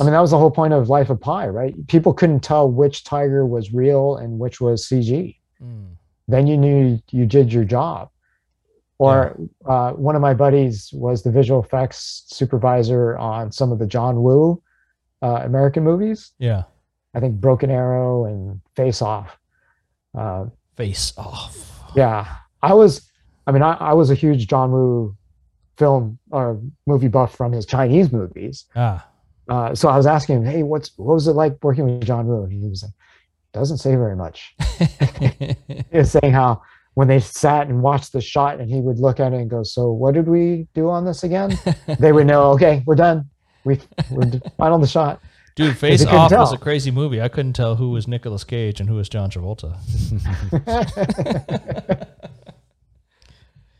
I 0.00 0.02
mean, 0.02 0.12
that 0.12 0.20
was 0.20 0.32
the 0.32 0.38
whole 0.38 0.50
point 0.50 0.72
of 0.72 0.88
Life 0.88 1.10
of 1.10 1.20
Pi, 1.20 1.46
right? 1.46 1.86
People 1.86 2.12
couldn't 2.12 2.40
tell 2.40 2.68
which 2.68 3.04
tiger 3.04 3.46
was 3.46 3.72
real 3.72 4.16
and 4.16 4.40
which 4.40 4.60
was 4.60 4.84
CG. 4.88 5.36
Mm. 5.62 5.94
then 6.26 6.48
you 6.48 6.56
knew 6.56 6.98
you 7.12 7.26
did 7.26 7.52
your 7.52 7.64
job. 7.64 8.10
Or 9.04 9.36
uh, 9.66 9.92
one 9.92 10.16
of 10.16 10.22
my 10.22 10.34
buddies 10.34 10.90
was 10.92 11.22
the 11.22 11.30
visual 11.30 11.62
effects 11.62 12.24
supervisor 12.26 13.16
on 13.18 13.52
some 13.52 13.72
of 13.72 13.78
the 13.78 13.86
John 13.86 14.22
Woo 14.22 14.62
uh, 15.22 15.40
American 15.44 15.84
movies. 15.84 16.32
yeah. 16.38 16.64
I 17.16 17.20
think 17.20 17.40
Broken 17.40 17.70
Arrow 17.70 18.24
and 18.24 18.60
Face 18.74 19.00
Off. 19.00 19.38
Uh, 20.18 20.46
Face 20.76 21.12
off. 21.16 21.56
yeah, 21.94 22.36
I 22.62 22.74
was. 22.74 23.08
I 23.46 23.52
mean, 23.52 23.62
I, 23.62 23.74
I 23.74 23.92
was 23.92 24.10
a 24.10 24.14
huge 24.14 24.48
John 24.48 24.72
Woo 24.72 25.16
film 25.76 26.18
or 26.30 26.60
movie 26.86 27.08
buff 27.08 27.36
from 27.36 27.52
his 27.52 27.66
Chinese 27.66 28.12
movies. 28.12 28.64
Ah. 28.74 29.06
Uh, 29.48 29.74
so 29.74 29.88
I 29.88 29.96
was 29.96 30.06
asking 30.06 30.38
him, 30.38 30.44
"Hey, 30.44 30.62
what's 30.62 30.96
what 30.96 31.14
was 31.14 31.28
it 31.28 31.34
like 31.34 31.62
working 31.62 31.84
with 31.84 32.04
John 32.04 32.26
Woo?" 32.26 32.42
And 32.42 32.52
he 32.52 32.68
was 32.68 32.82
like, 32.82 32.92
"Doesn't 33.52 33.78
say 33.78 33.94
very 33.94 34.16
much." 34.16 34.56
he 35.20 35.56
was 35.92 36.10
saying 36.10 36.32
how 36.32 36.62
when 36.94 37.08
they 37.08 37.20
sat 37.20 37.68
and 37.68 37.82
watched 37.82 38.12
the 38.12 38.20
shot 38.20 38.60
and 38.60 38.70
he 38.70 38.80
would 38.80 38.98
look 38.98 39.20
at 39.20 39.32
it 39.32 39.36
and 39.36 39.50
go, 39.50 39.62
So 39.62 39.90
what 39.90 40.14
did 40.14 40.28
we 40.28 40.66
do 40.74 40.88
on 40.88 41.04
this 41.04 41.24
again? 41.24 41.58
they 41.98 42.12
would 42.12 42.26
know, 42.26 42.50
okay, 42.52 42.82
we're 42.86 42.94
done. 42.94 43.28
We 43.64 43.80
we're 44.10 44.24
d- 44.26 44.40
final 44.56 44.78
the 44.78 44.86
shot. 44.86 45.20
Dude, 45.56 45.76
Face 45.78 46.00
you 46.00 46.06
couldn't 46.06 46.20
Off 46.20 46.32
was 46.32 46.52
a 46.52 46.58
crazy 46.58 46.90
movie. 46.90 47.22
I 47.22 47.28
couldn't 47.28 47.52
tell 47.52 47.76
who 47.76 47.90
was 47.90 48.08
Nicolas 48.08 48.42
Cage 48.42 48.80
and 48.80 48.88
who 48.88 48.96
was 48.96 49.08
John 49.08 49.30
Travolta. 49.30 49.76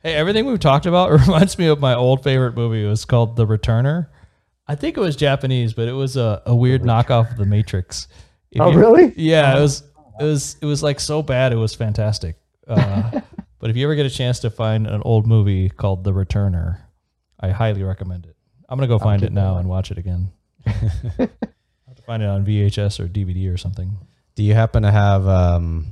hey, 0.03 0.15
everything 0.15 0.47
we've 0.47 0.61
talked 0.61 0.87
about 0.87 1.11
reminds 1.11 1.59
me 1.59 1.67
of 1.67 1.81
my 1.81 1.95
old 1.95 2.23
favorite 2.23 2.55
movie. 2.55 2.85
It 2.85 2.89
was 2.89 3.05
called 3.05 3.37
The 3.37 3.47
Returner. 3.47 4.07
I 4.67 4.75
think 4.77 4.97
it 4.97 5.01
was 5.01 5.17
Japanese, 5.17 5.73
but 5.75 5.89
it 5.89 5.93
was 5.93 6.17
a, 6.17 6.43
a 6.47 6.55
weird 6.55 6.83
knockoff 6.83 7.33
of 7.33 7.37
The 7.39 7.45
Matrix. 7.45 8.09
If 8.51 8.61
Oh, 8.61 8.71
you- 8.71 8.79
really? 8.79 9.13
Yeah, 9.17 9.57
it 9.59 9.61
was. 9.61 9.83
It 10.21 10.25
was. 10.25 10.57
It 10.63 10.67
was 10.67 10.81
like 10.83 11.01
so 11.01 11.23
bad. 11.23 11.53
It 11.53 11.57
was 11.57 11.75
fantastic. 11.75 12.37
Uh, 12.67 13.21
but 13.59 13.71
if 13.71 13.77
you 13.77 13.85
ever 13.85 13.95
get 13.95 14.07
a 14.07 14.11
chance 14.11 14.41
to 14.41 14.51
find 14.51 14.87
an 14.87 15.03
old 15.05 15.27
movie 15.27 15.69
called 15.69 16.05
The 16.05 16.13
Returner, 16.13 16.81
I 17.41 17.51
highly 17.51 17.83
recommend 17.83 18.27
it. 18.27 18.37
I'm 18.69 18.79
gonna 18.79 18.89
go 18.89 18.99
find 18.99 19.23
it 19.23 19.33
now 19.33 19.59
and 19.59 19.69
watch 19.69 19.91
it 19.91 19.99
again. 19.99 20.33
I'll 20.67 20.73
have 21.19 21.97
to 21.97 22.03
find 22.07 22.23
it 22.23 22.29
on 22.29 22.45
VHS 22.45 22.99
or 23.01 23.09
DVD 23.09 23.53
or 23.53 23.57
something. 23.57 23.97
Do 24.35 24.43
you 24.43 24.55
happen 24.55 24.83
to 24.83 24.91
have 24.91 25.29
um, 25.29 25.87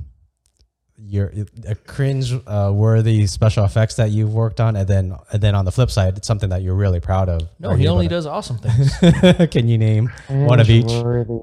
your 0.97 1.31
a 1.67 1.75
cringe 1.75 2.33
uh, 2.47 2.71
worthy 2.73 3.27
special 3.27 3.65
effects 3.65 3.95
that 3.95 4.09
you've 4.09 4.33
worked 4.33 4.59
on, 4.59 4.75
and 4.75 4.87
then 4.87 5.15
and 5.31 5.41
then 5.41 5.53
on 5.55 5.65
the 5.65 5.71
flip 5.71 5.91
side, 5.91 6.17
it's 6.17 6.27
something 6.27 6.49
that 6.49 6.61
you're 6.61 6.75
really 6.75 6.99
proud 6.99 7.29
of? 7.29 7.47
No, 7.59 7.69
Are 7.69 7.77
he 7.77 7.83
you 7.83 7.89
only 7.89 8.05
able 8.05 8.15
does 8.15 8.25
awesome 8.25 8.57
things. 8.61 9.49
Can 9.51 9.67
you 9.67 9.77
name 9.77 10.11
one 10.27 10.59
of 10.59 10.69
each? 10.69 10.85
Cringe-worthy 10.85 11.39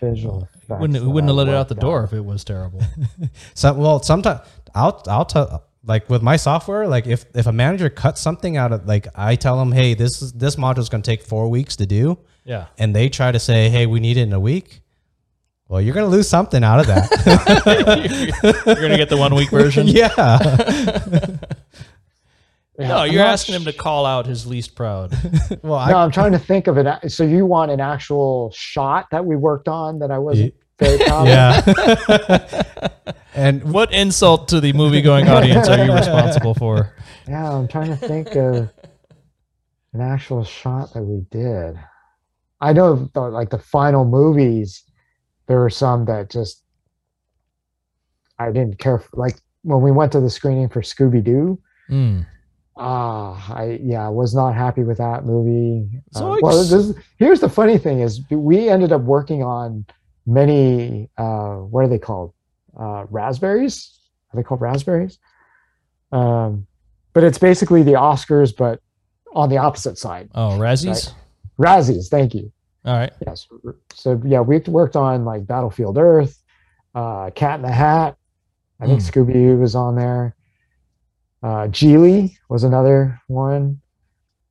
Visual 0.00 0.48
effects 0.70 0.80
wouldn't 0.80 1.04
that 1.04 1.10
wouldn't 1.10 1.28
have 1.28 1.36
let 1.36 1.48
it 1.48 1.54
out 1.54 1.68
the 1.68 1.74
door 1.74 1.98
on. 1.98 2.04
if 2.04 2.12
it 2.12 2.24
was 2.24 2.44
terrible. 2.44 2.80
Some 3.54 3.76
well, 3.78 4.02
sometimes 4.02 4.40
I'll 4.74 5.02
I'll 5.08 5.24
tell 5.24 5.64
like 5.84 6.08
with 6.10 6.22
my 6.22 6.36
software, 6.36 6.86
like 6.86 7.06
if 7.06 7.24
if 7.34 7.46
a 7.46 7.52
manager 7.52 7.88
cuts 7.88 8.20
something 8.20 8.56
out 8.56 8.72
of 8.72 8.86
like 8.86 9.06
I 9.14 9.34
tell 9.36 9.58
them, 9.58 9.72
hey, 9.72 9.94
this 9.94 10.20
is 10.22 10.32
this 10.32 10.56
module 10.56 10.78
is 10.80 10.88
going 10.88 11.02
to 11.02 11.10
take 11.10 11.22
four 11.22 11.48
weeks 11.48 11.76
to 11.76 11.86
do, 11.86 12.18
Yeah. 12.44 12.66
and 12.78 12.94
they 12.94 13.08
try 13.08 13.32
to 13.32 13.38
say, 13.40 13.70
hey, 13.70 13.86
we 13.86 13.98
need 14.00 14.16
it 14.18 14.22
in 14.22 14.32
a 14.32 14.40
week. 14.40 14.82
Well, 15.68 15.80
you're 15.80 15.94
going 15.94 16.04
to 16.06 16.10
lose 16.10 16.28
something 16.28 16.64
out 16.64 16.80
of 16.80 16.88
that. 16.88 17.08
You're 18.66 18.74
gonna 18.74 18.96
get 18.96 19.08
the 19.08 19.16
one 19.16 19.36
week 19.36 19.50
version. 19.50 19.86
yeah. 19.88 20.10
Yeah, 22.78 22.88
No, 22.88 23.04
you're 23.04 23.22
not 23.22 23.28
asking 23.34 23.54
him 23.56 23.64
to 23.64 23.72
call 23.72 24.06
out 24.06 24.26
his 24.26 24.46
least 24.46 24.74
proud. 24.74 25.12
Well, 25.62 25.86
No, 25.88 25.96
I, 25.98 26.02
I'm 26.02 26.10
trying 26.10 26.32
to 26.32 26.38
think 26.38 26.66
of 26.66 26.78
it. 26.78 27.10
So 27.12 27.24
you 27.24 27.44
want 27.44 27.70
an 27.70 27.78
actual 27.80 28.50
shot 28.52 29.08
that 29.10 29.24
we 29.26 29.36
worked 29.36 29.68
on 29.68 29.98
that 29.98 30.10
I 30.10 30.18
wasn't 30.18 30.54
very 30.80 30.98
proud 30.98 31.22
of? 31.22 31.28
yeah. 31.28 32.88
and 33.34 33.62
what 33.72 33.92
insult 33.92 34.48
to 34.48 34.60
the 34.60 34.72
movie 34.72 35.02
going 35.02 35.28
audience 35.28 35.68
are 35.68 35.84
you 35.84 35.92
responsible 35.92 36.54
for? 36.54 36.92
Yeah, 37.28 37.50
I'm 37.52 37.68
trying 37.68 37.88
to 37.90 37.96
think 37.96 38.34
of 38.34 38.70
an 39.92 40.00
actual 40.00 40.42
shot 40.44 40.92
that 40.94 41.02
we 41.02 41.20
did. 41.30 41.78
I 42.60 42.72
know, 42.72 43.08
the, 43.14 43.20
like 43.20 43.50
the 43.50 43.58
final 43.58 44.04
movies, 44.04 44.82
there 45.46 45.58
were 45.60 45.70
some 45.70 46.04
that 46.06 46.30
just 46.30 46.62
I 48.38 48.46
didn't 48.52 48.78
care. 48.78 48.98
For, 48.98 49.08
like 49.14 49.36
when 49.62 49.80
we 49.82 49.90
went 49.90 50.12
to 50.12 50.20
the 50.20 50.30
screening 50.30 50.68
for 50.68 50.80
Scooby 50.80 51.22
Doo. 51.22 51.58
Mm. 51.90 52.26
Ah, 52.76 53.54
I 53.54 53.78
yeah, 53.82 54.06
I 54.06 54.08
was 54.08 54.34
not 54.34 54.54
happy 54.54 54.84
with 54.84 54.98
that 54.98 55.24
movie. 55.26 55.88
So 56.12 56.32
Uh, 56.32 56.38
well, 56.40 56.64
just- 56.64 56.94
this, 56.94 57.04
here's 57.18 57.40
the 57.40 57.48
funny 57.48 57.76
thing: 57.78 58.00
is 58.00 58.20
we 58.30 58.68
ended 58.68 58.92
up 58.92 59.02
working 59.02 59.42
on 59.42 59.84
many. 60.26 61.08
Uh, 61.16 61.56
what 61.56 61.84
are 61.84 61.88
they 61.88 61.98
called? 61.98 62.32
Uh, 62.78 63.04
raspberries? 63.10 63.98
Are 64.32 64.36
they 64.36 64.42
called 64.42 64.60
raspberries? 64.60 65.18
Um, 66.12 66.66
but 67.12 67.24
it's 67.24 67.38
basically 67.38 67.82
the 67.82 67.92
Oscars, 67.92 68.56
but 68.56 68.80
on 69.34 69.48
the 69.48 69.58
opposite 69.58 69.98
side. 69.98 70.28
Oh, 70.34 70.50
Razzies. 70.58 71.12
Razzies. 71.58 72.08
Thank 72.08 72.34
you. 72.34 72.52
All 72.84 72.96
right. 72.96 73.12
Yes. 73.26 73.46
So 73.94 74.20
yeah, 74.24 74.40
we 74.40 74.58
worked 74.60 74.96
on 74.96 75.24
like 75.24 75.46
Battlefield 75.46 75.98
Earth, 75.98 76.42
uh, 76.94 77.30
Cat 77.34 77.56
in 77.56 77.62
the 77.62 77.70
Hat. 77.72 78.16
I 78.80 78.86
think 78.86 79.02
Hmm. 79.02 79.08
Scooby 79.08 79.58
was 79.58 79.74
on 79.74 79.94
there. 79.96 80.34
Uh, 81.42 81.66
Gigli 81.68 82.36
was 82.48 82.64
another 82.64 83.20
one. 83.26 83.80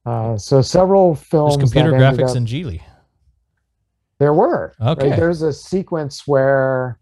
Uh, 0.05 0.37
so 0.37 0.61
several 0.61 1.15
films. 1.15 1.57
There's 1.57 1.71
computer 1.71 1.97
graphics 1.97 2.29
up- 2.31 2.35
in 2.37 2.45
Gigli. 2.45 2.81
There 4.19 4.33
were. 4.33 4.73
right? 4.79 4.97
Okay. 4.97 5.15
There's 5.15 5.41
a 5.41 5.53
sequence 5.53 6.27
where 6.27 6.99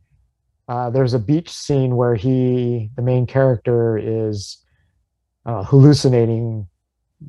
uh, 0.67 0.89
there's 0.89 1.13
a 1.13 1.19
beach 1.19 1.49
scene 1.49 1.95
where 1.95 2.15
he, 2.15 2.89
the 2.95 3.01
main 3.01 3.25
character, 3.25 3.97
is 3.97 4.57
uh, 5.45 5.63
hallucinating 5.63 6.67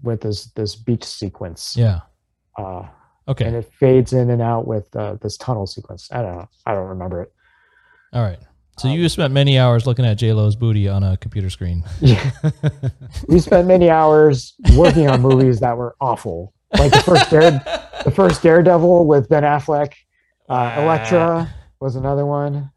with 0.03 0.21
this 0.21 0.47
this 0.53 0.75
beach 0.77 1.05
sequence. 1.05 1.75
Yeah. 1.77 2.01
Uh, 2.57 2.87
Okay. 3.29 3.45
and 3.45 3.55
it 3.57 3.71
fades 3.79 4.15
in 4.15 4.31
and 4.31 4.41
out 4.41 4.67
with 4.67 4.95
uh, 4.97 5.17
this 5.21 5.37
tunnel 5.37 5.67
sequence. 5.67 6.09
I 6.11 6.23
don't 6.23 6.35
know. 6.37 6.49
I 6.65 6.73
don't 6.73 6.89
remember 6.89 7.21
it. 7.21 7.33
All 8.15 8.23
right. 8.23 8.39
So 8.79 8.89
Um, 8.89 8.95
you 8.95 9.07
spent 9.11 9.35
many 9.35 9.59
hours 9.59 9.87
looking 9.87 10.07
at 10.07 10.15
J 10.15 10.33
Lo's 10.33 10.57
booty 10.57 10.89
on 10.89 11.03
a 11.03 11.19
computer 11.19 11.51
screen. 11.51 11.85
Yeah. 12.01 12.31
we 13.29 13.39
spent 13.39 13.69
many 13.69 13.91
hours 13.91 14.55
working 14.75 15.11
on 15.11 15.21
movies 15.21 15.61
that 15.61 15.77
were 15.77 15.95
awful. 16.01 16.55
Like 16.77 16.93
the 16.93 17.03
first 17.03 17.31
Dare, 17.31 17.51
the 18.05 18.11
first 18.11 18.43
Daredevil 18.43 19.07
with 19.07 19.29
Ben 19.29 19.43
Affleck. 19.43 19.95
Uh, 20.49 20.77
Elektra 20.79 21.55
was 21.81 21.97
another 21.97 22.27
one. 22.27 22.71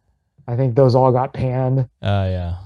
I 0.47 0.55
think 0.55 0.75
those 0.75 0.95
all 0.95 1.11
got 1.11 1.33
panned. 1.33 1.79
Uh, 1.79 2.27
yeah. 2.29 2.57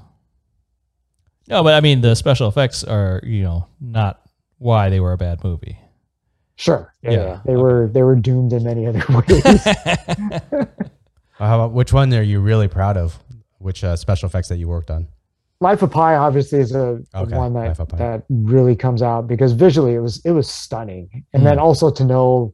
No, 1.48 1.64
but 1.64 1.74
I 1.74 1.82
mean 1.82 2.02
the 2.02 2.16
special 2.16 2.48
effects 2.48 2.84
are 2.84 3.22
you 3.24 3.44
know 3.44 3.68
not 3.80 4.22
why 4.58 4.90
they 4.90 5.00
were 5.00 5.14
a 5.14 5.18
bad 5.18 5.44
movie. 5.44 5.78
Sure. 6.56 6.94
Yeah. 7.02 7.12
Yeah, 7.12 7.18
yeah. 7.18 7.42
They 7.46 7.54
okay. 7.54 7.62
were 7.62 7.88
they 7.88 8.04
were 8.04 8.16
doomed 8.16 8.54
in 8.54 8.64
many 8.64 8.88
other 8.88 9.04
ways. 9.10 9.44
how 11.34 11.56
about 11.56 11.74
which 11.74 11.94
one 11.94 12.14
are 12.14 12.24
you 12.24 12.40
really 12.40 12.68
proud 12.68 12.98
of? 12.98 13.20
Which 13.60 13.84
uh, 13.84 13.96
special 13.96 14.28
effects 14.28 14.50
that 14.50 14.58
you 14.58 14.68
worked 14.68 14.92
on? 14.92 15.08
Life 15.66 15.82
of 15.82 15.90
Pi 15.92 16.16
obviously 16.16 16.60
is 16.60 16.74
a, 16.76 17.02
Okay, 17.16 17.36
one 17.36 17.54
that 17.54 17.68
Life 17.70 17.80
of 17.80 17.88
Pi. 17.90 17.98
that 17.98 18.24
really 18.30 18.76
comes 18.76 19.02
out 19.02 19.24
because 19.28 19.52
visually 19.54 19.94
it 19.96 20.00
was 20.08 20.16
it 20.30 20.32
was 20.40 20.48
stunning, 20.50 21.06
and 21.34 21.42
then 21.48 21.58
Mm. 21.58 21.62
also 21.68 21.90
to 22.00 22.04
know 22.04 22.54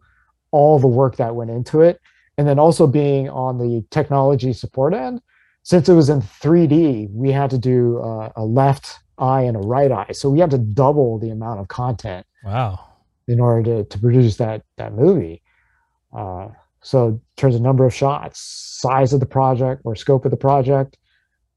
all 0.51 0.79
the 0.79 0.87
work 1.01 1.13
that 1.17 1.35
went 1.35 1.49
into 1.57 1.81
it, 1.81 1.99
and 2.37 2.47
then 2.47 2.57
also 2.65 2.87
being 2.87 3.29
on 3.29 3.57
the 3.57 3.73
technology 3.97 4.53
support 4.53 4.93
end, 4.93 5.21
since 5.63 5.89
it 5.89 5.93
was 6.01 6.09
in 6.09 6.21
3D, 6.21 7.09
we 7.23 7.29
had 7.39 7.49
to 7.49 7.57
do 7.57 7.99
uh, 8.09 8.29
a 8.43 8.45
left 8.61 8.85
eye 9.17 9.41
and 9.49 9.55
a 9.57 9.65
right 9.75 9.91
eye, 9.91 10.11
so 10.13 10.29
we 10.29 10.39
had 10.39 10.51
to 10.51 10.57
double 10.83 11.19
the 11.19 11.29
amount 11.37 11.59
of 11.59 11.67
content 11.67 12.25
Wow. 12.45 12.79
in 13.27 13.39
order 13.47 13.61
to, 13.69 13.75
to 13.91 13.97
produce 13.99 14.37
that 14.37 14.63
that 14.77 14.91
movie. 15.03 15.37
Uh, 16.19 16.47
so 16.81 16.97
in 17.07 17.21
terms 17.39 17.55
of 17.55 17.61
number 17.61 17.85
of 17.85 17.93
shots, 17.93 18.39
size 18.85 19.11
of 19.15 19.19
the 19.19 19.31
project 19.39 19.81
or 19.85 19.95
scope 19.95 20.23
of 20.25 20.31
the 20.31 20.43
project, 20.49 20.97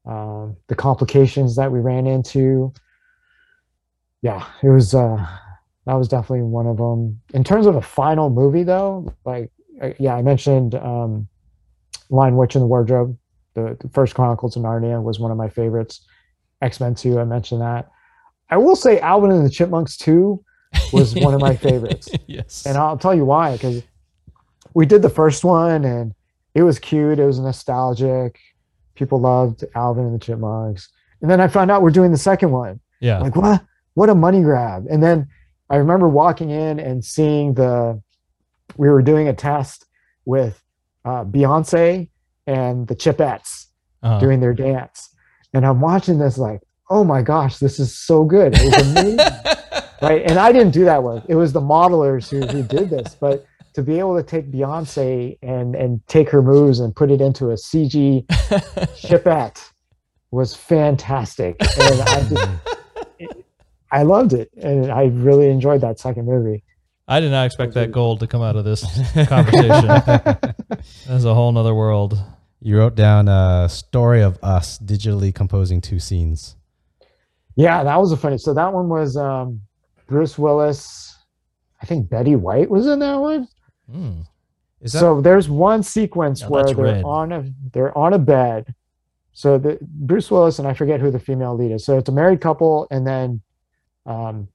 um, 0.05 0.55
the 0.67 0.75
complications 0.75 1.55
that 1.55 1.71
we 1.71 1.79
ran 1.79 2.07
into. 2.07 2.73
Yeah, 4.21 4.45
it 4.63 4.69
was 4.69 4.93
uh, 4.93 5.25
that 5.85 5.93
was 5.93 6.07
definitely 6.07 6.43
one 6.43 6.67
of 6.67 6.77
them. 6.77 7.21
In 7.33 7.43
terms 7.43 7.65
of 7.65 7.75
a 7.75 7.81
final 7.81 8.29
movie, 8.29 8.63
though, 8.63 9.13
like 9.25 9.51
uh, 9.81 9.91
yeah, 9.99 10.15
I 10.15 10.21
mentioned 10.21 10.75
um, 10.75 11.27
Lion 12.09 12.37
Witch 12.37 12.55
in 12.55 12.61
the 12.61 12.67
Wardrobe. 12.67 13.17
The, 13.53 13.77
the 13.79 13.89
first 13.89 14.15
Chronicles 14.15 14.57
of 14.57 14.63
Narnia 14.63 15.01
was 15.01 15.19
one 15.19 15.31
of 15.31 15.37
my 15.37 15.49
favorites. 15.49 16.05
X 16.61 16.79
Men 16.79 16.95
Two, 16.95 17.19
I 17.19 17.23
mentioned 17.23 17.61
that. 17.61 17.89
I 18.49 18.57
will 18.57 18.75
say 18.75 18.99
Alvin 18.99 19.31
and 19.31 19.45
the 19.45 19.49
Chipmunks 19.49 19.97
Two 19.97 20.43
was 20.91 21.15
one 21.15 21.33
of 21.33 21.41
my 21.41 21.55
favorites. 21.67 22.09
yes. 22.27 22.65
And 22.65 22.77
I'll 22.77 22.97
tell 22.97 23.13
you 23.15 23.25
why, 23.25 23.53
because 23.53 23.83
we 24.73 24.85
did 24.85 25.01
the 25.01 25.09
first 25.09 25.43
one 25.43 25.85
and 25.85 26.13
it 26.53 26.63
was 26.63 26.79
cute, 26.79 27.19
it 27.19 27.25
was 27.25 27.39
nostalgic. 27.39 28.39
People 28.95 29.19
loved 29.19 29.63
Alvin 29.75 30.05
and 30.05 30.15
the 30.15 30.19
Chipmunks. 30.25 30.89
And 31.21 31.29
then 31.29 31.39
I 31.41 31.47
found 31.47 31.71
out 31.71 31.81
we're 31.81 31.91
doing 31.91 32.11
the 32.11 32.17
second 32.17 32.51
one. 32.51 32.79
yeah. 32.99 33.19
Like, 33.19 33.35
what? 33.35 33.63
What 33.93 34.09
a 34.09 34.15
money 34.15 34.41
grab. 34.41 34.85
And 34.89 35.01
then 35.01 35.27
I 35.69 35.77
remember 35.77 36.07
walking 36.09 36.49
in 36.49 36.79
and 36.79 37.03
seeing 37.03 37.53
the, 37.53 38.01
we 38.77 38.89
were 38.89 39.01
doing 39.01 39.27
a 39.29 39.33
test 39.33 39.85
with 40.25 40.61
uh, 41.05 41.23
Beyonce 41.23 42.09
and 42.47 42.87
the 42.87 42.95
Chipettes 42.95 43.67
Uh-huh. 44.03 44.19
doing 44.19 44.39
their 44.39 44.53
dance. 44.53 45.09
And 45.53 45.65
I'm 45.65 45.79
watching 45.81 46.19
this 46.19 46.37
like, 46.37 46.61
oh 46.89 47.03
my 47.03 47.21
gosh, 47.21 47.57
this 47.59 47.79
is 47.79 47.97
so 47.97 48.23
good. 48.25 48.53
It 48.55 48.63
was 48.65 48.91
amazing 48.91 49.17
right? 50.01 50.21
And 50.29 50.37
I 50.37 50.51
didn't 50.51 50.71
do 50.73 50.83
that 50.85 51.01
work. 51.01 51.23
It 51.27 51.35
was 51.35 51.53
the 51.53 51.61
modelers 51.61 52.29
who, 52.29 52.45
who 52.45 52.61
did 52.63 52.89
this. 52.89 53.15
But 53.15 53.45
to 53.75 53.83
be 53.83 53.99
able 53.99 54.15
to 54.15 54.23
take 54.23 54.51
Beyonce 54.51 55.37
and 55.41 55.75
and 55.75 56.05
take 56.07 56.29
her 56.29 56.41
moves 56.41 56.79
and 56.79 56.95
put 56.95 57.11
it 57.11 57.21
into 57.21 57.51
a 57.51 57.55
CG 57.55 58.25
chipette 58.97 59.69
was 60.31 60.55
fantastic. 60.55 61.55
And 61.59 62.01
I 62.01 62.29
just, 62.29 62.49
I 63.91 64.03
loved 64.03 64.33
it, 64.33 64.49
and 64.61 64.91
I 64.91 65.05
really 65.05 65.49
enjoyed 65.49 65.81
that 65.81 65.99
second 65.99 66.25
movie. 66.25 66.63
I 67.07 67.19
did 67.19 67.31
not 67.31 67.45
expect 67.45 67.73
that 67.75 67.91
gold 67.91 68.21
to 68.21 68.27
come 68.27 68.41
out 68.41 68.55
of 68.55 68.65
this 68.65 68.83
conversation. 69.27 69.87
That's 71.07 71.23
a 71.23 71.33
whole 71.33 71.51
nother 71.51 71.75
world. 71.75 72.17
You 72.61 72.77
wrote 72.79 72.95
down 72.95 73.27
a 73.27 73.69
story 73.69 74.21
of 74.21 74.39
us 74.41 74.79
digitally 74.79 75.35
composing 75.35 75.81
two 75.81 75.99
scenes. 75.99 76.55
Yeah, 77.55 77.83
that 77.83 77.99
was 77.99 78.11
a 78.11 78.17
funny. 78.17 78.37
So 78.37 78.53
that 78.53 78.73
one 78.73 78.89
was 78.89 79.15
um, 79.17 79.61
Bruce 80.07 80.37
Willis. 80.37 81.15
I 81.81 81.85
think 81.85 82.09
Betty 82.09 82.35
White 82.35 82.69
was 82.69 82.87
in 82.87 82.99
that 82.99 83.17
one. 83.17 83.47
Is 84.81 84.91
that 84.93 84.99
so 84.99 85.21
there's 85.21 85.49
one 85.49 85.83
sequence 85.83 86.41
No, 86.41 86.49
where 86.49 86.63
they're 86.65 86.75
red. 86.75 87.03
on 87.03 87.31
a 87.31 87.45
they're 87.71 87.97
on 87.97 88.13
a 88.13 88.19
bed. 88.19 88.73
So 89.33 89.57
the 89.57 89.77
Bruce 89.81 90.29
Willis 90.31 90.59
and 90.59 90.67
I 90.67 90.73
forget 90.73 90.99
who 90.99 91.11
the 91.11 91.19
female 91.19 91.55
lead 91.57 91.71
is. 91.71 91.85
So 91.85 91.97
it's 91.97 92.09
a 92.09 92.11
married 92.11 92.41
couple 92.41 92.87
and 92.91 93.05
then 93.05 93.41
um, 94.05 94.47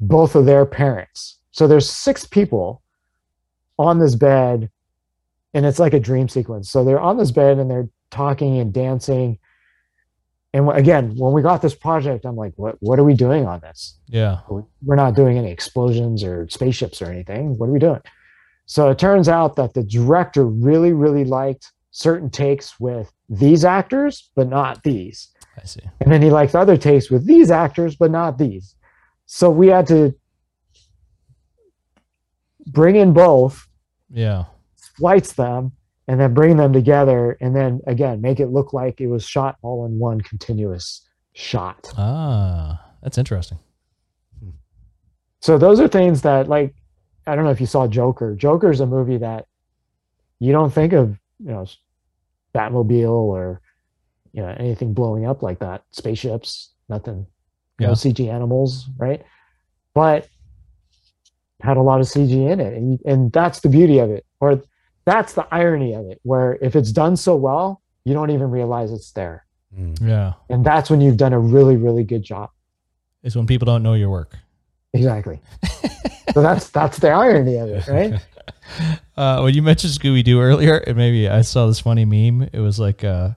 both 0.00 0.34
of 0.34 0.44
their 0.46 0.66
parents. 0.66 1.38
So 1.50 1.66
there's 1.68 1.88
six 1.88 2.24
people 2.26 2.82
on 3.78 3.98
this 3.98 4.14
bed, 4.14 4.70
and 5.52 5.64
it's 5.66 5.78
like 5.78 5.94
a 5.94 6.00
dream 6.00 6.28
sequence. 6.28 6.70
So 6.70 6.84
they're 6.84 7.00
on 7.00 7.16
this 7.16 7.30
bed 7.30 7.58
and 7.58 7.70
they're 7.70 7.88
talking 8.10 8.58
and 8.58 8.72
dancing. 8.72 9.38
And 10.52 10.68
again, 10.70 11.14
when 11.16 11.32
we 11.32 11.42
got 11.42 11.62
this 11.62 11.74
project, 11.74 12.24
I'm 12.24 12.36
like, 12.36 12.52
what 12.56 12.76
what 12.80 12.98
are 12.98 13.04
we 13.04 13.14
doing 13.14 13.46
on 13.46 13.60
this? 13.60 13.98
Yeah. 14.08 14.40
we're 14.48 14.94
not 14.96 15.14
doing 15.14 15.36
any 15.38 15.50
explosions 15.50 16.22
or 16.24 16.48
spaceships 16.48 17.02
or 17.02 17.06
anything. 17.10 17.58
What 17.58 17.68
are 17.68 17.72
we 17.72 17.78
doing? 17.80 18.00
So 18.66 18.90
it 18.90 18.98
turns 18.98 19.28
out 19.28 19.56
that 19.56 19.74
the 19.74 19.82
director 19.82 20.46
really, 20.46 20.92
really 20.92 21.24
liked 21.24 21.72
certain 21.90 22.30
takes 22.30 22.80
with 22.80 23.12
these 23.28 23.64
actors, 23.64 24.30
but 24.34 24.48
not 24.48 24.82
these. 24.82 25.28
I 25.60 25.64
see. 25.64 25.80
And 26.00 26.12
then 26.12 26.22
he 26.22 26.30
liked 26.30 26.54
other 26.54 26.76
takes 26.76 27.10
with 27.10 27.26
these 27.26 27.50
actors, 27.50 27.94
but 27.96 28.10
not 28.10 28.38
these. 28.38 28.74
So 29.26 29.50
we 29.50 29.68
had 29.68 29.86
to 29.88 30.14
bring 32.66 32.96
in 32.96 33.12
both, 33.12 33.66
Yeah. 34.10 34.44
splice 34.76 35.32
them, 35.32 35.72
and 36.08 36.20
then 36.20 36.34
bring 36.34 36.56
them 36.56 36.72
together. 36.72 37.36
And 37.40 37.54
then 37.54 37.80
again, 37.86 38.20
make 38.20 38.40
it 38.40 38.48
look 38.48 38.72
like 38.72 39.00
it 39.00 39.06
was 39.06 39.24
shot 39.24 39.56
all 39.62 39.86
in 39.86 39.98
one 39.98 40.20
continuous 40.20 41.06
shot. 41.34 41.92
Ah, 41.96 42.92
that's 43.02 43.18
interesting. 43.18 43.58
So 45.40 45.58
those 45.58 45.78
are 45.78 45.88
things 45.88 46.22
that 46.22 46.48
like 46.48 46.74
I 47.26 47.34
don't 47.34 47.44
know 47.44 47.50
if 47.50 47.60
you 47.60 47.66
saw 47.66 47.86
Joker. 47.86 48.34
Joker 48.34 48.70
is 48.70 48.80
a 48.80 48.86
movie 48.86 49.18
that 49.18 49.46
you 50.40 50.52
don't 50.52 50.70
think 50.72 50.92
of, 50.92 51.10
you 51.38 51.50
know, 51.52 51.66
Batmobile 52.54 53.08
or 53.10 53.60
you 54.32 54.42
know 54.42 54.54
anything 54.58 54.92
blowing 54.94 55.26
up 55.26 55.42
like 55.42 55.60
that, 55.60 55.82
spaceships, 55.92 56.72
nothing, 56.88 57.26
Yeah. 57.78 57.88
no 57.88 57.92
CG 57.94 58.28
animals, 58.28 58.88
right? 58.96 59.22
But 59.94 60.28
had 61.60 61.76
a 61.76 61.82
lot 61.82 62.00
of 62.00 62.06
CG 62.06 62.32
in 62.50 62.60
it, 62.60 62.74
and 62.74 63.00
and 63.06 63.32
that's 63.32 63.60
the 63.60 63.68
beauty 63.68 63.98
of 64.00 64.10
it, 64.10 64.24
or 64.40 64.62
that's 65.04 65.34
the 65.34 65.46
irony 65.52 65.94
of 65.94 66.06
it, 66.06 66.20
where 66.24 66.58
if 66.60 66.74
it's 66.76 66.92
done 66.92 67.16
so 67.16 67.36
well, 67.36 67.80
you 68.04 68.12
don't 68.12 68.30
even 68.30 68.50
realize 68.50 68.92
it's 68.92 69.12
there, 69.12 69.46
Mm. 69.76 70.00
Yeah. 70.00 70.32
and 70.50 70.64
that's 70.64 70.90
when 70.90 71.00
you've 71.00 71.16
done 71.16 71.32
a 71.32 71.38
really 71.40 71.76
really 71.76 72.04
good 72.04 72.22
job. 72.22 72.50
It's 73.22 73.34
when 73.36 73.46
people 73.46 73.66
don't 73.66 73.82
know 73.82 73.94
your 73.94 74.10
work. 74.10 74.36
Exactly. 74.94 75.40
so 76.32 76.40
that's 76.40 76.70
that's 76.70 76.98
the 76.98 77.10
irony 77.10 77.56
of 77.58 77.68
it, 77.68 77.86
right? 77.88 78.20
Uh, 79.16 79.40
when 79.42 79.54
you 79.54 79.62
mentioned 79.62 79.92
Scooby 79.92 80.24
Doo 80.24 80.40
earlier, 80.40 80.78
and 80.78 80.96
maybe 80.96 81.28
I 81.28 81.42
saw 81.42 81.66
this 81.66 81.80
funny 81.80 82.04
meme. 82.04 82.48
It 82.52 82.60
was 82.60 82.80
like 82.80 83.04
uh, 83.04 83.30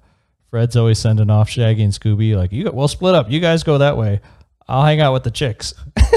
Fred's 0.49 0.75
always 0.75 0.97
sending 0.99 1.29
off 1.29 1.49
Shaggy 1.49 1.83
and 1.83 1.93
Scooby, 1.93 2.35
like, 2.35 2.51
"You 2.51 2.71
we'll 2.73 2.87
split 2.87 3.13
up. 3.13 3.29
You 3.29 3.39
guys 3.39 3.63
go 3.63 3.77
that 3.77 3.97
way. 3.97 4.21
I'll 4.67 4.83
hang 4.85 5.01
out 5.01 5.13
with 5.13 5.23
the 5.23 5.31
chicks." 5.31 5.73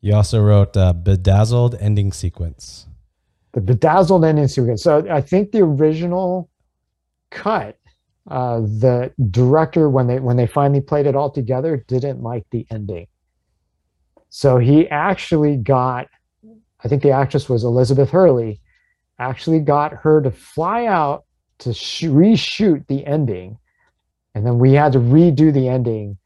You 0.00 0.14
also 0.14 0.40
wrote 0.40 0.76
uh, 0.76 0.92
bedazzled 0.92 1.74
ending 1.80 2.12
sequence. 2.12 2.86
the 3.52 3.60
bedazzled 3.60 4.24
ending 4.24 4.48
sequence. 4.48 4.82
So 4.82 5.06
I 5.10 5.20
think 5.20 5.50
the 5.52 5.60
original 5.62 6.48
cut, 7.30 7.77
uh, 8.30 8.60
the 8.60 9.12
director 9.30 9.88
when 9.88 10.06
they 10.06 10.20
when 10.20 10.36
they 10.36 10.46
finally 10.46 10.80
played 10.80 11.06
it 11.06 11.16
all 11.16 11.30
together 11.30 11.84
didn't 11.88 12.22
like 12.22 12.46
the 12.50 12.66
ending. 12.70 13.06
So 14.28 14.58
he 14.58 14.86
actually 14.88 15.56
got, 15.56 16.08
I 16.84 16.88
think 16.88 17.02
the 17.02 17.10
actress 17.10 17.48
was 17.48 17.64
Elizabeth 17.64 18.10
Hurley, 18.10 18.60
actually 19.18 19.60
got 19.60 19.92
her 19.94 20.20
to 20.20 20.30
fly 20.30 20.84
out 20.84 21.24
to 21.60 21.72
sh- 21.72 22.04
reshoot 22.04 22.86
the 22.88 23.06
ending, 23.06 23.58
and 24.34 24.46
then 24.46 24.58
we 24.58 24.74
had 24.74 24.92
to 24.92 24.98
redo 24.98 25.52
the 25.52 25.68
ending 25.68 26.18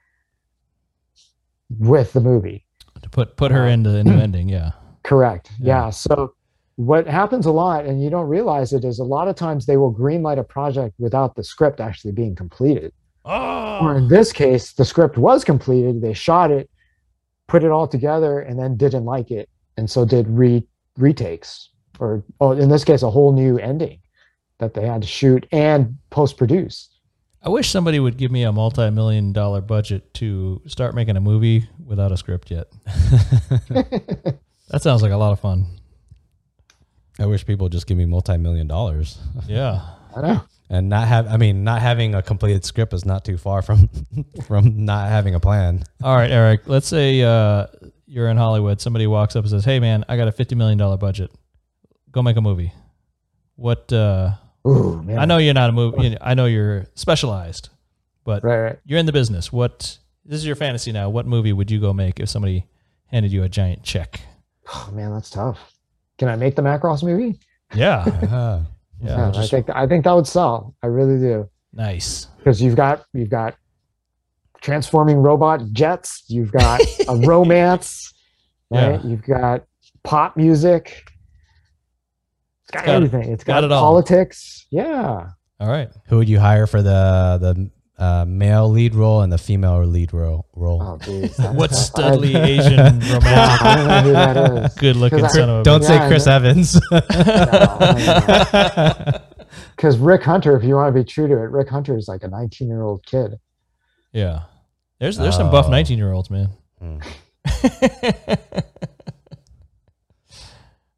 with 1.70 2.12
the 2.12 2.20
movie. 2.20 2.66
to 3.00 3.08
put 3.08 3.36
put 3.36 3.52
her 3.52 3.66
into 3.66 3.90
the 3.90 4.02
new 4.04 4.18
ending. 4.26 4.48
Yeah. 4.48 4.72
Correct. 5.04 5.50
Yeah. 5.60 5.84
Yeah. 5.84 5.90
So 5.90 6.34
what 6.76 7.06
happens 7.06 7.46
a 7.46 7.52
lot, 7.52 7.84
and 7.84 8.02
you 8.02 8.10
don't 8.10 8.28
realize 8.28 8.72
it, 8.72 8.84
is 8.84 8.98
a 8.98 9.04
lot 9.04 9.28
of 9.28 9.36
times 9.36 9.66
they 9.66 9.76
will 9.76 9.94
greenlight 9.94 10.38
a 10.38 10.44
project 10.44 10.94
without 10.98 11.34
the 11.36 11.44
script 11.44 11.80
actually 11.80 12.12
being 12.12 12.34
completed. 12.34 12.92
Oh. 13.24 13.78
Or 13.82 13.94
Oh. 13.94 13.96
in 13.96 14.08
this 14.08 14.32
case, 14.32 14.72
the 14.72 14.84
script 14.84 15.16
was 15.18 15.44
completed. 15.44 16.00
They 16.00 16.12
shot 16.12 16.50
it, 16.50 16.68
put 17.46 17.62
it 17.64 17.70
all 17.70 17.86
together, 17.86 18.40
and 18.40 18.58
then 18.58 18.76
didn't 18.76 19.04
like 19.04 19.30
it, 19.30 19.48
and 19.76 19.88
so 19.90 20.04
did 20.04 20.26
re 20.28 20.66
retakes, 20.98 21.70
or 21.98 22.22
oh, 22.40 22.52
in 22.52 22.68
this 22.68 22.84
case, 22.84 23.02
a 23.02 23.10
whole 23.10 23.32
new 23.32 23.58
ending 23.58 23.98
that 24.58 24.74
they 24.74 24.86
had 24.86 25.02
to 25.02 25.08
shoot 25.08 25.46
and 25.52 25.96
post 26.10 26.36
produce. 26.36 26.88
I 27.44 27.48
wish 27.48 27.70
somebody 27.70 27.98
would 27.98 28.16
give 28.18 28.30
me 28.30 28.44
a 28.44 28.52
multi-million 28.52 29.32
dollar 29.32 29.60
budget 29.60 30.14
to 30.14 30.62
start 30.66 30.94
making 30.94 31.16
a 31.16 31.20
movie 31.20 31.68
without 31.84 32.12
a 32.12 32.16
script 32.16 32.50
yet. 32.50 32.68
That 34.68 34.80
sounds 34.80 35.02
like 35.02 35.12
a 35.12 35.16
lot 35.18 35.32
of 35.32 35.40
fun. 35.40 35.66
I 37.18 37.26
wish 37.26 37.44
people 37.46 37.64
would 37.66 37.72
just 37.72 37.86
give 37.86 37.96
me 37.98 38.04
multi-million 38.06 38.66
dollars 38.66 39.18
Yeah. 39.46 39.82
I 40.16 40.20
know. 40.20 40.42
and 40.70 40.88
not 40.88 41.08
have. 41.08 41.26
I 41.26 41.36
mean, 41.38 41.64
not 41.64 41.80
having 41.80 42.14
a 42.14 42.22
completed 42.22 42.64
script 42.64 42.92
is 42.92 43.04
not 43.04 43.24
too 43.24 43.36
far 43.38 43.62
from 43.62 43.88
from 44.46 44.84
not 44.84 45.08
having 45.08 45.34
a 45.34 45.40
plan. 45.40 45.84
All 46.02 46.14
right, 46.16 46.30
Eric. 46.30 46.62
Let's 46.66 46.86
say 46.86 47.22
uh, 47.22 47.66
you're 48.06 48.28
in 48.28 48.36
Hollywood. 48.36 48.80
Somebody 48.80 49.06
walks 49.06 49.36
up 49.36 49.44
and 49.44 49.50
says, 49.50 49.64
"Hey, 49.64 49.80
man, 49.80 50.04
I 50.10 50.16
got 50.18 50.28
a 50.28 50.32
fifty 50.32 50.54
million 50.54 50.76
dollar 50.78 50.98
budget. 50.98 51.30
Go 52.10 52.22
make 52.22 52.36
a 52.36 52.42
movie." 52.42 52.72
What? 53.56 53.90
Uh, 53.90 54.32
Ooh, 54.66 55.02
man. 55.02 55.18
I 55.18 55.24
know 55.24 55.38
you're 55.38 55.54
not 55.54 55.70
a 55.70 55.72
movie. 55.72 56.02
You 56.04 56.10
know, 56.10 56.18
I 56.20 56.34
know 56.34 56.44
you're 56.46 56.86
specialized, 56.94 57.70
but 58.24 58.44
Right, 58.44 58.58
right. 58.60 58.78
you're 58.84 58.98
in 58.98 59.06
the 59.06 59.12
business. 59.12 59.50
What? 59.50 59.96
This 60.26 60.38
is 60.40 60.46
your 60.46 60.56
fantasy 60.56 60.92
now. 60.92 61.08
What 61.08 61.26
movie 61.26 61.52
would 61.54 61.70
you 61.70 61.80
go 61.80 61.92
make 61.94 62.20
if 62.20 62.28
somebody 62.28 62.66
handed 63.06 63.32
you 63.32 63.42
a 63.44 63.48
giant 63.48 63.82
check? 63.82 64.20
Oh 64.74 64.90
man, 64.92 65.12
that's 65.12 65.30
tough. 65.30 65.71
Can 66.22 66.28
I 66.28 66.36
make 66.36 66.54
the 66.54 66.62
Macross 66.62 67.02
movie? 67.02 67.40
Yeah. 67.74 68.04
Uh, 68.30 68.62
Yeah. 69.00 69.32
Yeah, 69.32 69.40
I 69.42 69.46
think 69.48 69.68
I 69.70 69.88
think 69.88 70.04
that 70.04 70.12
would 70.12 70.28
sell. 70.28 70.76
I 70.84 70.86
really 70.86 71.18
do. 71.18 71.48
nice. 71.72 72.26
because 72.38 72.62
you've 72.62 72.76
got 72.76 73.04
you've 73.12 73.28
got 73.30 73.56
transforming 74.60 75.16
robot 75.18 75.60
jets 75.72 76.22
you've 76.28 76.52
got 76.52 76.80
a 77.08 77.16
romance 77.26 78.12
right 78.70 78.92
Yeah. 79.02 79.02
you've 79.02 79.24
got 79.24 79.64
pop 80.04 80.36
music 80.36 81.10
it's 82.62 82.70
got, 82.70 82.84
got- 82.86 82.94
everything 82.94 83.32
it's 83.32 83.42
got 83.42 83.54
got, 83.62 83.64
it 83.64 83.72
all. 83.72 83.82
politics 83.82 84.66
yeah 84.70 85.30
All 85.58 85.68
right. 85.68 85.90
who 86.06 86.18
would 86.18 86.28
you 86.28 86.38
hire 86.38 86.68
for 86.68 86.80
the 86.82 87.38
the 87.40 87.70
uh, 87.98 88.24
male 88.26 88.68
lead 88.68 88.94
role 88.94 89.20
and 89.22 89.32
the 89.32 89.38
female 89.38 89.84
lead 89.84 90.12
role? 90.12 90.46
role? 90.54 90.82
oh 90.82 90.98
geez, 91.04 91.38
What 91.38 91.70
tough. 91.70 91.78
studly 91.78 92.34
I- 92.44 92.44
Asian 92.44 92.80
I 92.80 92.88
don't 92.90 92.98
know 93.00 93.14
romantic, 93.14 94.04
who 94.04 94.12
that 94.12 94.36
is 94.64 94.74
good 94.74 94.96
looking 94.96 95.20
'Cause 95.20 95.36
I- 95.36 95.40
son 95.40 95.48
of 95.50 95.60
a 95.60 95.62
Don't 95.62 95.80
bitch. 95.82 95.86
say 95.86 95.94
Yeah, 95.94 96.08
Chris. 96.08 96.26
Evans. 96.26 96.80
because 99.76 99.98
rick 99.98 100.22
hunter 100.22 100.56
if 100.56 100.64
you 100.64 100.74
want 100.74 100.88
to 100.94 100.98
be 100.98 101.04
true 101.04 101.28
to 101.28 101.34
it 101.34 101.50
rick 101.50 101.68
hunter 101.68 101.94
is 101.96 102.08
like 102.08 102.22
a 102.24 102.28
19 102.28 102.68
year 102.68 102.80
old 102.82 103.04
kid 103.04 103.38
Yeah. 104.12 104.42
There's 104.98 105.16
there's 105.18 105.36
some 105.36 105.50
buff 105.50 105.66
Oh. 105.66 105.70
19 105.70 105.98
year 105.98 106.12
olds, 106.12 106.30
man. 106.30 106.48
Hmm. 106.78 106.98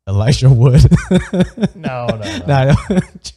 Elijah 0.07 0.51
Wood. 0.51 0.83
no, 1.75 2.07
no, 2.07 2.17
no. 2.17 2.39
No, 2.47 2.55
I 2.55 2.65
don't- 2.89 3.33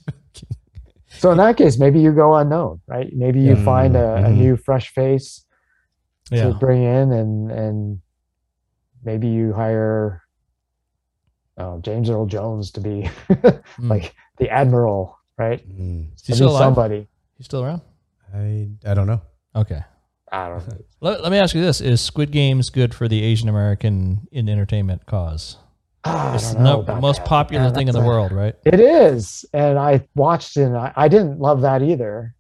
so 1.19 1.31
in 1.31 1.37
that 1.37 1.57
case 1.57 1.77
maybe 1.79 1.99
you 1.99 2.11
go 2.11 2.35
unknown 2.35 2.79
right 2.87 3.09
maybe 3.13 3.39
you 3.39 3.55
Yeah. 3.55 3.65
find 3.65 3.95
a, 3.95 4.15
a 4.17 4.29
Mhm. 4.29 4.37
new 4.37 4.57
fresh 4.57 4.89
face 4.93 5.45
Yeah. 6.31 6.43
to 6.49 6.53
bring 6.53 6.83
in 6.83 7.11
and 7.11 7.51
and 7.51 7.99
maybe 9.03 9.27
you 9.27 9.53
hire 9.53 10.21
uh, 11.57 11.77
James 11.79 12.09
Earl 12.09 12.25
Jones 12.27 12.71
to 12.71 12.81
be 12.81 13.09
Mm. 13.29 13.89
like 13.89 14.15
the 14.37 14.49
admiral, 14.49 15.17
right? 15.37 15.59
Is 15.61 16.23
he 16.25 16.33
still 16.33 16.49
alive? 16.49 16.59
somebody. 16.61 17.07
He's 17.37 17.45
still 17.45 17.63
around? 17.63 17.81
I 18.33 18.69
I 18.85 18.93
don't 18.93 19.07
know. 19.07 19.21
Okay. 19.55 19.81
I 20.31 20.49
don't 20.49 20.67
know. 20.67 20.77
Let, 21.01 21.21
let 21.23 21.31
me 21.31 21.37
ask 21.39 21.55
you 21.55 21.61
this: 21.61 21.79
Is 21.81 22.01
Squid 22.01 22.31
Games 22.31 22.69
good 22.69 22.93
for 22.93 23.07
the 23.07 23.23
Asian 23.23 23.49
American 23.49 24.27
in 24.31 24.49
entertainment 24.49 25.05
cause? 25.05 25.57
Ah, 26.09 26.35
It's 26.35 26.53
the 26.53 26.99
most 27.01 27.17
that. 27.17 27.25
popular 27.27 27.65
Yeah, 27.65 27.71
thing 27.71 27.87
in 27.89 27.93
the 27.93 28.01
a- 28.01 28.05
world, 28.05 28.31
right? 28.31 28.55
It 28.65 28.79
is, 28.79 29.45
and 29.53 29.77
I 29.77 30.07
watched 30.15 30.55
it. 30.57 30.63
and 30.63 30.77
I, 30.77 30.93
I 30.95 31.07
didn't 31.07 31.39
love 31.39 31.61
that 31.61 31.81
either. 31.81 32.33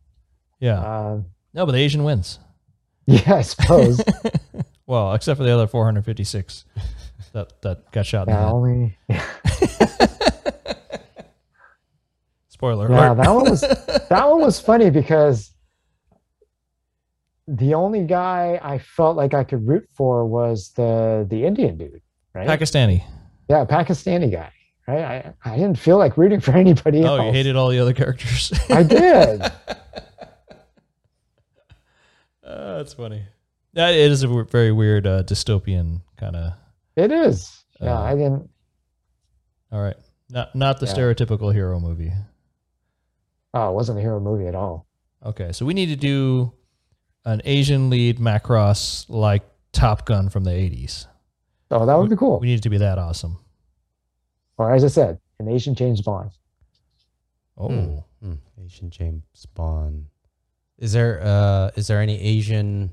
Yeah. 0.59 0.79
Uh, 0.79 1.21
no, 1.53 1.65
but 1.65 1.73
the 1.73 1.79
Asian 1.79 2.03
wins. 2.03 2.39
yeah, 3.07 3.35
I 3.35 3.41
suppose. 3.41 4.01
well, 4.87 5.13
except 5.13 5.37
for 5.37 5.43
the 5.43 5.51
other 5.51 5.67
456 5.67 6.65
that 7.33 7.61
that 7.61 7.91
got 7.91 8.05
shot 8.05 8.27
yeah, 8.27 8.49
only. 8.49 8.97
Spoiler 12.49 12.89
Yeah, 12.89 13.13
that 13.13 13.29
one 13.29 13.49
was 13.49 13.61
that 13.61 14.29
one 14.29 14.41
was 14.41 14.59
funny 14.59 14.89
because 14.89 15.51
the 17.47 17.75
only 17.75 18.03
guy 18.03 18.59
I 18.61 18.79
felt 18.79 19.15
like 19.15 19.33
I 19.33 19.43
could 19.43 19.67
root 19.67 19.87
for 19.95 20.25
was 20.25 20.71
the 20.75 21.25
the 21.29 21.45
Indian 21.45 21.77
dude, 21.77 22.01
right? 22.33 22.47
Pakistani. 22.47 23.03
Yeah, 23.49 23.65
Pakistani 23.65 24.31
guy, 24.31 24.51
right? 24.87 25.03
I, 25.03 25.33
I 25.53 25.55
didn't 25.57 25.77
feel 25.79 25.97
like 25.97 26.17
rooting 26.17 26.39
for 26.39 26.51
anybody 26.57 27.03
Oh, 27.03 27.15
else. 27.15 27.25
you 27.25 27.31
hated 27.31 27.55
all 27.55 27.69
the 27.69 27.79
other 27.79 27.93
characters. 27.93 28.51
I 28.69 28.83
did. 28.83 29.41
Uh, 32.43 32.77
that's 32.77 32.93
funny. 32.93 33.23
That 33.73 33.93
it 33.93 34.09
is 34.11 34.23
a 34.23 34.27
w- 34.27 34.45
very 34.49 34.71
weird 34.71 35.05
uh, 35.05 35.23
dystopian 35.23 36.01
kind 36.17 36.35
of. 36.35 36.53
It 36.95 37.11
is. 37.11 37.51
Yeah, 37.81 37.99
Uh, 37.99 38.03
I 38.03 38.13
didn't. 38.15 38.49
All 39.71 39.81
right, 39.81 39.97
not 40.29 40.55
not 40.55 40.79
the 40.79 40.85
Yeah. 40.85 40.93
stereotypical 40.93 41.53
hero 41.53 41.79
movie. 41.79 42.13
Oh, 43.53 43.69
it 43.71 43.73
wasn't 43.73 43.97
a 43.97 44.01
hero 44.01 44.19
movie 44.19 44.47
at 44.47 44.55
all. 44.55 44.87
Okay, 45.25 45.51
so 45.51 45.65
we 45.65 45.73
need 45.73 45.87
to 45.87 45.95
do 45.97 46.53
an 47.25 47.41
Asian 47.43 47.89
lead 47.89 48.17
Macross 48.19 49.05
like 49.09 49.43
Top 49.73 50.05
Gun 50.05 50.29
from 50.29 50.45
the 50.45 50.51
'80s. 50.51 51.05
Oh, 51.71 51.85
that 51.85 51.97
would 51.97 52.09
be 52.09 52.15
cool. 52.15 52.39
We 52.39 52.47
need 52.47 52.59
it 52.59 52.63
to 52.63 52.69
be 52.69 52.77
that 52.77 52.97
awesome. 52.97 53.39
Or 54.57 54.73
as 54.73 54.83
I 54.83 54.87
said, 54.87 55.19
an 55.39 55.47
Asian 55.49 55.75
James 55.75 56.01
Bond. 56.01 56.31
Oh, 57.57 57.67
Hmm. 57.69 57.97
Hmm. 58.25 58.33
Asian 58.65 58.89
James 58.89 59.23
Bond. 59.53 60.07
Is 60.79 60.93
there 60.93 61.21
uh 61.23 61.71
is 61.75 61.87
there 61.87 61.99
any 62.01 62.19
Asian 62.21 62.91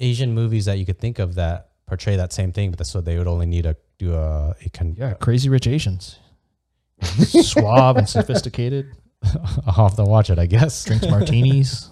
Asian 0.00 0.32
movies 0.34 0.64
that 0.66 0.78
you 0.78 0.86
could 0.86 0.98
think 0.98 1.18
of 1.18 1.34
that 1.36 1.68
portray 1.86 2.16
that 2.16 2.32
same 2.32 2.52
thing, 2.52 2.70
but 2.72 2.86
so 2.86 3.00
they 3.00 3.18
would 3.18 3.26
only 3.26 3.46
need 3.46 3.62
to 3.62 3.76
do 3.98 4.14
a, 4.14 4.54
a 4.64 4.68
con- 4.70 4.94
yeah, 4.98 5.14
Crazy 5.14 5.48
Rich 5.48 5.66
Asians, 5.66 6.18
suave 7.02 7.96
and 7.96 8.08
sophisticated, 8.08 8.92
I'll 9.66 9.88
have 9.88 9.96
to 9.96 10.04
watch 10.04 10.30
it, 10.30 10.38
I 10.38 10.46
guess. 10.46 10.84
drinks 10.84 11.06
martinis, 11.10 11.90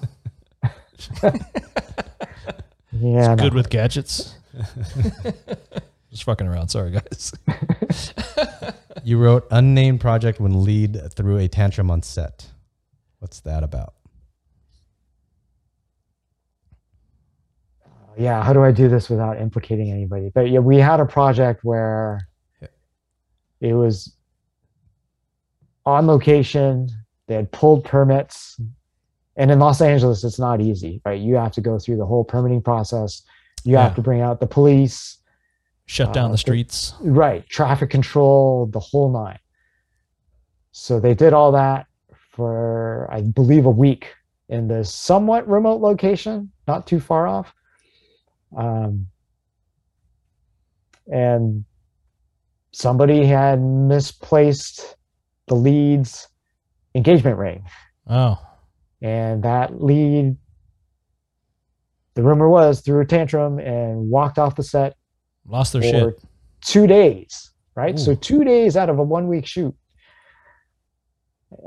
Yeah, 2.92 3.34
no. 3.34 3.36
good 3.36 3.54
with 3.54 3.68
gadgets. 3.70 4.34
Just 6.10 6.24
fucking 6.24 6.46
around. 6.46 6.68
Sorry, 6.68 6.92
guys. 6.92 7.32
You 9.06 9.18
wrote 9.18 9.46
unnamed 9.52 10.00
project 10.00 10.40
when 10.40 10.64
lead 10.64 11.12
through 11.12 11.38
a 11.38 11.46
tantrum 11.46 11.92
on 11.92 12.02
set. 12.02 12.44
What's 13.20 13.38
that 13.42 13.62
about? 13.62 13.94
Uh, 17.84 17.88
yeah. 18.18 18.42
How 18.42 18.52
do 18.52 18.64
I 18.64 18.72
do 18.72 18.88
this 18.88 19.08
without 19.08 19.40
implicating 19.40 19.92
anybody? 19.92 20.32
But 20.34 20.50
yeah, 20.50 20.58
we 20.58 20.78
had 20.78 20.98
a 20.98 21.06
project 21.06 21.62
where 21.62 22.26
it 23.60 23.74
was 23.74 24.12
on 25.84 26.08
location. 26.08 26.88
They 27.28 27.36
had 27.36 27.52
pulled 27.52 27.84
permits, 27.84 28.60
and 29.36 29.52
in 29.52 29.60
Los 29.60 29.80
Angeles, 29.80 30.24
it's 30.24 30.40
not 30.40 30.60
easy, 30.60 31.00
right? 31.04 31.20
You 31.20 31.36
have 31.36 31.52
to 31.52 31.60
go 31.60 31.78
through 31.78 31.98
the 31.98 32.06
whole 32.06 32.24
permitting 32.24 32.60
process. 32.60 33.22
You 33.66 33.72
Yeah. 33.72 33.82
have 33.82 33.94
to 33.96 34.02
bring 34.02 34.20
out 34.20 34.38
the 34.40 34.46
police. 34.46 35.18
Shut 35.86 36.12
down 36.12 36.26
Uh, 36.30 36.32
the 36.32 36.38
streets. 36.38 36.94
right 37.00 37.46
traffic 37.48 37.90
control 37.90 38.66
the 38.66 38.80
whole 38.80 39.08
nine 39.12 39.38
so 40.72 40.98
they 40.98 41.14
did 41.14 41.32
all 41.32 41.52
that 41.52 41.86
for 42.32 43.08
i 43.12 43.20
believe 43.22 43.66
a 43.66 43.70
week 43.70 44.12
in 44.48 44.66
this 44.66 44.92
somewhat 44.92 45.46
remote 45.48 45.80
location 45.80 46.50
not 46.66 46.88
too 46.88 46.98
far 46.98 47.28
off 47.28 47.54
um, 48.56 49.06
and 51.06 51.64
somebody 52.72 53.24
had 53.24 53.60
misplaced 53.62 54.96
the 55.46 55.54
lead's 55.54 56.28
engagement 56.96 57.38
ring 57.38 57.64
Oh, 58.08 58.38
and 59.02 59.42
that 59.44 59.82
lead 59.82 60.36
the 62.16 62.22
rumor 62.22 62.48
was 62.48 62.80
threw 62.80 63.00
a 63.00 63.04
tantrum 63.06 63.58
and 63.60 64.10
walked 64.10 64.38
off 64.38 64.56
the 64.56 64.62
set 64.64 64.96
lost 65.46 65.72
their 65.72 65.82
for 65.82 65.88
shit. 65.88 66.22
two 66.62 66.86
days, 66.88 67.50
right? 67.76 67.96
So 67.98 68.14
two 68.16 68.42
days 68.42 68.76
out 68.76 68.90
of 68.90 68.98
a 68.98 69.02
one 69.04 69.28
week 69.28 69.46
shoot. 69.46 69.74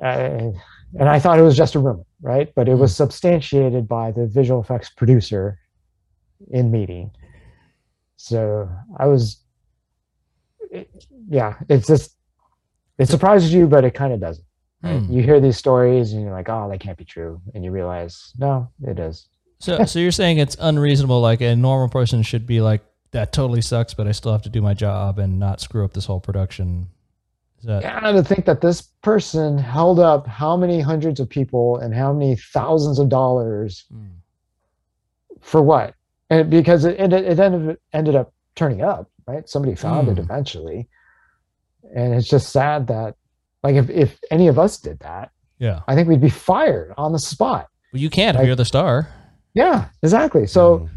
Uh, 0.03 0.51
and 0.99 1.07
I 1.07 1.19
thought 1.19 1.39
it 1.39 1.43
was 1.43 1.55
just 1.55 1.75
a 1.75 1.79
rumor, 1.79 2.03
right? 2.21 2.51
But 2.55 2.67
it 2.67 2.75
was 2.75 2.95
substantiated 2.95 3.87
by 3.87 4.11
the 4.11 4.27
visual 4.27 4.59
effects 4.59 4.89
producer 4.89 5.57
in 6.51 6.71
meeting. 6.71 7.11
So 8.17 8.69
I 8.97 9.05
was, 9.05 9.41
it- 10.71 10.89
yeah, 11.29 11.55
it's 11.69 11.87
just, 11.87 12.15
it 12.97 13.07
surprises 13.07 13.53
you, 13.53 13.67
but 13.67 13.85
it 13.85 13.93
kind 13.93 14.13
of 14.13 14.19
doesn't. 14.19 14.45
Right? 14.83 14.99
Hmm. 14.99 15.11
You 15.13 15.21
hear 15.23 15.39
these 15.39 15.57
stories 15.57 16.13
and 16.13 16.23
you're 16.23 16.31
like, 16.33 16.49
oh, 16.49 16.69
that 16.69 16.79
can't 16.79 16.97
be 16.97 17.05
true. 17.05 17.41
And 17.53 17.63
you 17.63 17.71
realize, 17.71 18.33
no, 18.37 18.69
it 18.83 18.99
is. 18.99 19.27
So, 19.59 19.83
so 19.85 19.99
you're 19.99 20.11
saying 20.11 20.37
it's 20.37 20.55
unreasonable? 20.59 21.19
Like 21.21 21.41
a 21.41 21.55
normal 21.55 21.89
person 21.89 22.23
should 22.23 22.45
be 22.47 22.61
like, 22.61 22.81
that 23.11 23.33
totally 23.33 23.61
sucks, 23.61 23.93
but 23.93 24.07
I 24.07 24.11
still 24.11 24.31
have 24.31 24.43
to 24.43 24.49
do 24.49 24.61
my 24.61 24.73
job 24.73 25.19
and 25.19 25.39
not 25.39 25.59
screw 25.59 25.83
up 25.83 25.93
this 25.93 26.05
whole 26.05 26.19
production. 26.19 26.87
Is 27.59 27.65
that? 27.65 27.81
Yeah, 27.81 27.99
to 28.11 28.23
think 28.23 28.45
that 28.45 28.61
this 28.61 28.81
person 28.81 29.57
held 29.57 29.99
up 29.99 30.27
how 30.27 30.55
many 30.55 30.79
hundreds 30.79 31.19
of 31.19 31.27
people 31.27 31.77
and 31.77 31.93
how 31.93 32.13
many 32.13 32.35
thousands 32.35 32.99
of 32.99 33.09
dollars 33.09 33.85
Hmm. 33.91 34.05
for 35.41 35.61
what? 35.61 35.95
And 36.29 36.49
because 36.49 36.85
it 36.85 36.99
it, 36.99 37.11
it 37.11 37.39
ended 37.39 37.77
ended 37.91 38.15
up 38.15 38.31
turning 38.55 38.81
up, 38.81 39.09
right? 39.27 39.49
Somebody 39.49 39.75
found 39.75 40.07
it 40.07 40.15
Mm. 40.15 40.19
eventually, 40.19 40.87
and 41.95 42.13
it's 42.13 42.29
just 42.29 42.51
sad 42.51 42.87
that, 42.87 43.15
like, 43.63 43.75
if 43.75 43.89
if 43.89 44.19
any 44.31 44.47
of 44.47 44.57
us 44.59 44.77
did 44.77 44.99
that, 44.99 45.31
Yeah. 45.57 45.81
I 45.87 45.95
think 45.95 46.07
we'd 46.07 46.21
be 46.21 46.29
fired 46.29 46.93
on 46.97 47.11
the 47.11 47.19
spot. 47.19 47.67
Well, 47.91 48.01
you 48.01 48.09
can't 48.11 48.37
if 48.37 48.45
you're 48.45 48.55
the 48.55 48.63
star. 48.65 49.09
Yeah, 49.53 49.85
exactly. 50.03 50.45
So, 50.47 50.79
Mm. 50.79 50.89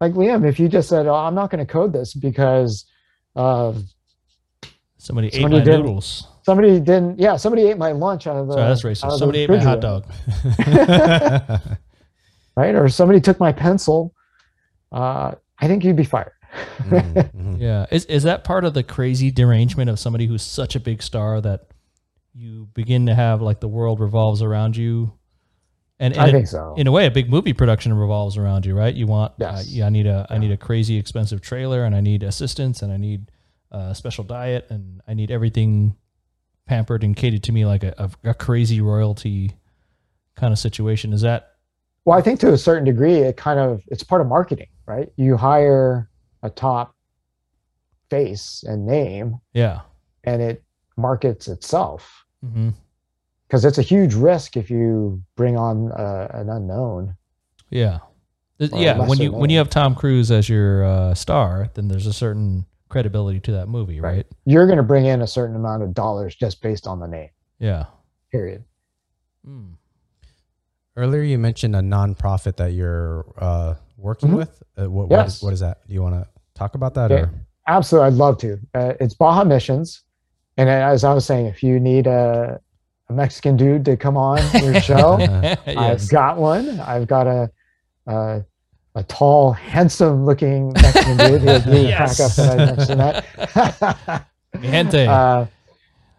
like 0.00 0.12
Liam, 0.14 0.48
if 0.48 0.58
you 0.58 0.68
just 0.68 0.88
said, 0.88 1.06
"Oh, 1.06 1.14
I'm 1.14 1.34
not 1.34 1.50
going 1.50 1.64
to 1.64 1.70
code 1.70 1.92
this 1.92 2.14
because." 2.14 2.86
Um, 3.36 3.86
Somebody 4.98 5.28
ate 5.28 5.48
my 5.48 5.62
noodles. 5.64 6.26
somebody 6.42 6.78
didn't 6.78 7.18
yeah 7.18 7.34
somebody 7.36 7.62
ate 7.68 7.78
my 7.78 7.92
lunch 7.92 8.26
out 8.26 8.36
of 8.36 8.48
the 8.48 8.52
Sorry, 8.52 8.68
that's 8.68 8.84
out 8.84 8.88
racist. 8.90 9.12
of 9.14 9.18
Somebody 9.18 9.38
ate 9.40 9.48
my 9.50 9.56
hot 9.58 9.80
dog. 9.80 10.04
right? 12.56 12.74
Or 12.74 12.88
somebody 12.88 13.20
took 13.20 13.40
my 13.40 13.52
pencil, 13.52 14.14
uh, 14.92 15.32
I 15.58 15.66
think 15.68 15.84
you'd 15.84 15.96
be 15.96 16.04
fired. 16.04 16.32
Mhm, 16.82 17.14
mhm. 17.32 17.60
Yeah. 17.60 17.86
Is 17.90 18.04
is 18.06 18.24
that 18.24 18.44
part 18.44 18.64
of 18.64 18.74
the 18.74 18.82
crazy 18.82 19.30
derangement 19.30 19.88
of 19.88 19.98
somebody 19.98 20.26
who's 20.26 20.42
such 20.42 20.74
a 20.76 20.80
big 20.80 21.02
star 21.02 21.40
that 21.40 21.68
you 22.34 22.68
begin 22.74 23.06
to 23.06 23.14
have 23.14 23.40
like 23.40 23.60
the 23.60 23.68
world 23.68 24.00
revolves 24.00 24.42
around 24.42 24.76
you? 24.76 25.12
And, 26.00 26.14
and 26.14 26.22
I 26.22 26.28
it- 26.28 26.32
think 26.32 26.48
so. 26.48 26.74
in 26.76 26.86
a 26.86 26.92
way, 26.92 27.06
a 27.06 27.10
big 27.10 27.30
movie 27.30 27.52
production 27.52 27.92
revolves 27.92 28.36
around 28.36 28.64
you, 28.66 28.74
right? 28.74 28.94
You 28.94 29.06
want, 29.06 29.32
uh, 29.32 29.52
Yes. 29.56 29.68
yeah, 29.70 29.86
I 29.86 29.90
need 29.90 30.06
a, 30.06 30.26
I 30.30 30.34
Yeah. 30.34 30.38
need 30.40 30.50
a 30.50 30.56
crazy 30.56 30.96
expensive 30.96 31.40
trailer, 31.42 31.84
and 31.84 31.94
I 31.94 32.00
need 32.00 32.22
assistance, 32.22 32.80
and 32.82 32.90
I 32.92 32.96
need 32.96 33.30
a 33.70 33.94
special 33.94 34.24
diet, 34.24 34.66
and 34.70 35.00
I 35.06 35.14
need 35.14 35.30
everything 35.30 35.94
pampered 36.66 37.04
and 37.04 37.14
catered 37.14 37.42
to 37.44 37.52
me 37.52 37.66
like 37.66 37.84
a, 37.84 37.94
a, 38.24 38.30
a 38.30 38.34
crazy 38.34 38.80
royalty 38.80 39.52
kind 40.36 40.52
of 40.52 40.58
situation. 40.58 41.12
Is 41.12 41.20
that 41.20 41.46
well, 42.06 42.18
I 42.18 42.22
think 42.22 42.40
to 42.40 42.52
a 42.52 42.58
certain 42.58 42.84
degree, 42.84 43.16
it 43.16 43.36
kind 43.36 43.60
of 43.60 43.82
it's 43.88 44.02
part 44.02 44.22
of 44.22 44.26
marketing, 44.26 44.68
right? 44.86 45.12
You 45.16 45.36
hire 45.36 46.08
a 46.42 46.48
top 46.48 46.94
face 48.08 48.64
and 48.66 48.86
name, 48.86 49.38
yeah? 49.52 49.82
and 50.24 50.40
it 50.42 50.62
markets 50.96 51.48
itself 51.48 52.24
hmm 52.42 52.70
because 53.50 53.64
it's 53.64 53.78
a 53.78 53.82
huge 53.82 54.14
risk 54.14 54.56
if 54.56 54.70
you 54.70 55.20
bring 55.36 55.56
on 55.56 55.90
uh, 55.90 56.28
an 56.34 56.48
unknown. 56.48 57.16
Yeah, 57.70 57.98
Or 58.60 58.66
yeah. 58.78 58.96
When 58.96 59.08
lesser 59.08 59.22
you 59.24 59.32
when 59.32 59.50
you 59.50 59.58
have 59.58 59.68
Tom 59.68 59.96
Cruise 59.96 60.30
as 60.30 60.48
your 60.48 60.84
uh, 60.84 61.14
star, 61.14 61.68
then 61.74 61.88
there's 61.88 62.06
a 62.06 62.12
certain 62.12 62.64
credibility 62.88 63.40
to 63.40 63.52
that 63.52 63.66
movie, 63.68 64.00
right? 64.00 64.16
Right. 64.18 64.26
You're 64.46 64.66
going 64.66 64.76
to 64.76 64.84
bring 64.84 65.06
in 65.06 65.22
a 65.22 65.26
certain 65.26 65.56
amount 65.56 65.82
of 65.82 65.94
dollars 65.94 66.36
just 66.36 66.62
based 66.62 66.86
on 66.86 67.00
the 67.00 67.06
name. 67.08 67.30
Yeah. 67.58 67.86
Period. 68.30 68.62
Mm. 69.46 69.74
Earlier, 70.96 71.22
you 71.22 71.38
mentioned 71.38 71.74
a 71.74 71.80
nonprofit 71.80 72.56
that 72.56 72.72
you're 72.72 73.24
uh, 73.38 73.74
working 73.96 74.30
Mhm. 74.30 74.36
with. 74.36 74.62
Uh, 74.76 74.88
what, 74.90 75.08
what, 75.08 75.16
Yes. 75.16 75.36
is, 75.36 75.42
what 75.42 75.52
is 75.52 75.60
that? 75.60 75.78
Do 75.88 75.94
you 75.94 76.02
want 76.02 76.14
to 76.14 76.28
talk 76.54 76.74
about 76.76 76.94
that? 76.94 77.10
Yeah. 77.10 77.16
Or? 77.16 77.30
Absolutely, 77.66 78.06
I'd 78.08 78.14
love 78.14 78.38
to. 78.38 78.58
Uh, 78.74 78.92
it's 79.00 79.14
Baja 79.14 79.44
Missions, 79.44 80.02
and 80.56 80.68
as 80.68 81.04
I 81.04 81.14
was 81.14 81.24
saying, 81.24 81.46
if 81.46 81.62
you 81.62 81.78
need 81.78 82.06
a, 82.08 82.60
a 82.60 82.60
Mexican 83.10 83.56
dude 83.56 83.84
to 83.84 83.96
come 83.96 84.16
on 84.16 84.38
your 84.62 84.80
show, 84.80 85.18
I've 85.66 86.08
got 86.08 86.36
one. 86.38 86.80
I've 86.80 87.06
got 87.06 87.26
a 87.26 87.50
a, 88.06 88.44
a 88.94 89.02
tall, 89.04 89.52
handsome-looking 89.52 90.72
Mexican 90.72 91.16
dude. 91.18 91.42
He'll 91.42 91.60
do 91.60 91.70
the 91.70 91.80
Yes. 91.82 92.16
crack 92.16 92.30
up 92.30 92.36
that 92.36 92.60
I 92.60 92.74
mentioned 92.76 93.00
that. 93.00 94.26
Mi 94.60 94.70
gente. 94.70 95.06
uh, 95.06 95.46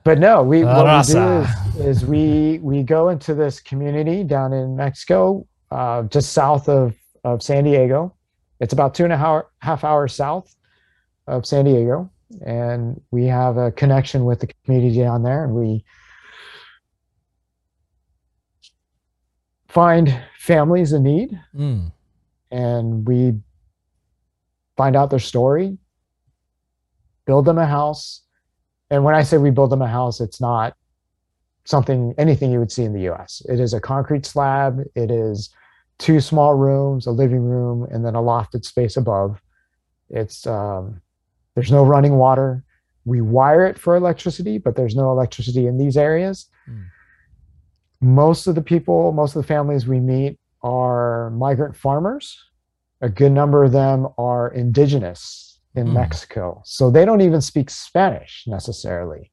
but 0.04 0.20
no, 0.20 0.42
we 0.44 0.64
what 0.64 0.86
we 1.08 1.14
do 1.14 1.42
is, 1.42 1.86
is 2.02 2.06
we 2.06 2.60
we 2.64 2.82
go 2.84 3.10
into 3.10 3.34
this 3.34 3.60
community 3.60 4.24
down 4.24 4.54
in 4.54 4.76
Mexico, 4.76 5.46
uh, 5.72 6.04
just 6.04 6.34
south 6.34 6.70
of 6.70 6.96
of 7.24 7.44
San 7.44 7.64
Diego. 7.66 8.14
It's 8.60 8.74
about 8.74 8.94
two 8.96 9.04
and 9.04 9.14
a 9.14 9.18
half 9.18 9.44
half 9.60 9.84
hours 9.84 10.14
south 10.16 10.56
of 11.28 11.46
San 11.46 11.66
Diego, 11.66 12.10
and 12.46 13.00
we 13.12 13.26
have 13.26 13.58
a 13.58 13.72
connection 13.72 14.26
with 14.26 14.40
the 14.40 14.48
community 14.66 14.98
down 15.00 15.24
there, 15.24 15.44
and 15.44 15.54
we 15.54 15.84
find 19.72 20.14
families 20.38 20.92
in 20.94 21.04
need, 21.04 21.40
Mm. 21.56 21.92
and 22.52 23.08
we 23.08 23.40
find 24.76 24.96
out 24.96 25.10
their 25.10 25.20
story, 25.20 25.78
build 27.26 27.46
them 27.46 27.58
a 27.58 27.66
house. 27.66 28.24
And 28.90 29.04
when 29.06 29.16
I 29.16 29.24
say 29.24 29.38
we 29.38 29.52
build 29.52 29.70
them 29.70 29.82
a 29.82 29.88
house, 29.88 30.20
it's 30.20 30.42
not 30.42 30.76
something, 31.64 32.14
anything 32.18 32.52
you 32.52 32.60
would 32.60 32.72
see 32.72 32.84
in 32.84 32.94
the 32.94 33.08
US. 33.12 33.42
It 33.48 33.60
is 33.60 33.74
a 33.74 33.80
concrete 33.80 34.26
slab, 34.26 34.82
it 34.96 35.10
is 35.12 35.50
two 36.00 36.20
small 36.20 36.56
rooms, 36.56 37.06
a 37.06 37.12
living 37.12 37.44
room, 37.44 37.88
and 37.92 38.04
then 38.04 38.16
a 38.16 38.22
lofted 38.22 38.66
space 38.66 38.98
above. 38.98 39.40
It's, 40.10 40.46
um, 40.48 41.02
there's 41.56 41.72
no 41.72 41.86
running 41.86 42.18
water. 42.18 42.64
We 43.06 43.22
wire 43.22 43.66
it 43.66 43.78
for 43.80 43.96
electricity, 43.96 44.58
but 44.58 44.76
there's 44.76 44.96
no 44.96 45.12
electricity 45.12 45.68
in 45.68 45.78
these 45.78 45.96
areas. 45.96 46.48
Mm. 46.68 46.86
Most 48.02 48.48
of 48.48 48.56
the 48.56 48.62
people, 48.62 49.12
most 49.12 49.36
of 49.36 49.42
the 49.44 49.48
families 49.48 49.88
we 49.88 50.00
meet 50.00 50.40
are 50.64 51.30
migrant 51.32 51.76
farmers. 51.76 52.38
A 53.02 53.10
good 53.10 53.32
number 53.32 53.64
of 53.64 53.72
them 53.72 54.08
are 54.18 54.50
indigenous 54.50 55.60
in 55.76 55.88
Mm. 55.88 55.94
Mexico. 55.94 56.62
So 56.66 56.90
they 56.92 57.06
don't 57.06 57.22
even 57.22 57.42
speak 57.42 57.70
Spanish 57.70 58.44
necessarily. 58.48 59.32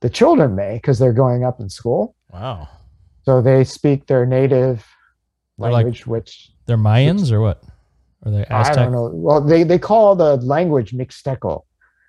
The 0.00 0.10
children 0.10 0.54
may 0.54 0.74
because 0.76 0.98
they're 0.98 1.12
going 1.12 1.44
up 1.44 1.60
in 1.60 1.68
school. 1.68 2.14
Wow. 2.32 2.68
So 3.24 3.40
they 3.42 3.64
speak 3.64 4.06
their 4.06 4.24
native 4.26 4.84
They're 5.58 5.70
like- 5.70 5.84
language, 5.84 6.06
which 6.06 6.52
They're 6.66 6.76
Mayans 6.76 7.30
or 7.32 7.40
what? 7.40 7.62
Are 8.24 8.30
they 8.32 8.44
I 8.46 8.72
don't 8.74 8.90
know. 8.92 9.10
Well, 9.12 9.40
they, 9.40 9.62
they 9.62 9.78
call 9.78 10.16
the 10.16 10.36
language 10.38 10.92
Mixteco, 10.92 11.62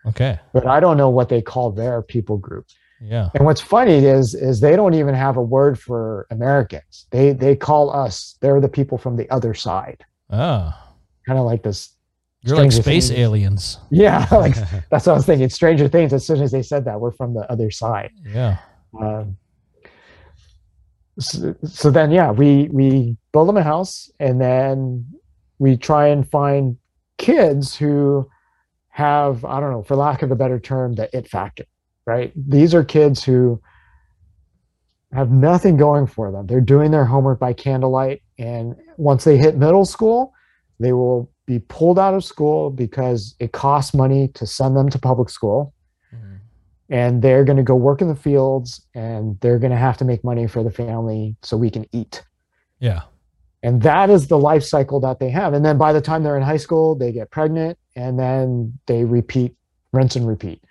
Okay. 0.08 0.40
but 0.54 0.66
I 0.66 0.80
don't 0.80 0.98
know 0.98 1.10
what 1.10 1.30
they 1.30 1.42
call 1.44 1.72
their 1.72 2.02
people 2.02 2.38
group. 2.38 2.66
Yeah. 3.02 3.30
And 3.36 3.46
what's 3.46 3.62
funny 3.62 4.06
is 4.06 4.34
is 4.34 4.60
they 4.60 4.76
don't 4.76 4.94
even 4.94 5.14
have 5.14 5.38
a 5.38 5.42
word 5.42 5.80
for 5.80 6.28
Americans. 6.32 7.08
They 7.12 7.34
they 7.34 7.56
call 7.56 7.90
us 7.90 8.38
they're 8.42 8.62
the 8.62 8.70
people 8.70 8.98
from 8.98 9.16
the 9.16 9.30
other 9.30 9.54
side. 9.54 10.04
Ah. 10.32 10.94
Kind 11.26 11.40
of 11.40 11.46
like 11.46 11.64
this. 11.64 11.94
You're 12.42 12.58
like 12.58 12.72
space 12.72 13.10
Things. 13.10 13.20
aliens. 13.20 13.80
Yeah, 13.92 14.28
like 14.32 14.56
that's 14.90 15.06
what 15.06 15.14
I 15.14 15.16
was 15.16 15.26
thinking. 15.26 15.50
Stranger 15.50 15.88
Things. 15.88 16.14
As 16.14 16.26
soon 16.26 16.42
as 16.42 16.52
they 16.52 16.64
said 16.64 16.86
that, 16.86 17.00
we're 17.00 17.12
from 17.12 17.34
the 17.34 17.50
other 17.52 17.72
side. 17.72 18.12
Yeah. 18.26 18.58
Um, 19.00 19.38
so, 21.20 21.56
so 21.64 21.90
then, 21.92 22.12
yeah, 22.12 22.32
we 22.32 22.70
we 22.72 23.18
build 23.34 23.50
them 23.50 23.58
a 23.58 23.64
house, 23.64 24.10
and 24.20 24.40
then 24.40 25.06
we 25.60 25.76
try 25.76 26.08
and 26.08 26.30
find 26.30 26.78
kids 27.18 27.76
who 27.76 28.30
have 28.90 29.44
I 29.44 29.60
don't 29.60 29.72
know, 29.72 29.84
for 29.84 29.96
lack 29.96 30.22
of 30.22 30.32
a 30.32 30.36
better 30.36 30.60
term, 30.60 30.94
the 30.94 31.16
it 31.16 31.28
factor. 31.28 31.66
Right? 32.08 32.32
These 32.36 32.74
are 32.74 32.84
kids 32.84 33.24
who 33.24 33.62
have 35.14 35.30
nothing 35.30 35.78
going 35.78 36.08
for 36.08 36.32
them. 36.32 36.48
They're 36.48 36.62
doing 36.62 36.92
their 36.92 37.06
homework 37.06 37.40
by 37.40 37.54
candlelight, 37.54 38.22
and 38.40 38.76
once 38.98 39.24
they 39.24 39.38
hit 39.38 39.58
middle 39.58 39.86
school, 39.86 40.34
they 40.80 40.94
will 40.94 41.30
be 41.46 41.60
pulled 41.60 41.98
out 42.00 42.14
of 42.14 42.24
school 42.24 42.70
because 42.70 43.36
it 43.40 43.52
costs 43.52 43.94
money 43.94 44.28
to 44.30 44.46
send 44.46 44.76
them 44.76 44.90
to 44.90 45.00
public 45.00 45.30
school 45.30 45.74
Mhm. 46.14 46.40
and 46.90 47.22
they're 47.22 47.46
going 47.46 47.58
to 47.58 47.64
go 47.64 47.76
work 47.76 48.02
in 48.02 48.10
the 48.10 48.16
fields 48.16 48.86
and 48.94 49.40
they're 49.40 49.58
going 49.60 49.72
to 49.72 49.78
have 49.78 49.96
to 49.98 50.06
make 50.06 50.24
money 50.26 50.46
for 50.46 50.62
the 50.62 50.70
family 50.72 51.38
so 51.42 51.56
we 51.56 51.70
can 51.70 51.86
eat 51.94 52.22
Yeah. 52.80 53.04
and 53.64 53.82
that 53.84 54.10
is 54.10 54.28
the 54.28 54.38
life 54.38 54.64
cycle 54.64 55.00
that 55.00 55.20
they 55.20 55.30
have 55.30 55.54
and 55.54 55.64
then 55.64 55.78
by 55.78 55.94
the 55.94 56.02
time 56.02 56.22
they're 56.24 56.36
in 56.36 56.44
high 56.44 56.58
school 56.58 56.96
they 56.96 57.14
get 57.14 57.32
pregnant 57.32 57.78
and 57.96 58.20
then 58.20 58.78
they 58.86 59.06
repeat 59.06 59.56
rinse 59.94 60.18
and 60.18 60.28
repeat 60.28 60.62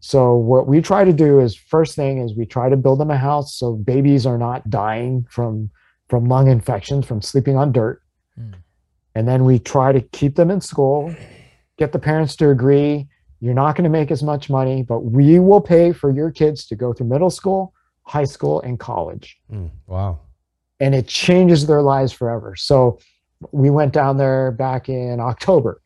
so 0.00 0.34
what 0.34 0.66
we 0.66 0.80
try 0.80 1.04
to 1.04 1.12
do 1.12 1.40
is 1.40 1.54
first 1.54 1.94
thing 1.94 2.18
is 2.18 2.34
we 2.34 2.46
try 2.46 2.68
to 2.68 2.76
build 2.76 2.98
them 3.00 3.10
a 3.10 3.16
house 3.18 3.54
so 3.56 3.74
babies 3.74 4.26
are 4.26 4.38
not 4.38 4.68
dying 4.70 5.24
from 5.28 5.70
from 6.08 6.24
lung 6.24 6.48
infections 6.48 7.04
from 7.06 7.20
sleeping 7.22 7.56
on 7.56 7.72
dirt 7.72 8.02
Mm. 8.38 8.54
and 9.16 9.26
then 9.28 9.44
we 9.44 9.58
try 9.58 9.90
to 9.92 10.00
keep 10.00 10.36
them 10.36 10.50
in 10.50 10.60
school 10.60 11.14
get 11.78 11.90
the 11.92 11.98
parents 11.98 12.36
to 12.36 12.48
agree 12.50 13.08
you're 13.40 13.54
not 13.54 13.74
going 13.74 13.84
to 13.84 13.90
make 13.90 14.10
as 14.10 14.22
much 14.22 14.48
money 14.48 14.82
but 14.82 15.00
we 15.00 15.38
will 15.40 15.60
pay 15.60 15.92
for 15.92 16.10
your 16.10 16.30
kids 16.30 16.66
to 16.66 16.76
go 16.76 16.92
through 16.92 17.08
middle 17.08 17.30
school 17.30 17.74
high 18.04 18.24
school 18.24 18.60
and 18.62 18.78
college 18.78 19.36
Mm, 19.52 19.70
wow. 19.86 20.20
and 20.78 20.94
it 20.94 21.06
changes 21.08 21.66
their 21.66 21.82
lives 21.82 22.12
forever. 22.12 22.54
So 22.56 22.98
we 23.52 23.68
went 23.70 23.92
down 23.92 24.16
there 24.16 24.52
back 24.52 24.88
in 24.88 25.18
October 25.20 25.79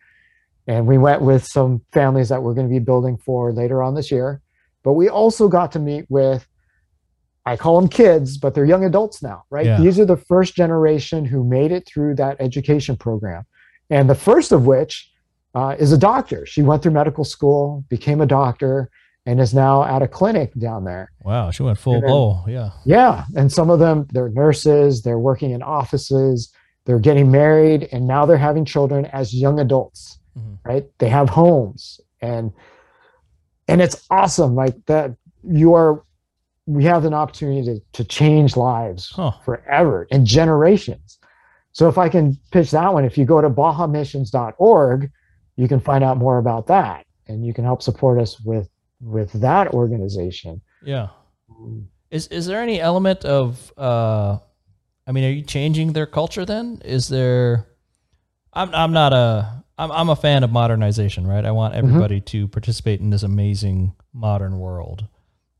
and 0.67 0.87
we 0.87 0.99
went 0.99 1.23
with 1.23 1.45
some 1.45 1.83
families 1.93 2.29
that 2.31 2.43
we're 2.43 2.55
going 2.55 2.67
to 2.67 2.73
be 2.73 2.79
building 2.79 3.17
for 3.19 3.53
later 3.53 3.83
on 3.83 3.95
this 3.95 4.11
year. 4.11 4.41
But 4.83 4.95
we 4.95 5.09
also 5.09 5.49
got 5.49 5.73
to 5.73 5.79
meet 5.79 6.07
with, 6.09 6.47
I 7.47 7.57
call 7.57 7.81
them 7.81 7.89
kids, 7.89 8.39
but 8.39 8.55
they're 8.55 8.65
young 8.65 8.85
adults 8.85 9.23
now, 9.23 9.45
right? 9.51 9.67
Yeah. 9.67 9.81
These 9.81 9.99
are 9.99 10.05
the 10.05 10.17
first 10.17 10.55
generation 10.55 11.25
who 11.25 11.45
made 11.45 11.73
it 11.73 11.87
through 11.87 12.17
that 12.17 12.37
education 12.41 12.97
program. 12.97 13.45
And 13.91 14.09
the 14.09 14.15
first 14.15 14.53
of 14.53 14.67
which 14.67 15.11
uh, 15.55 15.77
is 15.79 15.93
a 15.93 15.99
doctor. 15.99 16.47
She 16.47 16.63
went 16.63 16.83
through 16.83 16.93
medical 16.93 17.25
school, 17.25 17.85
became 17.89 18.21
a 18.21 18.27
doctor, 18.27 18.91
and 19.27 19.41
is 19.41 19.55
now 19.55 19.85
at 19.85 20.03
a 20.03 20.09
clinic 20.09 20.53
down 20.59 20.85
there. 20.85 21.11
Wow. 21.23 21.51
She 21.51 21.63
went 21.63 21.79
full 21.79 22.01
then- 22.01 22.11
blow. 22.11 22.45
Yeah. 22.47 22.71
Yeah, 22.85 23.25
and 23.37 23.51
some 23.51 23.71
of 23.71 23.79
them 23.79 24.07
they're 24.13 24.29
nurses, 24.31 25.03
they're 25.03 25.19
working 25.19 25.51
in 25.53 25.63
offices, 25.63 26.53
they're 26.85 26.99
getting 26.99 27.31
married, 27.31 27.89
and 27.93 28.07
now 28.07 28.27
they're 28.27 28.37
having 28.37 28.65
children 28.67 29.07
as 29.07 29.33
young 29.35 29.61
adults, 29.61 30.19
Mhm. 30.39 30.59
right? 30.65 30.87
They 30.99 31.09
have 31.09 31.29
homes, 31.29 32.01
and 32.21 32.53
and 33.69 33.81
it's 33.81 34.07
awesome. 34.11 34.55
Like 34.55 34.77
that, 34.87 35.15
you 35.43 35.75
are. 35.75 36.05
We 36.67 36.85
have 36.85 37.05
an 37.05 37.13
opportunity 37.15 37.63
to 37.67 37.81
to 37.93 38.05
change 38.05 38.57
lives 38.57 39.11
Huh. 39.15 39.33
forever 39.45 40.07
and 40.11 40.27
generations. 40.27 41.19
So 41.73 41.89
if 41.89 41.99
I 41.99 42.09
can 42.09 42.39
pitch 42.53 42.71
that 42.71 42.93
one, 42.95 43.05
if 43.05 43.19
you 43.19 43.25
go 43.27 43.41
to 43.41 43.51
bajamissions.org, 43.51 45.11
you 45.57 45.69
can 45.69 45.81
find 45.81 46.03
out 46.05 46.17
more 46.19 46.39
about 46.39 46.67
that, 46.69 47.05
and 47.29 47.45
you 47.45 47.53
can 47.53 47.65
help 47.65 47.83
support 47.83 48.21
us 48.21 48.41
with 48.41 48.69
with 49.01 49.33
that 49.41 49.75
organization. 49.75 50.61
Yeah. 50.83 51.09
Is 52.11 52.29
is 52.29 52.47
there 52.47 52.63
any 52.63 52.81
element 52.81 53.25
of 53.25 53.73
uh 53.77 54.39
I 55.07 55.13
mean, 55.13 55.25
are 55.25 55.31
you 55.33 55.43
changing 55.43 55.93
their 55.93 56.07
culture 56.07 56.45
then? 56.47 56.81
Is 56.85 57.09
there 57.09 57.67
I'm 58.53 58.75
I'm 58.75 58.93
not 58.93 59.13
a 59.13 59.64
I'm 59.79 59.91
I'm 59.91 60.09
a 60.09 60.17
fan 60.17 60.45
of 60.45 60.53
modernization, 60.53 61.27
right? 61.27 61.45
I 61.45 61.51
want 61.51 61.75
everybody 61.75 62.21
to 62.21 62.49
participate 62.49 63.01
in 63.01 63.11
this 63.11 63.23
amazing 63.23 63.95
modern 64.13 64.59
world. 64.59 65.07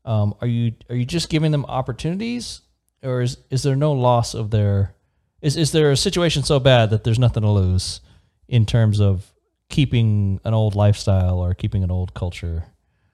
Um, 0.05 0.35
are 0.41 0.47
you 0.47 0.73
are 0.89 0.95
you 0.95 1.05
just 1.05 1.29
giving 1.29 1.51
them 1.51 1.65
opportunities 1.65 2.61
or 3.03 3.21
is 3.21 3.37
is 3.49 3.63
there 3.63 3.75
no 3.75 3.91
loss 3.91 4.33
of 4.33 4.51
their 4.51 4.95
is 5.41 5.57
is 5.57 5.71
there 5.71 5.91
a 5.91 5.97
situation 5.97 6.43
so 6.43 6.59
bad 6.59 6.89
that 6.91 7.03
there's 7.03 7.19
nothing 7.19 7.43
to 7.43 7.49
lose 7.49 8.01
in 8.47 8.65
terms 8.65 8.99
of 9.01 9.31
keeping 9.69 10.39
an 10.45 10.53
old 10.53 10.75
lifestyle 10.75 11.39
or 11.39 11.53
keeping 11.53 11.83
an 11.83 11.91
old 11.91 12.13
culture? 12.13 12.65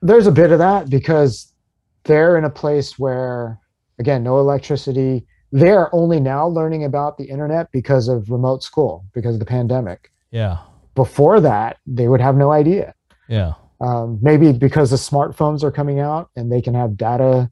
there's 0.04 0.26
a 0.26 0.32
bit 0.32 0.50
of 0.50 0.58
that 0.58 0.90
because 0.90 1.52
they're 2.04 2.36
in 2.36 2.44
a 2.44 2.50
place 2.50 2.98
where 2.98 3.58
again 3.98 4.22
no 4.22 4.38
electricity 4.38 5.24
they're 5.52 5.94
only 5.94 6.18
now 6.18 6.46
learning 6.46 6.84
about 6.84 7.16
the 7.18 7.24
internet 7.24 7.70
because 7.72 8.08
of 8.08 8.28
remote 8.30 8.62
school 8.62 9.04
because 9.14 9.34
of 9.34 9.38
the 9.40 9.46
pandemic 9.46 10.10
Yeah. 10.30 10.58
Before 10.94 11.40
that 11.40 11.78
they 11.86 12.08
would 12.08 12.20
have 12.20 12.36
no 12.36 12.50
idea 12.52 12.94
Yeah. 13.28 13.54
um, 13.80 14.18
maybe 14.22 14.52
because 14.52 14.90
the 14.90 14.96
smartphones 14.96 15.62
are 15.62 15.70
coming 15.70 16.00
out 16.00 16.30
and 16.36 16.50
they 16.52 16.60
can 16.62 16.74
have 16.74 16.96
data 16.96 17.50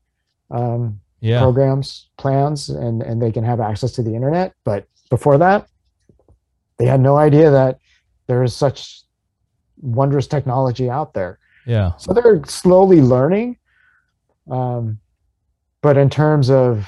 um, 0.50 1.00
Yeah. 1.20 1.40
programs 1.40 2.08
plans 2.18 2.68
and 2.70 3.02
and 3.02 3.20
they 3.22 3.32
can 3.32 3.44
have 3.44 3.60
access 3.60 3.92
to 3.92 4.02
the 4.02 4.14
internet 4.14 4.52
but 4.64 4.86
before 5.10 5.38
that 5.38 5.66
they 6.78 6.86
had 6.86 7.00
no 7.00 7.16
idea 7.16 7.50
that 7.50 7.78
there 8.26 8.42
is 8.42 8.54
such 8.54 9.02
wondrous 9.82 10.26
technology 10.26 10.88
out 10.90 11.12
there 11.14 11.38
Yeah. 11.66 11.92
so 11.98 12.12
they're 12.12 12.42
slowly 12.44 13.00
learning. 13.00 13.56
Um, 14.50 14.98
but 15.82 15.96
in 15.96 16.10
terms 16.10 16.50
of 16.50 16.86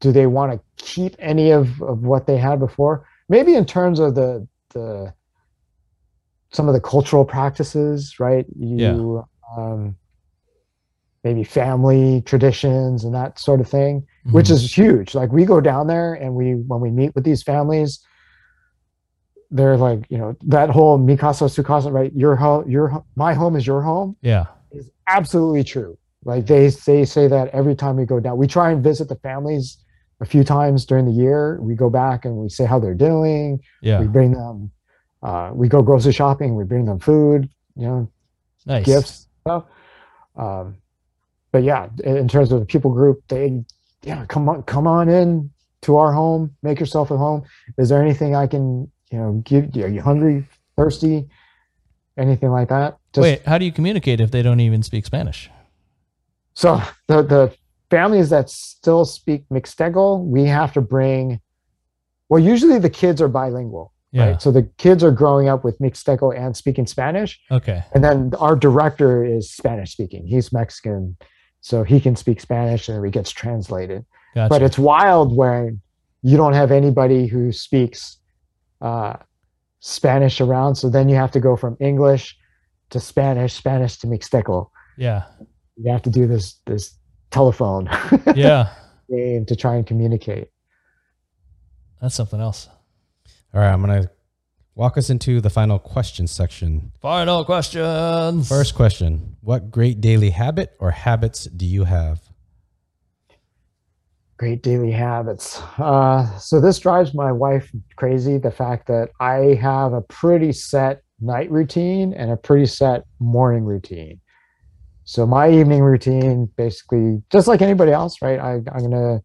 do 0.00 0.12
they 0.12 0.26
want 0.26 0.52
to 0.52 0.60
keep 0.84 1.14
any 1.18 1.50
of, 1.50 1.80
of 1.82 2.02
what 2.02 2.26
they 2.26 2.36
had 2.38 2.58
before? 2.58 3.06
Maybe 3.28 3.54
in 3.54 3.64
terms 3.66 4.00
of 4.00 4.14
the 4.14 4.46
the 4.70 5.12
some 6.52 6.68
of 6.68 6.74
the 6.74 6.80
cultural 6.80 7.24
practices, 7.24 8.18
right? 8.18 8.44
You 8.58 9.24
um, 9.56 9.96
maybe 11.22 11.44
family 11.44 12.22
traditions 12.22 13.04
and 13.04 13.14
that 13.14 13.38
sort 13.38 13.60
of 13.60 13.68
thing, 13.68 14.06
which 14.32 14.48
Mhm. 14.48 14.52
is 14.52 14.76
huge. 14.76 15.14
Like 15.14 15.30
we 15.32 15.44
go 15.44 15.60
down 15.60 15.86
there 15.86 16.14
and 16.14 16.34
we 16.34 16.54
when 16.54 16.80
we 16.80 16.90
meet 16.90 17.14
with 17.14 17.24
these 17.24 17.42
families, 17.42 18.00
they're 19.50 19.76
like, 19.76 20.06
you 20.10 20.18
know, 20.18 20.34
that 20.46 20.70
whole 20.70 20.98
Mikasa 20.98 21.48
Sukasa, 21.48 21.92
right? 21.92 22.12
Your 22.14 22.36
home, 22.36 22.68
your 22.70 23.04
my 23.16 23.34
home 23.34 23.56
is 23.56 23.66
your 23.66 23.82
home 23.82 24.16
yeah. 24.22 24.46
is 24.72 24.90
absolutely 25.08 25.64
true. 25.64 25.98
Like 26.24 26.46
they 26.46 26.68
they 26.68 27.04
say 27.04 27.26
that 27.28 27.48
every 27.48 27.74
time 27.74 27.96
we 27.96 28.06
go 28.06 28.20
down. 28.20 28.36
We 28.38 28.46
try 28.46 28.70
and 28.70 28.82
visit 28.82 29.08
the 29.08 29.16
families 29.16 29.78
a 30.20 30.26
few 30.26 30.44
times 30.44 30.84
during 30.84 31.06
the 31.06 31.12
year. 31.12 31.58
We 31.60 31.74
go 31.74 31.90
back 31.90 32.24
and 32.24 32.36
we 32.36 32.48
say 32.48 32.64
how 32.64 32.78
they're 32.78 32.94
doing. 32.94 33.60
Yeah. 33.82 34.00
We 34.00 34.06
bring 34.06 34.32
them. 34.32 34.70
Uh, 35.22 35.50
we 35.52 35.68
go 35.68 35.82
grocery 35.82 36.12
shopping. 36.12 36.56
We 36.56 36.64
bring 36.64 36.84
them 36.86 36.98
food. 36.98 37.48
You 37.76 37.86
know, 37.86 38.10
Nice. 38.66 38.86
gifts 38.86 39.26
stuff. 39.42 39.64
Um, 40.36 40.76
but 41.52 41.62
yeah, 41.62 41.88
in 42.04 42.28
terms 42.28 42.52
of 42.52 42.60
the 42.60 42.66
people 42.66 42.92
group, 42.92 43.22
they 43.28 43.64
yeah 44.02 44.24
come 44.26 44.48
on 44.48 44.62
come 44.62 44.86
on 44.86 45.08
in 45.08 45.50
to 45.82 45.96
our 45.96 46.12
home. 46.12 46.54
Make 46.62 46.80
yourself 46.80 47.10
at 47.10 47.18
home. 47.18 47.42
Is 47.78 47.88
there 47.88 48.02
anything 48.02 48.34
I 48.34 48.46
can 48.46 48.90
you 49.10 49.18
know 49.18 49.32
give? 49.44 49.74
You? 49.74 49.84
Are 49.84 49.88
you 49.88 50.02
hungry, 50.02 50.46
thirsty? 50.76 51.28
anything 52.16 52.50
like 52.50 52.68
that. 52.68 52.98
Just, 53.14 53.22
Wait, 53.22 53.46
how 53.46 53.56
do 53.56 53.64
you 53.64 53.72
communicate 53.72 54.20
if 54.20 54.30
they 54.30 54.42
don't 54.42 54.60
even 54.60 54.82
speak 54.82 55.06
Spanish? 55.06 55.50
So 56.54 56.80
the 57.08 57.22
the 57.22 57.56
families 57.90 58.30
that 58.30 58.48
still 58.48 59.04
speak 59.04 59.44
Mixteco, 59.50 60.24
we 60.24 60.44
have 60.44 60.72
to 60.74 60.80
bring. 60.80 61.40
Well, 62.28 62.40
usually 62.40 62.78
the 62.78 62.90
kids 62.90 63.20
are 63.20 63.28
bilingual. 63.28 63.92
Yeah. 64.12 64.30
Right. 64.30 64.42
So 64.42 64.50
the 64.50 64.64
kids 64.78 65.04
are 65.04 65.12
growing 65.12 65.48
up 65.48 65.62
with 65.62 65.78
Mixteco 65.78 66.36
and 66.36 66.56
speaking 66.56 66.86
Spanish. 66.86 67.40
Okay. 67.50 67.84
And 67.94 68.02
then 68.02 68.32
our 68.38 68.56
director 68.56 69.24
is 69.24 69.50
Spanish 69.50 69.92
speaking. 69.92 70.26
He's 70.26 70.52
Mexican, 70.52 71.16
so 71.60 71.84
he 71.84 72.00
can 72.00 72.16
speak 72.16 72.40
Spanish 72.40 72.88
and 72.88 73.04
it 73.04 73.10
gets 73.12 73.30
translated. 73.30 74.04
Gotcha. 74.34 74.48
But 74.48 74.62
it's 74.62 74.78
wild 74.78 75.36
when 75.36 75.80
you 76.22 76.36
don't 76.36 76.54
have 76.54 76.72
anybody 76.72 77.26
who 77.26 77.52
speaks 77.52 78.18
uh, 78.80 79.16
Spanish 79.80 80.40
around. 80.40 80.74
So 80.74 80.90
then 80.90 81.08
you 81.08 81.16
have 81.16 81.30
to 81.32 81.40
go 81.40 81.56
from 81.56 81.76
English 81.80 82.36
to 82.90 82.98
Spanish, 82.98 83.54
Spanish 83.54 83.98
to 83.98 84.08
Mixteco. 84.08 84.70
Yeah. 84.96 85.24
You 85.76 85.92
have 85.92 86.02
to 86.02 86.10
do 86.10 86.26
this 86.26 86.60
this 86.66 86.98
telephone. 87.30 87.88
yeah. 88.34 88.72
game 89.10 89.44
to 89.46 89.56
try 89.56 89.76
and 89.76 89.86
communicate. 89.86 90.48
That's 92.00 92.14
something 92.14 92.40
else. 92.40 92.68
All 93.52 93.60
right, 93.60 93.72
I'm 93.72 93.80
gonna 93.80 94.10
walk 94.74 94.96
us 94.96 95.10
into 95.10 95.40
the 95.40 95.50
final 95.50 95.78
question 95.78 96.26
section. 96.26 96.92
Final 97.02 97.44
questions. 97.44 98.48
First 98.48 98.74
question: 98.74 99.36
What 99.40 99.70
great 99.70 100.00
daily 100.00 100.30
habit 100.30 100.76
or 100.78 100.92
habits 100.92 101.44
do 101.44 101.66
you 101.66 101.84
have? 101.84 102.20
Great 104.38 104.62
daily 104.62 104.92
habits. 104.92 105.60
Uh, 105.78 106.38
so 106.38 106.60
this 106.60 106.78
drives 106.78 107.12
my 107.12 107.30
wife 107.30 107.70
crazy. 107.96 108.38
The 108.38 108.50
fact 108.50 108.86
that 108.86 109.10
I 109.20 109.58
have 109.60 109.92
a 109.92 110.00
pretty 110.00 110.52
set 110.52 111.02
night 111.20 111.50
routine 111.50 112.14
and 112.14 112.30
a 112.30 112.36
pretty 112.36 112.66
set 112.66 113.04
morning 113.18 113.64
routine. 113.64 114.20
So 115.10 115.26
my 115.26 115.50
evening 115.50 115.82
routine, 115.82 116.48
basically, 116.56 117.20
just 117.32 117.48
like 117.48 117.62
anybody 117.62 117.90
else, 117.90 118.22
right? 118.22 118.38
I, 118.38 118.52
I'm 118.72 118.82
gonna 118.82 119.20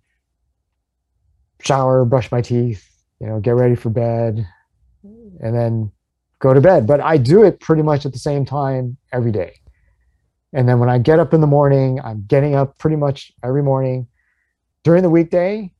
shower, 1.62 2.06
brush 2.06 2.32
my 2.32 2.42
teeth, 2.42 2.84
you 3.22 3.28
know, 3.28 3.40
get 3.40 3.52
ready 3.52 3.76
for 3.76 3.92
bed, 3.92 4.48
and 5.04 5.56
then 5.56 5.92
go 6.40 6.56
to 6.56 6.60
bed. 6.60 6.88
But 6.88 7.02
I 7.02 7.18
do 7.18 7.44
it 7.44 7.60
pretty 7.60 7.84
much 7.84 8.04
at 8.08 8.14
the 8.14 8.18
same 8.18 8.46
time 8.46 8.98
every 9.14 9.32
day. 9.32 9.54
And 10.54 10.68
then 10.68 10.80
when 10.80 10.90
I 10.90 10.98
get 10.98 11.20
up 11.20 11.36
in 11.36 11.42
the 11.42 11.46
morning, 11.46 12.00
I'm 12.04 12.26
getting 12.28 12.56
up 12.56 12.80
pretty 12.80 12.96
much 12.96 13.32
every 13.44 13.62
morning 13.62 14.08
during 14.84 15.04
the 15.04 15.12
weekday, 15.12 15.72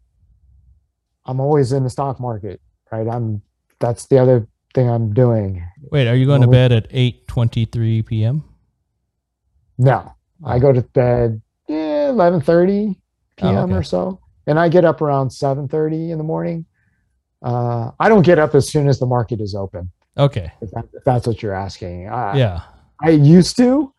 I'm 1.26 1.40
always 1.40 1.72
in 1.72 1.84
the 1.84 1.90
stock 1.90 2.20
market, 2.20 2.62
right? 2.92 3.08
I'm 3.08 3.42
that's 3.80 4.06
the 4.06 4.20
other 4.20 4.48
thing 4.76 4.88
I'm 4.88 5.16
doing. 5.16 5.68
Wait, 5.92 6.08
are 6.08 6.16
you 6.16 6.28
going 6.28 6.42
to 6.42 6.48
bed 6.48 6.72
at 6.72 6.92
8:23 6.92 8.06
p.m.? 8.06 8.44
No. 9.78 10.14
I 10.44 10.60
go 10.60 10.72
to 10.72 10.82
bed 10.82 11.42
yeah, 11.68 12.12
11:30 12.12 12.96
p.m. 13.38 13.56
Oh, 13.56 13.64
okay. 13.64 13.74
or 13.74 13.84
so. 13.84 14.20
And 14.48 14.60
I 14.60 14.70
get 14.70 14.86
up 14.86 15.02
around 15.02 15.30
7:30 15.30 16.12
in 16.12 16.18
the 16.18 16.24
morning. 16.24 16.66
Uh, 17.42 17.92
I 18.00 18.10
don't 18.10 18.24
get 18.24 18.40
up 18.40 18.56
as 18.56 18.70
soon 18.70 18.88
as 18.88 19.00
the 19.00 19.06
market 19.06 19.40
is 19.42 19.56
open. 19.56 19.92
Okay. 20.18 20.52
If, 20.62 20.72
that, 20.72 20.86
if 20.94 21.04
that's 21.04 21.28
what 21.28 21.44
you're 21.44 21.54
asking. 21.54 22.10
I, 22.10 22.38
yeah. 22.38 22.62
I 23.04 23.10
used 23.10 23.58
to, 23.58 23.94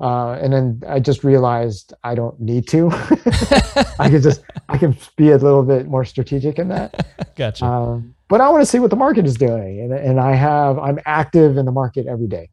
uh, 0.00 0.32
and 0.32 0.52
then 0.52 0.82
I 0.88 1.00
just 1.00 1.24
realized 1.24 1.92
I 2.04 2.14
don't 2.14 2.38
need 2.40 2.68
to. 2.68 2.90
I 3.98 4.08
can 4.08 4.22
just 4.22 4.42
I 4.68 4.78
can 4.78 4.96
be 5.16 5.30
a 5.30 5.38
little 5.38 5.62
bit 5.62 5.86
more 5.88 6.04
strategic 6.04 6.58
in 6.58 6.68
that. 6.68 7.34
gotcha. 7.36 7.64
Um, 7.64 8.14
but 8.28 8.40
I 8.40 8.48
want 8.50 8.62
to 8.62 8.66
see 8.66 8.78
what 8.78 8.90
the 8.90 8.96
market 8.96 9.26
is 9.26 9.36
doing, 9.36 9.80
and 9.80 9.92
and 9.92 10.20
I 10.20 10.34
have 10.34 10.78
I'm 10.78 10.98
active 11.04 11.56
in 11.56 11.66
the 11.66 11.72
market 11.72 12.06
every 12.06 12.28
day. 12.28 12.50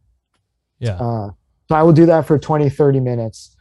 Yeah. 0.80 0.95
Uh, 0.95 1.32
so 1.69 1.76
I 1.76 1.84
will 1.84 1.94
do 1.94 2.06
that 2.06 2.26
for 2.26 2.38
20, 2.38 2.69
30 2.69 3.00
minutes, 3.00 3.56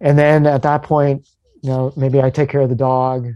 and 0.00 0.18
then 0.18 0.46
at 0.46 0.62
that 0.62 0.82
point, 0.82 1.26
you 1.62 1.70
know, 1.70 1.92
maybe 1.96 2.20
I 2.20 2.30
take 2.30 2.50
care 2.50 2.60
of 2.60 2.68
the 2.68 2.74
dog, 2.74 3.28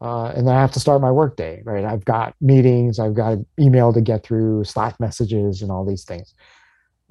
uh, 0.00 0.26
and 0.34 0.46
then 0.46 0.54
I 0.54 0.60
have 0.60 0.72
to 0.72 0.80
start 0.80 1.00
my 1.00 1.10
workday. 1.10 1.62
Right. 1.64 1.84
I've 1.84 2.04
got 2.04 2.34
meetings, 2.40 2.98
I've 2.98 3.14
got 3.14 3.38
email 3.58 3.92
to 3.92 4.00
get 4.00 4.24
through, 4.24 4.64
Slack 4.64 4.98
messages, 5.00 5.62
and 5.62 5.70
all 5.70 5.84
these 5.84 6.04
things. 6.04 6.34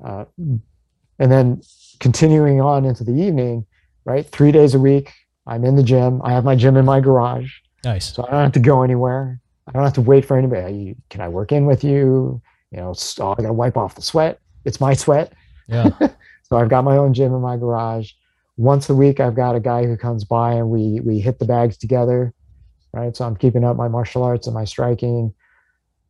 Uh, 0.03 0.25
and 0.37 1.31
then 1.31 1.61
continuing 1.99 2.61
on 2.61 2.85
into 2.85 3.03
the 3.03 3.13
evening, 3.13 3.65
right? 4.05 4.25
Three 4.25 4.51
days 4.51 4.75
a 4.75 4.79
week, 4.79 5.13
I'm 5.47 5.63
in 5.63 5.75
the 5.75 5.83
gym. 5.83 6.21
I 6.23 6.33
have 6.33 6.43
my 6.43 6.55
gym 6.55 6.77
in 6.77 6.85
my 6.85 6.99
garage. 6.99 7.51
Nice. 7.83 8.13
So 8.13 8.25
I 8.27 8.31
don't 8.31 8.43
have 8.43 8.51
to 8.53 8.59
go 8.59 8.83
anywhere. 8.83 9.39
I 9.67 9.71
don't 9.71 9.83
have 9.83 9.93
to 9.93 10.01
wait 10.01 10.25
for 10.25 10.37
anybody. 10.37 10.95
Can 11.09 11.21
I 11.21 11.29
work 11.29 11.51
in 11.51 11.65
with 11.65 11.83
you? 11.83 12.41
You 12.71 12.77
know, 12.77 12.93
oh, 13.19 13.31
I 13.31 13.35
got 13.35 13.47
to 13.47 13.53
wipe 13.53 13.77
off 13.77 13.95
the 13.95 14.01
sweat. 14.01 14.39
It's 14.65 14.81
my 14.81 14.93
sweat. 14.93 15.33
Yeah. 15.67 15.89
so 16.43 16.57
I've 16.57 16.69
got 16.69 16.83
my 16.83 16.97
own 16.97 17.13
gym 17.13 17.33
in 17.33 17.41
my 17.41 17.57
garage. 17.57 18.11
Once 18.57 18.89
a 18.89 18.95
week, 18.95 19.19
I've 19.19 19.35
got 19.35 19.55
a 19.55 19.59
guy 19.59 19.85
who 19.85 19.95
comes 19.95 20.23
by 20.23 20.53
and 20.53 20.69
we 20.69 20.99
we 21.01 21.19
hit 21.19 21.39
the 21.39 21.45
bags 21.45 21.77
together, 21.77 22.33
right? 22.93 23.15
So 23.15 23.25
I'm 23.25 23.35
keeping 23.35 23.63
up 23.63 23.77
my 23.77 23.87
martial 23.87 24.23
arts 24.23 24.47
and 24.47 24.53
my 24.53 24.65
striking. 24.65 25.33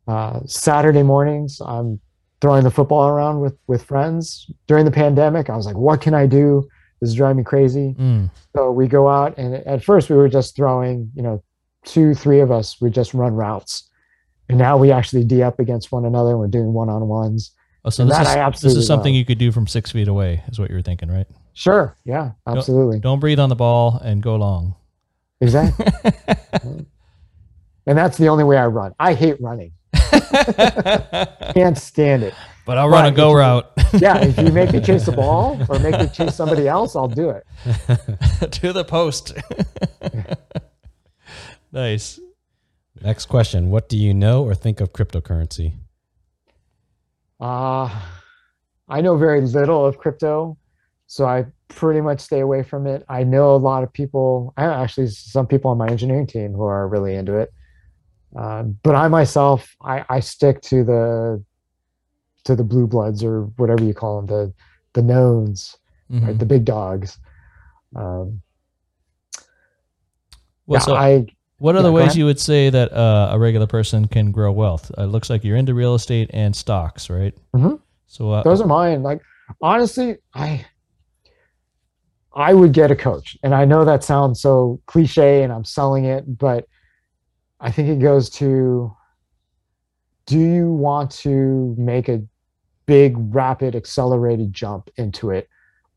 Uh, 0.07 0.39
Saturday 0.45 1.03
mornings, 1.03 1.59
I'm 1.65 1.99
throwing 2.39 2.63
the 2.63 2.71
football 2.71 3.09
around 3.09 3.41
with 3.41 3.57
with 3.67 3.83
friends 3.83 4.49
during 4.67 4.85
the 4.85 4.91
pandemic. 4.91 5.49
I 5.49 5.57
was 5.57 5.65
like, 5.65 5.75
what 5.75 5.99
can 5.99 6.13
I 6.13 6.25
do? 6.25 6.67
This 7.01 7.09
is 7.09 7.15
driving 7.15 7.37
me 7.37 7.43
crazy. 7.43 7.95
Mm. 7.99 8.31
So 8.55 8.71
we 8.71 8.87
go 8.87 9.07
out, 9.07 9.37
and 9.37 9.55
at 9.55 9.83
first 9.83 10.09
we 10.09 10.15
were 10.15 10.29
just 10.29 10.55
throwing, 10.55 11.11
you 11.15 11.21
know, 11.21 11.43
two, 11.85 12.13
three 12.13 12.39
of 12.39 12.51
us 12.51 12.79
we 12.81 12.89
just 12.89 13.13
run 13.13 13.33
routes, 13.33 13.89
and 14.49 14.57
now 14.57 14.77
we 14.77 14.91
actually 14.91 15.23
d 15.23 15.43
up 15.43 15.59
against 15.59 15.91
one 15.91 16.05
another. 16.05 16.31
And 16.31 16.39
we're 16.39 16.47
doing 16.47 16.73
one 16.73 16.89
on 16.89 17.07
ones. 17.07 17.51
Oh, 17.87 17.89
so 17.89 18.03
this 18.03 18.19
is, 18.19 18.61
this 18.61 18.75
is 18.75 18.85
something 18.85 19.13
love. 19.13 19.17
you 19.17 19.23
could 19.23 19.37
do 19.37 19.49
from 19.49 19.65
six 19.65 19.93
feet 19.93 20.09
away, 20.09 20.43
is 20.49 20.59
what 20.59 20.69
you're 20.69 20.81
thinking, 20.81 21.09
right? 21.09 21.25
Sure. 21.53 21.95
Yeah. 22.03 22.31
Absolutely. 22.45 22.97
Don't, 22.97 23.13
don't 23.13 23.19
breathe 23.21 23.39
on 23.39 23.47
the 23.47 23.55
ball 23.55 23.97
and 24.03 24.21
go 24.21 24.35
long. 24.35 24.75
Exactly. 25.39 25.85
and 27.87 27.97
that's 27.97 28.17
the 28.17 28.27
only 28.27 28.43
way 28.43 28.57
I 28.57 28.65
run. 28.65 28.93
I 28.99 29.13
hate 29.13 29.39
running. 29.39 29.71
Can't 31.53 31.77
stand 31.77 32.23
it. 32.23 32.33
But 32.65 32.77
I'll 32.77 32.89
run 32.89 33.05
but 33.05 33.13
a 33.13 33.15
go 33.15 33.31
route. 33.31 33.71
yeah, 33.93 34.17
if 34.17 34.37
you 34.37 34.51
make 34.51 34.73
me 34.73 34.81
chase 34.81 35.05
the 35.05 35.13
ball 35.13 35.57
or 35.69 35.79
make 35.79 35.97
me 35.97 36.09
chase 36.09 36.35
somebody 36.35 36.67
else, 36.67 36.93
I'll 36.93 37.07
do 37.07 37.29
it. 37.29 37.45
to 38.51 38.73
the 38.73 38.83
post. 38.83 39.33
nice. 41.71 42.19
Next 43.01 43.27
question. 43.27 43.69
What 43.69 43.87
do 43.87 43.97
you 43.97 44.13
know 44.13 44.43
or 44.43 44.55
think 44.55 44.81
of 44.81 44.91
cryptocurrency? 44.91 45.75
Uh, 47.39 47.89
I 48.89 49.01
know 49.01 49.17
very 49.17 49.41
little 49.41 49.85
of 49.85 49.97
crypto, 49.97 50.57
so 51.07 51.25
I 51.25 51.45
pretty 51.67 52.01
much 52.01 52.19
stay 52.19 52.39
away 52.39 52.63
from 52.63 52.87
it. 52.87 53.03
I 53.09 53.23
know 53.23 53.55
a 53.55 53.57
lot 53.57 53.83
of 53.83 53.91
people, 53.91 54.53
I 54.57 54.65
actually, 54.65 55.07
some 55.07 55.47
people 55.47 55.71
on 55.71 55.77
my 55.77 55.87
engineering 55.87 56.27
team 56.27 56.53
who 56.53 56.63
are 56.63 56.87
really 56.87 57.15
into 57.15 57.37
it. 57.37 57.53
Uh, 58.35 58.63
but 58.63 58.95
I 58.95 59.07
myself, 59.07 59.75
I, 59.81 60.05
I 60.09 60.19
stick 60.19 60.61
to 60.63 60.83
the 60.83 61.43
to 62.43 62.55
the 62.55 62.63
blue 62.63 62.87
bloods 62.87 63.23
or 63.23 63.43
whatever 63.57 63.83
you 63.83 63.93
call 63.93 64.21
them, 64.21 64.25
the 64.27 64.53
the 64.93 65.01
knowns, 65.01 65.77
mm-hmm. 66.11 66.25
right, 66.25 66.39
the 66.39 66.45
big 66.45 66.65
dogs. 66.65 67.17
Um, 67.95 68.41
well, 70.65 70.79
yeah, 70.79 70.79
so 70.79 70.95
I, 70.95 71.25
what 71.59 71.75
are 71.75 71.79
yeah, 71.79 71.83
the 71.83 71.91
ways 71.91 72.15
you 72.15 72.25
would 72.25 72.39
say 72.39 72.69
that 72.69 72.91
uh, 72.93 73.29
a 73.31 73.39
regular 73.39 73.67
person 73.67 74.07
can 74.07 74.31
grow 74.31 74.51
wealth? 74.51 74.91
It 74.97 75.05
looks 75.05 75.29
like 75.29 75.43
you're 75.43 75.57
into 75.57 75.73
real 75.73 75.95
estate 75.95 76.29
and 76.33 76.55
stocks, 76.55 77.09
right? 77.09 77.33
Mm-hmm. 77.55 77.75
So 78.05 78.31
uh, 78.31 78.43
those 78.43 78.61
are 78.61 78.67
mine. 78.67 79.03
Like 79.03 79.21
honestly, 79.61 80.17
I 80.33 80.65
I 82.33 82.53
would 82.53 82.73
get 82.73 82.91
a 82.91 82.95
coach, 82.95 83.37
and 83.43 83.55
I 83.55 83.65
know 83.65 83.83
that 83.85 84.03
sounds 84.03 84.41
so 84.41 84.79
cliche, 84.85 85.43
and 85.43 85.51
I'm 85.51 85.65
selling 85.65 86.05
it, 86.05 86.37
but 86.37 86.67
I 87.59 87.71
think 87.71 87.89
it 87.89 87.99
goes 87.99 88.29
to 88.31 88.95
do 90.27 90.37
you 90.37 90.71
want 90.71 91.09
to 91.09 91.73
make 91.77 92.09
a 92.09 92.21
big, 92.85 93.15
rapid, 93.33 93.75
accelerated 93.75 94.53
jump 94.53 94.89
into 94.97 95.31
it? 95.31 95.49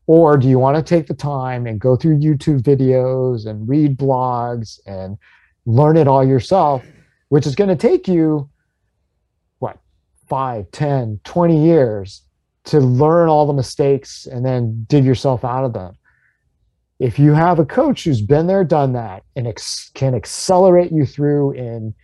Or 0.07 0.37
do 0.37 0.47
you 0.47 0.57
want 0.57 0.77
to 0.77 0.83
take 0.83 1.07
the 1.07 1.13
time 1.13 1.67
and 1.67 1.79
go 1.79 1.95
through 1.95 2.17
YouTube 2.19 2.61
videos 2.61 3.45
and 3.45 3.67
read 3.67 3.97
blogs 3.97 4.79
and 4.85 5.17
learn 5.65 5.97
it 5.97 6.07
all 6.07 6.25
yourself, 6.25 6.83
which 7.29 7.45
is 7.45 7.55
going 7.55 7.69
to 7.69 7.75
take 7.75 8.07
you, 8.07 8.49
what, 9.59 9.77
5, 10.27 10.71
10, 10.71 11.19
20 11.23 11.65
years 11.65 12.23
to 12.65 12.79
learn 12.79 13.29
all 13.29 13.47
the 13.47 13.53
mistakes 13.53 14.25
and 14.25 14.45
then 14.45 14.85
dig 14.87 15.03
yourself 15.05 15.43
out 15.43 15.65
of 15.65 15.73
them? 15.73 15.95
if 17.01 17.17
you 17.17 17.33
have 17.33 17.57
a 17.57 17.65
coach 17.65 18.03
who's 18.03 18.21
been 18.21 18.45
there, 18.45 18.63
done 18.63 18.93
that, 18.93 19.23
and 19.35 19.47
ex- 19.47 19.89
can 19.95 20.13
accelerate 20.13 20.91
you 20.91 21.03
through 21.03 21.53
in 21.53 21.95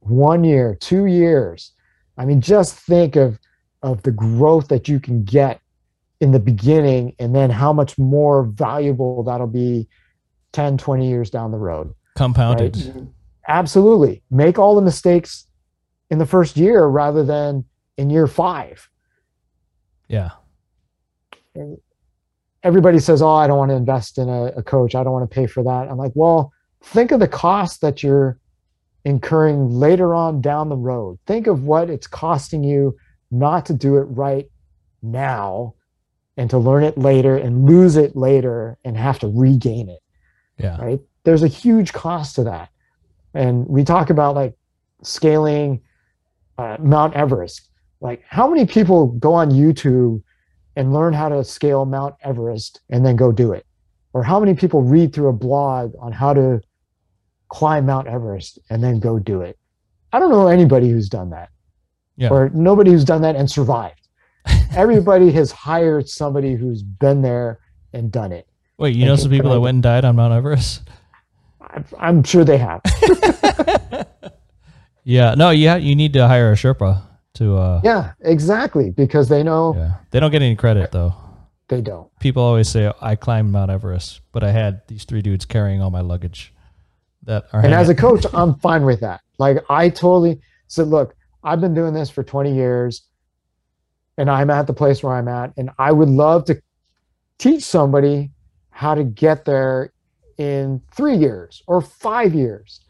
one 0.00 0.42
year, 0.42 0.76
two 0.80 1.06
years, 1.06 1.70
I 2.18 2.24
mean, 2.24 2.40
just 2.40 2.74
think 2.74 3.14
of 3.14 3.38
of 3.82 4.02
the 4.02 4.10
growth 4.10 4.68
that 4.68 4.88
you 4.88 4.98
can 4.98 5.22
get 5.24 5.60
in 6.20 6.32
the 6.32 6.40
beginning, 6.40 7.14
and 7.20 7.34
then 7.34 7.50
how 7.50 7.72
much 7.72 7.96
more 7.98 8.44
valuable 8.44 9.22
that'll 9.22 9.46
be 9.46 9.88
10, 10.52 10.76
20 10.76 11.08
years 11.08 11.30
down 11.30 11.52
the 11.52 11.58
road. 11.58 11.92
Compounded. 12.22 12.76
Right? 12.76 13.06
Absolutely. 13.48 14.22
Make 14.30 14.56
all 14.56 14.76
the 14.76 14.82
mistakes 14.82 15.48
in 16.08 16.18
the 16.18 16.26
first 16.26 16.56
year 16.56 16.86
rather 16.86 17.24
than 17.24 17.64
in 17.96 18.10
year 18.10 18.28
five. 18.28 18.88
Yeah. 20.06 20.30
Everybody 22.62 23.00
says, 23.00 23.22
"Oh, 23.22 23.34
I 23.34 23.48
don't 23.48 23.58
want 23.58 23.70
to 23.70 23.74
invest 23.74 24.18
in 24.18 24.28
a, 24.28 24.44
a 24.56 24.62
coach. 24.62 24.94
I 24.94 25.02
don't 25.02 25.12
want 25.12 25.28
to 25.28 25.34
pay 25.34 25.46
for 25.48 25.64
that." 25.64 25.88
I'm 25.90 25.96
like, 25.96 26.12
well, 26.14 26.52
think 26.84 27.10
of 27.10 27.18
the 27.18 27.26
cost 27.26 27.80
that 27.80 28.04
you're 28.04 28.38
incurring 29.04 29.70
later 29.70 30.14
on 30.14 30.40
down 30.40 30.68
the 30.68 30.76
road. 30.76 31.18
Think 31.26 31.48
of 31.48 31.64
what 31.64 31.90
it's 31.90 32.06
costing 32.06 32.62
you 32.62 32.96
not 33.32 33.66
to 33.66 33.74
do 33.74 33.96
it 33.96 34.04
right 34.04 34.48
now 35.02 35.74
and 36.36 36.48
to 36.50 36.58
learn 36.58 36.84
it 36.84 36.96
later 36.96 37.36
and 37.36 37.66
lose 37.66 37.96
it 37.96 38.14
later 38.14 38.78
and 38.84 38.96
have 38.96 39.18
to 39.18 39.28
regain 39.28 39.88
it. 39.88 40.00
Yeah. 40.58 40.80
Right. 40.80 41.00
There's 41.24 41.42
a 41.42 41.48
huge 41.48 41.92
cost 41.92 42.36
to 42.36 42.44
that. 42.44 42.70
And 43.34 43.66
we 43.66 43.84
talk 43.84 44.10
about 44.10 44.34
like 44.34 44.56
scaling 45.02 45.80
uh, 46.58 46.76
Mount 46.80 47.14
Everest. 47.14 47.68
Like, 48.00 48.22
how 48.28 48.48
many 48.48 48.66
people 48.66 49.08
go 49.08 49.32
on 49.32 49.50
YouTube 49.50 50.22
and 50.76 50.92
learn 50.92 51.12
how 51.12 51.28
to 51.28 51.44
scale 51.44 51.84
Mount 51.84 52.14
Everest 52.22 52.80
and 52.90 53.06
then 53.06 53.16
go 53.16 53.30
do 53.32 53.52
it? 53.52 53.64
Or 54.12 54.22
how 54.22 54.40
many 54.40 54.54
people 54.54 54.82
read 54.82 55.14
through 55.14 55.28
a 55.28 55.32
blog 55.32 55.94
on 55.98 56.12
how 56.12 56.34
to 56.34 56.60
climb 57.48 57.86
Mount 57.86 58.08
Everest 58.08 58.58
and 58.70 58.82
then 58.82 59.00
go 59.00 59.18
do 59.18 59.40
it? 59.40 59.58
I 60.12 60.18
don't 60.18 60.30
know 60.30 60.48
anybody 60.48 60.90
who's 60.90 61.08
done 61.08 61.30
that. 61.30 61.48
Yeah. 62.16 62.28
Or 62.28 62.50
nobody 62.50 62.90
who's 62.90 63.04
done 63.04 63.22
that 63.22 63.36
and 63.36 63.50
survived. 63.50 64.08
Everybody 64.76 65.30
has 65.32 65.50
hired 65.50 66.08
somebody 66.08 66.54
who's 66.54 66.82
been 66.82 67.22
there 67.22 67.60
and 67.92 68.10
done 68.10 68.32
it. 68.32 68.48
Wait, 68.78 68.96
you 68.96 69.06
know 69.06 69.16
some 69.16 69.30
people 69.30 69.50
that 69.50 69.60
went 69.60 69.76
and 69.76 69.82
died 69.82 70.04
on 70.04 70.16
Mount 70.16 70.34
Everest? 70.34 70.82
I'm, 71.98 72.22
sure 72.22 72.44
they 72.44 72.58
have. 72.58 72.82
Yeah. 75.04 75.34
No, 75.34 75.50
yeah, 75.50 75.76
you 75.76 75.96
need 75.96 76.12
to 76.12 76.28
hire 76.28 76.52
a 76.52 76.54
Sherpa 76.54 77.02
to 77.34 77.56
uh 77.56 77.80
yeah, 77.82 78.12
exactly. 78.20 78.90
Because 78.90 79.28
they 79.28 79.42
know 79.42 79.74
yeah. 79.76 79.94
They 80.10 80.20
don't 80.20 80.30
get 80.30 80.42
any 80.42 80.56
credit 80.56 80.92
though. 80.92 81.14
they 81.68 81.80
don't. 81.80 82.08
People 82.20 82.42
always 82.42 82.68
say 82.68 82.92
I 83.00 83.16
climbed 83.16 83.50
Mount 83.52 83.70
Everest, 83.70 84.20
but 84.32 84.44
I 84.44 84.50
had 84.50 84.82
these 84.88 85.04
three 85.04 85.22
dudes 85.22 85.44
carrying 85.44 85.80
all 85.80 85.90
my 85.90 86.02
luggage 86.02 86.52
that 87.24 87.46
are 87.52 87.64
And 87.64 87.72
as 87.72 87.88
a 87.88 87.94
coach, 87.94 88.24
I'm 88.32 88.56
fine 88.56 88.84
with 88.84 89.00
that. 89.00 89.22
Like 89.38 89.58
I 89.70 89.88
totally 89.88 90.40
said, 90.68 90.88
look, 90.88 91.14
I've 91.42 91.60
been 91.60 91.74
doing 91.74 91.94
this 91.94 92.10
for 92.10 92.22
20 92.22 92.54
years 92.54 93.02
and 94.18 94.30
I'm 94.30 94.50
at 94.50 94.66
the 94.66 94.72
place 94.74 95.02
where 95.02 95.14
I'm 95.14 95.28
at. 95.28 95.52
And 95.56 95.70
I 95.78 95.92
would 95.92 96.08
love 96.08 96.44
to 96.46 96.60
teach 97.38 97.62
somebody 97.64 98.30
how 98.70 98.94
to 98.94 99.04
get 99.04 99.44
there 99.44 99.92
in 100.38 100.80
three 100.94 101.16
years 101.16 101.62
or 101.66 101.80
five 101.80 102.34
years. 102.34 102.80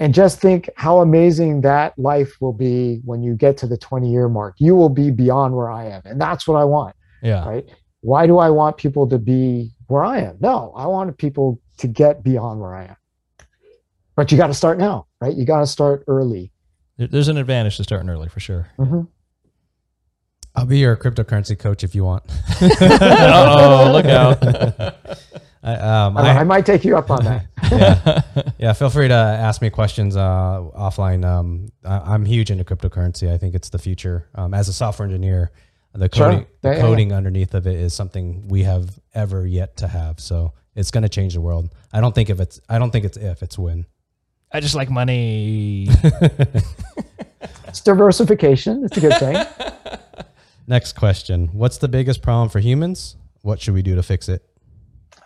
And 0.00 0.14
just 0.14 0.40
think 0.40 0.70
how 0.76 1.00
amazing 1.00 1.60
that 1.62 1.98
life 1.98 2.32
will 2.40 2.54
be 2.54 3.00
when 3.04 3.22
you 3.22 3.34
get 3.34 3.56
to 3.58 3.66
the 3.66 3.76
20 3.76 4.10
year 4.10 4.28
mark. 4.28 4.54
You 4.58 4.74
will 4.74 4.88
be 4.88 5.10
beyond 5.10 5.54
where 5.54 5.70
I 5.70 5.86
am. 5.88 6.02
And 6.06 6.20
that's 6.20 6.48
what 6.48 6.56
I 6.56 6.64
want. 6.64 6.96
yeah. 7.22 7.46
right? 7.46 7.68
Why 8.00 8.26
do 8.26 8.38
I 8.38 8.50
want 8.50 8.78
people 8.78 9.06
to 9.08 9.18
be 9.18 9.70
where 9.86 10.02
I 10.02 10.20
am? 10.20 10.36
No, 10.40 10.72
I 10.74 10.86
want 10.86 11.16
people 11.18 11.60
to 11.78 11.86
get 11.86 12.24
beyond 12.24 12.60
where 12.60 12.74
I 12.74 12.84
am. 12.86 12.96
But 14.16 14.32
you 14.32 14.38
got 14.38 14.48
to 14.48 14.54
start 14.54 14.78
now, 14.78 15.06
right? 15.20 15.34
You 15.36 15.44
got 15.44 15.60
to 15.60 15.66
start 15.66 16.02
early. 16.08 16.50
There's 16.98 17.28
an 17.28 17.36
advantage 17.36 17.76
to 17.76 17.84
starting 17.84 18.08
early 18.10 18.28
for 18.28 18.40
sure. 18.40 18.68
Mhm. 18.78 19.06
I'll 20.54 20.66
be 20.66 20.78
your 20.78 20.96
cryptocurrency 20.96 21.58
coach 21.58 21.82
if 21.84 21.94
you 21.94 22.04
want. 22.04 22.24
oh, 22.60 23.90
look 23.92 24.04
out. 24.06 24.38
I, 25.62 25.74
um, 25.74 26.16
I, 26.16 26.20
I, 26.22 26.38
I 26.40 26.44
might 26.44 26.66
take 26.66 26.84
you 26.84 26.96
up 26.96 27.10
on 27.10 27.24
that. 27.24 27.46
yeah, 27.72 28.50
yeah. 28.58 28.72
Feel 28.72 28.90
free 28.90 29.06
to 29.08 29.14
ask 29.14 29.62
me 29.62 29.70
questions 29.70 30.16
uh, 30.16 30.60
offline. 30.76 31.24
Um, 31.24 31.68
I, 31.84 32.14
I'm 32.14 32.24
huge 32.24 32.50
into 32.50 32.64
cryptocurrency. 32.64 33.32
I 33.32 33.38
think 33.38 33.54
it's 33.54 33.68
the 33.68 33.78
future. 33.78 34.28
Um, 34.34 34.54
as 34.54 34.68
a 34.68 34.72
software 34.72 35.06
engineer, 35.06 35.52
the 35.94 36.08
Sure. 36.12 36.30
coding, 36.30 36.46
the 36.62 36.68
Yeah, 36.70 36.74
yeah, 36.76 36.80
coding 36.80 37.12
underneath 37.12 37.54
of 37.54 37.66
it 37.66 37.76
is 37.78 37.94
something 37.94 38.48
we 38.48 38.64
have 38.64 38.98
ever 39.14 39.46
yet 39.46 39.76
to 39.78 39.88
have. 39.88 40.18
So 40.18 40.52
it's 40.74 40.90
going 40.90 41.02
to 41.02 41.08
change 41.08 41.34
the 41.34 41.40
world. 41.40 41.72
I 41.92 42.00
don't 42.00 42.14
think 42.14 42.28
if 42.30 42.40
it's. 42.40 42.60
I 42.68 42.78
don't 42.78 42.90
think 42.90 43.04
it's 43.04 43.16
if 43.16 43.42
it's 43.42 43.56
when. 43.56 43.86
I 44.52 44.60
just 44.60 44.74
like 44.74 44.90
money. 44.90 45.88
It's 47.68 47.80
diversification. 47.80 48.84
It's 48.84 48.98
a 48.98 49.00
good 49.00 49.14
thing. 49.18 49.36
Next 50.66 50.92
question: 50.94 51.48
What's 51.52 51.78
the 51.78 51.88
biggest 51.88 52.20
problem 52.20 52.50
for 52.50 52.58
humans? 52.60 53.16
What 53.40 53.60
should 53.62 53.72
we 53.72 53.80
do 53.80 53.94
to 53.94 54.02
fix 54.02 54.28
it? 54.28 54.44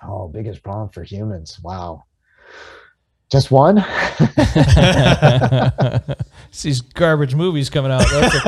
Oh, 0.06 0.28
biggest 0.28 0.62
problem 0.62 0.90
for 0.90 1.02
humans. 1.02 1.58
Wow. 1.62 2.04
Just 3.28 3.50
one? 3.50 3.84
It's 4.20 5.42
these 6.62 6.80
garbage 6.80 7.34
movies 7.34 7.68
coming 7.68 7.90
out. 7.90 8.04
That's 8.08 8.34
the 8.34 8.40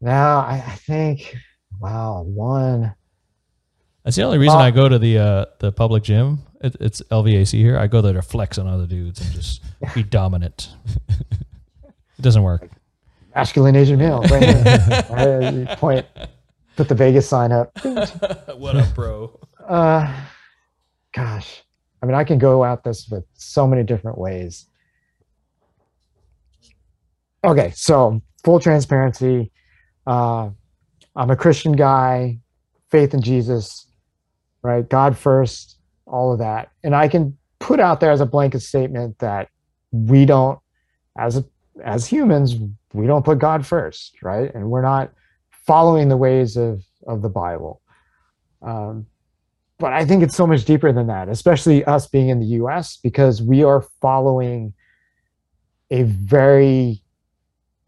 now, 0.00 0.38
I, 0.40 0.62
I 0.64 0.76
think, 0.86 1.36
wow, 1.80 2.22
one. 2.22 2.94
That's 4.04 4.14
the 4.16 4.22
only 4.22 4.38
reason 4.38 4.58
Uh, 4.58 4.62
I 4.62 4.70
go 4.70 4.88
to 4.88 5.00
the 5.00 5.18
uh, 5.18 5.46
the 5.58 5.72
public 5.72 6.04
gym. 6.04 6.38
It, 6.60 6.76
it's 6.78 7.02
LVAC 7.10 7.50
here. 7.58 7.76
I 7.76 7.88
go 7.88 8.00
there 8.00 8.12
to 8.12 8.22
flex 8.22 8.58
on 8.58 8.68
other 8.68 8.86
dudes 8.86 9.20
and 9.20 9.32
just 9.34 9.60
be 9.92 10.04
dominant. 10.04 10.68
It 11.08 12.22
doesn't 12.22 12.44
work. 12.44 12.70
Masculine 13.36 13.76
Asian 13.76 13.98
male. 13.98 14.24
Right 14.30 15.78
point, 15.78 16.06
put 16.76 16.88
the 16.88 16.94
Vegas 16.94 17.28
sign 17.28 17.52
up. 17.52 17.70
what 18.56 18.76
up, 18.76 18.94
bro? 18.94 19.38
Uh, 19.68 20.24
gosh, 21.12 21.62
I 22.02 22.06
mean, 22.06 22.14
I 22.14 22.24
can 22.24 22.38
go 22.38 22.64
at 22.64 22.82
this 22.82 23.08
with 23.10 23.24
so 23.34 23.66
many 23.66 23.82
different 23.82 24.16
ways. 24.16 24.66
Okay, 27.44 27.72
so 27.74 28.22
full 28.42 28.58
transparency. 28.58 29.52
Uh, 30.06 30.48
I'm 31.14 31.30
a 31.30 31.36
Christian 31.36 31.72
guy, 31.72 32.38
faith 32.90 33.12
in 33.12 33.20
Jesus, 33.20 33.86
right? 34.62 34.88
God 34.88 35.16
first, 35.16 35.76
all 36.06 36.32
of 36.32 36.38
that. 36.38 36.70
And 36.82 36.96
I 36.96 37.08
can 37.08 37.36
put 37.58 37.80
out 37.80 38.00
there 38.00 38.10
as 38.10 38.20
a 38.20 38.26
blanket 38.26 38.60
statement 38.60 39.18
that 39.18 39.48
we 39.92 40.24
don't, 40.24 40.58
as 41.18 41.36
a, 41.36 41.44
as 41.84 42.06
humans, 42.06 42.56
we 42.96 43.06
don't 43.06 43.24
put 43.24 43.38
God 43.38 43.66
first, 43.66 44.22
right? 44.22 44.52
And 44.54 44.70
we're 44.70 44.82
not 44.82 45.12
following 45.66 46.08
the 46.08 46.16
ways 46.16 46.56
of 46.56 46.82
of 47.06 47.22
the 47.22 47.28
Bible. 47.28 47.80
Um, 48.62 49.06
but 49.78 49.92
I 49.92 50.04
think 50.04 50.22
it's 50.22 50.34
so 50.34 50.46
much 50.46 50.64
deeper 50.64 50.92
than 50.92 51.06
that, 51.08 51.28
especially 51.28 51.84
us 51.84 52.06
being 52.06 52.30
in 52.30 52.40
the 52.40 52.46
US, 52.62 52.96
because 52.96 53.42
we 53.42 53.62
are 53.62 53.82
following 54.00 54.72
a 55.90 56.02
very 56.04 57.02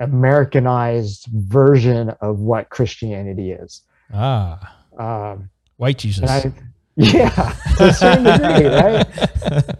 Americanized 0.00 1.26
version 1.32 2.10
of 2.20 2.38
what 2.40 2.68
Christianity 2.68 3.52
is. 3.52 3.82
Ah, 4.12 4.76
Um, 4.98 5.50
white 5.76 5.98
Jesus. 5.98 6.28
I, 6.28 6.52
yeah, 6.96 7.30
to 7.76 7.86
a 7.88 7.92
certain 7.92 8.24
degree, 8.24 8.66
right? 8.74 9.06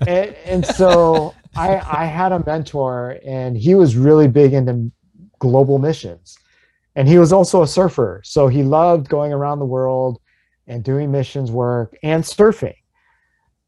And, 0.08 0.34
and 0.46 0.66
so 0.66 1.34
I, 1.56 1.76
I 1.76 2.04
had 2.06 2.32
a 2.32 2.42
mentor, 2.44 3.18
and 3.24 3.56
he 3.56 3.74
was 3.74 3.96
really 3.96 4.28
big 4.28 4.52
into 4.54 4.90
global 5.38 5.78
missions, 5.78 6.38
and 6.96 7.08
he 7.08 7.18
was 7.18 7.32
also 7.32 7.62
a 7.62 7.66
surfer. 7.66 8.20
So 8.24 8.48
he 8.48 8.62
loved 8.62 9.08
going 9.08 9.32
around 9.32 9.58
the 9.58 9.66
world 9.66 10.20
and 10.66 10.84
doing 10.84 11.10
missions 11.10 11.50
work 11.50 11.96
and 12.02 12.22
surfing, 12.22 12.76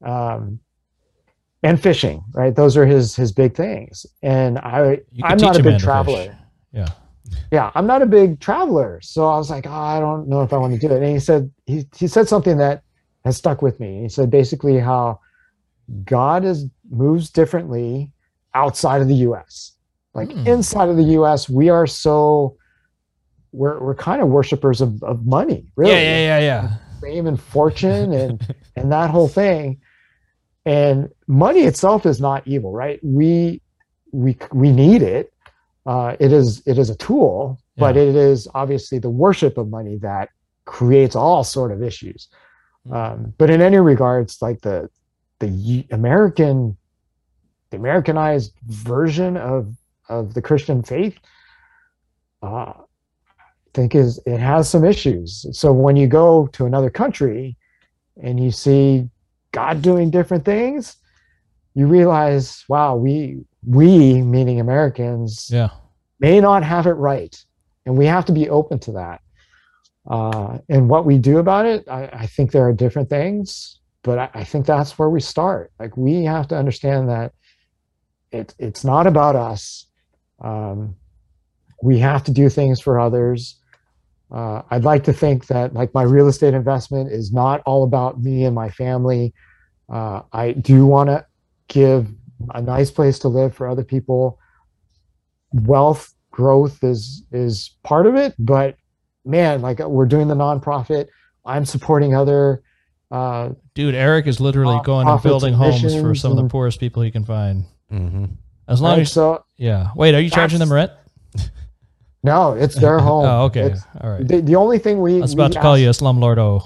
um, 0.05 0.61
and 1.63 1.81
fishing. 1.81 2.23
Right, 2.35 2.55
those 2.55 2.77
are 2.77 2.87
his 2.87 3.17
his 3.17 3.33
big 3.33 3.55
things. 3.55 4.07
And 4.23 4.59
I 4.59 5.01
I'm 5.23 5.39
not 5.39 5.59
a 5.59 5.63
big 5.63 5.79
traveler 5.79 6.37
yeah. 6.73 6.89
yeah 7.51 7.71
i'm 7.75 7.87
not 7.87 8.03
a 8.03 8.07
big 8.07 8.41
traveler 8.41 9.01
so 9.03 9.27
i 9.27 9.37
was 9.37 9.51
like 9.51 9.67
oh, 9.67 9.73
i 9.73 9.99
don't 9.99 10.29
know 10.29 10.43
if 10.43 10.53
i 10.53 10.57
want 10.57 10.73
to 10.73 10.79
do 10.79 10.93
it 10.93 11.03
and 11.03 11.13
he 11.13 11.19
said 11.19 11.51
he, 11.67 11.87
he 11.97 12.07
said 12.07 12.29
something 12.29 12.57
that 12.57 12.83
has 13.25 13.37
stuck 13.37 13.63
with 13.63 13.79
me 13.81 14.03
he 14.03 14.09
said 14.09 14.31
basically 14.31 14.79
how 14.79 15.19
god 16.05 16.45
is 16.45 16.67
moves 16.91 17.31
differently 17.31 18.11
outside 18.55 19.03
of 19.03 19.09
the 19.09 19.15
us 19.15 19.73
like 20.15 20.31
Hmm. 20.33 20.47
inside 20.47 20.89
of 20.89 20.97
the 20.97 21.05
us 21.05 21.49
we 21.49 21.69
are 21.69 21.87
so 21.87 22.57
we're, 23.53 23.81
we're 23.81 23.95
kind 23.97 24.23
of 24.23 24.29
worshipers 24.29 24.81
of, 24.81 25.03
of 25.03 25.27
money 25.27 25.73
really 25.77 25.93
Yeah, 25.93 25.99
yeah, 26.01 26.39
yeah, 26.39 26.41
yeah. 26.41 26.75
fame 27.01 27.27
and 27.27 27.41
fortune 27.41 28.13
and 28.13 28.55
and 28.77 28.93
that 28.93 29.11
whole 29.11 29.29
thing 29.29 29.81
and 30.67 31.09
money 31.27 31.61
itself 31.61 32.07
is 32.07 32.21
not 32.21 32.47
evil 32.47 32.73
right 32.73 33.01
we 33.03 33.61
we 34.13 34.37
we 34.53 34.71
need 34.73 35.03
it 35.03 35.33
uh 35.87 36.15
it 36.21 36.33
is 36.33 36.63
it 36.67 36.79
is 36.79 36.91
a 36.91 36.97
tool 36.97 37.59
but 37.77 37.97
it 37.97 38.15
is 38.15 38.47
obviously 38.55 38.99
the 38.99 39.09
worship 39.09 39.57
of 39.57 39.71
money 39.71 39.97
that 39.97 40.29
creates 40.67 41.17
all 41.17 41.43
sort 41.45 41.73
of 41.73 41.83
issues 41.83 42.29
Mm. 42.89 42.95
um 42.97 43.35
but 43.37 43.51
in 43.51 43.61
any 43.61 43.77
regards 43.77 44.41
like 44.41 44.63
the 44.63 44.89
the 45.41 45.87
american 45.91 46.79
the 47.71 47.77
americanized 47.77 48.55
version 48.67 49.37
of 49.37 49.75
of 50.11 50.35
the 50.35 50.43
christian 50.43 50.83
faith 50.83 51.17
uh 52.43 52.73
I 53.73 53.77
think 53.77 53.95
is 53.95 54.19
it 54.27 54.41
has 54.41 54.69
some 54.69 54.85
issues. 54.85 55.47
So 55.53 55.73
when 55.73 55.95
you 55.95 56.09
go 56.09 56.49
to 56.49 56.67
another 56.67 56.91
country 56.91 57.57
and 58.21 58.43
you 58.43 58.51
see 58.51 59.09
God 59.53 59.81
doing 59.81 60.11
different 60.11 60.45
things, 60.45 60.97
you 61.75 61.87
realize, 61.87 62.65
wow, 62.69 62.97
we 62.97 63.45
we 63.65 64.23
meaning 64.23 64.59
Americans 64.59 65.49
Yeah. 65.53 65.69
may 66.19 66.41
not 66.41 66.65
have 66.65 66.87
it 66.89 66.99
right, 67.11 67.37
and 67.87 67.97
we 67.97 68.07
have 68.07 68.25
to 68.25 68.33
be 68.33 68.49
open 68.49 68.81
to 68.81 68.93
that. 68.93 69.21
Uh, 70.11 70.59
and 70.69 70.89
what 70.91 71.05
we 71.05 71.17
do 71.19 71.39
about 71.39 71.65
it, 71.67 71.87
I, 71.89 72.03
I 72.23 72.27
think 72.27 72.51
there 72.51 72.67
are 72.67 72.73
different 72.73 73.09
things, 73.09 73.79
but 74.03 74.19
I, 74.19 74.31
I 74.35 74.45
think 74.45 74.67
that's 74.67 74.99
where 74.99 75.11
we 75.11 75.21
start. 75.21 75.71
Like 75.79 75.97
we 75.97 76.25
have 76.25 76.49
to 76.49 76.57
understand 76.57 77.09
that 77.09 77.33
it, 78.33 78.53
it's 78.59 78.85
not 78.85 79.07
about 79.07 79.37
us. 79.37 79.87
Um, 80.41 80.97
we 81.83 81.99
have 81.99 82.25
to 82.25 82.31
do 82.31 82.49
things 82.49 82.81
for 82.81 83.01
others. 83.01 83.57
Uh, 84.31 84.63
I'd 84.71 84.85
like 84.85 85.05
to 85.05 85.13
think 85.13 85.47
that 85.49 85.75
like 85.75 85.93
my 85.93 86.03
real 86.03 86.29
estate 86.29 86.55
investment 86.55 87.11
is 87.11 87.33
not 87.33 87.63
all 87.67 87.85
about 87.85 88.23
me 88.23 88.45
and 88.45 88.55
my 88.55 88.71
family. 88.71 89.35
Uh, 89.89 90.23
I 90.33 90.53
do 90.53 90.87
want 90.87 91.09
to 91.09 91.27
give 91.69 92.09
a 92.55 92.63
nice 92.63 92.91
place 92.91 93.19
to 93.21 93.29
live 93.29 93.55
for 93.55 93.69
other 93.69 93.83
people. 93.83 94.39
Wealth 95.53 96.15
growth 96.31 96.83
is 96.85 97.25
is 97.33 97.77
part 97.83 98.07
of 98.07 98.15
it, 98.15 98.35
but 98.39 98.77
man, 99.25 99.63
like 99.63 99.81
we're 99.81 100.07
doing 100.07 100.29
the 100.29 100.35
nonprofit. 100.35 101.09
I'm 101.45 101.65
supporting 101.65 102.15
other. 102.15 102.63
Uh, 103.11 103.51
Dude, 103.75 103.97
Eric 103.97 104.29
is 104.29 104.41
literally 104.41 104.81
going 104.85 105.09
and 105.09 105.23
building 105.23 105.55
homes 105.55 105.81
for 105.81 105.87
admissions 105.89 106.21
some 106.21 106.31
of 106.31 106.37
the 106.39 106.49
poorest 106.49 106.79
people 106.79 107.03
he 107.03 107.11
can 107.11 107.25
find. 107.25 107.65
Mm-hmm. 107.93 108.27
As 108.71 108.81
long 108.81 109.01
as 109.01 109.13
so 109.13 109.45
yeah. 109.57 109.89
Wait, 109.97 110.15
are 110.15 110.21
you 110.21 110.31
charging 110.31 110.59
them 110.61 110.73
rent? 110.73 110.93
no, 112.23 112.53
it's 112.53 112.75
their 112.77 112.99
home. 113.09 113.25
Oh, 113.25 113.45
okay. 113.47 113.63
It's- 113.67 113.83
All 114.01 114.11
right. 114.11 114.27
the, 114.27 114.41
the 114.41 114.57
only 114.57 114.79
thing 114.79 115.01
we 115.01 115.17
I 115.17 115.21
was 115.21 115.33
about 115.33 115.53
to 115.53 115.61
call 115.61 115.75
ask- 115.75 115.81
you 115.83 115.89
a 115.89 115.93
slumlordo 115.93 116.63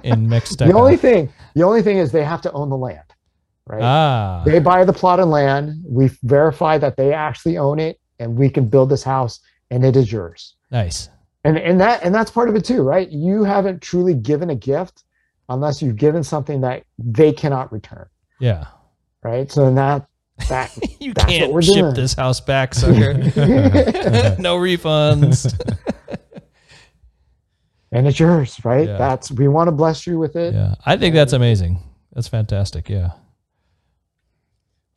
in 0.04 0.28
Mexico. 0.28 0.66
The 0.66 0.74
only 0.74 0.96
thing, 0.96 1.32
the 1.54 1.62
only 1.62 1.82
thing 1.82 1.98
is 1.98 2.12
they 2.12 2.24
have 2.24 2.42
to 2.42 2.52
own 2.52 2.68
the 2.68 2.76
land, 2.76 3.04
right? 3.66 3.82
ah, 3.82 4.42
They 4.44 4.58
buy 4.58 4.84
the 4.84 4.92
plot 4.92 5.20
of 5.20 5.28
land. 5.28 5.82
We 5.86 6.08
verify 6.22 6.78
that 6.78 6.96
they 6.96 7.12
actually 7.12 7.58
own 7.58 7.78
it, 7.78 7.98
and 8.18 8.36
we 8.36 8.50
can 8.50 8.68
build 8.68 8.90
this 8.90 9.02
house, 9.02 9.40
and 9.70 9.84
it 9.84 9.96
is 9.96 10.10
yours. 10.12 10.54
nice. 10.70 11.08
And 11.46 11.58
and 11.58 11.78
that 11.78 12.02
and 12.02 12.14
that's 12.14 12.30
part 12.30 12.48
of 12.48 12.56
it 12.56 12.64
too, 12.64 12.80
right? 12.82 13.06
You 13.10 13.44
haven't 13.44 13.82
truly 13.82 14.14
given 14.14 14.48
a 14.48 14.54
gift 14.54 15.04
unless 15.50 15.82
you've 15.82 15.96
given 15.96 16.24
something 16.24 16.62
that 16.62 16.84
they 16.98 17.32
cannot 17.34 17.70
return, 17.70 18.06
Yeah. 18.40 18.64
right? 19.22 19.52
So 19.52 19.66
in 19.66 19.74
that 19.74 20.06
that 20.48 20.76
You 21.00 21.14
That's 21.14 21.30
can't 21.30 21.52
we're 21.52 21.62
ship 21.62 21.74
doing. 21.76 21.94
this 21.94 22.14
house 22.14 22.40
back, 22.40 22.74
sucker. 22.74 23.14
no 24.38 24.56
refunds. 24.58 25.52
and 27.92 28.06
it's 28.06 28.18
yours, 28.18 28.58
right? 28.64 28.88
Yeah. 28.88 28.96
That's 28.98 29.30
we 29.30 29.48
want 29.48 29.68
to 29.68 29.72
bless 29.72 30.06
you 30.06 30.18
with 30.18 30.36
it. 30.36 30.54
yeah. 30.54 30.74
I 30.84 30.96
think 30.96 31.14
that's 31.14 31.32
amazing. 31.32 31.78
That's 32.12 32.28
fantastic. 32.28 32.88
Yeah. 32.88 33.10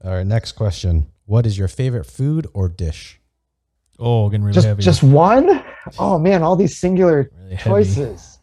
All 0.03 0.11
right, 0.11 0.25
next 0.25 0.53
question. 0.53 1.07
What 1.25 1.45
is 1.45 1.57
your 1.57 1.67
favorite 1.67 2.05
food 2.05 2.47
or 2.53 2.69
dish? 2.69 3.19
Oh, 3.99 4.29
getting 4.29 4.43
really 4.43 4.53
Just 4.53 4.67
heavy. 4.67 4.83
just 4.83 5.01
one? 5.03 5.63
Oh 5.97 6.19
man, 6.19 6.43
all 6.43 6.55
these 6.55 6.77
singular 6.77 7.31
really 7.35 7.57
choices. 7.57 8.39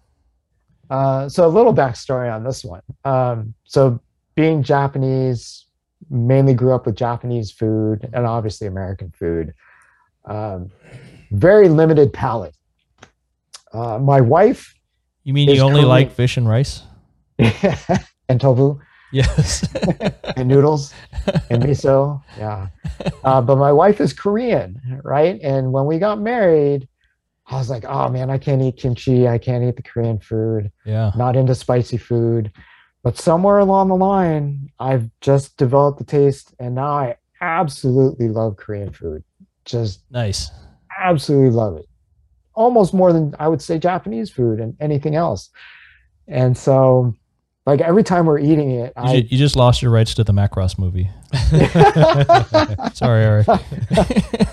Uh, 0.90 1.28
so 1.28 1.46
a 1.46 1.48
little 1.48 1.72
backstory 1.72 2.32
on 2.32 2.44
this 2.44 2.64
one. 2.64 2.82
Um, 3.04 3.54
so 3.64 4.00
being 4.34 4.62
Japanese, 4.62 5.63
mainly 6.10 6.54
grew 6.54 6.74
up 6.74 6.86
with 6.86 6.96
Japanese 6.96 7.50
food 7.50 8.08
and 8.12 8.26
obviously 8.26 8.66
American 8.66 9.10
food. 9.10 9.54
Um, 10.24 10.70
very 11.30 11.68
limited 11.68 12.12
palate. 12.12 12.56
Uh, 13.72 13.98
my 13.98 14.20
wife 14.20 14.74
You 15.24 15.34
mean 15.34 15.48
you 15.48 15.60
only 15.60 15.82
like 15.82 16.12
fish 16.12 16.36
and 16.36 16.48
rice? 16.48 16.82
and 18.28 18.40
tofu 18.40 18.78
Yes. 19.14 19.72
and 20.36 20.48
noodles 20.48 20.92
and 21.48 21.62
miso. 21.62 22.20
Yeah. 22.36 22.68
Uh, 23.22 23.40
but 23.40 23.56
my 23.56 23.70
wife 23.70 24.00
is 24.00 24.12
Korean, 24.12 25.00
right? 25.04 25.38
And 25.40 25.72
when 25.72 25.86
we 25.86 26.00
got 26.00 26.20
married, 26.20 26.88
I 27.46 27.56
was 27.56 27.70
like, 27.70 27.84
oh 27.84 28.08
man, 28.08 28.28
I 28.28 28.38
can't 28.38 28.60
eat 28.60 28.76
kimchi. 28.76 29.28
I 29.28 29.38
can't 29.38 29.62
eat 29.62 29.76
the 29.76 29.82
Korean 29.82 30.18
food. 30.18 30.72
yeah. 30.84 31.12
not 31.16 31.36
into 31.36 31.54
spicy 31.54 31.96
food. 31.96 32.50
But 33.04 33.18
somewhere 33.18 33.58
along 33.58 33.88
the 33.88 33.96
line, 33.96 34.70
I've 34.80 35.10
just 35.20 35.58
developed 35.58 35.98
the 35.98 36.04
taste, 36.04 36.54
and 36.58 36.74
now 36.74 36.90
I 36.90 37.16
absolutely 37.42 38.28
love 38.28 38.56
Korean 38.56 38.90
food. 38.90 39.22
Just 39.66 40.00
Nice. 40.10 40.50
absolutely 40.98 41.50
love 41.50 41.76
it. 41.76 41.86
Almost 42.54 42.94
more 42.94 43.12
than 43.12 43.34
I 43.38 43.46
would 43.48 43.60
say 43.60 43.78
Japanese 43.78 44.30
food 44.30 44.58
and 44.58 44.74
anything 44.80 45.14
else. 45.16 45.50
And 46.26 46.56
so, 46.56 47.14
like 47.66 47.80
every 47.80 48.02
time 48.04 48.26
we're 48.26 48.38
eating 48.38 48.70
it, 48.72 48.92
You, 48.96 49.02
I 49.02 49.12
you 49.14 49.38
just 49.38 49.56
lost 49.56 49.80
your 49.82 49.90
rights 49.90 50.14
to 50.14 50.24
the 50.24 50.32
Macross 50.32 50.78
movie. 50.78 51.08
Sorry, 52.94 53.24
Eric. 53.24 53.46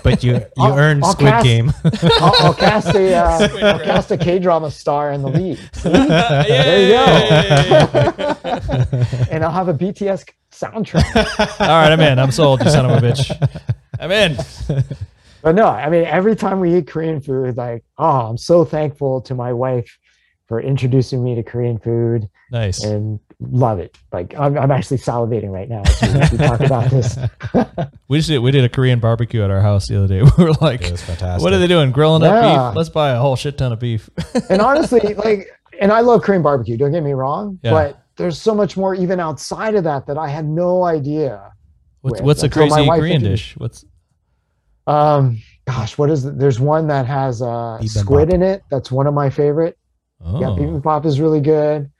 But 0.02 0.24
you 0.24 0.32
you 0.34 0.44
I'll- 0.58 0.76
earned 0.78 1.04
I'll 1.04 1.12
Squid 1.12 1.28
cast- 1.30 1.44
Game. 1.44 1.72
I'll, 2.20 2.34
I'll 2.46 2.54
cast 2.54 2.88
a 2.94 3.14
uh, 3.14 3.48
I'll 3.74 3.78
cast 3.84 4.10
a 4.10 4.16
K 4.18 4.38
drama 4.40 4.68
star 4.70 5.12
in 5.12 5.22
the 5.22 5.28
lead, 5.28 5.58
Yay! 5.84 6.94
and 9.30 9.44
I'll 9.44 9.50
have 9.52 9.68
a 9.68 9.74
BTS 9.74 10.28
soundtrack. 10.50 11.14
All 11.60 11.66
right, 11.68 11.92
I'm 11.92 12.00
in. 12.00 12.18
I'm 12.18 12.30
sold, 12.32 12.64
you 12.64 12.70
son 12.70 12.86
of 12.90 13.02
a 13.02 13.06
bitch. 13.06 13.30
I'm 14.00 14.10
in. 14.10 14.36
But 15.42 15.54
no, 15.54 15.66
I 15.66 15.88
mean, 15.88 16.04
every 16.04 16.34
time 16.36 16.60
we 16.60 16.76
eat 16.76 16.86
Korean 16.88 17.20
food, 17.20 17.56
like, 17.56 17.84
oh, 17.98 18.26
I'm 18.28 18.38
so 18.38 18.64
thankful 18.64 19.20
to 19.22 19.34
my 19.34 19.52
wife 19.52 19.98
for 20.52 20.60
introducing 20.60 21.24
me 21.24 21.34
to 21.34 21.42
Korean 21.42 21.78
food 21.78 22.28
Nice. 22.50 22.84
and 22.84 23.18
love 23.40 23.78
it. 23.78 23.96
Like, 24.12 24.34
I'm, 24.38 24.58
I'm 24.58 24.70
actually 24.70 24.98
salivating 24.98 25.48
right 25.48 25.66
now 25.66 25.80
as 25.86 26.30
we, 26.30 26.36
we 26.36 26.44
talk 26.46 26.60
about 26.60 26.90
this. 26.90 27.16
We 28.08 28.18
just 28.18 28.28
did, 28.28 28.40
we 28.40 28.50
did 28.50 28.62
a 28.64 28.68
Korean 28.68 29.00
barbecue 29.00 29.42
at 29.42 29.50
our 29.50 29.62
house 29.62 29.88
the 29.88 29.96
other 29.96 30.08
day. 30.08 30.20
We 30.36 30.44
were 30.44 30.52
like, 30.60 30.82
It 30.82 30.90
was 30.92 31.00
fantastic. 31.02 31.42
what 31.42 31.54
are 31.54 31.58
they 31.58 31.66
doing? 31.66 31.90
Grilling 31.90 32.22
up 32.22 32.72
beef? 32.72 32.76
Let's 32.76 32.90
buy 32.90 33.12
a 33.12 33.18
whole 33.18 33.34
shit 33.36 33.56
ton 33.56 33.72
of 33.72 33.78
beef. 33.80 34.10
And 34.50 34.60
honestly, 34.60 35.00
like, 35.14 35.46
and 35.80 35.90
I 35.90 36.00
love 36.00 36.20
Korean 36.20 36.42
barbecue, 36.42 36.76
don't 36.76 36.92
get 36.92 37.02
me 37.02 37.12
wrong, 37.14 37.58
Yeah. 37.62 37.70
but 37.70 38.02
there's 38.18 38.38
so 38.38 38.54
much 38.54 38.76
more 38.76 38.94
even 38.94 39.20
outside 39.20 39.74
of 39.74 39.84
that 39.84 40.06
that 40.06 40.18
I 40.18 40.28
had 40.28 40.44
no 40.44 40.84
idea. 40.84 41.50
What's, 42.02 42.20
what's 42.20 42.42
a 42.42 42.50
crazy 42.50 42.84
Korean 42.86 43.22
dish? 43.22 43.54
What's 43.56 43.86
Um, 44.86 45.40
gosh, 45.66 45.96
what 45.96 46.10
is 46.10 46.26
it? 46.26 46.38
There's 46.38 46.60
one 46.60 46.88
that 46.88 47.06
has 47.06 47.40
uh, 47.40 47.80
squid 47.86 48.30
in 48.34 48.42
it. 48.42 48.62
That's 48.70 48.92
one 48.92 49.06
of 49.06 49.14
my 49.14 49.30
favorite. 49.30 49.78
Oh, 50.24 50.40
Yeah, 50.58 50.80
pop 50.80 51.04
is 51.06 51.20
really 51.20 51.40
good. 51.40 51.90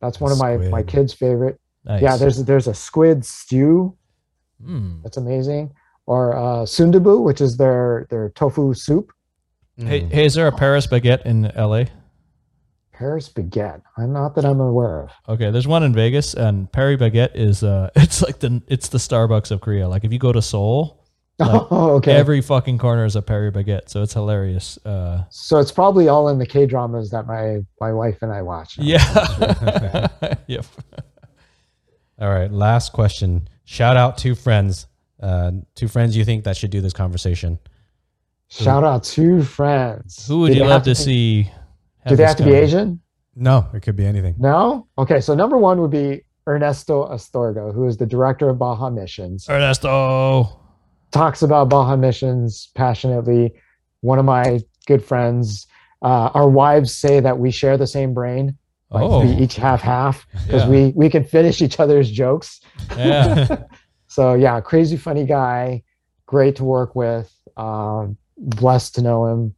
That's 0.00 0.20
one 0.20 0.32
of 0.32 0.38
my, 0.38 0.56
my 0.56 0.82
kids' 0.82 1.12
favorite. 1.12 1.60
nice. 1.84 2.02
Yeah, 2.02 2.16
there's 2.16 2.42
there's 2.44 2.66
a 2.68 2.74
squid 2.74 3.24
stew 3.24 3.96
Mm. 4.62 5.02
that's 5.02 5.16
amazing, 5.16 5.72
or 6.04 6.36
uh, 6.36 6.64
sundubu, 6.66 7.22
which 7.22 7.40
is 7.40 7.56
their 7.56 8.06
their 8.10 8.28
tofu 8.30 8.74
soup. 8.74 9.10
Hey, 9.78 10.02
Mm. 10.02 10.12
hey, 10.12 10.24
is 10.26 10.34
there 10.34 10.46
a 10.46 10.52
Paris 10.52 10.86
baguette 10.86 11.24
in 11.24 11.50
LA? 11.56 11.84
Paris 12.92 13.30
baguette. 13.30 13.80
I'm 13.96 14.12
not 14.12 14.34
that 14.34 14.44
I'm 14.44 14.60
aware 14.60 15.04
of. 15.04 15.10
Okay, 15.28 15.50
there's 15.50 15.66
one 15.66 15.82
in 15.82 15.94
Vegas, 15.94 16.34
and 16.34 16.70
Paris 16.70 17.00
baguette 17.00 17.30
is 17.34 17.62
uh, 17.62 17.88
it's 17.96 18.20
like 18.22 18.40
the 18.40 18.60
it's 18.68 18.88
the 18.88 18.98
Starbucks 18.98 19.50
of 19.50 19.62
Korea. 19.62 19.88
Like 19.88 20.04
if 20.04 20.12
you 20.12 20.18
go 20.18 20.32
to 20.32 20.42
Seoul, 20.42 20.99
Like, 21.46 21.66
oh, 21.70 21.90
okay. 21.96 22.12
every 22.12 22.40
fucking 22.42 22.76
corner 22.78 23.04
is 23.06 23.16
a 23.16 23.22
Paris 23.22 23.54
baguette, 23.54 23.88
so 23.88 24.02
it's 24.02 24.12
hilarious. 24.12 24.78
Uh, 24.84 25.24
so 25.30 25.58
it's 25.58 25.72
probably 25.72 26.06
all 26.08 26.28
in 26.28 26.38
the 26.38 26.46
K 26.46 26.66
dramas 26.66 27.10
that 27.10 27.26
my 27.26 27.60
my 27.80 27.92
wife 27.92 28.18
and 28.22 28.30
I 28.32 28.42
watch. 28.42 28.76
yeah, 28.78 30.06
yep. 30.46 30.66
All 32.20 32.28
right, 32.28 32.50
last 32.52 32.92
question. 32.92 33.48
Shout 33.64 33.96
out 33.96 34.18
two 34.18 34.34
friends. 34.34 34.86
Uh, 35.22 35.52
two 35.74 35.88
friends 35.88 36.14
you 36.14 36.24
think 36.24 36.44
that 36.44 36.54
should 36.56 36.70
do 36.70 36.82
this 36.82 36.92
conversation. 36.92 37.58
Shout 38.48 38.84
out 38.84 39.02
to 39.04 39.42
friends. 39.42 40.26
Who 40.28 40.40
would 40.40 40.48
Do 40.52 40.54
you 40.58 40.60
love 40.64 40.70
have 40.72 40.82
to 40.82 40.90
be- 40.90 40.94
see? 40.94 41.50
Do 42.06 42.16
they 42.16 42.24
have 42.24 42.36
to 42.36 42.44
be? 42.44 42.52
Asian? 42.52 43.00
No, 43.34 43.66
it 43.72 43.80
could 43.80 43.96
be 43.96 44.04
anything. 44.04 44.34
No. 44.38 44.88
Okay. 44.98 45.20
So 45.20 45.34
number 45.34 45.56
one 45.56 45.80
would 45.80 45.90
be 45.92 46.22
Ernesto 46.46 47.08
Astorga, 47.10 47.72
who 47.72 47.86
is 47.86 47.96
the 47.96 48.04
director 48.06 48.48
of 48.50 48.58
Baja 48.58 48.90
Missions. 48.90 49.48
Ernesto. 49.48 50.59
Talks 51.10 51.42
about 51.42 51.68
Baja 51.68 51.96
missions 51.96 52.70
passionately. 52.74 53.52
One 54.00 54.18
of 54.18 54.24
my 54.24 54.60
good 54.86 55.04
friends. 55.04 55.66
Uh, 56.02 56.30
our 56.34 56.48
wives 56.48 56.94
say 56.96 57.20
that 57.20 57.38
we 57.38 57.50
share 57.50 57.76
the 57.76 57.86
same 57.86 58.14
brain. 58.14 58.56
Like 58.90 59.02
Oh, 59.04 59.20
we 59.24 59.32
each 59.42 59.56
have 59.56 59.80
half 59.80 60.26
because 60.46 60.62
Yeah. 60.62 60.68
we 60.68 60.92
we 60.96 61.08
can 61.10 61.22
finish 61.24 61.60
each 61.62 61.78
other's 61.78 62.10
jokes. 62.10 62.60
yeah. 62.96 63.56
So 64.08 64.34
yeah, 64.34 64.60
crazy 64.60 64.96
funny 64.96 65.24
guy, 65.24 65.84
great 66.26 66.56
to 66.56 66.64
work 66.64 66.96
with. 66.96 67.32
Um, 67.56 68.16
blessed 68.36 68.96
to 68.96 69.02
know 69.02 69.26
him. 69.26 69.54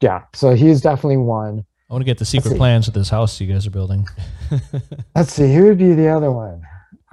Yeah, 0.00 0.22
so 0.32 0.54
he's 0.56 0.80
definitely 0.80 1.18
one. 1.18 1.64
I 1.88 1.92
want 1.92 2.00
to 2.02 2.06
get 2.06 2.18
the 2.18 2.24
secret 2.24 2.56
plans 2.56 2.88
of 2.88 2.94
this 2.94 3.08
house 3.10 3.40
you 3.40 3.46
guys 3.46 3.68
are 3.68 3.70
building. 3.70 4.06
Let's 5.14 5.32
see, 5.32 5.54
who 5.54 5.66
would 5.66 5.78
be 5.78 5.92
the 5.94 6.08
other 6.08 6.32
one? 6.32 6.62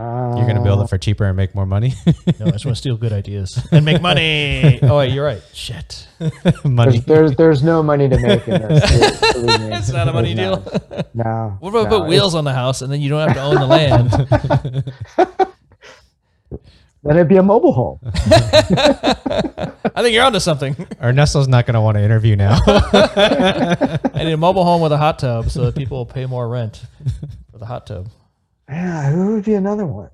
Uh, 0.02 0.36
You're 0.38 0.48
gonna 0.48 0.64
build 0.64 0.82
it 0.82 0.88
for 0.90 0.98
cheaper 0.98 1.26
and 1.26 1.38
make 1.38 1.54
more 1.54 1.66
money. 1.68 1.94
No, 2.40 2.48
I 2.48 2.52
just 2.52 2.66
want 2.66 2.76
to 2.76 2.80
steal 2.82 2.98
good 2.98 3.14
ideas 3.14 3.60
and 3.72 3.86
make 3.86 4.02
money. 4.02 4.80
oh, 4.84 4.98
wait, 4.98 5.12
you're 5.14 5.26
right. 5.26 5.42
Shit. 5.54 6.08
money. 6.64 7.00
There's, 7.00 7.06
there's 7.06 7.36
there's 7.36 7.64
no 7.64 7.84
money 7.84 8.10
to 8.10 8.18
make 8.20 8.48
in 8.48 8.62
this. 8.62 8.84
It's 8.84 9.90
not 9.92 10.08
a 10.08 10.14
money 10.14 10.34
No. 10.34 10.56
deal. 10.56 11.06
No. 11.14 11.58
What 11.60 11.70
about 11.70 11.90
no, 11.92 12.00
put 12.00 12.10
wheels 12.10 12.34
on 12.34 12.46
the 12.46 12.54
house 12.54 12.82
and 12.82 12.92
then 12.92 13.00
you 13.02 13.10
don't 13.10 13.28
have 13.28 13.36
to 13.38 13.42
own 13.44 13.56
the 13.56 13.68
land? 13.68 14.12
Then 17.04 17.16
it'd 17.16 17.28
be 17.28 17.38
a 17.38 17.44
mobile 17.44 17.74
home. 17.74 18.00
I 18.04 20.02
think 20.04 20.14
you're 20.14 20.24
onto 20.24 20.40
something. 20.40 20.76
Ernesto's 21.02 21.48
not 21.48 21.66
going 21.66 21.74
to 21.74 21.82
want 21.82 21.98
to 21.98 22.04
interview 22.04 22.36
now. 22.36 22.60
I 22.66 24.24
need 24.24 24.34
a 24.34 24.38
mobile 24.38 24.64
home 24.64 24.82
with 24.82 24.92
a 24.92 24.98
hot 24.98 25.18
tub 25.20 25.50
so 25.50 25.66
that 25.66 25.76
people 25.76 25.98
will 25.98 26.06
pay 26.06 26.28
more 26.28 26.48
rent 26.48 26.84
for 27.52 27.58
the 27.58 27.66
hot 27.66 27.88
tub. 27.88 28.10
Yeah, 28.72 29.12
who 29.12 29.36
would 29.36 29.44
be 29.44 29.54
another 29.54 29.86
one? 29.86 30.10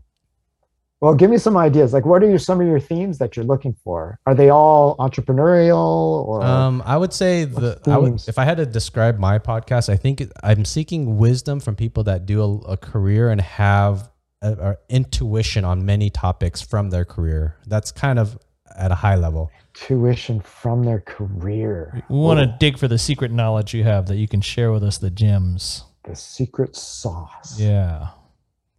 Well, 0.99 1.13
give 1.13 1.29
me 1.29 1.37
some 1.37 1.55
ideas. 1.55 1.93
Like, 1.93 2.07
what 2.07 2.23
are 2.23 2.27
your, 2.27 2.39
some 2.39 2.59
of 2.59 2.65
your 2.65 2.79
themes 2.79 3.19
that 3.19 3.35
you're 3.35 3.45
looking 3.45 3.75
for? 3.83 4.19
Are 4.25 4.33
they 4.33 4.49
all 4.49 4.97
entrepreneurial 4.97 6.25
or? 6.25 6.43
Um, 6.43 6.81
I 6.87 6.97
would 6.97 7.13
say 7.13 7.45
the 7.45 7.79
I 7.85 7.97
would, 7.97 8.27
if 8.27 8.39
I 8.39 8.45
had 8.45 8.57
to 8.57 8.65
describe 8.65 9.19
my 9.19 9.37
podcast, 9.37 9.89
I 9.89 9.95
think 9.95 10.23
I'm 10.41 10.65
seeking 10.65 11.17
wisdom 11.17 11.59
from 11.59 11.75
people 11.75 12.03
that 12.05 12.25
do 12.25 12.41
a, 12.41 12.71
a 12.71 12.77
career 12.77 13.29
and 13.29 13.39
have 13.39 14.09
a, 14.41 14.53
a 14.53 14.77
intuition 14.89 15.63
on 15.63 15.85
many 15.85 16.09
topics 16.09 16.63
from 16.63 16.89
their 16.89 17.05
career. 17.05 17.57
That's 17.67 17.91
kind 17.91 18.17
of 18.17 18.39
at 18.75 18.91
a 18.91 18.95
high 18.95 19.15
level. 19.15 19.51
tuition 19.75 20.39
from 20.39 20.83
their 20.83 21.01
career. 21.01 22.03
We 22.09 22.17
want 22.17 22.39
to 22.39 22.55
dig 22.59 22.79
for 22.79 22.87
the 22.87 22.97
secret 22.97 23.31
knowledge 23.31 23.73
you 23.73 23.83
have 23.83 24.07
that 24.07 24.15
you 24.15 24.27
can 24.27 24.41
share 24.41 24.71
with 24.71 24.83
us, 24.83 24.97
the 24.97 25.11
gems. 25.11 25.83
The 26.05 26.15
secret 26.15 26.75
sauce. 26.75 27.59
Yeah. 27.59 28.09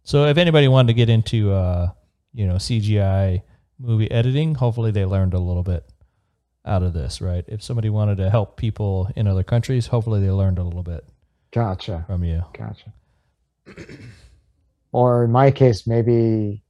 So 0.09 0.25
if 0.25 0.39
anybody 0.39 0.67
wanted 0.67 0.87
to 0.87 0.93
get 0.95 1.07
into, 1.07 1.51
uh, 1.51 1.91
you 2.33 2.47
know, 2.47 2.55
CGI 2.55 3.43
movie 3.77 4.09
editing, 4.09 4.55
hopefully 4.55 4.89
they 4.89 5.05
learned 5.05 5.35
a 5.35 5.39
little 5.39 5.61
bit 5.61 5.85
out 6.65 6.81
of 6.81 6.93
this, 6.93 7.21
right? 7.21 7.45
If 7.47 7.61
somebody 7.61 7.91
wanted 7.91 8.17
to 8.17 8.31
help 8.31 8.57
people 8.57 9.11
in 9.15 9.27
other 9.27 9.43
countries, 9.43 9.85
hopefully 9.85 10.19
they 10.19 10.31
learned 10.31 10.57
a 10.57 10.63
little 10.63 10.81
bit 10.81 11.05
Gotcha. 11.51 12.05
from 12.07 12.23
you. 12.23 12.43
Gotcha. 12.57 12.91
or 14.93 15.25
in 15.25 15.31
my 15.31 15.51
case, 15.51 15.85
maybe 15.85 16.63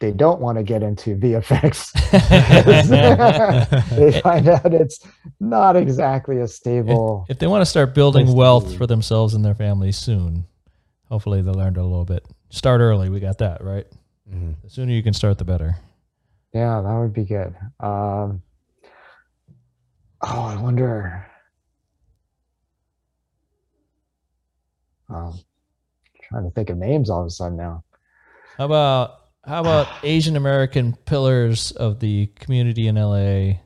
they 0.00 0.12
don't 0.12 0.40
want 0.40 0.56
to 0.56 0.64
get 0.64 0.82
into 0.82 1.14
VFX. 1.14 1.92
they 3.98 4.18
find 4.22 4.48
out 4.48 4.72
it's 4.72 5.06
not 5.40 5.76
exactly 5.76 6.38
a 6.38 6.48
stable. 6.48 7.26
If 7.28 7.38
they 7.38 7.48
want 7.48 7.60
to 7.60 7.66
start 7.66 7.94
building 7.94 8.32
wealth 8.32 8.78
for 8.78 8.86
themselves 8.86 9.34
and 9.34 9.44
their 9.44 9.54
families 9.54 9.98
soon, 9.98 10.46
hopefully 11.10 11.42
they 11.42 11.50
learned 11.50 11.76
a 11.76 11.82
little 11.82 12.06
bit. 12.06 12.24
Start 12.50 12.80
early. 12.80 13.08
We 13.10 13.20
got 13.20 13.38
that, 13.38 13.62
right? 13.62 13.86
Mhm. 14.30 14.56
The 14.62 14.70
sooner 14.70 14.92
you 14.92 15.02
can 15.02 15.12
start, 15.14 15.38
the 15.38 15.44
better. 15.44 15.76
Yeah, 16.54 16.80
that 16.80 16.98
would 16.98 17.12
be 17.12 17.24
good. 17.24 17.54
Um, 17.80 18.42
oh, 20.22 20.42
I 20.42 20.56
wonder. 20.60 21.26
Um, 25.10 25.38
trying 26.28 26.44
to 26.44 26.50
think 26.50 26.70
of 26.70 26.76
names 26.76 27.08
all 27.10 27.20
of 27.20 27.26
a 27.26 27.30
sudden 27.30 27.56
now. 27.56 27.84
How 28.56 28.66
about 28.66 29.14
how 29.44 29.60
about 29.60 29.88
Asian 30.02 30.36
American 30.36 30.94
pillars 31.06 31.70
of 31.72 32.00
the 32.00 32.26
community 32.38 32.88
in 32.88 32.96
LA? 32.96 33.60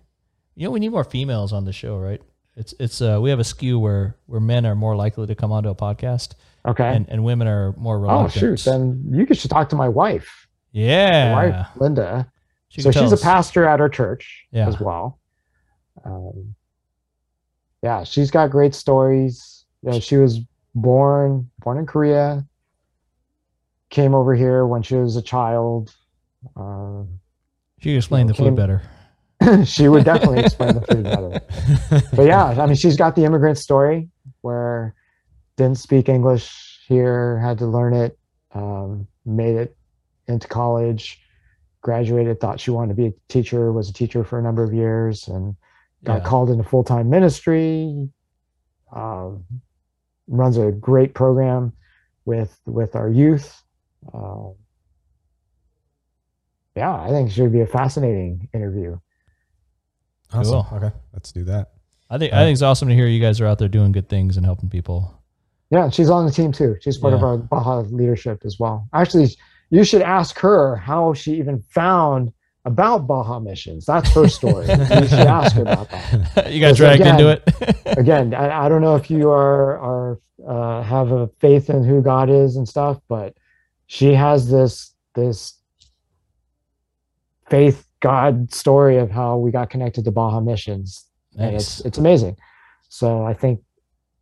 You 0.55 0.67
know, 0.67 0.71
we 0.71 0.81
need 0.81 0.91
more 0.93 1.05
females 1.05 1.53
on 1.53 1.65
the 1.65 1.73
show, 1.73 1.99
right? 1.99 2.21
It's 2.57 2.75
it's 2.79 3.01
uh 3.01 3.19
we 3.21 3.31
have 3.31 3.41
a 3.41 3.45
skew 3.45 3.79
where 3.79 4.17
where 4.27 4.41
men 4.41 4.67
are 4.67 4.75
more 4.77 4.95
likely 4.95 5.27
to 5.27 5.35
come 5.35 5.51
onto 5.53 5.71
a 5.71 5.75
podcast 5.75 6.35
Okay. 6.67 6.95
and, 6.95 7.09
and 7.09 7.25
women 7.25 7.49
are 7.49 7.73
more 7.77 8.09
oh 8.09 8.29
shoot! 8.29 8.61
Then 8.65 9.05
you 9.11 9.27
should 9.35 9.51
talk 9.51 9.69
to 9.71 9.77
my 9.77 9.89
wife. 9.89 10.47
My 10.75 10.81
yeah, 10.81 11.33
wife, 11.35 11.67
Linda. 11.77 12.31
She 12.69 12.81
so 12.81 12.91
she's 12.91 13.01
tell 13.03 13.13
a 13.13 13.17
pastor 13.17 13.65
at 13.67 13.81
our 13.81 13.89
church 13.89 14.47
Yeah. 14.53 14.69
as 14.69 14.81
well. 14.81 15.19
Um, 16.05 16.55
yeah, 17.83 18.05
she's 18.05 18.31
got 18.31 18.51
great 18.51 18.75
stories. 18.75 19.67
You 19.83 19.91
know, 19.91 20.01
she 20.01 20.17
was 20.17 20.41
born 20.75 21.51
born 21.59 21.79
in 21.79 21.87
Korea. 21.87 22.47
Came 23.91 24.15
over 24.15 24.35
here 24.35 24.65
when 24.67 24.83
she 24.83 24.95
was 24.95 25.17
a 25.17 25.23
child. 25.23 25.95
Um, 26.57 27.19
She 27.81 27.91
can 27.91 27.97
explain 27.99 28.27
the 28.27 28.33
Came- 28.35 28.47
food 28.47 28.57
better. 28.57 28.83
she 29.67 29.89
would 29.89 30.05
definitely 30.05 30.39
explain 30.41 30.75
the 30.75 30.81
food 30.83 31.03
better. 31.91 32.07
But 32.17 32.27
yeah, 32.27 32.45
I 32.63 32.67
mean, 32.67 32.77
she's 32.77 32.97
got 32.97 33.17
the 33.17 33.25
immigrant 33.25 33.59
story 33.59 34.09
where 34.41 34.95
didn't 35.57 35.79
speak 35.79 36.09
English 36.09 36.85
here, 36.89 37.39
had 37.39 37.59
to 37.59 37.67
learn 37.67 37.95
it, 37.95 38.19
um, 38.55 39.07
made 39.25 39.57
it 39.57 39.77
into 40.29 40.49
college, 40.49 41.21
graduated, 41.81 42.41
thought 42.41 42.61
she 42.61 42.71
wanted 42.71 42.89
to 42.89 42.95
be 42.95 43.07
a 43.09 43.13
teacher, 43.29 43.73
was 43.73 43.89
a 43.89 43.93
teacher 43.93 44.25
for 44.25 44.39
a 44.39 44.43
number 44.43 44.63
of 44.63 44.73
years, 44.73 45.29
and 45.29 45.57
got 46.05 46.19
Yeah. 46.23 46.25
called 46.25 46.51
into 46.51 46.65
full 46.65 46.85
time 46.85 47.09
ministry. 47.11 48.09
Um, 48.93 49.45
runs 50.29 50.57
a 50.59 50.71
great 50.73 51.15
program 51.15 51.73
with 52.25 52.59
with 52.67 52.95
our 52.95 53.09
youth. 53.09 53.63
Um, 54.13 54.55
yeah, 56.77 56.95
I 57.03 57.09
think 57.09 57.29
it 57.31 57.33
should 57.33 57.53
be 57.53 57.61
a 57.61 57.67
fascinating 57.67 58.49
interview. 58.55 58.99
Awesome. 60.33 60.63
Cool. 60.63 60.79
Okay, 60.79 60.93
let's 61.13 61.33
do 61.33 61.45
that. 61.45 61.73
I 62.09 62.19
think 62.19 62.33
Uh, 62.33 62.37
I 62.37 62.39
think 62.41 62.55
it's 62.55 62.63
awesome 62.63 62.89
to 62.89 62.95
hear 62.95 63.07
you 63.07 63.21
guys 63.21 63.41
are 63.41 63.47
out 63.47 63.59
there 63.59 63.69
doing 63.69 63.93
good 63.93 64.09
things 64.09 64.37
and 64.37 64.47
helping 64.47 64.69
people. 64.69 65.22
Yeah, 65.73 65.89
she's 65.89 66.11
on 66.11 66.27
the 66.27 66.33
team 66.33 66.53
too. 66.53 66.77
She's 66.83 66.99
part 66.99 67.15
of 67.15 67.23
our 67.23 67.39
Baja 67.39 67.81
leadership 67.81 68.43
as 68.45 68.59
well. 68.59 68.87
Actually, 68.93 69.35
you 69.71 69.85
should 69.85 70.03
ask 70.03 70.39
her 70.39 70.77
how 70.77 71.15
she 71.15 71.33
even 71.37 71.63
found 71.63 72.31
about 72.67 73.07
Baja 73.07 73.41
missions. 73.41 73.87
That's 73.87 74.15
her 74.15 74.29
story. 74.29 74.67
you 74.69 74.77
should 74.77 75.27
ask 75.27 75.57
her 75.57 75.63
about 75.63 75.89
that. 75.89 76.53
you 76.53 76.61
got 76.61 76.77
dragged 76.77 77.01
again. 77.01 77.19
into 77.19 77.31
it. 77.31 77.73
Again, 77.99 78.35
I, 78.35 78.67
I 78.67 78.69
don't 78.69 78.83
know 78.83 78.97
if 78.97 79.11
you 79.11 79.31
are 79.31 79.79
are 79.79 80.21
uh, 80.47 80.83
have 80.83 81.11
a 81.11 81.29
faith 81.41 81.71
in 81.71 81.85
who 81.85 82.03
God 82.03 82.29
is 82.29 82.57
and 82.57 82.69
stuff, 82.69 83.01
but 83.09 83.35
she 83.87 84.13
has 84.13 84.51
this 84.51 84.95
this 85.15 85.55
faith 87.49 87.87
God 88.01 88.53
story 88.53 88.99
of 88.99 89.11
how 89.11 89.39
we 89.39 89.51
got 89.51 89.71
connected 89.71 90.05
to 90.05 90.11
Baja 90.11 90.41
missions, 90.41 91.07
and 91.39 91.55
it's 91.55 91.81
it's 91.81 91.97
amazing. 91.97 92.37
So 92.91 93.25
I 93.25 93.33
think 93.33 93.63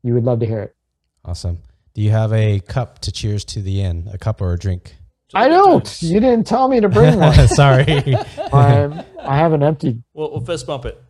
you 0.04 0.14
would 0.14 0.24
love 0.24 0.38
to 0.40 0.46
hear 0.46 0.60
it. 0.60 0.76
Awesome. 1.24 1.58
Do 1.94 2.02
you 2.02 2.10
have 2.10 2.32
a 2.32 2.60
cup 2.60 3.00
to 3.00 3.12
cheers 3.12 3.44
to 3.46 3.62
the 3.62 3.82
end? 3.82 4.08
A 4.12 4.18
cup 4.18 4.40
or 4.40 4.52
a 4.52 4.58
drink? 4.58 4.94
I 5.34 5.48
don't. 5.48 6.02
You 6.02 6.18
didn't 6.20 6.46
tell 6.46 6.68
me 6.68 6.80
to 6.80 6.88
bring 6.88 7.18
one. 7.20 7.48
Sorry. 7.48 7.84
I'm, 8.52 9.02
I 9.20 9.36
have 9.36 9.52
an 9.52 9.62
empty. 9.62 10.02
We'll, 10.14 10.30
we'll 10.30 10.40
fist 10.44 10.66
bump 10.66 10.86
it. 10.86 11.00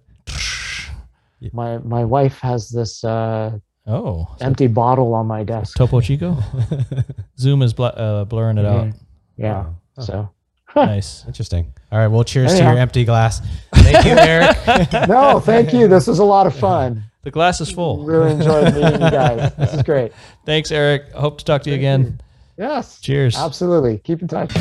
My 1.52 1.78
my 1.78 2.04
wife 2.04 2.38
has 2.40 2.68
this 2.68 3.02
uh, 3.02 3.58
Oh, 3.86 4.28
so 4.38 4.44
empty 4.44 4.66
bottle 4.66 5.14
on 5.14 5.26
my 5.26 5.42
desk. 5.42 5.76
Topo 5.76 6.00
Chico. 6.02 6.36
Zoom 7.38 7.62
is 7.62 7.72
bl- 7.72 7.84
uh, 7.86 8.24
blurring 8.26 8.58
it 8.58 8.66
out. 8.66 8.86
Mhm. 8.88 8.94
Yeah. 9.38 9.66
Oh. 9.96 10.02
So 10.02 10.30
Nice. 10.76 11.24
Interesting. 11.26 11.72
All 11.90 11.98
right. 11.98 12.06
Well, 12.08 12.22
cheers 12.24 12.52
to 12.54 12.62
your 12.62 12.76
empty 12.78 13.04
glass. 13.04 13.40
Thank 13.74 14.04
you, 14.04 14.12
Eric. 14.12 15.08
no, 15.08 15.40
thank 15.40 15.72
you. 15.72 15.88
This 15.88 16.06
was 16.06 16.20
a 16.20 16.24
lot 16.24 16.46
of 16.46 16.54
fun. 16.54 17.02
The 17.22 17.30
glass 17.30 17.60
is 17.60 17.70
full. 17.70 18.02
Really 18.04 18.32
enjoyed 18.32 18.74
meeting 18.74 18.92
you 18.92 18.98
guys. 19.10 19.54
This 19.56 19.74
is 19.74 19.82
great. 19.82 20.12
Thanks, 20.46 20.70
Eric. 20.70 21.04
I 21.14 21.20
hope 21.20 21.38
to 21.38 21.44
talk 21.44 21.62
to 21.64 21.70
you 21.70 21.76
again. 21.76 22.20
Yes. 22.56 23.00
Cheers. 23.00 23.36
Absolutely. 23.36 23.98
Keep 23.98 24.22
in 24.22 24.28
touch. 24.28 24.52